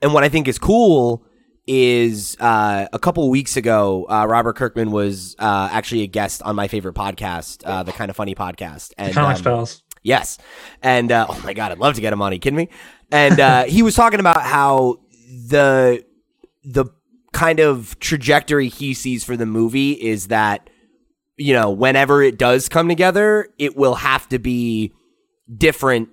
and 0.01 0.13
what 0.13 0.23
I 0.23 0.29
think 0.29 0.47
is 0.47 0.59
cool 0.59 1.25
is 1.67 2.37
uh, 2.39 2.87
a 2.93 2.99
couple 2.99 3.29
weeks 3.29 3.57
ago, 3.57 4.05
uh, 4.09 4.25
Robert 4.25 4.55
Kirkman 4.55 4.91
was 4.91 5.35
uh, 5.39 5.69
actually 5.71 6.03
a 6.03 6.07
guest 6.07 6.41
on 6.43 6.55
my 6.55 6.67
favorite 6.67 6.95
podcast, 6.95 7.61
uh, 7.65 7.83
the 7.83 7.91
Kind 7.91 8.09
of 8.09 8.15
Funny 8.15 8.35
podcast, 8.35 8.93
and 8.97 9.13
Comics 9.13 9.39
um, 9.39 9.43
Pals. 9.43 9.83
Yes. 10.03 10.37
And 10.81 11.11
uh, 11.11 11.25
oh 11.29 11.41
my 11.43 11.53
god, 11.53 11.71
I'd 11.71 11.79
love 11.79 11.95
to 11.95 12.01
get 12.01 12.13
him 12.13 12.21
on. 12.21 12.31
Are 12.31 12.35
you 12.35 12.39
kidding 12.39 12.57
me? 12.57 12.69
And 13.11 13.39
uh, 13.39 13.63
he 13.65 13.83
was 13.83 13.95
talking 13.95 14.19
about 14.19 14.41
how 14.41 14.99
the 15.49 16.05
the 16.63 16.85
kind 17.37 17.59
of 17.59 17.99
trajectory 17.99 18.67
he 18.67 18.95
sees 18.95 19.23
for 19.23 19.37
the 19.37 19.45
movie 19.45 19.91
is 19.91 20.29
that 20.29 20.71
you 21.37 21.53
know 21.53 21.69
whenever 21.69 22.23
it 22.23 22.35
does 22.35 22.67
come 22.67 22.87
together, 22.89 23.47
it 23.59 23.77
will 23.77 23.93
have 23.93 24.27
to 24.27 24.39
be 24.39 24.91
different 25.55 26.09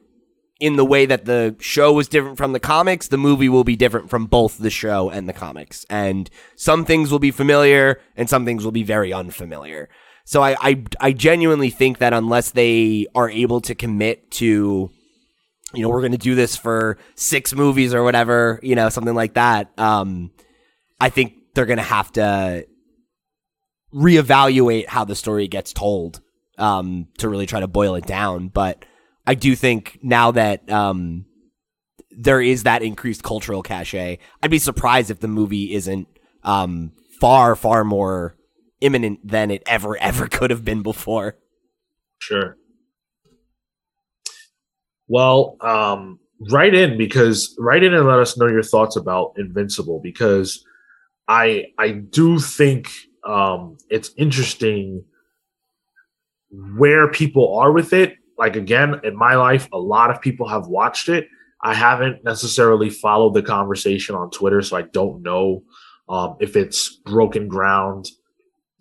in 0.60 0.76
the 0.76 0.84
way 0.84 1.06
that 1.06 1.24
the 1.24 1.56
show 1.58 1.94
was 1.94 2.08
different 2.08 2.36
from 2.36 2.52
the 2.52 2.60
comics. 2.60 3.08
The 3.08 3.16
movie 3.16 3.48
will 3.48 3.64
be 3.64 3.74
different 3.74 4.10
from 4.10 4.26
both 4.26 4.58
the 4.58 4.68
show 4.68 5.08
and 5.08 5.26
the 5.26 5.32
comics, 5.32 5.86
and 5.88 6.28
some 6.56 6.84
things 6.84 7.10
will 7.10 7.18
be 7.18 7.30
familiar 7.30 8.02
and 8.16 8.28
some 8.28 8.44
things 8.44 8.62
will 8.62 8.70
be 8.70 8.82
very 8.82 9.10
unfamiliar. 9.10 9.88
So 10.26 10.42
I, 10.42 10.56
I, 10.60 10.84
I 11.00 11.12
genuinely 11.12 11.70
think 11.70 11.98
that 11.98 12.12
unless 12.12 12.50
they 12.50 13.06
are 13.14 13.30
able 13.30 13.62
to 13.62 13.74
commit 13.74 14.30
to, 14.32 14.90
you 15.72 15.82
know, 15.82 15.88
we're 15.88 16.00
going 16.00 16.12
to 16.12 16.18
do 16.18 16.34
this 16.34 16.54
for 16.54 16.98
six 17.14 17.54
movies 17.54 17.94
or 17.94 18.02
whatever, 18.02 18.60
you 18.62 18.74
know, 18.74 18.90
something 18.90 19.14
like 19.14 19.34
that. 19.34 19.70
Um, 19.78 20.30
I 21.00 21.08
think 21.08 21.34
they're 21.54 21.66
going 21.66 21.78
to 21.78 21.82
have 21.82 22.12
to 22.12 22.66
reevaluate 23.92 24.88
how 24.88 25.04
the 25.04 25.14
story 25.14 25.48
gets 25.48 25.72
told, 25.72 26.20
um, 26.58 27.08
to 27.18 27.28
really 27.28 27.46
try 27.46 27.60
to 27.60 27.68
boil 27.68 27.94
it 27.94 28.06
down. 28.06 28.48
But 28.48 28.84
I 29.26 29.34
do 29.34 29.54
think 29.54 29.98
now 30.02 30.32
that, 30.32 30.70
um, 30.70 31.26
there 32.16 32.40
is 32.40 32.62
that 32.62 32.82
increased 32.82 33.22
cultural 33.22 33.62
cachet, 33.62 34.18
I'd 34.42 34.50
be 34.50 34.58
surprised 34.58 35.10
if 35.10 35.20
the 35.20 35.28
movie 35.28 35.74
isn't, 35.74 36.08
um, 36.42 36.92
far, 37.20 37.56
far 37.56 37.84
more 37.84 38.36
imminent 38.80 39.26
than 39.26 39.50
it 39.50 39.62
ever 39.66 39.96
ever 40.00 40.26
could 40.28 40.50
have 40.50 40.64
been 40.64 40.82
before. 40.82 41.36
Sure. 42.18 42.56
Well, 45.06 45.56
um, 45.60 46.18
write 46.50 46.74
in 46.74 46.96
because 46.96 47.54
write 47.58 47.82
in 47.82 47.94
and 47.94 48.06
let 48.06 48.18
us 48.18 48.36
know 48.38 48.46
your 48.46 48.62
thoughts 48.62 48.96
about 48.96 49.34
Invincible 49.36 50.00
because 50.02 50.64
I 51.28 51.66
I 51.78 51.90
do 51.90 52.38
think 52.38 52.90
um, 53.26 53.78
it's 53.90 54.10
interesting 54.16 55.04
where 56.76 57.08
people 57.10 57.56
are 57.56 57.72
with 57.72 57.92
it. 57.92 58.16
Like 58.38 58.56
again, 58.56 59.00
in 59.04 59.16
my 59.16 59.36
life, 59.36 59.68
a 59.72 59.78
lot 59.78 60.10
of 60.10 60.20
people 60.20 60.48
have 60.48 60.66
watched 60.66 61.08
it. 61.08 61.28
I 61.62 61.74
haven't 61.74 62.24
necessarily 62.24 62.90
followed 62.90 63.34
the 63.34 63.42
conversation 63.42 64.14
on 64.14 64.30
Twitter, 64.30 64.60
so 64.60 64.76
I 64.76 64.82
don't 64.82 65.22
know 65.22 65.62
um, 66.08 66.36
if 66.40 66.56
it's 66.56 66.96
broken 67.06 67.48
ground 67.48 68.10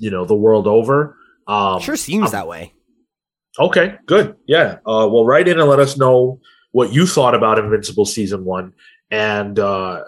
you 0.03 0.11
know 0.11 0.25
the 0.25 0.35
world 0.35 0.67
over. 0.67 1.17
Um, 1.47 1.79
sure 1.79 1.95
seems 1.95 2.25
I'm, 2.25 2.31
that 2.31 2.47
way. 2.47 2.73
Okay, 3.59 3.95
good. 4.05 4.35
Yeah. 4.47 4.79
Uh, 4.85 5.07
well, 5.09 5.25
write 5.25 5.47
in 5.47 5.59
and 5.59 5.69
let 5.69 5.79
us 5.79 5.97
know 5.97 6.39
what 6.71 6.91
you 6.91 7.05
thought 7.05 7.35
about 7.35 7.59
Invincible 7.59 8.05
season 8.05 8.43
one, 8.43 8.73
and 9.09 9.57
uh, 9.57 10.03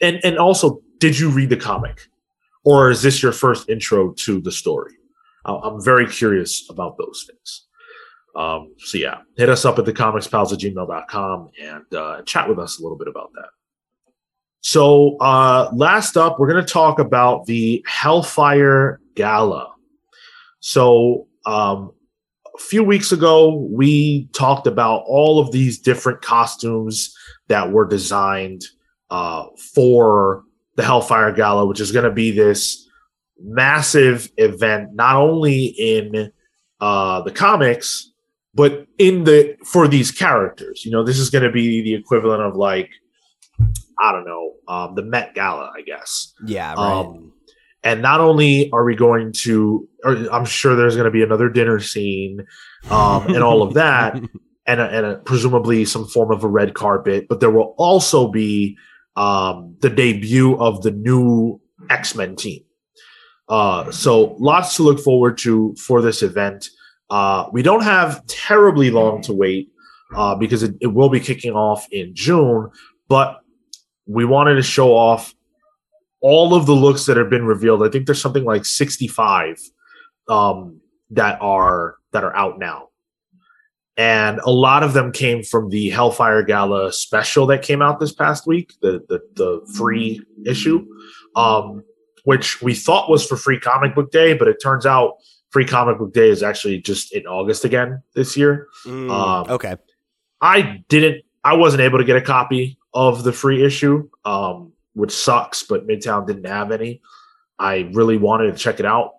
and 0.00 0.20
and 0.22 0.38
also, 0.38 0.80
did 1.00 1.18
you 1.18 1.30
read 1.30 1.50
the 1.50 1.56
comic, 1.56 2.08
or 2.64 2.90
is 2.90 3.02
this 3.02 3.22
your 3.22 3.32
first 3.32 3.68
intro 3.68 4.12
to 4.12 4.40
the 4.40 4.52
story? 4.52 4.94
I'm 5.44 5.82
very 5.82 6.06
curious 6.06 6.68
about 6.70 6.98
those 6.98 7.26
things. 7.28 7.66
Um, 8.36 8.74
so 8.78 8.98
yeah, 8.98 9.18
hit 9.36 9.48
us 9.48 9.64
up 9.64 9.78
at 9.78 9.86
the 9.86 9.92
comicspals 9.92 10.52
at 10.52 10.60
gmail.com 10.60 11.50
and 11.60 11.94
uh, 11.94 12.22
chat 12.22 12.48
with 12.48 12.58
us 12.58 12.78
a 12.78 12.82
little 12.82 12.98
bit 12.98 13.08
about 13.08 13.32
that. 13.32 13.48
So, 14.62 15.16
uh, 15.18 15.70
last 15.72 16.18
up, 16.18 16.38
we're 16.38 16.52
going 16.52 16.64
to 16.64 16.72
talk 16.72 16.98
about 16.98 17.46
the 17.46 17.82
Hellfire 17.88 19.00
Gala. 19.14 19.72
So, 20.60 21.28
um, 21.46 21.92
a 22.54 22.58
few 22.58 22.84
weeks 22.84 23.10
ago, 23.10 23.54
we 23.70 24.26
talked 24.34 24.66
about 24.66 25.04
all 25.06 25.40
of 25.40 25.50
these 25.50 25.78
different 25.78 26.20
costumes 26.20 27.16
that 27.48 27.72
were 27.72 27.86
designed 27.86 28.62
uh, 29.08 29.46
for 29.72 30.44
the 30.80 30.86
Hellfire 30.86 31.30
Gala, 31.30 31.66
which 31.66 31.78
is 31.78 31.92
going 31.92 32.06
to 32.06 32.10
be 32.10 32.30
this 32.30 32.88
massive 33.38 34.30
event, 34.38 34.94
not 34.94 35.16
only 35.16 35.66
in 35.66 36.32
uh, 36.80 37.20
the 37.20 37.30
comics, 37.30 38.10
but 38.54 38.86
in 38.96 39.24
the 39.24 39.56
for 39.66 39.86
these 39.86 40.10
characters. 40.10 40.82
You 40.86 40.90
know, 40.90 41.04
this 41.04 41.18
is 41.18 41.28
going 41.28 41.44
to 41.44 41.52
be 41.52 41.82
the 41.82 41.94
equivalent 41.94 42.42
of 42.42 42.56
like 42.56 42.88
I 43.98 44.12
don't 44.12 44.24
know, 44.24 44.52
um, 44.68 44.94
the 44.94 45.02
Met 45.02 45.34
Gala, 45.34 45.70
I 45.76 45.82
guess. 45.82 46.32
Yeah, 46.46 46.72
right. 46.72 47.04
Um, 47.04 47.34
and 47.84 48.00
not 48.00 48.20
only 48.20 48.70
are 48.72 48.84
we 48.84 48.94
going 48.94 49.32
to, 49.40 49.86
I'm 50.04 50.46
sure 50.46 50.74
there's 50.74 50.96
going 50.96 51.04
to 51.04 51.10
be 51.10 51.22
another 51.22 51.50
dinner 51.50 51.78
scene 51.80 52.46
um, 52.90 53.26
and 53.26 53.42
all 53.42 53.62
of 53.62 53.74
that, 53.74 54.14
and, 54.66 54.80
a, 54.80 54.84
and 54.84 55.06
a, 55.06 55.16
presumably 55.16 55.84
some 55.84 56.06
form 56.06 56.30
of 56.30 56.44
a 56.44 56.48
red 56.48 56.72
carpet, 56.72 57.26
but 57.28 57.40
there 57.40 57.50
will 57.50 57.74
also 57.76 58.28
be 58.28 58.78
um, 59.16 59.76
the 59.80 59.90
debut 59.90 60.56
of 60.58 60.82
the 60.82 60.90
new 60.90 61.60
X 61.88 62.14
Men 62.14 62.36
team. 62.36 62.62
Uh, 63.48 63.90
so 63.90 64.36
lots 64.38 64.76
to 64.76 64.82
look 64.82 65.00
forward 65.00 65.36
to 65.38 65.74
for 65.74 66.00
this 66.00 66.22
event. 66.22 66.68
Uh, 67.10 67.48
we 67.52 67.62
don't 67.62 67.82
have 67.82 68.24
terribly 68.26 68.90
long 68.90 69.20
to 69.22 69.32
wait 69.32 69.70
uh, 70.14 70.36
because 70.36 70.62
it, 70.62 70.76
it 70.80 70.86
will 70.86 71.08
be 71.08 71.18
kicking 71.18 71.52
off 71.52 71.86
in 71.90 72.14
June, 72.14 72.70
but 73.08 73.40
we 74.06 74.24
wanted 74.24 74.54
to 74.54 74.62
show 74.62 74.94
off 74.96 75.34
all 76.20 76.54
of 76.54 76.66
the 76.66 76.72
looks 76.72 77.06
that 77.06 77.16
have 77.16 77.30
been 77.30 77.44
revealed. 77.44 77.82
I 77.82 77.88
think 77.88 78.06
there's 78.06 78.20
something 78.20 78.44
like 78.44 78.64
65 78.64 79.58
um, 80.28 80.80
that 81.10 81.38
are 81.40 81.96
that 82.12 82.22
are 82.22 82.34
out 82.36 82.58
now. 82.58 82.89
And 84.00 84.40
a 84.46 84.50
lot 84.50 84.82
of 84.82 84.94
them 84.94 85.12
came 85.12 85.42
from 85.42 85.68
the 85.68 85.90
Hellfire 85.90 86.42
Gala 86.42 86.90
special 86.90 87.44
that 87.48 87.60
came 87.60 87.82
out 87.82 88.00
this 88.00 88.14
past 88.14 88.46
week, 88.46 88.72
the 88.80 89.04
the, 89.10 89.20
the 89.34 89.74
free 89.74 90.22
issue, 90.46 90.86
um, 91.36 91.84
which 92.24 92.62
we 92.62 92.74
thought 92.74 93.10
was 93.10 93.26
for 93.26 93.36
Free 93.36 93.60
Comic 93.60 93.94
Book 93.94 94.10
Day, 94.10 94.32
but 94.32 94.48
it 94.48 94.56
turns 94.62 94.86
out 94.86 95.16
Free 95.50 95.66
Comic 95.66 95.98
Book 95.98 96.14
Day 96.14 96.30
is 96.30 96.42
actually 96.42 96.80
just 96.80 97.12
in 97.12 97.26
August 97.26 97.66
again 97.66 98.02
this 98.14 98.38
year. 98.38 98.68
Mm, 98.86 99.10
um, 99.10 99.50
okay. 99.50 99.76
I 100.40 100.82
didn't. 100.88 101.22
I 101.44 101.56
wasn't 101.56 101.82
able 101.82 101.98
to 101.98 102.04
get 102.04 102.16
a 102.16 102.22
copy 102.22 102.78
of 102.94 103.22
the 103.22 103.34
free 103.34 103.62
issue, 103.62 104.08
um, 104.24 104.72
which 104.94 105.12
sucks, 105.12 105.62
but 105.62 105.86
Midtown 105.86 106.26
didn't 106.26 106.46
have 106.46 106.72
any. 106.72 107.02
I 107.58 107.90
really 107.92 108.16
wanted 108.16 108.52
to 108.52 108.56
check 108.56 108.80
it 108.80 108.86
out. 108.86 109.16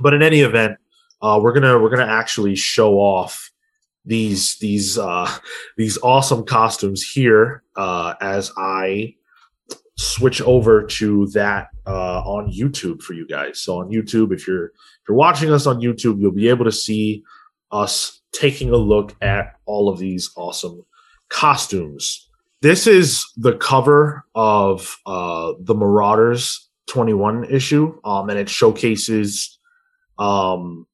But 0.00 0.12
in 0.12 0.22
any 0.22 0.40
event, 0.40 0.78
uh, 1.20 1.38
we're 1.40 1.52
gonna 1.52 1.78
we're 1.78 1.90
gonna 1.90 2.10
actually 2.10 2.56
show 2.56 2.94
off 2.94 3.51
these 4.04 4.58
these 4.58 4.98
uh, 4.98 5.30
these 5.76 5.98
awesome 6.02 6.44
costumes 6.44 7.02
here 7.02 7.62
uh, 7.76 8.14
as 8.20 8.52
I 8.56 9.14
switch 9.96 10.40
over 10.42 10.84
to 10.84 11.26
that 11.28 11.68
uh, 11.86 12.20
on 12.20 12.50
YouTube 12.50 13.02
for 13.02 13.14
you 13.14 13.26
guys. 13.26 13.60
So 13.60 13.78
on 13.78 13.90
YouTube, 13.90 14.32
if 14.32 14.46
you're 14.46 14.66
if 14.66 15.08
you're 15.08 15.16
watching 15.16 15.52
us 15.52 15.66
on 15.66 15.80
YouTube, 15.80 16.20
you'll 16.20 16.32
be 16.32 16.48
able 16.48 16.64
to 16.64 16.72
see 16.72 17.22
us 17.70 18.20
taking 18.32 18.70
a 18.70 18.76
look 18.76 19.14
at 19.22 19.56
all 19.66 19.88
of 19.88 19.98
these 19.98 20.30
awesome 20.36 20.84
costumes. 21.28 22.28
This 22.60 22.86
is 22.86 23.26
the 23.36 23.56
cover 23.56 24.24
of 24.34 24.96
uh, 25.06 25.54
the 25.60 25.74
Marauders 25.74 26.68
21 26.86 27.44
issue, 27.46 27.98
um, 28.04 28.30
and 28.30 28.38
it 28.38 28.48
showcases 28.48 29.58
um, 30.18 30.86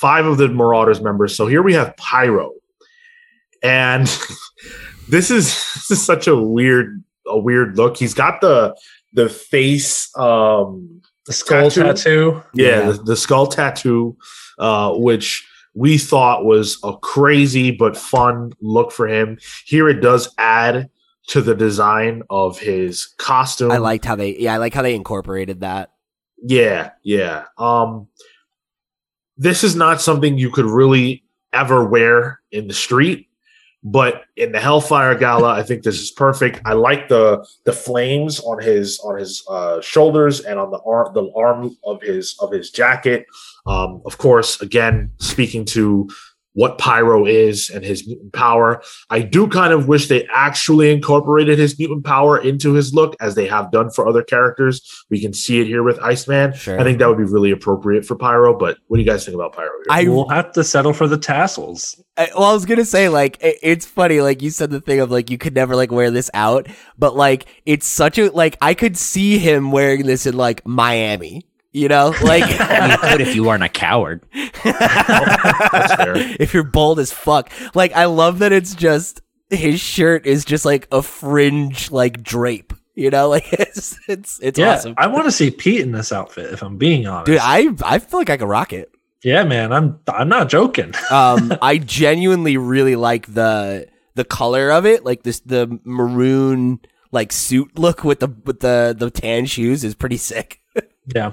five 0.00 0.26
of 0.26 0.38
the 0.38 0.48
Marauders 0.48 1.00
members. 1.00 1.34
So 1.36 1.46
here 1.46 1.62
we 1.62 1.74
have 1.74 1.96
Pyro, 1.96 2.52
and 3.62 4.06
this 5.08 5.30
is 5.30 5.54
this 5.74 5.90
is 5.90 6.04
such 6.04 6.26
a 6.26 6.36
weird 6.36 7.02
a 7.26 7.38
weird 7.38 7.76
look. 7.76 7.96
He's 7.96 8.14
got 8.14 8.40
the 8.40 8.76
the 9.12 9.28
face 9.28 10.16
um 10.16 11.00
The 11.26 11.32
skull 11.32 11.70
Tattoo? 11.70 11.82
tattoo. 11.82 12.42
yeah, 12.54 12.66
Yeah. 12.80 12.90
The, 12.92 13.02
the 13.02 13.16
skull 13.16 13.46
tattoo 13.46 14.16
uh 14.58 14.92
which 14.94 15.46
we 15.74 15.98
thought 15.98 16.44
was 16.44 16.78
a 16.82 16.96
crazy 16.96 17.70
but 17.70 17.96
fun 17.96 18.52
look 18.60 18.90
for 18.92 19.06
him. 19.06 19.38
Here 19.64 19.88
it 19.88 20.00
does 20.00 20.34
add 20.38 20.90
to 21.28 21.40
the 21.42 21.54
design 21.54 22.22
of 22.30 22.58
his 22.58 23.06
costume. 23.18 23.70
I 23.70 23.76
liked 23.78 24.04
how 24.04 24.16
they 24.16 24.36
yeah, 24.38 24.54
I 24.54 24.56
like 24.58 24.74
how 24.74 24.82
they 24.82 24.94
incorporated 24.94 25.60
that. 25.60 25.90
Yeah, 26.42 26.90
yeah. 27.02 27.44
Um 27.58 28.08
this 29.38 29.64
is 29.64 29.76
not 29.76 30.00
something 30.00 30.36
you 30.36 30.50
could 30.50 30.66
really 30.66 31.22
ever 31.52 31.84
wear 31.84 32.40
in 32.50 32.68
the 32.68 32.74
street, 32.74 33.28
but 33.84 34.24
in 34.36 34.52
the 34.52 34.60
Hellfire 34.60 35.14
Gala, 35.14 35.52
I 35.52 35.62
think 35.62 35.84
this 35.84 36.00
is 36.00 36.10
perfect. 36.10 36.60
I 36.64 36.72
like 36.72 37.08
the 37.08 37.46
the 37.64 37.72
flames 37.72 38.40
on 38.40 38.60
his 38.60 38.98
on 39.00 39.18
his 39.18 39.44
uh, 39.48 39.80
shoulders 39.80 40.40
and 40.40 40.58
on 40.58 40.70
the 40.70 40.80
arm 40.80 41.14
the 41.14 41.30
arm 41.36 41.76
of 41.84 42.02
his 42.02 42.36
of 42.40 42.50
his 42.50 42.70
jacket. 42.70 43.26
Um, 43.66 44.02
of 44.04 44.18
course, 44.18 44.60
again 44.60 45.12
speaking 45.18 45.64
to 45.66 46.08
what 46.58 46.76
Pyro 46.76 47.24
is 47.24 47.70
and 47.70 47.84
his 47.84 48.04
mutant 48.04 48.32
power. 48.32 48.82
I 49.10 49.20
do 49.20 49.46
kind 49.46 49.72
of 49.72 49.86
wish 49.86 50.08
they 50.08 50.26
actually 50.34 50.90
incorporated 50.90 51.56
his 51.56 51.78
mutant 51.78 52.04
power 52.04 52.36
into 52.36 52.72
his 52.72 52.92
look 52.92 53.14
as 53.20 53.36
they 53.36 53.46
have 53.46 53.70
done 53.70 53.90
for 53.90 54.08
other 54.08 54.24
characters. 54.24 55.04
We 55.08 55.20
can 55.20 55.32
see 55.32 55.60
it 55.60 55.68
here 55.68 55.84
with 55.84 56.00
Iceman. 56.00 56.54
Sure. 56.54 56.80
I 56.80 56.82
think 56.82 56.98
that 56.98 57.08
would 57.08 57.16
be 57.16 57.22
really 57.22 57.52
appropriate 57.52 58.04
for 58.04 58.16
Pyro. 58.16 58.58
But 58.58 58.76
what 58.88 58.96
do 58.96 59.04
you 59.04 59.08
guys 59.08 59.24
think 59.24 59.36
about 59.36 59.52
Pyro? 59.52 59.68
Here? 59.68 59.84
I 59.88 60.08
we'll 60.08 60.28
have 60.30 60.50
to 60.54 60.64
settle 60.64 60.92
for 60.92 61.06
the 61.06 61.16
tassels. 61.16 62.02
I, 62.16 62.28
well, 62.34 62.50
I 62.50 62.54
was 62.54 62.66
gonna 62.66 62.84
say 62.84 63.08
like 63.08 63.40
it, 63.40 63.58
it's 63.62 63.86
funny, 63.86 64.20
like 64.20 64.42
you 64.42 64.50
said 64.50 64.70
the 64.70 64.80
thing 64.80 64.98
of 64.98 65.12
like 65.12 65.30
you 65.30 65.38
could 65.38 65.54
never 65.54 65.76
like 65.76 65.92
wear 65.92 66.10
this 66.10 66.28
out, 66.34 66.66
but 66.98 67.14
like 67.14 67.46
it's 67.66 67.86
such 67.86 68.18
a 68.18 68.30
like 68.30 68.56
I 68.60 68.74
could 68.74 68.96
see 68.96 69.38
him 69.38 69.70
wearing 69.70 70.06
this 70.06 70.26
in 70.26 70.36
like 70.36 70.66
Miami, 70.66 71.46
you 71.72 71.88
know, 71.88 72.14
like 72.22 72.48
you 72.50 72.98
could 73.08 73.20
if 73.20 73.34
you 73.34 73.44
weren't 73.44 73.62
a 73.62 73.68
coward. 73.68 74.24
if 76.40 76.54
you're 76.54 76.64
bold 76.64 76.98
as 76.98 77.12
fuck. 77.12 77.50
Like 77.74 77.92
I 77.92 78.06
love 78.06 78.38
that 78.40 78.52
it's 78.52 78.74
just 78.74 79.20
his 79.50 79.80
shirt 79.80 80.26
is 80.26 80.44
just 80.44 80.64
like 80.64 80.88
a 80.92 81.02
fringe 81.02 81.90
like 81.90 82.22
drape, 82.22 82.72
you 82.94 83.10
know, 83.10 83.28
like 83.34 83.52
it's 83.52 83.98
it's 84.08 84.38
it's 84.42 84.58
yeah, 84.58 84.74
awesome, 84.74 84.94
I 84.96 85.06
want 85.06 85.24
to 85.26 85.32
see 85.32 85.50
Pete 85.50 85.80
in 85.80 85.92
this 85.92 86.12
outfit. 86.12 86.52
If 86.52 86.62
I'm 86.62 86.76
being 86.76 87.06
honest, 87.06 87.26
dude. 87.26 87.38
I 87.40 87.68
I 87.84 87.98
feel 87.98 88.20
like 88.20 88.30
I 88.30 88.36
could 88.36 88.48
rock 88.48 88.72
it. 88.72 88.90
yeah, 89.22 89.44
man, 89.44 89.72
I'm 89.72 89.98
I'm 90.08 90.28
not 90.28 90.48
joking. 90.48 90.94
um 91.10 91.52
i 91.62 91.78
genuinely 91.78 92.56
really 92.56 92.96
like 92.96 93.32
the 93.32 93.86
the 94.14 94.24
color 94.24 94.70
of 94.70 94.84
it 94.86 95.04
like 95.04 95.22
this 95.22 95.40
the 95.40 95.78
maroon 95.84 96.80
like 97.12 97.32
suit 97.32 97.78
look 97.78 98.02
with 98.04 98.20
the 98.20 98.28
with 98.44 98.60
the 98.60 98.94
the 98.98 99.10
tan 99.10 99.46
shoes 99.46 99.84
is 99.84 99.94
pretty 99.94 100.16
sick 100.16 100.60
yeah, 101.14 101.32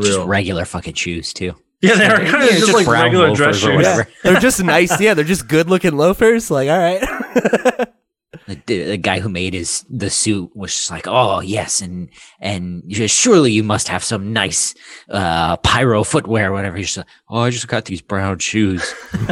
Just 0.00 0.18
regular 0.20 0.64
fucking 0.64 0.94
shoes 0.94 1.32
too. 1.32 1.54
yeah, 1.82 1.94
they're 1.96 2.16
kind 2.18 2.42
of 2.42 2.50
Yeah, 2.50 2.58
just, 2.58 2.60
just 2.60 2.72
like 2.74 2.86
regular 2.86 3.34
dress 3.34 3.62
loafers 3.62 3.64
or 3.64 3.68
shoes. 3.68 3.76
whatever. 3.76 4.08
they're 4.22 4.40
just 4.40 4.62
nice 4.64 5.00
yeah 5.00 5.12
they're 5.14 5.24
just 5.24 5.48
good 5.48 5.68
looking 5.68 5.96
loafers 5.96 6.50
like 6.50 6.68
all 6.68 6.78
right 6.78 7.02
The, 8.46 8.60
the, 8.66 8.82
the 8.82 8.96
guy 8.98 9.20
who 9.20 9.28
made 9.30 9.54
his 9.54 9.84
the 9.88 10.10
suit 10.10 10.54
was 10.54 10.72
just 10.72 10.90
like, 10.90 11.06
oh 11.06 11.40
yes, 11.40 11.80
and 11.80 12.10
and 12.40 12.82
just, 12.88 13.14
surely 13.16 13.52
you 13.52 13.62
must 13.62 13.88
have 13.88 14.04
some 14.04 14.32
nice 14.34 14.74
uh, 15.08 15.56
pyro 15.58 16.02
footwear, 16.04 16.50
or 16.50 16.52
whatever. 16.52 16.76
He's 16.76 16.88
just 16.88 16.96
like, 16.98 17.06
oh, 17.30 17.38
I 17.38 17.50
just 17.50 17.68
got 17.68 17.84
these 17.86 18.02
brown 18.02 18.40
shoes. 18.40 18.82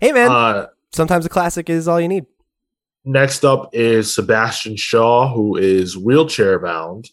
hey 0.00 0.12
man 0.12 0.30
Uh, 0.30 0.66
sometimes 0.92 1.26
a 1.26 1.28
classic 1.28 1.68
is 1.70 1.86
all 1.86 2.00
you 2.00 2.08
need 2.08 2.24
next 3.04 3.44
up 3.44 3.70
is 3.72 4.14
Sebastian 4.14 4.76
Shaw, 4.76 5.32
who 5.32 5.56
is 5.56 5.96
wheelchair 5.96 6.58
bound. 6.58 7.10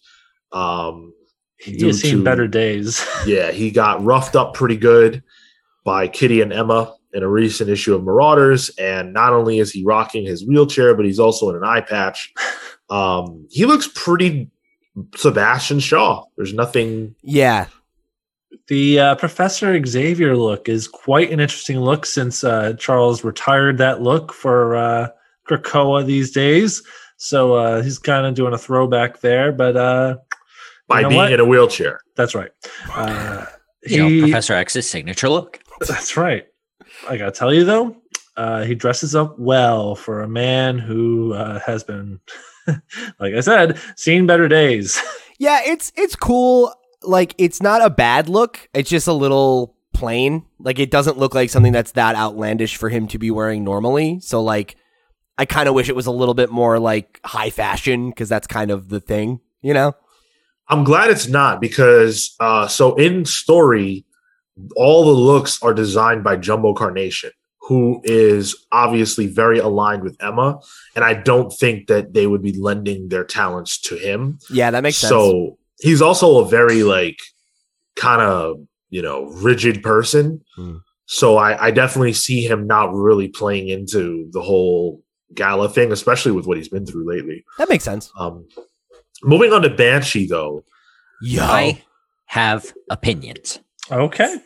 Um, 0.51 1.13
He 1.59 1.75
due 1.77 1.93
seen 1.93 2.17
to- 2.17 2.23
better 2.23 2.47
days. 2.47 3.05
Yeah, 3.25 3.51
he 3.51 3.71
got 3.71 4.03
roughed 4.03 4.35
up 4.35 4.53
pretty 4.53 4.77
good 4.77 5.23
by 5.83 6.07
Kitty 6.07 6.41
and 6.41 6.51
Emma 6.53 6.93
in 7.13 7.23
a 7.23 7.27
recent 7.27 7.69
issue 7.69 7.95
of 7.95 8.03
Marauders. 8.03 8.69
And 8.77 9.13
not 9.13 9.33
only 9.33 9.59
is 9.59 9.71
he 9.71 9.83
rocking 9.85 10.25
his 10.25 10.45
wheelchair, 10.45 10.93
but 10.95 11.05
he's 11.05 11.19
also 11.19 11.49
in 11.49 11.55
an 11.55 11.63
eye 11.63 11.81
patch. 11.81 12.33
Um, 12.89 13.45
he 13.49 13.65
looks 13.65 13.89
pretty 13.93 14.49
Sebastian 15.13 15.81
Shaw. 15.81 16.23
There's 16.37 16.53
nothing. 16.53 17.15
yeah 17.21 17.65
The 18.69 18.97
uh, 18.97 19.15
Professor 19.15 19.77
Xavier 19.85 20.37
look 20.37 20.69
is 20.69 20.87
quite 20.87 21.29
an 21.29 21.41
interesting 21.41 21.79
look 21.81 22.05
since 22.05 22.45
uh, 22.45 22.75
Charles 22.79 23.25
retired 23.25 23.77
that 23.79 24.01
look 24.01 24.31
for 24.31 24.77
uh, 24.77 25.09
Krakoa 25.47 26.05
these 26.05 26.31
days. 26.31 26.83
So 27.17 27.53
uh, 27.55 27.81
he's 27.81 27.97
kind 27.97 28.25
of 28.27 28.35
doing 28.35 28.53
a 28.53 28.57
throwback 28.57 29.21
there, 29.21 29.51
but 29.51 29.75
uh, 29.75 30.17
By 30.87 31.01
know 31.01 31.09
being 31.09 31.21
what? 31.21 31.31
in 31.33 31.39
a 31.39 31.45
wheelchair. 31.45 31.99
that's 32.15 32.35
right. 32.35 32.51
Uh, 32.93 33.45
You 33.83 33.97
know, 33.97 34.07
he- 34.07 34.21
Professor 34.21 34.53
X's 34.53 34.89
signature 34.89 35.29
look. 35.29 35.59
That's 35.87 36.17
right. 36.17 36.45
I 37.09 37.17
gotta 37.17 37.31
tell 37.31 37.53
you 37.53 37.63
though, 37.65 37.95
uh, 38.35 38.63
he 38.63 38.75
dresses 38.75 39.15
up 39.15 39.37
well 39.39 39.95
for 39.95 40.21
a 40.21 40.27
man 40.27 40.77
who 40.79 41.33
uh, 41.33 41.59
has 41.59 41.83
been, 41.83 42.19
like 43.19 43.33
I 43.35 43.39
said, 43.41 43.79
seen 43.95 44.25
better 44.27 44.47
days. 44.47 45.01
yeah 45.39 45.59
it's 45.63 45.91
it's 45.95 46.15
cool 46.15 46.73
like 47.03 47.35
it's 47.37 47.61
not 47.61 47.85
a 47.85 47.91
bad 47.91 48.27
look 48.27 48.67
it's 48.73 48.89
just 48.89 49.07
a 49.07 49.13
little 49.13 49.75
plain 49.93 50.43
like 50.57 50.79
it 50.79 50.89
doesn't 50.89 51.19
look 51.19 51.35
like 51.35 51.51
something 51.51 51.71
that's 51.71 51.91
that 51.91 52.15
outlandish 52.15 52.75
for 52.75 52.89
him 52.89 53.07
to 53.07 53.19
be 53.19 53.29
wearing 53.29 53.63
normally 53.63 54.19
so 54.19 54.41
like 54.41 54.75
i 55.37 55.45
kind 55.45 55.67
of 55.67 55.75
wish 55.75 55.89
it 55.89 55.95
was 55.95 56.05
a 56.05 56.11
little 56.11 56.33
bit 56.33 56.49
more 56.49 56.79
like 56.79 57.19
high 57.25 57.49
fashion 57.49 58.09
because 58.09 58.29
that's 58.29 58.47
kind 58.47 58.71
of 58.71 58.89
the 58.89 58.99
thing 58.99 59.39
you 59.61 59.73
know 59.73 59.93
I'm 60.69 60.83
glad 60.83 61.09
it's 61.09 61.27
not 61.27 61.61
because 61.61 62.35
uh, 62.39 62.67
so 62.67 62.95
in 62.95 63.25
story, 63.25 64.05
all 64.75 65.05
the 65.05 65.11
looks 65.11 65.61
are 65.63 65.73
designed 65.73 66.23
by 66.23 66.35
Jumbo 66.35 66.73
Carnation, 66.73 67.31
who 67.61 68.01
is 68.03 68.55
obviously 68.71 69.27
very 69.27 69.59
aligned 69.59 70.03
with 70.03 70.17
Emma, 70.21 70.59
and 70.95 71.05
I 71.05 71.13
don't 71.13 71.51
think 71.51 71.87
that 71.87 72.13
they 72.13 72.27
would 72.27 72.41
be 72.41 72.51
lending 72.51 73.09
their 73.09 73.23
talents 73.23 73.79
to 73.81 73.95
him. 73.95 74.39
yeah 74.49 74.71
that 74.71 74.83
makes 74.83 74.97
sense 74.97 75.09
So 75.09 75.57
he's 75.79 76.01
also 76.01 76.39
a 76.39 76.47
very 76.49 76.83
like 76.83 77.19
kind 77.95 78.21
of 78.21 78.57
you 78.89 79.01
know 79.01 79.25
rigid 79.25 79.81
person. 79.83 80.41
Hmm. 80.55 80.77
So 81.05 81.37
I, 81.37 81.67
I 81.67 81.71
definitely 81.71 82.11
see 82.11 82.45
him 82.45 82.67
not 82.67 82.93
really 82.93 83.29
playing 83.29 83.69
into 83.69 84.27
the 84.31 84.41
whole 84.41 85.01
gala 85.33 85.69
thing, 85.69 85.91
especially 85.91 86.31
with 86.31 86.45
what 86.47 86.57
he's 86.57 86.69
been 86.69 86.85
through 86.85 87.07
lately. 87.07 87.43
that 87.57 87.69
makes 87.69 87.83
sense 87.83 88.11
Um, 88.19 88.47
moving 89.23 89.53
on 89.53 89.61
to 89.63 89.69
Banshee 89.69 90.27
though. 90.27 90.63
yo 91.21 91.43
I 91.43 91.83
have 92.25 92.73
opinions. 92.89 93.59
Okay. 93.91 94.37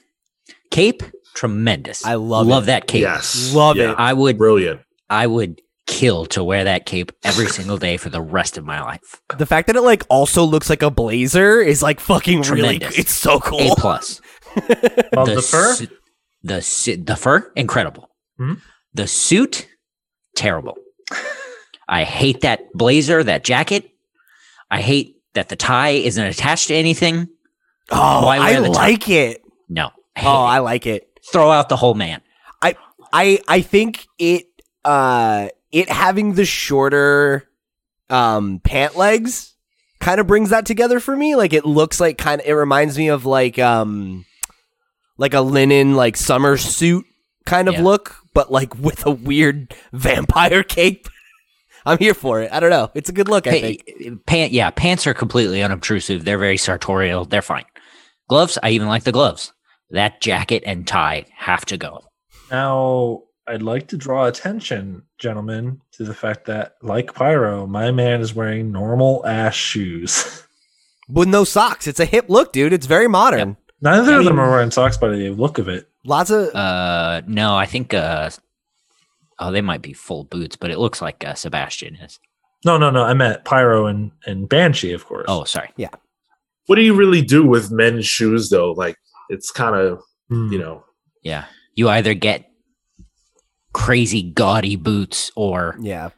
Cape, 0.69 1.03
tremendous. 1.33 2.05
I 2.05 2.15
love 2.15 2.47
love 2.47 2.63
it. 2.63 2.65
that 2.67 2.87
cape. 2.87 3.01
Yes, 3.01 3.53
Love 3.53 3.77
Yeah. 3.77 3.91
it. 3.91 3.95
I 3.97 4.13
would 4.13 4.37
Brilliant. 4.37 4.81
I 5.09 5.27
would 5.27 5.61
kill 5.87 6.25
to 6.27 6.43
wear 6.43 6.63
that 6.63 6.85
cape 6.85 7.11
every 7.23 7.47
single 7.47 7.77
day 7.77 7.97
for 7.97 8.09
the 8.09 8.21
rest 8.21 8.57
of 8.57 8.63
my 8.63 8.81
life. 8.81 9.19
the 9.37 9.45
fact 9.45 9.67
that 9.67 9.75
it 9.75 9.81
like 9.81 10.03
also 10.09 10.43
looks 10.43 10.69
like 10.69 10.81
a 10.83 10.89
blazer 10.91 11.59
is 11.59 11.81
like 11.83 11.99
fucking 11.99 12.41
really 12.43 12.79
Tremendous. 12.79 12.97
it's 12.97 13.11
so 13.13 13.35
A 13.37 13.41
cool 13.41 13.75
plus. 13.75 14.21
Love 15.13 15.27
the, 15.27 15.41
fur. 15.41 15.73
su- 15.75 15.87
the 16.43 16.61
su- 16.61 16.97
the 16.97 17.15
fur, 17.15 17.51
incredible. 17.55 18.09
Hmm? 18.37 18.53
The 18.93 19.07
suit, 19.07 19.67
terrible. 20.35 20.77
I 21.87 22.03
hate 22.03 22.41
that 22.41 22.71
blazer, 22.73 23.23
that 23.23 23.43
jacket. 23.43 23.89
I 24.69 24.81
hate 24.81 25.17
that 25.33 25.49
the 25.49 25.55
tie 25.55 25.89
isn't 25.89 26.23
attached 26.23 26.67
to 26.69 26.75
anything. 26.75 27.27
oh 27.89 28.25
Why 28.25 28.37
i 28.37 28.51
wear 28.51 28.61
the 28.61 28.67
top? 28.67 28.75
like 28.77 29.09
it 29.09 29.43
No. 29.69 29.89
I 30.15 30.25
oh 30.25 30.43
it. 30.43 30.47
i 30.47 30.57
like 30.59 30.85
it 30.85 31.07
Throw 31.31 31.51
out 31.51 31.69
the 31.69 31.75
whole 31.75 31.93
man. 31.93 32.21
I 33.13 33.39
I 33.47 33.61
think 33.61 34.07
it 34.17 34.45
uh 34.85 35.49
it 35.71 35.89
having 35.89 36.33
the 36.35 36.45
shorter 36.45 37.49
um 38.09 38.59
pant 38.63 38.95
legs 38.95 39.53
kind 39.99 40.19
of 40.21 40.27
brings 40.27 40.49
that 40.51 40.65
together 40.65 40.99
for 41.01 41.15
me. 41.15 41.35
Like 41.35 41.51
it 41.51 41.65
looks 41.65 41.99
like 41.99 42.17
kind 42.17 42.39
of 42.39 42.47
it 42.47 42.53
reminds 42.53 42.97
me 42.97 43.09
of 43.09 43.25
like 43.25 43.59
um 43.59 44.25
like 45.17 45.33
a 45.33 45.41
linen 45.41 45.95
like 45.95 46.15
summer 46.15 46.55
suit 46.57 47.05
kind 47.45 47.67
of 47.67 47.75
Yeah. 47.75 47.83
look, 47.83 48.15
but 48.33 48.51
like 48.51 48.77
with 48.77 49.05
a 49.05 49.11
weird 49.11 49.73
vampire 49.93 50.63
cape. 50.63 51.07
I'm 51.85 51.97
here 51.97 52.13
for 52.13 52.41
it. 52.41 52.51
I 52.51 52.59
don't 52.59 52.69
know. 52.69 52.91
It's 52.93 53.09
a 53.09 53.13
good 53.13 53.27
look, 53.27 53.47
I 53.47 53.51
Hey, 53.51 53.77
think. 53.77 54.25
pant, 54.27 54.51
yeah, 54.51 54.69
pants 54.69 55.07
are 55.07 55.15
completely 55.15 55.63
unobtrusive. 55.63 56.23
They're 56.25 56.37
very 56.37 56.57
sartorial. 56.57 57.25
They're 57.25 57.41
fine. 57.41 57.65
Gloves, 58.29 58.57
I 58.61 58.69
even 58.69 58.87
like 58.87 59.03
the 59.03 59.11
gloves. 59.11 59.51
That 59.89 60.21
jacket 60.21 60.61
and 60.65 60.87
tie 60.87 61.25
have 61.35 61.65
to 61.65 61.77
go. 61.77 62.03
Now, 62.51 63.23
I'd 63.47 63.63
like 63.63 63.87
to 63.87 63.97
draw 63.97 64.27
attention, 64.27 65.01
gentlemen, 65.17 65.81
to 65.93 66.03
the 66.03 66.13
fact 66.13 66.45
that, 66.45 66.75
like 66.81 67.13
Pyro, 67.15 67.65
my 67.65 67.91
man 67.91 68.21
is 68.21 68.33
wearing 68.35 68.71
normal 68.71 69.25
ass 69.25 69.55
shoes. 69.55 70.43
With 71.09 71.27
no 71.27 71.43
socks. 71.43 71.87
It's 71.87 71.99
a 71.99 72.05
hip 72.05 72.25
look, 72.29 72.53
dude. 72.53 72.71
It's 72.73 72.85
very 72.85 73.07
modern. 73.07 73.57
Neither 73.81 74.13
I 74.13 74.19
of 74.19 74.25
them 74.25 74.39
are 74.39 74.49
wearing 74.51 74.71
socks 74.71 74.97
by 74.97 75.09
the 75.09 75.29
look 75.31 75.57
of 75.57 75.67
it. 75.67 75.89
Lots 76.03 76.29
of 76.31 76.53
Uh, 76.55 77.21
no, 77.27 77.55
I 77.55 77.65
think 77.65 77.93
uh, 77.93 78.29
oh, 79.39 79.51
they 79.51 79.61
might 79.61 79.81
be 79.81 79.93
full 79.93 80.23
boots, 80.23 80.55
but 80.55 80.71
it 80.71 80.79
looks 80.79 81.01
like 81.01 81.23
uh, 81.25 81.33
Sebastian 81.35 81.95
is. 81.95 82.19
No, 82.65 82.77
no, 82.77 82.89
no. 82.91 83.03
I 83.03 83.13
meant 83.13 83.43
Pyro 83.45 83.87
and, 83.87 84.11
and 84.25 84.47
Banshee, 84.47 84.93
of 84.93 85.05
course. 85.05 85.25
Oh, 85.27 85.43
sorry. 85.45 85.69
Yeah. 85.77 85.89
What 86.67 86.75
do 86.75 86.81
you 86.83 86.93
really 86.95 87.21
do 87.21 87.45
with 87.45 87.71
men's 87.71 88.05
shoes 88.05 88.49
though? 88.49 88.71
Like 88.71 88.95
it's 89.29 89.51
kind 89.51 89.75
of 89.75 90.01
Hmm. 90.29 90.51
you 90.53 90.59
know 90.59 90.83
Yeah, 91.23 91.45
you 91.75 91.89
either 91.89 92.13
get 92.13 92.45
crazy 93.73 94.21
gaudy 94.23 94.75
boots 94.75 95.31
or 95.35 95.75
yeah. 95.81 96.09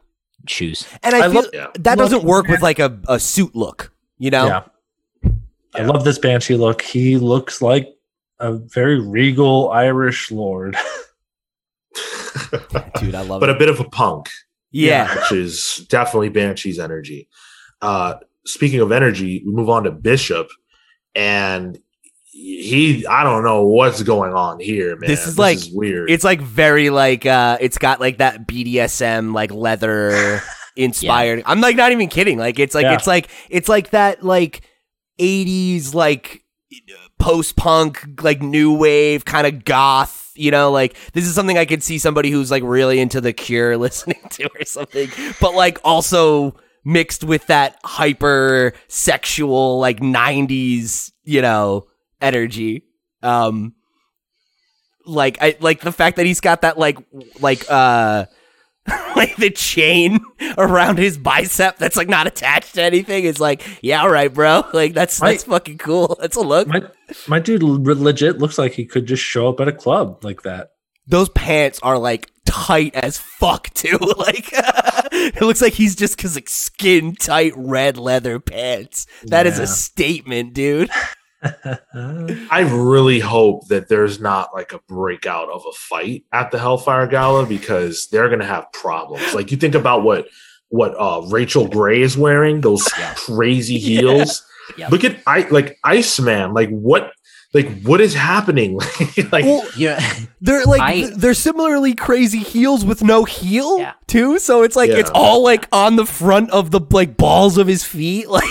shoes. 0.47 0.87
And 1.01 1.15
I, 1.15 1.19
I 1.19 1.21
feel 1.29 1.41
love- 1.41 1.49
yeah. 1.53 1.67
that 1.79 1.97
love- 1.97 2.09
doesn't 2.11 2.23
work 2.23 2.47
with 2.47 2.61
like 2.61 2.79
a, 2.79 2.99
a 3.07 3.19
suit 3.19 3.55
look, 3.55 3.91
you 4.17 4.29
know? 4.31 4.45
Yeah. 4.45 5.31
I 5.75 5.81
love 5.83 6.03
this 6.03 6.19
Banshee 6.19 6.55
look. 6.55 6.81
He 6.83 7.17
looks 7.17 7.61
like 7.61 7.87
a 8.39 8.53
very 8.53 8.99
regal 8.99 9.69
Irish 9.71 10.31
lord. 10.31 10.75
Dude, 12.99 13.15
I 13.15 13.21
love 13.21 13.39
but 13.39 13.49
it. 13.49 13.55
a 13.55 13.59
bit 13.59 13.69
of 13.69 13.79
a 13.79 13.83
punk, 13.85 14.29
yeah. 14.71 15.13
which 15.15 15.31
is 15.31 15.85
definitely 15.89 16.29
Banshee's 16.29 16.79
energy. 16.79 17.29
Uh, 17.81 18.15
speaking 18.45 18.79
of 18.79 18.91
energy, 18.91 19.43
we 19.45 19.51
move 19.51 19.69
on 19.69 19.83
to 19.83 19.91
Bishop, 19.91 20.47
and 21.15 21.77
he 22.25 23.05
I 23.05 23.23
don't 23.23 23.43
know 23.43 23.63
what's 23.67 24.01
going 24.03 24.33
on 24.33 24.59
here, 24.59 24.95
man. 24.97 25.07
This 25.09 25.27
is 25.27 25.37
like- 25.37 25.59
weird. 25.71 26.09
It's 26.09 26.23
like 26.23 26.41
very 26.41 26.89
like 26.89 27.25
uh 27.25 27.57
it's 27.61 27.77
got 27.77 27.99
like 27.99 28.17
that 28.17 28.47
BDSM 28.47 29.33
like 29.33 29.51
leather 29.51 30.41
inspired. 30.75 31.43
I'm 31.45 31.61
like 31.61 31.75
not 31.75 31.91
even 31.91 32.07
kidding. 32.09 32.39
Like 32.39 32.57
it's 32.57 32.73
like 32.73 32.83
Yeah. 32.85 32.95
it's 32.95 33.05
like 33.05 33.27
it's 33.49 33.69
like 33.69 33.91
that 33.91 34.23
like 34.23 34.61
80s 35.19 35.93
like 35.93 36.43
post 37.23 37.55
punk 37.55 38.21
like 38.21 38.41
new 38.41 38.75
wave 38.75 39.23
kind 39.23 39.47
of 39.47 39.63
goth, 39.63 40.33
you 40.35 40.51
know, 40.51 40.71
like 40.71 40.97
this 41.13 41.25
is 41.25 41.33
something 41.33 41.57
I 41.57 41.63
could 41.63 41.81
see 41.81 41.97
somebody 41.97 42.29
who's 42.29 42.51
like 42.51 42.63
really 42.63 42.99
into 42.99 43.21
the 43.21 43.31
cure 43.31 43.77
listening 43.85 44.19
to 44.31 44.49
or 44.59 44.65
something. 44.65 45.09
But 45.39 45.55
like 45.55 45.79
also 45.85 46.57
mixed 46.83 47.23
with 47.23 47.47
that 47.47 47.79
hyper 47.85 48.73
sexual 48.89 49.79
like 49.79 50.01
90s, 50.01 51.13
you 51.23 51.41
know, 51.41 51.87
energy. 52.19 52.83
Um 53.21 53.73
like 55.05 55.37
I 55.41 55.55
like 55.61 55.79
the 55.79 55.93
fact 55.93 56.17
that 56.17 56.25
he's 56.25 56.41
got 56.41 56.61
that 56.61 56.77
like 56.77 56.97
like 57.39 57.63
uh 57.69 58.25
like 59.15 59.35
the 59.37 59.49
chain 59.49 60.19
around 60.57 60.97
his 60.97 61.17
bicep 61.17 61.77
that's 61.77 61.95
like 61.95 62.09
not 62.09 62.27
attached 62.27 62.75
to 62.75 62.81
anything 62.81 63.23
is 63.23 63.39
like 63.39 63.63
yeah 63.81 64.01
all 64.01 64.09
right 64.09 64.33
bro 64.33 64.65
like 64.73 64.93
that's 64.93 65.21
Right. 65.21 65.31
that's 65.31 65.45
fucking 65.45 65.77
cool 65.77 66.17
that's 66.21 66.35
a 66.35 66.41
look 66.41 66.67
my 66.67 66.81
my 67.27 67.39
dude 67.39 67.63
legit 67.63 68.39
looks 68.39 68.57
like 68.57 68.73
he 68.73 68.85
could 68.85 69.05
just 69.05 69.23
show 69.23 69.47
up 69.47 69.59
at 69.61 69.67
a 69.69 69.71
club 69.71 70.23
like 70.25 70.41
that. 70.43 70.71
those 71.07 71.29
pants 71.29 71.79
are 71.81 71.97
like 71.97 72.29
tight 72.45 72.93
as 72.95 73.17
fuck 73.17 73.73
too 73.73 73.97
like 74.17 74.49
it 74.51 75.41
looks 75.41 75.61
like 75.61 75.73
he's 75.73 75.95
just 75.95 76.17
cause 76.17 76.35
like 76.35 76.49
skin 76.49 77.15
tight 77.15 77.53
red 77.55 77.97
leather 77.97 78.37
pants 78.39 79.07
That 79.23 79.47
is 79.47 79.57
Yeah. 79.59 79.63
a 79.63 79.67
statement 79.67 80.53
dude 80.53 80.89
I 81.93 82.61
really 82.71 83.19
hope 83.19 83.67
that 83.67 83.89
there's 83.89 84.19
not 84.19 84.53
like 84.53 84.73
a 84.73 84.79
breakout 84.87 85.49
of 85.49 85.63
a 85.67 85.71
fight 85.73 86.25
at 86.31 86.51
the 86.51 86.59
Hellfire 86.59 87.07
Gala 87.07 87.45
because 87.45 88.07
they're 88.07 88.29
gonna 88.29 88.45
have 88.45 88.71
problems. 88.73 89.33
Like 89.33 89.51
you 89.51 89.57
think 89.57 89.75
about 89.75 90.03
what 90.03 90.27
what 90.69 90.95
uh 90.97 91.21
Rachel 91.27 91.67
Gray 91.67 92.01
is 92.01 92.17
wearing, 92.17 92.61
those 92.61 92.87
Yeah. 92.97 93.13
crazy 93.15 93.77
heels. 93.79 94.45
Yeah. 94.77 94.87
Look 94.89 95.03
at 95.03 95.17
I 95.27 95.41
like 95.49 95.77
Iceman. 95.83 96.53
Like 96.53 96.69
what 96.69 97.11
like 97.53 97.83
what 97.83 98.01
is 98.01 98.13
happening? 98.15 98.79
like 99.31 99.45
well 99.45 99.63
Yeah, 99.77 99.99
they're 100.41 100.63
like 100.65 100.81
I- 100.81 101.11
they're 101.15 101.33
similarly 101.35 101.93
crazy 101.93 102.39
heels 102.39 102.83
with 102.85 103.03
no 103.03 103.25
heel 103.25 103.77
Yeah. 103.79 103.93
too 104.07 104.39
so 104.39 104.63
it's 104.63 104.75
like 104.75 104.89
Yeah. 104.89 104.97
it's 104.99 105.11
all 105.13 105.43
like 105.43 105.67
on 105.71 105.95
the 105.97 106.05
front 106.05 106.49
of 106.51 106.71
the 106.71 106.79
like 106.91 107.17
balls 107.17 107.57
of 107.57 107.67
his 107.67 107.83
feet 107.83 108.27
like 108.29 108.43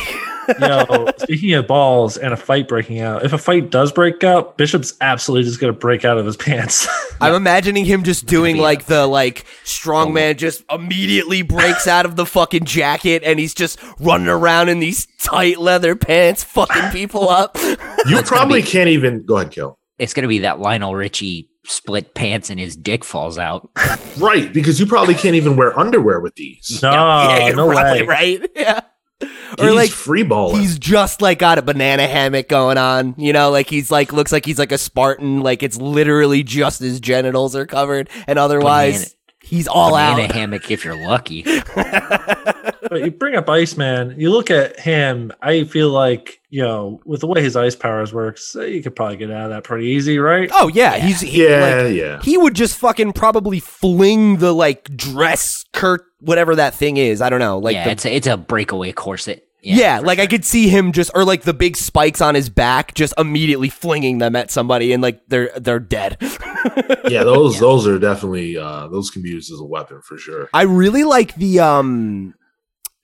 Yo, 0.60 1.06
speaking 1.18 1.54
of 1.54 1.66
balls 1.66 2.16
and 2.16 2.32
a 2.32 2.36
fight 2.36 2.68
breaking 2.68 3.00
out, 3.00 3.24
if 3.24 3.32
a 3.32 3.38
fight 3.38 3.70
does 3.70 3.92
break 3.92 4.22
out, 4.24 4.56
Bishop's 4.58 4.94
absolutely 5.00 5.48
just 5.48 5.60
gonna 5.60 5.72
break 5.72 6.04
out 6.04 6.18
of 6.18 6.26
his 6.26 6.36
pants. 6.38 6.86
I'm 7.20 7.34
imagining 7.34 7.84
him 7.84 8.02
just 8.02 8.26
doing 8.26 8.54
be 8.56 8.60
a- 8.60 8.62
like 8.62 8.86
the 8.86 9.06
like 9.06 9.44
strongman 9.64 10.30
oh. 10.30 10.34
just 10.34 10.64
immediately 10.70 11.42
breaks 11.42 11.86
out 11.86 12.04
of 12.06 12.16
the 12.16 12.26
fucking 12.26 12.64
jacket 12.64 13.22
and 13.24 13.38
he's 13.38 13.54
just 13.54 13.78
running 14.00 14.28
around 14.28 14.68
in 14.68 14.78
these 14.80 15.06
tight 15.20 15.58
leather 15.58 15.96
pants 15.96 16.42
fucking 16.44 16.90
people 16.90 17.28
up. 17.28 17.56
you 17.62 17.76
That's 18.06 18.28
probably 18.28 18.62
be- 18.62 18.68
can't 18.68 18.88
even 18.88 19.22
go 19.24 19.36
ahead, 19.38 19.52
kill. 19.52 19.78
it's 19.98 20.14
gonna 20.14 20.28
be 20.28 20.40
that 20.40 20.58
Lionel 20.60 20.94
Richie 20.94 21.48
split 21.64 22.12
pants 22.14 22.50
and 22.50 22.58
his 22.58 22.74
dick 22.74 23.04
falls 23.04 23.38
out. 23.38 23.70
Right, 24.18 24.52
because 24.52 24.80
you 24.80 24.86
probably 24.86 25.14
can't 25.14 25.36
even 25.36 25.54
wear 25.54 25.78
underwear 25.78 26.18
with 26.20 26.34
these. 26.34 26.80
no, 26.82 26.90
Yeah, 26.90 27.50
no 27.54 27.68
probably, 27.70 28.02
way. 28.02 28.08
right? 28.08 28.50
Yeah. 28.56 28.80
He's 29.22 29.60
Or 29.60 29.72
like 29.72 29.90
free 29.90 30.22
balling. 30.22 30.60
he's 30.60 30.78
just 30.78 31.20
like 31.22 31.38
got 31.38 31.58
a 31.58 31.62
banana 31.62 32.06
hammock 32.06 32.48
going 32.48 32.78
on, 32.78 33.14
you 33.18 33.32
know, 33.32 33.50
like 33.50 33.68
he's 33.68 33.90
like 33.90 34.12
looks 34.12 34.32
like 34.32 34.44
he's 34.46 34.58
like 34.58 34.72
a 34.72 34.78
Spartan, 34.78 35.40
like 35.42 35.62
it's 35.62 35.76
literally 35.76 36.42
just 36.42 36.80
his 36.80 37.00
genitals 37.00 37.54
are 37.54 37.66
covered 37.66 38.08
and 38.26 38.38
otherwise 38.38 38.94
Banana- 38.94 39.10
he's 39.42 39.68
all 39.68 39.90
Banana 39.92 40.22
out. 40.22 40.32
hammock 40.32 40.70
if 40.70 40.84
you're 40.84 40.96
lucky. 40.96 41.44
But 42.92 43.04
you 43.04 43.10
bring 43.10 43.34
up 43.36 43.48
Iceman, 43.48 44.14
you 44.18 44.30
look 44.30 44.50
at 44.50 44.78
him, 44.78 45.32
I 45.40 45.64
feel 45.64 45.88
like, 45.88 46.40
you 46.50 46.60
know, 46.62 47.00
with 47.06 47.20
the 47.20 47.26
way 47.26 47.40
his 47.42 47.56
ice 47.56 47.74
powers 47.74 48.12
works, 48.12 48.54
uh, 48.54 48.62
you 48.64 48.82
could 48.82 48.94
probably 48.94 49.16
get 49.16 49.30
out 49.30 49.44
of 49.44 49.50
that 49.50 49.64
pretty 49.64 49.86
easy, 49.86 50.18
right? 50.18 50.50
Oh 50.52 50.68
yeah, 50.68 50.96
he's 50.98 51.22
he, 51.22 51.48
yeah, 51.48 51.60
like, 51.84 51.94
yeah. 51.94 52.20
he 52.22 52.36
would 52.36 52.54
just 52.54 52.76
fucking 52.76 53.14
probably 53.14 53.60
fling 53.60 54.36
the 54.36 54.52
like 54.52 54.94
dress 54.94 55.64
Kurt 55.72 56.04
whatever 56.20 56.54
that 56.56 56.74
thing 56.74 56.98
is. 56.98 57.22
I 57.22 57.30
don't 57.30 57.40
know. 57.40 57.58
Like 57.58 57.74
yeah, 57.74 57.84
the, 57.86 57.90
it's 57.92 58.04
a, 58.04 58.14
it's 58.14 58.26
a 58.26 58.36
breakaway 58.36 58.92
corset. 58.92 59.46
yeah, 59.62 60.00
for 60.00 60.06
like 60.06 60.18
I 60.18 60.26
could 60.26 60.44
see 60.44 60.68
him 60.68 60.92
just 60.92 61.10
or 61.14 61.24
like 61.24 61.42
the 61.42 61.54
big 61.54 61.78
spikes 61.78 62.20
on 62.20 62.34
his 62.34 62.50
back 62.50 62.92
just 62.94 63.14
immediately 63.16 63.70
flinging 63.70 64.18
them 64.18 64.36
at 64.36 64.50
somebody 64.50 64.92
and 64.92 65.02
like 65.02 65.22
they're 65.28 65.50
they're 65.56 65.80
dead. 65.80 66.18
yeah, 67.08 67.24
those 67.24 67.54
Yeah. 67.54 67.60
those 67.60 67.86
are 67.86 67.98
definitely 67.98 68.58
uh 68.58 68.88
those 68.88 69.08
can 69.10 69.22
be 69.22 69.30
used 69.30 69.50
as 69.50 69.60
a 69.60 69.64
weapon 69.64 70.02
for 70.02 70.18
sure. 70.18 70.50
I 70.52 70.62
really 70.62 71.04
like 71.04 71.34
the 71.36 71.60
um 71.60 72.34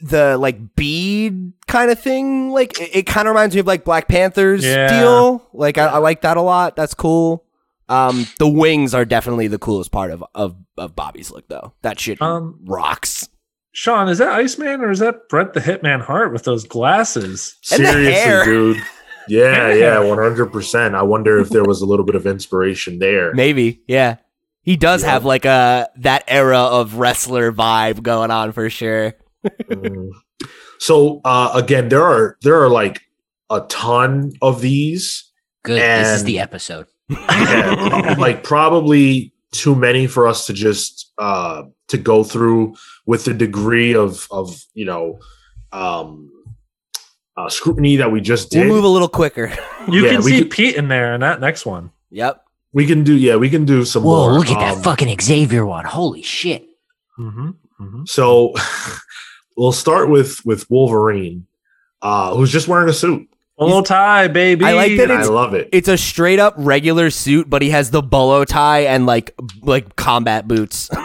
the 0.00 0.36
like 0.38 0.74
bead 0.76 1.52
kind 1.66 1.90
of 1.90 1.98
thing. 2.00 2.50
Like 2.52 2.80
it, 2.80 2.90
it 2.94 3.02
kind 3.06 3.26
of 3.28 3.34
reminds 3.34 3.54
me 3.54 3.60
of 3.60 3.66
like 3.66 3.84
Black 3.84 4.08
Panther's 4.08 4.64
Yeah. 4.64 5.00
deal. 5.00 5.46
Like 5.52 5.78
I, 5.78 5.86
I 5.86 5.98
like 5.98 6.22
that 6.22 6.36
a 6.36 6.42
lot. 6.42 6.76
That's 6.76 6.94
cool. 6.94 7.44
Um, 7.88 8.26
the 8.38 8.48
wings 8.48 8.94
are 8.94 9.04
definitely 9.04 9.48
the 9.48 9.58
coolest 9.58 9.90
part 9.90 10.10
of 10.10 10.22
of, 10.34 10.56
of 10.76 10.94
Bobby's 10.94 11.30
look 11.30 11.48
though. 11.48 11.72
That 11.82 11.98
shit 11.98 12.20
Um, 12.22 12.60
rocks. 12.64 13.28
Sean, 13.72 14.08
is 14.08 14.18
that 14.18 14.28
Iceman 14.30 14.80
or 14.80 14.90
is 14.90 14.98
that 14.98 15.28
Bret 15.28 15.52
the 15.54 15.60
Hitman 15.60 16.00
Hart 16.00 16.32
with 16.32 16.44
those 16.44 16.64
glasses? 16.64 17.56
And 17.70 17.84
the 17.84 17.92
Seriously, 17.92 18.12
hair. 18.12 18.44
dude. 18.44 18.82
Yeah, 19.30 19.68
Yeah. 19.68 19.74
yeah, 19.74 19.98
one 20.00 20.16
hundred 20.16 20.46
percent. 20.54 20.94
I 20.94 21.02
wonder 21.02 21.38
if 21.38 21.50
there 21.50 21.62
was 21.62 21.82
a 21.82 21.86
little 21.86 22.06
bit 22.06 22.14
of 22.14 22.26
inspiration 22.26 22.98
there. 22.98 23.34
Maybe, 23.34 23.82
yeah. 23.86 24.16
He 24.62 24.76
does 24.76 25.02
Yeah. 25.02 25.10
have 25.10 25.26
like 25.26 25.44
a 25.44 25.90
that 25.96 26.24
era 26.28 26.58
of 26.60 26.94
wrestler 26.94 27.52
vibe 27.52 28.02
going 28.02 28.30
on 28.30 28.52
for 28.52 28.70
sure. 28.70 29.12
Mm. 29.46 30.10
So 30.78 31.20
uh, 31.24 31.50
again, 31.54 31.88
there 31.88 32.02
are 32.02 32.36
there 32.42 32.60
are 32.62 32.68
like 32.68 33.00
a 33.50 33.60
ton 33.68 34.32
of 34.42 34.60
these. 34.60 35.30
good. 35.64 35.80
This 35.80 36.08
is 36.18 36.24
the 36.24 36.38
episode. 36.40 36.86
and, 37.10 38.18
like 38.20 38.42
probably 38.44 39.32
too 39.52 39.74
many 39.74 40.06
for 40.06 40.26
us 40.28 40.46
to 40.46 40.52
just 40.52 41.10
uh 41.18 41.62
to 41.88 41.96
go 41.96 42.22
through 42.22 42.74
with 43.06 43.24
the 43.24 43.32
degree 43.32 43.94
of 43.94 44.26
of 44.30 44.60
you 44.74 44.84
know 44.84 45.18
um 45.72 46.30
uh, 47.36 47.48
scrutiny 47.48 47.96
that 47.96 48.10
we 48.12 48.20
just 48.20 48.50
did. 48.50 48.66
We'll 48.66 48.74
move 48.76 48.84
a 48.84 48.88
little 48.88 49.08
quicker. 49.08 49.52
You 49.88 50.04
Yeah, 50.04 50.12
can 50.12 50.22
see 50.22 50.38
could- 50.40 50.50
Pete 50.50 50.74
in 50.76 50.88
there 50.88 51.14
in 51.14 51.20
that 51.22 51.40
next 51.40 51.64
one. 51.64 51.92
yep. 52.10 52.42
we 52.72 52.84
can 52.86 53.04
do 53.04 53.14
yeah, 53.16 53.36
we 53.36 53.48
can 53.48 53.64
do 53.64 53.84
some 53.84 54.02
Whoa, 54.02 54.28
more. 54.28 54.32
look 54.38 54.48
at 54.50 54.56
Um, 54.58 54.76
that 54.76 54.84
fucking 54.84 55.16
Xavier 55.20 55.64
one. 55.64 55.84
Holy 55.86 56.22
shit. 56.22 56.66
Mm-hmm. 57.18 57.50
Mm-hmm. 57.80 58.02
So 58.06 58.52
we'll 59.58 59.72
start 59.72 60.08
with 60.08 60.40
with 60.46 60.70
Wolverine. 60.70 61.46
uh, 62.00 62.34
who's 62.34 62.52
just 62.52 62.68
wearing 62.68 62.88
a 62.88 62.92
suit. 62.92 63.28
Bolo 63.58 63.82
tie, 63.82 64.28
baby. 64.28 64.64
I 64.64 64.72
like 64.74 64.96
that 64.98 65.10
And 65.10 65.20
I 65.20 65.24
love 65.24 65.52
it. 65.52 65.68
It's 65.72 65.88
a 65.88 65.98
straight 65.98 66.38
up 66.38 66.54
regular 66.56 67.10
suit, 67.10 67.50
but 67.50 67.60
he 67.60 67.70
has 67.70 67.90
the 67.90 68.00
bolo 68.00 68.44
tie 68.44 68.82
and 68.82 69.04
like 69.04 69.34
like 69.62 69.96
combat 69.96 70.46
boots. 70.48 70.88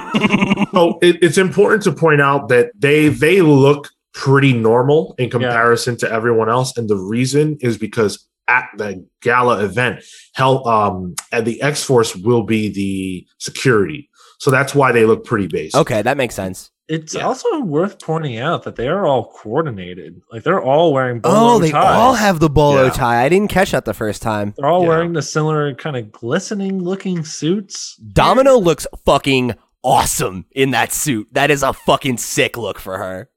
So 0.74 0.98
it, 1.04 1.18
it's 1.22 1.38
important 1.38 1.84
to 1.84 1.92
point 1.92 2.20
out 2.22 2.48
that 2.50 2.72
they 2.76 3.10
they 3.10 3.42
look 3.42 3.90
pretty 4.14 4.54
normal 4.54 5.14
in 5.20 5.30
comparison 5.30 5.98
to 5.98 6.12
everyone 6.12 6.50
else, 6.50 6.76
and 6.78 6.90
the 6.90 6.96
reason 6.96 7.58
is 7.62 7.78
because 7.78 8.28
at 8.48 8.66
the 8.78 9.06
gala 9.22 9.64
event, 9.64 10.04
hell, 10.34 10.68
um, 10.68 11.14
at 11.32 11.46
the 11.46 11.62
X 11.62 11.84
Force 11.84 12.16
will 12.16 12.42
be 12.44 12.70
the 12.70 13.28
security, 13.40 14.10
so 14.40 14.50
that's 14.50 14.74
why 14.74 14.92
they 14.92 15.06
look 15.06 15.26
pretty 15.26 15.48
basic. 15.48 15.80
okay, 15.80 16.02
that 16.02 16.18
makes 16.18 16.34
sense. 16.34 16.72
It's 16.90 17.16
Yeah. 17.16 17.22
also 17.28 17.62
worth 17.62 18.00
pointing 18.02 18.38
out 18.40 18.64
that 18.64 18.76
they 18.76 18.88
are 18.90 19.06
all 19.06 19.32
coordinated. 19.32 20.22
Like 20.32 20.44
they're 20.44 20.62
all 20.62 20.92
wearing 20.94 21.22
bolo 21.22 21.36
Oh, 21.56 21.60
they 21.60 21.72
ties. 21.72 21.96
all 21.96 22.14
have 22.14 22.40
the 22.42 22.50
bolo 22.50 22.86
Yeah. 22.86 22.90
tie. 22.92 23.24
I 23.24 23.30
didn't 23.30 23.48
catch 23.50 23.72
that 23.72 23.86
the 23.86 23.94
first 23.94 24.22
time. 24.22 24.54
They're 24.58 24.70
all 24.70 24.82
Yeah. 24.84 24.90
wearing 24.90 25.14
the 25.14 25.22
similar 25.22 25.74
kind 25.76 25.96
of 25.96 26.12
glistening 26.12 26.84
looking 26.84 27.24
suits. 27.24 27.96
Domino 28.12 28.58
looks 28.58 28.86
fucking 29.06 29.56
awesome 29.82 30.46
in 30.52 30.72
that 30.72 30.92
suit. 30.92 31.28
That 31.32 31.50
is 31.52 31.64
a 31.64 31.72
fucking 31.72 32.18
sick 32.18 32.58
look 32.58 32.80
for 32.80 32.98
her. 32.98 33.30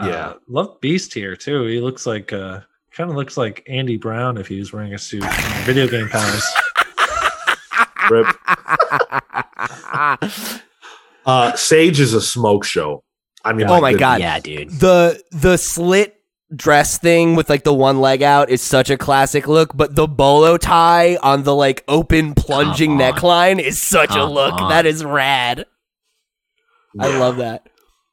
Uh, 0.00 0.06
Yeah. 0.08 0.32
love 0.48 0.80
Beast 0.80 1.14
here 1.14 1.36
too. 1.36 1.64
He 1.66 1.80
looks 1.80 2.06
like 2.06 2.32
uh 2.32 2.60
kind 2.92 3.08
of 3.10 3.16
looks 3.16 3.36
like 3.36 3.64
Andy 3.68 3.96
Brown 3.96 4.36
if 4.36 4.48
he 4.48 4.58
was 4.58 4.72
wearing 4.72 4.94
a 4.94 4.98
suit. 4.98 5.24
Video 5.64 5.86
game 5.86 6.08
powers. 6.08 6.44
Rip. 8.10 8.26
Uh, 11.26 11.54
Sage 11.54 12.00
is 12.00 12.12
a 12.14 12.20
smoke 12.20 12.64
show. 12.64 13.02
I 13.44 13.52
mean, 13.52 13.66
Oh 13.68 13.80
my 13.80 13.92
goodness. 13.92 14.00
God. 14.00 14.20
Yeah, 14.20 14.38
dude. 14.40 14.70
the 14.70 15.22
the 15.32 15.56
slit 15.56 16.16
dress 16.54 16.98
thing 16.98 17.34
with 17.34 17.48
like 17.50 17.64
the 17.64 17.74
one 17.74 18.00
leg 18.00 18.22
out 18.22 18.48
is 18.48 18.62
such 18.62 18.90
a 18.90 18.96
classic 18.96 19.46
look, 19.48 19.76
but 19.76 19.94
the 19.96 20.06
bolo 20.06 20.56
tie 20.56 21.16
on 21.16 21.42
the 21.42 21.54
like 21.54 21.82
open 21.88 22.34
plunging 22.34 22.98
Come 22.98 23.00
on. 23.02 23.12
neckline 23.12 23.58
is 23.60 23.82
such 23.82 24.14
a 24.14 24.24
look. 24.24 24.54
on. 24.60 24.68
That 24.70 24.86
is 24.86 25.04
rad. 25.04 25.66
I 26.98 27.08
Yeah. 27.08 27.18
love 27.18 27.36
that. 27.38 27.68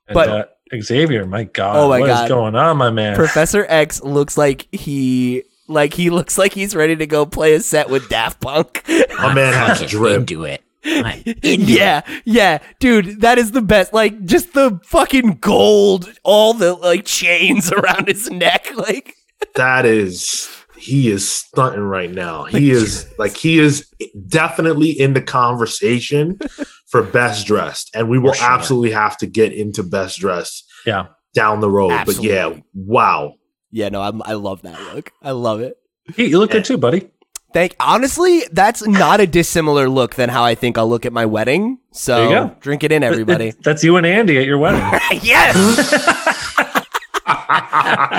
And, 0.08 0.14
But- 0.16 0.30
uh, 0.30 0.46
Xavier, 0.82 1.26
my 1.26 1.44
God, 1.44 1.76
Oh 1.76 1.90
my 1.90 2.00
what 2.00 2.10
is 2.10 2.16
God. 2.16 2.28
going 2.30 2.56
on, 2.56 2.78
my 2.78 2.90
man? 2.90 3.16
Professor 3.16 3.66
X 3.68 4.02
looks 4.04 4.38
like 4.38 4.68
he 4.72 5.44
like 5.68 5.94
he 5.94 6.10
looks 6.10 6.38
like 6.38 6.54
he's 6.54 6.74
ready 6.76 6.96
to 6.96 7.06
go 7.06 7.26
play 7.26 7.54
a 7.54 7.60
set 7.60 7.90
with 7.90 8.08
Daft 8.10 8.40
Punk. 8.42 8.82
My 9.18 9.34
man 9.34 9.54
has 9.54 9.80
fucking 9.80 9.88
drip. 9.90 10.20
Into 10.22 10.46
it. 10.46 10.62
I'm 10.84 11.22
into 11.26 11.72
yeah, 11.72 12.02
yeah, 12.26 12.60
dude, 12.80 13.22
that 13.22 13.38
is 13.38 13.52
the 13.52 13.62
best. 13.62 13.94
Like 13.94 14.24
just 14.26 14.54
the 14.54 14.80
fucking 14.86 15.38
gold, 15.42 16.12
all 16.24 16.54
the 16.54 16.74
like 16.74 17.06
chains 17.06 17.72
around 17.72 18.08
his 18.08 18.30
neck. 18.30 18.68
Like 18.76 19.16
that 19.56 19.86
is 19.86 20.50
he 20.78 21.10
is 21.10 21.30
stunting 21.30 21.84
right 21.84 22.12
now. 22.12 22.46
He 22.46 22.72
is 22.72 23.12
like 23.18 23.38
he 23.38 23.60
is 23.60 23.88
definitely 24.28 24.92
in 24.92 25.14
the 25.14 25.22
conversation 25.22 26.40
for 26.88 27.04
best 27.04 27.46
dressed, 27.48 27.92
and 27.96 28.10
we 28.10 28.18
will 28.18 28.34
sure. 28.34 28.50
absolutely 28.50 28.92
have 28.92 29.18
to 29.18 29.28
get 29.28 29.54
into 29.54 29.84
best 29.84 30.20
dressed 30.20 30.66
yeah. 30.86 31.08
down 31.34 31.60
the 31.60 31.70
road. 31.70 32.06
But 32.06 32.22
yeah, 32.24 32.56
wow. 32.74 33.36
yeah, 33.70 33.90
no, 33.90 34.02
I'm, 34.02 34.22
I 34.24 34.34
love 34.34 34.64
that 34.64 34.80
look. 34.94 35.12
I 35.22 35.32
love 35.32 35.62
it. 35.62 35.78
Hey, 36.16 36.26
you 36.26 36.40
look 36.40 36.52
good 36.52 36.66
too, 36.66 36.78
buddy. 36.78 37.12
Thank. 37.54 37.76
Honestly, 37.80 38.44
that's 38.52 38.86
not 38.88 39.20
a 39.20 39.28
dissimilar 39.28 39.90
look 39.90 40.16
than 40.16 40.30
how 40.30 40.44
I 40.44 40.56
think 40.56 40.78
I'll 40.78 40.88
look 40.90 41.06
at 41.06 41.14
my 41.14 41.26
wedding. 41.26 41.80
So 41.92 42.16
There 42.16 42.26
you 42.26 42.48
go. 42.50 42.56
drink 42.62 42.84
it 42.84 42.92
in, 42.92 43.04
everybody. 43.04 43.52
That's 43.64 43.84
you 43.84 43.98
and 43.98 44.06
Andy 44.06 44.38
at 44.38 44.46
your 44.46 44.58
wedding. 44.58 44.80
yes. 45.22 45.56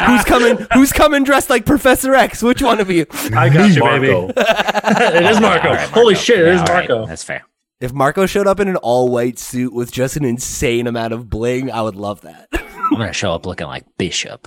who's 0.06 0.24
coming? 0.24 0.66
Who's 0.74 0.92
coming 0.92 1.24
dressed 1.24 1.50
like 1.50 1.64
Professor 1.66 2.14
X? 2.14 2.42
Which 2.42 2.62
one 2.62 2.80
of 2.80 2.90
you? 2.90 3.06
I 3.34 3.48
got 3.48 3.70
you, 3.70 3.82
baby. 3.82 4.08
Marco. 4.12 4.32
it 4.36 5.24
is 5.24 5.40
Marco. 5.40 5.76
Holy 5.92 6.14
shit, 6.14 6.40
it 6.40 6.46
Yeah, 6.46 6.54
is 6.54 6.60
all 6.60 6.66
right. 6.76 6.88
Marco. 6.88 7.06
That's 7.06 7.24
fair. 7.24 7.44
If 7.80 7.92
Marco 7.92 8.26
showed 8.26 8.46
up 8.46 8.60
in 8.60 8.68
an 8.68 8.76
all 8.76 9.08
white 9.08 9.38
suit 9.38 9.72
with 9.72 9.90
just 9.90 10.16
an 10.16 10.24
insane 10.24 10.86
amount 10.86 11.12
of 11.14 11.28
bling, 11.28 11.70
I 11.70 11.82
would 11.82 11.96
love 11.96 12.20
that. 12.20 12.48
I'm 12.52 12.90
gonna 12.98 13.12
show 13.12 13.32
up 13.32 13.44
looking 13.46 13.66
like 13.66 13.84
Bishop. 13.98 14.46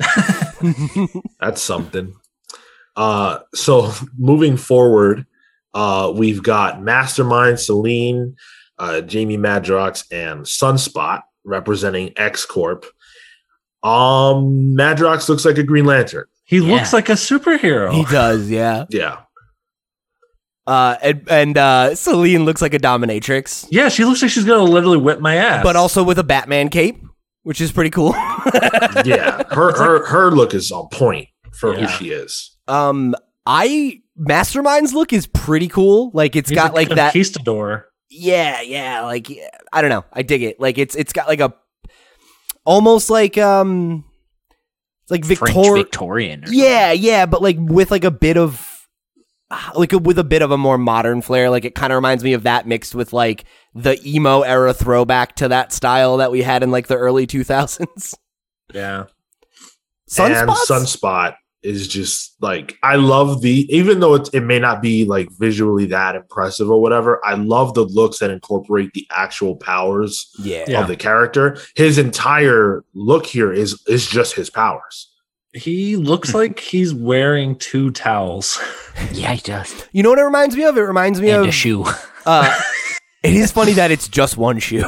That's 1.40 1.60
something. 1.62 2.14
Uh, 2.96 3.38
so 3.54 3.92
moving 4.18 4.56
forward, 4.56 5.26
uh, 5.74 6.12
we've 6.14 6.42
got 6.42 6.82
Mastermind, 6.82 7.58
Selene, 7.60 8.36
uh, 8.78 9.00
Jamie 9.02 9.38
Madrox, 9.38 10.04
and 10.12 10.44
Sunspot 10.44 11.22
representing 11.44 12.12
X 12.16 12.44
Corp. 12.44 12.84
Um, 13.82 14.76
Madrox 14.76 15.28
looks 15.28 15.44
like 15.44 15.58
a 15.58 15.62
Green 15.62 15.84
Lantern. 15.86 16.26
He 16.44 16.58
Yeah. 16.58 16.74
looks 16.74 16.92
like 16.92 17.08
a 17.08 17.12
superhero. 17.14 17.92
He 17.92 18.04
does, 18.04 18.50
yeah. 18.50 18.84
Yeah, 18.90 19.18
Uh, 20.66 20.96
and 21.02 21.24
and 21.28 21.58
uh, 21.58 21.94
Selene 21.96 22.44
looks 22.44 22.62
like 22.62 22.74
a 22.74 22.78
dominatrix, 22.78 23.66
yeah, 23.70 23.88
she 23.88 24.04
looks 24.04 24.22
like 24.22 24.30
she's 24.30 24.44
gonna 24.44 24.62
literally 24.62 24.98
whip 24.98 25.18
my 25.20 25.36
ass. 25.36 25.64
but 25.64 25.74
also 25.74 26.04
with 26.04 26.18
a 26.18 26.22
Batman 26.24 26.68
cape, 26.68 27.02
which 27.42 27.60
is 27.60 27.72
pretty 27.72 27.90
cool. 27.90 28.12
yeah. 29.04 29.42
Her 29.50 29.72
her 29.76 30.06
her 30.06 30.30
look 30.30 30.54
is 30.54 30.70
on 30.70 30.88
point 30.92 31.28
for 31.52 31.74
Yeah. 31.74 31.86
who 31.86 31.88
she 32.04 32.10
is. 32.10 32.56
um, 32.68 33.14
I 33.46 34.00
Mastermind's 34.18 34.94
look 34.94 35.12
is 35.12 35.26
pretty 35.26 35.68
cool. 35.68 36.10
Like 36.14 36.36
it's 36.36 36.48
He's 36.50 36.56
got 36.56 36.72
a 36.72 36.74
like 36.74 36.88
that. 36.90 37.12
conquistador. 37.12 37.86
Yeah, 38.10 38.60
yeah. 38.60 39.02
Like 39.04 39.28
I 39.72 39.80
don't 39.80 39.90
know. 39.90 40.04
I 40.12 40.22
dig 40.22 40.42
it. 40.42 40.60
Like 40.60 40.78
it's 40.78 40.94
it's 40.94 41.12
got 41.12 41.26
like 41.28 41.40
a 41.40 41.54
almost 42.64 43.10
like 43.10 43.36
um 43.38 44.04
like 45.10 45.24
French 45.24 45.40
Victor. 45.40 45.74
Victorian. 45.74 46.44
or 46.44 46.52
Yeah, 46.52 46.92
yeah, 46.92 47.26
but 47.26 47.42
like 47.42 47.56
with 47.58 47.90
like 47.90 48.04
a 48.04 48.10
bit 48.10 48.36
of 48.36 48.68
like 49.74 49.92
a, 49.92 49.98
with 49.98 50.18
a 50.18 50.24
bit 50.24 50.40
of 50.42 50.50
a 50.50 50.58
more 50.58 50.78
modern 50.78 51.20
flair. 51.20 51.50
Like 51.50 51.64
it 51.64 51.74
kind 51.74 51.92
of 51.92 51.96
reminds 51.96 52.22
me 52.22 52.32
of 52.34 52.44
that 52.44 52.66
mixed 52.66 52.94
with 52.94 53.12
like 53.12 53.44
the 53.74 53.98
emo 54.06 54.42
era 54.42 54.72
throwback 54.72 55.36
to 55.36 55.48
that 55.48 55.72
style 55.72 56.18
that 56.18 56.30
we 56.30 56.42
had 56.42 56.62
in 56.62 56.70
like 56.70 56.86
the 56.86 56.96
early 56.96 57.26
two 57.26 57.44
thousands. 57.44 58.14
Yeah. 58.72 59.06
And 60.18 60.34
Sunspot 60.48 61.34
is 61.62 61.86
just 61.88 62.36
like 62.40 62.76
I 62.82 62.96
love 62.96 63.40
the 63.42 63.66
even 63.74 64.00
though 64.00 64.14
it, 64.14 64.28
it 64.32 64.40
may 64.42 64.58
not 64.58 64.82
be 64.82 65.04
like 65.04 65.30
visually 65.32 65.86
that 65.86 66.16
impressive 66.16 66.70
or 66.70 66.80
whatever. 66.80 67.24
I 67.24 67.34
love 67.34 67.74
the 67.74 67.84
looks 67.84 68.18
that 68.18 68.30
incorporate 68.30 68.92
the 68.94 69.06
actual 69.10 69.56
powers 69.56 70.30
yeah. 70.38 70.64
Yeah. 70.66 70.80
of 70.82 70.88
the 70.88 70.96
character. 70.96 71.58
His 71.76 71.98
entire 71.98 72.84
look 72.94 73.26
here 73.26 73.52
is 73.52 73.80
is 73.86 74.06
just 74.06 74.34
his 74.34 74.50
powers. 74.50 75.08
He 75.54 75.96
looks 75.96 76.34
like 76.40 76.58
he's 76.58 76.92
wearing 76.94 77.56
two 77.56 77.90
towels. 77.90 78.60
Yeah, 79.12 79.32
he 79.32 79.40
does. 79.40 79.86
You 79.92 80.02
know 80.02 80.10
what 80.10 80.18
it 80.18 80.22
reminds 80.24 80.54
me 80.54 80.64
of? 80.64 80.76
It 80.76 80.82
reminds 80.82 81.18
me 81.18 81.30
And 81.30 81.42
of 81.42 81.48
a 81.48 81.52
shoe. 81.52 81.86
Uh, 82.24 82.56
it 83.24 83.34
is 83.34 83.50
funny 83.50 83.72
that 83.72 83.90
it's 83.90 84.06
just 84.06 84.36
one 84.36 84.60
shoe. 84.60 84.84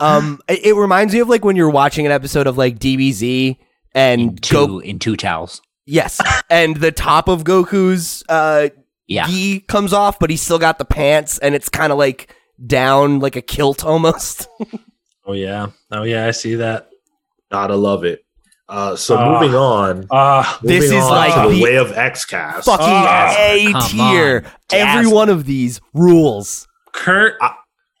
um, 0.00 0.40
it, 0.46 0.66
it 0.66 0.74
reminds 0.74 1.14
me 1.14 1.20
of 1.20 1.28
like 1.28 1.42
when 1.42 1.56
you're 1.56 1.70
watching 1.70 2.04
an 2.04 2.12
episode 2.12 2.46
of 2.46 2.58
like 2.58 2.78
DBZ 2.78 3.56
In 3.94 4.20
and 4.20 4.42
two 4.42 4.54
go 4.66 4.78
in 4.80 4.98
two 4.98 5.16
towels. 5.16 5.60
yes, 5.86 6.20
and 6.50 6.76
the 6.76 6.92
top 6.92 7.28
of 7.28 7.44
Goku's 7.44 8.22
uh 8.28 8.68
Yeah. 9.06 9.26
gi 9.26 9.60
comes 9.60 9.92
off, 9.92 10.18
but 10.18 10.30
he's 10.30 10.42
still 10.42 10.58
got 10.58 10.78
the 10.78 10.84
pants, 10.84 11.38
and 11.38 11.54
it's 11.54 11.68
kind 11.68 11.92
of 11.92 11.98
like 11.98 12.34
down 12.66 13.20
like 13.20 13.36
a 13.36 13.42
kilt 13.42 13.84
almost. 13.84 14.48
Oh 15.26 15.34
yeah. 15.34 15.66
Oh 15.90 16.04
yeah, 16.04 16.26
I 16.26 16.30
see 16.30 16.54
that. 16.54 16.88
Gotta 17.52 17.76
love 17.76 18.02
it. 18.04 18.24
Uh, 18.66 18.96
so 18.96 19.14
Ah. 19.18 19.38
moving 19.40 19.54
on. 19.54 20.06
Ah, 20.10 20.58
This 20.62 20.84
is 20.84 20.92
on 20.92 21.10
like 21.10 21.34
to 21.34 21.50
the, 21.50 21.56
the- 21.56 21.62
way 21.62 21.76
of 21.76 21.92
X 21.92 22.24
cast. 22.24 22.64
Fucking 22.64 22.86
Ah, 22.88 23.34
A 23.36 23.72
tier. 23.88 24.44
Every 24.72 25.02
Dazzler. 25.02 25.14
one 25.14 25.28
of 25.28 25.44
these 25.44 25.82
rules, 25.92 26.66
Kurt 26.94 27.34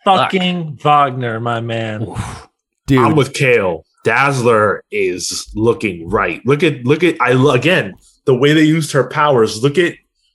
fucking 0.04 0.78
Wagner, 0.82 1.38
my 1.40 1.60
man. 1.60 2.08
Oof. 2.08 2.48
dude. 2.86 2.98
I'm 3.04 3.14
with 3.14 3.34
Cale. 3.34 3.84
Dazzler 4.04 4.84
is 4.90 5.50
looking 5.54 6.08
right. 6.08 6.44
Look 6.46 6.62
at 6.62 6.84
look 6.84 7.02
at 7.02 7.20
I 7.20 7.32
again 7.54 7.94
the 8.24 8.34
way 8.34 8.52
they 8.52 8.64
used 8.64 8.92
her 8.92 9.08
powers. 9.08 9.62
Look 9.62 9.78
at 9.78 9.94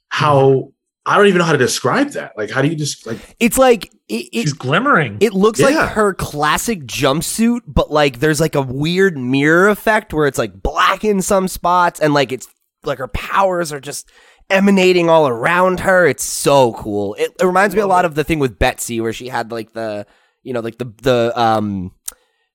how 0.09 0.71
I 1.05 1.17
don't 1.17 1.27
even 1.27 1.39
know 1.39 1.45
how 1.45 1.53
to 1.53 1.57
describe 1.57 2.09
that. 2.11 2.33
Like 2.37 2.49
how 2.49 2.61
do 2.61 2.67
you 2.67 2.75
just 2.75 3.05
like 3.05 3.35
it's 3.39 3.57
like 3.57 3.85
it, 4.07 4.27
it, 4.31 4.33
He's 4.33 4.53
glimmering. 4.53 5.17
It 5.21 5.33
looks 5.33 5.59
like 5.59 5.75
her 5.75 6.13
classic 6.13 6.83
jumpsuit, 6.83 7.61
but 7.67 7.91
like 7.91 8.19
there's 8.19 8.39
like 8.39 8.55
a 8.55 8.61
weird 8.61 9.17
mirror 9.17 9.69
effect 9.69 10.13
where 10.13 10.27
it's 10.27 10.37
like 10.37 10.61
black 10.61 11.03
in 11.03 11.21
some 11.21 11.47
spots 11.47 11.99
and 11.99 12.13
like 12.13 12.31
it's 12.31 12.47
like 12.83 12.99
her 12.99 13.07
powers 13.07 13.71
are 13.71 13.79
just 13.79 14.09
emanating 14.49 15.09
all 15.09 15.27
around 15.27 15.81
her. 15.81 16.05
It's 16.05 16.23
so 16.23 16.73
cool. 16.73 17.15
It, 17.15 17.31
it 17.39 17.45
reminds 17.45 17.75
me 17.75 17.81
a 17.81 17.87
lot 17.87 18.05
of 18.05 18.15
the 18.15 18.23
thing 18.23 18.39
with 18.39 18.59
Betsy 18.59 19.01
where 19.01 19.13
she 19.13 19.27
had 19.27 19.51
like 19.51 19.73
the 19.73 20.05
you 20.43 20.53
know 20.53 20.59
like 20.59 20.77
the 20.77 20.93
the 21.01 21.33
um 21.35 21.91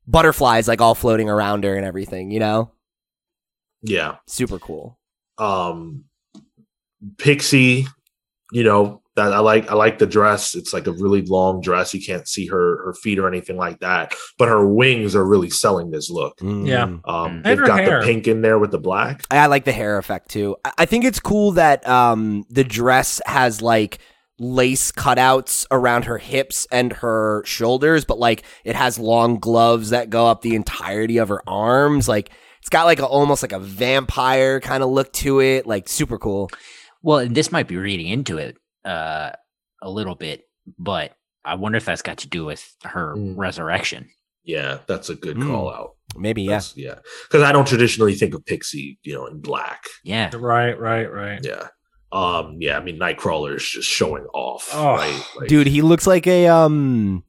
butterflies 0.09 0.67
like 0.67 0.81
all 0.81 0.95
floating 0.97 1.29
around 1.29 1.63
her 1.65 1.77
and 1.77 1.85
everything, 1.87 2.31
you 2.33 2.41
know? 2.41 2.71
yeah. 3.83 4.17
Super 4.27 4.59
cool. 4.59 4.99
Um 5.39 6.05
Pixie, 7.19 7.87
you 8.53 8.65
know, 8.65 9.03
that 9.15 9.33
I 9.33 9.39
like. 9.39 9.71
I 9.71 9.75
like 9.75 9.99
the 9.99 10.07
dress. 10.07 10.55
It's 10.57 10.73
like 10.73 10.87
a 10.89 10.93
really 10.93 11.23
long 11.23 11.61
dress. 11.61 11.95
You 11.95 12.05
can't 12.05 12.27
see 12.27 12.47
her 12.47 12.85
her 12.85 12.95
feet 12.95 13.19
or 13.21 13.29
anything 13.29 13.57
like 13.57 13.79
that. 13.81 14.15
But 14.39 14.49
her 14.49 14.67
wings 14.67 15.15
are 15.15 15.25
really 15.25 15.51
selling 15.51 15.91
this 15.91 16.11
look. 16.11 16.35
Yeah. 16.41 16.87
Mm. 16.87 17.01
Um, 17.09 17.33
And 17.37 17.45
they've 17.45 17.59
got 17.67 17.81
hair. 17.81 18.01
the 18.01 18.07
pink 18.07 18.27
in 18.27 18.43
there 18.43 18.59
with 18.59 18.71
the 18.73 18.79
black. 18.79 19.25
I 19.31 19.39
I 19.39 19.47
like 19.47 19.65
the 19.65 19.73
hair 19.73 19.99
effect 19.99 20.31
too. 20.31 20.57
I- 20.65 20.73
I 20.79 20.85
think 20.87 21.05
it's 21.05 21.21
cool 21.21 21.53
that 21.53 21.87
um 21.89 22.45
the 22.51 22.65
dress 22.65 23.21
has 23.27 23.63
like 23.63 23.99
lace 24.39 24.93
cutouts 24.93 25.67
around 25.71 26.05
her 26.05 26.19
hips 26.19 26.67
and 26.71 26.93
her 26.93 27.43
shoulders, 27.45 28.05
but 28.05 28.19
like 28.19 28.45
it 28.65 28.77
has 28.77 28.99
long 28.99 29.39
gloves 29.39 29.91
that 29.91 30.11
go 30.11 30.27
up 30.27 30.43
the 30.43 30.55
entirety 30.55 31.19
of 31.19 31.29
her 31.29 31.43
arms. 31.49 32.09
Like 32.09 32.31
it's 32.61 32.69
got 32.69 32.85
like 32.85 32.99
a, 33.01 33.07
almost 33.07 33.43
like 33.43 33.53
a 33.53 33.59
vampire 33.59 34.61
kind 34.61 34.83
of 34.83 34.91
look 34.91 35.13
to 35.15 35.41
it. 35.41 35.67
Like 35.67 35.89
super 35.89 36.19
cool. 36.19 36.51
Well, 37.03 37.19
and 37.19 37.35
this 37.35 37.51
might 37.53 37.69
be 37.69 37.77
reading 37.77 38.09
into 38.09 38.39
it 38.39 38.57
uh, 38.85 39.31
a 39.83 39.91
little 39.91 40.15
bit, 40.15 40.43
but 40.79 41.13
I 41.45 41.55
wonder 41.55 41.77
if 41.79 41.85
that's 41.85 42.03
got 42.03 42.19
to 42.19 42.29
do 42.29 42.45
with 42.45 42.75
her 42.85 43.15
Mm. 43.17 43.35
resurrection. 43.37 44.09
Yeah, 44.45 44.79
that's 44.87 45.09
a 45.09 45.15
good 45.15 45.37
Mm. 45.37 45.47
call 45.47 45.71
out. 45.71 45.91
Maybe 46.17 46.43
yeah. 46.43 46.49
That's- 46.51 46.75
yeah, 46.77 46.95
because 47.29 47.43
I 47.43 47.53
don't 47.53 47.67
traditionally 47.69 48.15
think 48.15 48.35
of 48.35 48.45
Pixie, 48.47 48.99
you 49.03 49.15
know, 49.15 49.27
in 49.27 49.41
black. 49.41 49.83
Yeah. 50.05 50.31
Right, 50.35 50.79
right, 50.79 51.05
right. 51.13 51.41
Yeah. 51.45 51.69
Um. 52.13 52.57
Yeah. 52.61 52.79
I 52.79 52.83
mean, 52.83 52.99
Nightcrawler 52.99 53.57
is 53.57 53.69
just 53.69 53.89
showing 53.89 54.25
off. 54.35 54.71
Oh, 54.73 54.95
right? 54.95 55.23
Like, 55.37 55.49
Dude, 55.49 55.67
he 55.67 55.83
looks 55.83 56.07
like 56.07 56.27
a 56.27 56.47
um. 56.49 57.23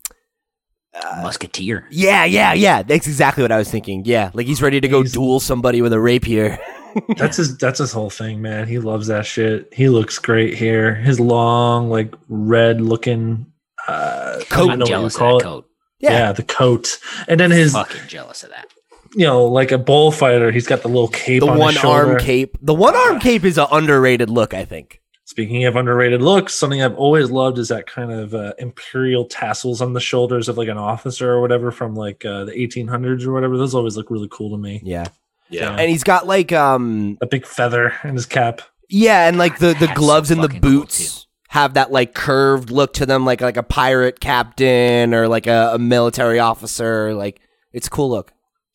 uh, 0.94 1.20
Musketeer. 1.24 1.86
yeah, 1.92 2.26
yeah, 2.26 2.54
yeah. 2.54 2.82
That's 2.84 3.08
exactly 3.08 3.44
what 3.44 3.52
I 3.52 3.58
was 3.58 3.70
thinking. 3.70 4.04
Yeah, 4.06 4.32
like 4.34 4.48
he's 4.48 4.62
ready 4.62 4.80
to 4.82 4.88
go 4.88 5.02
He's- 5.02 5.12
duel 5.14 5.40
somebody 5.40 5.82
with 5.82 5.94
a 5.94 6.00
rapier. 6.00 6.58
That's 7.18 7.38
his 7.38 7.56
that's 7.60 7.78
his 7.78 7.92
whole 7.92 8.10
thing, 8.10 8.42
man. 8.42 8.68
He 8.68 8.80
loves 8.80 9.08
that 9.08 9.26
shit. 9.28 9.72
He 9.72 9.90
looks 9.90 10.18
great 10.18 10.56
here. 10.56 10.96
His 10.96 11.20
long, 11.20 11.90
like 11.92 12.16
red 12.28 12.82
looking 12.82 13.46
uh 13.88 14.40
Coat. 14.50 14.72
I 14.72 14.76
don't 14.76 14.80
know 14.90 15.02
what 15.04 15.14
you 15.14 15.18
call 15.20 15.38
it. 15.38 15.44
coat. 15.44 15.66
Yeah. 16.00 16.12
Yeah. 16.12 16.32
the 16.32 16.42
coat. 16.44 16.98
And 17.28 17.40
then 17.40 17.52
his 17.52 17.74
Fucking 17.74 18.08
jealous 18.08 18.44
of 18.44 18.50
that. 18.50 18.66
You 19.16 19.26
know, 19.26 19.46
like 19.46 19.72
a 19.72 19.78
bullfighter, 19.78 20.52
he's 20.52 20.68
got 20.68 20.82
the 20.82 20.88
little 20.88 21.08
cape 21.08 21.42
the 21.42 21.50
on 21.50 21.58
one 21.58 21.74
his 21.74 21.84
arm 21.84 22.20
cape. 22.20 22.58
The 22.62 22.74
one 22.74 22.96
arm 22.96 23.20
cape 23.20 23.44
is 23.44 23.58
an 23.58 23.68
underrated 23.72 24.30
look, 24.30 24.54
I 24.54 24.66
think. 24.66 25.02
Speaking 25.26 25.66
of 25.66 25.76
underrated 25.76 26.24
looks, 26.24 26.56
something 26.56 26.82
I've 26.82 26.96
always 26.96 27.30
loved 27.30 27.60
is 27.60 27.68
that 27.68 27.86
kind 27.86 28.12
of 28.12 28.34
uh, 28.34 28.54
imperial 28.58 29.26
tassels 29.26 29.80
on 29.80 29.94
the 29.94 30.00
shoulders 30.00 30.50
of 30.50 30.58
like 30.58 30.70
an 30.70 30.78
officer 30.80 31.32
or 31.32 31.40
whatever 31.40 31.70
from 31.70 31.94
like 31.94 32.26
uh, 32.26 32.46
the 32.46 32.52
1800s 32.52 33.26
or 33.26 33.34
whatever. 33.34 33.56
Those 33.56 33.76
always 33.76 33.96
look 33.96 34.10
really 34.10 34.28
cool 34.32 34.50
to 34.50 34.58
me. 34.58 34.82
Yeah. 34.84 35.06
yeah. 35.50 35.76
And 35.76 35.90
he's 35.90 36.04
got 36.04 36.26
like 36.26 36.52
um 36.52 37.18
A 37.22 37.28
big 37.28 37.46
feather 37.46 37.94
in 38.04 38.16
his 38.16 38.26
cap. 38.26 38.62
yeah, 38.90 39.28
and 39.28 39.38
like 39.38 39.60
the 39.60 39.68
the 39.68 39.86
That's 39.86 40.00
gloves 40.00 40.30
so 40.30 40.34
and 40.34 40.44
the 40.44 40.60
boots 40.60 41.28
have 41.50 41.76
that 41.76 41.92
like 41.92 42.16
curved 42.16 42.72
look 42.72 42.94
to 42.94 43.06
them 43.06 43.24
like 43.24 43.42
like 43.42 43.58
a 43.58 43.64
pirate 43.64 44.20
captain 44.20 45.14
or 45.14 45.28
like 45.28 45.46
a, 45.46 45.72
a 45.76 45.80
military 45.80 46.40
officer. 46.40 47.14
Like 47.14 47.40
it's 47.72 47.86
a 47.86 47.92
cool 47.92 48.10
look. 48.10 48.32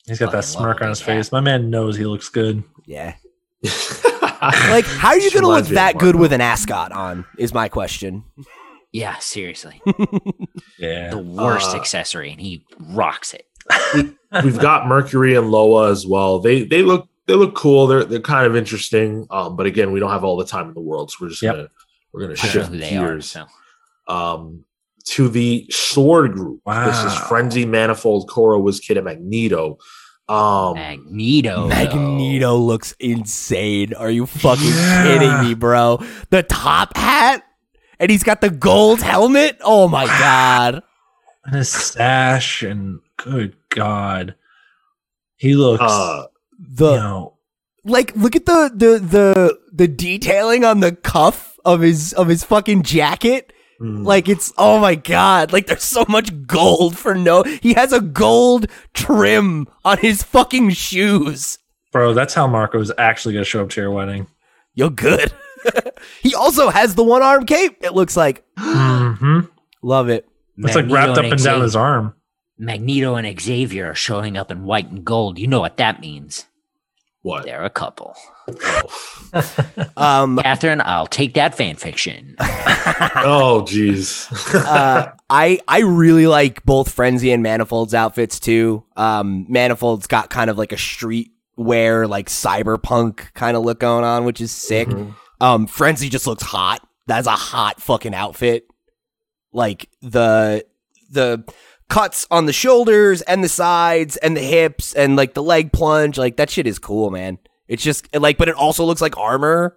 He's 0.06 0.18
got 0.18 0.32
that 0.32 0.44
smirk 0.44 0.80
on 0.82 0.88
his 0.90 1.00
big 1.00 1.06
face. 1.06 1.32
My 1.32 1.40
man 1.40 1.70
knows 1.70 1.96
he 1.96 2.04
looks 2.06 2.28
good. 2.28 2.62
Yeah. 2.86 3.14
Like 4.42 4.84
how 4.84 5.08
are 5.08 5.18
you 5.18 5.30
gonna 5.30 5.46
look 5.46 5.52
reminds 5.64 5.70
me 5.70 5.76
of 5.76 5.76
that 5.76 5.96
good 5.98 6.16
with 6.16 6.30
an 6.34 6.42
ascot 6.42 6.92
on? 6.92 7.24
Is 7.38 7.54
my 7.54 7.70
question. 7.70 8.24
Yeah, 8.92 9.16
seriously. 9.18 9.80
Yeah. 10.78 11.08
The 11.10 11.18
worst 11.18 11.70
Uh, 11.74 11.78
accessory, 11.78 12.30
and 12.30 12.38
he 12.40 12.66
rocks 12.78 13.32
it. 13.32 13.46
We've 14.42 14.58
got 14.58 14.86
Mercury 14.86 15.34
and 15.34 15.50
Loa 15.50 15.90
as 15.90 16.06
well. 16.06 16.40
They 16.40 16.64
they 16.64 16.82
look 16.82 17.08
they 17.26 17.32
look 17.34 17.54
cool. 17.54 17.86
They're 17.86 18.04
they're 18.04 18.20
kind 18.20 18.46
of 18.46 18.54
interesting. 18.54 19.26
Um, 19.30 19.56
but 19.56 19.64
again, 19.64 19.92
we 19.92 20.00
don't 20.00 20.10
have 20.10 20.24
all 20.24 20.36
the 20.36 20.44
time 20.44 20.68
in 20.68 20.74
the 20.74 20.80
world, 20.80 21.10
so 21.10 21.18
we're 21.22 21.30
just 21.30 21.40
Yep. 21.40 21.54
gonna 21.54 21.68
we're 22.12 22.20
gonna 22.20 22.32
I 22.34 22.36
don't 22.36 22.44
know 22.44 22.50
shift 22.50 22.68
who 22.72 22.78
they 22.78 22.96
are. 22.98 23.06
gears. 23.14 23.30
So 23.30 23.46
Um, 24.08 24.64
to 25.04 25.28
the 25.28 25.66
Sword 25.70 26.32
Group. 26.32 26.60
This 26.66 26.98
is 27.04 27.14
Frenzy, 27.28 27.64
Manifold, 27.66 28.28
Korra, 28.28 28.60
WizKid, 28.62 28.96
and 28.96 29.04
Magneto. 29.04 29.78
Um, 30.28 30.74
Magneto. 30.74 31.68
Magneto 31.68 32.56
looks 32.56 32.94
insane. 32.98 33.92
Are 33.94 34.10
you 34.10 34.24
fucking 34.26 34.64
Yeah. 34.66 35.02
kidding 35.04 35.48
me, 35.48 35.54
bro? 35.54 36.00
The 36.30 36.42
top 36.42 36.96
hat 36.96 37.42
and 38.00 38.10
he's 38.10 38.22
got 38.22 38.40
the 38.40 38.48
gold 38.50 39.02
helmet. 39.02 39.58
Oh 39.62 39.86
my 39.88 40.06
god. 40.18 40.82
and 41.44 41.54
his 41.56 41.68
stash 41.70 42.62
and 42.62 43.00
good 43.18 43.54
god 43.68 44.34
he 45.36 45.54
looks 45.54 45.82
uh, 45.82 46.24
The 46.58 46.92
you 46.92 46.96
know 46.96 47.34
like 47.84 48.16
look 48.16 48.34
at 48.34 48.46
the 48.46 48.70
the 48.74 48.98
the 48.98 49.58
the 49.72 49.86
detailing 49.88 50.64
on 50.64 50.80
the 50.80 50.92
cuff 50.92 51.58
of 51.66 51.80
his 51.82 52.14
of 52.14 52.28
his 52.28 52.42
fucking 52.44 52.82
jacket 52.82 53.52
mm, 53.80 54.04
like 54.04 54.28
it's 54.28 54.52
oh 54.58 54.78
my 54.78 54.94
god 54.94 55.52
like 55.52 55.66
there's 55.66 55.82
so 55.82 56.04
much 56.08 56.46
gold 56.46 56.96
for 56.96 57.14
no 57.14 57.42
he 57.42 57.74
has 57.74 57.92
a 57.92 58.00
gold 58.00 58.66
trim 58.92 59.66
on 59.84 59.98
his 59.98 60.22
fucking 60.22 60.70
shoes 60.70 61.58
bro 61.92 62.14
that's 62.14 62.34
how 62.34 62.46
marco 62.46 62.80
is 62.80 62.92
actually 62.98 63.34
gonna 63.34 63.44
show 63.44 63.62
up 63.62 63.70
to 63.70 63.80
your 63.80 63.90
wedding 63.90 64.26
you're 64.74 64.90
good 64.90 65.32
he 66.22 66.34
also 66.34 66.70
has 66.70 66.94
the 66.94 67.04
one 67.04 67.22
arm 67.22 67.46
cape 67.46 67.76
it 67.80 67.94
looks 67.94 68.16
like 68.16 68.44
mm-hmm. 68.58 69.40
love 69.82 70.08
it 70.08 70.28
it's 70.58 70.76
like 70.76 70.88
wrapped 70.88 71.18
up 71.18 71.24
and 71.24 71.42
down 71.42 71.60
his 71.60 71.74
arm 71.74 72.14
Magneto 72.58 73.16
and 73.16 73.40
Xavier 73.40 73.90
are 73.90 73.94
showing 73.94 74.36
up 74.36 74.50
in 74.50 74.64
white 74.64 74.90
and 74.90 75.04
gold. 75.04 75.38
You 75.38 75.46
know 75.46 75.60
what 75.60 75.76
that 75.78 76.00
means. 76.00 76.46
what? 77.22 77.44
They're 77.44 77.64
a 77.64 77.70
couple. 77.70 78.16
um 79.96 80.38
Catherine, 80.38 80.82
I'll 80.84 81.06
take 81.06 81.34
that 81.34 81.56
fan 81.56 81.76
fiction. 81.76 82.36
Oh, 83.16 83.62
jeez. 83.66 84.30
uh, 84.66 85.12
I 85.30 85.60
I 85.66 85.80
really 85.80 86.26
like 86.26 86.64
both 86.64 86.90
Frenzy 86.90 87.30
and 87.32 87.42
Manifold's 87.44 87.94
outfits 87.94 88.38
too. 88.38 88.84
Um, 88.96 89.46
Manifold's 89.48 90.06
got 90.06 90.30
kind 90.30 90.50
of 90.50 90.58
like 90.58 90.72
a 90.72 90.78
street 90.78 91.30
wear, 91.56 92.06
like 92.06 92.28
cyberpunk 92.28 93.32
kind 93.34 93.56
of 93.56 93.62
look 93.64 93.80
going 93.80 94.04
on, 94.04 94.24
which 94.24 94.40
is 94.40 94.52
sick. 94.52 94.88
Mhm. 94.88 95.14
Um, 95.40 95.66
Frenzy 95.66 96.08
just 96.08 96.26
looks 96.26 96.42
hot. 96.42 96.86
That's 97.06 97.26
a 97.26 97.30
hot 97.32 97.80
fucking 97.80 98.14
outfit. 98.14 98.66
Like 99.52 99.88
the 100.02 100.64
the 101.10 101.44
cuts 101.88 102.26
on 102.30 102.46
the 102.46 102.52
shoulders 102.52 103.22
and 103.22 103.44
the 103.44 103.48
sides 103.48 104.16
and 104.18 104.36
the 104.36 104.40
hips 104.42 104.94
and 104.94 105.16
like 105.16 105.34
the 105.34 105.42
leg 105.42 105.72
plunge, 105.72 106.18
like 106.18 106.36
that 106.36 106.50
shit 106.50 106.66
is 106.66 106.78
cool, 106.78 107.10
man. 107.10 107.38
It's 107.68 107.82
just 107.82 108.14
like, 108.14 108.36
but 108.36 108.48
it 108.48 108.54
also 108.56 108.84
looks 108.84 109.00
like 109.00 109.16
armor. 109.16 109.76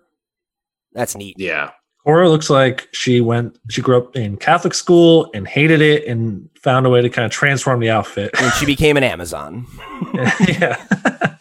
That's 0.94 1.16
neat. 1.16 1.36
yeah. 1.38 1.72
Cora 2.08 2.30
looks 2.30 2.50
like 2.50 2.88
she 2.94 3.20
went 3.20 3.60
she 3.70 3.82
grew 3.82 3.98
up 3.98 4.16
in 4.16 4.38
Catholic 4.38 4.74
school 4.74 5.30
and 5.34 5.46
hated 5.46 5.82
it 5.82 6.08
and 6.08 6.50
found 6.64 6.86
a 6.86 6.90
way 6.90 7.02
to 7.02 7.10
kind 7.10 7.26
of 7.26 7.32
transform 7.34 7.82
the 7.82 7.90
outfit. 7.90 8.32
And 8.40 8.54
she 8.54 8.66
became 8.66 8.96
an 8.96 9.04
Amazon. 9.04 9.66
yeah. 10.48 10.78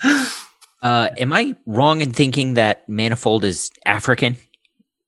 Uh, 0.83 1.09
am 1.19 1.33
I 1.33 1.57
wrong 1.67 2.01
in 2.01 2.13
thinking 2.13 2.55
that 2.55 2.89
Manifold 2.89 3.45
is 3.45 3.71
African? 3.87 4.37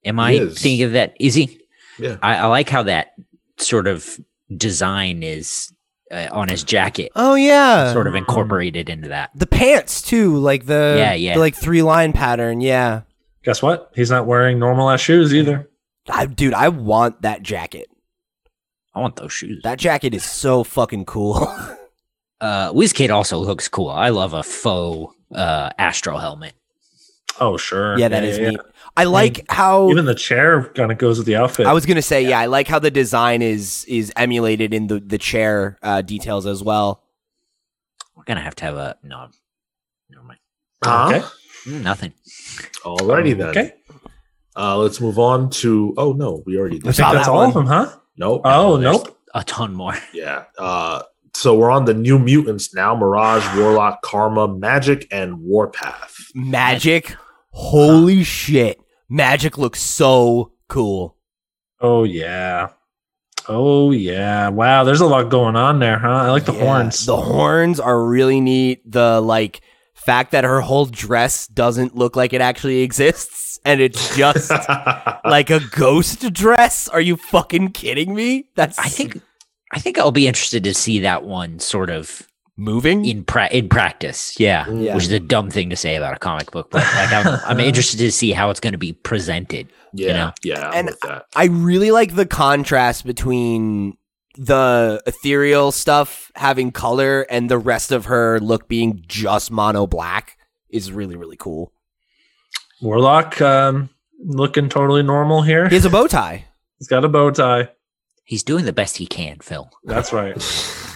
Am 0.05 0.19
I 0.19 0.33
He 0.33 0.49
thinking 0.49 0.83
of 0.83 0.93
that? 0.93 1.15
Is 1.21 1.35
he? 1.35 1.61
Yeah. 2.01 2.17
I, 2.21 2.37
I 2.37 2.47
like 2.47 2.69
how 2.69 2.83
that 2.85 3.13
sort 3.59 3.87
of 3.87 4.19
design 4.57 5.23
is 5.23 5.73
uh, 6.11 6.29
on 6.33 6.49
his 6.49 6.65
jacket, 6.65 7.13
Oh 7.15 7.35
yeah, 7.37 7.93
sort 7.93 8.09
of 8.09 8.17
incorporated 8.17 8.89
into 8.89 9.09
that. 9.11 9.31
the 9.37 9.47
pants 9.47 10.03
too, 10.03 10.37
like 10.39 10.67
the 10.67 10.97
Yeah, 10.99 11.13
yeah. 11.13 11.35
the, 11.35 11.41
like 11.41 11.55
three 11.55 11.83
line 11.83 12.13
pattern. 12.13 12.61
Yeah, 12.61 13.03
Guess 13.49 13.63
what? 13.63 13.91
He's 13.95 14.11
not 14.11 14.27
wearing 14.27 14.59
normal 14.59 14.91
ass 14.91 15.01
shoes 15.01 15.35
either. 15.35 15.71
I, 16.07 16.27
dude, 16.27 16.53
I 16.53 16.69
want 16.69 17.23
that 17.23 17.43
jacket. 17.43 17.89
I 18.95 19.01
want 19.01 19.17
those 19.17 19.33
shoes. 19.33 19.63
That 19.65 19.79
jacket 19.79 20.13
is 20.13 20.23
so 20.23 20.65
fucking 20.65 21.07
cool. 21.07 21.51
Uh, 22.41 22.73
WizKid 22.73 23.13
also 23.13 23.37
looks 23.37 23.67
cool. 23.67 23.89
I 23.89 24.11
love 24.11 24.33
a 24.33 24.45
faux 24.45 25.13
uh, 25.35 25.71
Astro 25.77 26.19
helmet. 26.19 26.53
Oh 27.41 27.57
sure. 27.57 27.99
yeah, 27.99 28.07
that 28.07 28.23
is 28.23 28.39
yeah. 28.39 28.51
neat. 28.51 28.61
I 28.97 29.05
like 29.05 29.45
how 29.51 29.91
Even 29.91 30.05
the 30.05 30.15
chair 30.15 30.67
kind 30.77 30.93
of 30.93 30.99
goes 30.99 31.19
with 31.19 31.27
the 31.27 31.35
outfit. 31.35 31.67
I 31.67 31.73
was 31.73 31.85
gonna 31.85 32.01
say. 32.01 32.23
Yeah. 32.23 32.39
I 32.39 32.47
like 32.47 32.69
how 32.69 32.79
the 32.79 32.93
design 32.93 33.43
is 33.43 33.85
is 33.89 34.13
emulated 34.15 34.73
in 34.73 34.87
the 34.87 35.01
the 35.01 35.19
chair 35.19 35.79
uh, 35.83 36.01
details 36.03 36.47
as 36.47 36.63
well. 36.63 37.03
We're 38.15 38.23
gonna 38.23 38.41
have 38.41 38.55
to 38.55 38.65
have 38.67 38.77
a 38.77 38.97
no. 39.03 39.31
Never 40.09 40.23
mind. 40.23 40.39
Huh? 40.85 41.07
Okay. 41.09 41.27
Mm, 41.67 41.83
Nothing. 41.83 42.13
Alrighty 42.85 43.37
then. 43.37 43.49
Okay. 43.49 43.73
Uh, 44.57 44.77
let's 44.79 45.01
move 45.01 45.19
on 45.19 45.51
to. 45.51 45.95
Oh 45.97 46.13
no, 46.13 46.43
we 46.47 46.59
already 46.59 46.79
I 46.79 46.93
think 46.93 46.97
that's 46.97 47.29
all 47.29 47.37
one. 47.39 47.49
of 47.49 47.55
them, 47.55 47.67
huh? 47.67 47.93
Nope. 48.17 48.43
Oh 48.45 48.77
There's- 48.77 48.97
nope. 49.05 49.15
A 49.35 49.45
ton 49.45 49.75
more. 49.75 49.95
Yeah. 50.15 50.45
Uh, 50.59 51.03
so 51.35 51.55
we're 51.57 51.71
on 51.71 51.85
the 51.85 51.95
new 51.95 52.19
mutants 52.19 52.75
now: 52.75 52.97
Mirage, 52.97 53.45
Warlock, 53.57 54.03
Karma, 54.03 54.49
Magik, 54.49 55.07
and 55.13 55.39
Warpath. 55.41 56.17
Magik, 56.35 57.15
holy 57.53 58.25
shit! 58.25 58.81
Magik 59.13 59.57
looks 59.59 59.81
so 59.81 60.53
cool. 60.69 61.17
Oh 61.81 62.03
yeah. 62.05 62.71
Oh 63.47 63.93
yeah. 63.93 64.49
Wow, 64.49 64.83
there's 64.85 65.01
a 65.03 65.07
lot 65.07 65.29
going 65.31 65.55
on 65.57 65.79
there, 65.79 65.99
huh? 65.99 66.09
I 66.09 66.31
like 66.31 66.45
the 66.47 66.55
Yeah, 66.55 66.65
horns. 66.65 67.07
The 67.07 67.17
horns 67.17 67.79
are 67.79 68.03
really 68.05 68.41
neat. 68.41 68.91
The 68.91 69.21
like 69.21 69.61
fact 70.09 70.33
that 70.33 70.45
her 70.45 70.63
whole 70.63 70.87
dress 70.87 71.47
doesn't 71.49 71.95
look 71.95 72.17
like 72.17 72.33
it 72.33 72.41
actually 72.41 72.81
exists 72.81 73.61
and 73.67 73.79
it's 73.79 74.17
just 74.17 74.51
like 75.27 75.51
a 75.51 75.61
ghost 75.73 76.33
dress. 76.33 76.89
Are 76.89 77.01
you 77.03 77.19
fucking 77.19 77.73
kidding 77.73 78.15
me? 78.15 78.49
That's 78.57 78.79
I 78.79 78.89
think 78.89 79.21
I 79.71 79.79
think 79.79 79.99
I'll 79.99 80.11
be 80.11 80.27
interested 80.27 80.65
to 80.65 80.73
see 80.73 81.01
that 81.01 81.25
one 81.25 81.59
sort 81.59 81.91
of 81.91 82.27
moving. 82.57 83.05
in 83.05 83.23
pra- 83.25 83.51
in 83.53 83.69
practice. 83.69 84.35
Yeah. 84.41 84.67
Yeah. 84.71 84.95
Which 84.95 85.05
is 85.05 85.13
a 85.13 85.21
dumb 85.21 85.51
thing 85.51 85.69
to 85.69 85.77
say 85.77 85.95
about 85.97 86.17
a 86.17 86.19
comic 86.19 86.51
book, 86.53 86.71
but 86.71 86.83
like 86.83 87.13
I'm, 87.13 87.39
I'm 87.45 87.61
interested 87.61 87.99
to 87.99 88.11
see 88.11 88.33
how 88.33 88.49
it's 88.49 88.61
going 88.61 88.73
to 88.73 88.79
be 88.79 88.95
presented. 88.95 89.69
yeah, 89.93 90.13
know? 90.15 90.33
yeah, 90.43 90.69
I'm 90.69 90.75
And 90.75 90.87
with 90.87 91.01
that. 91.01 91.27
I 91.37 91.45
really 91.49 91.91
like 91.91 92.15
the 92.15 92.25
contrast 92.25 93.05
between 93.05 93.98
the 94.39 95.03
ethereal 95.07 95.73
stuff 95.73 96.31
having 96.37 96.71
color 96.71 97.23
and 97.29 97.51
the 97.51 97.59
rest 97.59 97.93
of 97.93 98.07
her 98.07 98.39
look 98.41 98.69
being 98.69 99.03
just 99.07 99.51
mono 99.51 99.87
black 99.87 100.39
is 100.71 100.93
really 100.93 101.17
really 101.17 101.37
cool. 101.37 101.73
Warlock 102.81 103.41
um, 103.43 103.91
looking 104.25 104.69
totally 104.69 105.03
normal 105.03 105.43
here. 105.43 105.69
He 105.69 105.75
has 105.75 105.85
a 105.85 105.91
bow 105.91 106.07
tie. 106.07 106.47
He's 106.79 106.87
got 106.89 107.05
a 107.05 107.09
bow 107.09 107.31
tie. 107.33 107.71
He's 108.25 108.45
doing 108.45 108.65
the 108.65 108.73
best 108.73 108.97
he 108.99 109.07
can, 109.07 109.39
Phil. 109.41 109.71
That's 109.85 110.13
right. 110.13 110.37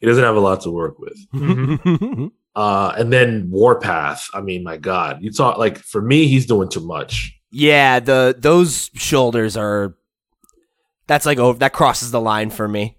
He 0.00 0.06
doesn't 0.06 0.22
have 0.24 0.36
a 0.36 0.40
lot 0.40 0.60
to 0.62 0.70
work 0.70 0.96
with. 0.98 1.18
Uh, 2.54 2.94
and 2.96 3.12
then 3.12 3.50
Warpath. 3.50 4.30
I 4.32 4.40
mean, 4.40 4.64
my 4.64 4.78
God, 4.78 5.18
you 5.20 5.30
thought 5.30 5.58
like 5.58 5.76
for 5.76 6.00
me, 6.00 6.26
he's 6.26 6.46
doing 6.46 6.70
too 6.70 6.80
much. 6.80 7.38
yeah, 7.50 8.00
the 8.00 8.34
those 8.38 8.90
shoulders 8.94 9.58
are 9.58 9.94
that's 11.06 11.26
like 11.26 11.38
over 11.38 11.58
that 11.60 11.72
crosses 11.72 12.10
the 12.10 12.20
line 12.20 12.50
for 12.50 12.66
me. 12.68 12.98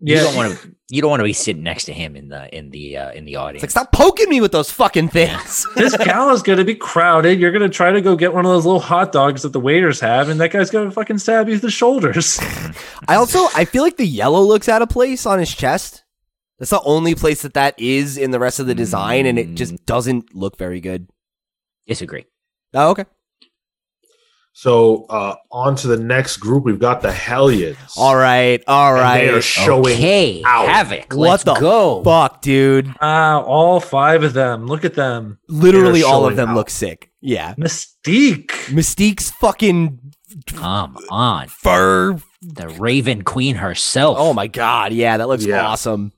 Yeah. 0.00 0.18
You 0.18 0.24
don't 0.24 0.36
want 0.36 0.58
to. 0.58 0.76
You 0.88 1.00
don't 1.00 1.10
want 1.10 1.20
to 1.20 1.24
be 1.24 1.32
sitting 1.32 1.62
next 1.64 1.84
to 1.86 1.92
him 1.92 2.14
in 2.16 2.28
the 2.28 2.54
in 2.56 2.70
the 2.70 2.96
uh, 2.98 3.10
in 3.12 3.24
the 3.24 3.32
It's 3.32 3.38
audience. 3.40 3.62
like 3.62 3.70
stop 3.70 3.92
poking 3.92 4.28
me 4.28 4.40
with 4.42 4.52
those 4.52 4.70
fucking 4.70 5.08
things. 5.08 5.66
this 5.74 5.96
gal 5.96 6.30
is 6.30 6.42
going 6.42 6.58
to 6.58 6.64
be 6.66 6.74
crowded. 6.74 7.40
You're 7.40 7.50
going 7.50 7.62
to 7.68 7.74
try 7.74 7.90
to 7.90 8.00
go 8.02 8.14
get 8.14 8.32
one 8.34 8.44
of 8.44 8.52
those 8.52 8.66
little 8.66 8.78
hot 8.80 9.10
dogs 9.10 9.42
that 9.42 9.52
the 9.54 9.58
waiters 9.58 9.98
have, 10.00 10.28
and 10.28 10.38
that 10.40 10.52
guy's 10.52 10.70
going 10.70 10.86
to 10.86 10.94
fucking 10.94 11.18
stab 11.18 11.48
you 11.48 11.54
in 11.54 11.60
the 11.60 11.70
shoulders. 11.70 12.38
I 13.08 13.14
also 13.16 13.46
I 13.56 13.64
feel 13.64 13.82
like 13.82 13.96
the 13.96 14.06
yellow 14.06 14.42
looks 14.42 14.68
out 14.68 14.82
of 14.82 14.90
place 14.90 15.24
on 15.26 15.38
his 15.40 15.52
chest. 15.52 16.04
That's 16.58 16.70
the 16.70 16.82
only 16.82 17.14
place 17.14 17.42
that 17.42 17.54
that 17.54 17.74
is 17.80 18.16
in 18.18 18.30
the 18.30 18.38
rest 18.38 18.60
of 18.60 18.66
the 18.66 18.74
design, 18.74 19.24
and 19.26 19.38
it 19.38 19.54
just 19.54 19.84
doesn't 19.86 20.34
look 20.34 20.56
very 20.58 20.80
good. 20.80 21.08
Disagree. 21.88 22.26
Oh, 22.74 22.90
okay. 22.90 23.06
So 24.58 25.04
uh, 25.10 25.34
on 25.52 25.76
to 25.76 25.86
the 25.86 25.98
next 25.98 26.38
group. 26.38 26.64
We've 26.64 26.78
got 26.78 27.02
the 27.02 27.12
Hellions. 27.12 27.76
All 27.94 28.16
right, 28.16 28.64
all 28.66 28.94
right. 28.94 29.18
And 29.18 29.26
They 29.28 29.30
are 29.32 29.34
right. 29.34 29.44
showing 29.44 29.94
okay, 29.96 30.42
out. 30.46 30.66
havoc. 30.66 31.12
What 31.12 31.28
Let's 31.28 31.44
the 31.44 31.54
go. 31.56 32.02
Fuck, 32.02 32.40
dude. 32.40 32.90
Ah, 33.02 33.42
all 33.42 33.80
five 33.80 34.22
of 34.22 34.32
them. 34.32 34.66
Look 34.66 34.86
at 34.86 34.94
them. 34.94 35.38
Literally 35.50 36.02
all 36.02 36.24
of 36.26 36.36
them 36.36 36.48
out. 36.48 36.54
look 36.54 36.70
sick. 36.70 37.10
Yeah. 37.20 37.54
Mystique. 37.56 38.48
Mystique's 38.72 39.30
fucking 39.32 39.98
Come 40.46 40.96
on, 41.10 41.48
fur. 41.48 42.16
the 42.40 42.68
Raven 42.70 43.24
Queen 43.24 43.56
herself. 43.56 44.16
Oh 44.18 44.32
my 44.32 44.46
god, 44.46 44.94
yeah, 44.94 45.18
that 45.18 45.28
looks 45.28 45.44
Yeah. 45.44 45.66
awesome. 45.66 46.12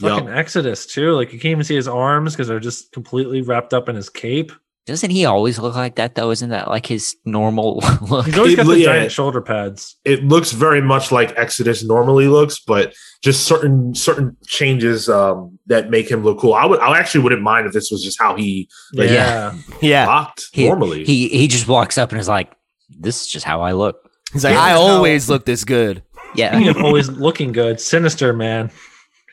Yup. 0.00 0.20
Fucking 0.20 0.28
Exodus 0.30 0.86
too. 0.86 1.12
Like 1.12 1.34
you 1.34 1.38
can't 1.38 1.52
even 1.52 1.64
see 1.64 1.76
his 1.76 1.86
arms 1.88 2.32
because 2.32 2.48
they're 2.48 2.60
just 2.60 2.92
completely 2.92 3.42
wrapped 3.42 3.74
up 3.74 3.90
in 3.90 3.94
his 3.96 4.08
cape. 4.08 4.52
Doesn't 4.88 5.10
he 5.10 5.24
always 5.26 5.58
look 5.58 5.76
like 5.76 5.94
that 5.96 6.14
though? 6.16 6.30
Isn't 6.30 6.50
that 6.50 6.66
like 6.68 6.86
his 6.86 7.14
normal 7.24 7.76
look? 8.10 8.26
He's 8.26 8.36
always 8.38 8.54
It- 8.54 8.56
got 8.56 8.66
the 8.66 8.78
yeah. 8.78 8.84
giant 8.86 9.12
shoulder 9.12 9.40
pads. 9.40 9.96
it 10.04 10.24
looks 10.24 10.50
very 10.52 10.80
much 10.80 11.12
like 11.12 11.32
Exodus 11.38 11.84
normally 11.84 12.26
looks, 12.26 12.58
but 12.58 12.94
just 13.22 13.44
certain 13.44 13.94
certain 13.94 14.36
changes 14.46 15.08
um, 15.08 15.58
that 15.66 15.90
make 15.90 16.10
him 16.10 16.24
look 16.24 16.38
cool. 16.40 16.54
I 16.54 16.64
would, 16.66 16.80
I 16.80 16.98
actually 16.98 17.22
wouldn't 17.22 17.42
mind 17.42 17.66
if 17.66 17.72
this 17.72 17.90
was 17.90 18.02
just 18.02 18.18
how 18.18 18.34
he 18.34 18.68
Like, 18.94 19.10
yeah. 19.10 19.54
Yeah. 19.82 20.06
rocked 20.06 20.46
He, 20.52 20.66
normally. 20.66 21.04
he 21.04 21.28
he 21.28 21.46
just 21.48 21.68
walks 21.68 21.98
up 21.98 22.10
and 22.12 22.20
is 22.20 22.28
like, 22.28 22.50
"This 22.88 23.20
is 23.22 23.28
just 23.28 23.44
how 23.44 23.60
I 23.60 23.72
look." 23.72 23.96
He's 24.32 24.44
like, 24.44 24.54
Yeah, 24.54 24.62
I 24.62 24.72
no. 24.74 24.80
always 24.80 25.28
look 25.28 25.44
this 25.46 25.64
good. 25.64 26.02
Yeah. 26.34 26.54
Speaking 26.60 26.82
always 26.84 27.08
looking 27.08 27.52
good, 27.52 27.80
Sinister 27.80 28.32
man. 28.32 28.70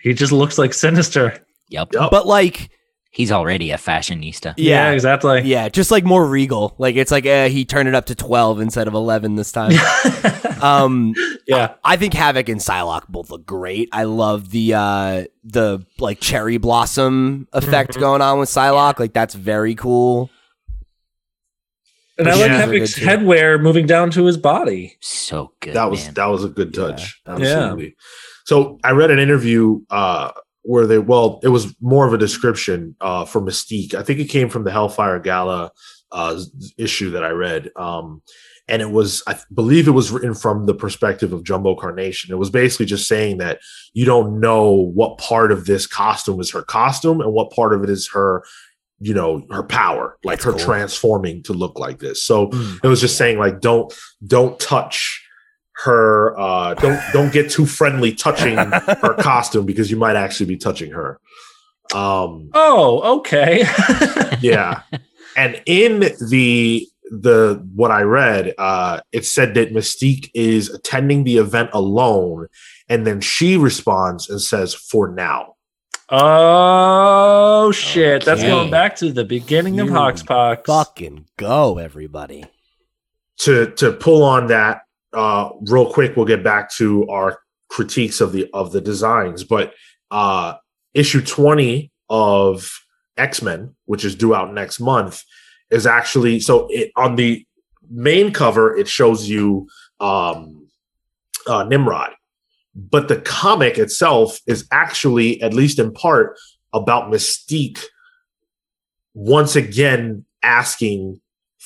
He 0.02 0.14
just 0.14 0.32
looks 0.32 0.58
like 0.58 0.74
Sinister. 0.74 1.38
yep. 1.70 1.92
Yup. 1.94 2.12
But 2.12 2.26
like, 2.28 2.70
He's 3.16 3.32
already 3.32 3.72
a 3.72 3.78
fashionista. 3.78 4.56
Yeah, 4.58 4.90
yeah. 4.90 4.92
exactly. 4.92 5.42
Yeah, 5.44 5.70
just 5.70 5.90
like 5.90 6.04
more 6.04 6.26
regal. 6.28 6.76
Like 6.78 6.98
it's 6.98 7.12
like 7.12 7.26
uh, 7.26 7.48
he 7.48 7.64
turned 7.64 7.88
it 7.88 7.96
up 7.96 8.08
to 8.08 8.16
12 8.16 8.60
instead 8.60 8.90
of 8.90 8.94
11 8.94 9.36
this 9.36 9.54
time. 9.54 9.72
um 10.62 11.14
yeah. 11.48 11.76
I 11.84 11.96
think 11.96 12.14
Havoc 12.14 12.50
and 12.50 12.60
Psylocke 12.60 13.08
both 13.08 13.30
look 13.30 13.46
great. 13.46 13.88
I 13.94 14.04
love 14.04 14.50
the 14.50 14.74
uh 14.74 15.24
the 15.46 15.86
like 15.98 16.20
cherry 16.20 16.58
blossom 16.58 17.48
effect 17.54 17.94
Mhm. 17.94 18.00
going 18.02 18.22
on 18.22 18.40
with 18.40 18.50
Psylocke. 18.50 19.00
Like 19.00 19.14
that's 19.14 19.34
very 19.34 19.76
cool. 19.76 20.30
And 22.18 22.28
I 22.28 22.32
like 22.32 22.40
Those 22.40 22.50
are 22.50 22.54
Havoc's 22.74 22.94
too. 22.96 23.06
headwear 23.06 23.62
moving 23.62 23.86
down 23.86 24.12
to 24.12 24.26
his 24.26 24.38
body. 24.38 24.98
So 25.02 25.54
good. 25.62 25.74
that 25.76 25.90
was 25.90 26.06
man. 26.06 26.14
that 26.16 26.26
was 26.26 26.44
a 26.44 26.50
good 26.50 26.74
touch. 26.74 27.22
Absolutely. 27.26 27.86
Yeah. 27.86 27.92
So 28.46 28.78
I 28.84 28.92
read 28.92 29.10
an 29.12 29.20
interview 29.20 29.82
uh, 29.90 30.32
where 30.66 30.88
they 30.88 30.98
well, 30.98 31.40
it 31.44 31.50
was 31.50 31.76
more 31.80 32.08
of 32.08 32.14
a 32.14 32.18
description 32.18 32.96
uh, 33.00 33.26
for 33.26 33.42
Mystique. 33.42 33.94
I 33.94 34.04
think 34.04 34.20
it 34.20 34.26
came 34.26 34.50
from 34.50 34.64
the 34.64 34.72
Hellfire 34.72 35.20
Gala 35.20 35.72
uh, 36.12 36.40
issue 36.78 37.12
that 37.12 37.24
I 37.24 37.30
read. 37.30 37.72
Um, 37.76 38.22
and 38.68 38.82
it 38.82 38.90
was, 38.90 39.22
I 39.28 39.38
believe 39.54 39.88
it 39.88 39.92
was 39.92 40.12
written 40.12 40.34
from 40.34 40.66
the 40.66 40.74
perspective 40.74 41.34
of 41.34 41.44
Jumbo 41.44 41.76
Carnation. 41.76 42.34
It 42.34 42.38
was 42.38 42.50
basically 42.50 42.88
just 42.88 43.08
saying 43.08 43.38
that 43.38 43.60
you 43.94 44.06
don't 44.06 44.40
know 44.40 44.72
what 44.72 45.20
part 45.20 45.52
of 45.52 45.66
this 45.66 45.86
costume 45.86 46.40
is 46.40 46.52
her 46.52 46.64
costume 46.64 47.22
and 47.22 47.32
what 47.32 47.52
part 47.52 47.74
of 47.74 47.84
it 47.84 47.92
is 47.92 48.10
her, 48.14 48.44
you 49.00 49.14
know, 49.14 49.46
her 49.52 49.62
power, 49.62 50.18
like 50.24 50.40
That's 50.40 50.46
her 50.46 50.52
cool. 50.54 50.62
transforming 50.62 51.44
to 51.44 51.54
look 51.54 51.78
like 51.78 52.00
this. 52.00 52.24
So 52.24 52.50
it 52.84 52.88
was 52.88 53.02
just 53.02 53.18
saying 53.18 53.38
like 53.38 53.62
don't 53.62 53.94
don't 54.26 54.60
touch 54.60 55.24
her 55.86 56.38
uh 56.40 56.74
don't 56.76 57.00
don't 57.14 57.32
get 57.32 57.50
too 57.50 57.66
friendly 57.66 58.14
touching 58.14 58.58
her 59.04 59.16
costume 59.20 59.66
because 59.66 59.90
you 59.90 59.98
might 59.98 60.16
actually 60.16 60.46
be 60.46 60.58
touching 60.58 60.92
her 60.92 61.20
um 61.94 62.50
Oh, 62.54 63.18
okay. 63.20 63.64
yeah 64.42 64.82
and 65.38 65.62
in 65.66 66.00
the 66.30 66.88
the 67.12 67.64
what 67.76 67.92
i 67.92 68.02
read 68.02 68.54
uh 68.58 69.00
it 69.12 69.26
said 69.26 69.54
that 69.54 69.72
mystique 69.74 70.30
is 70.34 70.70
attending 70.70 71.24
the 71.24 71.38
event 71.38 71.70
alone 71.74 72.48
and 72.90 73.06
then 73.06 73.22
she 73.22 73.56
responds 73.58 74.30
and 74.30 74.42
says 74.42 74.74
for 74.74 75.08
now 75.10 75.56
oh 76.10 77.72
shit. 77.72 78.26
That's 78.26 78.44
going 78.44 78.70
back 78.72 78.96
to 78.98 79.12
the 79.12 79.24
beginning 79.26 79.80
of 79.80 79.88
You 79.88 79.94
Hoxpox. 79.94 80.66
Fucking 80.66 81.26
go, 81.38 81.78
everybody. 81.78 82.46
to 83.40 83.72
to 83.72 83.92
pull 83.92 84.24
on 84.24 84.48
that 84.48 84.82
uh 85.14 85.50
real 85.62 85.92
quick 85.92 86.16
we'll 86.16 86.26
get 86.26 86.44
back 86.44 86.72
to 86.72 87.08
our 87.10 87.40
critiques 87.70 88.22
of 88.22 88.32
the 88.32 88.50
of 88.54 88.72
the 88.72 88.82
designs 88.82 89.44
but 89.44 89.74
uh 90.12 90.54
issue 90.94 91.22
20 91.22 91.92
of 92.10 92.72
x-men 93.18 93.76
which 93.86 94.06
is 94.06 94.16
due 94.16 94.36
out 94.36 94.54
next 94.54 94.80
month 94.80 95.24
is 95.72 95.88
actually 95.88 96.40
so 96.40 96.68
it 96.70 96.92
on 96.96 97.16
the 97.16 97.46
main 97.90 98.32
cover 98.32 98.76
it 98.76 98.88
shows 98.88 99.28
you 99.28 99.68
um 100.00 100.66
uh 101.48 101.64
nimrod. 101.64 102.12
But 102.76 103.08
the 103.08 103.22
comic 103.22 103.78
itself 103.78 104.40
is 104.48 104.68
actually 104.72 105.42
at 105.42 105.54
least 105.54 105.80
in 105.80 105.94
part 105.94 106.38
about 106.74 107.12
mystique 107.12 107.82
once 109.14 109.56
again 109.56 110.26
asking 110.44 111.22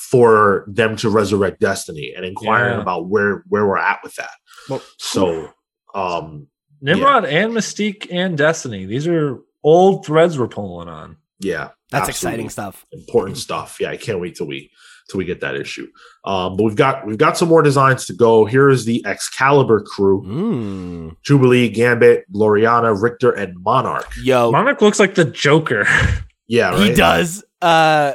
for 0.10 0.64
them 0.68 0.96
to 0.96 1.10
resurrect 1.10 1.60
destiny 1.60 2.14
and 2.16 2.26
inquiring 2.26 2.76
Yeah. 2.78 2.82
about 2.82 3.08
where 3.10 3.44
where 3.50 3.66
we're 3.68 3.78
at 3.78 4.00
with 4.04 4.16
that 4.16 4.32
Well- 4.70 4.82
so 4.98 5.50
um 5.94 6.48
Nimrod 6.82 7.26
and 7.26 7.52
Mystique 7.54 8.08
and 8.10 8.38
Destiny. 8.38 8.86
These 8.86 9.06
are 9.08 9.38
old 9.64 10.06
threads 10.06 10.40
we're 10.40 10.48
pulling 10.48 10.88
on. 10.88 11.18
yeah 11.42 11.70
That's 11.92 12.08
absolutely. 12.10 12.46
exciting 12.46 12.50
stuff. 12.50 12.86
important 12.94 13.38
stuff 13.38 13.78
yeah 13.82 13.90
i 13.90 13.98
can't 13.98 14.20
wait 14.22 14.36
till 14.36 14.48
we 14.48 14.72
till 15.10 15.18
we 15.18 15.26
get 15.26 15.42
that 15.42 15.56
issue 15.56 15.88
um 16.26 16.56
but 16.56 16.64
we've 16.64 16.76
got 16.76 17.06
we've 17.08 17.18
got 17.18 17.38
some 17.38 17.50
more 17.50 17.62
designs 17.62 18.06
to 18.06 18.14
go 18.14 18.46
here 18.46 18.70
is 18.70 18.86
the 18.86 19.04
excalibur 19.06 19.82
crew 19.82 20.22
Mm. 20.26 21.16
jubilee 21.24 21.68
gambit 21.70 22.24
gloriana 22.34 22.92
rictor 23.02 23.32
and 23.32 23.54
monarch 23.62 24.08
Yo, 24.24 24.52
Monarch 24.52 24.82
looks 24.82 25.00
like 25.00 25.16
the 25.16 25.26
Joker. 25.26 25.86
yeah 26.48 26.70
right 26.72 26.80
he 26.90 26.94
does. 26.94 27.44
Uh 27.62 28.14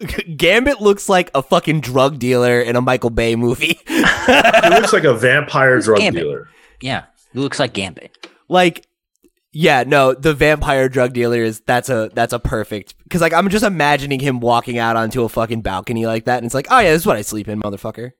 Gambit 0.36 0.80
looks 0.80 1.08
like 1.08 1.30
a 1.34 1.42
fucking 1.42 1.80
drug 1.80 2.18
dealer 2.18 2.60
in 2.60 2.76
a 2.76 2.80
Michael 2.80 3.10
Bay 3.10 3.36
movie. 3.36 3.78
he 3.86 4.68
looks 4.68 4.92
like 4.92 5.04
a 5.04 5.14
vampire 5.14 5.80
drug 5.80 5.98
Gambit. 5.98 6.22
dealer 6.22 6.48
Yeah. 6.80 7.04
He 7.32 7.38
looks 7.38 7.58
like 7.58 7.72
Gambit. 7.72 8.28
like 8.48 8.86
yeah 9.54 9.84
no 9.86 10.12
the 10.12 10.34
vampire 10.34 10.88
drug 10.88 11.12
dealer 11.12 11.38
is 11.38 11.60
that's 11.60 11.88
a 11.88 12.10
that's 12.12 12.32
a 12.32 12.38
perfect 12.40 12.94
because 13.04 13.20
like 13.20 13.32
i'm 13.32 13.48
just 13.48 13.64
imagining 13.64 14.18
him 14.18 14.40
walking 14.40 14.78
out 14.78 14.96
onto 14.96 15.22
a 15.22 15.28
fucking 15.28 15.62
balcony 15.62 16.06
like 16.06 16.24
that 16.24 16.38
and 16.38 16.46
it's 16.46 16.54
like 16.54 16.66
oh 16.70 16.80
yeah 16.80 16.90
this 16.90 17.02
is 17.02 17.06
what 17.06 17.16
i 17.16 17.22
sleep 17.22 17.46
in 17.46 17.60
motherfucker 17.62 18.10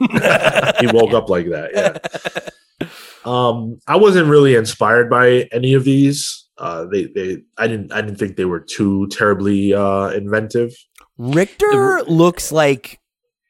he 0.80 0.86
woke 0.86 1.12
up 1.12 1.28
like 1.28 1.46
that 1.50 1.70
yeah 1.74 2.88
um 3.26 3.78
i 3.86 3.96
wasn't 3.96 4.26
really 4.26 4.54
inspired 4.54 5.10
by 5.10 5.46
any 5.52 5.74
of 5.74 5.84
these 5.84 6.48
uh 6.56 6.86
they 6.86 7.04
they 7.04 7.36
i 7.58 7.68
didn't 7.68 7.92
i 7.92 8.00
didn't 8.00 8.16
think 8.16 8.36
they 8.36 8.46
were 8.46 8.60
too 8.60 9.06
terribly 9.08 9.74
uh 9.74 10.08
inventive 10.08 10.74
Rictor 11.22 12.02
looks 12.06 12.52
like 12.52 13.00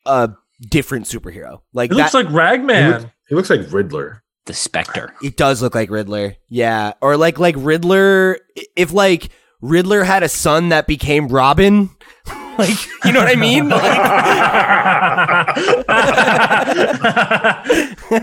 a 0.06 0.30
different 0.68 1.06
superhero. 1.06 1.60
Like 1.72 1.90
It 1.90 1.94
that. 1.94 2.12
looks 2.12 2.14
like 2.14 2.28
He 2.28 2.34
Ragman. 2.34 2.90
looks, 2.92 3.04
he 3.28 3.34
looks 3.34 3.50
like 3.50 3.72
Riddler. 3.72 4.22
The 4.46 4.54
Spectre. 4.54 5.14
it 5.22 5.36
does 5.36 5.62
look 5.62 5.74
like 5.74 5.90
Riddler. 5.90 6.36
Yeah, 6.48 6.94
or 7.00 7.16
like 7.16 7.38
like 7.38 7.54
Riddler. 7.58 8.38
If 8.76 8.92
like 8.92 9.28
Riddler 9.60 10.02
had 10.02 10.22
a 10.24 10.28
son 10.28 10.70
that 10.70 10.88
became 10.88 11.28
Robin, 11.28 11.90
like 12.58 12.76
you 13.04 13.12
know 13.12 13.20
what 13.20 13.28
I 13.28 13.36
mean? 13.36 13.68
Like, 13.68 13.82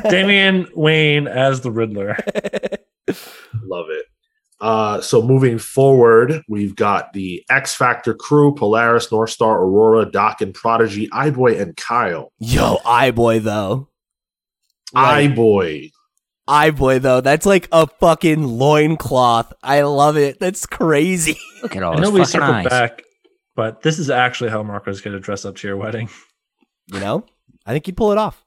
Damian 0.12 0.68
Wayne 0.76 1.28
as 1.28 1.62
the 1.62 1.72
Riddler. 1.72 2.18
Love 3.64 3.86
it. 3.90 4.06
Uh, 4.62 5.00
so 5.00 5.22
moving 5.22 5.58
forward, 5.58 6.42
we've 6.50 6.76
got 6.76 7.14
the 7.14 7.44
X 7.50 7.74
Factor 7.76 8.14
crew: 8.14 8.54
Polaris, 8.54 9.08
Northstar, 9.08 9.56
Aurora, 9.56 10.10
Doc, 10.10 10.42
and 10.42 10.54
Prodigy, 10.54 11.08
Eyeboy, 11.10 11.60
and 11.60 11.76
Kyle. 11.78 12.32
yo, 12.40 12.78
eye 12.86 13.12
boy 13.12 13.40
though. 13.40 13.88
Like, 14.94 15.32
Eyeboy. 15.32 15.92
eye 16.48 16.72
boy 16.72 17.00
though. 17.00 17.22
That's 17.22 17.46
like 17.46 17.68
a 17.72 17.88
fucking 17.88 18.44
loincloth. 18.44 19.54
I 19.64 19.84
love 19.84 20.18
it. 20.18 20.40
That's 20.40 20.66
crazy. 20.66 21.38
Look 21.64 21.76
at 21.76 21.84
all 21.84 21.98
I 21.98 22.02
know 22.02 22.10
we 22.10 22.20
fucking 22.22 22.32
circled 22.32 22.56
eyes. 22.56 22.68
back, 22.68 23.02
but 23.56 23.82
this 23.82 23.98
is 24.00 24.10
actually 24.10 24.50
how 24.50 24.62
Marco's 24.64 25.00
going 25.00 25.14
to 25.14 25.20
dress 25.22 25.46
up 25.46 25.56
to 25.58 25.68
your 25.68 25.78
wedding. 25.78 26.10
You 26.88 27.00
know, 27.00 27.26
I 27.66 27.72
think 27.72 27.86
he'd 27.86 27.96
pull 27.96 28.12
it 28.12 28.18
off. 28.18 28.44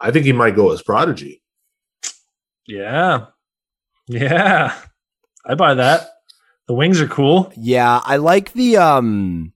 I 0.00 0.10
think 0.10 0.26
he 0.26 0.32
might 0.32 0.54
go 0.54 0.70
as 0.72 0.82
Prodigy. 0.82 1.42
Yeah. 2.66 3.26
Yeah. 4.08 4.74
I 5.46 5.54
buy 5.54 5.74
that. 5.74 6.08
The 6.66 6.74
wings 6.74 7.00
are 7.00 7.08
cool. 7.08 7.52
Yeah, 7.56 8.00
I 8.04 8.16
like 8.16 8.52
the 8.52 8.78
um 8.78 9.52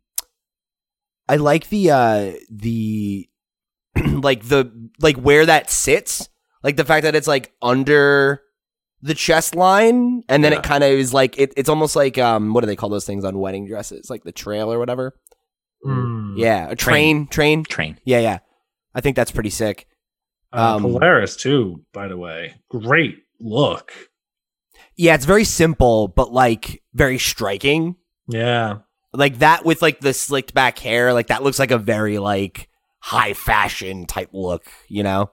I 1.28 1.36
like 1.36 1.68
the 1.68 1.90
uh 1.90 2.32
the 2.50 3.28
like 4.06 4.44
the 4.44 4.70
like 5.00 5.16
where 5.16 5.46
that 5.46 5.70
sits. 5.70 6.28
Like 6.62 6.76
the 6.76 6.84
fact 6.84 7.04
that 7.04 7.14
it's 7.14 7.28
like 7.28 7.52
under 7.62 8.42
the 9.00 9.14
chest 9.14 9.54
line 9.54 10.22
and 10.28 10.42
then 10.42 10.52
Yeah. 10.52 10.58
it 10.58 10.64
kind 10.64 10.82
of 10.84 10.90
is 10.90 11.14
like 11.14 11.38
it, 11.38 11.54
it's 11.56 11.68
almost 11.68 11.94
like 11.96 12.18
um 12.18 12.52
what 12.52 12.60
do 12.62 12.66
they 12.66 12.76
call 12.76 12.88
those 12.90 13.06
things 13.06 13.24
on 13.24 13.38
wedding 13.38 13.66
dresses? 13.66 14.10
Like 14.10 14.24
the 14.24 14.32
trail 14.32 14.72
or 14.72 14.78
whatever. 14.78 15.14
Mm. 15.86 16.34
Yeah, 16.36 16.68
a 16.68 16.74
train, 16.76 17.26
train. 17.28 17.64
Train. 17.64 17.98
Yeah, 18.04 18.18
yeah. 18.20 18.38
I 18.94 19.00
think 19.00 19.14
that's 19.16 19.30
pretty 19.30 19.50
sick. 19.50 19.86
Uh, 20.52 20.76
Um, 20.76 20.82
Polaris, 20.82 21.36
too, 21.36 21.84
by 21.92 22.08
the 22.08 22.16
way. 22.16 22.54
Great 22.70 23.18
look. 23.40 23.92
Yeah, 24.98 25.14
it's 25.14 25.24
very 25.24 25.44
simple 25.44 26.08
but 26.08 26.32
like 26.32 26.82
very 26.92 27.18
striking. 27.18 27.96
Yeah. 28.28 28.78
like 29.14 29.38
that 29.38 29.64
with 29.64 29.80
like 29.80 30.00
the 30.00 30.12
slicked 30.12 30.52
back 30.52 30.78
hair 30.78 31.14
like 31.14 31.28
that 31.28 31.42
looks 31.42 31.58
like 31.58 31.70
a 31.70 31.78
very 31.78 32.18
like 32.18 32.68
high 33.00 33.32
fashion 33.32 34.04
type 34.04 34.28
look 34.34 34.64
you 34.88 35.02
know 35.02 35.30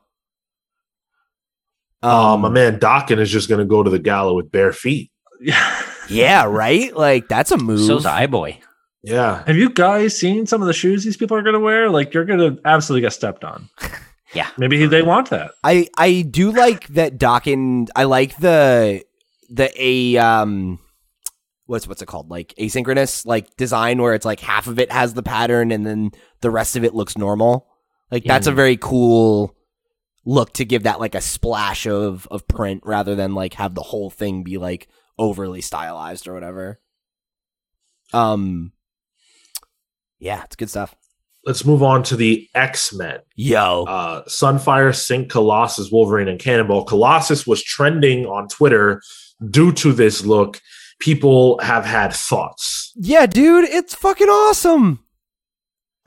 Um, 2.02 2.42
my 2.42 2.50
man 2.50 2.80
Dockin 2.80 3.20
is 3.20 3.30
just 3.32 3.50
going 3.50 3.60
to 3.60 3.66
go 3.66 3.84
to 3.84 3.90
the 3.90 4.00
gala 4.00 4.34
with 4.34 4.52
bare 4.52 4.72
feet. 4.72 5.12
Yeah. 5.42 5.82
yeah 6.10 6.44
right 6.46 6.96
like 6.96 7.28
that's 7.28 7.52
a 7.52 7.58
move 7.58 7.82
So's 7.82 8.06
boy. 8.30 8.60
Yeah. 9.04 9.44
Have 9.46 9.58
you 9.58 9.70
guys 9.70 10.18
seen 10.18 10.46
some 10.48 10.62
of 10.62 10.68
the 10.68 10.74
shoes 10.74 11.04
these 11.04 11.18
people 11.18 11.36
are 11.38 11.42
going 11.44 11.54
to 11.54 11.60
wear? 11.60 11.90
Like, 11.92 12.12
you're 12.14 12.26
going 12.26 12.40
to 12.40 12.60
absolutely 12.66 13.02
get 13.02 13.14
stepped 13.14 13.44
on. 13.44 13.70
Yeah. 14.34 14.50
Maybe 14.58 14.86
they 14.86 15.02
want 15.02 15.30
that. 15.30 15.52
i 15.64 15.88
i 15.98 16.22
do 16.24 16.52
like 16.52 16.88
that 16.90 17.18
Dawkins 17.18 17.90
i 17.96 18.04
like 18.04 18.36
the 18.38 19.02
the 19.50 19.72
a 19.76 20.18
um 20.18 20.80
what's 21.66 21.88
what's 21.88 22.02
it 22.02 22.08
called? 22.08 22.30
Like 22.30 22.54
asynchronous 22.60 23.26
like 23.26 23.56
design 23.58 24.02
where 24.02 24.14
it's 24.14 24.26
like 24.26 24.40
half 24.40 24.68
of 24.68 24.80
it 24.80 24.92
has 24.92 25.14
the 25.14 25.24
pattern 25.24 25.72
and 25.72 25.86
then 25.86 26.12
the 26.42 26.52
rest 26.52 26.76
of 26.76 26.84
it 26.84 26.94
looks 26.94 27.18
normal. 27.18 27.68
Like 28.12 28.24
that's 28.24 28.48
a 28.48 28.52
very 28.52 28.78
cool 28.78 29.56
look 30.26 30.54
to 30.54 30.66
give 30.66 30.84
that 30.84 31.00
like 31.00 31.16
a 31.16 31.22
splash 31.22 31.86
of 31.88 32.28
of 32.32 32.48
print 32.48 32.82
rather 32.86 33.16
than 33.16 33.36
like 33.36 33.56
have 33.56 33.76
the 33.76 33.82
whole 33.82 34.10
thing 34.10 34.44
be 34.44 34.58
like 34.58 34.88
overly 35.18 35.62
stylized 35.62 36.28
or 36.28 36.34
whatever. 36.34 36.80
Um 38.14 38.72
yeah 40.20 40.44
it's 40.44 40.56
good 40.56 40.70
stuff. 40.70 40.96
Let's 41.46 41.64
move 41.64 41.84
on 41.84 42.02
to 42.04 42.16
the 42.16 42.50
X 42.56 42.92
Men. 42.92 43.20
yo. 43.36 43.84
Uh, 43.84 44.24
Sunfire, 44.24 44.90
Synch, 44.90 45.30
Colossus, 45.30 45.92
Wolverine, 45.92 46.28
and 46.28 46.40
Cannonball. 46.40 46.86
Colossus 46.86 47.46
was 47.46 47.62
trending 47.62 48.26
on 48.26 48.48
Twitter 48.48 49.00
due 49.50 49.72
to 49.74 49.94
this 49.94 50.26
look. 50.26 50.62
People 51.00 51.60
have 51.60 51.86
had 51.86 52.14
thoughts. 52.14 52.92
Yeah, 52.96 53.26
dude, 53.26 53.66
it's 53.66 53.94
fucking 53.94 54.30
awesome. 54.30 55.04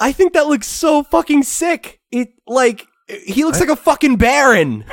I 0.01 0.13
think 0.13 0.33
that 0.33 0.47
looks 0.47 0.67
so 0.67 1.03
fucking 1.03 1.43
sick. 1.43 2.01
It 2.11 2.29
like 2.47 2.87
he 3.27 3.45
looks 3.45 3.61
like 3.61 3.69
a 3.69 3.77
fucking 3.77 4.17
baron. 4.17 4.85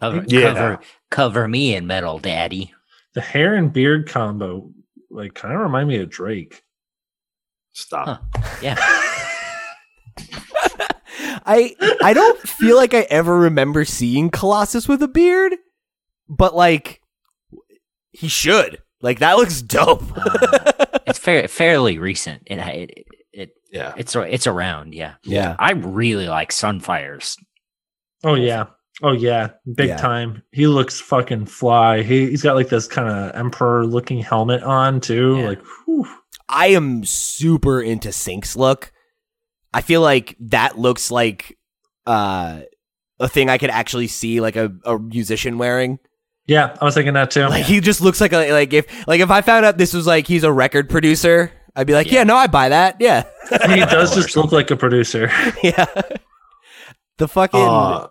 Cover, 0.00 0.24
Yeah. 0.26 0.54
cover, 0.54 0.80
cover 1.10 1.48
me 1.48 1.74
in 1.76 1.86
metal, 1.86 2.18
daddy. 2.18 2.72
The 3.14 3.20
hair 3.20 3.54
and 3.54 3.72
beard 3.72 4.08
combo, 4.08 4.70
like, 5.10 5.34
kind 5.34 5.54
of 5.54 5.60
remind 5.60 5.86
me 5.88 5.98
of 5.98 6.08
Drake. 6.10 6.62
Stop. 7.74 8.06
Huh. 8.34 8.42
Yeah. 8.62 8.76
I 11.44 11.74
I 12.02 12.12
don't 12.14 12.38
feel 12.40 12.76
like 12.76 12.94
I 12.94 13.00
ever 13.10 13.36
remember 13.38 13.84
seeing 13.84 14.30
Colossus 14.30 14.88
with 14.88 15.02
a 15.02 15.08
beard, 15.08 15.54
but 16.28 16.54
like 16.56 17.00
he 18.12 18.28
should. 18.28 18.78
Like 19.00 19.18
that 19.20 19.36
looks 19.36 19.62
dope. 19.62 20.02
it's 21.06 21.18
fair, 21.18 21.48
fairly 21.48 21.98
recent. 21.98 22.42
It, 22.46 22.58
it, 22.58 23.04
it, 23.32 23.50
Yeah. 23.72 23.94
it's 23.96 24.14
it's 24.14 24.46
around. 24.46 24.94
Yeah. 24.94 25.14
yeah. 25.24 25.56
I 25.58 25.72
really 25.72 26.28
like 26.28 26.52
Sunfire's. 26.52 27.36
Oh, 28.24 28.34
yeah. 28.34 28.66
Oh, 29.02 29.12
yeah. 29.12 29.48
Big 29.74 29.88
Yeah. 29.88 29.96
time. 29.96 30.42
He 30.52 30.68
looks 30.68 31.00
fucking 31.00 31.46
fly. 31.46 32.02
He, 32.02 32.28
he's 32.30 32.42
got, 32.42 32.54
like, 32.54 32.68
this 32.68 32.86
kind 32.86 33.08
of 33.08 33.34
emperor 33.34 33.84
looking 33.84 34.20
helmet 34.20 34.62
on, 34.62 35.00
too. 35.00 35.38
Yeah. 35.38 35.46
Like, 35.48 35.62
whew. 35.86 36.06
I 36.48 36.68
am 36.68 37.04
super 37.04 37.80
into 37.82 38.12
Synch's 38.12 38.54
look. 38.56 38.92
I 39.74 39.80
feel 39.80 40.02
like 40.02 40.36
that 40.38 40.78
looks 40.78 41.10
like 41.10 41.58
uh 42.06 42.60
a 43.18 43.28
thing 43.28 43.48
I 43.48 43.56
could 43.58 43.70
actually 43.70 44.08
see 44.08 44.40
like 44.40 44.56
a, 44.56 44.70
a 44.84 44.98
musician 44.98 45.56
wearing. 45.56 45.98
Yeah, 46.52 46.76
I 46.80 46.84
was 46.84 46.94
thinking 46.94 47.14
that, 47.14 47.30
too. 47.30 47.46
Like 47.48 47.64
he 47.64 47.80
just 47.80 48.00
looks 48.00 48.20
like 48.20 48.32
a 48.32 48.52
like 48.52 48.72
if 48.72 49.06
like 49.08 49.20
if 49.20 49.30
I 49.30 49.40
found 49.40 49.64
out 49.64 49.78
this 49.78 49.92
was 49.94 50.06
like 50.06 50.26
he's 50.26 50.44
a 50.44 50.52
record 50.52 50.88
producer, 50.90 51.50
I'd 51.74 51.86
be 51.86 51.94
like, 51.94 52.06
yeah, 52.10 52.20
Yeah. 52.20 52.24
no, 52.24 52.36
I 52.36 52.46
buy 52.46 52.68
that. 52.68 52.96
Yeah, 53.00 53.24
he 53.68 53.80
does 53.80 54.14
just 54.14 54.36
look 54.36 54.52
like 54.52 54.70
a 54.70 54.76
producer. 54.76 55.30
yeah. 55.62 55.86
The 57.18 57.28
fucking 57.28 57.60
Uh, 57.60 58.08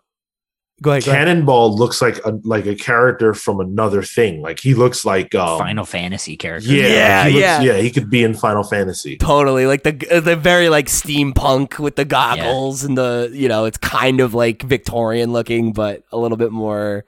go 0.81 0.91
ahead. 0.91 1.03
Go 1.03 1.11
ahead. 1.11 1.27
Cannonball 1.27 1.75
looks 1.77 2.01
like 2.01 2.17
a 2.25 2.39
like 2.43 2.65
a 2.65 2.75
character 2.75 3.33
from 3.33 3.59
another 3.59 4.01
thing. 4.03 4.41
Like 4.41 4.59
he 4.59 4.73
looks 4.73 5.05
like 5.05 5.35
um, 5.35 5.59
Final 5.59 5.85
Fantasy 5.85 6.35
character. 6.37 6.69
Yeah, 6.71 6.87
Yeah, 6.87 7.23
he 7.27 7.33
looks- 7.33 7.41
yeah. 7.41 7.61
yeah. 7.61 7.77
He 7.77 7.91
could 7.91 8.09
be 8.09 8.23
in 8.23 8.33
Final 8.33 8.63
Fantasy. 8.63 9.17
Totally 9.17 9.65
like 9.67 9.83
the 9.83 9.91
the 10.21 10.35
very 10.35 10.69
like 10.69 10.87
steampunk 10.87 11.77
with 11.79 11.95
the 11.97 12.05
goggles 12.05 12.83
and 12.83 12.97
the 12.97 13.29
you 13.33 13.47
know 13.47 13.65
it's 13.65 13.77
kind 13.77 14.19
of 14.21 14.33
like 14.33 14.63
Victorian 14.63 15.33
looking, 15.33 15.73
but 15.73 16.03
a 16.11 16.17
little 16.17 16.37
bit 16.37 16.51
more. 16.51 17.05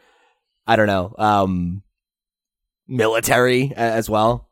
I 0.67 0.75
don't 0.75 0.87
know. 0.87 1.13
Um, 1.17 1.83
military 2.87 3.73
as 3.75 4.09
well. 4.09 4.49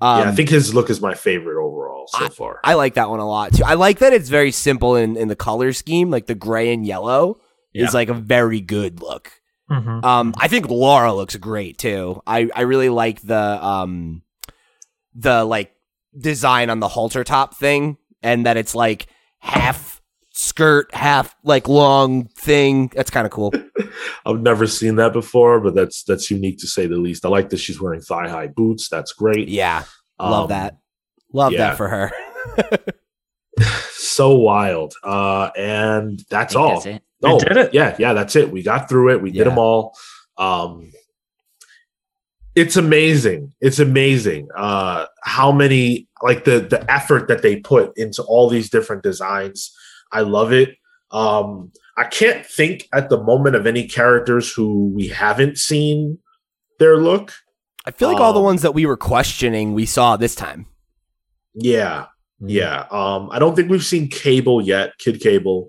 Um, 0.00 0.20
yeah, 0.22 0.28
I 0.30 0.34
think 0.34 0.48
his 0.48 0.74
look 0.74 0.88
is 0.90 1.00
my 1.00 1.14
favorite 1.14 1.62
overall 1.62 2.06
so 2.08 2.28
far. 2.30 2.60
I 2.64 2.74
like 2.74 2.94
that 2.94 3.10
one 3.10 3.20
a 3.20 3.28
lot 3.28 3.52
too. 3.52 3.64
I 3.64 3.74
like 3.74 3.98
that 3.98 4.12
it's 4.12 4.28
very 4.30 4.50
simple 4.50 4.96
in, 4.96 5.16
in 5.16 5.28
the 5.28 5.36
color 5.36 5.72
scheme, 5.72 6.10
like 6.10 6.26
the 6.26 6.34
gray 6.34 6.72
and 6.72 6.86
yellow 6.86 7.38
Yeah. 7.72 7.86
is 7.86 7.94
like 7.94 8.08
a 8.08 8.14
very 8.14 8.60
good 8.60 9.00
look. 9.02 9.30
Mhm. 9.70 10.02
Um, 10.04 10.34
I 10.38 10.48
think 10.48 10.68
Laura 10.68 11.12
looks 11.12 11.36
great 11.36 11.78
too. 11.78 12.22
I, 12.26 12.48
I 12.54 12.62
really 12.62 12.88
like 12.88 13.20
the 13.20 13.36
um 13.64 14.22
the 15.14 15.44
like 15.44 15.72
design 16.18 16.70
on 16.70 16.80
the 16.80 16.88
halter 16.88 17.22
top 17.22 17.54
thing, 17.56 17.98
and 18.22 18.46
that 18.46 18.56
it's 18.56 18.74
like 18.74 19.06
half 19.38 19.89
skirt, 20.40 20.92
half 20.94 21.34
like 21.44 21.68
long 21.68 22.24
thing. 22.28 22.88
That's 22.94 23.10
kind 23.10 23.26
of 23.26 23.30
cool. 23.32 23.52
I've 24.26 24.40
never 24.40 24.66
seen 24.66 24.96
that 24.96 25.12
before, 25.12 25.60
but 25.60 25.74
that's 25.74 26.02
that's 26.04 26.30
unique 26.30 26.58
to 26.60 26.66
say 26.66 26.86
the 26.86 26.96
least. 26.96 27.24
I 27.24 27.28
like 27.28 27.50
that 27.50 27.58
she's 27.58 27.80
wearing 27.80 28.00
thigh 28.00 28.28
high 28.28 28.46
boots. 28.48 28.88
That's 28.88 29.12
great. 29.12 29.48
Yeah, 29.48 29.84
love 30.18 30.44
Um, 30.44 30.48
that. 30.48 30.78
Love 31.32 31.52
yeah. 31.52 31.58
that 31.70 31.76
for 31.76 31.88
her. 31.88 32.12
So 33.92 34.34
wild. 34.38 34.94
Uh, 35.04 35.50
and 35.56 36.22
that's 36.30 36.56
all. 36.56 36.80
That's 36.80 36.86
it. 36.86 37.02
We 37.22 37.38
did 37.38 37.56
it. 37.56 37.74
Yeah, 37.74 37.94
yeah, 37.98 38.12
that's 38.12 38.34
it. 38.34 38.50
We 38.50 38.62
got 38.62 38.88
through 38.88 39.12
it. 39.12 39.22
We 39.22 39.30
Yeah. 39.30 39.44
did 39.44 39.50
them 39.52 39.58
all. 39.58 39.94
Um, 40.36 40.92
it's 42.54 42.76
amazing. 42.76 43.52
It's 43.60 43.78
amazing 43.78 44.48
uh, 44.56 45.06
how 45.22 45.52
many 45.52 46.08
like 46.22 46.44
the 46.44 46.60
the 46.60 46.90
effort 46.90 47.28
that 47.28 47.42
they 47.42 47.56
put 47.56 47.96
into 47.96 48.22
all 48.22 48.48
these 48.48 48.68
different 48.70 49.02
designs. 49.02 49.72
I 50.12 50.20
love 50.22 50.52
it. 50.52 50.76
Um, 51.10 51.72
I 51.96 52.04
can't 52.04 52.46
think 52.46 52.88
at 52.92 53.08
the 53.10 53.22
moment 53.22 53.56
of 53.56 53.66
any 53.66 53.86
characters 53.86 54.52
who 54.52 54.88
we 54.94 55.08
haven't 55.08 55.58
seen 55.58 56.18
their 56.78 56.96
look. 56.98 57.32
I 57.84 57.90
feel 57.90 58.08
like 58.08 58.20
all 58.20 58.32
the 58.32 58.38
Um, 58.40 58.44
ones 58.44 58.62
that 58.62 58.74
we 58.74 58.86
were 58.86 58.96
questioning 58.96 59.74
we 59.74 59.86
saw 59.86 60.16
this 60.16 60.34
time. 60.34 60.66
Yeah, 61.54 62.06
Yeah. 62.42 62.86
Um, 62.90 63.28
I 63.32 63.38
don't 63.38 63.54
think 63.54 63.70
we've 63.70 63.84
seen 63.84 64.08
Cable 64.08 64.62
yet, 64.62 64.92
Kid 64.98 65.20
Cable. 65.20 65.68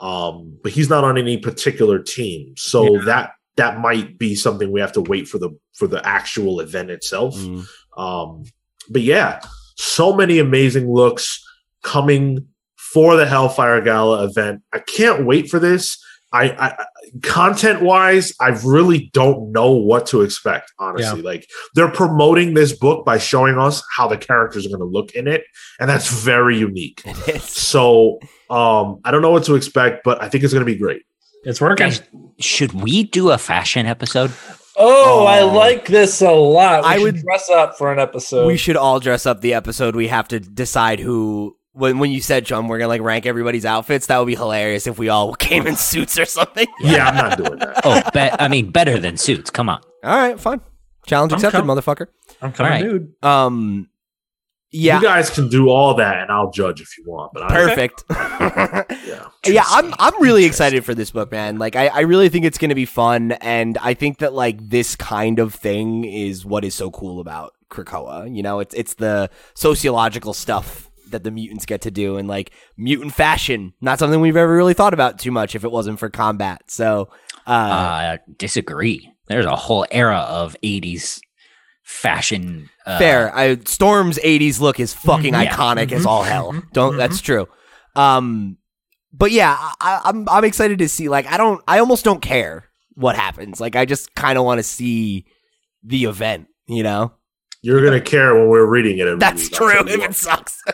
Um, 0.00 0.58
but 0.62 0.72
he's 0.72 0.90
not 0.90 1.02
on 1.04 1.16
any 1.16 1.38
particular 1.38 1.98
team. 1.98 2.54
So 2.56 2.96
Yeah. 2.96 3.04
that 3.04 3.30
that 3.56 3.78
might 3.78 4.18
be 4.18 4.34
something 4.34 4.72
we 4.72 4.80
have 4.80 4.90
to 4.92 5.00
wait 5.00 5.28
for 5.28 5.38
the 5.38 5.50
for 5.78 5.86
the 5.86 6.04
actual 6.06 6.58
event 6.60 6.90
itself. 6.90 7.36
Mm. 7.36 7.64
Um, 7.96 8.42
but 8.90 9.02
yeah, 9.02 9.40
so 9.76 10.12
many 10.12 10.38
amazing 10.40 10.92
looks 10.92 11.40
coming 11.84 12.48
for 12.94 13.16
the 13.16 13.26
Hellfire 13.26 13.80
Gala 13.82 14.24
event. 14.24 14.62
I 14.72 14.78
can't 14.78 15.26
wait 15.26 15.50
for 15.50 15.58
this. 15.58 16.02
I, 16.32 16.50
I 16.50 16.84
content 17.22 17.82
wise, 17.82 18.32
I 18.40 18.48
really 18.64 19.10
don't 19.12 19.52
know 19.52 19.70
what 19.70 20.06
to 20.06 20.22
expect. 20.22 20.72
Honestly, 20.80 21.22
like 21.22 21.46
they're 21.76 21.90
promoting 21.90 22.54
this 22.54 22.72
book 22.72 23.04
by 23.04 23.18
showing 23.18 23.56
us 23.58 23.82
how 23.96 24.08
the 24.08 24.16
characters 24.16 24.66
are 24.66 24.68
going 24.68 24.80
to 24.80 24.84
look 24.86 25.12
in 25.12 25.28
it, 25.28 25.44
and 25.78 25.88
that's 25.88 26.08
very 26.10 26.58
unique. 26.58 27.02
So 27.42 28.18
um, 28.50 29.00
I 29.04 29.10
don't 29.12 29.22
know 29.22 29.30
what 29.30 29.44
to 29.44 29.54
expect, 29.54 30.02
but 30.04 30.20
I 30.22 30.28
think 30.28 30.42
it's 30.42 30.52
going 30.52 30.64
to 30.66 30.72
be 30.72 30.78
great. 30.78 31.02
It's 31.44 31.60
working. 31.60 31.86
Guys, 31.86 32.02
should 32.40 32.72
we 32.72 33.04
do 33.04 33.30
a 33.30 33.38
fashion 33.38 33.86
episode? 33.86 34.32
Oh, 34.76 35.24
I 35.26 35.42
Oh. 35.42 35.52
like 35.54 35.86
this 35.86 36.20
a 36.20 36.32
lot. 36.32 36.82
We 36.82 36.88
I 36.88 36.94
should 36.94 37.02
would- 37.02 37.22
dress 37.22 37.48
up 37.50 37.78
for 37.78 37.92
an 37.92 38.00
episode. 38.00 38.46
we 38.48 38.56
should 38.56 38.76
all 38.76 38.98
dress 38.98 39.24
up 39.24 39.40
the 39.40 39.54
episode. 39.54 39.94
We 39.94 40.08
have 40.08 40.26
to 40.28 40.40
decide 40.40 40.98
who. 40.98 41.56
When 41.74 41.98
when 41.98 42.10
you 42.12 42.20
said 42.20 42.44
John, 42.46 42.68
we're 42.68 42.78
gonna 42.78 42.88
like 42.88 43.00
rank 43.02 43.26
everybody's 43.26 43.66
outfits. 43.66 44.06
That 44.06 44.18
would 44.18 44.26
be 44.26 44.36
hilarious 44.36 44.86
if 44.86 44.96
we 44.98 45.08
all 45.08 45.34
came 45.48 45.66
in 45.66 45.76
suits 45.76 46.18
or 46.18 46.24
something. 46.24 46.66
Yeah, 46.80 47.08
I'm 47.08 47.14
not 47.16 47.36
doing 47.38 47.58
that. 47.58 47.80
Oh, 47.84 48.00
be- 48.12 48.20
I 48.38 48.48
mean, 48.48 48.70
better 48.70 48.98
than 48.98 49.16
suits. 49.16 49.50
Come 49.50 49.68
on. 49.68 49.80
All 50.04 50.16
right, 50.16 50.38
fine. 50.38 50.60
Challenge 51.06 51.32
I'm 51.32 51.36
accepted, 51.38 51.58
com- 51.58 51.66
motherfucker. 51.68 52.06
I'm 52.40 52.52
coming, 52.52 52.72
All 52.72 52.78
right. 52.78 52.82
dude. 52.84 53.14
Um, 53.22 53.88
yeah, 54.70 54.96
You 54.98 55.04
guys 55.06 55.30
can 55.30 55.48
do 55.48 55.68
all 55.68 55.94
that, 55.94 56.22
and 56.22 56.30
I'll 56.32 56.50
judge 56.50 56.80
if 56.80 56.96
you 56.98 57.04
want. 57.06 57.32
But 57.32 57.44
I, 57.44 57.48
perfect. 57.48 58.04
yeah, 58.10 59.26
yeah, 59.46 59.64
I'm 59.68 59.94
I'm 59.98 60.20
really 60.22 60.44
excited 60.44 60.84
for 60.84 60.94
this 60.94 61.10
book, 61.10 61.30
man. 61.30 61.58
Like 61.58 61.76
I, 61.76 61.88
I 61.88 62.00
really 62.00 62.28
think 62.28 62.44
it's 62.44 62.58
gonna 62.58 62.74
be 62.74 62.84
fun, 62.86 63.32
and 63.32 63.78
I 63.78 63.94
think 63.94 64.18
that 64.18 64.32
like 64.32 64.68
this 64.68 64.96
kind 64.96 65.38
of 65.38 65.54
thing 65.54 66.04
is 66.04 66.44
what 66.44 66.64
is 66.64 66.74
so 66.74 66.90
cool 66.90 67.20
about 67.20 67.52
Krakoa. 67.70 68.34
You 68.34 68.42
know, 68.42 68.60
it's 68.60 68.74
it's 68.74 68.94
the 68.94 69.30
sociological 69.54 70.34
stuff 70.34 70.90
that 71.10 71.24
the 71.24 71.30
mutants 71.30 71.66
get 71.66 71.80
to 71.82 71.90
do, 71.90 72.16
and 72.16 72.28
like 72.28 72.50
mutant 72.76 73.14
fashion, 73.14 73.72
not 73.80 73.98
something 73.98 74.20
we've 74.20 74.36
ever 74.36 74.54
really 74.54 74.74
thought 74.74 74.94
about 74.94 75.18
too 75.18 75.30
much 75.30 75.54
if 75.54 75.64
it 75.64 75.70
wasn't 75.72 75.98
for 75.98 76.08
combat. 76.10 76.62
So, 76.68 77.08
uh, 77.46 77.50
Uh, 77.50 78.16
disagree. 78.38 79.10
There's 79.28 79.46
a 79.46 79.56
whole 79.56 79.86
era 79.90 80.18
of 80.28 80.56
80s 80.62 81.20
fashion. 81.82 82.68
Uh, 82.86 82.98
fair. 82.98 83.34
I, 83.36 83.56
Storm's 83.64 84.18
'80s 84.18 84.60
look 84.60 84.80
is 84.80 84.92
fucking 84.94 85.34
Yeah. 85.34 85.46
iconic 85.54 85.92
as 85.92 86.02
Mhm. 86.04 86.06
all 86.06 86.22
hell. 86.22 86.52
Mhm. 86.52 86.72
Don't. 86.72 86.94
Mhm. 86.94 86.98
That's 86.98 87.20
true. 87.20 87.46
Um, 87.96 88.58
but 89.12 89.30
yeah, 89.30 89.56
I, 89.80 90.00
I'm 90.04 90.28
I'm 90.28 90.44
excited 90.44 90.78
to 90.78 90.88
see. 90.88 91.08
Like, 91.08 91.26
I 91.26 91.36
don't. 91.36 91.62
I 91.68 91.78
almost 91.78 92.04
don't 92.04 92.20
care 92.22 92.64
what 92.94 93.16
happens. 93.16 93.60
Like, 93.60 93.76
I 93.76 93.84
just 93.84 94.14
kind 94.14 94.38
of 94.38 94.44
want 94.44 94.58
to 94.58 94.62
see 94.62 95.26
the 95.82 96.04
event. 96.04 96.46
You 96.66 96.82
know, 96.82 97.12
you're 97.64 97.82
gonna 97.82 98.00
care 98.00 98.34
when 98.34 98.48
we're 98.48 98.66
reading 98.66 98.98
it. 98.98 99.18
that's 99.18 99.48
true. 99.48 99.72
tell 99.72 99.88
If 99.88 100.02
it 100.02 100.14
sucks. 100.14 100.62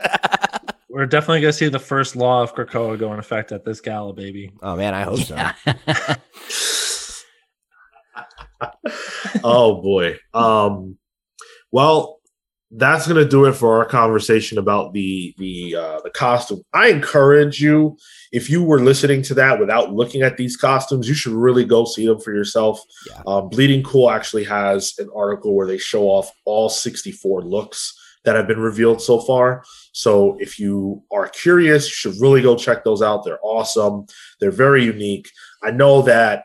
We're 0.93 1.07
definitely 1.07 1.43
going 1.43 1.53
to 1.53 1.57
see 1.57 1.69
the 1.69 1.79
first 1.79 2.17
law 2.17 2.43
of 2.43 2.53
Krakoa 2.53 2.99
go 2.99 3.13
in 3.13 3.21
effect 3.21 3.53
at 3.53 3.65
this 3.65 3.81
gala, 3.81 4.13
baby. 4.13 4.53
oh 4.61 4.75
man, 4.75 4.93
I 4.93 5.03
hope 5.03 5.21
so. 5.21 5.37
Oh 9.45 9.81
boy. 9.81 10.19
Um, 10.35 10.99
well, 11.71 12.20
that's 12.73 13.07
gonna 13.09 13.25
do 13.25 13.47
it 13.47 13.55
for 13.55 13.79
our 13.79 13.85
conversation 13.85 14.57
about 14.59 14.93
the 14.93 15.35
the 15.39 15.75
uh, 15.75 16.01
the 16.03 16.11
costume. 16.11 16.63
I 16.73 16.89
encourage 16.89 17.61
you, 17.61 17.97
if 18.33 18.49
you 18.49 18.63
were 18.63 18.81
listening 18.81 19.23
to 19.23 19.35
that 19.35 19.59
without 19.59 19.93
looking 19.93 20.23
at 20.23 20.37
these 20.37 20.57
costumes, 20.57 21.09
you 21.09 21.15
should 21.15 21.33
really 21.33 21.65
go 21.65 21.85
see 21.85 22.07
them 22.07 22.21
for 22.21 22.33
yourself. 22.33 22.81
Yeah. 23.09 23.23
Um, 23.27 23.49
Bleeding 23.49 23.83
Cool 23.83 24.11
actually 24.11 24.45
has 24.45 24.95
an 24.99 25.09
article 25.15 25.57
where 25.57 25.67
they 25.67 25.79
show 25.79 26.05
off 26.05 26.31
all 26.45 26.69
64 26.69 27.43
looks 27.43 27.97
that 28.25 28.37
have 28.37 28.47
been 28.47 28.61
revealed 28.61 29.03
so 29.03 29.19
far. 29.19 29.65
So 29.93 30.37
if 30.39 30.59
you 30.59 31.03
are 31.11 31.29
curious, 31.29 31.87
you 31.87 32.13
should 32.13 32.21
really 32.21 32.43
go 32.43 32.57
check 32.57 32.85
those 32.85 33.03
out. 33.03 33.25
They're 33.25 33.41
awesome. 33.43 34.07
They're 34.39 34.51
very 34.51 34.85
unique. 34.85 35.29
I 35.63 35.73
know 35.73 36.03
that 36.03 36.45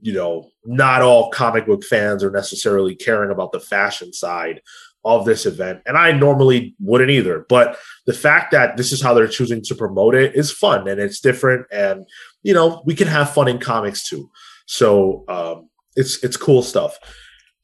you 0.00 0.12
know 0.12 0.48
not 0.64 1.02
all 1.02 1.30
comic 1.30 1.66
book 1.66 1.84
fans 1.84 2.24
are 2.24 2.30
necessarily 2.30 2.94
caring 2.94 3.30
about 3.30 3.52
the 3.52 3.60
fashion 3.60 4.12
side 4.12 4.60
of 5.06 5.24
this 5.24 5.46
event 5.46 5.80
and 5.86 5.96
i 5.96 6.12
normally 6.12 6.74
wouldn't 6.80 7.10
either 7.10 7.46
but 7.48 7.78
the 8.06 8.12
fact 8.12 8.52
that 8.52 8.76
this 8.76 8.92
is 8.92 9.02
how 9.02 9.12
they're 9.14 9.26
choosing 9.26 9.62
to 9.62 9.74
promote 9.74 10.14
it 10.14 10.34
is 10.34 10.52
fun 10.52 10.86
and 10.88 11.00
it's 11.00 11.20
different 11.20 11.66
and 11.70 12.06
you 12.42 12.54
know 12.54 12.82
we 12.86 12.94
can 12.94 13.08
have 13.08 13.34
fun 13.34 13.48
in 13.48 13.58
comics 13.58 14.08
too. 14.08 14.30
So 14.66 15.24
um, 15.28 15.68
it's 15.96 16.22
it's 16.22 16.36
cool 16.36 16.62
stuff. 16.62 16.96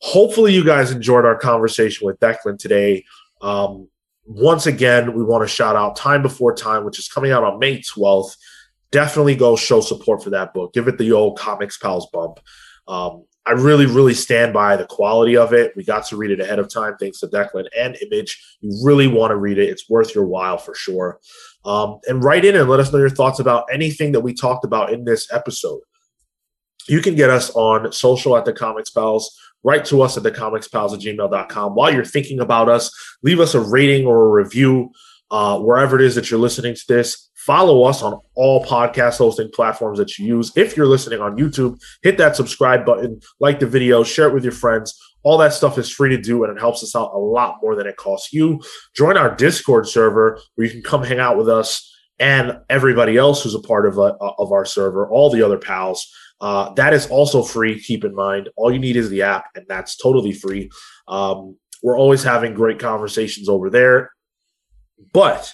Hopefully 0.01 0.53
you 0.53 0.65
guys 0.65 0.91
enjoyed 0.91 1.25
our 1.25 1.39
conversation 1.39 2.07
with 2.07 2.19
declan 2.19 2.59
today. 2.59 3.05
Um, 3.41 3.89
once 4.25 4.67
again 4.67 5.15
we 5.15 5.25
want 5.25 5.43
to 5.43 5.49
shout 5.49 5.77
out 5.77 5.97
time 5.97 6.23
before 6.23 6.55
time 6.55 6.85
which 6.85 6.99
is 6.99 7.09
coming 7.09 7.33
out 7.33 7.43
on 7.43 7.59
may 7.59 7.81
12th 7.81 8.37
definitely 8.93 9.35
go 9.35 9.57
show 9.57 9.81
support 9.81 10.23
for 10.23 10.31
that 10.31 10.53
book. 10.55 10.73
Give 10.75 10.87
it 10.87 10.99
the 10.99 11.13
old 11.13 11.39
comics 11.39 11.79
pals 11.79 12.09
bump. 12.13 12.39
Um, 12.87 13.25
I 13.45 13.53
really, 13.53 13.87
really 13.87 14.15
stand 14.15 14.53
by 14.53 14.77
the 14.77 14.87
quality 14.87 15.37
of 15.37 15.53
it. 15.53 15.73
We 15.77 15.85
got 15.85 16.07
to 16.07 16.17
read 16.17 16.31
it 16.31 16.39
ahead 16.39 16.61
of 16.61 16.73
time, 16.73 16.97
thanks 16.99 17.19
to 17.21 17.27
Declan 17.27 17.67
and 17.77 17.97
Image. 18.01 18.41
You 18.61 18.79
really 18.85 19.09
want 19.09 19.33
to 19.33 19.37
read 19.37 19.59
it; 19.59 19.69
it's 19.69 19.91
worth 19.91 20.15
your 20.15 20.27
while 20.27 20.59
for 20.59 20.75
sure. 20.75 21.19
Um, 21.65 21.99
and 22.07 22.23
write 22.23 22.45
in 22.45 22.55
and 22.55 22.69
let 22.69 22.81
us 22.81 22.93
know 22.93 22.99
your 22.99 23.11
thoughts 23.11 23.41
about 23.41 23.67
anything 23.73 24.13
that 24.13 24.21
we 24.21 24.33
talked 24.33 24.65
about 24.65 24.93
in 24.93 25.05
this 25.05 25.33
episode. 25.33 25.81
You 26.89 27.01
can 27.01 27.15
get 27.15 27.31
us 27.31 27.51
on 27.51 27.93
social 27.93 28.37
at 28.37 28.45
the 28.45 28.53
Comics 28.53 28.91
Pals. 28.91 29.37
Write 29.65 29.85
to 29.87 30.03
us 30.03 30.17
at 30.17 30.25
the 30.25 30.33
Comics 30.33 30.69
Pals 30.69 30.95
at 30.95 31.01
gmail.com. 31.01 31.75
While 31.75 31.95
you're 31.95 32.05
thinking 32.05 32.41
about 32.41 32.69
us, 32.69 32.93
leave 33.23 33.39
us 33.39 33.55
a 33.55 33.61
rating 33.61 34.07
or 34.07 34.27
a 34.27 34.43
review 34.43 34.91
uh, 35.31 35.59
wherever 35.59 35.97
it 35.97 36.05
is 36.05 36.15
that 36.15 36.31
you're 36.31 36.41
listening 36.41 36.75
to 36.75 36.85
this. 36.89 37.31
Follow 37.47 37.83
us 37.83 38.03
on 38.03 38.21
all 38.37 38.65
podcast 38.65 39.19
hosting 39.19 39.51
platforms 39.53 39.99
that 39.99 40.17
you 40.17 40.27
use. 40.27 40.53
If 40.55 40.77
you're 40.77 40.87
listening 40.87 41.21
on 41.21 41.37
YouTube, 41.37 41.77
hit 42.03 42.17
that 42.19 42.37
subscribe 42.37 42.87
button, 42.87 43.21
like 43.41 43.59
the 43.59 43.67
video, 43.67 44.05
share 44.05 44.29
it 44.29 44.35
with 44.35 44.45
your 44.45 44.53
friends. 44.53 44.97
All 45.25 45.39
that 45.39 45.53
stuff 45.53 45.77
is 45.77 45.91
free 45.91 46.11
to 46.11 46.23
do 46.23 46.45
and 46.45 46.57
it 46.57 46.61
helps 46.61 46.85
us 46.85 46.95
out 46.95 47.13
a 47.13 47.19
lot 47.19 47.57
more 47.61 47.75
than 47.75 47.89
it 47.89 47.97
costs 47.97 48.33
you. 48.33 48.61
Join 48.95 49.17
our 49.17 49.35
Discord 49.35 49.89
server 49.89 50.39
where 50.55 50.69
you 50.69 50.73
can 50.73 50.85
come 50.85 51.03
hang 51.03 51.19
out 51.19 51.37
with 51.37 51.49
us 51.49 51.93
and 52.21 52.61
everybody 52.71 53.17
else 53.17 53.43
who's 53.43 53.57
a 53.57 53.61
part 53.61 53.87
of, 53.87 53.99
uh, 53.99 54.15
of 54.39 54.53
our 54.53 54.65
server, 54.65 55.11
all 55.11 55.29
the 55.29 55.43
other 55.43 55.59
pals. 55.59 56.07
Uh, 56.41 56.73
that 56.75 56.93
is 56.93 57.09
also 57.09 57.43
free. 57.43 57.81
Keep 57.81 58.05
in 58.05 58.15
mind, 58.15 58.51
all 58.57 58.73
you 58.73 58.79
need 58.79 58.97
is 58.97 59.11
the 59.11 59.23
app, 59.23 59.47
and 59.57 59.65
that's 59.69 59.97
totally 59.97 60.33
free. 60.33 60.71
Um, 61.09 61.57
we're 61.83 61.99
always 61.99 62.23
having 62.23 62.55
great 62.55 62.79
conversations 62.79 63.49
over 63.49 63.69
there. 63.69 64.11
But 65.13 65.53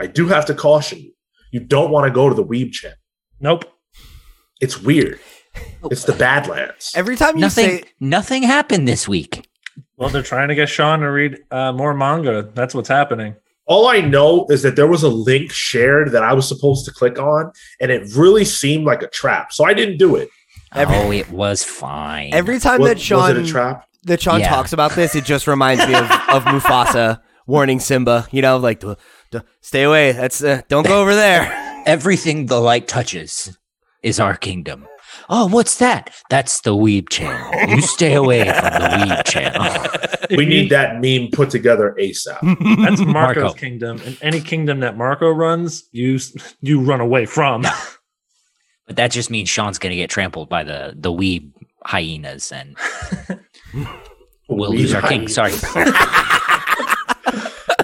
I 0.00 0.06
do 0.06 0.26
have 0.26 0.46
to 0.46 0.54
caution 0.54 0.98
you 0.98 1.12
you 1.50 1.60
don't 1.60 1.90
want 1.90 2.06
to 2.06 2.12
go 2.12 2.28
to 2.28 2.34
the 2.34 2.44
Weeb 2.44 2.72
channel. 2.72 2.96
Nope. 3.40 3.64
It's 4.60 4.80
weird. 4.80 5.20
It's 5.90 6.04
the 6.04 6.12
Badlands. 6.12 6.92
Every 6.94 7.16
time 7.16 7.36
you 7.36 7.40
nothing. 7.42 7.64
say 7.78 7.84
nothing 7.98 8.42
happened 8.42 8.86
this 8.86 9.08
week. 9.08 9.48
Well, 9.96 10.08
they're 10.10 10.22
trying 10.22 10.48
to 10.48 10.54
get 10.54 10.68
Sean 10.68 11.00
to 11.00 11.10
read 11.10 11.38
uh, 11.50 11.72
more 11.72 11.94
manga. 11.94 12.50
That's 12.54 12.74
what's 12.74 12.88
happening. 12.88 13.34
All 13.66 13.86
I 13.88 14.00
know 14.00 14.46
is 14.50 14.62
that 14.62 14.76
there 14.76 14.86
was 14.86 15.02
a 15.02 15.08
link 15.08 15.50
shared 15.52 16.12
that 16.12 16.22
I 16.22 16.32
was 16.32 16.46
supposed 16.48 16.84
to 16.86 16.90
click 16.92 17.18
on, 17.18 17.52
and 17.80 17.90
it 17.90 18.14
really 18.16 18.44
seemed 18.44 18.84
like 18.84 19.02
a 19.02 19.08
trap. 19.08 19.52
So 19.52 19.64
I 19.64 19.74
didn't 19.74 19.96
do 19.98 20.16
it. 20.16 20.28
Every- 20.74 20.96
oh, 20.96 21.12
it 21.12 21.30
was 21.30 21.64
fine. 21.64 22.32
every 22.32 22.58
time 22.58 22.80
Was, 22.80 22.90
that 22.90 23.00
Sean 23.00 23.36
was 23.36 23.38
it 23.38 23.48
a 23.48 23.48
trap? 23.50 23.84
that 24.04 24.22
Sean 24.22 24.40
Yeah. 24.40 24.48
talks 24.48 24.72
about 24.72 24.92
this, 24.92 25.14
it 25.14 25.24
just 25.24 25.46
reminds 25.46 25.86
me 25.86 25.94
of, 25.94 26.02
of 26.10 26.44
Mufasa 26.44 27.20
warning 27.46 27.80
Simba. 27.80 28.26
You 28.30 28.42
know, 28.42 28.56
like 28.56 28.80
"D- 28.80 28.94
d- 29.30 29.40
stay 29.60 29.82
away. 29.84 30.12
That's 30.12 30.42
uh, 30.42 30.62
don't 30.68 30.86
go 30.86 31.00
over 31.00 31.14
there. 31.14 31.50
Everything 31.86 32.46
the 32.46 32.60
light 32.60 32.88
touches 32.88 33.56
is 34.02 34.20
our 34.20 34.36
kingdom. 34.36 34.86
Oh, 35.28 35.48
what's 35.48 35.76
that? 35.78 36.14
That's 36.28 36.60
the 36.60 36.74
Weeb 36.74 37.08
channel. 37.08 37.68
You 37.74 37.80
stay 37.82 38.14
away 38.14 38.44
from 38.44 38.54
the 38.54 38.88
Weeb 39.04 39.24
channel. 39.26 39.86
We 40.36 40.46
need 40.46 40.70
that 40.70 41.00
meme 41.00 41.30
put 41.32 41.50
together 41.50 41.96
ASAP. 41.98 42.38
That's 42.86 43.00
Marco's 43.00 43.42
Marco. 43.42 43.52
kingdom, 43.52 44.00
and 44.04 44.16
any 44.22 44.40
kingdom 44.40 44.78
that 44.78 44.96
Marco 44.96 45.28
runs, 45.28 45.88
you 45.90 46.20
you 46.60 46.80
run 46.80 47.00
away 47.00 47.26
from. 47.26 47.62
No. 47.62 47.72
But 48.86 48.94
that 48.94 49.10
just 49.10 49.28
means 49.28 49.48
Sean's 49.48 49.80
going 49.80 49.90
to 49.90 49.96
get 49.96 50.08
trampled 50.08 50.48
by 50.48 50.62
the 50.62 50.94
the 50.96 51.10
Weeb 51.10 51.50
hyenas, 51.84 52.52
and 52.52 52.76
we'll 54.48 54.70
lose 54.70 54.94
our 54.94 55.02
king. 55.02 55.26
Sorry. 55.26 55.52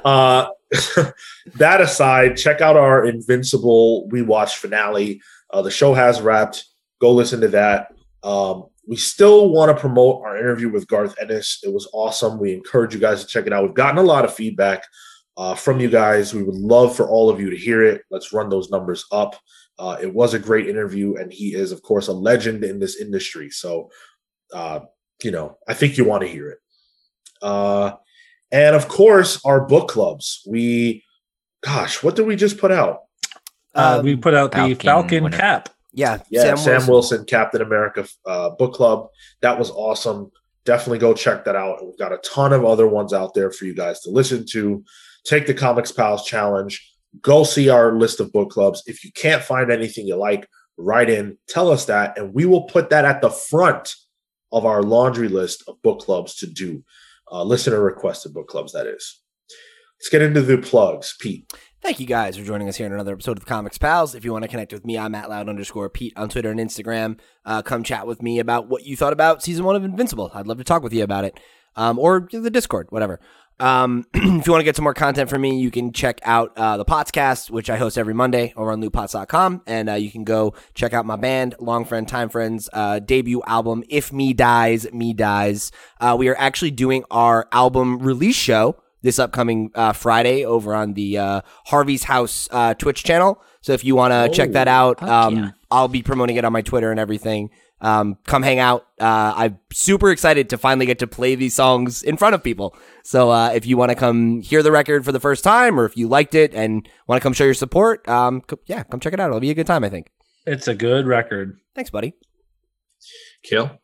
Uh, 0.04 0.46
that 1.54 1.80
aside, 1.80 2.36
check 2.36 2.60
out 2.60 2.76
our 2.76 3.06
Invincible 3.06 4.08
We 4.08 4.22
Watch 4.22 4.56
finale. 4.56 5.20
Uh, 5.50 5.62
the 5.62 5.70
show 5.70 5.94
has 5.94 6.20
wrapped. 6.20 6.64
Go 7.00 7.12
listen 7.12 7.40
to 7.40 7.48
that. 7.48 7.94
Um, 8.22 8.64
we 8.88 8.96
still 8.96 9.50
want 9.50 9.74
to 9.74 9.80
promote 9.80 10.22
our 10.24 10.36
interview 10.36 10.68
with 10.70 10.86
Garth 10.88 11.14
Ennis. 11.20 11.60
It 11.62 11.72
was 11.72 11.88
awesome. 11.92 12.38
We 12.38 12.54
encourage 12.54 12.94
you 12.94 13.00
guys 13.00 13.20
to 13.20 13.26
check 13.26 13.46
it 13.46 13.52
out. 13.52 13.64
We've 13.64 13.74
gotten 13.74 13.98
a 13.98 14.02
lot 14.02 14.24
of 14.24 14.34
feedback. 14.34 14.84
uh, 15.36 15.54
from 15.54 15.80
you 15.80 15.88
guys. 15.90 16.34
We 16.34 16.42
would 16.42 16.56
love 16.56 16.96
for 16.96 17.08
all 17.08 17.28
of 17.28 17.40
you 17.40 17.50
to 17.50 17.56
hear 17.56 17.82
it. 17.82 18.02
Let's 18.10 18.32
run 18.32 18.48
those 18.48 18.70
numbers 18.70 19.04
up. 19.12 19.36
Uh, 19.78 19.96
it 20.00 20.12
was 20.12 20.34
a 20.34 20.38
great 20.38 20.68
interview, 20.68 21.16
and 21.16 21.32
he 21.32 21.54
is, 21.54 21.72
of 21.72 21.82
course, 21.82 22.08
a 22.08 22.12
legend 22.12 22.64
in 22.64 22.78
this 22.78 22.96
industry. 23.00 23.50
So, 23.50 23.90
uh, 24.52 24.80
you 25.22 25.30
know, 25.30 25.58
I 25.68 25.74
think 25.74 25.98
you 25.98 26.04
want 26.04 26.22
to 26.22 26.28
hear 26.28 26.50
it. 26.50 26.58
Uh, 28.56 28.66
and 28.66 28.76
of 28.76 28.88
course, 28.88 29.40
our 29.44 29.60
book 29.60 29.88
clubs. 29.88 30.42
We, 30.46 31.04
gosh, 31.62 32.02
what 32.02 32.16
did 32.16 32.26
we 32.26 32.36
just 32.36 32.58
put 32.58 32.72
out? 32.72 33.02
Uh, 33.74 33.98
Um, 33.98 34.04
we 34.04 34.16
put 34.16 34.34
out 34.34 34.52
the 34.52 34.58
Falcon 34.58 34.76
Falcon 34.76 35.24
winner. 35.24 35.36
cap. 35.36 35.68
yeah, 35.92 36.18
Yeah, 36.30 36.54
Sam, 36.54 36.86
Wilson. 36.86 37.24
Captain 37.24 37.62
America 37.62 38.06
uh, 38.24 38.50
book 38.50 38.74
club. 38.74 39.08
That 39.42 39.58
was 39.58 39.70
awesome. 39.70 40.30
Definitely 40.64 40.98
go 40.98 41.14
check 41.14 41.44
that 41.44 41.56
out. 41.56 41.84
We've 41.84 41.98
got 41.98 42.12
a 42.12 42.18
ton 42.18 42.52
of 42.52 42.64
other 42.64 42.88
ones 42.88 43.12
out 43.12 43.34
there 43.34 43.50
for 43.50 43.66
you 43.66 43.74
guys 43.74 44.00
to 44.00 44.10
listen 44.10 44.44
to. 44.50 44.84
Take 45.24 45.46
the 45.46 45.54
Comics 45.54 45.92
Pals 45.92 46.24
challenge. 46.24 46.92
Go 47.20 47.44
see 47.44 47.68
our 47.68 47.92
list 47.92 48.20
of 48.20 48.32
book 48.32 48.50
clubs. 48.50 48.82
If 48.86 49.04
you 49.04 49.12
can't 49.12 49.42
find 49.42 49.70
anything 49.70 50.06
you 50.06 50.16
like, 50.16 50.48
write 50.76 51.08
in, 51.08 51.38
tell 51.48 51.70
us 51.70 51.86
that, 51.86 52.18
and 52.18 52.34
we 52.34 52.44
will 52.46 52.64
put 52.64 52.90
that 52.90 53.04
at 53.04 53.20
the 53.22 53.30
front 53.30 53.94
of 54.52 54.66
our 54.66 54.82
laundry 54.82 55.28
list 55.28 55.64
of 55.68 55.80
book 55.82 56.00
clubs 56.00 56.36
to 56.36 56.46
do. 56.46 56.82
Uh, 57.30 57.42
listener 57.42 57.80
requested 57.80 58.32
book 58.34 58.48
clubs, 58.48 58.72
that 58.72 58.86
is. 58.86 59.20
Let's 59.98 60.08
get 60.10 60.22
into 60.22 60.42
the 60.42 60.58
plugs. 60.58 61.16
Pete. 61.20 61.50
Thank 61.82 62.00
you 62.00 62.06
guys 62.06 62.36
for 62.36 62.44
joining 62.44 62.68
us 62.68 62.76
here 62.76 62.86
in 62.86 62.92
another 62.92 63.12
episode 63.12 63.38
of 63.38 63.46
Comics 63.46 63.78
Pals. 63.78 64.14
If 64.14 64.24
you 64.24 64.32
want 64.32 64.42
to 64.42 64.48
connect 64.48 64.72
with 64.72 64.84
me, 64.84 64.98
I'm 64.98 65.14
at 65.14 65.30
loud 65.30 65.48
underscore 65.48 65.88
Pete 65.88 66.12
on 66.16 66.28
Twitter 66.28 66.50
and 66.50 66.60
Instagram. 66.60 67.18
Uh, 67.44 67.62
come 67.62 67.82
chat 67.82 68.06
with 68.06 68.22
me 68.22 68.38
about 68.38 68.68
what 68.68 68.84
you 68.84 68.96
thought 68.96 69.12
about 69.12 69.42
season 69.42 69.64
one 69.64 69.76
of 69.76 69.84
Invincible. 69.84 70.30
I'd 70.34 70.46
love 70.46 70.58
to 70.58 70.64
talk 70.64 70.82
with 70.82 70.92
you 70.92 71.04
about 71.04 71.24
it. 71.24 71.38
Um, 71.76 71.98
or 71.98 72.28
the 72.32 72.50
Discord, 72.50 72.88
whatever. 72.90 73.20
Um, 73.58 74.06
if 74.14 74.46
you 74.46 74.52
want 74.52 74.60
to 74.60 74.64
get 74.64 74.76
some 74.76 74.84
more 74.84 74.94
content 74.94 75.30
from 75.30 75.42
me, 75.42 75.58
you 75.58 75.70
can 75.70 75.92
check 75.92 76.20
out 76.22 76.52
uh, 76.56 76.76
the 76.76 76.84
Potscast, 76.84 77.50
which 77.50 77.70
I 77.70 77.76
host 77.76 77.96
every 77.96 78.14
Monday 78.14 78.52
over 78.56 78.70
on 78.70 78.82
lootpots.com. 78.82 79.62
And 79.66 79.88
uh, 79.88 79.94
you 79.94 80.10
can 80.10 80.24
go 80.24 80.54
check 80.74 80.92
out 80.92 81.06
my 81.06 81.16
band, 81.16 81.54
Long 81.58 81.84
Friend 81.84 82.06
Time 82.06 82.28
Friends, 82.28 82.68
uh, 82.72 82.98
debut 82.98 83.42
album, 83.46 83.84
If 83.88 84.12
Me 84.12 84.32
Dies, 84.32 84.90
Me 84.92 85.12
Dies. 85.12 85.72
Uh, 86.00 86.16
we 86.18 86.28
are 86.28 86.36
actually 86.38 86.70
doing 86.70 87.04
our 87.10 87.48
album 87.52 87.98
release 87.98 88.36
show 88.36 88.76
this 89.02 89.18
upcoming 89.18 89.70
uh, 89.74 89.92
Friday 89.92 90.44
over 90.44 90.74
on 90.74 90.94
the 90.94 91.16
uh, 91.16 91.40
Harvey's 91.66 92.04
House 92.04 92.48
uh, 92.50 92.74
Twitch 92.74 93.04
channel. 93.04 93.40
So 93.60 93.72
if 93.72 93.84
you 93.84 93.94
want 93.94 94.12
to 94.12 94.36
check 94.36 94.52
that 94.52 94.68
out, 94.68 95.02
um, 95.02 95.36
yeah. 95.36 95.50
I'll 95.70 95.88
be 95.88 96.02
promoting 96.02 96.36
it 96.36 96.44
on 96.44 96.52
my 96.52 96.62
Twitter 96.62 96.90
and 96.90 97.00
everything. 97.00 97.50
Um, 97.80 98.16
come 98.24 98.42
hang 98.42 98.58
out. 98.58 98.86
Uh, 98.98 99.34
I'm 99.36 99.58
super 99.72 100.10
excited 100.10 100.48
to 100.50 100.58
finally 100.58 100.86
get 100.86 100.98
to 101.00 101.06
play 101.06 101.34
these 101.34 101.54
songs 101.54 102.02
in 102.02 102.16
front 102.16 102.34
of 102.34 102.42
people. 102.42 102.74
So 103.04 103.30
uh, 103.30 103.50
if 103.50 103.66
you 103.66 103.76
want 103.76 103.90
to 103.90 103.94
come 103.94 104.40
hear 104.40 104.62
the 104.62 104.72
record 104.72 105.04
for 105.04 105.12
the 105.12 105.20
first 105.20 105.44
time, 105.44 105.78
or 105.78 105.84
if 105.84 105.96
you 105.96 106.08
liked 106.08 106.34
it 106.34 106.54
and 106.54 106.88
want 107.06 107.20
to 107.20 107.22
come 107.22 107.32
show 107.32 107.44
your 107.44 107.54
support, 107.54 108.06
um, 108.08 108.40
co- 108.40 108.58
yeah, 108.66 108.82
come 108.84 109.00
check 109.00 109.12
it 109.12 109.20
out. 109.20 109.28
It'll 109.28 109.40
be 109.40 109.50
a 109.50 109.54
good 109.54 109.66
time, 109.66 109.84
I 109.84 109.90
think. 109.90 110.10
It's 110.46 110.68
a 110.68 110.74
good 110.74 111.06
record. 111.06 111.58
Thanks, 111.74 111.90
buddy. 111.90 112.14
Cale. 113.42 113.78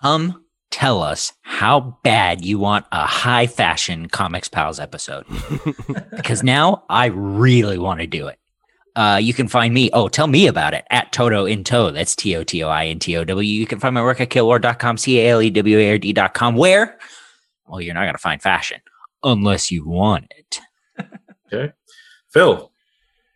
Come 0.00 0.44
tell 0.70 1.02
us 1.02 1.32
how 1.42 1.98
bad 2.02 2.44
you 2.44 2.58
want 2.58 2.86
a 2.90 3.06
high 3.06 3.46
fashion 3.46 4.08
Comics 4.08 4.48
Pals 4.48 4.80
episode. 4.80 5.26
because 6.16 6.42
now 6.42 6.84
I 6.88 7.06
really 7.06 7.78
want 7.78 8.00
to 8.00 8.06
do 8.06 8.26
it. 8.28 8.38
Uh, 8.94 9.18
you 9.20 9.32
can 9.32 9.48
find 9.48 9.72
me. 9.72 9.90
Oh, 9.92 10.08
tell 10.08 10.26
me 10.26 10.46
about 10.46 10.74
it 10.74 10.84
at 10.90 11.12
Toto 11.12 11.46
in 11.46 11.64
Tow. 11.64 11.90
That's 11.90 12.14
T 12.14 12.36
O 12.36 12.44
T 12.44 12.62
O 12.62 12.68
I 12.68 12.86
N 12.86 12.98
T 12.98 13.16
O 13.16 13.24
W. 13.24 13.54
You 13.60 13.66
can 13.66 13.80
find 13.80 13.94
my 13.94 14.02
work 14.02 14.20
at 14.20 14.28
caleward.com, 14.30 14.98
C 14.98 15.20
A 15.20 15.30
L 15.30 15.42
E 15.42 15.50
W 15.50 15.78
A 15.78 15.92
R 15.92 15.98
D.com. 15.98 16.56
Where? 16.56 16.98
Well, 17.66 17.80
you're 17.80 17.94
not 17.94 18.02
going 18.02 18.14
to 18.14 18.18
find 18.18 18.42
fashion 18.42 18.80
unless 19.22 19.70
you 19.70 19.86
want 19.86 20.32
it. 20.36 20.60
Okay. 21.54 21.70
Phil. 22.30 22.72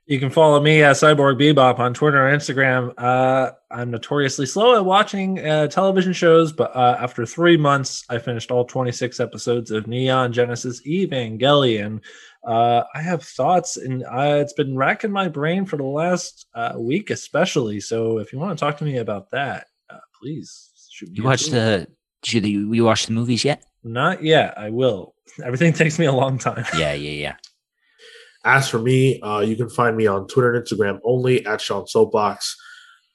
You 0.06 0.20
can 0.20 0.30
follow 0.30 0.58
me 0.60 0.82
at 0.84 0.94
Cyborg 0.96 1.38
Bebop 1.38 1.80
on 1.80 1.92
Twitter 1.92 2.28
and 2.28 2.40
Instagram. 2.40 2.94
Uh, 2.96 3.50
I'm 3.72 3.90
notoriously 3.90 4.46
slow 4.46 4.76
at 4.76 4.84
watching 4.84 5.44
uh, 5.44 5.66
television 5.66 6.12
shows, 6.12 6.52
but 6.52 6.74
uh, 6.76 6.96
after 7.00 7.26
three 7.26 7.56
months, 7.56 8.04
I 8.08 8.18
finished 8.18 8.52
all 8.52 8.64
26 8.64 9.18
episodes 9.18 9.72
of 9.72 9.86
Neon 9.88 10.32
Genesis 10.32 10.80
Evangelion. 10.86 12.00
Uh, 12.46 12.84
I 12.94 13.02
have 13.02 13.24
thoughts, 13.24 13.76
and 13.76 14.04
uh, 14.04 14.38
it's 14.40 14.52
been 14.52 14.76
racking 14.76 15.10
my 15.10 15.26
brain 15.26 15.66
for 15.66 15.76
the 15.76 15.82
last 15.82 16.46
uh, 16.54 16.74
week, 16.76 17.10
especially. 17.10 17.80
So, 17.80 18.18
if 18.18 18.32
you 18.32 18.38
want 18.38 18.56
to 18.56 18.64
talk 18.64 18.78
to 18.78 18.84
me 18.84 18.98
about 18.98 19.30
that, 19.32 19.66
uh, 19.90 19.98
please 20.20 20.70
shoot 20.88 21.10
me. 21.10 21.16
You 21.16 21.24
a 21.24 21.26
watched 21.26 21.50
the? 21.50 21.88
Did 22.22 22.44
you, 22.46 22.72
you 22.72 22.84
watch 22.84 23.06
the 23.06 23.12
movies 23.12 23.44
yet? 23.44 23.64
Not 23.82 24.22
yet. 24.22 24.56
I 24.56 24.70
will. 24.70 25.14
Everything 25.44 25.72
takes 25.72 25.98
me 25.98 26.06
a 26.06 26.12
long 26.12 26.38
time. 26.38 26.64
Yeah, 26.78 26.92
yeah, 26.92 27.10
yeah. 27.10 27.36
As 28.44 28.68
for 28.68 28.78
me, 28.78 29.20
uh, 29.22 29.40
you 29.40 29.56
can 29.56 29.68
find 29.68 29.96
me 29.96 30.06
on 30.06 30.28
Twitter 30.28 30.54
and 30.54 30.64
Instagram 30.64 31.00
only 31.04 31.44
at 31.44 31.60
Sean 31.60 31.88
Soapbox. 31.88 32.56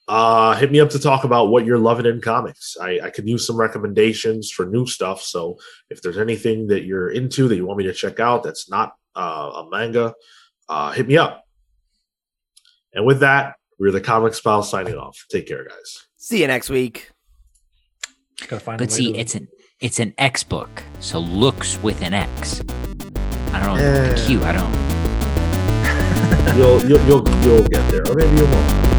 Uh, 0.08 0.54
hit 0.56 0.70
me 0.70 0.78
up 0.78 0.90
to 0.90 0.98
talk 0.98 1.24
about 1.24 1.46
what 1.46 1.64
you're 1.64 1.78
loving 1.78 2.04
in 2.04 2.20
comics. 2.20 2.76
I, 2.78 3.00
I 3.04 3.10
could 3.10 3.26
use 3.26 3.46
some 3.46 3.56
recommendations 3.56 4.50
for 4.50 4.66
new 4.66 4.86
stuff. 4.86 5.22
So 5.22 5.58
if 5.88 6.02
there's 6.02 6.18
anything 6.18 6.66
that 6.66 6.84
you're 6.84 7.08
into 7.08 7.48
that 7.48 7.56
you 7.56 7.64
want 7.64 7.78
me 7.78 7.84
to 7.84 7.94
check 7.94 8.20
out 8.20 8.42
that's 8.42 8.68
not 8.68 8.92
uh, 9.14 9.62
a 9.64 9.68
manga, 9.70 10.14
uh, 10.68 10.92
hit 10.92 11.06
me 11.08 11.16
up. 11.16 11.44
And 12.94 13.04
with 13.06 13.20
that, 13.20 13.54
we're 13.78 13.90
the 13.90 14.00
Comic 14.00 14.34
Pal 14.42 14.62
signing 14.62 14.96
off. 14.96 15.24
Take 15.30 15.46
care, 15.48 15.64
guys. 15.64 16.06
See 16.16 16.40
you 16.40 16.46
next 16.46 16.70
week. 16.70 17.10
Find 18.38 18.78
But 18.78 18.90
see, 18.90 19.16
it's 19.16 19.34
an 19.34 19.48
it's 19.80 19.98
an 20.00 20.14
X 20.18 20.42
book, 20.44 20.82
so 21.00 21.18
looks 21.20 21.80
with 21.82 22.02
an 22.02 22.12
X. 22.12 22.60
I 23.52 23.60
don't 23.64 23.76
know 23.76 23.82
Yeah. 23.82 24.12
the 24.12 24.26
Q. 24.26 24.42
I 24.42 24.52
don't. 24.52 24.72
You'll 26.56 26.80
you'll 26.86 27.00
you'll, 27.06 27.28
you'll 27.44 27.68
get 27.68 27.88
there, 27.90 28.02
or 28.08 28.14
maybe 28.14 28.36
you 28.36 28.44
won't. 28.44 28.91